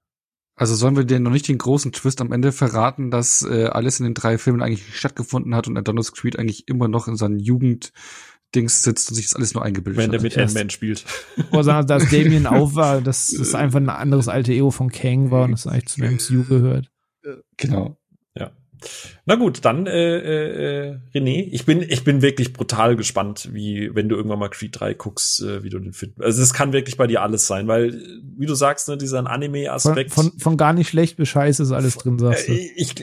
Also 0.55 0.75
sollen 0.75 0.97
wir 0.97 1.05
dir 1.05 1.19
noch 1.19 1.31
nicht 1.31 1.49
den 1.49 1.59
großen 1.59 1.93
Twist 1.93 2.21
am 2.21 2.33
Ende 2.33 2.53
verraten, 2.53 3.11
dass 3.11 3.43
äh, 3.43 3.67
alles 3.67 4.01
in 4.01 4.05
den 4.05 4.15
drei 4.15 4.37
Filmen 4.39 4.63
eigentlich 4.63 4.97
stattgefunden 4.97 5.55
hat 5.55 5.67
und 5.67 5.77
Adonis 5.77 6.13
Creed 6.13 6.39
eigentlich 6.39 6.69
immer 6.69 6.89
noch 6.89 7.09
in 7.09 7.17
seinen 7.17 7.39
Jugenddings 7.39 8.83
sitzt 8.83 9.11
und 9.11 9.17
sich 9.17 9.27
das 9.27 9.35
alles 9.35 9.55
nur 9.55 9.65
eingebildet 9.65 9.99
Wenn 9.99 10.13
hat. 10.13 10.23
Wenn 10.23 10.31
der 10.31 10.39
mit 10.39 10.49
Ant-Man 10.49 10.71
spielt. 10.71 11.05
Oder 11.53 11.65
sagen, 11.65 11.87
dass 11.87 12.11
Damien 12.11 12.47
auf 12.49 12.75
war, 12.75 13.01
dass 13.01 13.29
das 13.29 13.55
einfach 13.55 13.81
ein 13.81 13.89
anderes 13.89 14.29
alte 14.29 14.53
Ego 14.53 14.71
von 14.71 14.91
Kang 14.91 15.31
war 15.31 15.45
und 15.45 15.53
das 15.53 15.67
eigentlich 15.67 15.87
zu 15.87 16.01
dem 16.01 16.15
MCU 16.15 16.45
gehört. 16.45 16.91
Genau. 17.57 17.97
Na 19.27 19.37
gut, 19.37 19.65
dann 19.65 19.87
äh, 19.87 20.89
äh, 20.89 20.99
René, 21.15 21.49
ich 21.51 21.65
bin 21.65 21.83
ich 21.83 22.05
bin 22.05 22.23
wirklich 22.23 22.53
brutal 22.53 22.97
gespannt, 22.97 23.49
wie 23.53 23.95
wenn 23.95 24.09
du 24.09 24.17
irgendwann 24.17 24.39
mal 24.39 24.49
Creed 24.49 24.79
3 24.79 24.95
guckst, 24.95 25.43
äh, 25.43 25.63
wie 25.63 25.71
du 25.71 25.79
den 25.79 25.93
findest. 25.93 26.23
Also 26.23 26.43
es 26.43 26.53
kann 26.53 26.73
wirklich 26.73 26.97
bei 26.97 27.07
dir 27.07 27.23
alles 27.23 27.47
sein, 27.47 27.69
weil 27.69 27.93
wie 28.37 28.47
du 28.47 28.55
sagst, 28.55 28.89
ne, 28.89 28.97
dieser 28.97 29.27
Anime 29.29 29.71
Aspekt 29.71 30.13
von, 30.13 30.31
von, 30.31 30.41
von 30.41 30.57
gar 30.57 30.73
nicht 30.73 30.89
schlecht 30.89 31.17
bis 31.17 31.29
scheiße 31.29 31.63
ist 31.63 31.73
alles 31.73 31.97
drin, 31.97 32.19
sagst 32.19 32.49
du. 32.49 32.53
Äh, 32.53 32.71
ich, 32.77 32.95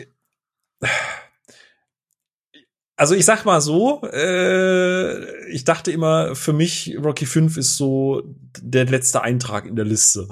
also 2.95 3.15
ich 3.15 3.26
sag 3.26 3.45
mal 3.45 3.61
so, 3.61 4.01
äh, 4.11 5.49
ich 5.51 5.64
dachte 5.64 5.91
immer, 5.91 6.35
für 6.35 6.51
mich 6.51 6.97
Rocky 7.01 7.26
5 7.26 7.56
ist 7.56 7.77
so 7.77 8.23
der 8.60 8.85
letzte 8.85 9.22
Eintrag 9.22 9.65
in 9.65 9.77
der 9.77 9.85
Liste. 9.85 10.27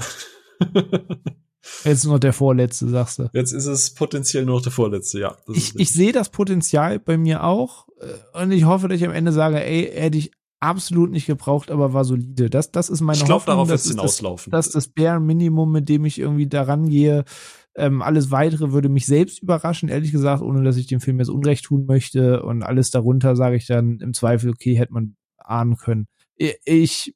Jetzt 1.83 2.05
nur 2.05 2.15
noch 2.15 2.19
der 2.19 2.33
vorletzte, 2.33 2.87
sagst 2.87 3.19
du. 3.19 3.29
Jetzt 3.33 3.51
ist 3.51 3.65
es 3.65 3.93
potenziell 3.93 4.45
nur 4.45 4.55
noch 4.55 4.63
der 4.63 4.71
vorletzte, 4.71 5.19
ja. 5.19 5.37
Ich, 5.53 5.75
ich 5.77 5.91
sehe 5.91 6.11
das 6.11 6.29
Potenzial 6.29 6.99
bei 6.99 7.17
mir 7.17 7.43
auch 7.43 7.87
äh, 7.99 8.41
und 8.41 8.51
ich 8.51 8.65
hoffe, 8.65 8.87
dass 8.87 8.97
ich 8.97 9.05
am 9.05 9.13
Ende 9.13 9.31
sage, 9.31 9.63
ey, 9.63 9.89
hätte 9.93 10.17
ich 10.17 10.31
absolut 10.59 11.11
nicht 11.11 11.27
gebraucht, 11.27 11.71
aber 11.71 11.93
war 11.93 12.03
solide. 12.03 12.49
Das, 12.49 12.71
das 12.71 12.89
ist 12.89 13.01
meine 13.01 13.17
ich 13.17 13.25
glaub, 13.25 13.41
Hoffnung. 13.41 13.55
Darauf 13.55 13.69
das 13.69 13.85
ist 13.85 13.91
hinauslaufen. 13.91 14.51
Das, 14.51 14.67
das 14.69 14.75
ist 14.75 14.87
das 14.87 14.93
Bare 14.93 15.19
Minimum, 15.19 15.71
mit 15.71 15.89
dem 15.89 16.05
ich 16.05 16.19
irgendwie 16.19 16.47
daran 16.47 16.89
gehe. 16.89 17.25
Ähm, 17.75 18.01
alles 18.01 18.31
weitere 18.31 18.71
würde 18.71 18.89
mich 18.89 19.05
selbst 19.05 19.43
überraschen, 19.43 19.87
ehrlich 19.87 20.11
gesagt, 20.11 20.41
ohne 20.41 20.63
dass 20.63 20.77
ich 20.77 20.87
dem 20.87 20.99
Film 20.99 21.19
jetzt 21.19 21.29
Unrecht 21.29 21.65
tun 21.65 21.85
möchte. 21.85 22.41
Und 22.41 22.63
alles 22.63 22.89
darunter 22.89 23.35
sage 23.35 23.55
ich 23.55 23.67
dann 23.67 23.99
im 23.99 24.13
Zweifel, 24.13 24.49
okay, 24.49 24.75
hätte 24.75 24.93
man 24.93 25.15
ahnen 25.37 25.77
können. 25.77 26.07
Ich 26.35 27.13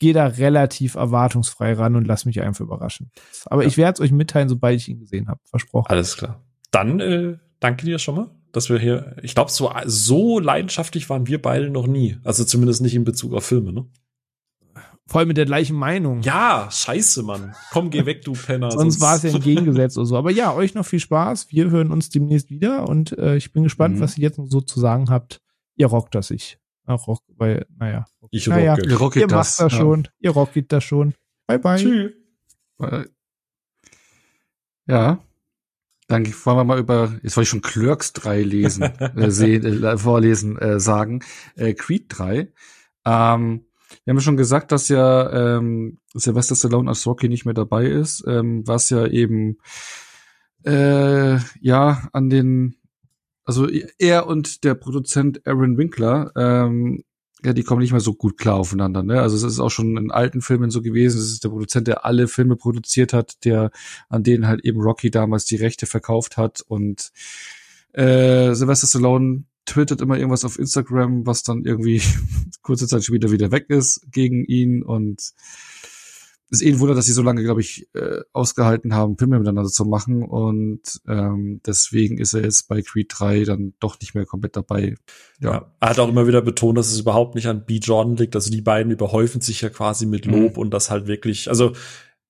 gehe 0.00 0.14
da 0.14 0.26
relativ 0.26 0.96
erwartungsfrei 0.96 1.74
ran 1.74 1.94
und 1.94 2.06
lass 2.06 2.24
mich 2.24 2.40
einfach 2.40 2.64
überraschen. 2.64 3.12
Aber 3.44 3.62
ja. 3.62 3.68
ich 3.68 3.76
werde 3.76 3.92
es 3.92 4.00
euch 4.00 4.10
mitteilen, 4.10 4.48
sobald 4.48 4.80
ich 4.80 4.88
ihn 4.88 4.98
gesehen 4.98 5.28
habe. 5.28 5.38
Versprochen. 5.44 5.90
Alles 5.90 6.16
klar. 6.16 6.42
Dann 6.72 6.98
äh, 6.98 7.36
danke 7.60 7.84
dir 7.84 7.98
schon 7.98 8.16
mal, 8.16 8.30
dass 8.50 8.70
wir 8.70 8.78
hier, 8.78 9.16
ich 9.22 9.34
glaube, 9.34 9.50
so, 9.50 9.70
so 9.84 10.40
leidenschaftlich 10.40 11.08
waren 11.10 11.26
wir 11.26 11.40
beide 11.40 11.70
noch 11.70 11.86
nie. 11.86 12.16
Also 12.24 12.44
zumindest 12.44 12.82
nicht 12.82 12.94
in 12.94 13.04
Bezug 13.04 13.34
auf 13.34 13.44
Filme, 13.44 13.72
ne? 13.72 13.86
Voll 15.06 15.26
mit 15.26 15.36
der 15.36 15.44
gleichen 15.44 15.76
Meinung. 15.76 16.22
Ja, 16.22 16.68
scheiße, 16.70 17.24
Mann. 17.24 17.52
Komm, 17.72 17.90
geh 17.90 18.06
weg, 18.06 18.22
du 18.24 18.32
Penner. 18.32 18.70
sonst 18.70 19.00
war 19.00 19.16
es 19.16 19.24
ja 19.24 19.30
entgegengesetzt 19.30 19.98
oder 19.98 20.06
so. 20.06 20.16
Aber 20.16 20.30
ja, 20.30 20.54
euch 20.54 20.74
noch 20.74 20.86
viel 20.86 21.00
Spaß. 21.00 21.50
Wir 21.50 21.68
hören 21.68 21.90
uns 21.90 22.10
demnächst 22.10 22.48
wieder 22.48 22.88
und 22.88 23.18
äh, 23.18 23.36
ich 23.36 23.52
bin 23.52 23.64
gespannt, 23.64 23.96
mhm. 23.96 24.00
was 24.00 24.16
ihr 24.16 24.22
jetzt 24.22 24.38
noch 24.38 24.46
so 24.46 24.60
zu 24.60 24.78
sagen 24.78 25.10
habt. 25.10 25.40
Ihr 25.74 25.88
rockt 25.88 26.14
das 26.14 26.30
ich. 26.30 26.59
Ach, 26.86 27.06
rock, 27.06 27.22
weil, 27.36 27.66
naja. 27.78 28.06
Ich 28.30 28.46
naja, 28.46 28.74
rocke. 28.74 29.20
Ihr, 29.20 29.26
ihr 29.26 29.34
macht 29.34 29.40
das, 29.40 29.56
das 29.56 29.72
schon. 29.72 30.04
Ja. 30.04 30.10
Ihr 30.20 30.30
rocket 30.30 30.72
das 30.72 30.84
schon. 30.84 31.14
Bye, 31.46 31.58
bye. 31.58 31.76
Tschüss. 31.76 32.12
Ja. 34.86 35.22
Dann 36.08 36.26
wollen 36.26 36.56
wir 36.56 36.64
mal 36.64 36.78
über, 36.80 37.12
jetzt 37.22 37.36
wollte 37.36 37.44
ich 37.44 37.48
schon 37.48 37.62
Clerks 37.62 38.12
3 38.14 38.42
lesen, 38.42 38.82
äh, 38.82 39.30
sehen, 39.30 39.84
äh, 39.84 39.96
vorlesen, 39.96 40.58
äh, 40.58 40.80
sagen. 40.80 41.22
Äh, 41.54 41.74
Creed 41.74 42.06
3. 42.08 42.52
Ähm, 43.06 43.66
wir 44.04 44.10
haben 44.12 44.16
ja 44.16 44.20
schon 44.20 44.36
gesagt, 44.36 44.72
dass 44.72 44.88
ja 44.88 45.58
ähm, 45.58 45.98
Sylvester 46.14 46.56
Stallone 46.56 46.88
als 46.88 47.06
Rocky 47.06 47.28
nicht 47.28 47.44
mehr 47.44 47.54
dabei 47.54 47.86
ist, 47.86 48.24
ähm, 48.26 48.66
was 48.66 48.90
ja 48.90 49.06
eben 49.06 49.58
äh, 50.64 51.38
ja 51.60 52.08
an 52.12 52.30
den 52.30 52.76
also 53.50 53.68
er 53.98 54.28
und 54.28 54.62
der 54.62 54.74
Produzent 54.76 55.44
Aaron 55.44 55.76
Winkler, 55.76 56.30
ähm, 56.36 57.02
ja, 57.42 57.52
die 57.52 57.64
kommen 57.64 57.80
nicht 57.80 57.90
mehr 57.90 58.00
so 58.00 58.14
gut 58.14 58.38
klar 58.38 58.54
aufeinander. 58.54 59.02
Ne? 59.02 59.20
Also 59.20 59.34
es 59.34 59.42
ist 59.42 59.58
auch 59.58 59.72
schon 59.72 59.96
in 59.96 60.12
alten 60.12 60.40
Filmen 60.40 60.70
so 60.70 60.82
gewesen. 60.82 61.18
Es 61.18 61.32
ist 61.32 61.42
der 61.42 61.48
Produzent, 61.48 61.88
der 61.88 62.04
alle 62.04 62.28
Filme 62.28 62.54
produziert 62.54 63.12
hat, 63.12 63.44
der 63.44 63.72
an 64.08 64.22
denen 64.22 64.46
halt 64.46 64.64
eben 64.64 64.80
Rocky 64.80 65.10
damals 65.10 65.46
die 65.46 65.56
Rechte 65.56 65.86
verkauft 65.86 66.36
hat. 66.36 66.60
Und 66.60 67.10
äh, 67.92 68.54
Sylvester 68.54 68.86
Stallone 68.86 69.46
twittert 69.66 70.00
immer 70.00 70.16
irgendwas 70.16 70.44
auf 70.44 70.56
Instagram, 70.56 71.26
was 71.26 71.42
dann 71.42 71.64
irgendwie 71.64 72.00
kurze 72.62 72.86
Zeit 72.86 73.02
später 73.02 73.32
wieder 73.32 73.50
weg 73.50 73.68
ist 73.68 74.06
gegen 74.12 74.44
ihn. 74.44 74.84
Und 74.84 75.32
ist 76.50 76.62
eh 76.62 76.70
ein 76.70 76.80
Wunder, 76.80 76.94
dass 76.94 77.06
sie 77.06 77.12
so 77.12 77.22
lange, 77.22 77.42
glaube 77.42 77.60
ich, 77.60 77.88
äh, 77.94 78.20
ausgehalten 78.32 78.94
haben, 78.94 79.16
Filme 79.16 79.38
miteinander 79.38 79.70
zu 79.70 79.84
machen. 79.84 80.24
Und 80.24 80.82
ähm, 81.06 81.60
deswegen 81.64 82.18
ist 82.18 82.34
er 82.34 82.42
jetzt 82.42 82.68
bei 82.68 82.82
Creed 82.82 83.12
3 83.16 83.44
dann 83.44 83.74
doch 83.78 84.00
nicht 84.00 84.14
mehr 84.14 84.26
komplett 84.26 84.56
dabei. 84.56 84.96
Ja. 85.40 85.52
ja. 85.52 85.74
Er 85.78 85.88
hat 85.90 85.98
auch 86.00 86.08
immer 86.08 86.26
wieder 86.26 86.42
betont, 86.42 86.76
dass 86.76 86.90
es 86.90 87.00
überhaupt 87.00 87.36
nicht 87.36 87.46
an 87.46 87.64
B. 87.64 87.76
Jordan 87.76 88.16
liegt. 88.16 88.34
Also 88.34 88.50
die 88.50 88.62
beiden 88.62 88.90
überhäufen 88.90 89.40
sich 89.40 89.60
ja 89.60 89.70
quasi 89.70 90.06
mit 90.06 90.26
Lob 90.26 90.56
mhm. 90.56 90.62
und 90.62 90.70
das 90.74 90.90
halt 90.90 91.06
wirklich, 91.06 91.48
also 91.48 91.72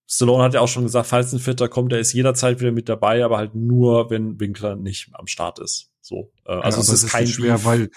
Stallone 0.07 0.43
hat 0.43 0.55
ja 0.55 0.61
auch 0.61 0.69
schon 0.69 0.83
gesagt, 0.83 1.07
falls 1.07 1.33
ein 1.33 1.39
Vierter 1.39 1.69
kommt, 1.69 1.93
er 1.93 2.01
ist 2.01 2.13
jederzeit 2.13 2.61
wieder 2.61 2.73
mit 2.73 2.89
dabei, 2.89 3.25
aber 3.25 3.39
halt 3.39 3.55
nur, 3.55 4.11
wenn 4.11 4.41
Winkler 4.41 4.75
nicht 4.75 5.11
am 5.13 5.29
Start 5.29 5.61
ist. 5.61 5.93
So, 6.01 6.33
äh, 6.45 6.53
also 6.53 6.79
ja, 6.79 6.83
es 6.83 7.05
ist 7.05 7.09
kein 7.11 7.29
schwer, 7.29 7.65
weil 7.65 7.91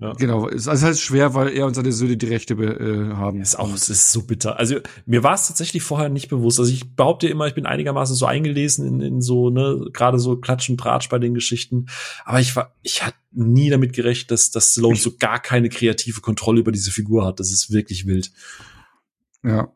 ja. 0.00 0.12
Genau, 0.12 0.48
es 0.48 0.68
ist 0.68 0.82
halt 0.84 0.98
schwer, 0.98 1.34
weil 1.34 1.48
er 1.48 1.66
und 1.66 1.74
seine 1.74 1.90
Söhne 1.90 2.16
die 2.16 2.26
Rechte 2.26 2.54
äh, 2.54 3.16
haben. 3.16 3.40
Ist 3.40 3.58
auch, 3.58 3.72
es 3.74 3.88
ist 3.88 4.12
so 4.12 4.22
bitter. 4.22 4.56
Also 4.56 4.76
mir 5.06 5.24
war 5.24 5.34
es 5.34 5.48
tatsächlich 5.48 5.82
vorher 5.82 6.08
nicht 6.08 6.28
bewusst. 6.28 6.60
Also 6.60 6.72
ich 6.72 6.94
behaupte 6.94 7.26
immer, 7.26 7.48
ich 7.48 7.54
bin 7.54 7.66
einigermaßen 7.66 8.14
so 8.14 8.24
eingelesen 8.24 8.86
in, 8.86 9.00
in 9.00 9.20
so 9.20 9.50
ne, 9.50 9.88
gerade 9.92 10.20
so 10.20 10.36
Klatsch 10.36 10.70
und 10.70 10.78
Tratsch 10.78 11.08
bei 11.08 11.18
den 11.18 11.34
Geschichten. 11.34 11.86
Aber 12.24 12.38
ich 12.38 12.54
war, 12.54 12.76
ich 12.82 13.04
hatte 13.04 13.16
nie 13.32 13.70
damit 13.70 13.92
gerechnet, 13.92 14.30
dass, 14.30 14.52
dass 14.52 14.70
Stallone 14.70 14.96
so 14.96 15.16
gar 15.18 15.40
keine 15.40 15.68
kreative 15.68 16.20
Kontrolle 16.20 16.60
über 16.60 16.70
diese 16.70 16.92
Figur 16.92 17.26
hat. 17.26 17.40
Das 17.40 17.50
ist 17.50 17.72
wirklich 17.72 18.06
wild. 18.06 18.30
Ja, 19.42 19.72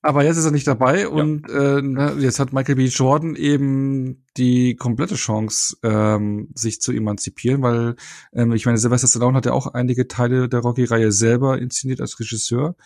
aber 0.00 0.24
jetzt 0.24 0.38
ist 0.38 0.46
er 0.46 0.50
nicht 0.50 0.66
dabei 0.66 1.02
ja. 1.02 1.08
und 1.08 1.48
äh, 1.50 1.82
ne, 1.82 2.16
jetzt 2.18 2.40
hat 2.40 2.52
Michael 2.52 2.76
B. 2.76 2.86
Jordan 2.86 3.36
eben 3.36 4.24
die 4.36 4.74
komplette 4.76 5.16
Chance, 5.16 5.76
ähm, 5.82 6.48
sich 6.54 6.80
zu 6.80 6.92
emanzipieren, 6.92 7.62
weil 7.62 7.96
ähm, 8.32 8.52
ich 8.52 8.64
meine, 8.64 8.78
Sylvester 8.78 9.08
Stallone 9.08 9.36
hat 9.36 9.46
ja 9.46 9.52
auch 9.52 9.66
einige 9.66 10.08
Teile 10.08 10.48
der 10.48 10.60
Rocky-Reihe 10.60 11.12
selber 11.12 11.58
inszeniert 11.58 12.00
als 12.00 12.18
Regisseur. 12.18 12.76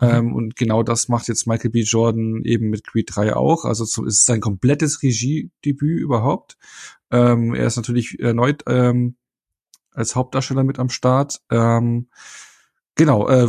Mhm. 0.00 0.08
Ähm, 0.08 0.34
und 0.34 0.56
genau 0.56 0.82
das 0.82 1.08
macht 1.08 1.28
jetzt 1.28 1.46
Michael 1.46 1.70
B. 1.70 1.82
Jordan 1.82 2.42
eben 2.44 2.70
mit 2.70 2.86
Creed 2.86 3.10
3 3.14 3.34
auch. 3.34 3.64
Also 3.64 3.84
es 3.84 3.98
ist 3.98 4.24
sein 4.24 4.40
komplettes 4.40 5.02
Regiedebüt 5.02 6.00
überhaupt. 6.00 6.56
Ähm, 7.10 7.54
er 7.54 7.66
ist 7.66 7.76
natürlich 7.76 8.20
erneut 8.20 8.62
ähm, 8.66 9.16
als 9.92 10.14
Hauptdarsteller 10.14 10.62
mit 10.62 10.78
am 10.78 10.90
Start. 10.90 11.40
Ähm, 11.50 12.08
genau, 12.94 13.28
äh, 13.28 13.48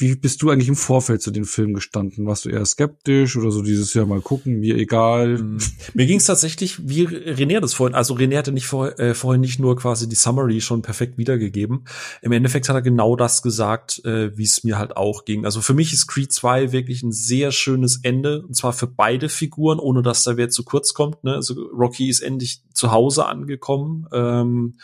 wie 0.00 0.16
bist 0.16 0.42
du 0.42 0.50
eigentlich 0.50 0.68
im 0.68 0.76
Vorfeld 0.76 1.22
zu 1.22 1.30
den 1.30 1.44
Filmen 1.44 1.74
gestanden? 1.74 2.26
Warst 2.26 2.44
du 2.44 2.48
eher 2.48 2.64
skeptisch 2.64 3.36
oder 3.36 3.50
so 3.50 3.62
dieses 3.62 3.92
Jahr 3.94 4.06
mal 4.06 4.20
gucken, 4.20 4.60
mir 4.60 4.76
egal? 4.76 5.38
Mhm. 5.38 5.58
Mir 5.94 6.06
ging 6.06 6.16
es 6.16 6.24
tatsächlich, 6.24 6.88
wie 6.88 7.06
René 7.06 7.60
das 7.60 7.74
vorhin, 7.74 7.94
also 7.94 8.14
René 8.14 8.38
hatte 8.38 8.52
nicht 8.52 8.66
vor, 8.66 8.98
äh, 8.98 9.14
vorhin 9.14 9.40
nicht 9.40 9.60
nur 9.60 9.76
quasi 9.76 10.08
die 10.08 10.16
Summary 10.16 10.60
schon 10.60 10.82
perfekt 10.82 11.18
wiedergegeben. 11.18 11.84
Im 12.22 12.32
Endeffekt 12.32 12.68
hat 12.68 12.76
er 12.76 12.82
genau 12.82 13.14
das 13.16 13.42
gesagt, 13.42 14.04
äh, 14.04 14.36
wie 14.36 14.44
es 14.44 14.64
mir 14.64 14.78
halt 14.78 14.96
auch 14.96 15.24
ging. 15.24 15.44
Also 15.44 15.60
für 15.60 15.74
mich 15.74 15.92
ist 15.92 16.06
Creed 16.06 16.32
2 16.32 16.72
wirklich 16.72 17.02
ein 17.02 17.12
sehr 17.12 17.52
schönes 17.52 18.00
Ende, 18.02 18.42
und 18.42 18.54
zwar 18.54 18.72
für 18.72 18.86
beide 18.86 19.28
Figuren, 19.28 19.78
ohne 19.78 20.02
dass 20.02 20.24
da 20.24 20.36
wer 20.36 20.48
zu 20.48 20.64
kurz 20.64 20.94
kommt. 20.94 21.22
Ne? 21.24 21.34
Also 21.34 21.54
Rocky 21.72 22.08
ist 22.08 22.20
endlich 22.20 22.62
zu 22.72 22.90
Hause 22.92 23.26
angekommen, 23.26 24.06
ähm, 24.12 24.78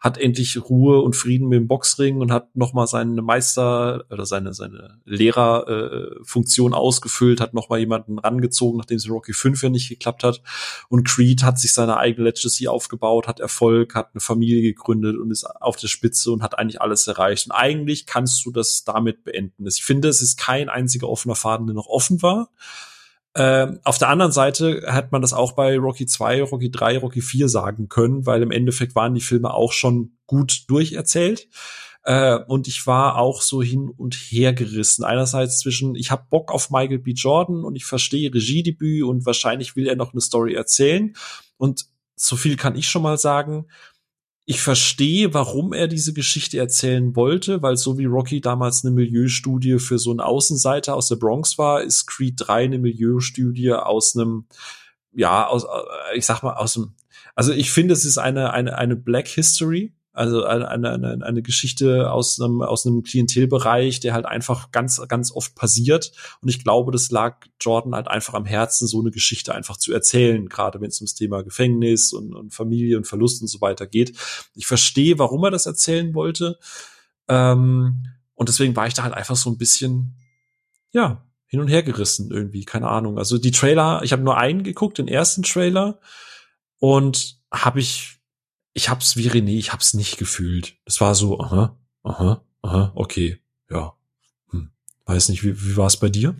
hat 0.00 0.18
endlich 0.18 0.56
Ruhe 0.70 1.00
und 1.00 1.16
Frieden 1.16 1.48
mit 1.48 1.58
dem 1.58 1.66
Boxring 1.66 2.18
und 2.18 2.30
hat 2.30 2.54
nochmal 2.54 2.86
seine 2.86 3.22
Meister 3.22 4.04
oder 4.10 4.24
seine 4.24 4.54
seine 4.60 5.00
Lehrerfunktion 5.04 6.72
äh, 6.72 6.76
ausgefüllt, 6.76 7.40
hat 7.40 7.54
nochmal 7.54 7.80
jemanden 7.80 8.18
rangezogen, 8.18 8.78
nachdem 8.78 8.98
es 8.98 9.04
in 9.04 9.12
Rocky 9.12 9.32
5 9.32 9.62
ja 9.62 9.68
nicht 9.68 9.88
geklappt 9.88 10.22
hat. 10.22 10.42
Und 10.88 11.06
Creed 11.06 11.42
hat 11.42 11.58
sich 11.58 11.74
seine 11.74 11.96
eigene 11.96 12.28
Legacy 12.28 12.68
aufgebaut, 12.68 13.26
hat 13.26 13.40
Erfolg, 13.40 13.94
hat 13.94 14.10
eine 14.12 14.20
Familie 14.20 14.62
gegründet 14.62 15.18
und 15.18 15.30
ist 15.30 15.44
auf 15.44 15.76
der 15.76 15.88
Spitze 15.88 16.30
und 16.30 16.42
hat 16.42 16.58
eigentlich 16.58 16.80
alles 16.80 17.06
erreicht. 17.06 17.46
Und 17.46 17.52
eigentlich 17.52 18.06
kannst 18.06 18.44
du 18.46 18.52
das 18.52 18.84
damit 18.84 19.24
beenden. 19.24 19.66
Ich 19.66 19.84
finde, 19.84 20.08
es 20.08 20.22
ist 20.22 20.38
kein 20.38 20.68
einziger 20.68 21.08
offener 21.08 21.34
Faden, 21.34 21.66
der 21.66 21.74
noch 21.74 21.88
offen 21.88 22.22
war. 22.22 22.50
Ähm, 23.34 23.78
auf 23.84 23.98
der 23.98 24.08
anderen 24.08 24.32
Seite 24.32 24.82
hat 24.88 25.12
man 25.12 25.22
das 25.22 25.32
auch 25.32 25.52
bei 25.52 25.78
Rocky 25.78 26.06
2, 26.06 26.42
Rocky 26.42 26.70
3, 26.70 26.98
Rocky 26.98 27.20
4 27.20 27.48
sagen 27.48 27.88
können, 27.88 28.26
weil 28.26 28.42
im 28.42 28.50
Endeffekt 28.50 28.94
waren 28.96 29.14
die 29.14 29.20
Filme 29.20 29.54
auch 29.54 29.72
schon 29.72 30.16
gut 30.26 30.64
durcherzählt. 30.68 31.48
Äh, 32.02 32.38
und 32.46 32.66
ich 32.66 32.86
war 32.86 33.16
auch 33.18 33.42
so 33.42 33.62
hin 33.62 33.90
und 33.94 34.14
her 34.14 34.52
gerissen. 34.52 35.04
Einerseits 35.04 35.58
zwischen, 35.58 35.94
ich 35.94 36.10
habe 36.10 36.26
Bock 36.30 36.50
auf 36.52 36.70
Michael 36.70 36.98
B. 36.98 37.12
Jordan 37.12 37.64
und 37.64 37.76
ich 37.76 37.84
verstehe 37.84 38.32
Regiedebüt 38.32 39.04
und 39.04 39.26
wahrscheinlich 39.26 39.76
will 39.76 39.86
er 39.86 39.96
noch 39.96 40.12
eine 40.12 40.20
Story 40.20 40.54
erzählen. 40.54 41.14
Und 41.58 41.86
so 42.16 42.36
viel 42.36 42.56
kann 42.56 42.76
ich 42.76 42.88
schon 42.88 43.02
mal 43.02 43.18
sagen. 43.18 43.66
Ich 44.46 44.62
verstehe, 44.62 45.34
warum 45.34 45.72
er 45.72 45.86
diese 45.88 46.12
Geschichte 46.12 46.58
erzählen 46.58 47.14
wollte, 47.14 47.62
weil 47.62 47.76
so 47.76 47.98
wie 47.98 48.06
Rocky 48.06 48.40
damals 48.40 48.84
eine 48.84 48.92
Milieustudie 48.92 49.78
für 49.78 49.98
so 49.98 50.10
einen 50.10 50.20
Außenseiter 50.20 50.96
aus 50.96 51.08
der 51.08 51.16
Bronx 51.16 51.58
war, 51.58 51.82
ist 51.82 52.06
Creed 52.06 52.34
3 52.38 52.64
eine 52.64 52.78
Milieustudie 52.78 53.72
aus 53.72 54.16
einem, 54.16 54.46
ja, 55.12 55.46
aus, 55.46 55.64
äh, 55.64 56.16
ich 56.16 56.26
sag 56.26 56.42
mal, 56.42 56.54
aus 56.54 56.72
dem, 56.74 56.94
also 57.34 57.52
ich 57.52 57.70
finde, 57.70 57.92
es 57.92 58.04
ist 58.04 58.18
eine, 58.18 58.52
eine, 58.52 58.76
eine 58.76 58.96
Black 58.96 59.28
History, 59.28 59.92
also 60.20 60.44
eine, 60.44 60.68
eine, 60.68 61.24
eine 61.24 61.40
Geschichte 61.40 62.12
aus 62.12 62.38
einem, 62.38 62.60
aus 62.60 62.86
einem 62.86 63.02
Klientelbereich, 63.02 64.00
der 64.00 64.12
halt 64.12 64.26
einfach 64.26 64.70
ganz, 64.70 65.00
ganz 65.08 65.32
oft 65.32 65.54
passiert. 65.54 66.12
Und 66.42 66.50
ich 66.50 66.62
glaube, 66.62 66.92
das 66.92 67.10
lag 67.10 67.46
Jordan 67.58 67.94
halt 67.94 68.06
einfach 68.06 68.34
am 68.34 68.44
Herzen, 68.44 68.86
so 68.86 69.00
eine 69.00 69.12
Geschichte 69.12 69.54
einfach 69.54 69.78
zu 69.78 69.94
erzählen, 69.94 70.50
gerade 70.50 70.78
wenn 70.82 70.88
es 70.90 71.00
ums 71.00 71.14
Thema 71.14 71.42
Gefängnis 71.42 72.12
und, 72.12 72.34
und 72.34 72.52
Familie 72.52 72.98
und 72.98 73.06
Verlust 73.06 73.40
und 73.40 73.48
so 73.48 73.62
weiter 73.62 73.86
geht. 73.86 74.12
Ich 74.54 74.66
verstehe, 74.66 75.18
warum 75.18 75.42
er 75.44 75.50
das 75.50 75.64
erzählen 75.64 76.12
wollte. 76.12 76.58
Ähm, 77.26 78.04
und 78.34 78.48
deswegen 78.50 78.76
war 78.76 78.86
ich 78.88 78.94
da 78.94 79.04
halt 79.04 79.14
einfach 79.14 79.36
so 79.36 79.48
ein 79.48 79.56
bisschen, 79.56 80.16
ja, 80.92 81.24
hin 81.46 81.60
und 81.60 81.68
her 81.68 81.82
gerissen 81.82 82.30
irgendwie, 82.30 82.66
keine 82.66 82.88
Ahnung. 82.88 83.16
Also 83.16 83.38
die 83.38 83.52
Trailer, 83.52 84.02
ich 84.04 84.12
habe 84.12 84.22
nur 84.22 84.36
einen 84.36 84.64
geguckt, 84.64 84.98
den 84.98 85.08
ersten 85.08 85.44
Trailer, 85.44 85.98
und 86.78 87.38
habe 87.50 87.80
ich 87.80 88.19
ich 88.72 88.88
hab's 88.88 89.16
wie 89.16 89.28
René, 89.28 89.56
ich 89.56 89.72
hab's 89.72 89.94
nicht 89.94 90.18
gefühlt. 90.18 90.76
Es 90.84 91.00
war 91.00 91.14
so, 91.14 91.40
aha, 91.40 91.78
aha, 92.02 92.44
aha, 92.62 92.92
okay, 92.94 93.38
ja. 93.70 93.94
Hm. 94.50 94.70
Weiß 95.06 95.28
nicht, 95.28 95.44
wie, 95.44 95.60
wie 95.62 95.76
war 95.76 95.86
es 95.86 95.96
bei 95.96 96.08
dir? 96.08 96.34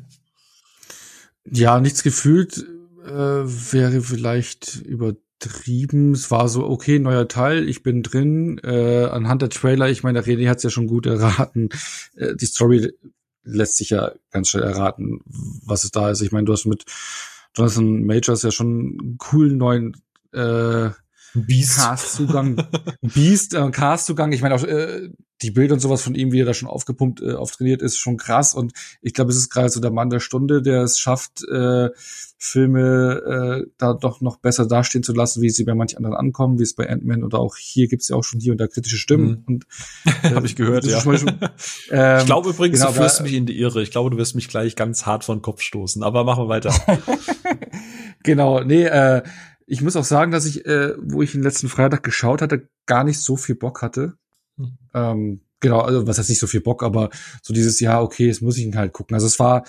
Ja, 1.50 1.80
nichts 1.80 2.02
gefühlt 2.02 2.58
äh, 3.04 3.10
wäre 3.10 4.02
vielleicht 4.02 4.76
übertrieben. 4.82 6.12
Es 6.12 6.30
war 6.30 6.48
so, 6.48 6.66
okay, 6.68 6.98
neuer 6.98 7.28
Teil, 7.28 7.68
ich 7.68 7.82
bin 7.82 8.02
drin. 8.02 8.58
Äh, 8.62 9.06
anhand 9.06 9.42
der 9.42 9.50
Trailer, 9.50 9.88
ich 9.88 10.02
meine, 10.02 10.22
René 10.22 10.48
hat's 10.48 10.62
ja 10.62 10.70
schon 10.70 10.86
gut 10.86 11.06
erraten. 11.06 11.70
Äh, 12.14 12.36
die 12.36 12.46
Story 12.46 12.92
lässt 13.42 13.76
sich 13.76 13.90
ja 13.90 14.12
ganz 14.30 14.50
schnell 14.50 14.64
erraten, 14.64 15.20
was 15.24 15.84
es 15.84 15.90
da 15.90 16.10
ist. 16.10 16.20
Ich 16.20 16.30
meine, 16.30 16.44
du 16.44 16.52
hast 16.52 16.66
mit 16.66 16.84
Jonathan 17.56 18.04
Majors 18.04 18.42
ja 18.42 18.50
schon 18.50 18.98
einen 19.00 19.18
coolen 19.18 19.56
neuen 19.56 19.96
äh, 20.32 20.90
Beast. 21.34 21.76
Cast-Zugang. 21.76 22.66
Beast, 23.02 23.54
äh, 23.54 23.70
Cast-Zugang. 23.70 24.32
Ich 24.32 24.42
meine 24.42 24.54
auch 24.54 24.64
äh, 24.64 25.10
die 25.42 25.50
Bilder 25.50 25.74
und 25.74 25.80
sowas 25.80 26.02
von 26.02 26.14
ihm, 26.14 26.32
wie 26.32 26.40
er 26.40 26.46
da 26.46 26.54
schon 26.54 26.68
aufgepumpt, 26.68 27.22
äh, 27.22 27.32
auftrainiert 27.32 27.82
ist, 27.82 27.98
schon 27.98 28.16
krass. 28.16 28.54
Und 28.54 28.72
ich 29.00 29.14
glaube, 29.14 29.30
es 29.30 29.36
ist 29.36 29.50
gerade 29.50 29.70
so 29.70 29.80
der 29.80 29.90
Mann 29.90 30.10
der 30.10 30.20
Stunde, 30.20 30.62
der 30.62 30.82
es 30.82 30.98
schafft, 30.98 31.42
äh, 31.48 31.90
Filme 32.42 33.62
äh, 33.66 33.70
da 33.76 33.92
doch 33.92 34.20
noch 34.20 34.38
besser 34.38 34.66
dastehen 34.66 35.02
zu 35.02 35.12
lassen, 35.12 35.42
wie 35.42 35.50
sie 35.50 35.64
bei 35.64 35.74
manchen 35.74 35.98
anderen 35.98 36.16
ankommen, 36.16 36.58
wie 36.58 36.62
es 36.62 36.74
bei 36.74 36.88
Ant-Man 36.88 37.22
oder 37.22 37.38
auch 37.38 37.56
hier 37.56 37.86
gibt's 37.86 38.08
ja 38.08 38.16
auch 38.16 38.24
schon 38.24 38.40
hier 38.40 38.52
und 38.52 38.58
da 38.58 38.66
kritische 38.66 38.96
Stimmen. 38.96 39.28
Mhm. 39.28 39.44
Und 39.46 39.66
äh, 40.22 40.34
habe 40.34 40.46
ich 40.46 40.56
gehört, 40.56 40.84
ja. 40.84 41.00
Schon, 41.00 41.16
ähm, 41.90 42.18
ich 42.18 42.26
glaube 42.26 42.50
übrigens, 42.50 42.80
genau, 42.80 42.92
du 42.92 42.96
führst 42.96 43.22
mich 43.22 43.34
in 43.34 43.46
die 43.46 43.58
Irre. 43.58 43.82
Ich 43.82 43.90
glaube, 43.90 44.10
du 44.10 44.16
wirst 44.16 44.34
mich 44.34 44.48
gleich 44.48 44.76
ganz 44.76 45.06
hart 45.06 45.24
vor 45.24 45.36
den 45.36 45.42
Kopf 45.42 45.60
stoßen. 45.60 46.02
Aber 46.02 46.24
machen 46.24 46.44
wir 46.44 46.48
weiter. 46.48 46.74
genau, 48.22 48.62
nee, 48.62 48.84
äh, 48.84 49.22
ich 49.70 49.82
muss 49.82 49.94
auch 49.94 50.04
sagen, 50.04 50.32
dass 50.32 50.46
ich, 50.46 50.66
äh, 50.66 50.94
wo 50.98 51.22
ich 51.22 51.30
den 51.30 51.44
letzten 51.44 51.68
Freitag 51.68 52.02
geschaut 52.02 52.42
hatte, 52.42 52.68
gar 52.86 53.04
nicht 53.04 53.20
so 53.20 53.36
viel 53.36 53.54
Bock 53.54 53.82
hatte. 53.82 54.14
Mhm. 54.56 54.78
Ähm, 54.92 55.40
genau, 55.60 55.80
also 55.80 56.08
was 56.08 56.18
heißt 56.18 56.28
nicht 56.28 56.40
so 56.40 56.48
viel 56.48 56.60
Bock, 56.60 56.82
aber 56.82 57.10
so 57.40 57.54
dieses 57.54 57.78
Jahr, 57.78 58.02
okay, 58.02 58.26
jetzt 58.26 58.42
muss 58.42 58.58
ich 58.58 58.64
ihn 58.64 58.76
halt 58.76 58.92
gucken. 58.92 59.14
Also 59.14 59.28
es 59.28 59.38
war, 59.38 59.64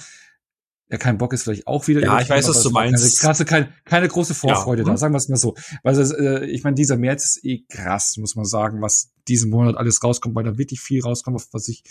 ja, 0.90 0.98
kein 0.98 1.20
Bock 1.20 1.34
ist 1.34 1.44
vielleicht 1.44 1.68
auch 1.68 1.88
wieder. 1.88 2.02
Ja, 2.02 2.20
ich 2.20 2.30
weiß, 2.32 2.50
was 2.50 2.64
du 2.64 2.72
meinst. 2.72 3.22
Keine, 3.22 3.46
keine, 3.46 3.74
keine 3.86 4.08
große 4.08 4.34
Vorfreude 4.34 4.82
ja. 4.82 4.86
da, 4.86 4.92
hm. 4.94 4.98
sagen 4.98 5.14
wir 5.14 5.20
es 5.20 5.30
mal 5.30 5.38
so. 5.38 5.54
Weil 5.84 6.00
äh, 6.00 6.46
ich 6.48 6.64
meine, 6.64 6.74
dieser 6.74 6.98
März 6.98 7.26
ist 7.26 7.46
eh 7.46 7.64
krass, 7.70 8.18
muss 8.18 8.36
man 8.36 8.46
sagen, 8.46 8.82
was 8.82 9.12
diesen 9.28 9.52
Monat 9.52 9.78
alles 9.78 10.04
rauskommt, 10.04 10.34
weil 10.34 10.46
da 10.46 10.58
wirklich 10.58 10.82
viel 10.82 11.04
rauskommt, 11.04 11.46
was 11.52 11.68
ich 11.68 11.84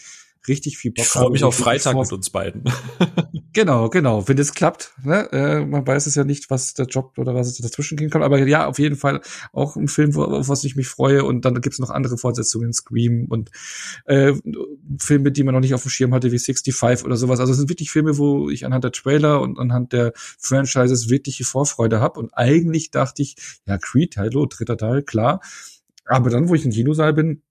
richtig 0.48 0.78
viel 0.78 0.92
Bock 0.92 1.04
Ich 1.04 1.10
freue 1.10 1.30
mich 1.30 1.44
auf 1.44 1.54
Freitag 1.54 1.96
mit 1.96 2.12
uns 2.12 2.30
beiden. 2.30 2.64
genau, 3.52 3.88
genau. 3.88 4.26
Wenn 4.26 4.38
es 4.38 4.54
klappt, 4.54 4.92
ne? 5.04 5.30
äh, 5.32 5.64
man 5.64 5.86
weiß 5.86 6.06
es 6.06 6.14
ja 6.14 6.24
nicht, 6.24 6.50
was 6.50 6.74
der 6.74 6.86
Job 6.86 7.18
oder 7.18 7.34
was 7.34 7.56
dazwischen 7.58 7.96
gehen 7.96 8.10
kann. 8.10 8.22
Aber 8.22 8.38
ja, 8.46 8.66
auf 8.66 8.78
jeden 8.78 8.96
Fall 8.96 9.20
auch 9.52 9.76
ein 9.76 9.88
Film, 9.88 10.16
auf 10.16 10.48
was 10.48 10.64
ich 10.64 10.76
mich 10.76 10.88
freue. 10.88 11.24
Und 11.24 11.44
dann 11.44 11.60
gibt's 11.60 11.78
noch 11.78 11.90
andere 11.90 12.16
Fortsetzungen, 12.16 12.72
Scream 12.72 13.26
und 13.28 13.50
äh, 14.06 14.32
Filme, 14.98 15.32
die 15.32 15.42
man 15.42 15.54
noch 15.54 15.60
nicht 15.60 15.74
auf 15.74 15.82
dem 15.82 15.90
Schirm 15.90 16.14
hatte, 16.14 16.32
wie 16.32 16.38
65 16.38 17.04
oder 17.04 17.16
sowas. 17.16 17.40
Also 17.40 17.52
es 17.52 17.58
sind 17.58 17.68
wirklich 17.68 17.90
Filme, 17.90 18.18
wo 18.18 18.50
ich 18.50 18.64
anhand 18.64 18.84
der 18.84 18.92
Trailer 18.92 19.40
und 19.40 19.58
anhand 19.58 19.92
der 19.92 20.12
Franchises 20.14 21.10
wirkliche 21.10 21.44
Vorfreude 21.44 22.00
habe. 22.00 22.18
Und 22.18 22.32
eigentlich 22.34 22.90
dachte 22.90 23.22
ich, 23.22 23.36
ja, 23.66 23.78
Creed, 23.78 24.16
hallo, 24.16 24.46
dritter 24.46 24.76
Teil, 24.76 25.02
klar. 25.02 25.40
Aber 26.06 26.30
dann, 26.30 26.48
wo 26.48 26.54
ich 26.54 26.64
im 26.64 26.72
Kinosaal 26.72 27.12
bin, 27.12 27.42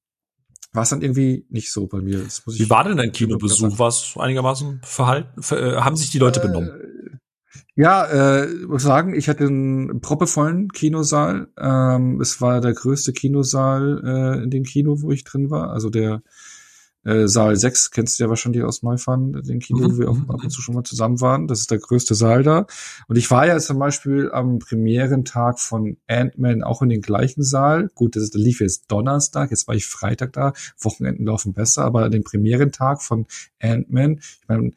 war 0.72 0.84
es 0.84 0.90
dann 0.90 1.02
irgendwie 1.02 1.46
nicht 1.50 1.72
so 1.72 1.88
bei 1.88 2.00
mir. 2.00 2.26
Wie 2.46 2.70
war 2.70 2.84
denn 2.84 2.98
dein 2.98 3.12
Kinobesuch? 3.12 3.80
War 3.80 3.88
es 3.88 4.14
einigermaßen 4.18 4.82
verhalten? 4.84 5.42
Äh, 5.52 5.78
haben 5.78 5.96
sich 5.96 6.12
die 6.12 6.20
Leute 6.20 6.40
benommen? 6.40 6.72
Ja, 7.76 8.06
äh, 8.44 8.48
muss 8.68 8.84
sagen, 8.84 9.16
ich 9.16 9.30
hatte 9.30 9.46
einen 9.46 10.02
proppevollen 10.02 10.68
Kinosaal. 10.70 11.48
Ähm, 11.58 12.20
es 12.20 12.42
war 12.42 12.60
der 12.62 12.74
größte 12.74 13.14
Kinosaal 13.14 14.02
äh, 14.04 14.44
in 14.44 14.50
dem 14.50 14.64
Kino, 14.64 15.02
wo 15.02 15.12
ich 15.12 15.24
drin 15.24 15.50
war. 15.50 15.72
Also 15.72 15.90
der 15.90 16.22
äh, 17.04 17.28
Saal 17.28 17.56
6 17.56 17.92
kennst 17.92 18.20
du 18.20 18.24
ja 18.24 18.30
wahrscheinlich 18.30 18.64
aus 18.64 18.84
Neufahren, 18.84 19.34
den 19.44 19.60
Kino, 19.60 19.92
wo 19.92 19.98
wir 19.98 20.10
auch 20.10 20.18
ab 20.28 20.44
und 20.44 20.50
zu 20.50 20.62
schon 20.62 20.76
mal 20.76 20.84
zusammen 20.84 21.22
waren. 21.22 21.48
Das 21.48 21.60
ist 21.60 21.72
der 21.72 21.80
größte 21.80 22.16
Saal 22.16 22.44
da. 22.44 22.66
Und 23.08 23.18
ich 23.18 23.30
war 23.32 23.48
ja 23.48 23.58
zum 23.60 23.80
Beispiel 23.80 24.32
am 24.32 24.60
Premierentag 24.60 25.60
von 25.60 25.98
Ant-Man 26.08 26.64
auch 26.64 26.82
in 26.82 26.90
den 26.90 27.02
gleichen 27.02 27.44
Saal. 27.44 27.90
Gut, 27.96 28.16
das, 28.16 28.30
das 28.30 28.42
lief 28.42 28.60
jetzt 28.60 28.92
Donnerstag, 28.92 29.52
jetzt 29.52 29.68
war 29.68 29.76
ich 29.76 29.86
Freitag 29.86 30.34
da. 30.34 30.54
Wochenenden 30.80 31.26
laufen 31.26 31.54
besser, 31.54 31.86
aber 31.86 32.10
den 32.10 32.24
Premierentag 32.24 33.02
von 33.02 33.28
Ant-Man, 33.60 34.20
ich 34.20 34.48
meine, 34.48 34.72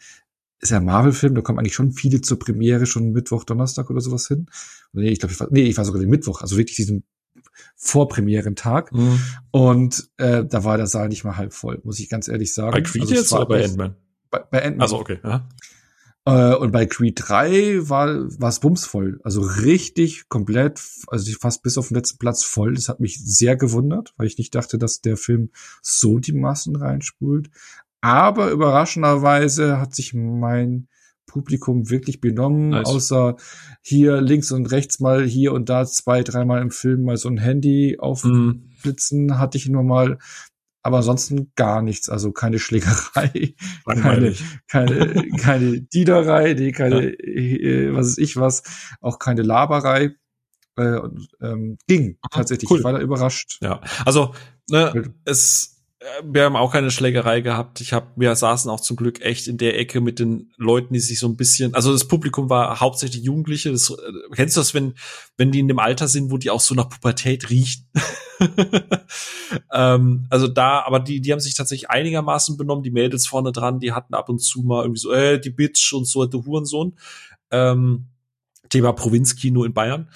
ist 0.60 0.70
ja 0.70 0.76
ein 0.76 0.84
Marvel-Film, 0.84 1.34
da 1.34 1.40
kommen 1.40 1.58
eigentlich 1.58 1.74
schon 1.74 1.90
viele 1.90 2.20
zur 2.20 2.38
Premiere 2.38 2.86
schon 2.86 3.10
Mittwoch, 3.10 3.42
Donnerstag 3.42 3.90
oder 3.90 4.00
sowas 4.00 4.28
hin. 4.28 4.46
Nee, 4.92 5.10
ich 5.10 5.18
glaube, 5.18 5.32
ich 5.32 5.40
war, 5.40 5.48
nee, 5.50 5.64
ich 5.64 5.76
war 5.76 5.84
sogar 5.84 6.00
den 6.00 6.10
Mittwoch, 6.10 6.40
also 6.40 6.56
wirklich 6.56 6.76
diesen 6.76 7.02
Vorpremierentag. 7.76 8.92
Mhm. 8.92 9.20
Und 9.50 10.10
äh, 10.18 10.44
da 10.44 10.64
war 10.64 10.76
der 10.76 10.86
Saal 10.86 11.08
nicht 11.08 11.24
mal 11.24 11.36
halb 11.36 11.52
voll, 11.52 11.80
muss 11.84 11.98
ich 11.98 12.08
ganz 12.08 12.28
ehrlich 12.28 12.54
sagen. 12.54 12.72
Bei 12.72 12.82
Creed 12.82 13.02
also, 13.02 13.14
jetzt 13.14 13.32
oder 13.32 13.46
bei 13.46 13.64
Ant-Man? 13.64 13.96
Bei, 14.30 14.38
bei 14.40 14.64
Ant-Man. 14.64 14.82
Also 14.82 14.98
okay, 14.98 15.18
ja. 15.22 15.48
Äh, 16.24 16.54
und 16.54 16.70
bei 16.70 16.86
Creed 16.86 17.20
3 17.20 17.88
war 17.88 18.08
war 18.40 18.48
es 18.48 18.60
bumsvoll. 18.60 19.20
Also 19.24 19.40
richtig 19.40 20.28
komplett, 20.28 20.80
also 21.08 21.32
fast 21.40 21.62
bis 21.62 21.78
auf 21.78 21.88
den 21.88 21.96
letzten 21.96 22.18
Platz 22.18 22.44
voll. 22.44 22.74
Das 22.74 22.88
hat 22.88 23.00
mich 23.00 23.18
sehr 23.24 23.56
gewundert, 23.56 24.14
weil 24.16 24.26
ich 24.26 24.38
nicht 24.38 24.54
dachte, 24.54 24.78
dass 24.78 25.00
der 25.00 25.16
Film 25.16 25.50
so 25.80 26.18
die 26.18 26.32
Massen 26.32 26.76
reinspult. 26.76 27.50
Aber 28.00 28.50
überraschenderweise 28.50 29.80
hat 29.80 29.94
sich 29.94 30.14
mein 30.14 30.88
Publikum 31.32 31.88
wirklich 31.88 32.20
benommen, 32.20 32.70
nice. 32.70 32.86
außer 32.86 33.36
hier 33.80 34.20
links 34.20 34.52
und 34.52 34.66
rechts 34.70 35.00
mal 35.00 35.24
hier 35.24 35.54
und 35.54 35.70
da 35.70 35.86
zwei, 35.86 36.22
dreimal 36.22 36.60
im 36.60 36.70
Film 36.70 37.04
mal 37.04 37.16
so 37.16 37.30
ein 37.30 37.38
Handy 37.38 37.96
aufblitzen, 37.98 39.26
mm. 39.26 39.38
hatte 39.38 39.56
ich 39.56 39.66
nur 39.66 39.82
mal, 39.82 40.18
aber 40.82 40.98
ansonsten 40.98 41.50
gar 41.56 41.80
nichts, 41.80 42.10
also 42.10 42.32
keine 42.32 42.58
Schlägerei, 42.58 43.54
keine, 43.86 44.34
keine, 44.68 45.26
keine 45.38 45.80
Diederei, 45.80 46.52
nee, 46.52 46.72
keine, 46.72 47.04
ja. 47.04 47.12
äh, 47.12 47.94
was 47.94 48.08
ist 48.08 48.18
ich 48.18 48.36
was, 48.36 48.62
auch 49.00 49.18
keine 49.18 49.40
Laberei. 49.42 50.14
Äh, 50.76 51.00
ähm, 51.42 51.76
ging 51.86 52.18
tatsächlich. 52.30 52.70
Cool. 52.70 52.78
Ich 52.78 52.84
war 52.84 52.94
da 52.94 53.00
überrascht. 53.00 53.58
Ja, 53.60 53.82
also 54.06 54.34
ne, 54.70 55.14
es 55.26 55.71
wir 56.24 56.44
haben 56.44 56.56
auch 56.56 56.72
keine 56.72 56.90
Schlägerei 56.90 57.40
gehabt. 57.40 57.80
Ich 57.80 57.92
habe, 57.92 58.08
wir 58.16 58.34
saßen 58.34 58.70
auch 58.70 58.80
zum 58.80 58.96
Glück 58.96 59.20
echt 59.20 59.46
in 59.46 59.58
der 59.58 59.78
Ecke 59.78 60.00
mit 60.00 60.18
den 60.18 60.52
Leuten, 60.56 60.94
die 60.94 61.00
sich 61.00 61.18
so 61.18 61.28
ein 61.28 61.36
bisschen, 61.36 61.74
also 61.74 61.92
das 61.92 62.06
Publikum 62.08 62.50
war 62.50 62.80
hauptsächlich 62.80 63.22
Jugendliche. 63.22 63.70
Das, 63.70 63.90
äh, 63.90 63.94
kennst 64.34 64.56
du 64.56 64.60
das, 64.60 64.74
wenn, 64.74 64.94
wenn 65.36 65.52
die 65.52 65.60
in 65.60 65.68
dem 65.68 65.78
Alter 65.78 66.08
sind, 66.08 66.30
wo 66.30 66.38
die 66.38 66.50
auch 66.50 66.60
so 66.60 66.74
nach 66.74 66.88
Pubertät 66.88 67.50
riechen? 67.50 67.88
ähm, 69.72 70.26
also 70.30 70.48
da, 70.48 70.82
aber 70.84 71.00
die, 71.00 71.20
die 71.20 71.32
haben 71.32 71.40
sich 71.40 71.54
tatsächlich 71.54 71.90
einigermaßen 71.90 72.56
benommen. 72.56 72.82
Die 72.82 72.90
Mädels 72.90 73.26
vorne 73.26 73.52
dran, 73.52 73.80
die 73.80 73.92
hatten 73.92 74.14
ab 74.14 74.28
und 74.28 74.40
zu 74.40 74.62
mal 74.62 74.82
irgendwie 74.82 75.00
so, 75.00 75.12
äh, 75.12 75.40
die 75.40 75.50
Bitch 75.50 75.92
und 75.92 76.06
so, 76.06 76.24
der 76.24 76.44
Hurensohn. 76.44 76.96
Ähm, 77.50 78.06
Thema 78.68 78.92
Provinzkino 78.92 79.64
in 79.64 79.74
Bayern. 79.74 80.08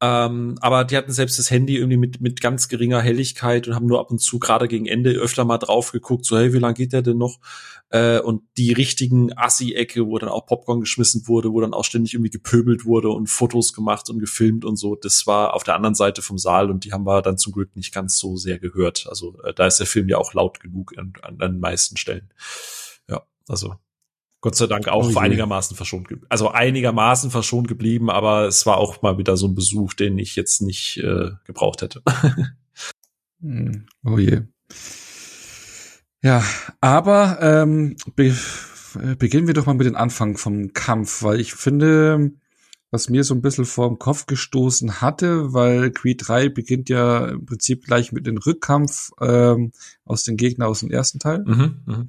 Ähm, 0.00 0.56
aber 0.60 0.84
die 0.84 0.96
hatten 0.96 1.12
selbst 1.12 1.38
das 1.38 1.50
Handy 1.50 1.76
irgendwie 1.76 1.96
mit, 1.96 2.20
mit 2.20 2.40
ganz 2.40 2.68
geringer 2.68 3.00
Helligkeit 3.00 3.68
und 3.68 3.74
haben 3.74 3.86
nur 3.86 4.00
ab 4.00 4.10
und 4.10 4.18
zu 4.18 4.38
gerade 4.38 4.66
gegen 4.66 4.86
Ende 4.86 5.12
öfter 5.12 5.44
mal 5.44 5.58
drauf 5.58 5.92
geguckt, 5.92 6.26
so 6.26 6.36
hey, 6.36 6.52
wie 6.52 6.58
lange 6.58 6.74
geht 6.74 6.92
der 6.92 7.02
denn 7.02 7.16
noch? 7.16 7.38
Äh, 7.90 8.18
und 8.18 8.42
die 8.56 8.72
richtigen 8.72 9.36
Assi-Ecke, 9.36 10.06
wo 10.06 10.18
dann 10.18 10.28
auch 10.28 10.46
Popcorn 10.46 10.80
geschmissen 10.80 11.28
wurde, 11.28 11.52
wo 11.52 11.60
dann 11.60 11.74
auch 11.74 11.84
ständig 11.84 12.14
irgendwie 12.14 12.30
gepöbelt 12.30 12.84
wurde 12.84 13.08
und 13.10 13.30
Fotos 13.30 13.72
gemacht 13.72 14.10
und 14.10 14.18
gefilmt 14.18 14.64
und 14.64 14.76
so, 14.76 14.96
das 14.96 15.26
war 15.26 15.54
auf 15.54 15.62
der 15.62 15.76
anderen 15.76 15.94
Seite 15.94 16.22
vom 16.22 16.38
Saal 16.38 16.70
und 16.70 16.84
die 16.84 16.92
haben 16.92 17.06
wir 17.06 17.22
dann 17.22 17.38
zum 17.38 17.52
Glück 17.52 17.76
nicht 17.76 17.94
ganz 17.94 18.18
so 18.18 18.36
sehr 18.36 18.58
gehört. 18.58 19.06
Also 19.08 19.40
äh, 19.44 19.54
da 19.54 19.66
ist 19.66 19.78
der 19.78 19.86
Film 19.86 20.08
ja 20.08 20.18
auch 20.18 20.34
laut 20.34 20.60
genug 20.60 20.94
an, 20.98 21.38
den 21.38 21.60
meisten 21.60 21.96
Stellen. 21.96 22.30
Ja, 23.08 23.22
also 23.48 23.76
Gott 24.44 24.56
sei 24.56 24.66
Dank 24.66 24.88
auch 24.88 25.10
oh 25.10 25.18
einigermaßen 25.18 25.74
verschont, 25.74 26.06
also 26.28 26.50
einigermaßen 26.50 27.30
verschont 27.30 27.66
geblieben, 27.66 28.10
aber 28.10 28.46
es 28.46 28.66
war 28.66 28.76
auch 28.76 29.00
mal 29.00 29.16
wieder 29.16 29.38
so 29.38 29.48
ein 29.48 29.54
Besuch, 29.54 29.94
den 29.94 30.18
ich 30.18 30.36
jetzt 30.36 30.60
nicht 30.60 30.98
äh, 30.98 31.30
gebraucht 31.46 31.80
hätte. 31.80 32.02
Hm. 33.40 33.86
oh 34.04 34.16
je. 34.16 34.42
Ja, 36.22 36.42
aber 36.80 37.38
ähm, 37.42 37.96
be 38.16 38.34
beginnen 39.18 39.46
wir 39.46 39.54
doch 39.54 39.66
mal 39.66 39.74
mit 39.74 39.86
dem 39.86 39.96
Anfang 39.96 40.38
vom 40.38 40.72
Kampf, 40.72 41.22
weil 41.22 41.40
ich 41.40 41.52
finde, 41.52 42.32
was 42.90 43.10
mir 43.10 43.24
so 43.24 43.34
ein 43.34 43.42
bisschen 43.42 43.64
vor 43.64 43.88
dem 43.88 43.98
Kopf 43.98 44.26
gestoßen 44.26 45.00
hatte, 45.00 45.52
weil 45.52 45.90
Creed 45.90 46.22
3 46.26 46.48
beginnt 46.48 46.88
ja 46.88 47.26
im 47.26 47.44
Prinzip 47.44 47.84
gleich 47.84 48.12
mit 48.12 48.26
dem 48.26 48.38
Rückkampf 48.38 49.10
ähm, 49.20 49.72
aus 50.04 50.22
den 50.22 50.36
Gegnern 50.36 50.68
aus 50.68 50.80
dem 50.80 50.90
ersten 50.90 51.18
Teil. 51.18 51.44
Mhm, 51.44 51.82
mh. 51.86 52.06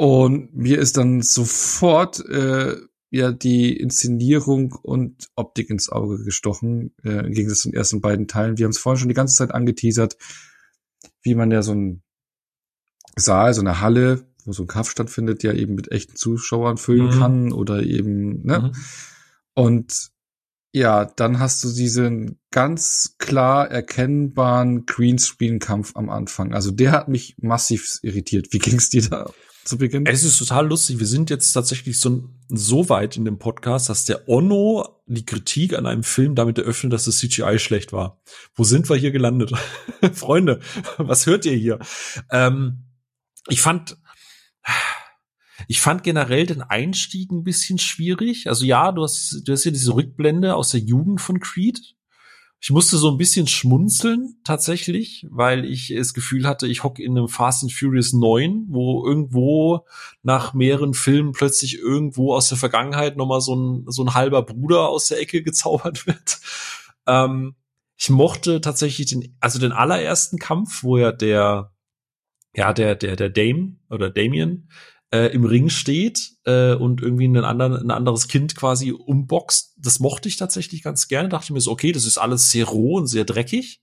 Und 0.00 0.56
mir 0.56 0.78
ist 0.78 0.96
dann 0.96 1.20
sofort 1.20 2.26
äh, 2.26 2.74
ja 3.10 3.32
die 3.32 3.76
Inszenierung 3.76 4.72
und 4.72 5.28
Optik 5.36 5.68
ins 5.68 5.90
Auge 5.90 6.24
gestochen, 6.24 6.94
äh, 7.04 7.26
im 7.26 7.34
Gegensatz 7.34 7.60
zu 7.60 7.68
den 7.68 7.76
ersten 7.76 8.00
beiden 8.00 8.26
Teilen. 8.26 8.56
Wir 8.56 8.64
haben 8.64 8.70
es 8.70 8.78
vorhin 8.78 8.98
schon 8.98 9.10
die 9.10 9.14
ganze 9.14 9.36
Zeit 9.36 9.50
angeteasert, 9.50 10.16
wie 11.20 11.34
man 11.34 11.50
ja 11.50 11.60
so 11.60 11.72
ein 11.74 12.02
Saal, 13.14 13.52
so 13.52 13.60
eine 13.60 13.82
Halle, 13.82 14.24
wo 14.46 14.54
so 14.54 14.62
ein 14.62 14.68
Kampf 14.68 14.88
stattfindet, 14.88 15.42
ja 15.42 15.52
eben 15.52 15.74
mit 15.74 15.92
echten 15.92 16.16
Zuschauern 16.16 16.78
füllen 16.78 17.14
mhm. 17.14 17.18
kann 17.18 17.52
oder 17.52 17.82
eben, 17.82 18.40
ne? 18.42 18.58
Mhm. 18.58 18.72
Und 19.52 20.12
ja, 20.72 21.04
dann 21.04 21.40
hast 21.40 21.62
du 21.62 21.68
diesen 21.70 22.38
ganz 22.50 23.16
klar 23.18 23.70
erkennbaren 23.70 24.86
Greenscreen-Kampf 24.86 25.94
am 25.94 26.08
Anfang. 26.08 26.54
Also 26.54 26.70
der 26.70 26.92
hat 26.92 27.08
mich 27.08 27.36
massiv 27.36 27.98
irritiert. 28.00 28.54
Wie 28.54 28.60
ging's 28.60 28.88
dir 28.88 29.02
da? 29.02 29.30
Zu 29.70 29.78
Beginn? 29.78 30.04
Es 30.04 30.24
ist 30.24 30.38
total 30.38 30.68
lustig. 30.68 30.98
Wir 30.98 31.06
sind 31.06 31.30
jetzt 31.30 31.52
tatsächlich 31.52 31.98
so, 31.98 32.28
so 32.48 32.88
weit 32.88 33.16
in 33.16 33.24
dem 33.24 33.38
Podcast, 33.38 33.88
dass 33.88 34.04
der 34.04 34.28
Onno 34.28 35.00
die 35.06 35.24
Kritik 35.24 35.74
an 35.74 35.86
einem 35.86 36.02
Film 36.02 36.34
damit 36.34 36.58
eröffnet, 36.58 36.92
dass 36.92 37.04
das 37.04 37.18
CGI 37.18 37.58
schlecht 37.58 37.92
war. 37.92 38.20
Wo 38.54 38.64
sind 38.64 38.90
wir 38.90 38.96
hier 38.96 39.12
gelandet? 39.12 39.52
Freunde, 40.12 40.60
was 40.98 41.26
hört 41.26 41.46
ihr 41.46 41.56
hier? 41.56 41.78
Ähm, 42.30 42.84
ich 43.48 43.62
fand, 43.62 43.96
ich 45.68 45.80
fand 45.80 46.02
generell 46.02 46.46
den 46.46 46.62
Einstieg 46.62 47.30
ein 47.30 47.44
bisschen 47.44 47.78
schwierig. 47.78 48.48
Also 48.48 48.64
ja, 48.64 48.92
du 48.92 49.02
hast, 49.02 49.42
du 49.44 49.52
hast 49.52 49.64
ja 49.64 49.70
diese 49.70 49.94
Rückblende 49.94 50.54
aus 50.54 50.70
der 50.70 50.80
Jugend 50.80 51.20
von 51.20 51.40
Creed. 51.40 51.94
Ich 52.62 52.70
musste 52.70 52.98
so 52.98 53.10
ein 53.10 53.16
bisschen 53.16 53.46
schmunzeln 53.46 54.36
tatsächlich, 54.44 55.26
weil 55.30 55.64
ich 55.64 55.94
das 55.96 56.12
Gefühl 56.12 56.46
hatte, 56.46 56.66
ich 56.66 56.84
hocke 56.84 57.02
in 57.02 57.16
einem 57.16 57.28
Fast 57.28 57.62
and 57.62 57.72
Furious 57.72 58.12
9, 58.12 58.66
wo 58.68 59.06
irgendwo 59.06 59.86
nach 60.22 60.52
mehreren 60.52 60.92
Filmen 60.92 61.32
plötzlich 61.32 61.78
irgendwo 61.78 62.34
aus 62.34 62.50
der 62.50 62.58
Vergangenheit 62.58 63.16
nochmal 63.16 63.40
so 63.40 63.56
ein, 63.56 63.84
so 63.86 64.04
ein 64.04 64.12
halber 64.12 64.42
Bruder 64.42 64.90
aus 64.90 65.08
der 65.08 65.20
Ecke 65.20 65.42
gezaubert 65.42 66.06
wird. 66.06 66.38
Ähm, 67.06 67.54
ich 67.96 68.10
mochte 68.10 68.60
tatsächlich 68.60 69.08
den, 69.08 69.36
also 69.40 69.58
den 69.58 69.72
allerersten 69.72 70.38
Kampf, 70.38 70.82
wo 70.82 70.98
ja 70.98 71.12
der, 71.12 71.72
ja, 72.54 72.74
der, 72.74 72.94
der, 72.94 73.16
der 73.16 73.30
Dame 73.30 73.76
oder 73.88 74.10
Damien 74.10 74.68
äh, 75.12 75.32
im 75.32 75.44
Ring 75.44 75.68
steht 75.70 76.32
äh, 76.44 76.74
und 76.74 77.02
irgendwie 77.02 77.24
einen 77.24 77.44
anderen, 77.44 77.76
ein 77.76 77.90
anderes 77.90 78.28
Kind 78.28 78.54
quasi 78.54 78.92
umboxt. 78.92 79.74
Das 79.78 80.00
mochte 80.00 80.28
ich 80.28 80.36
tatsächlich 80.36 80.82
ganz 80.82 81.08
gerne. 81.08 81.28
Dachte 81.28 81.52
mir 81.52 81.60
so, 81.60 81.72
okay, 81.72 81.92
das 81.92 82.04
ist 82.04 82.18
alles 82.18 82.50
sehr 82.50 82.66
roh 82.66 82.96
und 82.96 83.06
sehr 83.06 83.24
dreckig. 83.24 83.82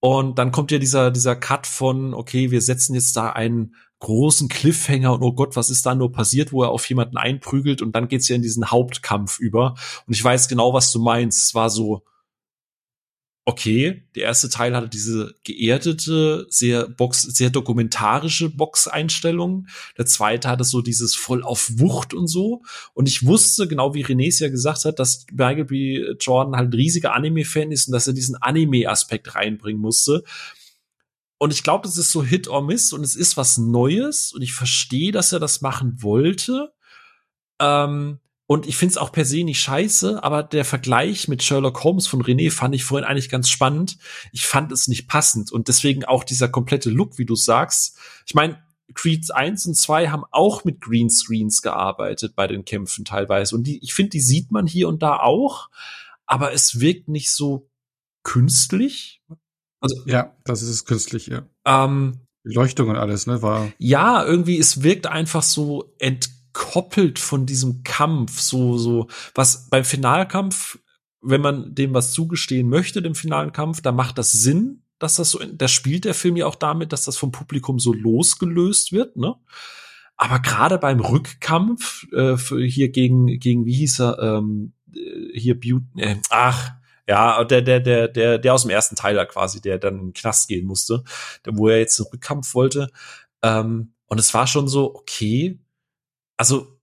Und 0.00 0.38
dann 0.38 0.50
kommt 0.50 0.72
ja 0.72 0.78
dieser, 0.78 1.10
dieser 1.10 1.36
Cut 1.36 1.66
von, 1.66 2.12
okay, 2.12 2.50
wir 2.50 2.60
setzen 2.60 2.94
jetzt 2.94 3.16
da 3.16 3.30
einen 3.30 3.76
großen 4.00 4.48
Cliffhanger 4.48 5.12
und 5.12 5.22
oh 5.22 5.32
Gott, 5.32 5.54
was 5.54 5.70
ist 5.70 5.86
da 5.86 5.94
nur 5.94 6.10
passiert, 6.10 6.52
wo 6.52 6.64
er 6.64 6.70
auf 6.70 6.88
jemanden 6.88 7.16
einprügelt 7.16 7.82
und 7.82 7.94
dann 7.94 8.08
geht's 8.08 8.28
ja 8.28 8.34
in 8.34 8.42
diesen 8.42 8.70
Hauptkampf 8.72 9.38
über. 9.38 9.76
Und 10.06 10.14
ich 10.14 10.22
weiß 10.22 10.48
genau, 10.48 10.74
was 10.74 10.90
du 10.90 11.00
meinst. 11.00 11.46
Es 11.46 11.54
war 11.54 11.70
so, 11.70 12.02
okay, 13.44 14.04
der 14.14 14.24
erste 14.24 14.48
Teil 14.48 14.76
hatte 14.76 14.88
diese 14.88 15.34
geerdete, 15.42 16.46
sehr 16.48 16.88
Box, 16.88 17.22
sehr 17.22 17.50
dokumentarische 17.50 18.48
Box-Einstellung. 18.48 19.66
Der 19.98 20.06
zweite 20.06 20.48
hatte 20.48 20.64
so 20.64 20.80
dieses 20.80 21.16
voll 21.16 21.42
auf 21.42 21.68
Wucht 21.78 22.14
und 22.14 22.28
so. 22.28 22.62
Und 22.94 23.08
ich 23.08 23.26
wusste, 23.26 23.66
genau 23.66 23.94
wie 23.94 24.04
René 24.04 24.32
ja 24.40 24.48
gesagt 24.48 24.84
hat, 24.84 24.98
dass 25.00 25.26
Michael 25.32 25.64
B. 25.64 26.04
Jordan 26.20 26.54
halt 26.54 26.70
ein 26.70 26.74
riesiger 26.74 27.14
Anime-Fan 27.14 27.72
ist 27.72 27.88
und 27.88 27.92
dass 27.92 28.06
er 28.06 28.12
diesen 28.12 28.36
Anime-Aspekt 28.36 29.34
reinbringen 29.34 29.80
musste. 29.80 30.22
Und 31.38 31.52
ich 31.52 31.64
glaube, 31.64 31.88
das 31.88 31.98
ist 31.98 32.12
so 32.12 32.22
Hit 32.22 32.46
or 32.46 32.62
Miss 32.62 32.92
und 32.92 33.02
es 33.02 33.16
ist 33.16 33.36
was 33.36 33.58
Neues 33.58 34.32
und 34.32 34.42
ich 34.42 34.52
verstehe, 34.52 35.10
dass 35.10 35.32
er 35.32 35.40
das 35.40 35.60
machen 35.60 36.00
wollte. 36.00 36.72
Ähm, 37.58 38.20
Und 38.52 38.66
ich 38.66 38.76
finde 38.76 38.92
es 38.92 38.98
auch 38.98 39.12
per 39.12 39.24
se 39.24 39.44
nicht 39.44 39.62
scheiße, 39.62 40.22
aber 40.22 40.42
der 40.42 40.66
Vergleich 40.66 41.26
mit 41.26 41.42
Sherlock 41.42 41.84
Holmes 41.84 42.06
von 42.06 42.22
René 42.22 42.50
fand 42.50 42.74
ich 42.74 42.84
vorhin 42.84 43.08
eigentlich 43.08 43.30
ganz 43.30 43.48
spannend. 43.48 43.96
Ich 44.30 44.46
fand 44.46 44.70
es 44.72 44.88
nicht 44.88 45.08
passend 45.08 45.50
und 45.50 45.68
deswegen 45.68 46.04
auch 46.04 46.22
dieser 46.22 46.50
komplette 46.50 46.90
Look, 46.90 47.16
wie 47.16 47.24
du 47.24 47.34
sagst. 47.34 47.96
Ich 48.26 48.34
meine, 48.34 48.62
Creed 48.92 49.34
1 49.34 49.64
und 49.68 49.74
2 49.74 50.08
haben 50.08 50.24
auch 50.32 50.64
mit 50.64 50.82
Greenscreens 50.82 51.62
gearbeitet 51.62 52.36
bei 52.36 52.46
den 52.46 52.66
Kämpfen 52.66 53.06
teilweise. 53.06 53.54
Und 53.54 53.62
die, 53.62 53.82
ich 53.82 53.94
finde, 53.94 54.10
die 54.10 54.20
sieht 54.20 54.52
man 54.52 54.66
hier 54.66 54.86
und 54.86 55.02
da 55.02 55.16
auch, 55.16 55.70
aber 56.26 56.52
es 56.52 56.78
wirkt 56.78 57.08
nicht 57.08 57.30
so 57.30 57.70
künstlich. 58.22 59.22
Also, 59.80 59.96
ja, 60.04 60.36
das 60.44 60.60
ist 60.60 60.68
es 60.68 60.84
künstlich, 60.84 61.26
ja. 61.28 61.48
Ähm, 61.64 62.26
Leuchtung 62.44 62.90
und 62.90 62.96
alles, 62.96 63.26
ne, 63.26 63.40
war. 63.40 63.72
Ja, 63.78 64.22
irgendwie, 64.22 64.58
es 64.58 64.82
wirkt 64.82 65.06
einfach 65.06 65.42
so 65.42 65.94
entkoppelt 66.52 67.18
von 67.18 67.46
diesem 67.46 67.82
Kampf, 67.82 68.40
so, 68.40 68.76
so, 68.76 69.08
was 69.34 69.68
beim 69.70 69.84
Finalkampf, 69.84 70.78
wenn 71.22 71.40
man 71.40 71.74
dem 71.74 71.94
was 71.94 72.12
zugestehen 72.12 72.68
möchte, 72.68 73.00
dem 73.00 73.14
finalen 73.14 73.52
Kampf, 73.52 73.80
da 73.80 73.92
macht 73.92 74.18
das 74.18 74.32
Sinn, 74.32 74.82
dass 74.98 75.16
das 75.16 75.30
so, 75.30 75.40
da 75.44 75.66
spielt 75.66 76.04
der 76.04 76.14
Film 76.14 76.36
ja 76.36 76.46
auch 76.46 76.54
damit, 76.54 76.92
dass 76.92 77.04
das 77.04 77.16
vom 77.16 77.32
Publikum 77.32 77.78
so 77.78 77.92
losgelöst 77.92 78.92
wird, 78.92 79.16
ne? 79.16 79.34
Aber 80.16 80.38
gerade 80.38 80.78
beim 80.78 81.00
Rückkampf 81.00 82.06
äh, 82.12 82.36
hier 82.36 82.90
gegen 82.90 83.26
gegen 83.40 83.64
wie 83.64 83.72
hieß 83.72 84.00
er 84.00 84.18
ähm, 84.20 84.74
äh, 84.94 85.38
hier 85.38 85.58
Beauty, 85.58 85.86
äh, 85.96 86.16
ach 86.30 86.72
ja, 87.08 87.42
der, 87.44 87.62
der, 87.62 87.80
der, 87.80 88.08
der, 88.08 88.38
der 88.38 88.54
aus 88.54 88.62
dem 88.62 88.70
ersten 88.70 88.94
Teil 88.94 89.16
da 89.16 89.24
quasi, 89.24 89.60
der 89.60 89.78
dann 89.78 89.94
in 89.94 90.06
den 90.08 90.12
Knast 90.12 90.48
gehen 90.48 90.66
musste, 90.66 91.02
wo 91.48 91.68
er 91.68 91.78
jetzt 91.78 91.98
einen 91.98 92.10
Rückkampf 92.12 92.54
wollte. 92.54 92.90
Ähm, 93.42 93.94
und 94.06 94.18
es 94.20 94.32
war 94.34 94.46
schon 94.46 94.68
so, 94.68 94.94
okay, 94.94 95.58
also 96.36 96.78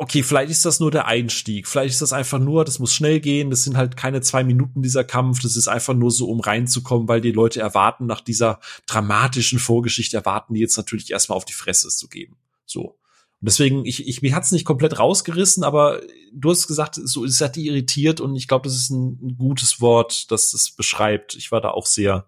okay, 0.00 0.22
vielleicht 0.22 0.50
ist 0.50 0.64
das 0.64 0.80
nur 0.80 0.90
der 0.90 1.06
Einstieg, 1.06 1.68
vielleicht 1.68 1.92
ist 1.92 2.00
das 2.00 2.14
einfach 2.14 2.38
nur, 2.38 2.64
das 2.64 2.78
muss 2.78 2.94
schnell 2.94 3.20
gehen, 3.20 3.50
das 3.50 3.64
sind 3.64 3.76
halt 3.76 3.98
keine 3.98 4.22
zwei 4.22 4.42
Minuten 4.44 4.80
dieser 4.80 5.04
Kampf, 5.04 5.42
das 5.42 5.56
ist 5.56 5.68
einfach 5.68 5.92
nur 5.92 6.10
so, 6.10 6.26
um 6.30 6.40
reinzukommen, 6.40 7.06
weil 7.06 7.20
die 7.20 7.32
Leute 7.32 7.60
erwarten, 7.60 8.06
nach 8.06 8.22
dieser 8.22 8.60
dramatischen 8.86 9.58
Vorgeschichte 9.58 10.16
erwarten 10.16 10.54
die 10.54 10.60
jetzt 10.60 10.78
natürlich 10.78 11.10
erstmal 11.10 11.36
auf 11.36 11.44
die 11.44 11.52
Fresse 11.52 11.88
zu 11.88 12.08
geben. 12.08 12.38
So. 12.64 12.98
Deswegen, 13.42 13.84
ich, 13.84 14.08
ich, 14.08 14.22
mir 14.22 14.34
hat's 14.34 14.52
nicht 14.52 14.64
komplett 14.64 14.98
rausgerissen, 14.98 15.64
aber 15.64 16.00
du 16.32 16.48
hast 16.48 16.66
gesagt, 16.66 16.94
so 16.94 17.26
es 17.26 17.42
hat 17.42 17.56
die 17.56 17.66
irritiert 17.66 18.22
und 18.22 18.34
ich 18.36 18.48
glaube, 18.48 18.68
das 18.68 18.76
ist 18.76 18.88
ein, 18.88 19.18
ein 19.22 19.36
gutes 19.36 19.82
Wort, 19.82 20.30
das 20.30 20.54
es 20.54 20.70
beschreibt. 20.70 21.34
Ich 21.34 21.52
war 21.52 21.60
da 21.60 21.72
auch 21.72 21.86
sehr 21.86 22.26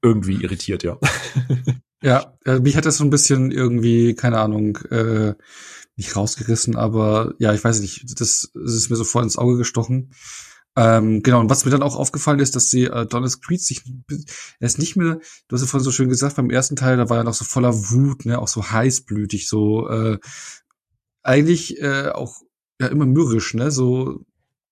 irgendwie 0.00 0.42
irritiert, 0.42 0.84
ja. 0.84 0.98
Ja, 2.02 2.34
äh, 2.46 2.58
mich 2.60 2.76
hat 2.76 2.86
das 2.86 2.96
so 2.96 3.04
ein 3.04 3.10
bisschen 3.10 3.50
irgendwie, 3.50 4.14
keine 4.14 4.38
Ahnung, 4.40 4.76
äh, 4.90 5.34
nicht 5.96 6.16
rausgerissen, 6.16 6.76
aber 6.76 7.34
ja, 7.38 7.52
ich 7.52 7.62
weiß 7.62 7.80
nicht, 7.80 8.04
das, 8.20 8.50
das 8.54 8.72
ist 8.74 8.88
mir 8.90 8.96
sofort 8.96 9.24
ins 9.24 9.36
Auge 9.36 9.58
gestochen. 9.58 10.12
Ähm, 10.76 11.22
genau, 11.22 11.40
und 11.40 11.50
was 11.50 11.64
mir 11.64 11.72
dann 11.72 11.82
auch 11.82 11.96
aufgefallen 11.96 12.38
ist, 12.38 12.56
dass 12.56 12.70
sie 12.70 12.84
äh, 12.84 13.04
Donis 13.06 13.40
Creed 13.42 13.60
sich, 13.60 13.82
er 14.60 14.66
ist 14.66 14.78
nicht 14.78 14.96
mehr, 14.96 15.20
du 15.48 15.54
hast 15.54 15.62
ja 15.62 15.66
vorhin 15.66 15.84
so 15.84 15.90
schön 15.92 16.08
gesagt, 16.08 16.36
beim 16.36 16.48
ersten 16.48 16.76
Teil, 16.76 16.96
da 16.96 17.10
war 17.10 17.18
er 17.18 17.24
noch 17.24 17.34
so 17.34 17.44
voller 17.44 17.74
Wut, 17.74 18.24
ne, 18.24 18.38
auch 18.38 18.48
so 18.48 18.70
heißblütig, 18.70 19.48
so 19.48 19.88
äh, 19.88 20.18
eigentlich 21.22 21.80
äh, 21.80 22.08
auch 22.10 22.36
ja 22.80 22.86
immer 22.88 23.06
mürrisch, 23.06 23.54
ne, 23.54 23.70
so 23.70 24.24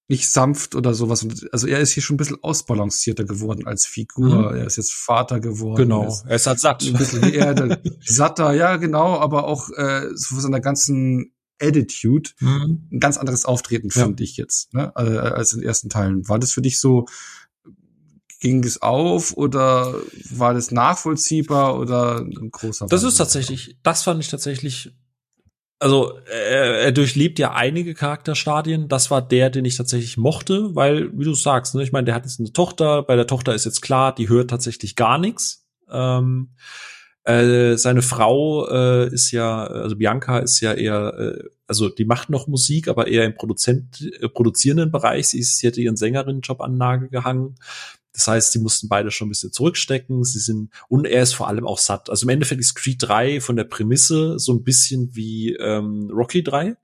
nicht 0.08 0.30
sanft 0.30 0.74
oder 0.74 0.94
sowas. 0.94 1.26
Also 1.52 1.66
er 1.66 1.80
ist 1.80 1.92
hier 1.92 2.02
schon 2.02 2.14
ein 2.14 2.16
bisschen 2.16 2.42
ausbalancierter 2.42 3.24
geworden 3.24 3.66
als 3.66 3.84
Figur. 3.84 4.50
Mhm. 4.50 4.56
Er 4.56 4.66
ist 4.66 4.76
jetzt 4.76 4.94
Vater 4.94 5.38
geworden. 5.38 5.82
Genau. 5.82 6.18
Er 6.26 6.36
ist 6.36 6.46
halt 6.46 6.60
satt. 6.60 6.82
Ein 6.82 6.94
bisschen 6.94 7.22
wie 7.22 7.34
er, 7.34 7.78
satter, 8.00 8.54
ja, 8.54 8.76
genau, 8.76 9.18
aber 9.18 9.46
auch 9.46 9.68
äh, 9.76 10.08
so 10.14 10.34
von 10.34 10.40
seiner 10.40 10.60
ganzen 10.60 11.34
Attitude 11.60 12.30
mhm. 12.40 12.88
ein 12.90 13.00
ganz 13.00 13.18
anderes 13.18 13.44
Auftreten, 13.44 13.90
ja. 13.92 14.04
finde 14.04 14.22
ich 14.24 14.36
jetzt, 14.36 14.72
ne, 14.72 14.92
äh, 14.96 15.00
als 15.00 15.52
in 15.52 15.60
den 15.60 15.68
ersten 15.68 15.90
Teilen. 15.90 16.26
War 16.28 16.38
das 16.38 16.52
für 16.52 16.62
dich 16.62 16.80
so, 16.80 17.06
ging 18.40 18.64
es 18.64 18.80
auf 18.80 19.36
oder 19.36 19.94
war 20.30 20.54
das 20.54 20.70
nachvollziehbar 20.70 21.78
oder 21.78 22.20
ein 22.20 22.50
großer 22.50 22.86
Das 22.86 23.02
ist 23.02 23.16
tatsächlich, 23.16 23.76
das 23.82 24.04
fand 24.04 24.22
ich 24.22 24.28
tatsächlich 24.28 24.92
also 25.78 26.18
er, 26.26 26.80
er 26.80 26.92
durchlebt 26.92 27.38
ja 27.38 27.52
einige 27.52 27.94
Charakterstadien. 27.94 28.88
Das 28.88 29.10
war 29.10 29.22
der, 29.22 29.50
den 29.50 29.64
ich 29.64 29.76
tatsächlich 29.76 30.16
mochte, 30.16 30.74
weil, 30.74 31.16
wie 31.16 31.24
du 31.24 31.34
sagst, 31.34 31.74
ne, 31.74 31.82
ich 31.82 31.92
meine, 31.92 32.06
der 32.06 32.14
hat 32.14 32.24
jetzt 32.24 32.40
eine 32.40 32.52
Tochter. 32.52 33.02
Bei 33.02 33.16
der 33.16 33.26
Tochter 33.26 33.54
ist 33.54 33.64
jetzt 33.64 33.80
klar, 33.80 34.14
die 34.14 34.28
hört 34.28 34.50
tatsächlich 34.50 34.96
gar 34.96 35.18
nichts. 35.18 35.66
Ähm, 35.90 36.50
äh, 37.28 37.76
seine 37.76 38.00
Frau 38.00 38.66
äh, 38.68 39.12
ist 39.12 39.32
ja, 39.32 39.66
also 39.66 39.96
Bianca 39.96 40.38
ist 40.38 40.60
ja 40.60 40.72
eher, 40.72 41.14
äh, 41.18 41.44
also 41.66 41.90
die 41.90 42.06
macht 42.06 42.30
noch 42.30 42.46
Musik, 42.46 42.88
aber 42.88 43.06
eher 43.06 43.26
im 43.26 43.34
Produzent, 43.34 44.00
äh, 44.20 44.28
produzierenden 44.28 44.90
Bereich. 44.90 45.28
Sie, 45.28 45.38
ist, 45.38 45.58
sie 45.58 45.66
hatte 45.66 45.82
ihren 45.82 45.96
Sängerinnenjob 45.96 46.62
an 46.62 46.78
Nagel 46.78 47.10
gehangen. 47.10 47.56
Das 48.14 48.26
heißt, 48.28 48.52
sie 48.52 48.60
mussten 48.60 48.88
beide 48.88 49.10
schon 49.10 49.26
ein 49.26 49.30
bisschen 49.30 49.52
zurückstecken. 49.52 50.24
Sie 50.24 50.38
sind, 50.38 50.72
und 50.88 51.06
er 51.06 51.22
ist 51.22 51.34
vor 51.34 51.48
allem 51.48 51.66
auch 51.66 51.78
satt. 51.78 52.08
Also 52.08 52.24
im 52.24 52.30
Endeffekt 52.30 52.62
ist 52.62 52.74
Creed 52.74 52.96
3 53.00 53.42
von 53.42 53.56
der 53.56 53.64
Prämisse 53.64 54.38
so 54.38 54.54
ein 54.54 54.64
bisschen 54.64 55.14
wie 55.14 55.54
ähm, 55.54 56.10
Rocky 56.10 56.42
3. 56.42 56.76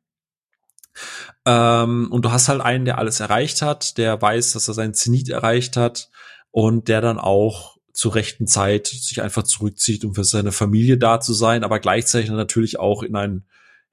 Ähm, 1.46 2.08
und 2.10 2.24
du 2.24 2.30
hast 2.30 2.50
halt 2.50 2.60
einen, 2.60 2.84
der 2.84 2.98
alles 2.98 3.20
erreicht 3.20 3.62
hat, 3.62 3.96
der 3.96 4.20
weiß, 4.20 4.52
dass 4.52 4.68
er 4.68 4.74
seinen 4.74 4.94
Zenit 4.94 5.30
erreicht 5.30 5.78
hat 5.78 6.10
und 6.50 6.88
der 6.88 7.00
dann 7.00 7.18
auch 7.18 7.73
zur 7.94 8.14
rechten 8.14 8.46
Zeit 8.46 8.88
sich 8.88 9.22
einfach 9.22 9.44
zurückzieht, 9.44 10.04
um 10.04 10.14
für 10.14 10.24
seine 10.24 10.52
Familie 10.52 10.98
da 10.98 11.20
zu 11.20 11.32
sein, 11.32 11.64
aber 11.64 11.78
gleichzeitig 11.78 12.28
natürlich 12.30 12.78
auch 12.78 13.02
in 13.02 13.16
ein 13.16 13.44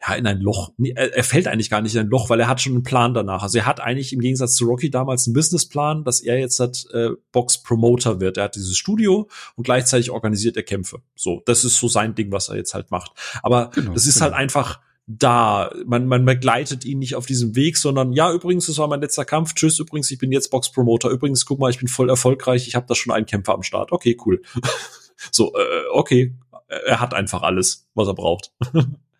ja, 0.01 0.15
in 0.15 0.25
ein 0.25 0.39
Loch. 0.39 0.71
Er, 0.95 1.23
fällt 1.23 1.47
eigentlich 1.47 1.69
gar 1.69 1.81
nicht 1.81 1.93
in 1.93 2.01
ein 2.01 2.07
Loch, 2.07 2.29
weil 2.31 2.39
er 2.39 2.47
hat 2.47 2.59
schon 2.59 2.73
einen 2.73 2.83
Plan 2.83 3.13
danach. 3.13 3.43
Also 3.43 3.59
er 3.59 3.67
hat 3.67 3.79
eigentlich 3.79 4.13
im 4.13 4.19
Gegensatz 4.19 4.55
zu 4.55 4.65
Rocky 4.65 4.89
damals 4.89 5.27
einen 5.27 5.35
Businessplan, 5.35 6.03
dass 6.03 6.21
er 6.21 6.39
jetzt 6.39 6.59
hat, 6.59 6.85
äh, 6.91 7.09
Box 7.31 7.61
Promoter 7.61 8.19
wird. 8.19 8.37
Er 8.37 8.45
hat 8.45 8.55
dieses 8.55 8.75
Studio 8.75 9.29
und 9.55 9.63
gleichzeitig 9.63 10.09
organisiert 10.09 10.57
er 10.57 10.63
Kämpfe. 10.63 11.01
So, 11.15 11.43
das 11.45 11.63
ist 11.63 11.77
so 11.77 11.87
sein 11.87 12.15
Ding, 12.15 12.31
was 12.31 12.49
er 12.49 12.55
jetzt 12.55 12.73
halt 12.73 12.89
macht. 12.89 13.11
Aber 13.43 13.69
genau, 13.75 13.93
das 13.93 14.07
ist 14.07 14.15
genau. 14.15 14.31
halt 14.31 14.33
einfach 14.33 14.79
da. 15.07 15.71
Man, 15.85 16.07
man 16.07 16.25
begleitet 16.25 16.85
ihn 16.85 16.99
nicht 16.99 17.15
auf 17.15 17.25
diesem 17.25 17.55
Weg, 17.55 17.77
sondern 17.77 18.13
ja, 18.13 18.31
übrigens, 18.31 18.67
das 18.67 18.77
war 18.77 18.87
mein 18.87 19.01
letzter 19.01 19.25
Kampf. 19.25 19.53
Tschüss, 19.53 19.79
übrigens, 19.79 20.11
ich 20.11 20.19
bin 20.19 20.31
jetzt 20.31 20.49
Box 20.49 20.71
Promoter. 20.71 21.09
Übrigens, 21.09 21.45
guck 21.45 21.59
mal, 21.59 21.69
ich 21.69 21.79
bin 21.79 21.87
voll 21.87 22.09
erfolgreich. 22.09 22.67
Ich 22.67 22.75
habe 22.75 22.85
da 22.87 22.95
schon 22.95 23.13
einen 23.13 23.25
Kämpfer 23.25 23.53
am 23.53 23.63
Start. 23.63 23.91
Okay, 23.91 24.17
cool. 24.25 24.41
so, 25.31 25.53
äh, 25.55 25.87
okay. 25.91 26.35
Er 26.67 27.01
hat 27.01 27.13
einfach 27.13 27.41
alles, 27.41 27.87
was 27.95 28.07
er 28.07 28.13
braucht. 28.13 28.53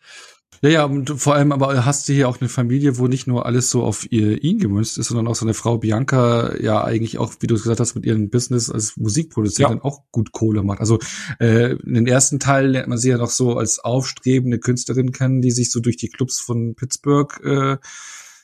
Ja, 0.63 0.69
ja, 0.69 0.83
und 0.85 1.09
vor 1.09 1.33
allem 1.33 1.51
aber 1.51 1.85
hast 1.85 2.07
du 2.07 2.13
hier 2.13 2.29
auch 2.29 2.39
eine 2.39 2.47
Familie, 2.47 2.99
wo 2.99 3.07
nicht 3.07 3.25
nur 3.25 3.47
alles 3.47 3.71
so 3.71 3.83
auf 3.83 4.11
ihr, 4.11 4.43
ihn 4.43 4.59
gemünzt 4.59 4.99
ist, 4.99 5.07
sondern 5.07 5.27
auch 5.27 5.33
seine 5.33 5.55
Frau 5.55 5.79
Bianca 5.79 6.55
ja 6.61 6.83
eigentlich 6.83 7.17
auch, 7.17 7.33
wie 7.39 7.47
du 7.47 7.55
gesagt 7.55 7.79
hast, 7.79 7.95
mit 7.95 8.05
ihrem 8.05 8.29
Business 8.29 8.69
als 8.69 8.95
Musikproduzentin 8.95 9.77
ja. 9.77 9.83
auch 9.83 10.03
gut 10.11 10.33
Kohle 10.33 10.61
macht. 10.61 10.79
Also 10.79 10.99
äh, 11.39 11.73
in 11.73 11.95
den 11.95 12.05
ersten 12.05 12.39
Teil 12.39 12.67
lernt 12.67 12.89
man 12.89 12.99
sie 12.99 13.09
ja 13.09 13.17
noch 13.17 13.31
so 13.31 13.57
als 13.57 13.79
aufstrebende 13.79 14.59
Künstlerin 14.59 15.11
kennen, 15.11 15.41
die 15.41 15.51
sich 15.51 15.71
so 15.71 15.79
durch 15.79 15.97
die 15.97 16.09
Clubs 16.09 16.39
von 16.39 16.75
Pittsburgh 16.75 17.39
äh, 17.43 17.77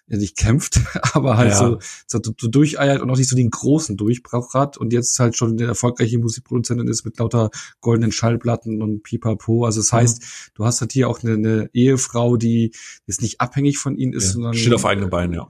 ja 0.07 0.17
nicht 0.17 0.37
kämpft, 0.37 0.79
aber 1.13 1.37
halt 1.37 1.51
ja. 1.51 1.57
so, 1.57 1.79
so, 2.07 2.19
so 2.37 2.47
durcheiert 2.47 3.01
und 3.01 3.09
auch 3.09 3.17
nicht 3.17 3.29
so 3.29 3.35
den 3.35 3.49
großen 3.49 3.97
Durchbruch 3.97 4.53
hat 4.53 4.77
und 4.77 4.93
jetzt 4.93 5.19
halt 5.19 5.35
schon 5.35 5.51
eine 5.51 5.65
erfolgreiche 5.65 6.17
Musikproduzentin 6.17 6.87
ist 6.87 7.05
mit 7.05 7.19
lauter 7.19 7.49
goldenen 7.81 8.11
Schallplatten 8.11 8.81
und 8.81 9.03
pipapo. 9.03 9.65
Also 9.65 9.81
das 9.81 9.91
heißt, 9.91 10.21
mhm. 10.21 10.25
du 10.55 10.65
hast 10.65 10.81
halt 10.81 10.91
hier 10.93 11.09
auch 11.09 11.21
eine, 11.23 11.33
eine 11.33 11.69
Ehefrau, 11.73 12.37
die 12.37 12.71
jetzt 13.05 13.21
nicht 13.21 13.41
abhängig 13.41 13.77
von 13.77 13.95
ihnen 13.97 14.13
ist, 14.13 14.25
ja. 14.25 14.31
sondern 14.31 14.53
steht 14.53 14.73
auf 14.73 14.85
eigenen 14.85 15.09
Beinen, 15.09 15.33
ja 15.33 15.49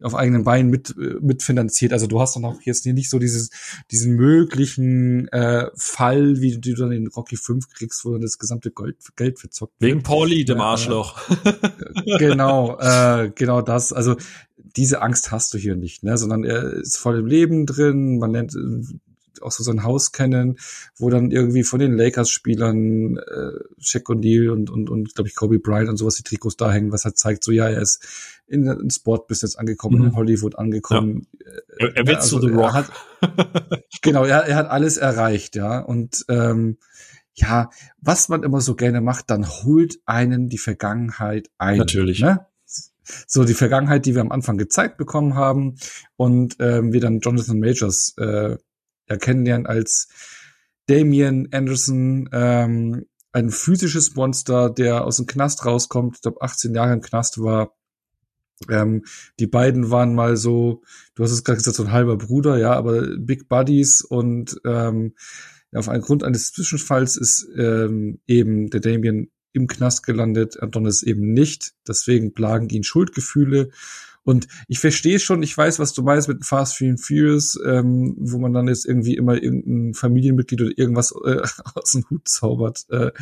auf 0.00 0.14
eigenen 0.14 0.44
Beinen 0.44 0.70
mit 0.70 0.94
äh, 0.98 1.16
mitfinanziert. 1.20 1.92
Also 1.92 2.06
du 2.06 2.20
hast 2.20 2.36
dann 2.36 2.44
auch 2.44 2.60
jetzt 2.62 2.86
nicht 2.86 3.10
so 3.10 3.18
dieses 3.18 3.50
diesen 3.90 4.14
möglichen 4.14 5.28
äh, 5.28 5.70
Fall, 5.76 6.40
wie 6.40 6.58
du 6.58 6.74
dann 6.74 6.92
in 6.92 7.08
Rocky 7.08 7.36
5 7.36 7.68
kriegst, 7.70 8.04
wo 8.04 8.12
dann 8.12 8.20
das 8.20 8.38
gesamte 8.38 8.70
Gold, 8.70 8.96
Geld 9.16 9.38
verzockt 9.38 9.74
Wegen 9.78 10.02
Pauli, 10.02 10.44
dem 10.44 10.60
Arschloch. 10.60 11.20
Äh, 11.44 12.18
genau, 12.18 12.78
äh, 12.78 13.30
genau 13.34 13.62
das. 13.62 13.92
Also 13.92 14.16
diese 14.76 15.02
Angst 15.02 15.30
hast 15.30 15.54
du 15.54 15.58
hier 15.58 15.76
nicht, 15.76 16.02
ne? 16.02 16.18
sondern 16.18 16.44
er 16.44 16.72
ist 16.72 16.96
voll 16.96 17.18
im 17.18 17.26
Leben 17.26 17.66
drin. 17.66 18.18
Man 18.18 18.32
nennt 18.32 18.56
auch 19.42 19.52
so 19.52 19.62
sein 19.62 19.82
Haus 19.82 20.12
kennen, 20.12 20.58
wo 20.96 21.10
dann 21.10 21.30
irgendwie 21.30 21.64
von 21.64 21.80
den 21.80 21.96
Lakers-Spielern 21.96 23.16
äh, 23.16 23.50
Shaq 23.78 24.08
O'Neal 24.08 24.50
und, 24.50 24.70
und, 24.70 24.90
und 24.90 25.14
glaube 25.14 25.28
ich, 25.28 25.34
Kobe 25.34 25.58
Bryant 25.58 25.88
und 25.88 25.96
sowas 25.96 26.16
die 26.16 26.22
Trikots 26.22 26.56
da 26.56 26.72
hängen, 26.72 26.92
was 26.92 27.04
halt 27.04 27.18
zeigt, 27.18 27.44
so 27.44 27.52
ja, 27.52 27.68
er 27.68 27.80
ist 27.80 28.34
in 28.46 28.64
den 28.64 28.90
Sportbusiness 28.90 29.56
angekommen, 29.56 30.00
mhm. 30.00 30.06
in 30.06 30.16
Hollywood 30.16 30.58
angekommen. 30.58 31.26
Ja. 31.32 31.52
Er, 31.78 31.96
er 31.96 32.06
wird 32.06 32.16
also, 32.18 32.38
zu 32.38 32.46
The 32.46 32.52
Rock. 32.52 32.72
Hat, 32.72 32.92
genau, 34.02 34.24
er, 34.24 34.44
er 34.44 34.56
hat 34.56 34.68
alles 34.68 34.96
erreicht, 34.96 35.56
ja. 35.56 35.78
Und 35.80 36.24
ähm, 36.28 36.78
ja, 37.34 37.70
was 38.00 38.28
man 38.28 38.42
immer 38.42 38.60
so 38.60 38.74
gerne 38.74 39.00
macht, 39.00 39.30
dann 39.30 39.46
holt 39.46 39.98
einen 40.06 40.48
die 40.48 40.58
Vergangenheit 40.58 41.50
ein. 41.58 41.78
Natürlich. 41.78 42.20
Ne? 42.20 42.46
So 43.26 43.44
die 43.44 43.54
Vergangenheit, 43.54 44.06
die 44.06 44.14
wir 44.14 44.22
am 44.22 44.32
Anfang 44.32 44.56
gezeigt 44.56 44.96
bekommen 44.96 45.34
haben 45.34 45.76
und 46.16 46.56
ähm, 46.60 46.92
wir 46.92 47.00
dann 47.00 47.20
Jonathan 47.20 47.58
Majors 47.58 48.14
äh, 48.18 48.56
ja, 49.08 49.16
kennenlernen 49.16 49.66
als 49.66 50.08
Damien 50.86 51.48
Anderson, 51.52 52.28
ähm, 52.32 53.06
ein 53.32 53.50
physisches 53.50 54.14
Monster, 54.14 54.70
der 54.70 55.04
aus 55.04 55.16
dem 55.16 55.26
Knast 55.26 55.66
rauskommt, 55.66 56.16
ich 56.16 56.22
glaube 56.22 56.42
18 56.42 56.74
Jahre 56.74 56.92
im 56.92 57.00
Knast 57.00 57.42
war. 57.42 57.74
Ähm, 58.68 59.04
die 59.40 59.48
beiden 59.48 59.90
waren 59.90 60.14
mal 60.14 60.36
so, 60.36 60.82
du 61.14 61.24
hast 61.24 61.32
es 61.32 61.42
gerade 61.42 61.58
gesagt, 61.58 61.76
so 61.76 61.84
ein 61.84 61.92
halber 61.92 62.16
Bruder, 62.16 62.58
ja, 62.58 62.72
aber 62.72 63.16
Big 63.18 63.48
Buddies 63.48 64.02
und 64.02 64.60
ähm, 64.64 65.14
auf 65.74 65.88
einen 65.88 66.02
Grund 66.02 66.22
eines 66.22 66.52
Zwischenfalls 66.52 67.16
ist 67.16 67.48
ähm, 67.56 68.20
eben 68.28 68.70
der 68.70 68.80
Damien 68.80 69.32
im 69.52 69.66
Knast 69.66 70.04
gelandet, 70.04 70.62
Adonis 70.62 71.02
eben 71.02 71.32
nicht. 71.32 71.72
Deswegen 71.86 72.34
plagen 72.34 72.68
ihn 72.68 72.84
Schuldgefühle. 72.84 73.70
Und 74.24 74.48
ich 74.68 74.78
verstehe 74.78 75.18
schon, 75.18 75.42
ich 75.42 75.56
weiß, 75.56 75.78
was 75.78 75.92
du 75.92 76.02
meinst 76.02 76.28
mit 76.28 76.44
Fast 76.44 76.80
and 76.82 77.00
Furious, 77.00 77.58
ähm, 77.64 78.16
wo 78.18 78.38
man 78.38 78.52
dann 78.52 78.68
jetzt 78.68 78.86
irgendwie 78.86 79.16
immer 79.16 79.40
irgendein 79.40 79.94
Familienmitglied 79.94 80.62
oder 80.62 80.72
irgendwas 80.76 81.14
äh, 81.24 81.42
aus 81.74 81.92
dem 81.92 82.04
Hut 82.10 82.26
zaubert. 82.26 82.84
Äh, 82.90 83.12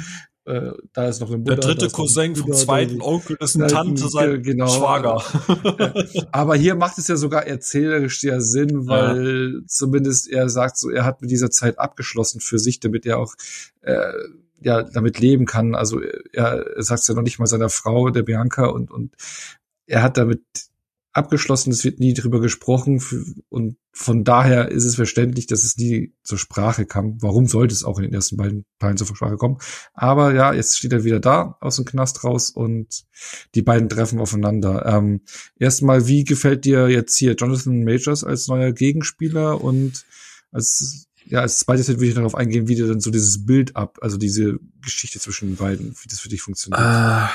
äh, 0.45 0.73
da 0.93 1.09
ist 1.09 1.21
noch 1.21 1.29
eine 1.29 1.39
Mutter. 1.39 1.55
Der 1.55 1.65
dritte 1.65 1.89
Cousin 1.91 2.35
vom 2.35 2.53
zweiten 2.53 3.01
Onkel 3.01 3.37
ist 3.39 3.55
eine 3.55 3.69
Tante, 3.69 4.09
sein 4.09 4.43
genau, 4.43 4.67
Schwager. 4.67 5.23
Aber 6.33 6.57
hier 6.57 6.75
macht 6.75 6.99
es 6.99 7.07
ja 7.07 7.15
sogar 7.15 7.47
erzählerisch 7.47 8.25
ja 8.25 8.41
Sinn, 8.41 8.89
weil 8.89 9.55
ja. 9.55 9.61
zumindest 9.67 10.29
er 10.29 10.49
sagt 10.49 10.79
so, 10.79 10.91
er 10.91 11.05
hat 11.05 11.23
mit 11.23 11.31
dieser 11.31 11.51
Zeit 11.51 11.79
abgeschlossen 11.79 12.41
für 12.41 12.59
sich, 12.59 12.81
damit 12.81 13.07
er 13.07 13.19
auch 13.19 13.35
äh, 13.83 14.13
ja 14.61 14.83
damit 14.83 15.21
leben 15.21 15.47
kann. 15.47 15.77
Also 15.77 16.01
er, 16.01 16.67
er 16.77 16.83
sagt 16.83 17.03
es 17.03 17.07
ja 17.07 17.15
noch 17.15 17.23
nicht 17.23 17.39
mal 17.39 17.47
seiner 17.47 17.69
Frau, 17.69 18.11
der 18.11 18.25
Bianca, 18.25 18.67
und, 18.67 18.91
und 18.91 19.15
er 19.87 20.03
hat 20.03 20.17
damit 20.17 20.43
abgeschlossen, 21.13 21.73
es 21.73 21.85
wird 21.85 22.01
nie 22.01 22.15
drüber 22.15 22.41
gesprochen 22.41 23.03
und 23.49 23.77
von 23.93 24.25
daher 24.25 24.71
ist 24.71 24.85
es 24.85 24.95
verständlich, 24.95 25.47
dass 25.47 25.65
es 25.65 25.77
nie 25.77 26.15
zur 26.23 26.39
Sprache 26.39 26.87
kam. 26.87 27.21
Warum 27.21 27.47
sollte 27.47 27.75
es 27.75 27.85
auch 27.85 27.99
in 27.99 28.05
den 28.05 28.15
ersten 28.15 28.39
beiden 28.39 28.65
Teilen 28.79 28.97
zur 28.97 29.07
Sprache 29.07 29.37
kommen? 29.37 29.59
Aber 29.93 30.35
ja, 30.35 30.55
jetzt 30.55 30.79
steht 30.79 30.93
er 30.93 31.05
wieder 31.05 31.21
da 31.21 31.59
aus 31.61 31.77
dem 31.77 31.85
Knast 31.85 32.25
raus 32.25 32.49
und 32.49 33.05
die 33.55 33.63
beiden 33.63 33.91
treffen 33.91 34.19
aufeinander. 34.19 34.87
Ähm, 34.87 35.21
erstmal, 35.59 36.07
wie 36.07 36.25
gefällt 36.25 36.65
dir 36.65 36.89
jetzt 36.89 37.17
hier 37.19 37.35
Jonathan 37.35 37.85
Majors 37.85 38.25
als 38.25 38.49
neuer 38.49 38.73
Gegenspieler 38.73 39.61
und 39.61 40.05
als 40.51 41.07
ja, 41.25 41.41
als 41.41 41.61
zweites 41.61 41.89
würde 41.89 42.07
ich 42.07 42.15
darauf 42.15 42.35
eingehen, 42.35 42.69
wie 42.69 42.75
dir 42.75 42.89
dann 42.89 43.01
so 43.01 43.11
dieses 43.11 43.47
Bild 43.47 43.77
ab, 43.77 43.99
also 44.01 44.17
diese 44.17 44.59
Geschichte 44.83 45.21
zwischen 45.21 45.51
den 45.51 45.57
beiden, 45.57 45.95
wie 46.03 46.09
das 46.09 46.21
für 46.21 46.29
dich 46.29 46.43
funktioniert. 46.43 46.81
Uh, 46.83 47.29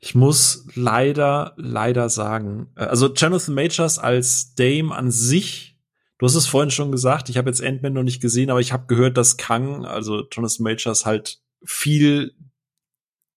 ich 0.00 0.14
muss 0.14 0.66
leider, 0.74 1.52
leider 1.56 2.08
sagen, 2.08 2.68
äh, 2.74 2.84
also 2.84 3.12
Jonathan 3.12 3.54
Majors 3.54 3.98
als 3.98 4.54
Dame 4.54 4.94
an 4.94 5.10
sich, 5.10 5.78
du 6.18 6.26
hast 6.26 6.34
es 6.34 6.46
vorhin 6.46 6.70
schon 6.70 6.90
gesagt, 6.90 7.28
ich 7.28 7.36
habe 7.36 7.50
jetzt 7.50 7.62
Ant-Man 7.62 7.92
noch 7.92 8.02
nicht 8.02 8.20
gesehen, 8.20 8.50
aber 8.50 8.60
ich 8.60 8.72
habe 8.72 8.86
gehört, 8.86 9.16
dass 9.16 9.36
Kang, 9.36 9.84
also 9.84 10.26
Jonathan 10.32 10.64
Majors 10.64 11.04
halt 11.04 11.40
viel, 11.62 12.34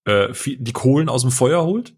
äh, 0.06 0.32
viel 0.32 0.56
die 0.58 0.72
Kohlen 0.72 1.08
aus 1.08 1.22
dem 1.22 1.30
Feuer 1.30 1.64
holt. 1.64 1.94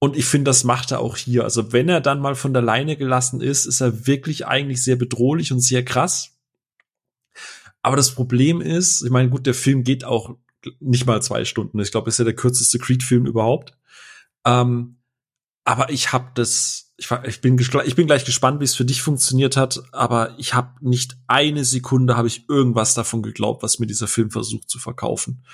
Und 0.00 0.16
ich 0.16 0.26
finde, 0.26 0.48
das 0.48 0.62
macht 0.62 0.92
er 0.92 1.00
auch 1.00 1.16
hier. 1.16 1.42
Also 1.42 1.72
wenn 1.72 1.88
er 1.88 2.00
dann 2.00 2.20
mal 2.20 2.36
von 2.36 2.52
der 2.52 2.62
Leine 2.62 2.96
gelassen 2.96 3.40
ist, 3.40 3.66
ist 3.66 3.80
er 3.80 4.06
wirklich 4.06 4.46
eigentlich 4.46 4.82
sehr 4.82 4.94
bedrohlich 4.94 5.52
und 5.52 5.60
sehr 5.60 5.84
krass. 5.84 6.38
Aber 7.82 7.96
das 7.96 8.14
Problem 8.14 8.60
ist, 8.60 9.02
ich 9.02 9.10
meine, 9.10 9.28
gut, 9.28 9.46
der 9.46 9.54
Film 9.54 9.82
geht 9.82 10.04
auch 10.04 10.36
nicht 10.80 11.06
mal 11.06 11.22
zwei 11.22 11.44
Stunden. 11.44 11.78
Ich 11.80 11.90
glaube, 11.90 12.08
ist 12.08 12.18
ja 12.18 12.24
der 12.24 12.34
kürzeste 12.34 12.78
Creed-Film 12.78 13.26
überhaupt. 13.26 13.76
Ähm, 14.44 14.98
aber 15.64 15.90
ich 15.90 16.12
habe 16.12 16.30
das, 16.34 16.94
ich, 16.96 17.10
ich, 17.24 17.40
bin 17.40 17.58
ich 17.58 17.94
bin 17.94 18.06
gleich 18.06 18.24
gespannt, 18.24 18.60
wie 18.60 18.64
es 18.64 18.74
für 18.74 18.84
dich 18.84 19.02
funktioniert 19.02 19.56
hat. 19.56 19.82
Aber 19.92 20.34
ich 20.38 20.54
habe 20.54 20.74
nicht 20.80 21.18
eine 21.26 21.64
Sekunde 21.64 22.16
habe 22.16 22.28
ich 22.28 22.48
irgendwas 22.48 22.94
davon 22.94 23.22
geglaubt, 23.22 23.62
was 23.62 23.78
mir 23.78 23.86
dieser 23.86 24.08
Film 24.08 24.30
versucht 24.30 24.70
zu 24.70 24.78
verkaufen. 24.78 25.44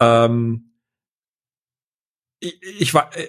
Ähm, 0.00 0.72
ich, 2.40 2.60
ich 2.62 2.94
war, 2.94 3.16
äh, 3.16 3.28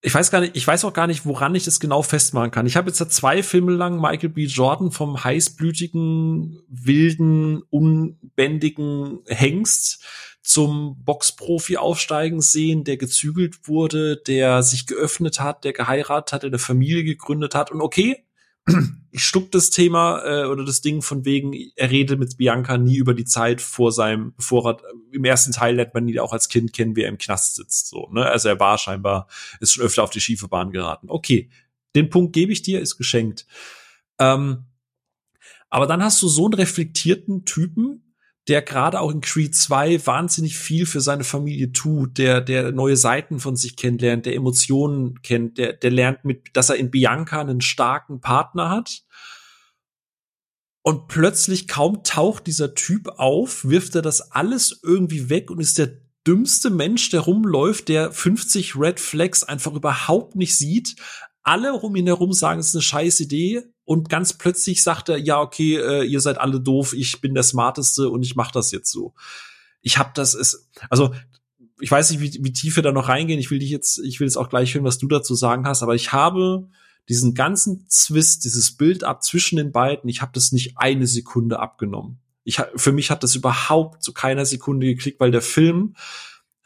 ich 0.00 0.14
weiß 0.14 0.30
gar 0.30 0.40
nicht, 0.40 0.56
ich 0.56 0.66
weiß 0.66 0.84
auch 0.84 0.92
gar 0.92 1.08
nicht, 1.08 1.26
woran 1.26 1.54
ich 1.54 1.64
das 1.64 1.80
genau 1.80 2.02
festmachen 2.02 2.52
kann. 2.52 2.66
Ich 2.66 2.76
habe 2.76 2.88
jetzt 2.88 2.98
zwei 3.12 3.42
Filme 3.42 3.72
lang 3.72 4.00
Michael 4.00 4.28
B. 4.28 4.44
Jordan 4.44 4.92
vom 4.92 5.22
heißblütigen, 5.24 6.62
wilden, 6.68 7.62
unbändigen 7.70 9.18
Hengst 9.26 10.04
zum 10.40 11.02
Boxprofi 11.04 11.76
aufsteigen 11.76 12.40
sehen, 12.40 12.84
der 12.84 12.96
gezügelt 12.96 13.66
wurde, 13.66 14.16
der 14.16 14.62
sich 14.62 14.86
geöffnet 14.86 15.40
hat, 15.40 15.64
der 15.64 15.72
geheiratet 15.72 16.32
hat, 16.32 16.42
der 16.42 16.50
eine 16.50 16.58
Familie 16.58 17.02
gegründet 17.02 17.54
hat. 17.54 17.72
Und 17.72 17.82
okay, 17.82 18.24
ich 19.10 19.24
stuck 19.24 19.50
das 19.50 19.70
Thema 19.70 20.22
äh, 20.24 20.44
oder 20.46 20.64
das 20.64 20.80
Ding 20.80 21.02
von 21.02 21.24
wegen, 21.24 21.54
er 21.76 21.90
redet 21.90 22.18
mit 22.18 22.36
Bianca 22.36 22.78
nie 22.78 22.96
über 22.96 23.14
die 23.14 23.24
Zeit 23.24 23.60
vor 23.60 23.92
seinem, 23.92 24.34
er, 24.38 24.78
im 25.12 25.24
ersten 25.24 25.52
Teil 25.52 25.76
lernt 25.76 25.94
man 25.94 26.08
ihn 26.08 26.18
auch 26.18 26.32
als 26.32 26.48
Kind 26.48 26.72
kennen, 26.72 26.96
wie 26.96 27.02
er 27.02 27.08
im 27.08 27.18
Knast 27.18 27.56
sitzt, 27.56 27.88
so, 27.88 28.08
ne? 28.12 28.26
Also 28.26 28.48
er 28.48 28.60
war 28.60 28.78
scheinbar, 28.78 29.28
ist 29.60 29.72
schon 29.72 29.84
öfter 29.84 30.02
auf 30.02 30.10
die 30.10 30.20
schiefe 30.20 30.48
Bahn 30.48 30.70
geraten. 30.70 31.08
Okay, 31.10 31.50
den 31.94 32.10
Punkt 32.10 32.32
gebe 32.32 32.52
ich 32.52 32.62
dir, 32.62 32.80
ist 32.80 32.96
geschenkt. 32.96 33.46
Ähm, 34.18 34.64
aber 35.70 35.86
dann 35.86 36.02
hast 36.02 36.22
du 36.22 36.28
so 36.28 36.46
einen 36.46 36.54
reflektierten 36.54 37.44
Typen, 37.44 38.07
der 38.48 38.62
gerade 38.62 39.00
auch 39.00 39.10
in 39.10 39.20
Creed 39.20 39.54
2 39.54 40.06
wahnsinnig 40.06 40.56
viel 40.56 40.86
für 40.86 41.02
seine 41.02 41.24
Familie 41.24 41.70
tut, 41.70 42.16
der, 42.16 42.40
der 42.40 42.72
neue 42.72 42.96
Seiten 42.96 43.40
von 43.40 43.56
sich 43.56 43.76
kennenlernt, 43.76 44.24
der 44.24 44.34
Emotionen 44.34 45.20
kennt, 45.20 45.58
der, 45.58 45.74
der 45.74 45.90
lernt 45.90 46.24
mit, 46.24 46.48
dass 46.54 46.70
er 46.70 46.76
in 46.76 46.90
Bianca 46.90 47.40
einen 47.40 47.60
starken 47.60 48.20
Partner 48.20 48.70
hat. 48.70 49.02
Und 50.82 51.08
plötzlich 51.08 51.68
kaum 51.68 52.02
taucht 52.02 52.46
dieser 52.46 52.74
Typ 52.74 53.08
auf, 53.18 53.66
wirft 53.66 53.94
er 53.94 54.02
das 54.02 54.32
alles 54.32 54.80
irgendwie 54.82 55.28
weg 55.28 55.50
und 55.50 55.60
ist 55.60 55.76
der 55.76 55.98
dümmste 56.26 56.70
Mensch, 56.70 57.10
der 57.10 57.20
rumläuft, 57.20 57.88
der 57.88 58.12
50 58.12 58.76
Red 58.76 58.98
Flags 58.98 59.44
einfach 59.44 59.74
überhaupt 59.74 60.36
nicht 60.36 60.56
sieht. 60.56 60.96
Alle 61.42 61.74
um 61.74 61.94
ihn 61.96 62.06
herum 62.06 62.32
sagen, 62.32 62.60
es 62.60 62.68
ist 62.68 62.76
eine 62.76 62.82
scheiß 62.82 63.20
Idee 63.20 63.64
und 63.88 64.10
ganz 64.10 64.34
plötzlich 64.34 64.82
sagt 64.82 65.08
er, 65.08 65.16
ja, 65.16 65.40
okay, 65.40 65.76
äh, 65.76 66.04
ihr 66.04 66.20
seid 66.20 66.36
alle 66.36 66.60
doof, 66.60 66.92
ich 66.92 67.22
bin 67.22 67.32
der 67.32 67.42
Smarteste 67.42 68.10
und 68.10 68.22
ich 68.22 68.36
mache 68.36 68.52
das 68.52 68.70
jetzt 68.70 68.92
so. 68.92 69.14
Ich 69.80 69.96
habe 69.96 70.10
das 70.12 70.34
ist, 70.34 70.68
also 70.90 71.14
ich 71.80 71.90
weiß 71.90 72.10
nicht, 72.10 72.20
wie, 72.20 72.44
wie 72.44 72.52
tief 72.52 72.76
wir 72.76 72.82
da 72.82 72.92
noch 72.92 73.08
reingehen. 73.08 73.40
Ich 73.40 73.50
will 73.50 73.60
dich 73.60 73.70
jetzt, 73.70 73.96
ich 74.00 74.20
will 74.20 74.26
jetzt 74.26 74.36
auch 74.36 74.50
gleich 74.50 74.74
hören, 74.74 74.84
was 74.84 74.98
du 74.98 75.08
dazu 75.08 75.34
sagen 75.34 75.66
hast, 75.66 75.82
aber 75.82 75.94
ich 75.94 76.12
habe 76.12 76.68
diesen 77.08 77.32
ganzen 77.32 77.88
Zwist, 77.88 78.44
dieses 78.44 78.72
Bild 78.72 79.04
ab 79.04 79.22
zwischen 79.22 79.56
den 79.56 79.72
beiden, 79.72 80.10
ich 80.10 80.20
habe 80.20 80.32
das 80.34 80.52
nicht 80.52 80.76
eine 80.76 81.06
Sekunde 81.06 81.58
abgenommen. 81.58 82.18
Ich, 82.44 82.60
für 82.76 82.92
mich 82.92 83.10
hat 83.10 83.22
das 83.22 83.36
überhaupt 83.36 84.02
zu 84.02 84.12
keiner 84.12 84.44
Sekunde 84.44 84.86
geklickt, 84.86 85.18
weil 85.18 85.30
der 85.30 85.40
Film 85.40 85.96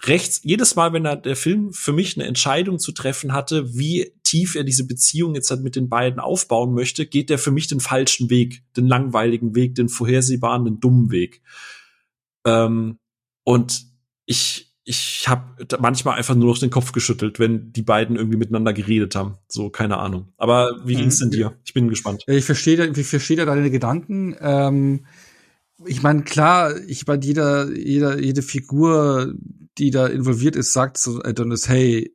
rechts, 0.06 0.40
jedes 0.42 0.74
Mal, 0.74 0.92
wenn 0.92 1.05
er 1.05 1.16
der 1.16 1.36
Film 1.36 1.72
für 1.72 1.92
mich 1.92 2.16
eine 2.16 2.26
Entscheidung 2.26 2.78
zu 2.78 2.92
treffen 2.92 3.32
hatte, 3.32 3.76
wie 3.76 4.12
tief 4.22 4.55
er 4.55 4.64
diese 4.64 4.86
Beziehung 4.86 5.34
jetzt 5.34 5.50
halt 5.50 5.62
mit 5.62 5.76
den 5.76 5.89
beiden 5.89 6.20
aufbauen 6.20 6.74
möchte, 6.74 7.06
geht 7.06 7.31
der 7.31 7.39
für 7.39 7.50
mich 7.50 7.68
den 7.68 7.81
falschen 7.81 8.31
Weg, 8.31 8.62
den 8.76 8.86
langweiligen 8.86 9.55
Weg, 9.55 9.74
den 9.74 9.89
vorhersehbaren, 9.89 10.64
den 10.64 10.81
dummen 10.81 11.10
Weg. 11.10 11.42
Ähm, 12.44 12.98
und 13.44 13.86
ich, 14.26 14.72
ich 14.84 15.28
habe 15.28 15.66
manchmal 15.78 16.16
einfach 16.16 16.34
nur 16.34 16.48
noch 16.48 16.58
den 16.58 16.70
Kopf 16.70 16.92
geschüttelt, 16.92 17.39
wenn 17.39 17.72
die 17.72 17.82
beiden 17.82 18.16
irgendwie 18.16 18.39
miteinander 18.39 18.72
geredet 18.72 19.14
haben. 19.14 19.39
So, 19.48 19.70
keine 19.70 19.98
Ahnung. 19.98 20.32
Aber 20.36 20.81
wie 20.84 20.97
ging's 20.97 21.18
denn 21.18 21.28
mhm. 21.28 21.32
dir? 21.32 21.58
Ich 21.64 21.74
bin 21.74 21.89
gespannt. 21.89 22.24
Ich 22.26 22.44
verstehe, 22.44 22.84
ich 22.86 23.06
verstehe 23.06 23.36
da 23.36 23.44
deine 23.44 23.70
Gedanken. 23.70 24.36
Ähm, 24.40 25.06
ich 25.86 26.02
meine, 26.02 26.23
klar, 26.23 26.77
ich 26.86 27.07
meine, 27.07 27.25
jeder, 27.25 27.70
jeder, 27.73 28.19
jede 28.19 28.43
Figur, 28.43 29.35
die 29.78 29.91
da 29.91 30.07
involviert 30.07 30.57
ist, 30.57 30.73
sagt 30.73 30.99
so 30.99 31.23
Adonis, 31.23 31.69
hey, 31.69 32.15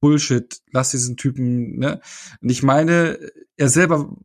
Bullshit, 0.00 0.60
lass 0.72 0.90
diesen 0.90 1.16
Typen, 1.16 1.78
ne? 1.78 2.00
Und 2.40 2.50
ich 2.50 2.62
meine, 2.62 3.18
er 3.56 3.68
selber, 3.68 4.16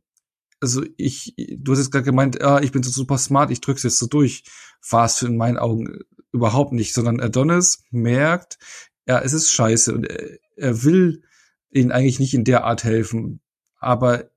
also 0.60 0.84
ich, 0.96 1.34
du 1.36 1.72
hast 1.72 1.78
jetzt 1.78 1.92
gerade 1.92 2.04
gemeint, 2.04 2.42
ah, 2.42 2.60
ich 2.60 2.72
bin 2.72 2.82
so 2.82 2.90
super 2.90 3.18
smart, 3.18 3.50
ich 3.50 3.60
drück's 3.60 3.82
jetzt 3.82 3.98
so 3.98 4.06
durch. 4.06 4.44
War 4.90 5.06
es 5.06 5.22
in 5.22 5.36
meinen 5.36 5.58
Augen 5.58 6.00
überhaupt 6.32 6.72
nicht, 6.72 6.92
sondern 6.94 7.20
Adonis 7.20 7.84
merkt, 7.90 8.58
ja, 9.06 9.20
es 9.20 9.32
ist 9.32 9.50
scheiße 9.50 9.94
und 9.94 10.04
er, 10.04 10.38
er 10.56 10.84
will 10.84 11.22
ihnen 11.70 11.92
eigentlich 11.92 12.20
nicht 12.20 12.34
in 12.34 12.44
der 12.44 12.64
Art 12.64 12.84
helfen, 12.84 13.40
aber 13.78 14.30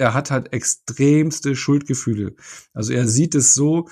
er 0.00 0.14
hat 0.14 0.30
halt 0.30 0.52
extremste 0.52 1.54
Schuldgefühle. 1.54 2.34
Also 2.72 2.92
er 2.92 3.06
sieht 3.06 3.34
es 3.34 3.54
so, 3.54 3.86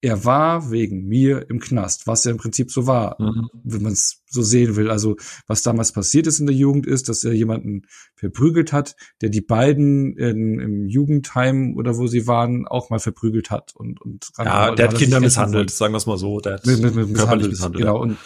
er 0.00 0.24
war 0.24 0.70
wegen 0.72 1.06
mir 1.06 1.48
im 1.48 1.60
Knast, 1.60 2.08
was 2.08 2.24
ja 2.24 2.32
im 2.32 2.36
Prinzip 2.36 2.72
so 2.72 2.86
war, 2.88 3.16
mhm. 3.20 3.48
wenn 3.62 3.82
man 3.82 3.92
es 3.92 4.22
so 4.28 4.42
sehen 4.42 4.74
will. 4.74 4.90
Also 4.90 5.16
was 5.46 5.62
damals 5.62 5.92
passiert 5.92 6.26
ist 6.26 6.40
in 6.40 6.46
der 6.46 6.56
Jugend 6.56 6.86
ist, 6.86 7.08
dass 7.08 7.22
er 7.22 7.32
jemanden 7.32 7.82
verprügelt 8.16 8.72
hat, 8.72 8.96
der 9.20 9.28
die 9.28 9.40
beiden 9.40 10.16
in, 10.16 10.58
im 10.58 10.86
Jugendheim 10.88 11.76
oder 11.76 11.98
wo 11.98 12.06
sie 12.08 12.26
waren 12.26 12.66
auch 12.66 12.90
mal 12.90 12.98
verprügelt 12.98 13.50
hat 13.50 13.74
und 13.74 14.00
und 14.00 14.30
ja, 14.38 14.74
der 14.74 14.88
hat 14.88 14.96
Kinder 14.96 15.20
misshandelt, 15.20 15.70
sagen 15.70 15.92
wir 15.92 15.98
es 15.98 16.06
mal 16.06 16.18
so, 16.18 16.40
der 16.40 16.54
hat 16.54 16.66
mit, 16.66 16.82
mit, 16.82 16.94
mit 16.94 17.14
körperlich 17.14 17.48
misshandelt. 17.48 17.84
Genau 17.84 18.00
und 18.00 18.16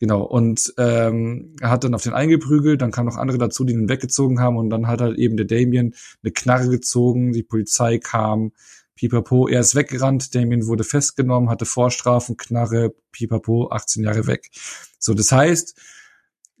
Genau, 0.00 0.22
und 0.22 0.74
ähm, 0.76 1.54
er 1.60 1.70
hat 1.70 1.84
dann 1.84 1.94
auf 1.94 2.02
den 2.02 2.14
eingeprügelt, 2.14 2.82
dann 2.82 2.90
kamen 2.90 3.08
noch 3.08 3.16
andere 3.16 3.38
dazu, 3.38 3.64
die 3.64 3.72
ihn 3.72 3.88
weggezogen 3.88 4.40
haben 4.40 4.56
und 4.56 4.68
dann 4.70 4.88
hat 4.88 5.00
halt 5.00 5.18
eben 5.18 5.36
der 5.36 5.46
Damien 5.46 5.94
eine 6.22 6.32
Knarre 6.32 6.68
gezogen, 6.68 7.32
die 7.32 7.44
Polizei 7.44 7.98
kam, 7.98 8.52
pipapo, 8.96 9.48
er 9.48 9.60
ist 9.60 9.74
weggerannt, 9.74 10.34
Damien 10.34 10.66
wurde 10.66 10.84
festgenommen, 10.84 11.48
hatte 11.48 11.64
Vorstrafen, 11.64 12.36
Knarre, 12.36 12.94
pipapo, 13.12 13.70
18 13.70 14.02
Jahre 14.02 14.26
weg. 14.26 14.50
So, 14.98 15.14
das 15.14 15.30
heißt, 15.30 15.80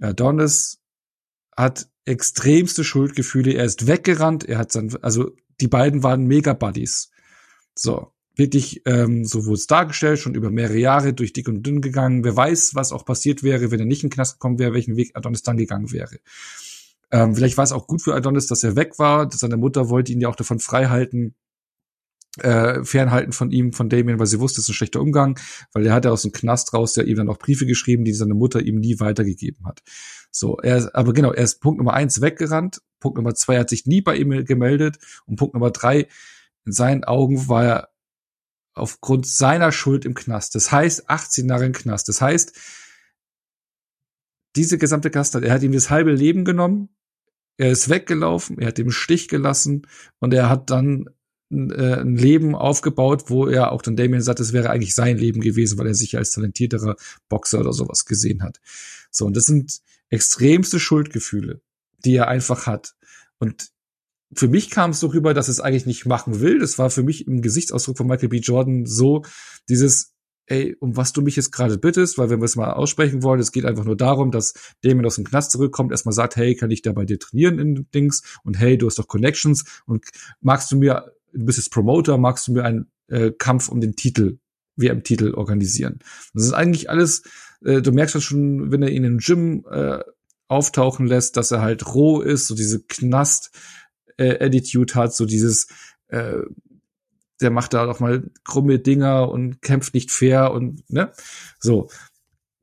Adonis 0.00 0.80
hat 1.56 1.88
extremste 2.04 2.84
Schuldgefühle, 2.84 3.52
er 3.52 3.64
ist 3.64 3.86
weggerannt, 3.86 4.44
er 4.44 4.58
hat 4.58 4.72
sein, 4.72 4.94
also 5.02 5.32
die 5.60 5.68
beiden 5.68 6.02
waren 6.02 6.26
Mega-Buddies. 6.26 7.10
So, 7.74 8.13
wirklich, 8.36 8.82
ähm, 8.86 9.24
so 9.24 9.44
wurde 9.46 9.54
es 9.54 9.66
dargestellt, 9.66 10.18
schon 10.18 10.34
über 10.34 10.50
mehrere 10.50 10.78
Jahre 10.78 11.14
durch 11.14 11.32
dick 11.32 11.48
und 11.48 11.62
dünn 11.62 11.80
gegangen. 11.80 12.24
Wer 12.24 12.36
weiß, 12.36 12.74
was 12.74 12.92
auch 12.92 13.04
passiert 13.04 13.42
wäre, 13.42 13.70
wenn 13.70 13.80
er 13.80 13.86
nicht 13.86 14.02
in 14.02 14.08
den 14.08 14.14
Knast 14.14 14.34
gekommen 14.34 14.58
wäre, 14.58 14.72
welchen 14.74 14.96
Weg 14.96 15.12
Adonis 15.14 15.42
dann 15.42 15.56
gegangen 15.56 15.92
wäre. 15.92 16.18
Ähm, 17.10 17.34
vielleicht 17.34 17.56
war 17.56 17.64
es 17.64 17.72
auch 17.72 17.86
gut 17.86 18.02
für 18.02 18.14
Adonis, 18.14 18.46
dass 18.46 18.64
er 18.64 18.76
weg 18.76 18.98
war. 18.98 19.30
Seine 19.30 19.56
Mutter 19.56 19.88
wollte 19.88 20.12
ihn 20.12 20.20
ja 20.20 20.28
auch 20.28 20.36
davon 20.36 20.58
frei 20.58 20.86
halten, 20.86 21.34
äh, 22.38 22.82
fernhalten 22.82 23.32
von 23.32 23.52
ihm, 23.52 23.72
von 23.72 23.88
Damien, 23.88 24.18
weil 24.18 24.26
sie 24.26 24.40
wusste, 24.40 24.60
es 24.60 24.66
ist 24.66 24.70
ein 24.70 24.74
schlechter 24.74 25.00
Umgang, 25.00 25.38
weil 25.72 25.86
er 25.86 25.92
hat 25.92 26.04
ja 26.04 26.10
aus 26.10 26.22
dem 26.22 26.32
Knast 26.32 26.74
raus 26.74 26.96
ja 26.96 27.04
ihm 27.04 27.16
dann 27.16 27.28
auch 27.28 27.38
Briefe 27.38 27.66
geschrieben, 27.66 28.04
die 28.04 28.12
seine 28.12 28.34
Mutter 28.34 28.60
ihm 28.60 28.80
nie 28.80 28.98
weitergegeben 28.98 29.66
hat. 29.66 29.82
So, 30.32 30.58
er 30.58 30.78
ist, 30.78 30.94
aber 30.94 31.12
genau, 31.12 31.30
er 31.32 31.44
ist 31.44 31.60
Punkt 31.60 31.78
Nummer 31.78 31.94
eins 31.94 32.20
weggerannt, 32.20 32.82
Punkt 32.98 33.16
Nummer 33.16 33.34
zwei 33.36 33.58
hat 33.58 33.70
sich 33.70 33.86
nie 33.86 34.00
bei 34.00 34.16
ihm 34.16 34.44
gemeldet 34.44 34.98
und 35.26 35.36
Punkt 35.36 35.54
Nummer 35.54 35.70
drei, 35.70 36.08
in 36.64 36.72
seinen 36.72 37.04
Augen 37.04 37.48
war 37.48 37.64
er 37.64 37.88
aufgrund 38.74 39.26
seiner 39.26 39.72
Schuld 39.72 40.04
im 40.04 40.14
Knast. 40.14 40.54
Das 40.54 40.72
heißt, 40.72 41.08
18 41.08 41.48
Jahre 41.48 41.66
im 41.66 41.72
Knast. 41.72 42.08
Das 42.08 42.20
heißt, 42.20 42.52
diese 44.56 44.78
gesamte 44.78 45.10
Gastheit, 45.10 45.44
er 45.44 45.54
hat 45.54 45.62
ihm 45.62 45.72
das 45.72 45.90
halbe 45.90 46.12
Leben 46.12 46.44
genommen, 46.44 46.90
er 47.56 47.70
ist 47.70 47.88
weggelaufen, 47.88 48.58
er 48.58 48.68
hat 48.68 48.78
ihm 48.78 48.90
Stich 48.90 49.28
gelassen 49.28 49.86
und 50.18 50.34
er 50.34 50.48
hat 50.48 50.70
dann 50.70 51.08
äh, 51.50 52.00
ein 52.00 52.16
Leben 52.16 52.54
aufgebaut, 52.54 53.24
wo 53.28 53.46
er 53.46 53.72
auch 53.72 53.82
dann 53.82 53.96
Damien 53.96 54.22
sagt, 54.22 54.40
es 54.40 54.52
wäre 54.52 54.70
eigentlich 54.70 54.94
sein 54.94 55.18
Leben 55.18 55.40
gewesen, 55.40 55.78
weil 55.78 55.86
er 55.86 55.94
sich 55.94 56.16
als 56.16 56.32
talentierterer 56.32 56.96
Boxer 57.28 57.60
oder 57.60 57.72
sowas 57.72 58.06
gesehen 58.06 58.42
hat. 58.42 58.60
So, 59.10 59.26
und 59.26 59.36
das 59.36 59.44
sind 59.44 59.80
extremste 60.08 60.80
Schuldgefühle, 60.80 61.60
die 62.04 62.16
er 62.16 62.28
einfach 62.28 62.66
hat. 62.66 62.94
Und 63.38 63.70
für 64.36 64.48
mich 64.48 64.70
kam 64.70 64.90
es 64.90 65.00
so 65.00 65.08
rüber, 65.08 65.34
dass 65.34 65.48
es 65.48 65.60
eigentlich 65.60 65.86
nicht 65.86 66.06
machen 66.06 66.40
will. 66.40 66.58
Das 66.58 66.78
war 66.78 66.90
für 66.90 67.02
mich 67.02 67.26
im 67.26 67.42
Gesichtsausdruck 67.42 67.96
von 67.98 68.06
Michael 68.06 68.28
B. 68.28 68.38
Jordan 68.38 68.86
so 68.86 69.24
dieses, 69.68 70.14
ey, 70.46 70.76
um 70.80 70.96
was 70.96 71.12
du 71.12 71.22
mich 71.22 71.36
jetzt 71.36 71.52
gerade 71.52 71.78
bittest, 71.78 72.18
weil 72.18 72.30
wenn 72.30 72.40
wir 72.40 72.46
es 72.46 72.56
mal 72.56 72.72
aussprechen 72.72 73.22
wollen, 73.22 73.40
es 73.40 73.52
geht 73.52 73.64
einfach 73.64 73.84
nur 73.84 73.96
darum, 73.96 74.30
dass 74.30 74.54
Damien 74.82 75.06
aus 75.06 75.16
dem 75.16 75.24
Knast 75.24 75.50
zurückkommt, 75.50 75.90
erstmal 75.90 76.14
sagt, 76.14 76.36
hey, 76.36 76.54
kann 76.54 76.70
ich 76.70 76.82
da 76.82 76.92
bei 76.92 77.04
dir 77.04 77.18
trainieren 77.18 77.58
in 77.58 77.86
Dings 77.94 78.22
und 78.44 78.58
hey, 78.58 78.78
du 78.78 78.86
hast 78.86 78.98
doch 78.98 79.08
Connections 79.08 79.64
und 79.86 80.04
magst 80.40 80.70
du 80.70 80.76
mir 80.76 81.14
du 81.34 81.44
bist 81.44 81.58
jetzt 81.58 81.70
Promoter, 81.70 82.16
magst 82.16 82.48
du 82.48 82.52
mir 82.52 82.64
einen 82.64 82.86
äh, 83.08 83.32
Kampf 83.32 83.68
um 83.68 83.80
den 83.80 83.96
Titel, 83.96 84.38
WM-Titel 84.76 85.34
organisieren? 85.34 85.98
Das 86.32 86.44
ist 86.44 86.52
eigentlich 86.52 86.88
alles, 86.88 87.22
äh, 87.64 87.82
du 87.82 87.92
merkst 87.92 88.14
halt 88.14 88.24
schon, 88.24 88.70
wenn 88.70 88.82
er 88.82 88.90
ihn 88.90 89.04
im 89.04 89.18
Gym 89.18 89.64
äh, 89.70 89.98
auftauchen 90.48 91.06
lässt, 91.06 91.36
dass 91.36 91.50
er 91.50 91.62
halt 91.62 91.94
roh 91.94 92.20
ist, 92.20 92.46
so 92.46 92.54
diese 92.54 92.82
Knast-Attitude 92.82 93.52
äh, 94.16 94.50
hat, 94.94 95.14
so 95.14 95.26
dieses, 95.26 95.68
äh, 96.08 96.40
der 97.40 97.50
macht 97.50 97.74
da 97.74 97.86
auch 97.86 98.00
mal 98.00 98.30
krumme 98.44 98.78
Dinger 98.78 99.28
und 99.28 99.60
kämpft 99.62 99.94
nicht 99.94 100.10
fair 100.10 100.52
und 100.52 100.88
ne, 100.90 101.12
so 101.58 101.88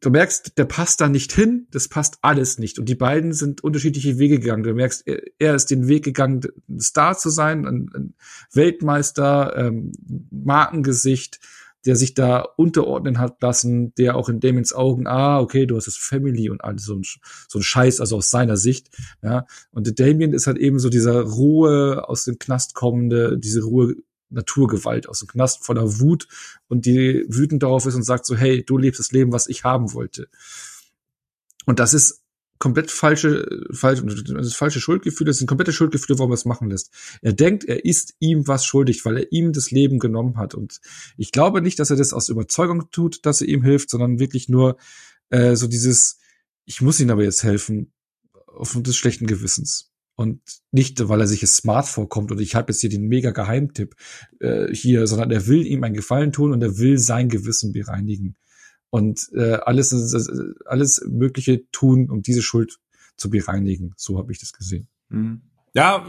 du 0.01 0.09
merkst, 0.09 0.57
der 0.57 0.65
passt 0.65 0.99
da 0.99 1.07
nicht 1.07 1.31
hin, 1.31 1.67
das 1.71 1.87
passt 1.87 2.17
alles 2.21 2.57
nicht. 2.57 2.79
Und 2.79 2.89
die 2.89 2.95
beiden 2.95 3.33
sind 3.33 3.63
unterschiedliche 3.63 4.17
Wege 4.17 4.39
gegangen. 4.39 4.63
Du 4.63 4.73
merkst, 4.73 5.07
er, 5.07 5.21
er 5.39 5.55
ist 5.55 5.71
den 5.71 5.87
Weg 5.87 6.03
gegangen, 6.03 6.41
Star 6.79 7.17
zu 7.17 7.29
sein, 7.29 7.65
ein, 7.65 7.89
ein 7.93 8.13
Weltmeister, 8.51 9.55
ähm, 9.55 9.91
Markengesicht, 10.31 11.39
der 11.85 11.95
sich 11.95 12.13
da 12.13 12.41
unterordnen 12.57 13.19
hat 13.19 13.41
lassen, 13.41 13.93
der 13.95 14.15
auch 14.15 14.29
in 14.29 14.39
Damons 14.39 14.73
Augen, 14.73 15.07
ah, 15.07 15.39
okay, 15.39 15.65
du 15.65 15.75
hast 15.75 15.87
das 15.87 15.97
Family 15.97 16.49
und 16.49 16.63
alles 16.63 16.85
so 16.85 16.95
ein, 16.95 17.03
so 17.47 17.59
ein 17.59 17.63
Scheiß, 17.63 17.99
also 17.99 18.17
aus 18.17 18.29
seiner 18.29 18.57
Sicht, 18.57 18.89
ja. 19.21 19.45
Und 19.71 19.99
Damien 19.99 20.33
ist 20.33 20.47
halt 20.47 20.57
eben 20.57 20.79
so 20.79 20.89
dieser 20.89 21.21
Ruhe 21.21 22.07
aus 22.07 22.23
dem 22.23 22.37
Knast 22.39 22.73
kommende, 22.73 23.37
diese 23.37 23.63
Ruhe 23.63 23.95
Naturgewalt 24.31 25.09
aus 25.09 25.19
dem 25.19 25.27
Knast 25.27 25.65
voller 25.65 25.99
Wut 25.99 26.27
und 26.67 26.85
die 26.85 27.25
wütend 27.27 27.63
darauf 27.63 27.85
ist 27.85 27.95
und 27.95 28.03
sagt 28.03 28.25
so, 28.25 28.35
hey, 28.35 28.63
du 28.63 28.77
lebst 28.77 28.99
das 28.99 29.11
Leben, 29.11 29.31
was 29.31 29.47
ich 29.47 29.63
haben 29.63 29.93
wollte. 29.93 30.29
Und 31.65 31.79
das 31.79 31.93
ist 31.93 32.21
komplett 32.61 32.91
falsche, 32.91 33.45
falsche, 33.71 34.05
das 34.05 34.53
falsche 34.53 34.79
Schuldgefühle, 34.79 35.31
das 35.31 35.39
sind 35.39 35.47
komplette 35.47 35.73
Schuldgefühle, 35.73 36.19
warum 36.19 36.31
er 36.31 36.35
es 36.35 36.45
machen 36.45 36.69
lässt. 36.69 36.91
Er 37.21 37.33
denkt, 37.33 37.65
er 37.65 37.83
ist 37.83 38.13
ihm 38.19 38.47
was 38.47 38.65
schuldig, 38.65 39.03
weil 39.03 39.17
er 39.17 39.31
ihm 39.31 39.51
das 39.51 39.71
Leben 39.71 39.97
genommen 39.97 40.37
hat. 40.37 40.53
Und 40.53 40.79
ich 41.17 41.31
glaube 41.31 41.61
nicht, 41.63 41.79
dass 41.79 41.89
er 41.89 41.97
das 41.97 42.13
aus 42.13 42.29
Überzeugung 42.29 42.91
tut, 42.91 43.25
dass 43.25 43.41
er 43.41 43.47
ihm 43.47 43.63
hilft, 43.63 43.89
sondern 43.89 44.19
wirklich 44.19 44.47
nur 44.47 44.77
äh, 45.31 45.55
so 45.55 45.67
dieses, 45.67 46.19
ich 46.65 46.81
muss 46.81 46.99
ihm 46.99 47.09
aber 47.09 47.23
jetzt 47.23 47.43
helfen, 47.43 47.91
aufgrund 48.45 48.85
des 48.85 48.95
schlechten 48.95 49.25
Gewissens. 49.25 49.91
Und 50.15 50.41
nicht, 50.71 51.09
weil 51.09 51.19
er 51.19 51.27
sich 51.27 51.41
es 51.41 51.55
smart 51.55 51.87
vorkommt 51.87 52.31
und 52.31 52.39
ich 52.39 52.53
habe 52.53 52.71
jetzt 52.71 52.81
hier 52.81 52.91
den 52.91 53.07
mega 53.07 53.31
Geheimtipp 53.31 53.95
äh, 54.39 54.71
hier, 54.71 55.07
sondern 55.07 55.31
er 55.31 55.47
will 55.47 55.65
ihm 55.65 55.83
einen 55.83 55.95
Gefallen 55.95 56.31
tun 56.31 56.51
und 56.51 56.61
er 56.61 56.77
will 56.77 56.99
sein 56.99 57.27
Gewissen 57.27 57.71
bereinigen. 57.71 58.35
Und 58.91 59.29
äh, 59.33 59.53
alles, 59.53 59.93
alles 60.65 61.01
Mögliche 61.07 61.69
tun, 61.71 62.09
um 62.09 62.21
diese 62.21 62.43
Schuld 62.43 62.79
zu 63.15 63.29
bereinigen. 63.29 63.93
So 63.97 64.19
habe 64.19 64.31
ich 64.31 64.39
das 64.39 64.53
gesehen. 64.53 64.87
Mhm. 65.09 65.41
Ja, 65.73 66.05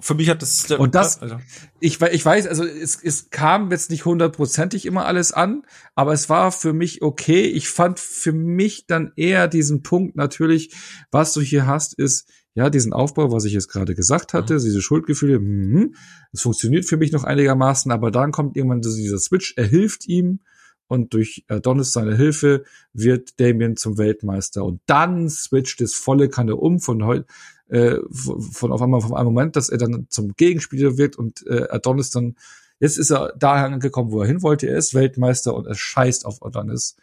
für 0.00 0.14
mich 0.14 0.28
hat 0.28 0.42
das 0.42 0.70
und 0.70 0.94
das 0.94 1.20
also. 1.20 1.38
ich 1.80 2.00
ich 2.00 2.24
weiß 2.24 2.46
also 2.46 2.64
es, 2.64 3.02
es 3.02 3.30
kam 3.30 3.72
jetzt 3.72 3.90
nicht 3.90 4.04
hundertprozentig 4.04 4.86
immer 4.86 5.06
alles 5.06 5.32
an 5.32 5.64
aber 5.96 6.12
es 6.12 6.28
war 6.28 6.52
für 6.52 6.72
mich 6.72 7.02
okay 7.02 7.46
ich 7.46 7.68
fand 7.68 7.98
für 7.98 8.32
mich 8.32 8.86
dann 8.86 9.10
eher 9.16 9.48
diesen 9.48 9.82
Punkt 9.82 10.14
natürlich 10.14 10.72
was 11.10 11.32
du 11.32 11.40
hier 11.40 11.66
hast 11.66 11.98
ist 11.98 12.30
ja, 12.58 12.70
diesen 12.70 12.92
Aufbau, 12.92 13.30
was 13.30 13.44
ich 13.44 13.52
jetzt 13.52 13.68
gerade 13.68 13.94
gesagt 13.94 14.34
hatte, 14.34 14.54
mhm. 14.54 14.58
diese 14.58 14.82
Schuldgefühle, 14.82 15.38
mh, 15.38 15.90
es 16.32 16.42
funktioniert 16.42 16.86
für 16.86 16.96
mich 16.96 17.12
noch 17.12 17.22
einigermaßen, 17.22 17.92
aber 17.92 18.10
dann 18.10 18.32
kommt 18.32 18.56
irgendwann 18.56 18.80
dieser 18.80 19.18
Switch, 19.18 19.54
er 19.56 19.66
hilft 19.66 20.08
ihm 20.08 20.40
und 20.88 21.14
durch 21.14 21.44
Adonis 21.48 21.92
seine 21.92 22.16
Hilfe 22.16 22.64
wird 22.92 23.38
Damien 23.40 23.76
zum 23.76 23.98
Weltmeister 23.98 24.64
und 24.64 24.80
dann 24.86 25.30
switcht 25.30 25.80
es 25.80 25.94
volle 25.94 26.28
Kanne 26.28 26.56
um 26.56 26.80
von 26.80 27.04
heute 27.04 27.26
äh, 27.68 27.96
von 28.10 28.72
auf 28.72 28.82
einmal 28.82 29.00
von 29.00 29.14
einem 29.14 29.26
Moment, 29.26 29.54
dass 29.56 29.68
er 29.68 29.78
dann 29.78 30.06
zum 30.08 30.34
Gegenspieler 30.34 30.96
wird 30.98 31.16
und 31.16 31.46
äh, 31.46 31.68
Adonis 31.68 32.10
dann 32.10 32.36
jetzt 32.80 32.98
ist 32.98 33.10
er 33.10 33.34
da 33.38 33.64
angekommen, 33.64 34.10
wo 34.12 34.22
er 34.22 34.26
hin 34.26 34.42
wollte. 34.42 34.68
Er 34.68 34.78
ist 34.78 34.94
Weltmeister 34.94 35.54
und 35.54 35.66
er 35.66 35.74
scheißt 35.74 36.24
auf 36.24 36.42
Adonis 36.42 36.96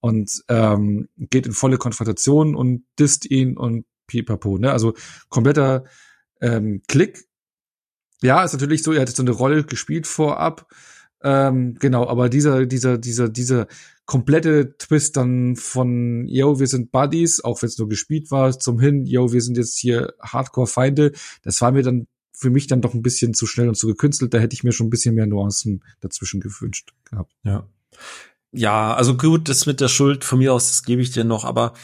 und 0.00 0.44
ähm, 0.48 1.08
geht 1.16 1.46
in 1.46 1.52
volle 1.52 1.78
Konfrontation 1.78 2.54
und 2.54 2.84
disst 2.98 3.30
ihn 3.30 3.56
und 3.56 3.84
pipapo, 4.06 4.58
ne? 4.58 4.72
Also 4.72 4.94
kompletter 5.28 5.84
ähm, 6.40 6.82
Klick. 6.88 7.24
Ja, 8.22 8.42
ist 8.42 8.52
natürlich 8.52 8.82
so, 8.82 8.92
er 8.92 9.02
hat 9.02 9.08
so 9.08 9.22
eine 9.22 9.30
Rolle 9.30 9.64
gespielt 9.64 10.06
vorab. 10.06 10.66
Ähm, 11.22 11.74
genau, 11.78 12.06
aber 12.06 12.28
dieser, 12.28 12.66
dieser, 12.66 12.98
dieser, 12.98 13.28
dieser 13.28 13.66
komplette 14.06 14.76
Twist 14.78 15.16
dann 15.16 15.56
von, 15.56 16.26
yo, 16.28 16.60
wir 16.60 16.66
sind 16.66 16.92
Buddies, 16.92 17.42
auch 17.42 17.60
wenn 17.60 17.68
es 17.68 17.78
nur 17.78 17.88
gespielt 17.88 18.30
war, 18.30 18.58
zum 18.58 18.78
hin, 18.80 19.04
yo, 19.04 19.32
wir 19.32 19.42
sind 19.42 19.56
jetzt 19.56 19.78
hier 19.78 20.14
Hardcore-Feinde, 20.20 21.12
das 21.42 21.60
war 21.60 21.72
mir 21.72 21.82
dann 21.82 22.06
für 22.32 22.50
mich 22.50 22.68
dann 22.68 22.80
doch 22.80 22.94
ein 22.94 23.02
bisschen 23.02 23.34
zu 23.34 23.46
schnell 23.46 23.68
und 23.68 23.74
zu 23.74 23.88
gekünstelt. 23.88 24.32
Da 24.32 24.38
hätte 24.38 24.54
ich 24.54 24.62
mir 24.62 24.70
schon 24.70 24.86
ein 24.86 24.90
bisschen 24.90 25.16
mehr 25.16 25.26
Nuancen 25.26 25.82
dazwischen 26.00 26.40
gewünscht 26.40 26.92
gehabt. 27.04 27.34
Ja. 27.42 27.68
Ja, 28.52 28.94
also 28.94 29.16
gut, 29.16 29.48
das 29.48 29.66
mit 29.66 29.80
der 29.80 29.88
Schuld 29.88 30.24
von 30.24 30.38
mir 30.38 30.54
aus, 30.54 30.68
das 30.68 30.84
gebe 30.84 31.02
ich 31.02 31.10
dir 31.10 31.24
noch, 31.24 31.44
aber 31.44 31.74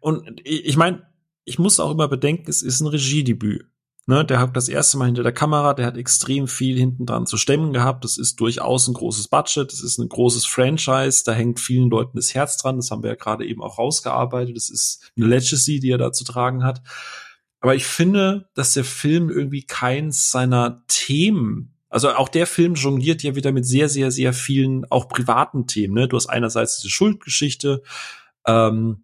und 0.00 0.40
ich 0.44 0.76
meine, 0.76 1.06
ich 1.44 1.58
muss 1.58 1.80
auch 1.80 1.90
immer 1.90 2.08
bedenken, 2.08 2.48
es 2.48 2.62
ist 2.62 2.80
ein 2.80 2.86
Regiedebüt. 2.86 3.66
Ne, 4.06 4.24
der 4.24 4.40
hat 4.40 4.56
das 4.56 4.68
erste 4.68 4.96
Mal 4.98 5.06
hinter 5.06 5.22
der 5.22 5.32
Kamera, 5.32 5.74
der 5.74 5.86
hat 5.86 5.96
extrem 5.96 6.48
viel 6.48 6.76
hinten 6.76 7.06
dran 7.06 7.26
zu 7.26 7.36
stemmen 7.36 7.72
gehabt. 7.72 8.02
Das 8.02 8.18
ist 8.18 8.40
durchaus 8.40 8.88
ein 8.88 8.94
großes 8.94 9.28
Budget, 9.28 9.70
das 9.70 9.82
ist 9.82 9.98
ein 9.98 10.08
großes 10.08 10.46
Franchise, 10.46 11.22
da 11.24 11.32
hängt 11.32 11.60
vielen 11.60 11.90
Leuten 11.90 12.16
das 12.16 12.34
Herz 12.34 12.56
dran. 12.56 12.76
Das 12.76 12.90
haben 12.90 13.02
wir 13.02 13.10
ja 13.10 13.16
gerade 13.16 13.46
eben 13.46 13.62
auch 13.62 13.78
rausgearbeitet. 13.78 14.56
Das 14.56 14.70
ist 14.70 15.12
eine 15.16 15.26
Legacy, 15.26 15.80
die 15.80 15.90
er 15.90 15.98
da 15.98 16.12
zu 16.12 16.24
tragen 16.24 16.64
hat. 16.64 16.82
Aber 17.60 17.74
ich 17.74 17.84
finde, 17.84 18.48
dass 18.54 18.72
der 18.72 18.84
Film 18.84 19.28
irgendwie 19.28 19.62
keins 19.62 20.30
seiner 20.30 20.82
Themen 20.88 21.76
also 21.90 22.10
auch 22.10 22.28
der 22.28 22.46
Film 22.46 22.74
jongliert 22.74 23.24
ja 23.24 23.34
wieder 23.34 23.50
mit 23.50 23.66
sehr, 23.66 23.88
sehr, 23.88 24.12
sehr 24.12 24.32
vielen 24.32 24.84
auch 24.90 25.08
privaten 25.08 25.66
Themen. 25.66 25.94
Ne? 25.94 26.06
Du 26.06 26.16
hast 26.16 26.28
einerseits 26.28 26.76
diese 26.76 26.88
Schuldgeschichte, 26.88 27.82
ähm, 28.46 29.02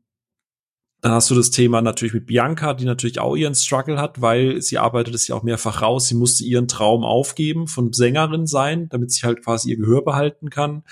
dann 1.07 1.15
hast 1.15 1.31
du 1.31 1.37
das 1.37 1.53
Thema 1.53 1.83
natürlich 1.83 2.15
mit 2.15 2.27
Bianca, 2.27 2.75
die 2.75 2.85
natürlich 2.85 3.21
auch 3.21 3.37
ihren 3.37 3.55
Struggle 3.55 3.97
hat, 3.97 4.23
weil 4.23 4.61
sie 4.61 4.77
arbeitet 4.77 5.15
es 5.15 5.29
ja 5.29 5.37
auch 5.37 5.45
mehrfach 5.45 5.81
raus. 5.81 6.09
Sie 6.09 6.17
musste 6.17 6.43
ihren 6.43 6.67
Traum 6.67 7.05
aufgeben 7.05 7.69
von 7.69 7.93
Sängerin 7.93 8.49
sein, 8.49 8.89
damit 8.89 9.13
sie 9.13 9.25
halt 9.25 9.45
quasi 9.45 9.71
ihr 9.71 9.77
Gehör 9.77 10.03
behalten 10.03 10.51
kann. 10.51 10.83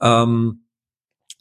Ähm, 0.00 0.62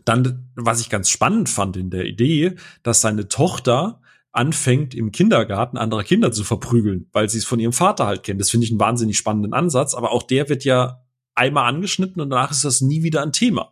dann, 0.04 0.52
was 0.58 0.82
ich 0.82 0.90
ganz 0.90 1.10
spannend 1.10 1.48
fand 1.48 1.78
in 1.78 1.92
der 1.92 2.08
Idee, 2.08 2.58
dass 2.84 3.00
seine 3.00 3.30
Tochter 3.30 4.02
anfängt 4.34 4.94
im 4.96 5.14
Kindergarten 5.14 5.78
andere 5.78 6.04
Kinder 6.04 6.34
zu 6.34 6.44
verprügeln, 6.44 7.08
weil 7.14 7.30
sie 7.30 7.38
es 7.38 7.46
von 7.46 7.62
ihrem 7.62 7.72
Vater 7.72 8.06
halt 8.06 8.24
kennen. 8.24 8.40
Das 8.40 8.50
finde 8.50 8.66
ich 8.66 8.72
einen 8.72 8.82
wahnsinnig 8.82 9.18
spannenden 9.18 9.54
Ansatz, 9.54 9.96
aber 9.96 10.12
auch 10.12 10.24
der 10.24 10.50
wird 10.50 10.66
ja 10.66 11.06
einmal 11.36 11.70
angeschnitten 11.70 12.22
und 12.22 12.32
danach 12.32 12.52
ist 12.52 12.66
das 12.66 12.82
nie 12.82 13.02
wieder 13.02 13.24
ein 13.24 13.32
Thema. 13.32 13.72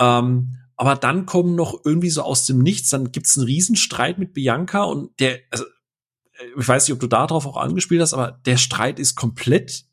Ähm, 0.00 0.58
aber 0.82 0.96
dann 0.96 1.26
kommen 1.26 1.54
noch 1.54 1.84
irgendwie 1.84 2.10
so 2.10 2.22
aus 2.22 2.44
dem 2.44 2.58
Nichts, 2.58 2.90
dann 2.90 3.12
gibt's 3.12 3.38
einen 3.38 3.46
Riesenstreit 3.46 4.18
mit 4.18 4.32
Bianca 4.32 4.82
und 4.82 5.12
der, 5.20 5.38
also, 5.48 5.62
ich 6.58 6.66
weiß 6.66 6.88
nicht, 6.88 6.92
ob 6.92 6.98
du 6.98 7.06
darauf 7.06 7.46
auch 7.46 7.56
angespielt 7.56 8.02
hast, 8.02 8.14
aber 8.14 8.40
der 8.46 8.56
Streit 8.56 8.98
ist 8.98 9.14
komplett 9.14 9.84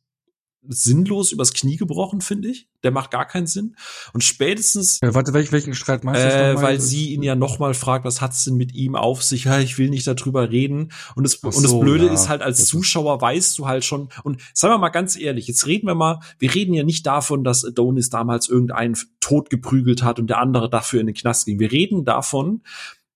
sinnlos 0.67 1.31
übers 1.31 1.53
Knie 1.53 1.77
gebrochen, 1.77 2.21
finde 2.21 2.49
ich. 2.49 2.67
Der 2.83 2.91
macht 2.91 3.11
gar 3.11 3.25
keinen 3.25 3.47
Sinn. 3.47 3.75
Und 4.13 4.23
spätestens. 4.23 4.99
Ja, 5.01 5.13
warte, 5.13 5.33
welch, 5.33 5.51
welchen 5.51 5.73
Streit 5.73 6.03
meinst 6.03 6.21
du? 6.21 6.27
Äh, 6.27 6.61
weil 6.61 6.79
sie 6.79 7.13
ihn 7.13 7.23
ja 7.23 7.35
nochmal 7.35 7.73
fragt, 7.73 8.05
was 8.05 8.21
hat's 8.21 8.43
denn 8.43 8.55
mit 8.55 8.73
ihm 8.73 8.95
auf 8.95 9.23
sich? 9.23 9.45
Ja, 9.45 9.59
ich 9.59 9.77
will 9.77 9.89
nicht 9.89 10.05
darüber 10.05 10.49
reden. 10.49 10.91
Und 11.15 11.23
das, 11.23 11.39
so, 11.41 11.47
und 11.47 11.63
das 11.63 11.79
Blöde 11.79 12.07
ja. 12.07 12.13
ist 12.13 12.29
halt, 12.29 12.41
als 12.41 12.65
Zuschauer 12.65 13.21
weißt 13.21 13.57
du 13.57 13.67
halt 13.67 13.85
schon, 13.85 14.09
und 14.23 14.41
sagen 14.53 14.73
wir 14.73 14.77
mal 14.77 14.89
ganz 14.89 15.17
ehrlich, 15.17 15.47
jetzt 15.47 15.65
reden 15.65 15.87
wir 15.87 15.95
mal, 15.95 16.19
wir 16.37 16.53
reden 16.53 16.73
ja 16.73 16.83
nicht 16.83 17.05
davon, 17.05 17.43
dass 17.43 17.63
Adonis 17.63 18.09
damals 18.09 18.49
irgendeinen 18.49 18.97
tot 19.19 19.49
geprügelt 19.49 20.03
hat 20.03 20.19
und 20.19 20.29
der 20.29 20.39
andere 20.39 20.69
dafür 20.69 20.99
in 20.99 21.07
den 21.07 21.15
Knast 21.15 21.45
ging. 21.45 21.59
Wir 21.59 21.71
reden 21.71 22.05
davon, 22.05 22.63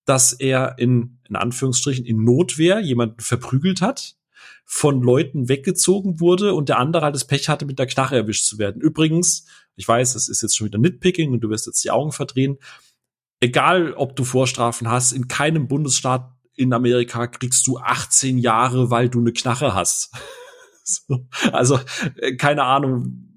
dass 0.05 0.33
er 0.33 0.77
in, 0.79 1.19
in 1.27 1.35
Anführungsstrichen, 1.35 2.05
in 2.05 2.23
Notwehr 2.23 2.79
jemanden 2.79 3.21
verprügelt 3.21 3.81
hat, 3.81 4.15
von 4.65 5.01
Leuten 5.01 5.49
weggezogen 5.49 6.19
wurde 6.19 6.53
und 6.53 6.69
der 6.69 6.79
andere 6.79 7.03
halt 7.03 7.15
das 7.15 7.25
Pech 7.25 7.49
hatte, 7.49 7.65
mit 7.65 7.79
der 7.79 7.87
Knarre 7.87 8.15
erwischt 8.15 8.45
zu 8.45 8.57
werden. 8.57 8.81
Übrigens, 8.81 9.45
ich 9.75 9.87
weiß, 9.87 10.15
es 10.15 10.29
ist 10.29 10.41
jetzt 10.41 10.55
schon 10.55 10.67
wieder 10.67 10.79
Nitpicking 10.79 11.31
und 11.31 11.41
du 11.41 11.49
wirst 11.49 11.67
jetzt 11.67 11.83
die 11.83 11.91
Augen 11.91 12.11
verdrehen. 12.11 12.57
Egal, 13.39 13.93
ob 13.93 14.15
du 14.15 14.23
Vorstrafen 14.23 14.89
hast, 14.89 15.11
in 15.11 15.27
keinem 15.27 15.67
Bundesstaat 15.67 16.31
in 16.55 16.73
Amerika 16.73 17.27
kriegst 17.27 17.65
du 17.67 17.77
18 17.77 18.37
Jahre, 18.37 18.89
weil 18.89 19.09
du 19.09 19.19
eine 19.19 19.33
Knarre 19.33 19.73
hast. 19.73 20.13
so. 20.83 21.27
Also, 21.51 21.79
äh, 22.17 22.35
keine 22.35 22.63
Ahnung, 22.63 23.32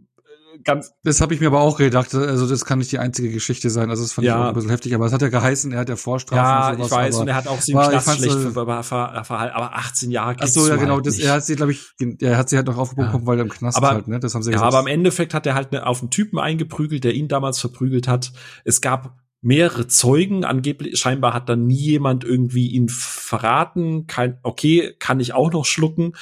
ganz. 0.66 0.92
Das 1.02 1.20
habe 1.20 1.32
ich 1.32 1.40
mir 1.40 1.46
aber 1.46 1.60
auch 1.60 1.78
gedacht. 1.78 2.14
Also 2.14 2.46
das 2.46 2.64
kann 2.64 2.78
nicht 2.78 2.92
die 2.92 2.98
einzige 2.98 3.30
Geschichte 3.30 3.70
sein. 3.70 3.88
Also 3.88 4.02
das 4.02 4.12
fand 4.12 4.26
ja. 4.26 4.34
ich 4.34 4.42
auch 4.42 4.48
ein 4.48 4.54
bisschen 4.54 4.70
heftig. 4.70 4.94
Aber 4.94 5.06
es 5.06 5.12
hat 5.12 5.22
ja 5.22 5.28
geheißen, 5.28 5.72
er 5.72 5.80
hat 5.80 5.88
ja 5.88 5.96
Vorstrafen. 5.96 6.36
Ja, 6.44 6.70
und 6.70 6.76
sowas, 6.76 6.86
ich 6.86 6.96
weiß. 6.96 7.16
Und 7.16 7.28
er 7.28 7.34
hat 7.36 7.48
auch 7.48 7.60
sie 7.60 7.72
im 7.72 7.78
Knast 7.78 8.16
schlecht 8.16 8.36
verhalten. 8.36 9.54
Aber 9.54 9.74
18 9.76 10.10
Jahre 10.10 10.36
Ach 10.38 10.46
so, 10.46 10.68
ja 10.68 10.76
genau. 10.76 10.96
Halt 10.96 11.06
das, 11.06 11.18
er 11.18 11.32
hat 11.32 11.44
sie, 11.44 11.56
glaube 11.56 11.72
ich, 11.72 11.86
er 12.20 12.36
hat 12.36 12.50
sie 12.50 12.56
halt 12.56 12.66
noch 12.66 12.76
aufgebunden, 12.76 13.20
ja. 13.20 13.26
weil 13.26 13.38
er 13.38 13.44
im 13.44 13.48
Knast 13.48 13.78
aber, 13.78 13.88
halt. 13.88 14.08
Ne? 14.08 14.20
Das 14.20 14.34
haben 14.34 14.42
sie 14.42 14.50
ja, 14.50 14.58
gesagt. 14.58 14.74
aber 14.74 14.80
im 14.80 14.92
Endeffekt 14.92 15.32
hat 15.32 15.46
er 15.46 15.54
halt 15.54 15.72
ne, 15.72 15.86
auf 15.86 16.00
einen 16.00 16.10
Typen 16.10 16.38
eingeprügelt, 16.38 17.04
der 17.04 17.14
ihn 17.14 17.28
damals 17.28 17.58
verprügelt 17.58 18.08
hat. 18.08 18.32
Es 18.64 18.80
gab 18.80 19.16
mehrere 19.40 19.86
Zeugen. 19.86 20.44
Angeblich, 20.44 20.98
scheinbar 20.98 21.32
hat 21.32 21.48
dann 21.48 21.66
nie 21.66 21.76
jemand 21.76 22.24
irgendwie 22.24 22.68
ihn 22.68 22.88
verraten. 22.88 24.06
Kein, 24.06 24.38
okay, 24.42 24.94
kann 24.98 25.20
ich 25.20 25.32
auch 25.34 25.52
noch 25.52 25.64
schlucken. 25.64 26.12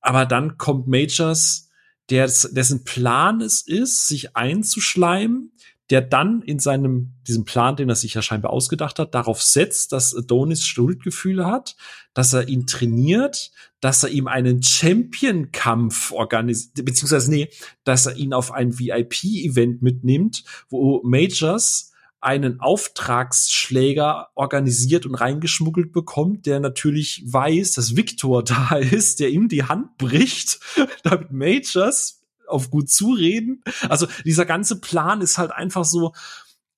Aber 0.00 0.26
dann 0.26 0.58
kommt 0.58 0.88
Majors 0.88 1.68
der, 2.10 2.26
dessen 2.26 2.84
Plan 2.84 3.40
es 3.40 3.62
ist, 3.62 4.08
sich 4.08 4.36
einzuschleimen, 4.36 5.52
der 5.90 6.00
dann 6.00 6.40
in 6.42 6.58
seinem, 6.58 7.12
diesem 7.28 7.44
Plan, 7.44 7.76
den 7.76 7.90
er 7.90 7.96
sich 7.96 8.14
ja 8.14 8.22
scheinbar 8.22 8.52
ausgedacht 8.52 8.98
hat, 8.98 9.14
darauf 9.14 9.42
setzt, 9.42 9.92
dass 9.92 10.16
Adonis 10.16 10.66
Schuldgefühle 10.66 11.46
hat, 11.46 11.76
dass 12.14 12.32
er 12.32 12.48
ihn 12.48 12.66
trainiert, 12.66 13.50
dass 13.80 14.02
er 14.02 14.08
ihm 14.08 14.26
einen 14.26 14.62
Champion-Kampf 14.62 16.12
organisiert, 16.12 16.84
beziehungsweise 16.84 17.30
nee, 17.30 17.50
dass 17.84 18.06
er 18.06 18.16
ihn 18.16 18.32
auf 18.32 18.52
ein 18.52 18.78
VIP-Event 18.78 19.82
mitnimmt, 19.82 20.44
wo 20.70 21.02
Majors 21.04 21.91
einen 22.22 22.60
Auftragsschläger 22.60 24.28
organisiert 24.36 25.06
und 25.06 25.16
reingeschmuggelt 25.16 25.92
bekommt, 25.92 26.46
der 26.46 26.60
natürlich 26.60 27.24
weiß, 27.26 27.72
dass 27.72 27.96
Victor 27.96 28.42
da 28.44 28.76
ist, 28.76 29.20
der 29.20 29.30
ihm 29.30 29.48
die 29.48 29.64
Hand 29.64 29.98
bricht, 29.98 30.60
damit 31.02 31.32
Majors 31.32 32.22
auf 32.46 32.70
gut 32.70 32.90
zureden. 32.90 33.62
Also 33.88 34.06
dieser 34.24 34.46
ganze 34.46 34.80
Plan 34.80 35.20
ist 35.20 35.38
halt 35.38 35.50
einfach 35.50 35.84
so, 35.84 36.12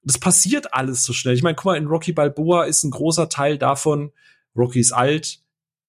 das 0.02 0.18
passiert 0.18 0.72
alles 0.72 1.04
so 1.04 1.12
schnell. 1.12 1.34
Ich 1.34 1.42
meine, 1.42 1.56
guck 1.56 1.66
mal, 1.66 1.76
in 1.76 1.86
Rocky 1.86 2.12
Balboa 2.12 2.64
ist 2.64 2.82
ein 2.84 2.90
großer 2.90 3.28
Teil 3.28 3.58
davon, 3.58 4.12
Rocky 4.56 4.80
ist 4.80 4.92
alt, 4.92 5.40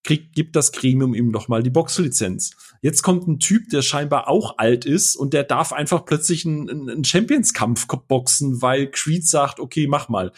kriegt, 0.05 0.35
gibt 0.35 0.55
das 0.55 0.71
Gremium 0.71 1.13
ihm 1.13 1.29
noch 1.29 1.47
mal 1.47 1.63
die 1.63 1.71
Boxlizenz. 1.71 2.51
Jetzt 2.81 3.01
kommt 3.01 3.27
ein 3.27 3.39
Typ, 3.39 3.69
der 3.69 3.81
scheinbar 3.81 4.27
auch 4.27 4.59
alt 4.59 4.85
ist 4.85 5.15
und 5.15 5.33
der 5.33 5.43
darf 5.43 5.73
einfach 5.73 6.05
plötzlich 6.05 6.45
einen, 6.45 6.69
einen 6.69 7.03
Champions-Kampf 7.03 7.87
boxen, 8.07 8.61
weil 8.61 8.89
Creed 8.89 9.27
sagt, 9.27 9.59
okay, 9.59 9.87
mach 9.87 10.07
mal. 10.07 10.31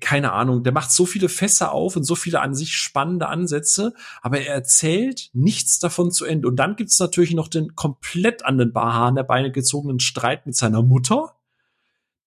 Keine 0.00 0.32
Ahnung, 0.32 0.62
der 0.62 0.72
macht 0.72 0.92
so 0.92 1.06
viele 1.06 1.28
Fässer 1.28 1.72
auf 1.72 1.96
und 1.96 2.04
so 2.04 2.14
viele 2.14 2.40
an 2.40 2.54
sich 2.54 2.74
spannende 2.74 3.26
Ansätze, 3.26 3.94
aber 4.22 4.40
er 4.40 4.54
erzählt 4.54 5.30
nichts 5.32 5.80
davon 5.80 6.12
zu 6.12 6.24
Ende. 6.24 6.46
Und 6.46 6.56
dann 6.56 6.76
gibt's 6.76 7.00
natürlich 7.00 7.34
noch 7.34 7.48
den 7.48 7.74
komplett 7.74 8.44
an 8.44 8.58
den 8.58 8.72
Barhahn 8.72 9.16
der 9.16 9.24
Beine 9.24 9.50
gezogenen 9.50 9.98
Streit 9.98 10.46
mit 10.46 10.54
seiner 10.54 10.82
Mutter, 10.82 11.35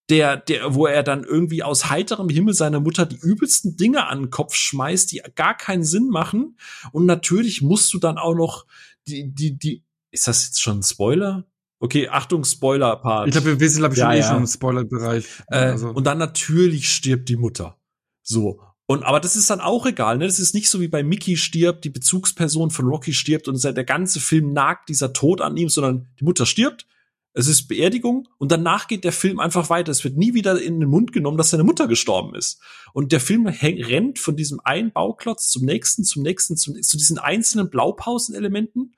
der, 0.09 0.37
der, 0.37 0.73
wo 0.73 0.87
er 0.87 1.03
dann 1.03 1.23
irgendwie 1.23 1.63
aus 1.63 1.89
heiterem 1.89 2.29
Himmel 2.29 2.53
seiner 2.53 2.79
Mutter 2.79 3.05
die 3.05 3.19
übelsten 3.19 3.77
Dinge 3.77 4.07
an 4.07 4.23
den 4.23 4.29
Kopf 4.29 4.55
schmeißt, 4.55 5.11
die 5.11 5.21
gar 5.35 5.55
keinen 5.55 5.83
Sinn 5.83 6.09
machen. 6.09 6.57
Und 6.91 7.05
natürlich 7.05 7.61
musst 7.61 7.93
du 7.93 7.99
dann 7.99 8.17
auch 8.17 8.35
noch 8.35 8.65
die, 9.07 9.33
die, 9.33 9.57
die, 9.57 9.83
ist 10.11 10.27
das 10.27 10.45
jetzt 10.47 10.61
schon 10.61 10.79
ein 10.79 10.83
Spoiler? 10.83 11.45
Okay, 11.79 12.09
Achtung, 12.09 12.43
Spoiler-Part. 12.43 13.27
Ich 13.27 13.33
glaube, 13.33 13.59
wir 13.59 13.69
sind, 13.69 13.79
glaube 13.79 13.93
ich, 13.93 13.99
schon 13.99 14.09
ja, 14.09 14.15
eh 14.15 14.19
ja. 14.19 14.27
schon 14.27 14.37
im 14.37 14.47
Spoiler-Bereich. 14.47 15.25
Äh, 15.47 15.57
also. 15.57 15.89
Und 15.89 16.05
dann 16.05 16.17
natürlich 16.17 16.93
stirbt 16.93 17.29
die 17.29 17.37
Mutter. 17.37 17.77
So. 18.21 18.61
Und, 18.85 19.03
aber 19.03 19.19
das 19.19 19.35
ist 19.35 19.49
dann 19.49 19.61
auch 19.61 19.85
egal, 19.85 20.17
ne? 20.17 20.25
Das 20.25 20.39
ist 20.39 20.55
nicht 20.55 20.69
so 20.69 20.81
wie 20.81 20.87
bei 20.87 21.03
Mickey 21.03 21.37
stirbt, 21.37 21.85
die 21.85 21.91
Bezugsperson 21.91 22.71
von 22.71 22.87
Rocky 22.87 23.13
stirbt 23.13 23.47
und 23.47 23.63
der 23.63 23.83
ganze 23.83 24.19
Film 24.19 24.51
nagt 24.51 24.89
dieser 24.89 25.13
Tod 25.13 25.41
an 25.41 25.55
ihm, 25.55 25.69
sondern 25.69 26.07
die 26.19 26.23
Mutter 26.25 26.47
stirbt, 26.47 26.87
es 27.33 27.47
ist 27.47 27.67
Beerdigung 27.67 28.27
und 28.37 28.51
danach 28.51 28.87
geht 28.87 29.03
der 29.03 29.11
Film 29.11 29.39
einfach 29.39 29.69
weiter. 29.69 29.91
Es 29.91 30.03
wird 30.03 30.17
nie 30.17 30.33
wieder 30.33 30.59
in 30.61 30.79
den 30.79 30.89
Mund 30.89 31.13
genommen, 31.13 31.37
dass 31.37 31.51
seine 31.51 31.63
Mutter 31.63 31.87
gestorben 31.87 32.35
ist. 32.35 32.59
Und 32.91 33.11
der 33.11 33.19
Film 33.19 33.45
rennt 33.47 34.17
von 34.17 34.35
diesem 34.35 34.59
einen 34.63 34.91
Bauklotz 34.91 35.49
zum 35.49 35.63
nächsten, 35.63 36.03
zum 36.03 36.23
nächsten, 36.23 36.57
zum, 36.57 36.81
zu 36.81 36.97
diesen 36.97 37.19
einzelnen 37.19 37.69
Blaupausenelementen. 37.69 38.95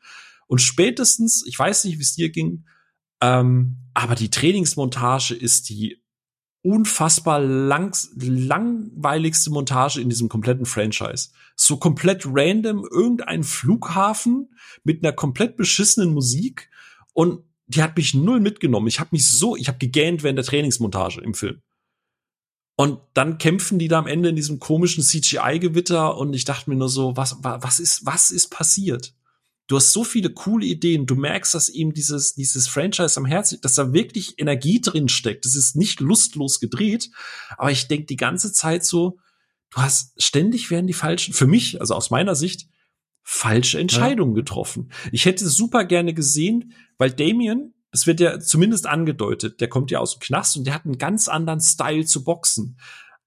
Und 0.48 0.62
spätestens, 0.62 1.46
ich 1.46 1.60
weiß 1.60 1.84
nicht, 1.86 1.98
wie 1.98 2.04
es 2.04 2.16
dir 2.16 2.30
ging, 2.30 2.66
ähm, 3.22 3.78
aber 3.94 4.16
die 4.16 4.32
Trainingsmontage 4.32 5.36
ist 5.36 5.70
die 5.70 6.02
unfassbar 6.64 7.40
langs 7.40 8.12
langweiligste 8.16 9.50
Montage 9.50 10.00
in 10.00 10.10
diesem 10.10 10.30
kompletten 10.30 10.66
Franchise. 10.66 11.30
So 11.56 11.78
komplett 11.78 12.24
random 12.26 12.88
irgendein 12.90 13.44
Flughafen 13.44 14.54
mit 14.84 15.04
einer 15.04 15.14
komplett 15.14 15.58
beschissenen 15.58 16.14
Musik 16.14 16.70
und 17.14 17.44
die 17.74 17.82
hat 17.82 17.96
mich 17.96 18.14
null 18.14 18.40
mitgenommen. 18.40 18.88
Ich 18.88 19.00
habe 19.00 19.10
mich 19.14 19.30
so, 19.30 19.56
ich 19.56 19.68
habe 19.68 19.78
gegähnt 19.78 20.24
während 20.24 20.38
der 20.38 20.46
Trainingsmontage 20.46 21.22
im 21.22 21.34
Film. 21.34 21.62
Und 22.76 23.00
dann 23.14 23.38
kämpfen 23.38 23.80
die 23.80 23.88
da 23.88 24.00
am 24.00 24.08
Ende 24.08 24.30
in 24.30 24.36
diesem 24.36 24.60
komischen 24.60 25.04
CGI-Gewitter 25.04 26.18
und 26.18 26.34
ich 26.34 26.46
dachte 26.46 26.70
mir 26.70 26.76
nur 26.76 26.90
so, 26.90 27.16
was, 27.16 27.38
was 27.42 27.80
ist, 27.80 28.06
was 28.06 28.32
ist 28.32 28.50
passiert? 28.50 29.14
Du 29.68 29.78
hast 29.78 29.94
so 29.94 30.04
viele 30.04 30.32
coole 30.32 30.66
Ideen. 30.66 31.06
Du 31.06 31.16
merkst, 31.16 31.54
dass 31.54 31.70
ihm 31.70 31.94
dieses, 31.94 32.34
dieses 32.34 32.68
Franchise 32.68 33.18
am 33.18 33.26
Herzen, 33.26 33.60
dass 33.62 33.76
da 33.76 33.94
wirklich 33.94 34.38
Energie 34.38 34.82
drin 34.82 35.08
steckt. 35.08 35.46
Das 35.46 35.56
ist 35.56 35.76
nicht 35.76 36.02
lustlos 36.02 36.60
gedreht. 36.60 37.10
Aber 37.58 37.72
ich 37.72 37.88
denk 37.88 38.08
die 38.08 38.18
ganze 38.18 38.52
Zeit 38.52 38.84
so, 38.84 39.20
du 39.70 39.82
hast 39.82 40.22
ständig 40.22 40.72
werden 40.72 40.88
die 40.88 40.94
falschen, 40.94 41.34
für 41.34 41.48
mich, 41.48 41.80
also 41.80 41.94
aus 41.94 42.10
meiner 42.10 42.36
Sicht, 42.36 42.68
falsche 43.24 43.80
Entscheidungen 43.80 44.36
ja. 44.36 44.42
getroffen. 44.42 44.92
Ich 45.12 45.26
hätte 45.26 45.48
super 45.48 45.86
gerne 45.86 46.14
gesehen, 46.14 46.74
weil 46.98 47.12
Damien, 47.12 47.74
das 47.92 48.08
wird 48.08 48.20
ja 48.20 48.40
zumindest 48.40 48.88
angedeutet, 48.88 49.62
der 49.62 49.70
kommt 49.70 49.92
ja 49.92 50.00
aus 50.00 50.16
dem 50.16 50.22
Knast 50.22 50.58
und 50.58 50.66
der 50.66 50.74
hat 50.74 50.86
einen 50.86 50.98
ganz 50.98 51.28
anderen 51.28 51.62
Style 51.62 52.06
zu 52.06 52.24
boxen. 52.24 52.78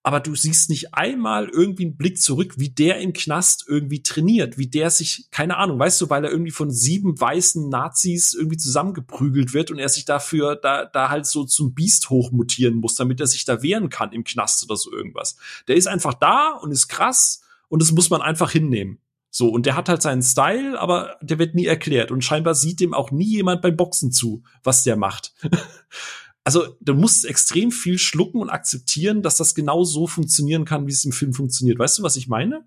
Aber 0.07 0.21
du 0.21 0.35
siehst 0.35 0.69
nicht 0.69 0.93
einmal 0.93 1.49
irgendwie 1.49 1.87
einen 1.87 1.97
Blick 1.97 2.21
zurück, 2.21 2.59
wie 2.59 2.69
der 2.69 3.01
im 3.01 3.15
Knast 3.15 3.65
irgendwie 3.67 4.03
trainiert, 4.03 4.59
wie 4.59 4.67
der 4.67 4.91
sich, 4.91 5.29
keine 5.31 5.57
Ahnung, 5.57 5.79
weißt 5.79 5.99
du, 6.03 6.11
weil 6.11 6.25
er 6.25 6.31
irgendwie 6.31 6.51
von 6.51 6.71
sieben 6.71 7.19
weißen 7.19 7.71
Nazis 7.71 8.35
irgendwie 8.35 8.59
zusammengeprügelt 8.59 9.55
wird 9.55 9.71
und 9.71 9.79
er 9.79 9.89
sich 9.89 10.05
dafür 10.05 10.57
da, 10.57 10.85
da 10.85 11.09
halt 11.09 11.25
so 11.25 11.45
zum 11.45 11.73
Biest 11.73 12.11
hochmutieren 12.11 12.75
muss, 12.75 12.97
damit 12.97 13.19
er 13.19 13.27
sich 13.27 13.47
da 13.47 13.63
wehren 13.63 13.89
kann 13.89 14.13
im 14.13 14.25
Knast 14.25 14.63
oder 14.65 14.77
so 14.77 14.93
irgendwas. 14.93 15.37
Der 15.69 15.77
ist 15.77 15.89
einfach 15.89 16.13
da 16.13 16.51
und 16.51 16.71
ist 16.71 16.89
krass 16.89 17.41
und 17.69 17.81
das 17.81 17.91
muss 17.91 18.11
man 18.11 18.21
einfach 18.21 18.51
hinnehmen. 18.51 18.99
So, 19.37 19.49
und 19.49 19.67
der 19.67 19.75
hat 19.75 19.89
halt 19.89 20.01
seinen 20.01 20.23
Style, 20.23 20.79
aber 20.79 21.17
der 21.21 21.41
wird 21.41 21.57
nie 21.57 21.67
erklärt. 21.67 22.13
Und 22.13 22.23
scheinbar 22.23 22.55
sieht 22.55 22.79
dem 22.79 22.95
auch 22.95 23.11
nie 23.11 23.25
jemand 23.25 23.63
beim 23.63 23.77
Boxen 23.77 24.13
zu, 24.13 24.45
was 24.63 24.85
der 24.85 24.97
macht. 24.97 25.35
also, 26.45 26.77
du 26.81 26.95
musst 26.95 27.25
extrem 27.25 27.73
viel 27.73 27.99
schlucken 27.99 28.41
und 28.41 28.49
akzeptieren, 28.49 29.23
dass 29.23 29.37
das 29.37 29.57
genau 29.57 29.83
so 29.83 30.07
funktionieren 30.07 30.65
kann, 30.65 30.87
wie 30.87 30.93
es 30.93 31.05
im 31.05 31.11
Film 31.11 31.33
funktioniert. 31.33 31.81
Weißt 31.81 31.99
du, 31.99 32.05
was 32.05 32.15
ich 32.15 32.29
meine? 32.29 32.65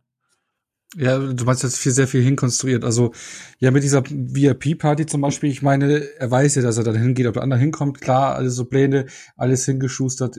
Ja, 0.97 1.19
du 1.19 1.45
meinst 1.45 1.63
jetzt 1.63 1.77
viel, 1.77 1.93
sehr 1.93 2.09
viel 2.09 2.21
hinkonstruiert. 2.21 2.83
Also, 2.83 3.13
ja, 3.59 3.71
mit 3.71 3.83
dieser 3.83 4.03
VIP-Party 4.05 5.05
zum 5.05 5.21
Beispiel, 5.21 5.49
ich 5.49 5.61
meine, 5.61 6.01
er 6.19 6.31
weiß 6.31 6.55
ja, 6.55 6.63
dass 6.63 6.77
er 6.77 6.83
dann 6.83 6.97
hingeht, 6.97 7.27
ob 7.27 7.35
der 7.35 7.43
andere 7.43 7.61
hinkommt. 7.61 8.01
Klar, 8.01 8.35
alles 8.35 8.55
so 8.55 8.65
Pläne, 8.65 9.05
alles 9.37 9.63
hingeschustert 9.63 10.35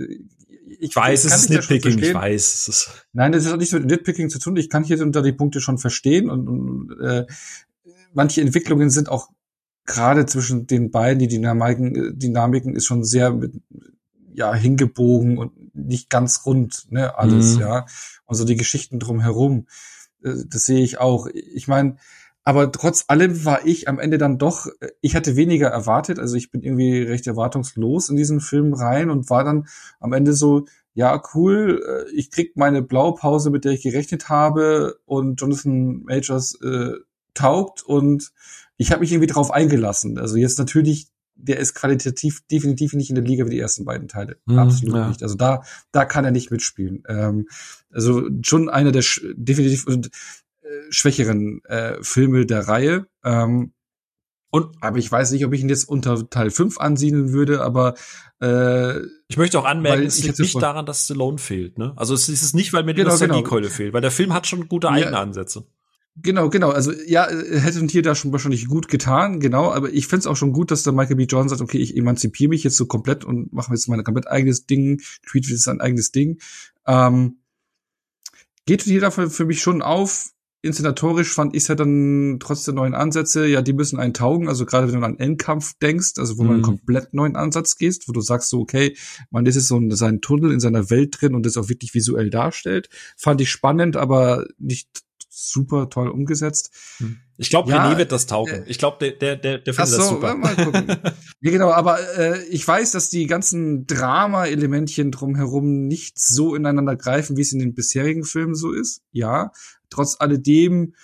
ich 0.79 0.95
weiß, 0.95 1.25
es 1.25 1.35
ist 1.35 1.51
Nitpicking, 1.51 1.99
ich 1.99 2.15
weiß. 2.15 2.55
Es 2.55 2.69
ist 2.69 3.07
Nein, 3.13 3.33
das 3.33 3.47
hat 3.47 3.59
nichts 3.59 3.75
mit 3.75 3.87
Nitpicking 3.87 4.31
zu 4.31 4.39
tun. 4.39 4.57
Ich 4.57 4.71
kann 4.71 4.85
hier 4.85 5.03
unter 5.03 5.23
die 5.23 5.33
Punkte 5.33 5.61
schon 5.61 5.79
verstehen 5.79 6.31
und, 6.31 6.49
und 6.49 7.01
äh, 7.01 7.27
manche 8.13 8.41
Entwicklungen 8.41 8.91
sind 8.91 9.09
auch 9.09 9.29
gerade 9.85 10.27
zwischen 10.27 10.67
den 10.67 10.91
beiden, 10.91 11.19
die 11.19 11.29
Dynamiken, 11.29 12.19
Dynamiken 12.19 12.77
ist 12.77 12.87
schon 12.87 13.05
sehr 13.05 13.33
mit, 13.33 13.55
ja 14.33 14.55
hingebogen 14.55 15.39
und 15.39 15.75
nicht 15.75 16.11
ganz 16.11 16.47
rund, 16.47 16.87
ne, 16.91 17.19
alles, 17.19 17.57
mhm. 17.57 17.61
ja. 17.61 17.87
Und 18.27 18.37
so 18.37 18.45
die 18.45 18.57
Geschichten 18.57 19.01
drumherum, 19.01 19.67
äh, 20.23 20.35
das 20.47 20.65
sehe 20.65 20.85
ich 20.85 20.99
auch. 20.99 21.27
Ich 21.27 21.67
meine, 21.67 21.97
aber 22.49 22.73
trotz 22.73 23.05
allem 23.09 23.45
war 23.45 23.67
ich 23.67 23.89
am 23.89 23.99
Ende 23.99 24.17
dann 24.17 24.39
doch, 24.39 24.69
ich 25.03 25.15
hatte 25.15 25.37
weniger 25.37 25.69
erwartet, 25.69 26.19
also 26.19 26.35
ich 26.35 26.51
bin 26.51 26.63
irgendwie 26.63 27.03
recht 27.03 27.27
erwartungslos 27.27 28.09
in 28.09 28.17
diesen 28.17 28.41
Film 28.41 28.73
rein 28.73 29.11
und 29.11 29.29
war 29.29 29.45
dann 29.45 29.67
am 30.01 30.15
Ende 30.15 30.33
so, 30.33 30.65
ja, 30.95 31.21
cool, 31.35 31.85
äh, 31.87 32.11
ich 32.15 32.31
krieg 32.31 32.57
meine 32.57 32.81
Blaupause, 32.81 33.51
mit 33.51 33.67
der 33.67 33.73
ich 33.73 33.83
gerechnet 33.83 34.31
habe 34.31 34.99
und 35.05 35.39
Jonathan 35.39 36.05
Majors 36.05 36.59
äh, 36.63 36.95
taugt 37.35 37.83
und 37.83 38.33
ich 38.79 38.93
habe 38.93 39.01
mich 39.01 39.13
irgendwie 39.13 39.31
drauf 39.31 39.51
eingelassen. 39.51 40.17
Also 40.19 40.39
jetzt 40.39 40.59
natürlich, 40.59 41.09
der 41.35 41.59
ist 41.59 41.75
qualitativ 41.75 42.41
definitiv 42.51 42.95
nicht 42.95 43.11
in 43.11 43.17
der 43.17 43.25
Liga 43.25 43.45
wie 43.45 43.51
die 43.51 43.61
ersten 43.61 43.85
beiden 43.85 44.09
Teile. 44.09 44.39
Mhm, 44.47 44.59
Absolut 44.59 44.97
ja. 44.97 45.09
nicht. 45.09 45.23
Also 45.23 45.35
da, 45.35 45.65
da 45.93 46.07
kann 46.07 46.25
er 46.25 46.31
nicht 46.31 46.51
mitspielen. 46.51 47.03
Ähm, 47.09 47.47
also 47.93 48.27
schon 48.41 48.71
einer 48.71 48.91
der 48.91 49.05
definitiv 49.37 49.87
äh, 49.87 50.01
schwächeren 50.91 51.65
äh, 51.65 51.97
Filme 52.03 52.47
der 52.47 52.69
Reihe. 52.69 53.07
Ähm, 53.25 53.73
und, 54.51 54.77
aber 54.81 54.99
ich 54.99 55.13
weiß 55.13 55.33
nicht, 55.33 55.45
ob 55.45 55.53
ich 55.53 55.61
ihn 55.61 55.69
jetzt 55.69 55.89
unter 55.89 56.29
Teil 56.31 56.51
5 56.51 56.79
ansiedeln 56.79 57.33
würde, 57.33 57.63
aber 57.63 57.95
äh, 58.41 59.01
ich 59.29 59.37
möchte 59.37 59.59
auch 59.59 59.67
anmerken, 59.67 60.07
es 60.07 60.23
liegt 60.23 60.39
nicht 60.39 60.61
daran, 60.61 60.87
dass 60.87 61.05
Stallone 61.05 61.37
fehlt. 61.39 61.77
Ne? 61.77 61.93
Also 61.97 62.15
es 62.15 62.29
ist 62.29 62.55
nicht, 62.55 62.73
weil 62.73 62.83
mir 62.83 62.95
die 62.95 63.03
genau, 63.03 63.11
Nostalgiekeule 63.11 63.63
genau. 63.63 63.75
fehlt, 63.75 63.93
weil 63.93 64.01
der 64.01 64.11
Film 64.11 64.33
hat 64.33 64.47
schon 64.47 64.69
gute 64.69 64.89
eigene 64.89 65.13
ja, 65.13 65.21
Ansätze. 65.21 65.67
Genau, 66.21 66.49
genau. 66.49 66.71
Also 66.71 66.93
ja, 67.07 67.29
hätte 67.29 67.85
hier 67.87 68.03
da 68.03 68.15
schon 68.15 68.33
wahrscheinlich 68.33 68.67
gut 68.67 68.89
getan, 68.89 69.39
genau. 69.39 69.71
Aber 69.71 69.93
ich 69.93 70.07
fände 70.07 70.21
es 70.21 70.27
auch 70.27 70.37
schon 70.37 70.53
gut, 70.53 70.71
dass 70.71 70.83
der 70.83 70.93
Michael 70.93 71.17
B. 71.17 71.25
Jordan 71.25 71.49
sagt, 71.49 71.61
okay, 71.61 71.79
ich 71.79 71.97
emanzipiere 71.97 72.49
mich 72.49 72.65
jetzt 72.65 72.77
so 72.77 72.87
komplett 72.87 73.25
und 73.25 73.53
mache 73.53 73.73
jetzt 73.73 73.89
mein 73.89 74.03
komplett 74.03 74.29
eigenes 74.29 74.67
Ding, 74.67 75.01
Tweet 75.29 75.49
ist 75.51 75.69
ein 75.69 75.81
eigenes 75.81 76.11
Ding. 76.11 76.41
Ähm, 76.87 77.39
geht 78.67 78.83
hier 78.83 79.01
dafür 79.01 79.31
für 79.31 79.45
mich 79.45 79.61
schon 79.61 79.81
auf, 79.81 80.33
inszenatorisch 80.63 81.33
fand 81.33 81.55
ich 81.55 81.63
es 81.63 81.69
ja 81.69 81.75
dann 81.75 82.39
trotz 82.41 82.65
der 82.65 82.75
neuen 82.75 82.95
Ansätze, 82.95 83.47
ja, 83.47 83.63
die 83.63 83.73
müssen 83.73 83.99
einen 83.99 84.15
taugen. 84.15 84.49
Also 84.49 84.67
gerade 84.67 84.93
wenn 84.93 85.01
du 85.01 85.07
an 85.07 85.19
Endkampf 85.19 85.75
denkst, 85.81 86.15
also 86.19 86.39
wo 86.39 86.43
mhm. 86.43 86.49
man 86.49 86.55
einen 86.57 86.65
komplett 86.65 87.15
neuen 87.15 87.37
Ansatz 87.37 87.77
gehst, 87.77 88.09
wo 88.09 88.13
du 88.13 88.21
sagst 88.21 88.51
so, 88.51 88.61
okay, 88.61 88.97
man 89.31 89.47
ist 89.47 89.55
jetzt 89.55 89.69
so 89.69 89.77
in 89.77 89.91
seinem 89.95 90.21
Tunnel 90.21 90.53
in 90.53 90.61
seiner 90.61 90.91
Welt 90.91 91.17
drin 91.21 91.35
und 91.35 91.47
das 91.47 91.57
auch 91.57 91.69
wirklich 91.69 91.95
visuell 91.95 92.31
darstellt, 92.31 92.89
fand 93.17 93.41
ich 93.41 93.51
spannend, 93.51 93.97
aber 93.97 94.47
nicht 94.59 95.05
super 95.39 95.89
toll 95.89 96.09
umgesetzt. 96.09 96.71
Hm. 96.99 97.21
Ich 97.37 97.51
glaube, 97.51 97.71
ja, 97.71 97.89
René 97.89 97.99
wird 97.99 98.11
das 98.11 98.27
taugen. 98.27 98.65
Äh, 98.65 98.65
ich 98.67 98.79
glaube, 98.79 98.97
der, 99.01 99.13
der, 99.13 99.37
der, 99.37 99.59
der 99.59 99.75
findet 99.75 99.93
so, 99.93 99.99
das 99.99 100.09
super. 100.09 100.35
Mal 100.35 100.57
gucken. 100.57 100.89
ja, 101.41 101.51
genau, 101.53 101.71
aber 101.71 101.99
äh, 102.19 102.43
ich 102.49 102.67
weiß, 102.67 102.91
dass 102.91 103.11
die 103.11 103.27
ganzen 103.27 103.87
Drama-Elementchen 103.87 105.13
drumherum 105.13 105.87
nicht 105.87 106.19
so 106.19 106.57
ineinander 106.57 106.97
greifen, 106.97 107.37
wie 107.37 107.43
es 107.43 107.53
in 107.53 107.61
den 107.61 107.75
bisherigen 107.75 108.25
Filmen 108.25 108.57
so 108.57 108.73
ist. 108.73 109.03
Ja, 109.13 109.53
trotz 109.91 110.17
alledem 110.19 110.95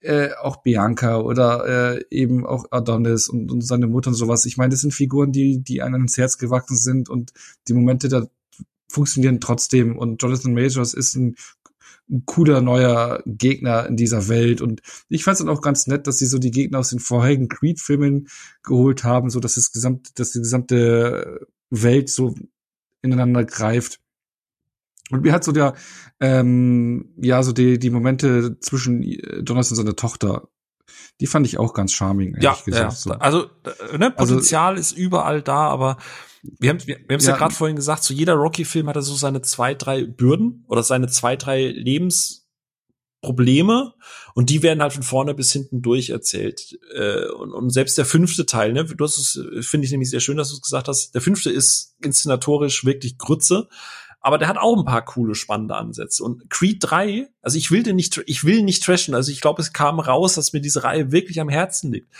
äh, 0.00 0.30
auch 0.40 0.62
Bianca 0.62 1.20
oder 1.20 1.96
äh, 1.96 2.04
eben 2.10 2.46
auch 2.46 2.66
Adonis 2.70 3.28
und, 3.28 3.50
und 3.50 3.62
seine 3.62 3.86
Mutter 3.86 4.08
und 4.08 4.14
sowas. 4.14 4.44
Ich 4.44 4.56
meine, 4.56 4.70
das 4.70 4.80
sind 4.80 4.94
Figuren, 4.94 5.32
die, 5.32 5.62
die 5.62 5.82
einem 5.82 6.02
ins 6.02 6.18
Herz 6.18 6.38
gewachsen 6.38 6.76
sind 6.76 7.08
und 7.08 7.32
die 7.68 7.74
Momente 7.74 8.08
da 8.08 8.26
funktionieren 8.88 9.40
trotzdem. 9.40 9.98
Und 9.98 10.22
Jonathan 10.22 10.54
Majors 10.54 10.94
ist 10.94 11.16
ein 11.16 11.36
ein 12.08 12.24
cooler 12.24 12.60
neuer 12.60 13.22
Gegner 13.26 13.86
in 13.86 13.96
dieser 13.96 14.28
Welt. 14.28 14.60
Und 14.60 14.80
ich 15.08 15.24
fand 15.24 15.34
es 15.34 15.44
dann 15.44 15.54
auch 15.54 15.60
ganz 15.60 15.86
nett, 15.86 16.06
dass 16.06 16.18
sie 16.18 16.26
so 16.26 16.38
die 16.38 16.50
Gegner 16.50 16.78
aus 16.78 16.90
den 16.90 17.00
vorherigen 17.00 17.48
Creed-Filmen 17.48 18.28
geholt 18.62 19.04
haben, 19.04 19.30
so 19.30 19.40
dass 19.40 19.54
das 19.54 19.72
gesamte, 19.72 20.12
dass 20.14 20.32
die 20.32 20.38
gesamte 20.38 21.46
Welt 21.70 22.08
so 22.08 22.34
ineinander 23.02 23.44
greift. 23.44 24.00
Und 25.10 25.22
mir 25.22 25.32
hat 25.32 25.44
so 25.44 25.52
der, 25.52 25.74
ähm, 26.20 27.14
ja, 27.16 27.42
so 27.42 27.52
die, 27.52 27.78
die 27.78 27.90
Momente 27.90 28.58
zwischen 28.60 29.02
Jonas 29.02 29.70
und 29.70 29.76
seiner 29.76 29.96
Tochter 29.96 30.48
die 31.20 31.26
fand 31.26 31.46
ich 31.46 31.58
auch 31.58 31.74
ganz 31.74 31.92
charming. 31.92 32.36
Ja, 32.40 32.56
gesagt, 32.64 32.84
ja. 32.84 32.90
So. 32.90 33.10
also 33.12 33.44
äh, 33.44 33.98
ne, 33.98 34.16
also 34.16 34.34
Potenzial 34.34 34.76
also, 34.76 34.80
ist 34.80 34.92
überall 34.92 35.42
da, 35.42 35.68
aber 35.68 35.98
wir 36.42 36.70
haben 36.70 36.78
wir, 36.86 36.96
wir 36.98 37.14
haben 37.14 37.20
es 37.20 37.26
ja, 37.26 37.32
ja 37.32 37.38
gerade 37.38 37.54
vorhin 37.54 37.76
gesagt, 37.76 38.02
so 38.04 38.14
jeder 38.14 38.34
Rocky-Film 38.34 38.88
hat 38.88 38.96
so 39.02 39.14
seine 39.14 39.42
zwei, 39.42 39.74
drei 39.74 40.04
Bürden 40.04 40.64
oder 40.68 40.82
seine 40.82 41.08
zwei, 41.08 41.36
drei 41.36 41.68
Lebensprobleme 41.68 43.94
und 44.34 44.50
die 44.50 44.62
werden 44.62 44.82
halt 44.82 44.92
von 44.92 45.02
vorne 45.02 45.32
bis 45.34 45.52
hinten 45.52 45.80
durch 45.80 46.10
erzählt. 46.10 46.78
Äh, 46.94 47.30
und, 47.30 47.52
und 47.52 47.70
selbst 47.70 47.96
der 47.96 48.04
fünfte 48.04 48.44
Teil, 48.44 48.74
ne, 48.74 48.84
du 48.84 49.02
hast 49.02 49.16
es, 49.18 49.40
finde 49.66 49.86
ich 49.86 49.90
nämlich 49.90 50.10
sehr 50.10 50.20
schön, 50.20 50.36
dass 50.36 50.50
du 50.50 50.56
es 50.56 50.62
gesagt 50.62 50.88
hast, 50.88 51.14
der 51.14 51.22
fünfte 51.22 51.48
ist 51.50 51.96
inszenatorisch 52.02 52.84
wirklich 52.84 53.16
Grütze 53.16 53.68
aber 54.26 54.38
der 54.38 54.48
hat 54.48 54.58
auch 54.58 54.76
ein 54.76 54.84
paar 54.84 55.04
coole, 55.04 55.36
spannende 55.36 55.76
Ansätze. 55.76 56.24
Und 56.24 56.50
Creed 56.50 56.78
3, 56.80 57.28
also 57.42 57.58
ich 57.58 57.70
will 57.70 57.84
den 57.84 57.94
nicht, 57.94 58.20
ich 58.26 58.42
will 58.42 58.64
nicht 58.64 58.82
trashen. 58.82 59.14
Also 59.14 59.30
ich 59.30 59.40
glaube, 59.40 59.62
es 59.62 59.72
kam 59.72 60.00
raus, 60.00 60.34
dass 60.34 60.52
mir 60.52 60.60
diese 60.60 60.82
Reihe 60.82 61.12
wirklich 61.12 61.40
am 61.40 61.48
Herzen 61.48 61.92
liegt. 61.92 62.12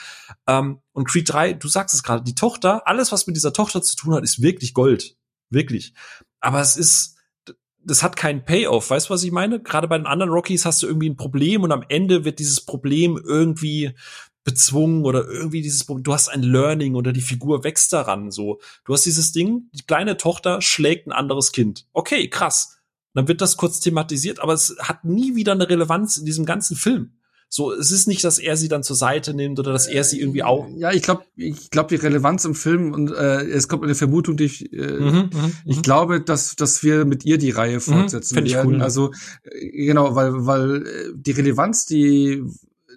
Ähm, 0.46 0.78
und 0.92 1.08
Creed 1.08 1.28
3, 1.28 1.54
du 1.54 1.66
sagst 1.66 1.96
es 1.96 2.04
gerade, 2.04 2.22
die 2.22 2.36
Tochter, 2.36 2.86
alles, 2.86 3.10
was 3.10 3.26
mit 3.26 3.34
dieser 3.34 3.52
Tochter 3.52 3.82
zu 3.82 3.96
tun 3.96 4.14
hat, 4.14 4.22
ist 4.22 4.40
wirklich 4.40 4.72
Gold. 4.72 5.16
Wirklich. 5.50 5.94
Aber 6.38 6.60
es 6.60 6.76
ist, 6.76 7.16
das 7.82 8.04
hat 8.04 8.14
keinen 8.14 8.44
Payoff. 8.44 8.88
Weißt 8.88 9.08
du, 9.08 9.14
was 9.14 9.24
ich 9.24 9.32
meine? 9.32 9.60
Gerade 9.60 9.88
bei 9.88 9.98
den 9.98 10.06
anderen 10.06 10.30
Rockies 10.30 10.64
hast 10.64 10.84
du 10.84 10.86
irgendwie 10.86 11.10
ein 11.10 11.16
Problem 11.16 11.64
und 11.64 11.72
am 11.72 11.84
Ende 11.88 12.24
wird 12.24 12.38
dieses 12.38 12.60
Problem 12.60 13.20
irgendwie 13.20 13.96
bezwungen 14.46 15.04
oder 15.04 15.26
irgendwie 15.26 15.60
dieses. 15.60 15.84
Du 15.84 16.14
hast 16.14 16.28
ein 16.28 16.42
Learning 16.42 16.94
oder 16.94 17.12
die 17.12 17.20
Figur 17.20 17.64
wächst 17.64 17.92
daran. 17.92 18.30
So, 18.30 18.60
du 18.84 18.94
hast 18.94 19.04
dieses 19.04 19.32
Ding. 19.32 19.68
Die 19.72 19.84
kleine 19.84 20.16
Tochter 20.16 20.62
schlägt 20.62 21.08
ein 21.08 21.12
anderes 21.12 21.52
Kind. 21.52 21.86
Okay, 21.92 22.30
krass. 22.30 22.78
Dann 23.12 23.28
wird 23.28 23.40
das 23.40 23.56
kurz 23.56 23.80
thematisiert, 23.80 24.40
aber 24.40 24.52
es 24.52 24.76
hat 24.78 25.04
nie 25.04 25.34
wieder 25.34 25.52
eine 25.52 25.68
Relevanz 25.68 26.16
in 26.16 26.24
diesem 26.24 26.46
ganzen 26.46 26.76
Film. 26.76 27.12
So, 27.48 27.72
es 27.72 27.90
ist 27.90 28.06
nicht, 28.06 28.22
dass 28.22 28.38
er 28.38 28.56
sie 28.56 28.68
dann 28.68 28.82
zur 28.82 28.96
Seite 28.96 29.34
nimmt 29.34 29.58
oder 29.58 29.72
dass 29.72 29.88
er 29.88 30.04
sie 30.04 30.20
irgendwie 30.20 30.42
auch. 30.42 30.68
Ja, 30.76 30.92
ich 30.92 31.02
glaube, 31.02 31.24
ich 31.36 31.70
glaube 31.70 31.88
die 31.88 32.00
Relevanz 32.00 32.44
im 32.44 32.54
Film 32.54 32.92
und 32.92 33.10
äh, 33.10 33.42
es 33.48 33.66
kommt 33.66 33.82
eine 33.82 33.94
Vermutung, 33.94 34.36
die 34.36 34.44
ich, 34.44 34.72
äh, 34.72 34.98
mhm, 34.98 35.30
mhm 35.32 35.52
ich 35.64 35.78
mhm. 35.78 35.82
glaube, 35.82 36.20
dass 36.20 36.54
dass 36.54 36.82
wir 36.84 37.04
mit 37.04 37.24
ihr 37.24 37.38
die 37.38 37.50
Reihe 37.50 37.76
mhm, 37.76 37.80
fortsetzen 37.80 38.38
mhm, 38.40 38.48
werden. 38.48 38.74
Cool, 38.74 38.82
also 38.82 39.12
äh, 39.42 39.86
genau, 39.86 40.14
weil 40.14 40.46
weil 40.46 40.86
äh, 40.86 41.12
die 41.14 41.32
Relevanz, 41.32 41.86
die 41.86 42.44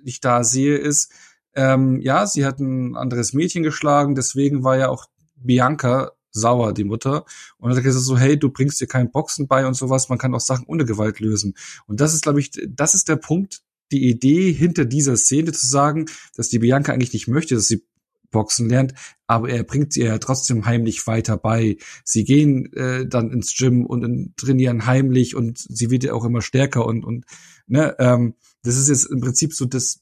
ich 0.03 0.19
da 0.19 0.43
sehe, 0.43 0.77
ist, 0.77 1.11
ähm, 1.55 1.99
ja, 2.01 2.25
sie 2.25 2.45
hat 2.45 2.59
ein 2.59 2.95
anderes 2.95 3.33
Mädchen 3.33 3.63
geschlagen, 3.63 4.15
deswegen 4.15 4.63
war 4.63 4.77
ja 4.77 4.89
auch 4.89 5.05
Bianca 5.35 6.11
sauer, 6.31 6.73
die 6.73 6.83
Mutter. 6.83 7.25
Und 7.57 7.75
hat 7.75 7.83
gesagt 7.83 8.03
so, 8.03 8.17
hey, 8.17 8.37
du 8.37 8.49
bringst 8.49 8.79
dir 8.81 8.87
kein 8.87 9.11
Boxen 9.11 9.47
bei 9.47 9.65
und 9.65 9.73
sowas, 9.73 10.09
man 10.09 10.17
kann 10.17 10.33
auch 10.35 10.39
Sachen 10.39 10.65
ohne 10.67 10.85
Gewalt 10.85 11.19
lösen. 11.19 11.55
Und 11.87 12.01
das 12.01 12.13
ist, 12.13 12.23
glaube 12.23 12.39
ich, 12.39 12.51
das 12.67 12.93
ist 12.93 13.09
der 13.09 13.15
Punkt, 13.15 13.61
die 13.91 14.07
Idee 14.09 14.51
hinter 14.51 14.85
dieser 14.85 15.17
Szene 15.17 15.51
zu 15.51 15.65
sagen, 15.65 16.05
dass 16.35 16.49
die 16.49 16.59
Bianca 16.59 16.93
eigentlich 16.93 17.13
nicht 17.13 17.27
möchte, 17.27 17.55
dass 17.55 17.67
sie 17.67 17.83
Boxen 18.31 18.69
lernt, 18.69 18.93
aber 19.25 19.49
er 19.49 19.63
bringt 19.63 19.93
sie 19.93 20.03
ja 20.03 20.19
trotzdem 20.19 20.65
heimlich 20.65 21.07
weiter 21.07 21.35
bei. 21.35 21.77
Sie 22.03 22.23
gehen 22.23 22.71
äh, 22.73 23.07
dann 23.07 23.31
ins 23.31 23.55
Gym 23.55 23.87
und 23.87 24.03
in, 24.03 24.33
trainieren 24.37 24.85
heimlich 24.85 25.35
und 25.35 25.57
sie 25.57 25.89
wird 25.89 26.03
ja 26.03 26.13
auch 26.13 26.25
immer 26.25 26.43
stärker 26.43 26.85
und 26.85 27.03
und 27.03 27.25
ne, 27.65 27.95
ähm, 27.97 28.35
das 28.61 28.77
ist 28.77 28.89
jetzt 28.89 29.05
im 29.05 29.21
Prinzip 29.21 29.53
so 29.53 29.65
das 29.65 30.01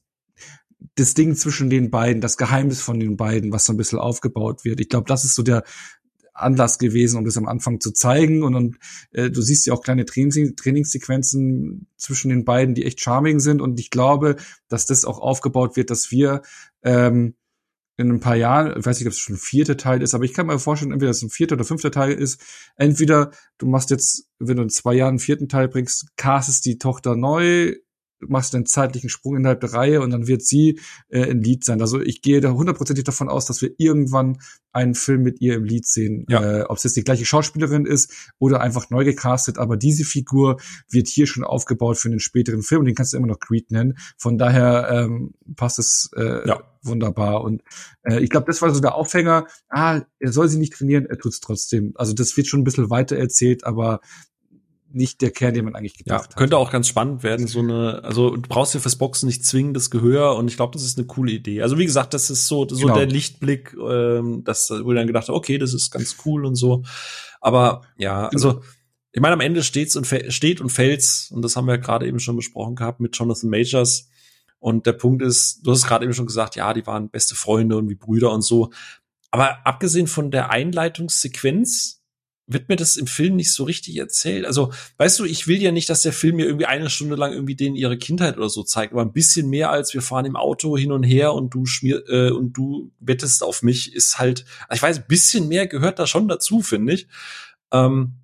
das 0.94 1.14
Ding 1.14 1.34
zwischen 1.34 1.70
den 1.70 1.90
beiden, 1.90 2.20
das 2.20 2.36
Geheimnis 2.36 2.80
von 2.80 3.00
den 3.00 3.16
beiden, 3.16 3.52
was 3.52 3.64
so 3.64 3.72
ein 3.72 3.76
bisschen 3.76 3.98
aufgebaut 3.98 4.64
wird. 4.64 4.80
Ich 4.80 4.88
glaube, 4.88 5.08
das 5.08 5.24
ist 5.24 5.34
so 5.34 5.42
der 5.42 5.64
Anlass 6.34 6.78
gewesen, 6.78 7.18
um 7.18 7.24
das 7.24 7.36
am 7.36 7.48
Anfang 7.48 7.80
zu 7.80 7.92
zeigen. 7.92 8.42
Und, 8.42 8.54
und 8.54 8.78
äh, 9.12 9.30
du 9.30 9.42
siehst 9.42 9.66
ja 9.66 9.72
auch 9.72 9.82
kleine 9.82 10.04
Trainings 10.04 10.54
Trainingssequenzen 10.56 11.88
zwischen 11.96 12.28
den 12.30 12.44
beiden, 12.44 12.74
die 12.74 12.84
echt 12.84 13.00
charming 13.00 13.40
sind. 13.40 13.60
Und 13.60 13.80
ich 13.80 13.90
glaube, 13.90 14.36
dass 14.68 14.86
das 14.86 15.04
auch 15.04 15.18
aufgebaut 15.18 15.76
wird, 15.76 15.90
dass 15.90 16.10
wir 16.10 16.42
ähm, 16.82 17.34
in 17.96 18.12
ein 18.12 18.20
paar 18.20 18.36
Jahren, 18.36 18.78
ich 18.78 18.86
weiß 18.86 19.00
nicht, 19.00 19.08
ob 19.08 19.12
es 19.12 19.18
schon 19.18 19.34
ein 19.34 19.40
vierter 19.40 19.76
Teil 19.76 20.02
ist, 20.02 20.14
aber 20.14 20.24
ich 20.24 20.32
kann 20.32 20.46
mir 20.46 20.60
vorstellen, 20.60 20.92
entweder 20.92 21.10
es 21.10 21.22
ein 21.22 21.30
vierter 21.30 21.56
oder 21.56 21.64
fünfter 21.64 21.90
Teil 21.90 22.12
ist. 22.12 22.40
Entweder 22.76 23.32
du 23.58 23.66
machst 23.66 23.90
jetzt, 23.90 24.28
wenn 24.38 24.56
du 24.56 24.62
in 24.62 24.70
zwei 24.70 24.94
Jahren 24.94 25.10
einen 25.10 25.18
vierten 25.18 25.48
Teil 25.48 25.66
bringst, 25.66 26.16
castest 26.16 26.64
die 26.64 26.78
Tochter 26.78 27.16
neu, 27.16 27.74
machst 28.26 28.54
einen 28.54 28.66
zeitlichen 28.66 29.10
Sprung 29.10 29.36
innerhalb 29.36 29.60
der 29.60 29.72
Reihe 29.72 30.00
und 30.00 30.10
dann 30.10 30.26
wird 30.26 30.42
sie 30.42 30.80
äh, 31.08 31.30
ein 31.30 31.42
Lied 31.42 31.64
sein. 31.64 31.80
Also 31.80 32.00
ich 32.00 32.22
gehe 32.22 32.40
da 32.40 32.50
hundertprozentig 32.50 33.04
davon 33.04 33.28
aus, 33.28 33.46
dass 33.46 33.62
wir 33.62 33.70
irgendwann 33.78 34.38
einen 34.72 34.94
Film 34.94 35.22
mit 35.22 35.40
ihr 35.40 35.54
im 35.54 35.64
Lied 35.64 35.86
sehen. 35.86 36.26
Ja. 36.28 36.60
Äh, 36.60 36.62
Ob 36.62 36.76
es 36.76 36.84
jetzt 36.84 36.96
die 36.96 37.04
gleiche 37.04 37.24
Schauspielerin 37.24 37.86
ist 37.86 38.12
oder 38.38 38.60
einfach 38.60 38.90
neu 38.90 39.04
gecastet, 39.04 39.58
aber 39.58 39.76
diese 39.76 40.04
Figur 40.04 40.58
wird 40.90 41.08
hier 41.08 41.26
schon 41.26 41.44
aufgebaut 41.44 41.98
für 41.98 42.08
einen 42.08 42.20
späteren 42.20 42.62
Film 42.62 42.80
und 42.80 42.84
den 42.86 42.94
kannst 42.94 43.12
du 43.12 43.16
immer 43.16 43.26
noch 43.26 43.40
Creed 43.40 43.70
nennen. 43.70 43.98
Von 44.16 44.38
daher 44.38 44.88
ähm, 44.90 45.34
passt 45.56 45.78
es 45.78 46.10
äh, 46.16 46.46
ja. 46.46 46.62
wunderbar. 46.82 47.42
Und 47.42 47.62
äh, 48.02 48.20
ich 48.20 48.30
glaube, 48.30 48.46
das 48.46 48.62
war 48.62 48.72
so 48.72 48.80
der 48.80 48.94
Aufhänger. 48.94 49.46
Ah, 49.68 50.02
er 50.18 50.32
soll 50.32 50.48
sie 50.48 50.58
nicht 50.58 50.74
trainieren, 50.74 51.06
er 51.06 51.18
tut's 51.18 51.40
trotzdem. 51.40 51.92
Also 51.96 52.12
das 52.12 52.36
wird 52.36 52.46
schon 52.46 52.60
ein 52.60 52.64
bisschen 52.64 52.90
weiter 52.90 53.16
erzählt, 53.16 53.64
aber 53.64 54.00
nicht 54.90 55.20
der 55.20 55.30
Kern, 55.30 55.54
den 55.54 55.64
man 55.64 55.74
eigentlich 55.74 55.96
gedacht 55.96 56.20
ja, 56.20 56.28
hat. 56.28 56.36
Könnte 56.36 56.56
auch 56.56 56.70
ganz 56.70 56.88
spannend 56.88 57.22
werden, 57.22 57.46
so 57.46 57.60
eine, 57.60 58.02
also 58.04 58.36
du 58.36 58.48
brauchst 58.48 58.74
ja 58.74 58.80
fürs 58.80 58.96
Boxen 58.96 59.26
nicht 59.26 59.44
zwingendes 59.44 59.90
Gehör 59.90 60.36
und 60.36 60.48
ich 60.48 60.56
glaube, 60.56 60.72
das 60.72 60.82
ist 60.82 60.98
eine 60.98 61.06
coole 61.06 61.32
Idee. 61.32 61.62
Also 61.62 61.78
wie 61.78 61.86
gesagt, 61.86 62.14
das 62.14 62.30
ist 62.30 62.46
so, 62.46 62.66
so 62.68 62.86
genau. 62.86 62.94
der 62.94 63.06
Lichtblick, 63.06 63.74
ähm, 63.74 64.44
das, 64.44 64.70
wo 64.70 64.92
ich 64.92 64.96
dann 64.96 65.06
gedacht 65.06 65.28
habe, 65.28 65.36
okay, 65.36 65.58
das 65.58 65.74
ist 65.74 65.90
ganz 65.90 66.16
cool 66.24 66.46
und 66.46 66.54
so. 66.54 66.82
Aber 67.40 67.82
ja, 67.96 68.28
genau. 68.28 68.30
also 68.32 68.62
ich 69.12 69.20
meine, 69.20 69.34
am 69.34 69.40
Ende 69.40 69.62
steht's 69.62 69.96
und 69.96 70.06
steht 70.06 70.60
und 70.60 70.70
fällt's, 70.70 71.30
und 71.30 71.42
das 71.42 71.56
haben 71.56 71.66
wir 71.66 71.74
ja 71.74 71.80
gerade 71.80 72.06
eben 72.06 72.20
schon 72.20 72.36
besprochen 72.36 72.76
gehabt 72.76 73.00
mit 73.00 73.16
Jonathan 73.16 73.50
Majors. 73.50 74.08
Und 74.60 74.86
der 74.86 74.92
Punkt 74.92 75.22
ist, 75.22 75.60
du 75.64 75.70
hast 75.70 75.86
gerade 75.86 76.04
eben 76.04 76.14
schon 76.14 76.26
gesagt, 76.26 76.56
ja, 76.56 76.74
die 76.74 76.86
waren 76.86 77.10
beste 77.10 77.34
Freunde 77.34 77.76
und 77.76 77.88
wie 77.88 77.94
Brüder 77.94 78.32
und 78.32 78.42
so. 78.42 78.70
Aber 79.30 79.66
abgesehen 79.66 80.06
von 80.06 80.30
der 80.30 80.50
Einleitungssequenz, 80.50 81.97
wird 82.48 82.68
mir 82.68 82.76
das 82.76 82.96
im 82.96 83.06
Film 83.06 83.36
nicht 83.36 83.52
so 83.52 83.64
richtig 83.64 83.96
erzählt. 83.96 84.46
Also, 84.46 84.72
weißt 84.96 85.20
du, 85.20 85.24
ich 85.24 85.46
will 85.46 85.62
ja 85.62 85.70
nicht, 85.70 85.88
dass 85.90 86.02
der 86.02 86.14
Film 86.14 86.36
mir 86.36 86.46
irgendwie 86.46 86.66
eine 86.66 86.88
Stunde 86.88 87.14
lang 87.14 87.32
irgendwie 87.32 87.54
denen 87.54 87.76
ihre 87.76 87.98
Kindheit 87.98 88.38
oder 88.38 88.48
so 88.48 88.62
zeigt, 88.62 88.92
aber 88.92 89.02
ein 89.02 89.12
bisschen 89.12 89.50
mehr 89.50 89.70
als 89.70 89.92
wir 89.92 90.02
fahren 90.02 90.24
im 90.24 90.36
Auto 90.36 90.76
hin 90.76 90.90
und 90.90 91.02
her 91.02 91.34
und 91.34 91.54
du 91.54 91.66
schmier 91.66 92.02
äh, 92.08 92.30
und 92.30 92.54
du 92.54 92.90
wettest 93.00 93.42
auf 93.42 93.62
mich 93.62 93.94
ist 93.94 94.18
halt, 94.18 94.46
ich 94.72 94.82
weiß, 94.82 94.98
ein 94.98 95.06
bisschen 95.06 95.46
mehr 95.48 95.66
gehört 95.66 95.98
da 95.98 96.06
schon 96.06 96.26
dazu, 96.26 96.62
finde 96.62 96.94
ich. 96.94 97.06
Ähm, 97.70 98.14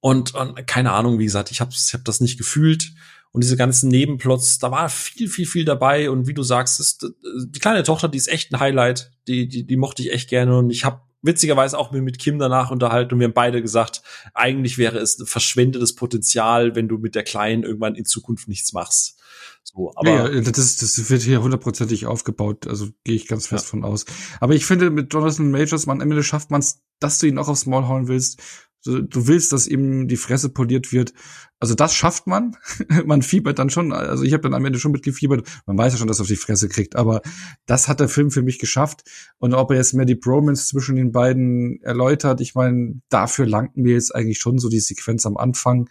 und, 0.00 0.34
und 0.34 0.66
keine 0.66 0.92
Ahnung, 0.92 1.18
wie 1.18 1.24
gesagt, 1.24 1.50
ich 1.50 1.60
habe 1.60 1.72
ich 1.74 1.92
hab 1.92 2.04
das 2.04 2.20
nicht 2.20 2.38
gefühlt 2.38 2.92
und 3.32 3.44
diese 3.44 3.58
ganzen 3.58 3.90
Nebenplots, 3.90 4.58
da 4.58 4.70
war 4.70 4.88
viel, 4.88 5.28
viel, 5.28 5.44
viel 5.46 5.66
dabei 5.66 6.08
und 6.08 6.26
wie 6.26 6.32
du 6.32 6.42
sagst, 6.42 6.80
ist, 6.80 7.06
die 7.44 7.58
kleine 7.58 7.82
Tochter, 7.82 8.08
die 8.08 8.16
ist 8.16 8.28
echt 8.28 8.50
ein 8.50 8.60
Highlight, 8.60 9.12
die, 9.28 9.46
die, 9.46 9.66
die 9.66 9.76
mochte 9.76 10.00
ich 10.00 10.12
echt 10.12 10.30
gerne 10.30 10.56
und 10.56 10.70
ich 10.70 10.86
habe 10.86 11.02
witzigerweise 11.22 11.78
auch 11.78 11.90
mit 11.90 12.18
Kim 12.18 12.38
danach 12.38 12.70
unterhalten 12.70 13.14
und 13.14 13.20
wir 13.20 13.26
haben 13.26 13.34
beide 13.34 13.62
gesagt, 13.62 14.02
eigentlich 14.34 14.78
wäre 14.78 14.98
es 14.98 15.22
verschwendetes 15.24 15.94
Potenzial, 15.94 16.74
wenn 16.74 16.88
du 16.88 16.98
mit 16.98 17.14
der 17.14 17.24
Kleinen 17.24 17.62
irgendwann 17.62 17.94
in 17.94 18.04
Zukunft 18.04 18.48
nichts 18.48 18.72
machst. 18.72 19.20
So, 19.62 19.92
aber 19.96 20.32
ja, 20.32 20.40
das, 20.40 20.76
das 20.76 21.10
wird 21.10 21.22
hier 21.22 21.42
hundertprozentig 21.42 22.06
aufgebaut, 22.06 22.68
also 22.68 22.88
gehe 23.02 23.16
ich 23.16 23.26
ganz 23.26 23.48
fest 23.48 23.66
ja. 23.66 23.70
von 23.70 23.84
aus. 23.84 24.04
Aber 24.40 24.54
ich 24.54 24.64
finde, 24.64 24.90
mit 24.90 25.12
Jonathan 25.12 25.50
Majors, 25.50 25.86
man 25.86 26.00
am 26.00 26.10
Ende 26.10 26.22
schafft 26.22 26.50
man 26.50 26.60
es, 26.60 26.82
dass 27.00 27.18
du 27.18 27.26
ihn 27.26 27.38
auch 27.38 27.48
aufs 27.48 27.66
Maul 27.66 27.88
hauen 27.88 28.06
willst 28.06 28.40
du 28.84 29.26
willst, 29.26 29.52
dass 29.52 29.66
ihm 29.66 30.08
die 30.08 30.16
Fresse 30.16 30.48
poliert 30.48 30.92
wird. 30.92 31.12
Also 31.58 31.74
das 31.74 31.94
schafft 31.94 32.26
man. 32.26 32.56
man 33.06 33.22
fiebert 33.22 33.58
dann 33.58 33.70
schon. 33.70 33.92
Also 33.92 34.22
ich 34.24 34.32
habe 34.32 34.42
dann 34.42 34.54
am 34.54 34.64
Ende 34.64 34.78
schon 34.78 34.92
mitgefiebert. 34.92 35.46
Man 35.66 35.78
weiß 35.78 35.94
ja 35.94 35.98
schon, 35.98 36.08
dass 36.08 36.18
er 36.18 36.22
auf 36.22 36.28
die 36.28 36.36
Fresse 36.36 36.68
kriegt. 36.68 36.96
Aber 36.96 37.22
das 37.66 37.88
hat 37.88 38.00
der 38.00 38.08
Film 38.08 38.30
für 38.30 38.42
mich 38.42 38.58
geschafft. 38.58 39.02
Und 39.38 39.54
ob 39.54 39.70
er 39.70 39.78
jetzt 39.78 39.94
mehr 39.94 40.06
die 40.06 40.14
Bromance 40.14 40.66
zwischen 40.66 40.96
den 40.96 41.12
beiden 41.12 41.80
erläutert, 41.82 42.40
ich 42.40 42.54
meine, 42.54 43.00
dafür 43.08 43.46
langten 43.46 43.82
mir 43.82 43.94
jetzt 43.94 44.14
eigentlich 44.14 44.38
schon 44.38 44.58
so 44.58 44.68
die 44.68 44.80
Sequenz 44.80 45.26
am 45.26 45.36
Anfang. 45.36 45.88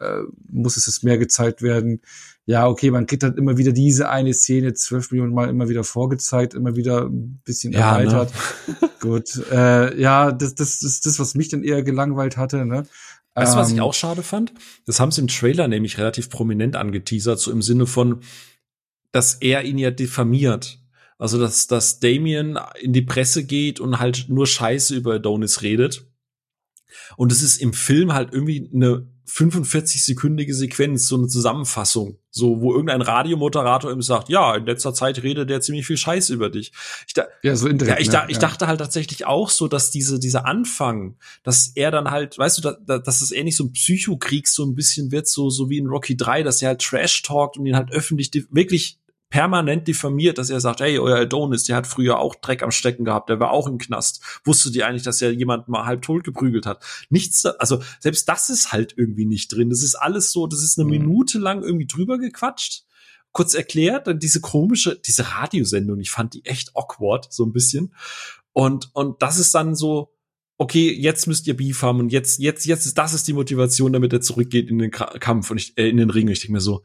Äh, 0.00 0.22
muss 0.50 0.76
es 0.76 0.86
jetzt 0.86 1.04
mehr 1.04 1.18
gezeigt 1.18 1.62
werden 1.62 2.00
ja, 2.46 2.66
okay, 2.68 2.90
man 2.90 3.06
kriegt 3.06 3.22
halt 3.22 3.38
immer 3.38 3.56
wieder 3.56 3.72
diese 3.72 4.10
eine 4.10 4.34
Szene 4.34 4.74
zwölf 4.74 5.10
Millionen 5.10 5.32
Mal 5.32 5.48
immer 5.48 5.68
wieder 5.68 5.82
vorgezeigt, 5.82 6.52
immer 6.52 6.76
wieder 6.76 7.06
ein 7.06 7.40
bisschen 7.44 7.72
ja, 7.72 7.98
ne? 7.98 8.04
erweitert. 8.04 8.32
Ne? 8.66 8.90
Gut, 9.00 9.36
äh, 9.50 9.98
ja, 10.00 10.30
das, 10.30 10.54
das 10.54 10.82
ist 10.82 11.06
das, 11.06 11.18
was 11.18 11.34
mich 11.34 11.48
dann 11.48 11.64
eher 11.64 11.82
gelangweilt 11.82 12.36
hatte. 12.36 12.66
Ne? 12.66 12.86
Weißt 13.34 13.54
du, 13.54 13.58
was 13.58 13.70
ich 13.70 13.76
ähm, 13.76 13.82
auch 13.82 13.94
schade 13.94 14.22
fand? 14.22 14.52
Das 14.86 15.00
haben 15.00 15.10
sie 15.10 15.22
im 15.22 15.28
Trailer 15.28 15.68
nämlich 15.68 15.98
relativ 15.98 16.28
prominent 16.28 16.76
angeteasert, 16.76 17.40
so 17.40 17.50
im 17.50 17.62
Sinne 17.62 17.86
von, 17.86 18.20
dass 19.10 19.34
er 19.34 19.64
ihn 19.64 19.78
ja 19.78 19.90
diffamiert. 19.90 20.80
Also, 21.16 21.38
dass, 21.38 21.66
dass 21.66 22.00
Damien 22.00 22.58
in 22.80 22.92
die 22.92 23.02
Presse 23.02 23.44
geht 23.44 23.80
und 23.80 24.00
halt 24.00 24.26
nur 24.28 24.46
Scheiße 24.46 24.94
über 24.94 25.14
Adonis 25.14 25.62
redet. 25.62 26.06
Und 27.16 27.32
es 27.32 27.42
ist 27.42 27.56
im 27.56 27.72
Film 27.72 28.12
halt 28.12 28.32
irgendwie 28.32 28.70
eine 28.74 29.06
45-sekündige 29.26 30.54
Sequenz, 30.54 31.08
so 31.08 31.16
eine 31.16 31.28
Zusammenfassung, 31.28 32.18
so 32.30 32.60
wo 32.60 32.72
irgendein 32.72 33.00
Radiomoderator 33.00 33.90
ihm 33.90 34.02
sagt, 34.02 34.28
ja, 34.28 34.54
in 34.54 34.66
letzter 34.66 34.92
Zeit 34.92 35.22
redet 35.22 35.48
der 35.48 35.60
ziemlich 35.60 35.86
viel 35.86 35.96
Scheiß 35.96 36.30
über 36.30 36.50
dich. 36.50 36.72
Ich 37.06 37.14
ja, 37.42 37.56
so 37.56 37.66
indirekt. 37.66 37.98
Ja, 37.98 38.02
ich, 38.02 38.08
ne? 38.08 38.12
da, 38.12 38.28
ich 38.28 38.38
dachte 38.38 38.66
halt 38.66 38.80
tatsächlich 38.80 39.26
auch 39.26 39.50
so, 39.50 39.66
dass 39.66 39.90
diese 39.90 40.18
dieser 40.18 40.46
Anfang, 40.46 41.16
dass 41.42 41.68
er 41.74 41.90
dann 41.90 42.10
halt, 42.10 42.38
weißt 42.38 42.58
du, 42.58 42.62
da, 42.62 42.76
da, 42.86 42.98
dass 42.98 43.22
es 43.22 43.32
ähnlich 43.32 43.56
so 43.56 43.64
ein 43.64 43.72
Psychokrieg 43.72 44.46
so 44.46 44.64
ein 44.64 44.74
bisschen 44.74 45.10
wird, 45.10 45.26
so 45.26 45.48
so 45.48 45.70
wie 45.70 45.78
in 45.78 45.86
Rocky 45.86 46.16
3, 46.16 46.42
dass 46.42 46.60
er 46.60 46.68
halt 46.68 46.82
Trash 46.82 47.22
talkt 47.22 47.56
und 47.56 47.66
ihn 47.66 47.76
halt 47.76 47.92
öffentlich 47.92 48.30
wirklich 48.50 48.98
permanent 49.34 49.88
diffamiert, 49.88 50.38
dass 50.38 50.48
er 50.48 50.60
sagt, 50.60 50.78
hey, 50.78 50.96
euer 51.00 51.16
Adonis, 51.16 51.64
der 51.64 51.74
hat 51.74 51.88
früher 51.88 52.20
auch 52.20 52.36
Dreck 52.36 52.62
am 52.62 52.70
Stecken 52.70 53.04
gehabt, 53.04 53.28
der 53.28 53.40
war 53.40 53.50
auch 53.50 53.66
im 53.66 53.78
Knast. 53.78 54.22
Wusstet 54.44 54.76
ihr 54.76 54.86
eigentlich, 54.86 55.02
dass 55.02 55.20
er 55.20 55.32
jemanden 55.32 55.72
mal 55.72 55.86
halb 55.86 56.02
tot 56.02 56.22
geprügelt 56.22 56.66
hat? 56.66 56.84
Nichts, 57.10 57.44
also 57.44 57.82
selbst 57.98 58.28
das 58.28 58.48
ist 58.48 58.70
halt 58.70 58.94
irgendwie 58.96 59.26
nicht 59.26 59.52
drin. 59.52 59.70
Das 59.70 59.82
ist 59.82 59.96
alles 59.96 60.30
so, 60.30 60.46
das 60.46 60.62
ist 60.62 60.78
eine 60.78 60.84
mhm. 60.84 60.98
Minute 60.98 61.40
lang 61.40 61.64
irgendwie 61.64 61.88
drüber 61.88 62.16
gequatscht. 62.18 62.84
Kurz 63.32 63.54
erklärt, 63.54 64.06
dann 64.06 64.20
diese 64.20 64.40
komische, 64.40 65.00
diese 65.04 65.28
Radiosendung, 65.28 65.98
ich 65.98 66.12
fand 66.12 66.34
die 66.34 66.44
echt 66.44 66.70
awkward, 66.76 67.32
so 67.32 67.44
ein 67.44 67.52
bisschen. 67.52 67.92
Und, 68.52 68.90
und 68.94 69.20
das 69.20 69.40
ist 69.40 69.52
dann 69.52 69.74
so, 69.74 70.14
okay, 70.58 70.92
jetzt 70.92 71.26
müsst 71.26 71.48
ihr 71.48 71.56
Beef 71.56 71.82
haben 71.82 71.98
und 71.98 72.12
jetzt, 72.12 72.38
jetzt, 72.38 72.66
jetzt 72.66 72.86
ist, 72.86 72.98
das 72.98 73.12
ist 73.12 73.26
die 73.26 73.32
Motivation, 73.32 73.92
damit 73.92 74.12
er 74.12 74.20
zurückgeht 74.20 74.70
in 74.70 74.78
den 74.78 74.92
Kampf 74.92 75.50
und 75.50 75.58
ich, 75.58 75.76
äh, 75.76 75.88
in 75.88 75.96
den 75.96 76.10
Ring. 76.10 76.28
Ich 76.28 76.38
denke 76.38 76.52
mir 76.52 76.60
so, 76.60 76.84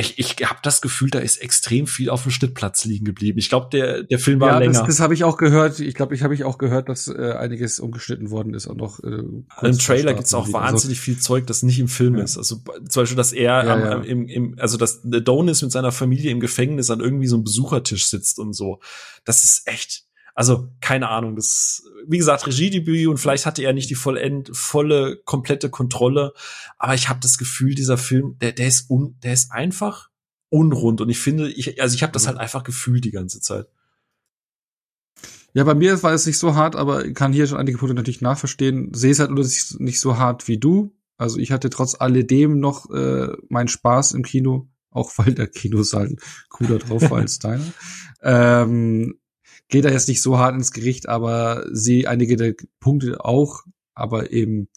ich, 0.00 0.18
ich 0.18 0.36
habe 0.48 0.60
das 0.62 0.80
Gefühl, 0.80 1.10
da 1.10 1.18
ist 1.18 1.36
extrem 1.36 1.86
viel 1.86 2.10
auf 2.10 2.22
dem 2.22 2.32
Schnittplatz 2.32 2.84
liegen 2.84 3.04
geblieben. 3.04 3.38
Ich 3.38 3.48
glaube, 3.48 3.68
der, 3.70 4.02
der 4.02 4.18
Film 4.18 4.40
war 4.40 4.52
ja, 4.52 4.58
länger. 4.58 4.72
Das, 4.72 4.86
das 4.86 5.00
habe 5.00 5.14
ich 5.14 5.24
auch 5.24 5.36
gehört. 5.36 5.78
Ich 5.78 5.94
glaube, 5.94 6.14
ich 6.14 6.22
habe 6.22 6.34
ich 6.34 6.44
auch 6.44 6.58
gehört, 6.58 6.88
dass 6.88 7.06
äh, 7.06 7.32
einiges 7.38 7.78
umgeschnitten 7.78 8.30
worden 8.30 8.54
ist 8.54 8.66
und 8.66 8.78
noch. 8.78 9.00
Äh, 9.04 9.22
Im 9.62 9.78
Trailer 9.78 10.14
gibt's 10.14 10.34
auch 10.34 10.52
wahnsinnig 10.52 10.98
also, 10.98 11.04
viel 11.04 11.18
Zeug, 11.18 11.46
das 11.46 11.62
nicht 11.62 11.78
im 11.78 11.88
Film 11.88 12.16
ja. 12.16 12.24
ist. 12.24 12.38
Also 12.38 12.56
zum 12.88 13.02
Beispiel, 13.02 13.16
dass 13.16 13.32
er 13.32 13.64
ja, 13.64 13.92
am, 13.94 14.02
im, 14.02 14.26
im, 14.26 14.54
also 14.58 14.76
dass 14.76 15.00
Donis 15.04 15.62
mit 15.62 15.70
seiner 15.70 15.92
Familie 15.92 16.30
im 16.30 16.40
Gefängnis 16.40 16.90
an 16.90 17.00
irgendwie 17.00 17.26
so 17.26 17.36
einem 17.36 17.44
Besuchertisch 17.44 18.06
sitzt 18.06 18.38
und 18.38 18.54
so. 18.54 18.80
Das 19.24 19.44
ist 19.44 19.68
echt 19.68 20.04
also 20.40 20.70
keine 20.80 21.10
Ahnung, 21.10 21.36
das 21.36 21.82
wie 22.06 22.16
gesagt 22.16 22.46
Regiedebüt 22.46 23.08
und 23.08 23.18
vielleicht 23.18 23.44
hatte 23.44 23.62
er 23.62 23.74
nicht 23.74 23.90
die 23.90 23.94
vollend, 23.94 24.50
volle 24.56 25.20
komplette 25.26 25.68
Kontrolle, 25.68 26.32
aber 26.78 26.94
ich 26.94 27.10
habe 27.10 27.20
das 27.20 27.36
Gefühl, 27.36 27.74
dieser 27.74 27.98
Film, 27.98 28.38
der 28.40 28.52
der 28.52 28.68
ist 28.68 28.88
un, 28.88 29.18
der 29.22 29.34
ist 29.34 29.52
einfach 29.52 30.08
unrund 30.48 31.02
und 31.02 31.10
ich 31.10 31.18
finde, 31.18 31.50
ich 31.50 31.82
also 31.82 31.94
ich 31.94 32.02
habe 32.02 32.14
das 32.14 32.26
halt 32.26 32.38
einfach 32.38 32.64
gefühlt 32.64 33.04
die 33.04 33.10
ganze 33.10 33.42
Zeit. 33.42 33.66
Ja, 35.52 35.64
bei 35.64 35.74
mir 35.74 36.02
war 36.02 36.14
es 36.14 36.24
nicht 36.24 36.38
so 36.38 36.54
hart, 36.54 36.74
aber 36.74 37.04
ich 37.04 37.14
kann 37.14 37.34
hier 37.34 37.46
schon 37.46 37.58
einige 37.58 37.76
Punkte 37.76 37.94
natürlich 37.94 38.22
nachverstehen. 38.22 38.94
Sehe 38.94 39.10
es 39.10 39.18
halt 39.18 39.32
nur 39.32 39.44
nicht 39.44 40.00
so 40.00 40.16
hart 40.16 40.48
wie 40.48 40.56
du. 40.56 40.96
Also 41.18 41.38
ich 41.38 41.52
hatte 41.52 41.68
trotz 41.68 41.96
alledem 42.00 42.60
noch 42.60 42.88
äh, 42.88 43.28
meinen 43.50 43.68
Spaß 43.68 44.12
im 44.12 44.22
Kino, 44.22 44.70
auch 44.90 45.12
weil 45.18 45.34
der 45.34 45.48
Kinosaal 45.48 46.16
cooler 46.48 46.78
drauf 46.78 47.10
war 47.10 47.18
als 47.18 47.38
deiner. 47.40 47.66
Ähm, 48.22 49.20
geht 49.70 49.84
da 49.84 49.90
jetzt 49.90 50.08
nicht 50.08 50.22
so 50.22 50.38
hart 50.38 50.54
ins 50.54 50.72
Gericht, 50.72 51.08
aber 51.08 51.64
sehe 51.70 52.08
einige 52.08 52.36
der 52.36 52.54
Punkte 52.80 53.24
auch, 53.24 53.62
aber 53.94 54.32
eben 54.32 54.68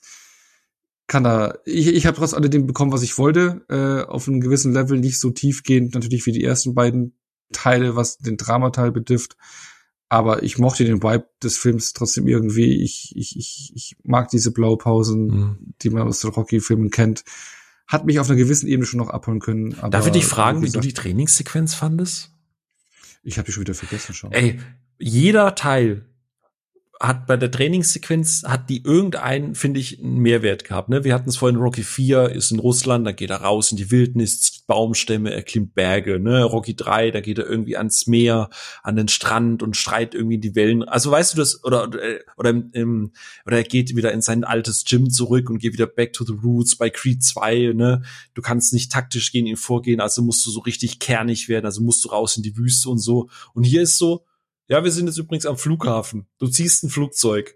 kann 1.07 1.23
da, 1.23 1.55
ich, 1.65 1.87
ich 1.87 2.05
habe 2.05 2.17
trotz 2.17 2.33
alledem 2.33 2.65
bekommen, 2.65 2.91
was 2.91 3.03
ich 3.03 3.17
wollte, 3.17 3.65
äh, 3.69 4.09
auf 4.09 4.27
einem 4.27 4.39
gewissen 4.39 4.73
Level, 4.73 4.99
nicht 4.99 5.19
so 5.19 5.31
tiefgehend 5.31 5.93
natürlich 5.93 6.25
wie 6.25 6.31
die 6.31 6.43
ersten 6.43 6.73
beiden 6.73 7.13
Teile, 7.51 7.95
was 7.95 8.17
den 8.17 8.37
Dramateil 8.37 8.91
betrifft, 8.91 9.35
aber 10.09 10.43
ich 10.43 10.59
mochte 10.59 10.85
den 10.85 11.01
Vibe 11.01 11.27
des 11.41 11.57
Films 11.57 11.93
trotzdem 11.93 12.27
irgendwie, 12.27 12.81
ich, 12.83 13.13
ich, 13.15 13.37
ich, 13.37 13.71
ich 13.75 13.97
mag 14.03 14.29
diese 14.29 14.51
Blaupausen, 14.51 15.25
mhm. 15.25 15.57
die 15.81 15.89
man 15.89 16.07
aus 16.07 16.21
den 16.21 16.29
Rocky-Filmen 16.29 16.91
kennt, 16.91 17.23
hat 17.87 18.05
mich 18.05 18.19
auf 18.19 18.29
einer 18.29 18.37
gewissen 18.37 18.67
Ebene 18.67 18.85
schon 18.85 18.99
noch 18.99 19.09
abholen 19.09 19.39
können. 19.39 19.75
Aber 19.79 19.89
Darf 19.89 20.05
ich 20.07 20.13
dich 20.13 20.25
fragen, 20.25 20.61
wie, 20.61 20.67
wie 20.67 20.71
du 20.71 20.79
die 20.79 20.93
Trainingssequenz 20.93 21.73
fandest? 21.73 22.31
Ich 23.23 23.37
habe 23.37 23.45
die 23.45 23.51
schon 23.51 23.61
wieder 23.61 23.73
vergessen 23.73 24.13
schon. 24.13 24.31
Ey, 24.31 24.59
jeder 25.03 25.55
Teil 25.55 26.05
hat 26.99 27.27
bei 27.27 27.35
der 27.35 27.51
Trainingssequenz 27.51 28.43
hat 28.45 28.69
die 28.69 28.81
irgendeinen, 28.81 29.55
finde 29.55 29.81
ich, 29.81 30.01
einen 30.01 30.19
Mehrwert 30.19 30.63
gehabt. 30.63 30.87
Ne? 30.87 31.03
Wir 31.03 31.13
hatten 31.13 31.27
es 31.27 31.35
vorhin, 31.35 31.59
Rocky 31.59 31.83
4 31.83 32.29
ist 32.29 32.51
in 32.51 32.59
Russland, 32.59 33.05
da 33.05 33.11
geht 33.11 33.29
er 33.29 33.41
raus 33.41 33.71
in 33.71 33.77
die 33.77 33.91
Wildnis, 33.91 34.39
zieht 34.39 34.67
Baumstämme, 34.67 35.33
er 35.33 35.43
klimmt 35.43 35.73
Berge. 35.73 36.17
Ne? 36.21 36.45
Rocky 36.45 36.77
3, 36.77 37.11
da 37.11 37.19
geht 37.19 37.39
er 37.39 37.45
irgendwie 37.45 37.75
ans 37.75 38.07
Meer, 38.07 38.49
an 38.83 38.95
den 38.95 39.09
Strand 39.09 39.61
und 39.61 39.75
streit 39.75 40.15
irgendwie 40.15 40.37
die 40.37 40.55
Wellen. 40.55 40.83
Also 40.83 41.11
weißt 41.11 41.33
du 41.33 41.37
das, 41.37 41.65
oder, 41.65 41.89
oder, 42.37 42.49
im, 42.49 43.11
oder 43.45 43.57
er 43.57 43.63
geht 43.63 43.97
wieder 43.97 44.13
in 44.13 44.21
sein 44.21 44.45
altes 44.45 44.85
Gym 44.85 45.09
zurück 45.09 45.49
und 45.49 45.59
geht 45.59 45.73
wieder 45.73 45.87
back 45.87 46.13
to 46.13 46.23
the 46.23 46.37
roots 46.41 46.77
bei 46.77 46.89
Creed 46.89 47.21
2. 47.21 47.73
Ne? 47.75 48.03
Du 48.33 48.41
kannst 48.41 48.71
nicht 48.71 48.93
taktisch 48.93 49.33
gegen 49.33 49.47
ihn 49.47 49.57
vorgehen, 49.57 49.99
also 49.99 50.21
musst 50.21 50.45
du 50.45 50.51
so 50.51 50.61
richtig 50.61 50.99
kernig 50.99 51.49
werden, 51.49 51.65
also 51.65 51.81
musst 51.81 52.05
du 52.05 52.09
raus 52.09 52.37
in 52.37 52.43
die 52.43 52.55
Wüste 52.55 52.89
und 52.89 52.99
so. 52.99 53.27
Und 53.53 53.63
hier 53.65 53.81
ist 53.81 53.97
so, 53.97 54.23
ja, 54.67 54.83
wir 54.83 54.91
sind 54.91 55.07
jetzt 55.07 55.17
übrigens 55.17 55.45
am 55.45 55.57
Flughafen. 55.57 56.27
Du 56.39 56.47
ziehst 56.47 56.83
ein 56.83 56.89
Flugzeug. 56.89 57.55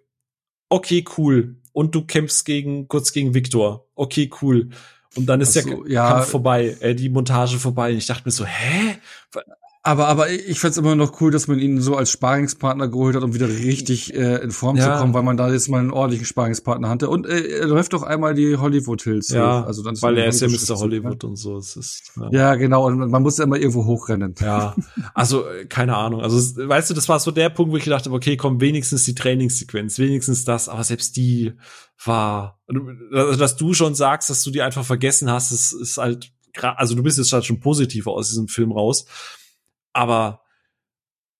Okay, 0.70 1.06
cool. 1.18 1.58
Und 1.72 1.96
du 1.96 2.06
kämpfst 2.06 2.46
gegen, 2.46 2.88
kurz 2.88 3.12
gegen 3.12 3.34
Viktor. 3.34 3.88
Okay, 3.96 4.30
cool. 4.42 4.70
Und 5.16 5.26
dann 5.28 5.42
ist 5.42 5.54
so, 5.54 5.62
der 5.62 5.92
ja, 5.92 6.10
Kampf 6.10 6.30
vorbei, 6.30 6.78
äh, 6.80 6.94
die 6.94 7.10
Montage 7.10 7.58
vorbei. 7.58 7.92
Und 7.92 7.98
ich 7.98 8.08
dachte 8.08 8.24
mir 8.26 8.32
so, 8.32 8.46
hä? 8.46 8.98
Aber, 9.84 10.08
aber 10.08 10.30
ich 10.30 10.60
find's 10.60 10.78
immer 10.78 10.96
noch 10.96 11.22
cool, 11.22 11.32
dass 11.32 11.48
man 11.48 11.60
ihn 11.60 11.80
so 11.80 11.96
als 11.96 12.12
Sparingspartner 12.12 12.90
geholt 12.90 13.16
hat, 13.16 13.24
um 13.24 13.34
wieder 13.34 13.48
richtig 13.48 14.14
äh, 14.14 14.36
in 14.44 14.52
Form 14.52 14.76
ja. 14.76 14.84
zu 14.84 15.00
kommen, 15.00 15.14
weil 15.14 15.24
man 15.24 15.38
da 15.38 15.50
jetzt 15.50 15.70
mal 15.70 15.80
einen 15.80 15.92
ordentlichen 15.92 16.26
Sparingspartner 16.26 16.90
hatte. 16.90 17.10
Und 17.10 17.26
äh, 17.26 17.60
er 17.60 17.68
läuft 17.68 17.94
doch 17.94 18.04
einmal 18.04 18.34
die 18.34 18.58
Hollywood 18.58 19.02
Hills. 19.02 19.30
Ja, 19.30 19.64
also 19.64 19.84
dann 19.84 20.02
weil 20.02 20.18
er 20.18 20.28
ist 20.28 20.42
ja 20.42 20.50
Mr. 20.50 20.78
Hollywood 20.80 21.24
und 21.24 21.38
so. 21.38 21.58
Es 21.58 21.78
ist, 21.78 22.12
ja. 22.18 22.30
ja, 22.32 22.56
genau. 22.56 22.86
Und 22.86 23.10
man 23.10 23.24
muss 23.24 23.38
ja 23.38 23.46
immer 23.46 23.58
irgendwo 23.58 23.86
hochrennen. 23.86 24.36
Ja, 24.42 24.76
also 25.14 25.48
äh, 25.48 25.66
keine 25.66 25.96
Ahnung. 25.96 26.22
Also 26.22 26.38
weißt 26.38 26.90
du, 26.90 26.94
das 26.94 27.08
war 27.08 27.20
so 27.20 27.32
der 27.32 27.50
Punkt, 27.50 27.72
wo 27.72 27.78
ich 27.78 27.86
gedacht 27.86 28.06
habe, 28.06 28.16
okay, 28.16 28.36
komm, 28.36 28.60
wenigstens 28.60 29.06
die 29.06 29.16
Trainingssequenz, 29.16 30.00
wenigstens 30.00 30.44
das. 30.44 30.68
Aber 30.68 30.84
selbst 30.84 31.16
die 31.16 31.54
war, 32.04 32.60
also, 33.14 33.40
dass 33.40 33.56
du 33.56 33.74
schon 33.74 33.96
sagst, 33.96 34.30
dass 34.30 34.44
du 34.44 34.52
die 34.52 34.62
einfach 34.62 34.84
vergessen 34.84 35.32
hast, 35.32 35.52
ist, 35.52 35.72
ist 35.72 35.98
halt, 35.98 36.32
also 36.62 36.96
du 36.96 37.04
bist 37.04 37.18
jetzt 37.18 37.32
halt 37.32 37.46
schon 37.46 37.60
positiver 37.60 38.12
aus 38.12 38.30
diesem 38.30 38.48
Film 38.48 38.72
raus 38.72 39.06
aber 39.98 40.42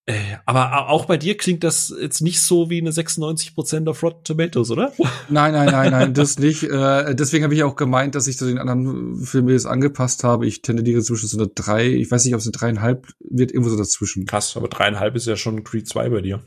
äh, 0.08 0.38
aber 0.46 0.88
auch 0.88 1.04
bei 1.04 1.18
dir 1.18 1.36
klingt 1.36 1.62
das 1.62 1.94
jetzt 2.00 2.22
nicht 2.22 2.40
so 2.40 2.70
wie 2.70 2.80
eine 2.80 2.92
96% 2.92 3.90
auf 3.90 4.02
Rotten 4.02 4.24
Tomatoes, 4.24 4.70
oder? 4.70 4.90
Nein, 5.28 5.52
nein, 5.52 5.66
nein, 5.66 5.90
nein, 5.90 6.14
das 6.14 6.38
nicht. 6.38 6.62
Äh, 6.62 7.14
deswegen 7.14 7.44
habe 7.44 7.52
ich 7.52 7.62
auch 7.62 7.76
gemeint, 7.76 8.14
dass 8.14 8.26
ich 8.26 8.38
zu 8.38 8.46
den 8.46 8.56
anderen 8.56 9.22
Filmen 9.22 9.50
jetzt 9.50 9.66
angepasst 9.66 10.24
habe. 10.24 10.46
Ich 10.46 10.62
tendiere 10.62 11.02
zwischen 11.02 11.28
so 11.28 11.36
einer 11.36 11.48
drei, 11.48 11.86
ich 11.86 12.10
weiß 12.10 12.24
nicht, 12.24 12.32
ob 12.32 12.40
es 12.40 12.46
eine 12.46 12.52
dreieinhalb 12.52 13.06
wird, 13.20 13.52
irgendwo 13.52 13.68
so 13.68 13.76
dazwischen. 13.76 14.24
Krass, 14.24 14.56
aber 14.56 14.68
dreieinhalb 14.68 15.14
ist 15.14 15.26
ja 15.26 15.36
schon 15.36 15.62
Creed 15.62 15.86
2 15.86 16.08
bei 16.08 16.22
dir. 16.22 16.42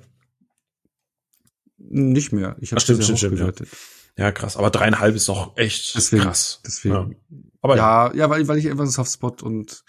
Nicht 1.78 2.32
mehr. 2.32 2.56
Ich 2.62 2.72
habe 2.72 2.82
stimmt, 2.82 3.04
stimmt, 3.04 3.20
stimmt, 3.20 3.40
ja. 3.40 3.52
ja. 4.18 4.32
krass. 4.32 4.58
Aber 4.58 4.72
dreieinhalb 4.72 5.16
ist 5.16 5.30
doch 5.30 5.56
echt 5.56 5.96
deswegen, 5.96 6.24
krass. 6.24 6.62
Deswegen. 6.66 6.96
Ja. 6.96 7.10
Aber 7.62 7.78
ja, 7.78 8.12
ja, 8.16 8.28
weil, 8.28 8.48
weil 8.48 8.58
ich 8.58 8.68
einfach 8.68 8.86
einen 8.86 8.92
Softspot 8.92 9.44
und 9.44 9.84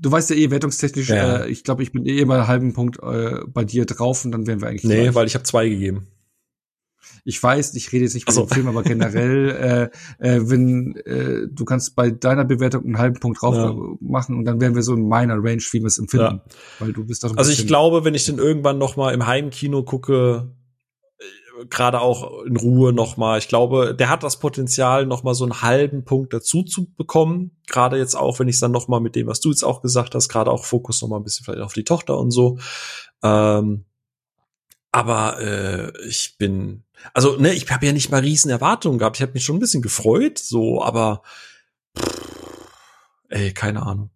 Du 0.00 0.12
weißt 0.12 0.30
ja 0.30 0.36
eh 0.36 0.50
wertungstechnisch, 0.50 1.08
ja. 1.08 1.38
äh, 1.38 1.48
ich 1.48 1.64
glaube, 1.64 1.82
ich 1.82 1.92
bin 1.92 2.06
eh 2.06 2.18
immer 2.18 2.34
einen 2.34 2.48
halben 2.48 2.72
Punkt 2.72 2.98
äh, 3.02 3.40
bei 3.46 3.64
dir 3.64 3.84
drauf 3.84 4.24
und 4.24 4.32
dann 4.32 4.46
wären 4.46 4.60
wir 4.60 4.68
eigentlich. 4.68 4.84
Nee, 4.84 5.02
gleich. 5.02 5.14
weil 5.14 5.26
ich 5.26 5.34
habe 5.34 5.44
zwei 5.44 5.68
gegeben. 5.68 6.06
Ich 7.24 7.42
weiß, 7.42 7.74
ich 7.74 7.92
rede 7.92 8.04
jetzt 8.04 8.14
nicht 8.14 8.30
von 8.30 8.46
dem 8.46 8.48
Film, 8.48 8.68
aber 8.68 8.82
generell, 8.82 9.90
äh, 10.20 10.26
äh, 10.36 10.40
wenn 10.48 10.96
äh, 11.04 11.48
du 11.50 11.64
kannst 11.64 11.94
bei 11.94 12.10
deiner 12.10 12.44
Bewertung 12.44 12.84
einen 12.84 12.98
halben 12.98 13.20
Punkt 13.20 13.42
drauf 13.42 13.54
ja. 13.54 13.74
machen 14.00 14.36
und 14.36 14.44
dann 14.44 14.60
wären 14.60 14.74
wir 14.74 14.82
so 14.82 14.94
in 14.94 15.08
meiner 15.08 15.34
Range, 15.34 15.62
wie 15.72 15.80
wir 15.80 15.86
es 15.86 15.98
empfinden. 15.98 16.40
Ja. 16.42 16.44
Weil 16.78 16.92
du 16.92 17.04
bist 17.04 17.24
doch 17.24 17.36
Also 17.36 17.50
ich 17.50 17.66
glaube, 17.66 18.04
wenn 18.04 18.14
ich 18.14 18.24
den 18.24 18.38
irgendwann 18.38 18.78
noch 18.78 18.96
mal 18.96 19.12
im 19.12 19.26
Heimkino 19.26 19.82
gucke, 19.82 20.52
gerade 21.70 22.00
auch 22.00 22.44
in 22.44 22.56
Ruhe 22.56 22.92
nochmal. 22.92 23.38
Ich 23.38 23.48
glaube, 23.48 23.94
der 23.94 24.08
hat 24.08 24.22
das 24.22 24.38
Potenzial, 24.38 25.06
nochmal 25.06 25.34
so 25.34 25.44
einen 25.44 25.62
halben 25.62 26.04
Punkt 26.04 26.32
dazu 26.32 26.62
zu 26.62 26.92
bekommen. 26.94 27.56
Gerade 27.66 27.98
jetzt 27.98 28.14
auch, 28.14 28.38
wenn 28.38 28.48
ich 28.48 28.60
dann 28.60 28.72
nochmal 28.72 29.00
mit 29.00 29.16
dem, 29.16 29.26
was 29.26 29.40
du 29.40 29.50
jetzt 29.50 29.64
auch 29.64 29.82
gesagt 29.82 30.14
hast, 30.14 30.28
gerade 30.28 30.50
auch 30.50 30.64
Fokus 30.64 31.02
nochmal 31.02 31.20
ein 31.20 31.24
bisschen 31.24 31.44
vielleicht 31.44 31.62
auf 31.62 31.74
die 31.74 31.84
Tochter 31.84 32.18
und 32.18 32.30
so. 32.30 32.58
Ähm, 33.22 33.84
aber 34.92 35.40
äh, 35.40 36.06
ich 36.06 36.36
bin, 36.38 36.84
also 37.12 37.36
ne, 37.36 37.52
ich 37.52 37.70
habe 37.70 37.86
ja 37.86 37.92
nicht 37.92 38.10
mal 38.10 38.20
riesen 38.20 38.50
Erwartungen 38.50 38.98
gehabt. 38.98 39.16
Ich 39.16 39.22
habe 39.22 39.32
mich 39.32 39.44
schon 39.44 39.56
ein 39.56 39.60
bisschen 39.60 39.82
gefreut, 39.82 40.38
so, 40.38 40.82
aber 40.82 41.22
pff, 41.98 42.68
ey, 43.28 43.52
keine 43.52 43.82
Ahnung. 43.82 44.10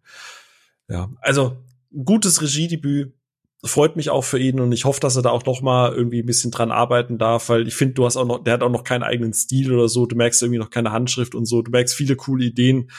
Ja, 0.89 1.11
also 1.21 1.57
gutes 2.05 2.41
Regiedebüt, 2.43 3.15
freut 3.65 3.97
mich 3.97 4.10
auch 4.10 4.23
für 4.23 4.39
ihn 4.39 4.58
und 4.58 4.73
ich 4.73 4.84
hoffe, 4.84 5.00
dass 5.00 5.16
er 5.16 5.23
da 5.23 5.31
auch 5.31 5.44
noch 5.44 5.62
mal 5.62 5.92
irgendwie 5.92 6.20
ein 6.20 6.26
bisschen 6.26 6.50
dran 6.50 6.73
arbeiten 6.73 7.18
darf, 7.18 7.49
weil 7.49 7.68
ich 7.68 7.74
finde, 7.74 7.94
du 7.94 8.05
hast 8.05 8.16
auch 8.16 8.26
noch, 8.26 8.42
der 8.42 8.55
hat 8.55 8.62
auch 8.62 8.70
noch 8.70 8.84
keinen 8.84 9.05
eigenen 9.05 9.32
Stil 9.32 9.73
oder 9.73 9.89
so, 9.89 10.07
du 10.07 10.16
merkst 10.16 10.42
irgendwie 10.42 10.58
noch 10.58 10.70
keine 10.70 10.91
Handschrift 10.91 11.34
und 11.34 11.47
so, 11.47 11.62
du 11.62 11.70
merkst 11.70 11.94
viele 11.94 12.16
coole 12.16 12.44
Ideen. 12.44 12.91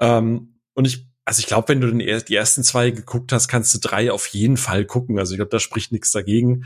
Ähm, 0.00 0.60
und 0.74 0.86
ich, 0.86 1.06
also 1.26 1.40
ich 1.40 1.46
glaube, 1.46 1.68
wenn 1.68 1.80
du 1.80 1.92
den, 1.92 1.98
die 1.98 2.34
ersten 2.34 2.62
zwei 2.62 2.90
geguckt 2.90 3.32
hast, 3.32 3.48
kannst 3.48 3.74
du 3.74 3.78
drei 3.78 4.10
auf 4.10 4.26
jeden 4.28 4.56
Fall 4.56 4.86
gucken. 4.86 5.18
Also 5.18 5.34
ich 5.34 5.38
glaube, 5.38 5.50
da 5.50 5.58
spricht 5.58 5.92
nichts 5.92 6.10
dagegen. 6.10 6.64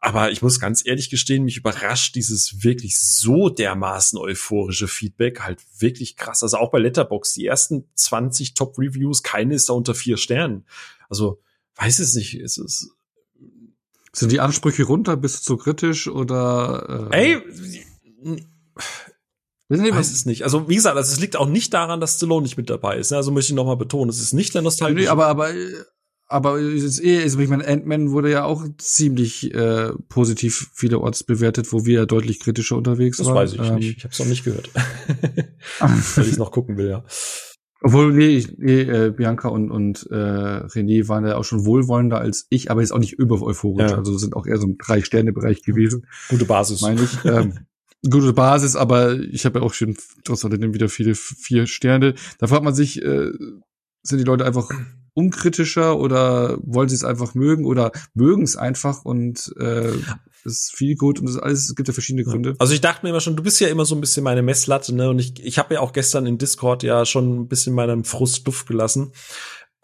Aber 0.00 0.30
ich 0.30 0.42
muss 0.42 0.60
ganz 0.60 0.86
ehrlich 0.86 1.10
gestehen, 1.10 1.44
mich 1.44 1.56
überrascht 1.56 2.14
dieses 2.14 2.62
wirklich 2.62 2.98
so 3.00 3.48
dermaßen 3.48 4.18
euphorische 4.18 4.86
Feedback 4.86 5.40
halt 5.40 5.60
wirklich 5.78 6.16
krass. 6.16 6.42
Also 6.42 6.56
auch 6.56 6.70
bei 6.70 6.78
Letterbox 6.78 7.34
die 7.34 7.46
ersten 7.46 7.88
20 7.94 8.54
Top 8.54 8.78
Reviews, 8.78 9.24
keine 9.24 9.54
ist 9.54 9.68
da 9.68 9.72
unter 9.72 9.94
vier 9.94 10.16
Sternen. 10.16 10.66
Also 11.08 11.40
weiß 11.78 11.98
es 12.00 12.14
nicht, 12.14 12.38
ist 12.38 12.58
es 12.58 12.90
sind 14.12 14.32
die 14.32 14.40
Ansprüche 14.40 14.84
runter? 14.84 15.16
Bist 15.16 15.38
du 15.38 15.42
zu 15.42 15.56
kritisch 15.56 16.08
oder? 16.08 17.08
Äh 17.12 17.36
Ey, 17.36 17.42
ich 19.70 19.94
weiß 19.94 20.12
es 20.12 20.26
nicht. 20.26 20.44
Also 20.44 20.68
wie 20.68 20.76
gesagt, 20.76 20.96
also 20.96 21.12
es 21.12 21.20
liegt 21.20 21.36
auch 21.36 21.48
nicht 21.48 21.74
daran, 21.74 22.00
dass 22.00 22.16
Stallone 22.16 22.42
nicht 22.42 22.56
mit 22.56 22.70
dabei 22.70 22.96
ist. 22.96 23.10
Ne? 23.10 23.18
Also 23.18 23.30
möchte 23.30 23.52
ich 23.52 23.56
noch 23.56 23.66
mal 23.66 23.76
betonen, 23.76 24.08
es 24.08 24.20
ist 24.20 24.32
nicht 24.32 24.54
der 24.54 24.62
Nostalgie. 24.62 25.02
Nee, 25.02 25.08
aber 25.08 25.26
aber 25.26 25.52
aber 26.30 26.58
ist 26.58 27.02
eh, 27.02 27.22
also 27.22 27.38
ich 27.38 27.48
meine, 27.48 27.66
Ant-Man 27.66 28.10
wurde 28.10 28.30
ja 28.30 28.44
auch 28.44 28.64
ziemlich 28.76 29.54
äh, 29.54 29.92
positiv 30.08 30.70
vielerorts 30.74 31.24
bewertet, 31.24 31.72
wo 31.72 31.86
wir 31.86 32.00
ja 32.00 32.06
deutlich 32.06 32.40
kritischer 32.40 32.76
unterwegs 32.76 33.18
das 33.18 33.26
waren. 33.28 33.36
Das 33.36 33.58
weiß 33.58 33.64
ich 33.64 33.70
ähm, 33.70 33.74
nicht. 33.76 33.96
Ich 33.98 34.04
habe 34.04 34.12
es 34.12 34.18
noch 34.18 34.26
nicht 34.26 34.44
gehört, 34.44 34.70
weil 35.78 36.28
ich 36.28 36.36
noch 36.36 36.50
gucken 36.50 36.76
will, 36.76 36.88
ja. 36.88 37.04
Obwohl, 37.80 38.12
nee, 38.12 38.44
nee 38.56 38.80
äh, 38.80 39.10
Bianca 39.10 39.48
und, 39.48 39.70
und 39.70 40.08
äh, 40.10 40.14
René 40.14 41.06
waren 41.08 41.24
ja 41.24 41.36
auch 41.36 41.44
schon 41.44 41.64
wohlwollender 41.64 42.18
als 42.18 42.46
ich, 42.50 42.70
aber 42.70 42.80
jetzt 42.80 42.90
auch 42.90 42.98
nicht 42.98 43.12
über 43.12 43.40
euphorisch. 43.40 43.90
Ja. 43.90 43.96
Also 43.96 44.18
sind 44.18 44.34
auch 44.34 44.46
eher 44.46 44.58
so 44.58 44.66
ein 44.66 44.78
Drei-Sterne-Bereich 44.78 45.62
gewesen. 45.62 46.06
Gute 46.28 46.44
Basis. 46.44 46.80
Meine 46.80 47.02
ich. 47.02 47.24
Ähm, 47.24 47.54
gute 48.10 48.32
Basis, 48.32 48.74
aber 48.74 49.18
ich 49.20 49.44
habe 49.44 49.60
ja 49.60 49.64
auch 49.64 49.74
schon 49.74 49.96
trotz 50.24 50.44
alledem 50.44 50.74
wieder 50.74 50.88
viele 50.88 51.14
vier 51.14 51.66
Sterne. 51.66 52.14
Da 52.38 52.48
fragt 52.48 52.64
man 52.64 52.74
sich, 52.74 53.00
äh, 53.02 53.30
sind 54.02 54.18
die 54.18 54.24
Leute 54.24 54.44
einfach 54.44 54.70
unkritischer 55.14 55.98
oder 55.98 56.58
wollen 56.62 56.88
sie 56.88 56.94
es 56.94 57.04
einfach 57.04 57.34
mögen 57.34 57.64
oder 57.64 57.92
mögen 58.14 58.42
es 58.42 58.56
einfach 58.56 59.04
und 59.04 59.52
äh, 59.58 59.92
ist 60.44 60.74
viel 60.74 60.96
gut 60.96 61.20
und 61.20 61.26
das 61.26 61.38
alles, 61.38 61.68
es 61.68 61.74
gibt 61.74 61.88
ja 61.88 61.94
verschiedene 61.94 62.24
Gründe. 62.24 62.54
Also 62.58 62.74
ich 62.74 62.80
dachte 62.80 63.04
mir 63.04 63.10
immer 63.10 63.20
schon, 63.20 63.36
du 63.36 63.42
bist 63.42 63.60
ja 63.60 63.68
immer 63.68 63.84
so 63.84 63.94
ein 63.94 64.00
bisschen 64.00 64.24
meine 64.24 64.42
Messlatte, 64.42 64.94
ne? 64.94 65.10
Und 65.10 65.18
ich, 65.18 65.44
ich 65.44 65.58
habe 65.58 65.74
ja 65.74 65.80
auch 65.80 65.92
gestern 65.92 66.26
in 66.26 66.38
Discord 66.38 66.82
ja 66.82 67.04
schon 67.04 67.40
ein 67.40 67.48
bisschen 67.48 67.74
meinen 67.74 68.04
Frust 68.04 68.46
Duft 68.46 68.66
gelassen. 68.66 69.12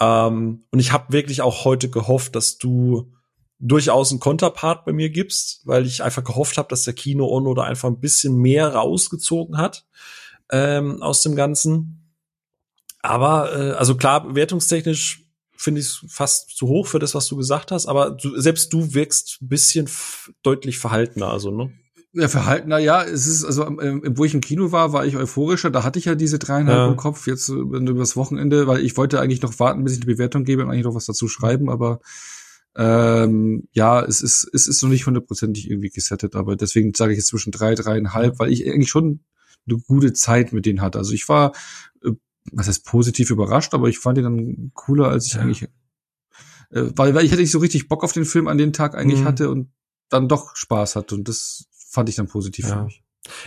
Ähm, 0.01 0.65
und 0.71 0.79
ich 0.79 0.93
habe 0.93 1.13
wirklich 1.13 1.43
auch 1.43 1.65
heute 1.65 1.89
gehofft, 1.89 2.35
dass 2.37 2.59
du 2.59 3.13
durchaus 3.59 4.11
einen 4.11 4.21
Konterpart 4.21 4.85
bei 4.85 4.93
mir 4.93 5.11
gibst, 5.11 5.63
weil 5.65 5.87
ich 5.87 6.03
einfach 6.03 6.25
gehofft 6.25 6.59
habe, 6.59 6.69
dass 6.69 6.85
der 6.85 6.95
Kino 6.95 7.27
Ono 7.27 7.55
da 7.55 7.63
einfach 7.63 7.89
ein 7.89 8.01
bisschen 8.01 8.37
mehr 8.37 8.75
rausgezogen 8.75 9.57
hat 9.57 9.87
ähm, 10.51 11.03
aus 11.03 11.23
dem 11.23 11.35
Ganzen. 11.37 12.13
Aber 13.01 13.53
äh, 13.55 13.73
also 13.73 13.97
klar, 13.97 14.35
wertungstechnisch 14.35 15.24
finde 15.57 15.81
ich 15.81 16.05
fast 16.09 16.57
zu 16.57 16.67
hoch 16.67 16.87
für 16.87 16.99
das, 16.99 17.15
was 17.15 17.27
du 17.27 17.37
gesagt 17.37 17.71
hast, 17.71 17.87
aber 17.87 18.11
du, 18.11 18.39
selbst 18.41 18.73
du 18.73 18.95
wirkst 18.95 19.39
ein 19.43 19.49
bisschen 19.49 19.89
deutlich 20.43 20.79
verhaltener, 20.79 21.29
also, 21.29 21.51
ne? 21.51 21.73
Ja, 22.17 22.29
verhaltener, 22.29 22.79
ja, 22.79 23.03
es 23.03 23.27
ist, 23.27 23.45
also, 23.45 23.67
ähm, 23.81 24.03
wo 24.17 24.25
ich 24.25 24.35
im 24.35 24.41
Kino 24.41 24.71
war, 24.71 24.93
war 24.93 25.05
ich 25.05 25.17
euphorischer, 25.17 25.71
da 25.71 25.83
hatte 25.83 25.99
ich 25.99 26.05
ja 26.05 26.15
diese 26.15 26.39
dreieinhalb 26.39 26.79
ja. 26.79 26.89
im 26.89 26.97
Kopf, 26.97 27.27
jetzt 27.27 27.49
äh, 27.49 27.53
übers 27.55 28.17
Wochenende, 28.17 28.67
weil 28.69 28.85
ich 28.85 28.97
wollte 28.97 29.21
eigentlich 29.21 29.43
noch 29.43 29.59
warten, 29.59 29.83
bis 29.83 29.95
ich 29.95 29.99
eine 30.01 30.13
Bewertung 30.13 30.45
gebe 30.45 30.63
und 30.63 30.71
eigentlich 30.71 30.85
noch 30.85 30.95
was 30.95 31.07
dazu 31.07 31.27
schreiben, 31.27 31.69
aber 31.69 32.01
ähm, 32.77 33.69
ja, 33.73 34.05
es 34.05 34.21
ist, 34.21 34.49
es 34.53 34.67
ist 34.67 34.83
noch 34.83 34.91
nicht 34.91 35.07
hundertprozentig 35.07 35.71
irgendwie 35.71 35.91
gesettet, 35.91 36.35
aber 36.37 36.57
deswegen 36.57 36.93
sage 36.95 37.13
ich 37.13 37.19
jetzt 37.19 37.29
zwischen 37.29 37.53
drei, 37.53 37.75
dreieinhalb, 37.75 38.39
weil 38.39 38.53
ich 38.53 38.67
eigentlich 38.67 38.91
schon 38.91 39.21
eine 39.69 39.79
gute 39.79 40.13
Zeit 40.13 40.53
mit 40.53 40.67
denen 40.67 40.81
hatte. 40.81 40.99
Also 40.99 41.13
ich 41.13 41.29
war 41.29 41.53
was 42.53 42.69
heißt 42.69 42.85
positiv 42.85 43.31
überrascht, 43.31 43.75
aber 43.75 43.89
ich 43.89 43.99
fand 43.99 44.19
ihn 44.19 44.25
dann 44.25 44.71
cooler, 44.75 45.09
als 45.09 45.27
ich 45.27 45.35
ja. 45.35 45.41
eigentlich, 45.41 45.63
äh, 45.63 45.69
weil, 46.97 47.15
weil 47.15 47.25
ich 47.25 47.33
hätte 47.33 47.43
nicht 47.43 47.51
so 47.51 47.59
richtig 47.59 47.89
Bock 47.89 48.05
auf 48.05 48.13
den 48.13 48.25
Film 48.25 48.49
an 48.49 48.59
den 48.59 48.73
Tag 48.73 48.95
eigentlich 48.95 49.21
mhm. 49.21 49.25
hatte 49.25 49.51
und 49.51 49.71
dann 50.11 50.29
doch 50.29 50.55
Spaß 50.55 50.97
hatte 50.97 51.15
und 51.15 51.29
das 51.29 51.67
fand 51.89 52.09
ich 52.09 52.17
dann 52.17 52.27
positiv 52.27 52.69
ja. 52.69 52.77
für 52.77 52.85
mich. 52.85 53.05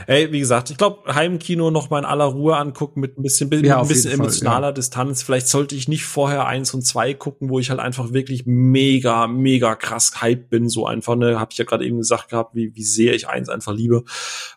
Ey, 0.08 0.32
wie 0.32 0.40
gesagt, 0.40 0.72
ich 0.72 0.77
glaube, 0.77 1.14
Heimkino 1.14 1.69
noch 1.69 1.92
mal 1.92 2.00
in 2.00 2.06
aller 2.06 2.26
Ruhe 2.26 2.58
angucken 2.58 3.00
mit 3.00 3.17
ein 3.17 3.22
bisschen, 3.22 3.50
mit 3.50 3.64
Ja, 3.64 3.80
ein 3.80 3.88
bisschen 3.88 4.09
jeden 4.09 4.17
Fall, 4.17 4.26
emotionaler 4.26 4.67
ja. 4.69 4.72
Distanz. 4.72 5.22
Vielleicht 5.22 5.48
sollte 5.48 5.76
ich 5.76 5.88
nicht 5.88 6.06
vorher 6.06 6.48
eins 6.48 6.74
und 6.74 6.82
zwei 6.82 7.14
gucken, 7.14 7.50
wo 7.50 7.59
ich 7.59 7.69
halt 7.69 7.80
einfach 7.80 8.11
wirklich 8.11 8.45
mega, 8.48 9.27
mega 9.27 9.76
krass 9.76 10.19
hype 10.19 10.50
bin. 10.50 10.67
So 10.67 10.88
einfach, 10.88 11.16
ne, 11.16 11.40
habe 11.40 11.51
ich 11.51 11.59
ja 11.59 11.66
gerade 11.66 11.85
eben 11.85 11.98
gesagt 11.98 12.30
gehabt, 12.30 12.56
wie, 12.56 12.76
wie 12.76 12.84
sehr 12.84 13.14
ich 13.14 13.27
eins 13.27 13.50
einfach 13.50 13.74
liebe 13.74 14.03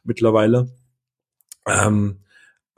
mittlerweile. 0.05 0.75
Ähm, 1.67 2.21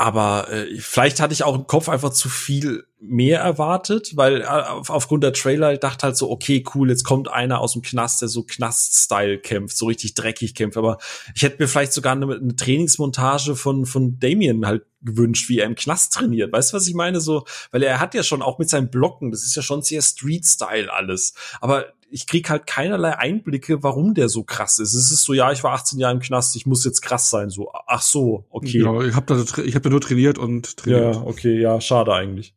aber 0.02 0.50
äh, 0.50 0.80
vielleicht 0.80 1.20
hatte 1.20 1.32
ich 1.32 1.44
auch 1.44 1.54
im 1.54 1.68
Kopf 1.68 1.88
einfach 1.88 2.10
zu 2.10 2.28
viel 2.28 2.88
mehr 2.98 3.38
erwartet, 3.38 4.16
weil 4.16 4.40
äh, 4.40 4.46
auf, 4.46 4.90
aufgrund 4.90 5.22
der 5.22 5.32
Trailer 5.32 5.76
dachte 5.76 6.06
halt 6.06 6.16
so, 6.16 6.28
okay, 6.28 6.64
cool, 6.74 6.90
jetzt 6.90 7.04
kommt 7.04 7.30
einer 7.30 7.60
aus 7.60 7.74
dem 7.74 7.82
Knast, 7.82 8.20
der 8.20 8.26
so 8.26 8.42
Knast-Style 8.42 9.38
kämpft, 9.38 9.76
so 9.76 9.86
richtig 9.86 10.14
dreckig 10.14 10.56
kämpft. 10.56 10.76
Aber 10.76 10.98
ich 11.36 11.42
hätte 11.42 11.62
mir 11.62 11.68
vielleicht 11.68 11.92
sogar 11.92 12.16
eine, 12.16 12.34
eine 12.34 12.56
Trainingsmontage 12.56 13.54
von 13.54 13.86
von 13.86 14.18
Damien 14.18 14.66
halt 14.66 14.82
gewünscht, 15.02 15.48
wie 15.48 15.60
er 15.60 15.66
im 15.66 15.76
Knast 15.76 16.12
trainiert. 16.14 16.52
Weißt 16.52 16.72
du, 16.72 16.78
was 16.78 16.88
ich 16.88 16.94
meine? 16.94 17.20
So, 17.20 17.44
weil 17.70 17.84
er 17.84 18.00
hat 18.00 18.14
ja 18.14 18.24
schon 18.24 18.42
auch 18.42 18.58
mit 18.58 18.68
seinen 18.68 18.90
Blocken, 18.90 19.30
das 19.30 19.44
ist 19.44 19.54
ja 19.54 19.62
schon 19.62 19.82
sehr 19.82 20.02
Street-Style 20.02 20.92
alles. 20.92 21.34
Aber 21.60 21.86
ich 22.12 22.26
krieg 22.26 22.50
halt 22.50 22.66
keinerlei 22.66 23.16
Einblicke, 23.18 23.82
warum 23.82 24.14
der 24.14 24.28
so 24.28 24.44
krass 24.44 24.78
ist. 24.78 24.94
Es 24.94 25.10
ist 25.10 25.24
so, 25.24 25.32
ja, 25.32 25.50
ich 25.50 25.64
war 25.64 25.72
18 25.72 25.98
Jahre 25.98 26.14
im 26.14 26.20
Knast, 26.20 26.54
ich 26.56 26.66
muss 26.66 26.84
jetzt 26.84 27.00
krass 27.00 27.30
sein. 27.30 27.50
So, 27.50 27.72
ach 27.86 28.02
so, 28.02 28.44
okay. 28.50 28.78
Genau, 28.78 29.02
ich 29.02 29.14
habe 29.14 29.26
da, 29.26 29.62
ich 29.62 29.74
hab 29.74 29.82
da 29.82 29.90
nur 29.90 30.00
trainiert 30.00 30.38
und 30.38 30.76
trainiert. 30.76 31.14
Ja, 31.16 31.22
okay, 31.22 31.60
ja, 31.60 31.80
schade 31.80 32.12
eigentlich. 32.12 32.54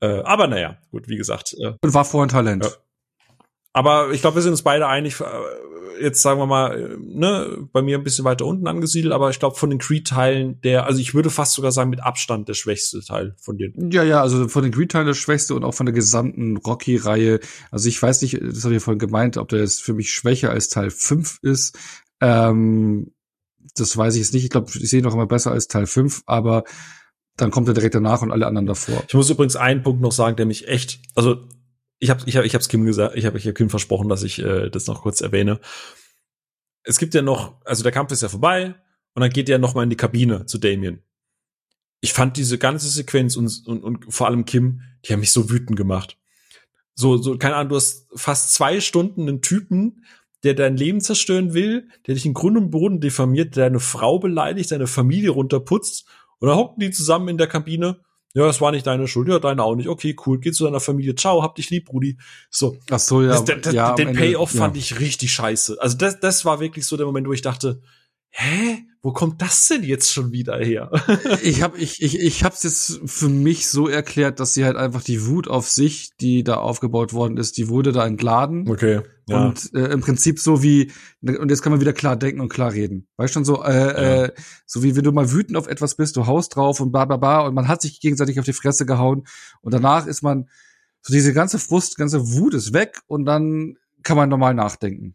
Äh, 0.00 0.20
aber 0.22 0.46
naja, 0.46 0.78
gut, 0.90 1.08
wie 1.08 1.16
gesagt. 1.16 1.54
Äh, 1.58 1.72
Und 1.80 1.94
war 1.94 2.04
vorher 2.04 2.26
ein 2.26 2.30
Talent. 2.30 2.64
Ja. 2.64 2.70
Aber 3.72 4.10
ich 4.10 4.20
glaube, 4.20 4.36
wir 4.36 4.42
sind 4.42 4.52
uns 4.52 4.62
beide 4.62 4.86
einig. 4.86 5.20
Äh, 5.20 5.24
jetzt 6.00 6.22
sagen 6.22 6.40
wir 6.40 6.46
mal, 6.46 6.78
äh, 6.78 6.96
ne, 6.98 7.68
bei 7.72 7.82
mir 7.82 7.98
ein 7.98 8.04
bisschen 8.04 8.24
weiter 8.24 8.46
unten 8.46 8.66
angesiedelt, 8.66 9.12
aber 9.12 9.30
ich 9.30 9.38
glaube, 9.38 9.56
von 9.56 9.70
den 9.70 9.78
Creed-Teilen, 9.78 10.60
der, 10.62 10.86
also 10.86 11.00
ich 11.00 11.14
würde 11.14 11.30
fast 11.30 11.52
sogar 11.52 11.72
sagen, 11.72 11.90
mit 11.90 12.02
Abstand 12.02 12.48
der 12.48 12.54
schwächste 12.54 13.00
Teil 13.00 13.34
von 13.38 13.58
denen. 13.58 13.90
Ja, 13.90 14.02
ja, 14.02 14.20
also 14.20 14.48
von 14.48 14.62
den 14.62 14.72
Green-Teilen 14.72 15.06
der 15.06 15.14
Schwächste 15.14 15.54
und 15.54 15.64
auch 15.64 15.74
von 15.74 15.86
der 15.86 15.92
gesamten 15.92 16.56
Rocky-Reihe. 16.56 17.40
Also 17.70 17.88
ich 17.88 18.00
weiß 18.00 18.22
nicht, 18.22 18.40
das 18.42 18.64
habe 18.64 18.74
ich 18.74 18.82
vorhin 18.82 18.98
gemeint, 18.98 19.36
ob 19.36 19.48
der 19.48 19.60
jetzt 19.60 19.82
für 19.82 19.92
mich 19.92 20.10
schwächer 20.10 20.50
als 20.50 20.68
Teil 20.68 20.90
5 20.90 21.38
ist. 21.42 21.78
Ähm, 22.20 23.12
das 23.76 23.96
weiß 23.96 24.14
ich 24.14 24.20
jetzt 24.20 24.34
nicht. 24.34 24.44
Ich 24.44 24.50
glaube, 24.50 24.70
ich 24.74 24.90
sehe 24.90 25.00
ihn 25.00 25.04
noch 25.04 25.14
immer 25.14 25.26
besser 25.26 25.52
als 25.52 25.68
Teil 25.68 25.86
5, 25.86 26.22
aber 26.26 26.64
dann 27.36 27.50
kommt 27.50 27.68
er 27.68 27.74
direkt 27.74 27.94
danach 27.94 28.22
und 28.22 28.32
alle 28.32 28.46
anderen 28.46 28.66
davor. 28.66 29.02
Ich 29.06 29.14
muss 29.14 29.30
übrigens 29.30 29.56
einen 29.56 29.82
Punkt 29.82 30.02
noch 30.02 30.12
sagen, 30.12 30.36
der 30.36 30.46
mich 30.46 30.68
echt, 30.68 31.00
also 31.14 31.46
ich 32.00 32.10
habe 32.10 32.22
ich 32.26 32.36
hab, 32.36 32.44
ich 32.44 32.54
hab's 32.54 32.68
Kim 32.68 32.84
gesagt, 32.84 33.14
ich 33.14 33.26
habe 33.26 33.38
ich 33.38 33.46
hab 33.46 33.54
Kim 33.54 33.70
versprochen, 33.70 34.08
dass 34.08 34.22
ich 34.22 34.40
äh, 34.40 34.70
das 34.70 34.86
noch 34.86 35.02
kurz 35.02 35.20
erwähne. 35.20 35.60
Es 36.82 36.98
gibt 36.98 37.14
ja 37.14 37.22
noch, 37.22 37.60
also 37.64 37.82
der 37.82 37.92
Kampf 37.92 38.10
ist 38.10 38.22
ja 38.22 38.28
vorbei 38.28 38.74
und 39.14 39.20
dann 39.20 39.30
geht 39.30 39.48
er 39.48 39.58
noch 39.58 39.74
mal 39.74 39.82
in 39.82 39.90
die 39.90 39.96
Kabine 39.96 40.46
zu 40.46 40.58
Damien. 40.58 41.02
Ich 42.00 42.14
fand 42.14 42.38
diese 42.38 42.56
ganze 42.56 42.88
Sequenz 42.88 43.36
und, 43.36 43.66
und, 43.66 43.84
und 43.84 44.12
vor 44.12 44.26
allem 44.26 44.46
Kim, 44.46 44.80
die 45.04 45.12
haben 45.12 45.20
mich 45.20 45.32
so 45.32 45.50
wütend 45.50 45.76
gemacht. 45.76 46.16
So, 46.94 47.18
so, 47.18 47.36
keine 47.36 47.56
Ahnung, 47.56 47.70
du 47.70 47.76
hast 47.76 48.08
fast 48.14 48.54
zwei 48.54 48.80
Stunden 48.80 49.28
einen 49.28 49.42
Typen, 49.42 50.04
der 50.42 50.54
dein 50.54 50.78
Leben 50.78 51.02
zerstören 51.02 51.52
will, 51.52 51.88
der 52.06 52.14
dich 52.14 52.24
in 52.24 52.32
Grund 52.32 52.56
und 52.56 52.70
Boden 52.70 53.00
diffamiert, 53.00 53.56
der 53.56 53.66
deine 53.66 53.80
Frau 53.80 54.18
beleidigt, 54.18 54.72
deine 54.72 54.86
Familie 54.86 55.30
runterputzt 55.30 56.06
und 56.38 56.48
dann 56.48 56.56
hocken 56.56 56.80
die 56.80 56.90
zusammen 56.90 57.28
in 57.28 57.38
der 57.38 57.46
Kabine. 57.46 58.00
Ja, 58.32 58.46
es 58.48 58.60
war 58.60 58.70
nicht 58.70 58.86
deine 58.86 59.08
Schuld, 59.08 59.28
ja, 59.28 59.40
deine 59.40 59.64
auch 59.64 59.74
nicht. 59.74 59.88
Okay, 59.88 60.14
cool, 60.24 60.38
geh 60.38 60.52
zu 60.52 60.64
deiner 60.64 60.78
Familie. 60.78 61.16
Ciao, 61.16 61.42
hab 61.42 61.56
dich 61.56 61.70
lieb, 61.70 61.92
Rudi. 61.92 62.16
So. 62.48 62.76
Ach 62.88 62.98
so, 63.00 63.22
ja. 63.22 63.28
das, 63.28 63.44
das, 63.44 63.60
das, 63.62 63.74
ja, 63.74 63.94
den 63.94 64.08
Ende- 64.08 64.20
Payoff 64.20 64.54
ja. 64.54 64.60
fand 64.60 64.76
ich 64.76 65.00
richtig 65.00 65.32
scheiße. 65.32 65.78
Also 65.80 65.96
das, 65.96 66.20
das 66.20 66.44
war 66.44 66.60
wirklich 66.60 66.86
so 66.86 66.96
der 66.96 67.06
Moment, 67.06 67.26
wo 67.26 67.32
ich 67.32 67.42
dachte, 67.42 67.80
hä? 68.30 68.84
Wo 69.02 69.12
kommt 69.12 69.40
das 69.40 69.66
denn 69.68 69.82
jetzt 69.82 70.12
schon 70.12 70.30
wieder 70.30 70.58
her? 70.58 70.90
Ich 71.42 71.62
habe 71.62 71.78
ich, 71.78 72.02
ich, 72.02 72.20
ich 72.20 72.44
hab's 72.44 72.62
jetzt 72.64 73.00
für 73.06 73.30
mich 73.30 73.66
so 73.68 73.88
erklärt, 73.88 74.40
dass 74.40 74.52
sie 74.52 74.64
halt 74.66 74.76
einfach 74.76 75.02
die 75.02 75.26
Wut 75.26 75.48
auf 75.48 75.70
sich, 75.70 76.10
die 76.20 76.44
da 76.44 76.56
aufgebaut 76.56 77.14
worden 77.14 77.38
ist, 77.38 77.56
die 77.56 77.68
wurde 77.68 77.92
da 77.92 78.06
entladen. 78.06 78.68
Okay. 78.68 79.00
Und 79.26 79.72
äh, 79.74 79.86
im 79.92 80.00
Prinzip 80.02 80.38
so 80.38 80.62
wie, 80.62 80.92
und 81.22 81.48
jetzt 81.50 81.62
kann 81.62 81.72
man 81.72 81.80
wieder 81.80 81.94
klar 81.94 82.16
denken 82.16 82.40
und 82.40 82.50
klar 82.50 82.72
reden. 82.74 83.06
Weißt 83.16 83.32
schon 83.32 83.44
so, 83.46 83.62
äh, 83.62 83.72
Ja. 83.72 84.24
äh, 84.24 84.32
so 84.66 84.82
wie 84.82 84.94
wenn 84.96 85.04
du 85.04 85.12
mal 85.12 85.32
wütend 85.32 85.56
auf 85.56 85.66
etwas 85.66 85.94
bist, 85.94 86.16
du 86.16 86.26
haust 86.26 86.54
drauf 86.56 86.80
und 86.80 86.92
bla 86.92 87.06
bla 87.06 87.16
bla 87.16 87.40
und 87.46 87.54
man 87.54 87.68
hat 87.68 87.80
sich 87.80 88.00
gegenseitig 88.00 88.38
auf 88.38 88.44
die 88.44 88.52
Fresse 88.52 88.84
gehauen 88.84 89.24
und 89.62 89.72
danach 89.72 90.06
ist 90.06 90.22
man, 90.22 90.48
so 91.00 91.14
diese 91.14 91.32
ganze 91.32 91.58
Frust, 91.58 91.96
ganze 91.96 92.32
Wut 92.34 92.52
ist 92.52 92.74
weg 92.74 92.98
und 93.06 93.24
dann 93.24 93.76
kann 94.02 94.18
man 94.18 94.28
normal 94.28 94.52
nachdenken 94.54 95.14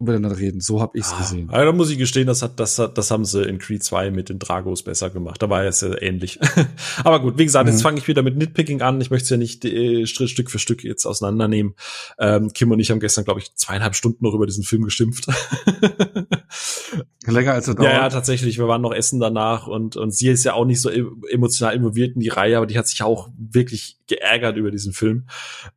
miteinander 0.00 0.38
reden. 0.38 0.60
So 0.60 0.80
habe 0.80 0.98
ich's 0.98 1.12
Ah, 1.12 1.18
gesehen. 1.18 1.50
Also 1.50 1.66
da 1.66 1.72
muss 1.72 1.90
ich 1.90 1.98
gestehen, 1.98 2.26
das 2.26 2.42
hat, 2.42 2.58
das 2.58 2.78
hat, 2.78 2.96
das 2.98 3.10
haben 3.10 3.24
sie 3.24 3.42
in 3.42 3.58
Creed 3.58 3.84
2 3.84 4.10
mit 4.10 4.28
den 4.28 4.38
Dragos 4.38 4.82
besser 4.82 5.10
gemacht. 5.10 5.40
Da 5.42 5.50
war 5.50 5.64
es 5.64 5.80
ja 5.82 5.96
ähnlich. 6.00 6.38
Aber 7.04 7.20
gut, 7.20 7.38
wie 7.38 7.44
gesagt, 7.44 7.68
jetzt 7.68 7.78
Mhm. 7.78 7.82
fange 7.82 7.98
ich 7.98 8.08
wieder 8.08 8.22
mit 8.22 8.36
Nitpicking 8.36 8.80
an. 8.82 9.00
Ich 9.00 9.10
möchte 9.10 9.24
es 9.24 9.30
ja 9.30 9.36
nicht 9.36 9.64
äh, 9.64 10.06
Stück 10.06 10.50
für 10.50 10.58
Stück 10.58 10.82
jetzt 10.84 11.06
auseinandernehmen. 11.06 11.74
Ähm, 12.18 12.52
Kim 12.52 12.70
und 12.70 12.80
ich 12.80 12.90
haben 12.90 13.00
gestern, 13.00 13.24
glaube 13.24 13.40
ich, 13.40 13.54
zweieinhalb 13.54 13.94
Stunden 13.94 14.24
noch 14.24 14.34
über 14.34 14.46
diesen 14.46 14.64
Film 14.64 14.82
geschimpft. 14.84 15.26
Länger 17.26 17.52
als 17.52 17.68
er 17.68 17.74
dauert. 17.74 17.90
Ja, 17.92 17.98
ja, 17.98 18.08
tatsächlich. 18.08 18.58
Wir 18.58 18.66
waren 18.66 18.82
noch 18.82 18.92
essen 18.94 19.20
danach 19.20 19.66
und, 19.66 19.96
und 19.96 20.12
sie 20.14 20.28
ist 20.28 20.44
ja 20.44 20.54
auch 20.54 20.64
nicht 20.64 20.80
so 20.80 20.90
e- 20.90 21.04
emotional 21.30 21.74
involviert 21.74 22.14
in 22.14 22.20
die 22.20 22.28
Reihe, 22.28 22.56
aber 22.56 22.66
die 22.66 22.78
hat 22.78 22.88
sich 22.88 23.02
auch 23.02 23.28
wirklich 23.38 23.98
geärgert 24.10 24.56
über 24.56 24.70
diesen 24.70 24.92
Film. 24.92 25.28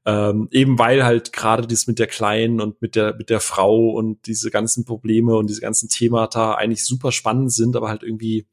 Ähm, 0.06 0.50
eben 0.52 0.78
weil 0.78 1.06
halt 1.06 1.32
gerade 1.32 1.66
das 1.66 1.88
mit 1.88 2.00
der 2.00 2.08
Kleinen 2.08 2.60
und 2.60 2.82
mit 2.82 2.96
der, 2.96 3.16
mit 3.16 3.30
der 3.30 3.40
Frau 3.40 3.92
und 3.92 4.26
diese 4.28 4.52
ganzen 4.52 4.84
Probleme 4.84 5.38
und 5.38 5.50
diese 5.50 5.62
ganzen 5.62 5.88
Themata 5.88 6.56
eigentlich 6.56 6.84
super 6.84 7.12
spannend 7.12 7.54
sind, 7.54 7.78
aber 7.78 7.88
halt 7.88 8.04
irgendwie, 8.04 8.48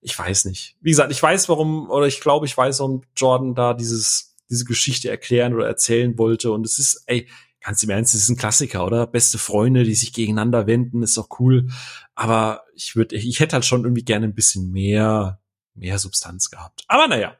ich 0.00 0.16
weiß 0.16 0.44
nicht. 0.44 0.76
Wie 0.80 0.90
gesagt, 0.90 1.10
ich 1.10 1.22
weiß, 1.22 1.48
warum, 1.48 1.90
oder 1.90 2.06
ich 2.06 2.20
glaube, 2.20 2.46
ich 2.46 2.56
weiß, 2.56 2.78
warum 2.80 3.02
Jordan 3.16 3.54
da 3.54 3.74
dieses, 3.74 4.36
diese 4.48 4.64
Geschichte 4.64 5.10
erklären 5.10 5.54
oder 5.54 5.66
erzählen 5.66 6.16
wollte. 6.18 6.52
Und 6.52 6.66
es 6.66 6.78
ist, 6.78 7.02
ey, 7.06 7.26
ganz 7.62 7.82
im 7.82 7.90
Ernst, 7.90 8.14
es 8.14 8.22
ist 8.22 8.28
ein 8.28 8.36
Klassiker, 8.36 8.84
oder? 8.84 9.06
Beste 9.06 9.38
Freunde, 9.38 9.84
die 9.84 9.94
sich 9.94 10.12
gegeneinander 10.12 10.66
wenden, 10.66 11.02
ist 11.02 11.16
doch 11.16 11.28
cool. 11.40 11.68
Aber 12.14 12.64
ich 12.74 12.94
würde, 12.96 13.16
ich 13.16 13.40
hätte 13.40 13.54
halt 13.54 13.64
schon 13.64 13.84
irgendwie 13.84 14.04
gerne 14.04 14.26
ein 14.26 14.34
bisschen 14.34 14.70
mehr, 14.70 15.40
mehr 15.74 15.98
Substanz 15.98 16.50
gehabt. 16.50 16.84
Aber 16.88 17.08
naja, 17.08 17.36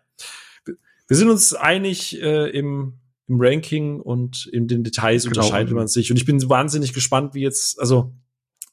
wir- 1.09 1.17
sind 1.17 1.31
uns 1.31 1.55
einig 1.55 2.21
äh, 2.21 2.51
im, 2.51 2.99
im 3.29 3.37
Ranking 3.41 4.01
und 4.01 4.47
in 4.53 4.69
den 4.69 4.85
Details 4.85 5.25
Genau. 5.25 5.37
unterscheidet 5.41 5.75
man 5.75 5.89
sich. 5.89 6.11
Und 6.11 6.17
ich 6.17 6.25
bin 6.25 6.41
wahnsinnig 6.49 6.93
gespannt, 6.93 7.35
wie 7.35 7.43
jetzt, 7.43 7.81
also 7.81 8.13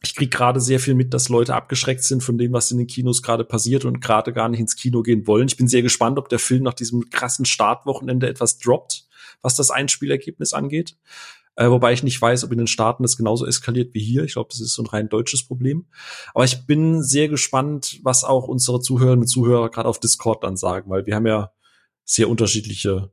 ich 0.02 0.16
krieg 0.16 0.32
gerade 0.32 0.62
sehr 0.62 0.80
viel 0.80 0.96
mit, 0.96 1.14
dass 1.14 1.28
Leute 1.28 1.54
abgeschreckt 1.56 2.04
sind 2.04 2.24
von 2.24 2.38
dem, 2.38 2.54
was 2.54 2.72
in 2.72 2.78
den 2.78 2.88
Kinos 2.88 3.22
gerade 3.22 3.44
passiert 3.44 3.84
und 3.84 4.00
gerade 4.00 4.32
gar 4.32 4.48
nicht 4.48 4.62
ins 4.62 4.78
Kino 4.78 5.02
gehen 5.02 5.28
wollen. 5.28 5.48
Ich 5.50 5.58
bin 5.58 5.68
sehr 5.68 5.82
gespannt, 5.82 6.18
ob 6.18 6.30
der 6.30 6.40
Film 6.40 6.64
nach 6.64 6.74
diesem 6.74 7.10
krassen 7.10 7.44
Startwochenende 7.46 8.30
etwas 8.30 8.60
droppt, 8.60 9.08
was 9.42 9.56
das 9.56 9.72
Einspielergebnis 9.72 10.54
angeht. 10.54 10.96
Äh, 11.58 11.70
wobei 11.70 11.92
ich 11.92 12.04
nicht 12.04 12.22
weiß, 12.22 12.46
ob 12.46 12.54
in 12.54 12.58
den 12.60 12.68
Staaten 12.68 13.04
das 13.04 13.18
genauso 13.18 13.46
eskaliert 13.46 13.94
wie 13.94 14.00
hier. 14.00 14.24
Ich 14.24 14.34
glaube, 14.34 14.48
das 14.50 14.62
ist 14.62 14.74
so 14.74 14.84
ein 14.84 14.88
rein 14.88 15.10
deutsches 15.10 15.46
Problem. 15.46 15.88
Aber 16.34 16.46
ich 16.46 16.66
bin 16.66 17.04
sehr 17.04 17.28
gespannt, 17.28 18.00
was 18.04 18.24
auch 18.24 18.48
unsere 18.48 18.80
Zuhörerinnen 18.80 19.24
und 19.24 19.28
Zuhörer 19.28 19.70
gerade 19.70 19.90
auf 19.90 20.00
Discord 20.00 20.46
dann 20.46 20.56
sagen, 20.56 20.90
weil 20.90 21.06
wir 21.06 21.16
haben 21.16 21.28
ja 21.28 21.52
sehr 22.10 22.28
unterschiedliche, 22.28 23.12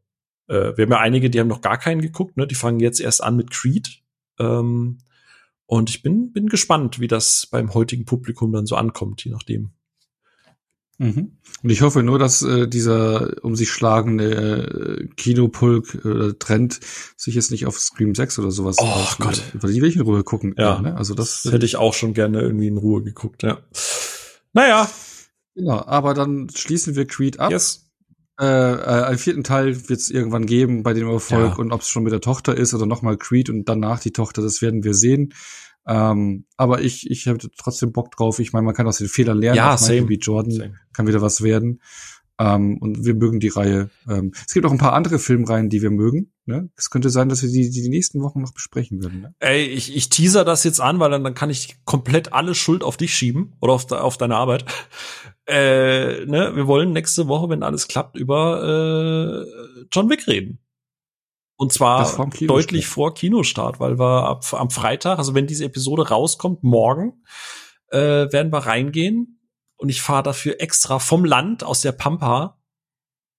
äh, 0.48 0.72
wir 0.76 0.84
haben 0.84 0.92
ja 0.92 1.00
einige, 1.00 1.28
die 1.28 1.38
haben 1.38 1.48
noch 1.48 1.60
gar 1.60 1.76
keinen 1.76 2.00
geguckt, 2.00 2.36
ne? 2.38 2.46
Die 2.46 2.54
fangen 2.54 2.80
jetzt 2.80 2.98
erst 3.00 3.22
an 3.22 3.36
mit 3.36 3.50
Creed. 3.50 4.02
Ähm, 4.38 4.98
und 5.66 5.90
ich 5.90 6.02
bin, 6.02 6.32
bin 6.32 6.46
gespannt, 6.48 6.98
wie 6.98 7.08
das 7.08 7.46
beim 7.50 7.74
heutigen 7.74 8.06
Publikum 8.06 8.52
dann 8.52 8.64
so 8.66 8.76
ankommt, 8.76 9.22
je 9.24 9.32
nachdem. 9.32 9.72
Mhm. 10.98 11.36
Und 11.62 11.70
ich 11.70 11.82
hoffe 11.82 12.02
nur, 12.02 12.18
dass 12.18 12.40
äh, 12.40 12.66
dieser 12.68 13.44
um 13.44 13.54
sich 13.54 13.68
schlagende 13.70 15.02
äh, 15.02 15.06
Kinopulk 15.16 15.94
äh, 16.06 16.32
Trend 16.38 16.80
sich 17.18 17.34
jetzt 17.34 17.50
nicht 17.50 17.66
auf 17.66 17.78
Scream 17.78 18.14
6 18.14 18.38
oder 18.38 18.50
sowas 18.50 18.76
Oh. 18.80 19.06
Gott. 19.18 19.42
Weil 19.52 19.72
die 19.74 19.82
will 19.82 19.90
ich 19.90 19.96
in 19.96 20.02
Ruhe 20.02 20.24
gucken. 20.24 20.54
Ja. 20.56 20.80
ne? 20.80 20.96
Also 20.96 21.14
das, 21.14 21.42
Das 21.42 21.52
hätte 21.52 21.66
ich 21.66 21.76
auch 21.76 21.92
schon 21.92 22.14
gerne 22.14 22.40
irgendwie 22.40 22.68
in 22.68 22.78
Ruhe 22.78 23.02
geguckt, 23.02 23.42
ja. 23.42 23.58
Naja, 24.54 24.88
Genau, 25.54 25.84
aber 25.86 26.12
dann 26.14 26.48
schließen 26.54 26.94
wir 26.96 27.06
Creed 27.06 27.40
ab. 27.40 27.50
yes. 27.50 27.85
Äh, 28.38 28.44
äh, 28.44 29.04
einen 29.04 29.18
vierten 29.18 29.44
Teil 29.44 29.88
wird 29.88 29.98
es 30.00 30.10
irgendwann 30.10 30.44
geben 30.46 30.82
bei 30.82 30.92
dem 30.92 31.08
Erfolg 31.08 31.52
Ja. 31.52 31.56
und 31.56 31.72
ob 31.72 31.80
es 31.80 31.88
schon 31.88 32.02
mit 32.02 32.12
der 32.12 32.20
Tochter 32.20 32.54
ist 32.56 32.74
oder 32.74 32.84
nochmal 32.86 33.16
Creed 33.16 33.48
und 33.48 33.66
danach 33.66 33.98
die 34.00 34.12
Tochter, 34.12 34.42
das 34.42 34.60
werden 34.60 34.84
wir 34.84 34.92
sehen. 34.94 35.32
Ähm, 35.88 36.44
aber 36.56 36.80
ich, 36.82 37.08
ich 37.10 37.28
habe 37.28 37.38
trotzdem 37.56 37.92
Bock 37.92 38.10
drauf. 38.10 38.38
Ich 38.40 38.52
meine, 38.52 38.66
man 38.66 38.74
kann 38.74 38.88
aus 38.88 38.98
den 38.98 39.08
Fehlern 39.08 39.38
lernen. 39.38 39.56
Ja, 39.56 39.76
same. 39.78 40.02
B. 40.02 40.16
Jordan 40.20 40.50
Same. 40.50 40.74
kann 40.92 41.06
wieder 41.06 41.22
was 41.22 41.42
werden. 41.42 41.80
Ähm, 42.38 42.78
und 42.78 43.04
wir 43.04 43.14
mögen 43.14 43.40
die 43.40 43.48
Reihe. 43.48 43.90
Ähm, 44.08 44.32
es 44.46 44.52
gibt 44.52 44.66
auch 44.66 44.70
ein 44.70 44.78
paar 44.78 44.92
andere 44.92 45.18
Filmreihen, 45.18 45.70
die 45.70 45.80
wir 45.80 45.90
mögen. 45.90 46.32
Ne? 46.44 46.68
Es 46.76 46.90
könnte 46.90 47.08
sein, 47.08 47.28
dass 47.28 47.42
wir 47.42 47.48
die, 47.48 47.70
die, 47.70 47.82
die 47.82 47.88
nächsten 47.88 48.20
Wochen 48.20 48.42
noch 48.42 48.52
besprechen 48.52 49.02
werden. 49.02 49.22
Ne? 49.22 49.34
Ey, 49.38 49.64
ich, 49.64 49.96
ich 49.96 50.10
teaser 50.10 50.44
das 50.44 50.62
jetzt 50.62 50.80
an, 50.80 51.00
weil 51.00 51.10
dann, 51.10 51.24
dann 51.24 51.34
kann 51.34 51.48
ich 51.48 51.76
komplett 51.84 52.32
alle 52.32 52.54
Schuld 52.54 52.84
auf 52.84 52.98
dich 52.98 53.14
schieben 53.14 53.56
oder 53.60 53.72
auf, 53.72 53.86
de, 53.86 53.98
auf 53.98 54.16
deine 54.16 54.36
Arbeit. 54.36 54.64
Äh, 55.48 56.26
ne, 56.26 56.56
wir 56.56 56.66
wollen 56.66 56.92
nächste 56.92 57.28
Woche, 57.28 57.48
wenn 57.48 57.62
alles 57.62 57.86
klappt, 57.86 58.16
über 58.16 59.46
äh, 59.46 59.84
John 59.92 60.10
Wick 60.10 60.26
reden. 60.26 60.58
Und 61.54 61.72
zwar 61.72 62.28
deutlich 62.40 62.88
vor 62.88 63.14
Kinostart, 63.14 63.78
weil 63.78 63.96
wir 63.96 64.24
ab, 64.24 64.44
am 64.54 64.70
Freitag, 64.70 65.18
also 65.18 65.34
wenn 65.34 65.46
diese 65.46 65.64
Episode 65.64 66.08
rauskommt, 66.08 66.64
morgen, 66.64 67.22
äh, 67.90 67.98
werden 68.32 68.52
wir 68.52 68.58
reingehen 68.58 69.35
und 69.76 69.88
ich 69.88 70.02
fahre 70.02 70.22
dafür 70.22 70.60
extra 70.60 70.98
vom 70.98 71.24
Land 71.24 71.64
aus 71.64 71.80
der 71.80 71.92
Pampa 71.92 72.58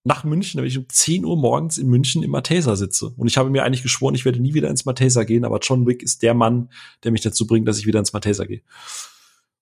nach 0.03 0.23
München, 0.23 0.57
damit 0.57 0.71
ich 0.71 0.77
um 0.77 0.87
10 0.87 1.25
Uhr 1.25 1.37
morgens 1.37 1.77
in 1.77 1.87
München 1.87 2.23
im 2.23 2.31
Matheser 2.31 2.77
sitze. 2.77 3.09
Und 3.17 3.27
ich 3.27 3.37
habe 3.37 3.49
mir 3.49 3.63
eigentlich 3.63 3.83
geschworen, 3.83 4.15
ich 4.15 4.23
werde 4.23 4.39
nie 4.39 4.53
wieder 4.53 4.69
ins 4.69 4.85
Matheser 4.85 5.25
gehen, 5.25 5.43
aber 5.43 5.59
John 5.59 5.85
Wick 5.85 6.01
ist 6.01 6.23
der 6.23 6.33
Mann, 6.33 6.69
der 7.03 7.11
mich 7.11 7.21
dazu 7.21 7.45
bringt, 7.45 7.67
dass 7.67 7.77
ich 7.77 7.85
wieder 7.85 7.99
ins 7.99 8.13
Matheser 8.13 8.47
gehe. 8.47 8.61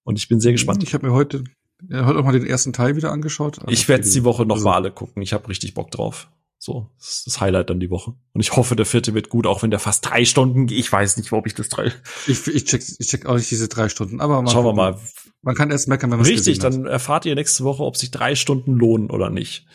Und 0.03 0.17
ich 0.19 0.27
bin 0.27 0.39
sehr 0.39 0.51
gespannt. 0.51 0.83
Ich 0.83 0.93
habe 0.93 1.07
mir 1.07 1.13
heute, 1.13 1.43
ja, 1.89 2.05
heute 2.05 2.19
auch 2.19 2.23
mal 2.23 2.31
den 2.31 2.45
ersten 2.45 2.73
Teil 2.73 2.95
wieder 2.95 3.11
angeschaut. 3.11 3.57
Ich 3.67 3.89
werde 3.89 4.03
es 4.03 4.13
die 4.13 4.23
Woche 4.23 4.45
noch 4.45 4.55
also, 4.55 4.65
mal 4.65 4.75
alle 4.75 4.91
gucken. 4.91 5.23
Ich 5.23 5.33
habe 5.33 5.49
richtig 5.49 5.73
Bock 5.73 5.89
drauf. 5.89 6.29
So, 6.65 6.89
das 6.97 7.17
ist 7.17 7.27
das 7.27 7.41
Highlight 7.41 7.69
dann 7.69 7.79
die 7.79 7.91
Woche. 7.91 8.15
Und 8.33 8.41
ich 8.41 8.55
hoffe, 8.55 8.75
der 8.75 8.87
vierte 8.87 9.13
wird 9.13 9.29
gut, 9.29 9.45
auch 9.45 9.61
wenn 9.61 9.69
der 9.69 9.77
fast 9.77 10.03
drei 10.09 10.25
Stunden 10.25 10.65
geht. 10.65 10.79
Ich 10.79 10.91
weiß 10.91 11.15
nicht, 11.17 11.31
ob 11.31 11.45
ich 11.45 11.53
das 11.53 11.69
drei. 11.69 11.91
Ich, 12.25 12.47
ich, 12.47 12.65
check, 12.65 12.81
ich 12.81 13.07
check 13.07 13.27
auch 13.27 13.35
nicht 13.35 13.51
diese 13.51 13.67
drei 13.67 13.87
Stunden, 13.87 14.19
aber 14.19 14.41
mal 14.41 14.49
Schauen 14.49 14.65
wir 14.65 14.73
mal. 14.73 14.97
Man 15.43 15.53
kann 15.53 15.69
erst 15.69 15.87
meckern, 15.87 16.09
wenn 16.09 16.17
man 16.17 16.25
Richtig, 16.25 16.57
dann 16.57 16.87
erfahrt 16.87 17.27
ihr 17.27 17.35
nächste 17.35 17.65
Woche, 17.65 17.83
ob 17.83 17.97
sich 17.97 18.09
drei 18.09 18.33
Stunden 18.33 18.73
lohnen 18.73 19.11
oder 19.11 19.29
nicht. 19.29 19.67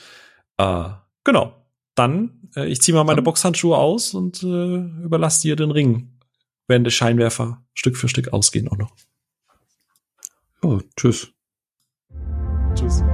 Äh, 0.57 0.89
genau. 1.23 1.65
Dann, 1.95 2.51
äh, 2.57 2.67
ich 2.67 2.83
ziehe 2.83 2.93
mal 2.97 3.05
meine 3.05 3.23
Boxhandschuhe 3.23 3.77
aus 3.77 4.13
und 4.13 4.43
äh, 4.43 4.79
überlasse 5.05 5.43
dir 5.43 5.55
den 5.55 5.71
Ring, 5.71 6.19
wenn 6.67 6.83
die 6.83 6.91
Scheinwerfer 6.91 7.65
Stück 7.73 7.97
für 7.97 8.09
Stück 8.09 8.33
ausgehen 8.33 8.67
auch 8.67 8.79
noch. 8.79 8.97
Oh, 10.63 10.81
tschüss. 10.97 11.29
Tschüss. 12.75 13.05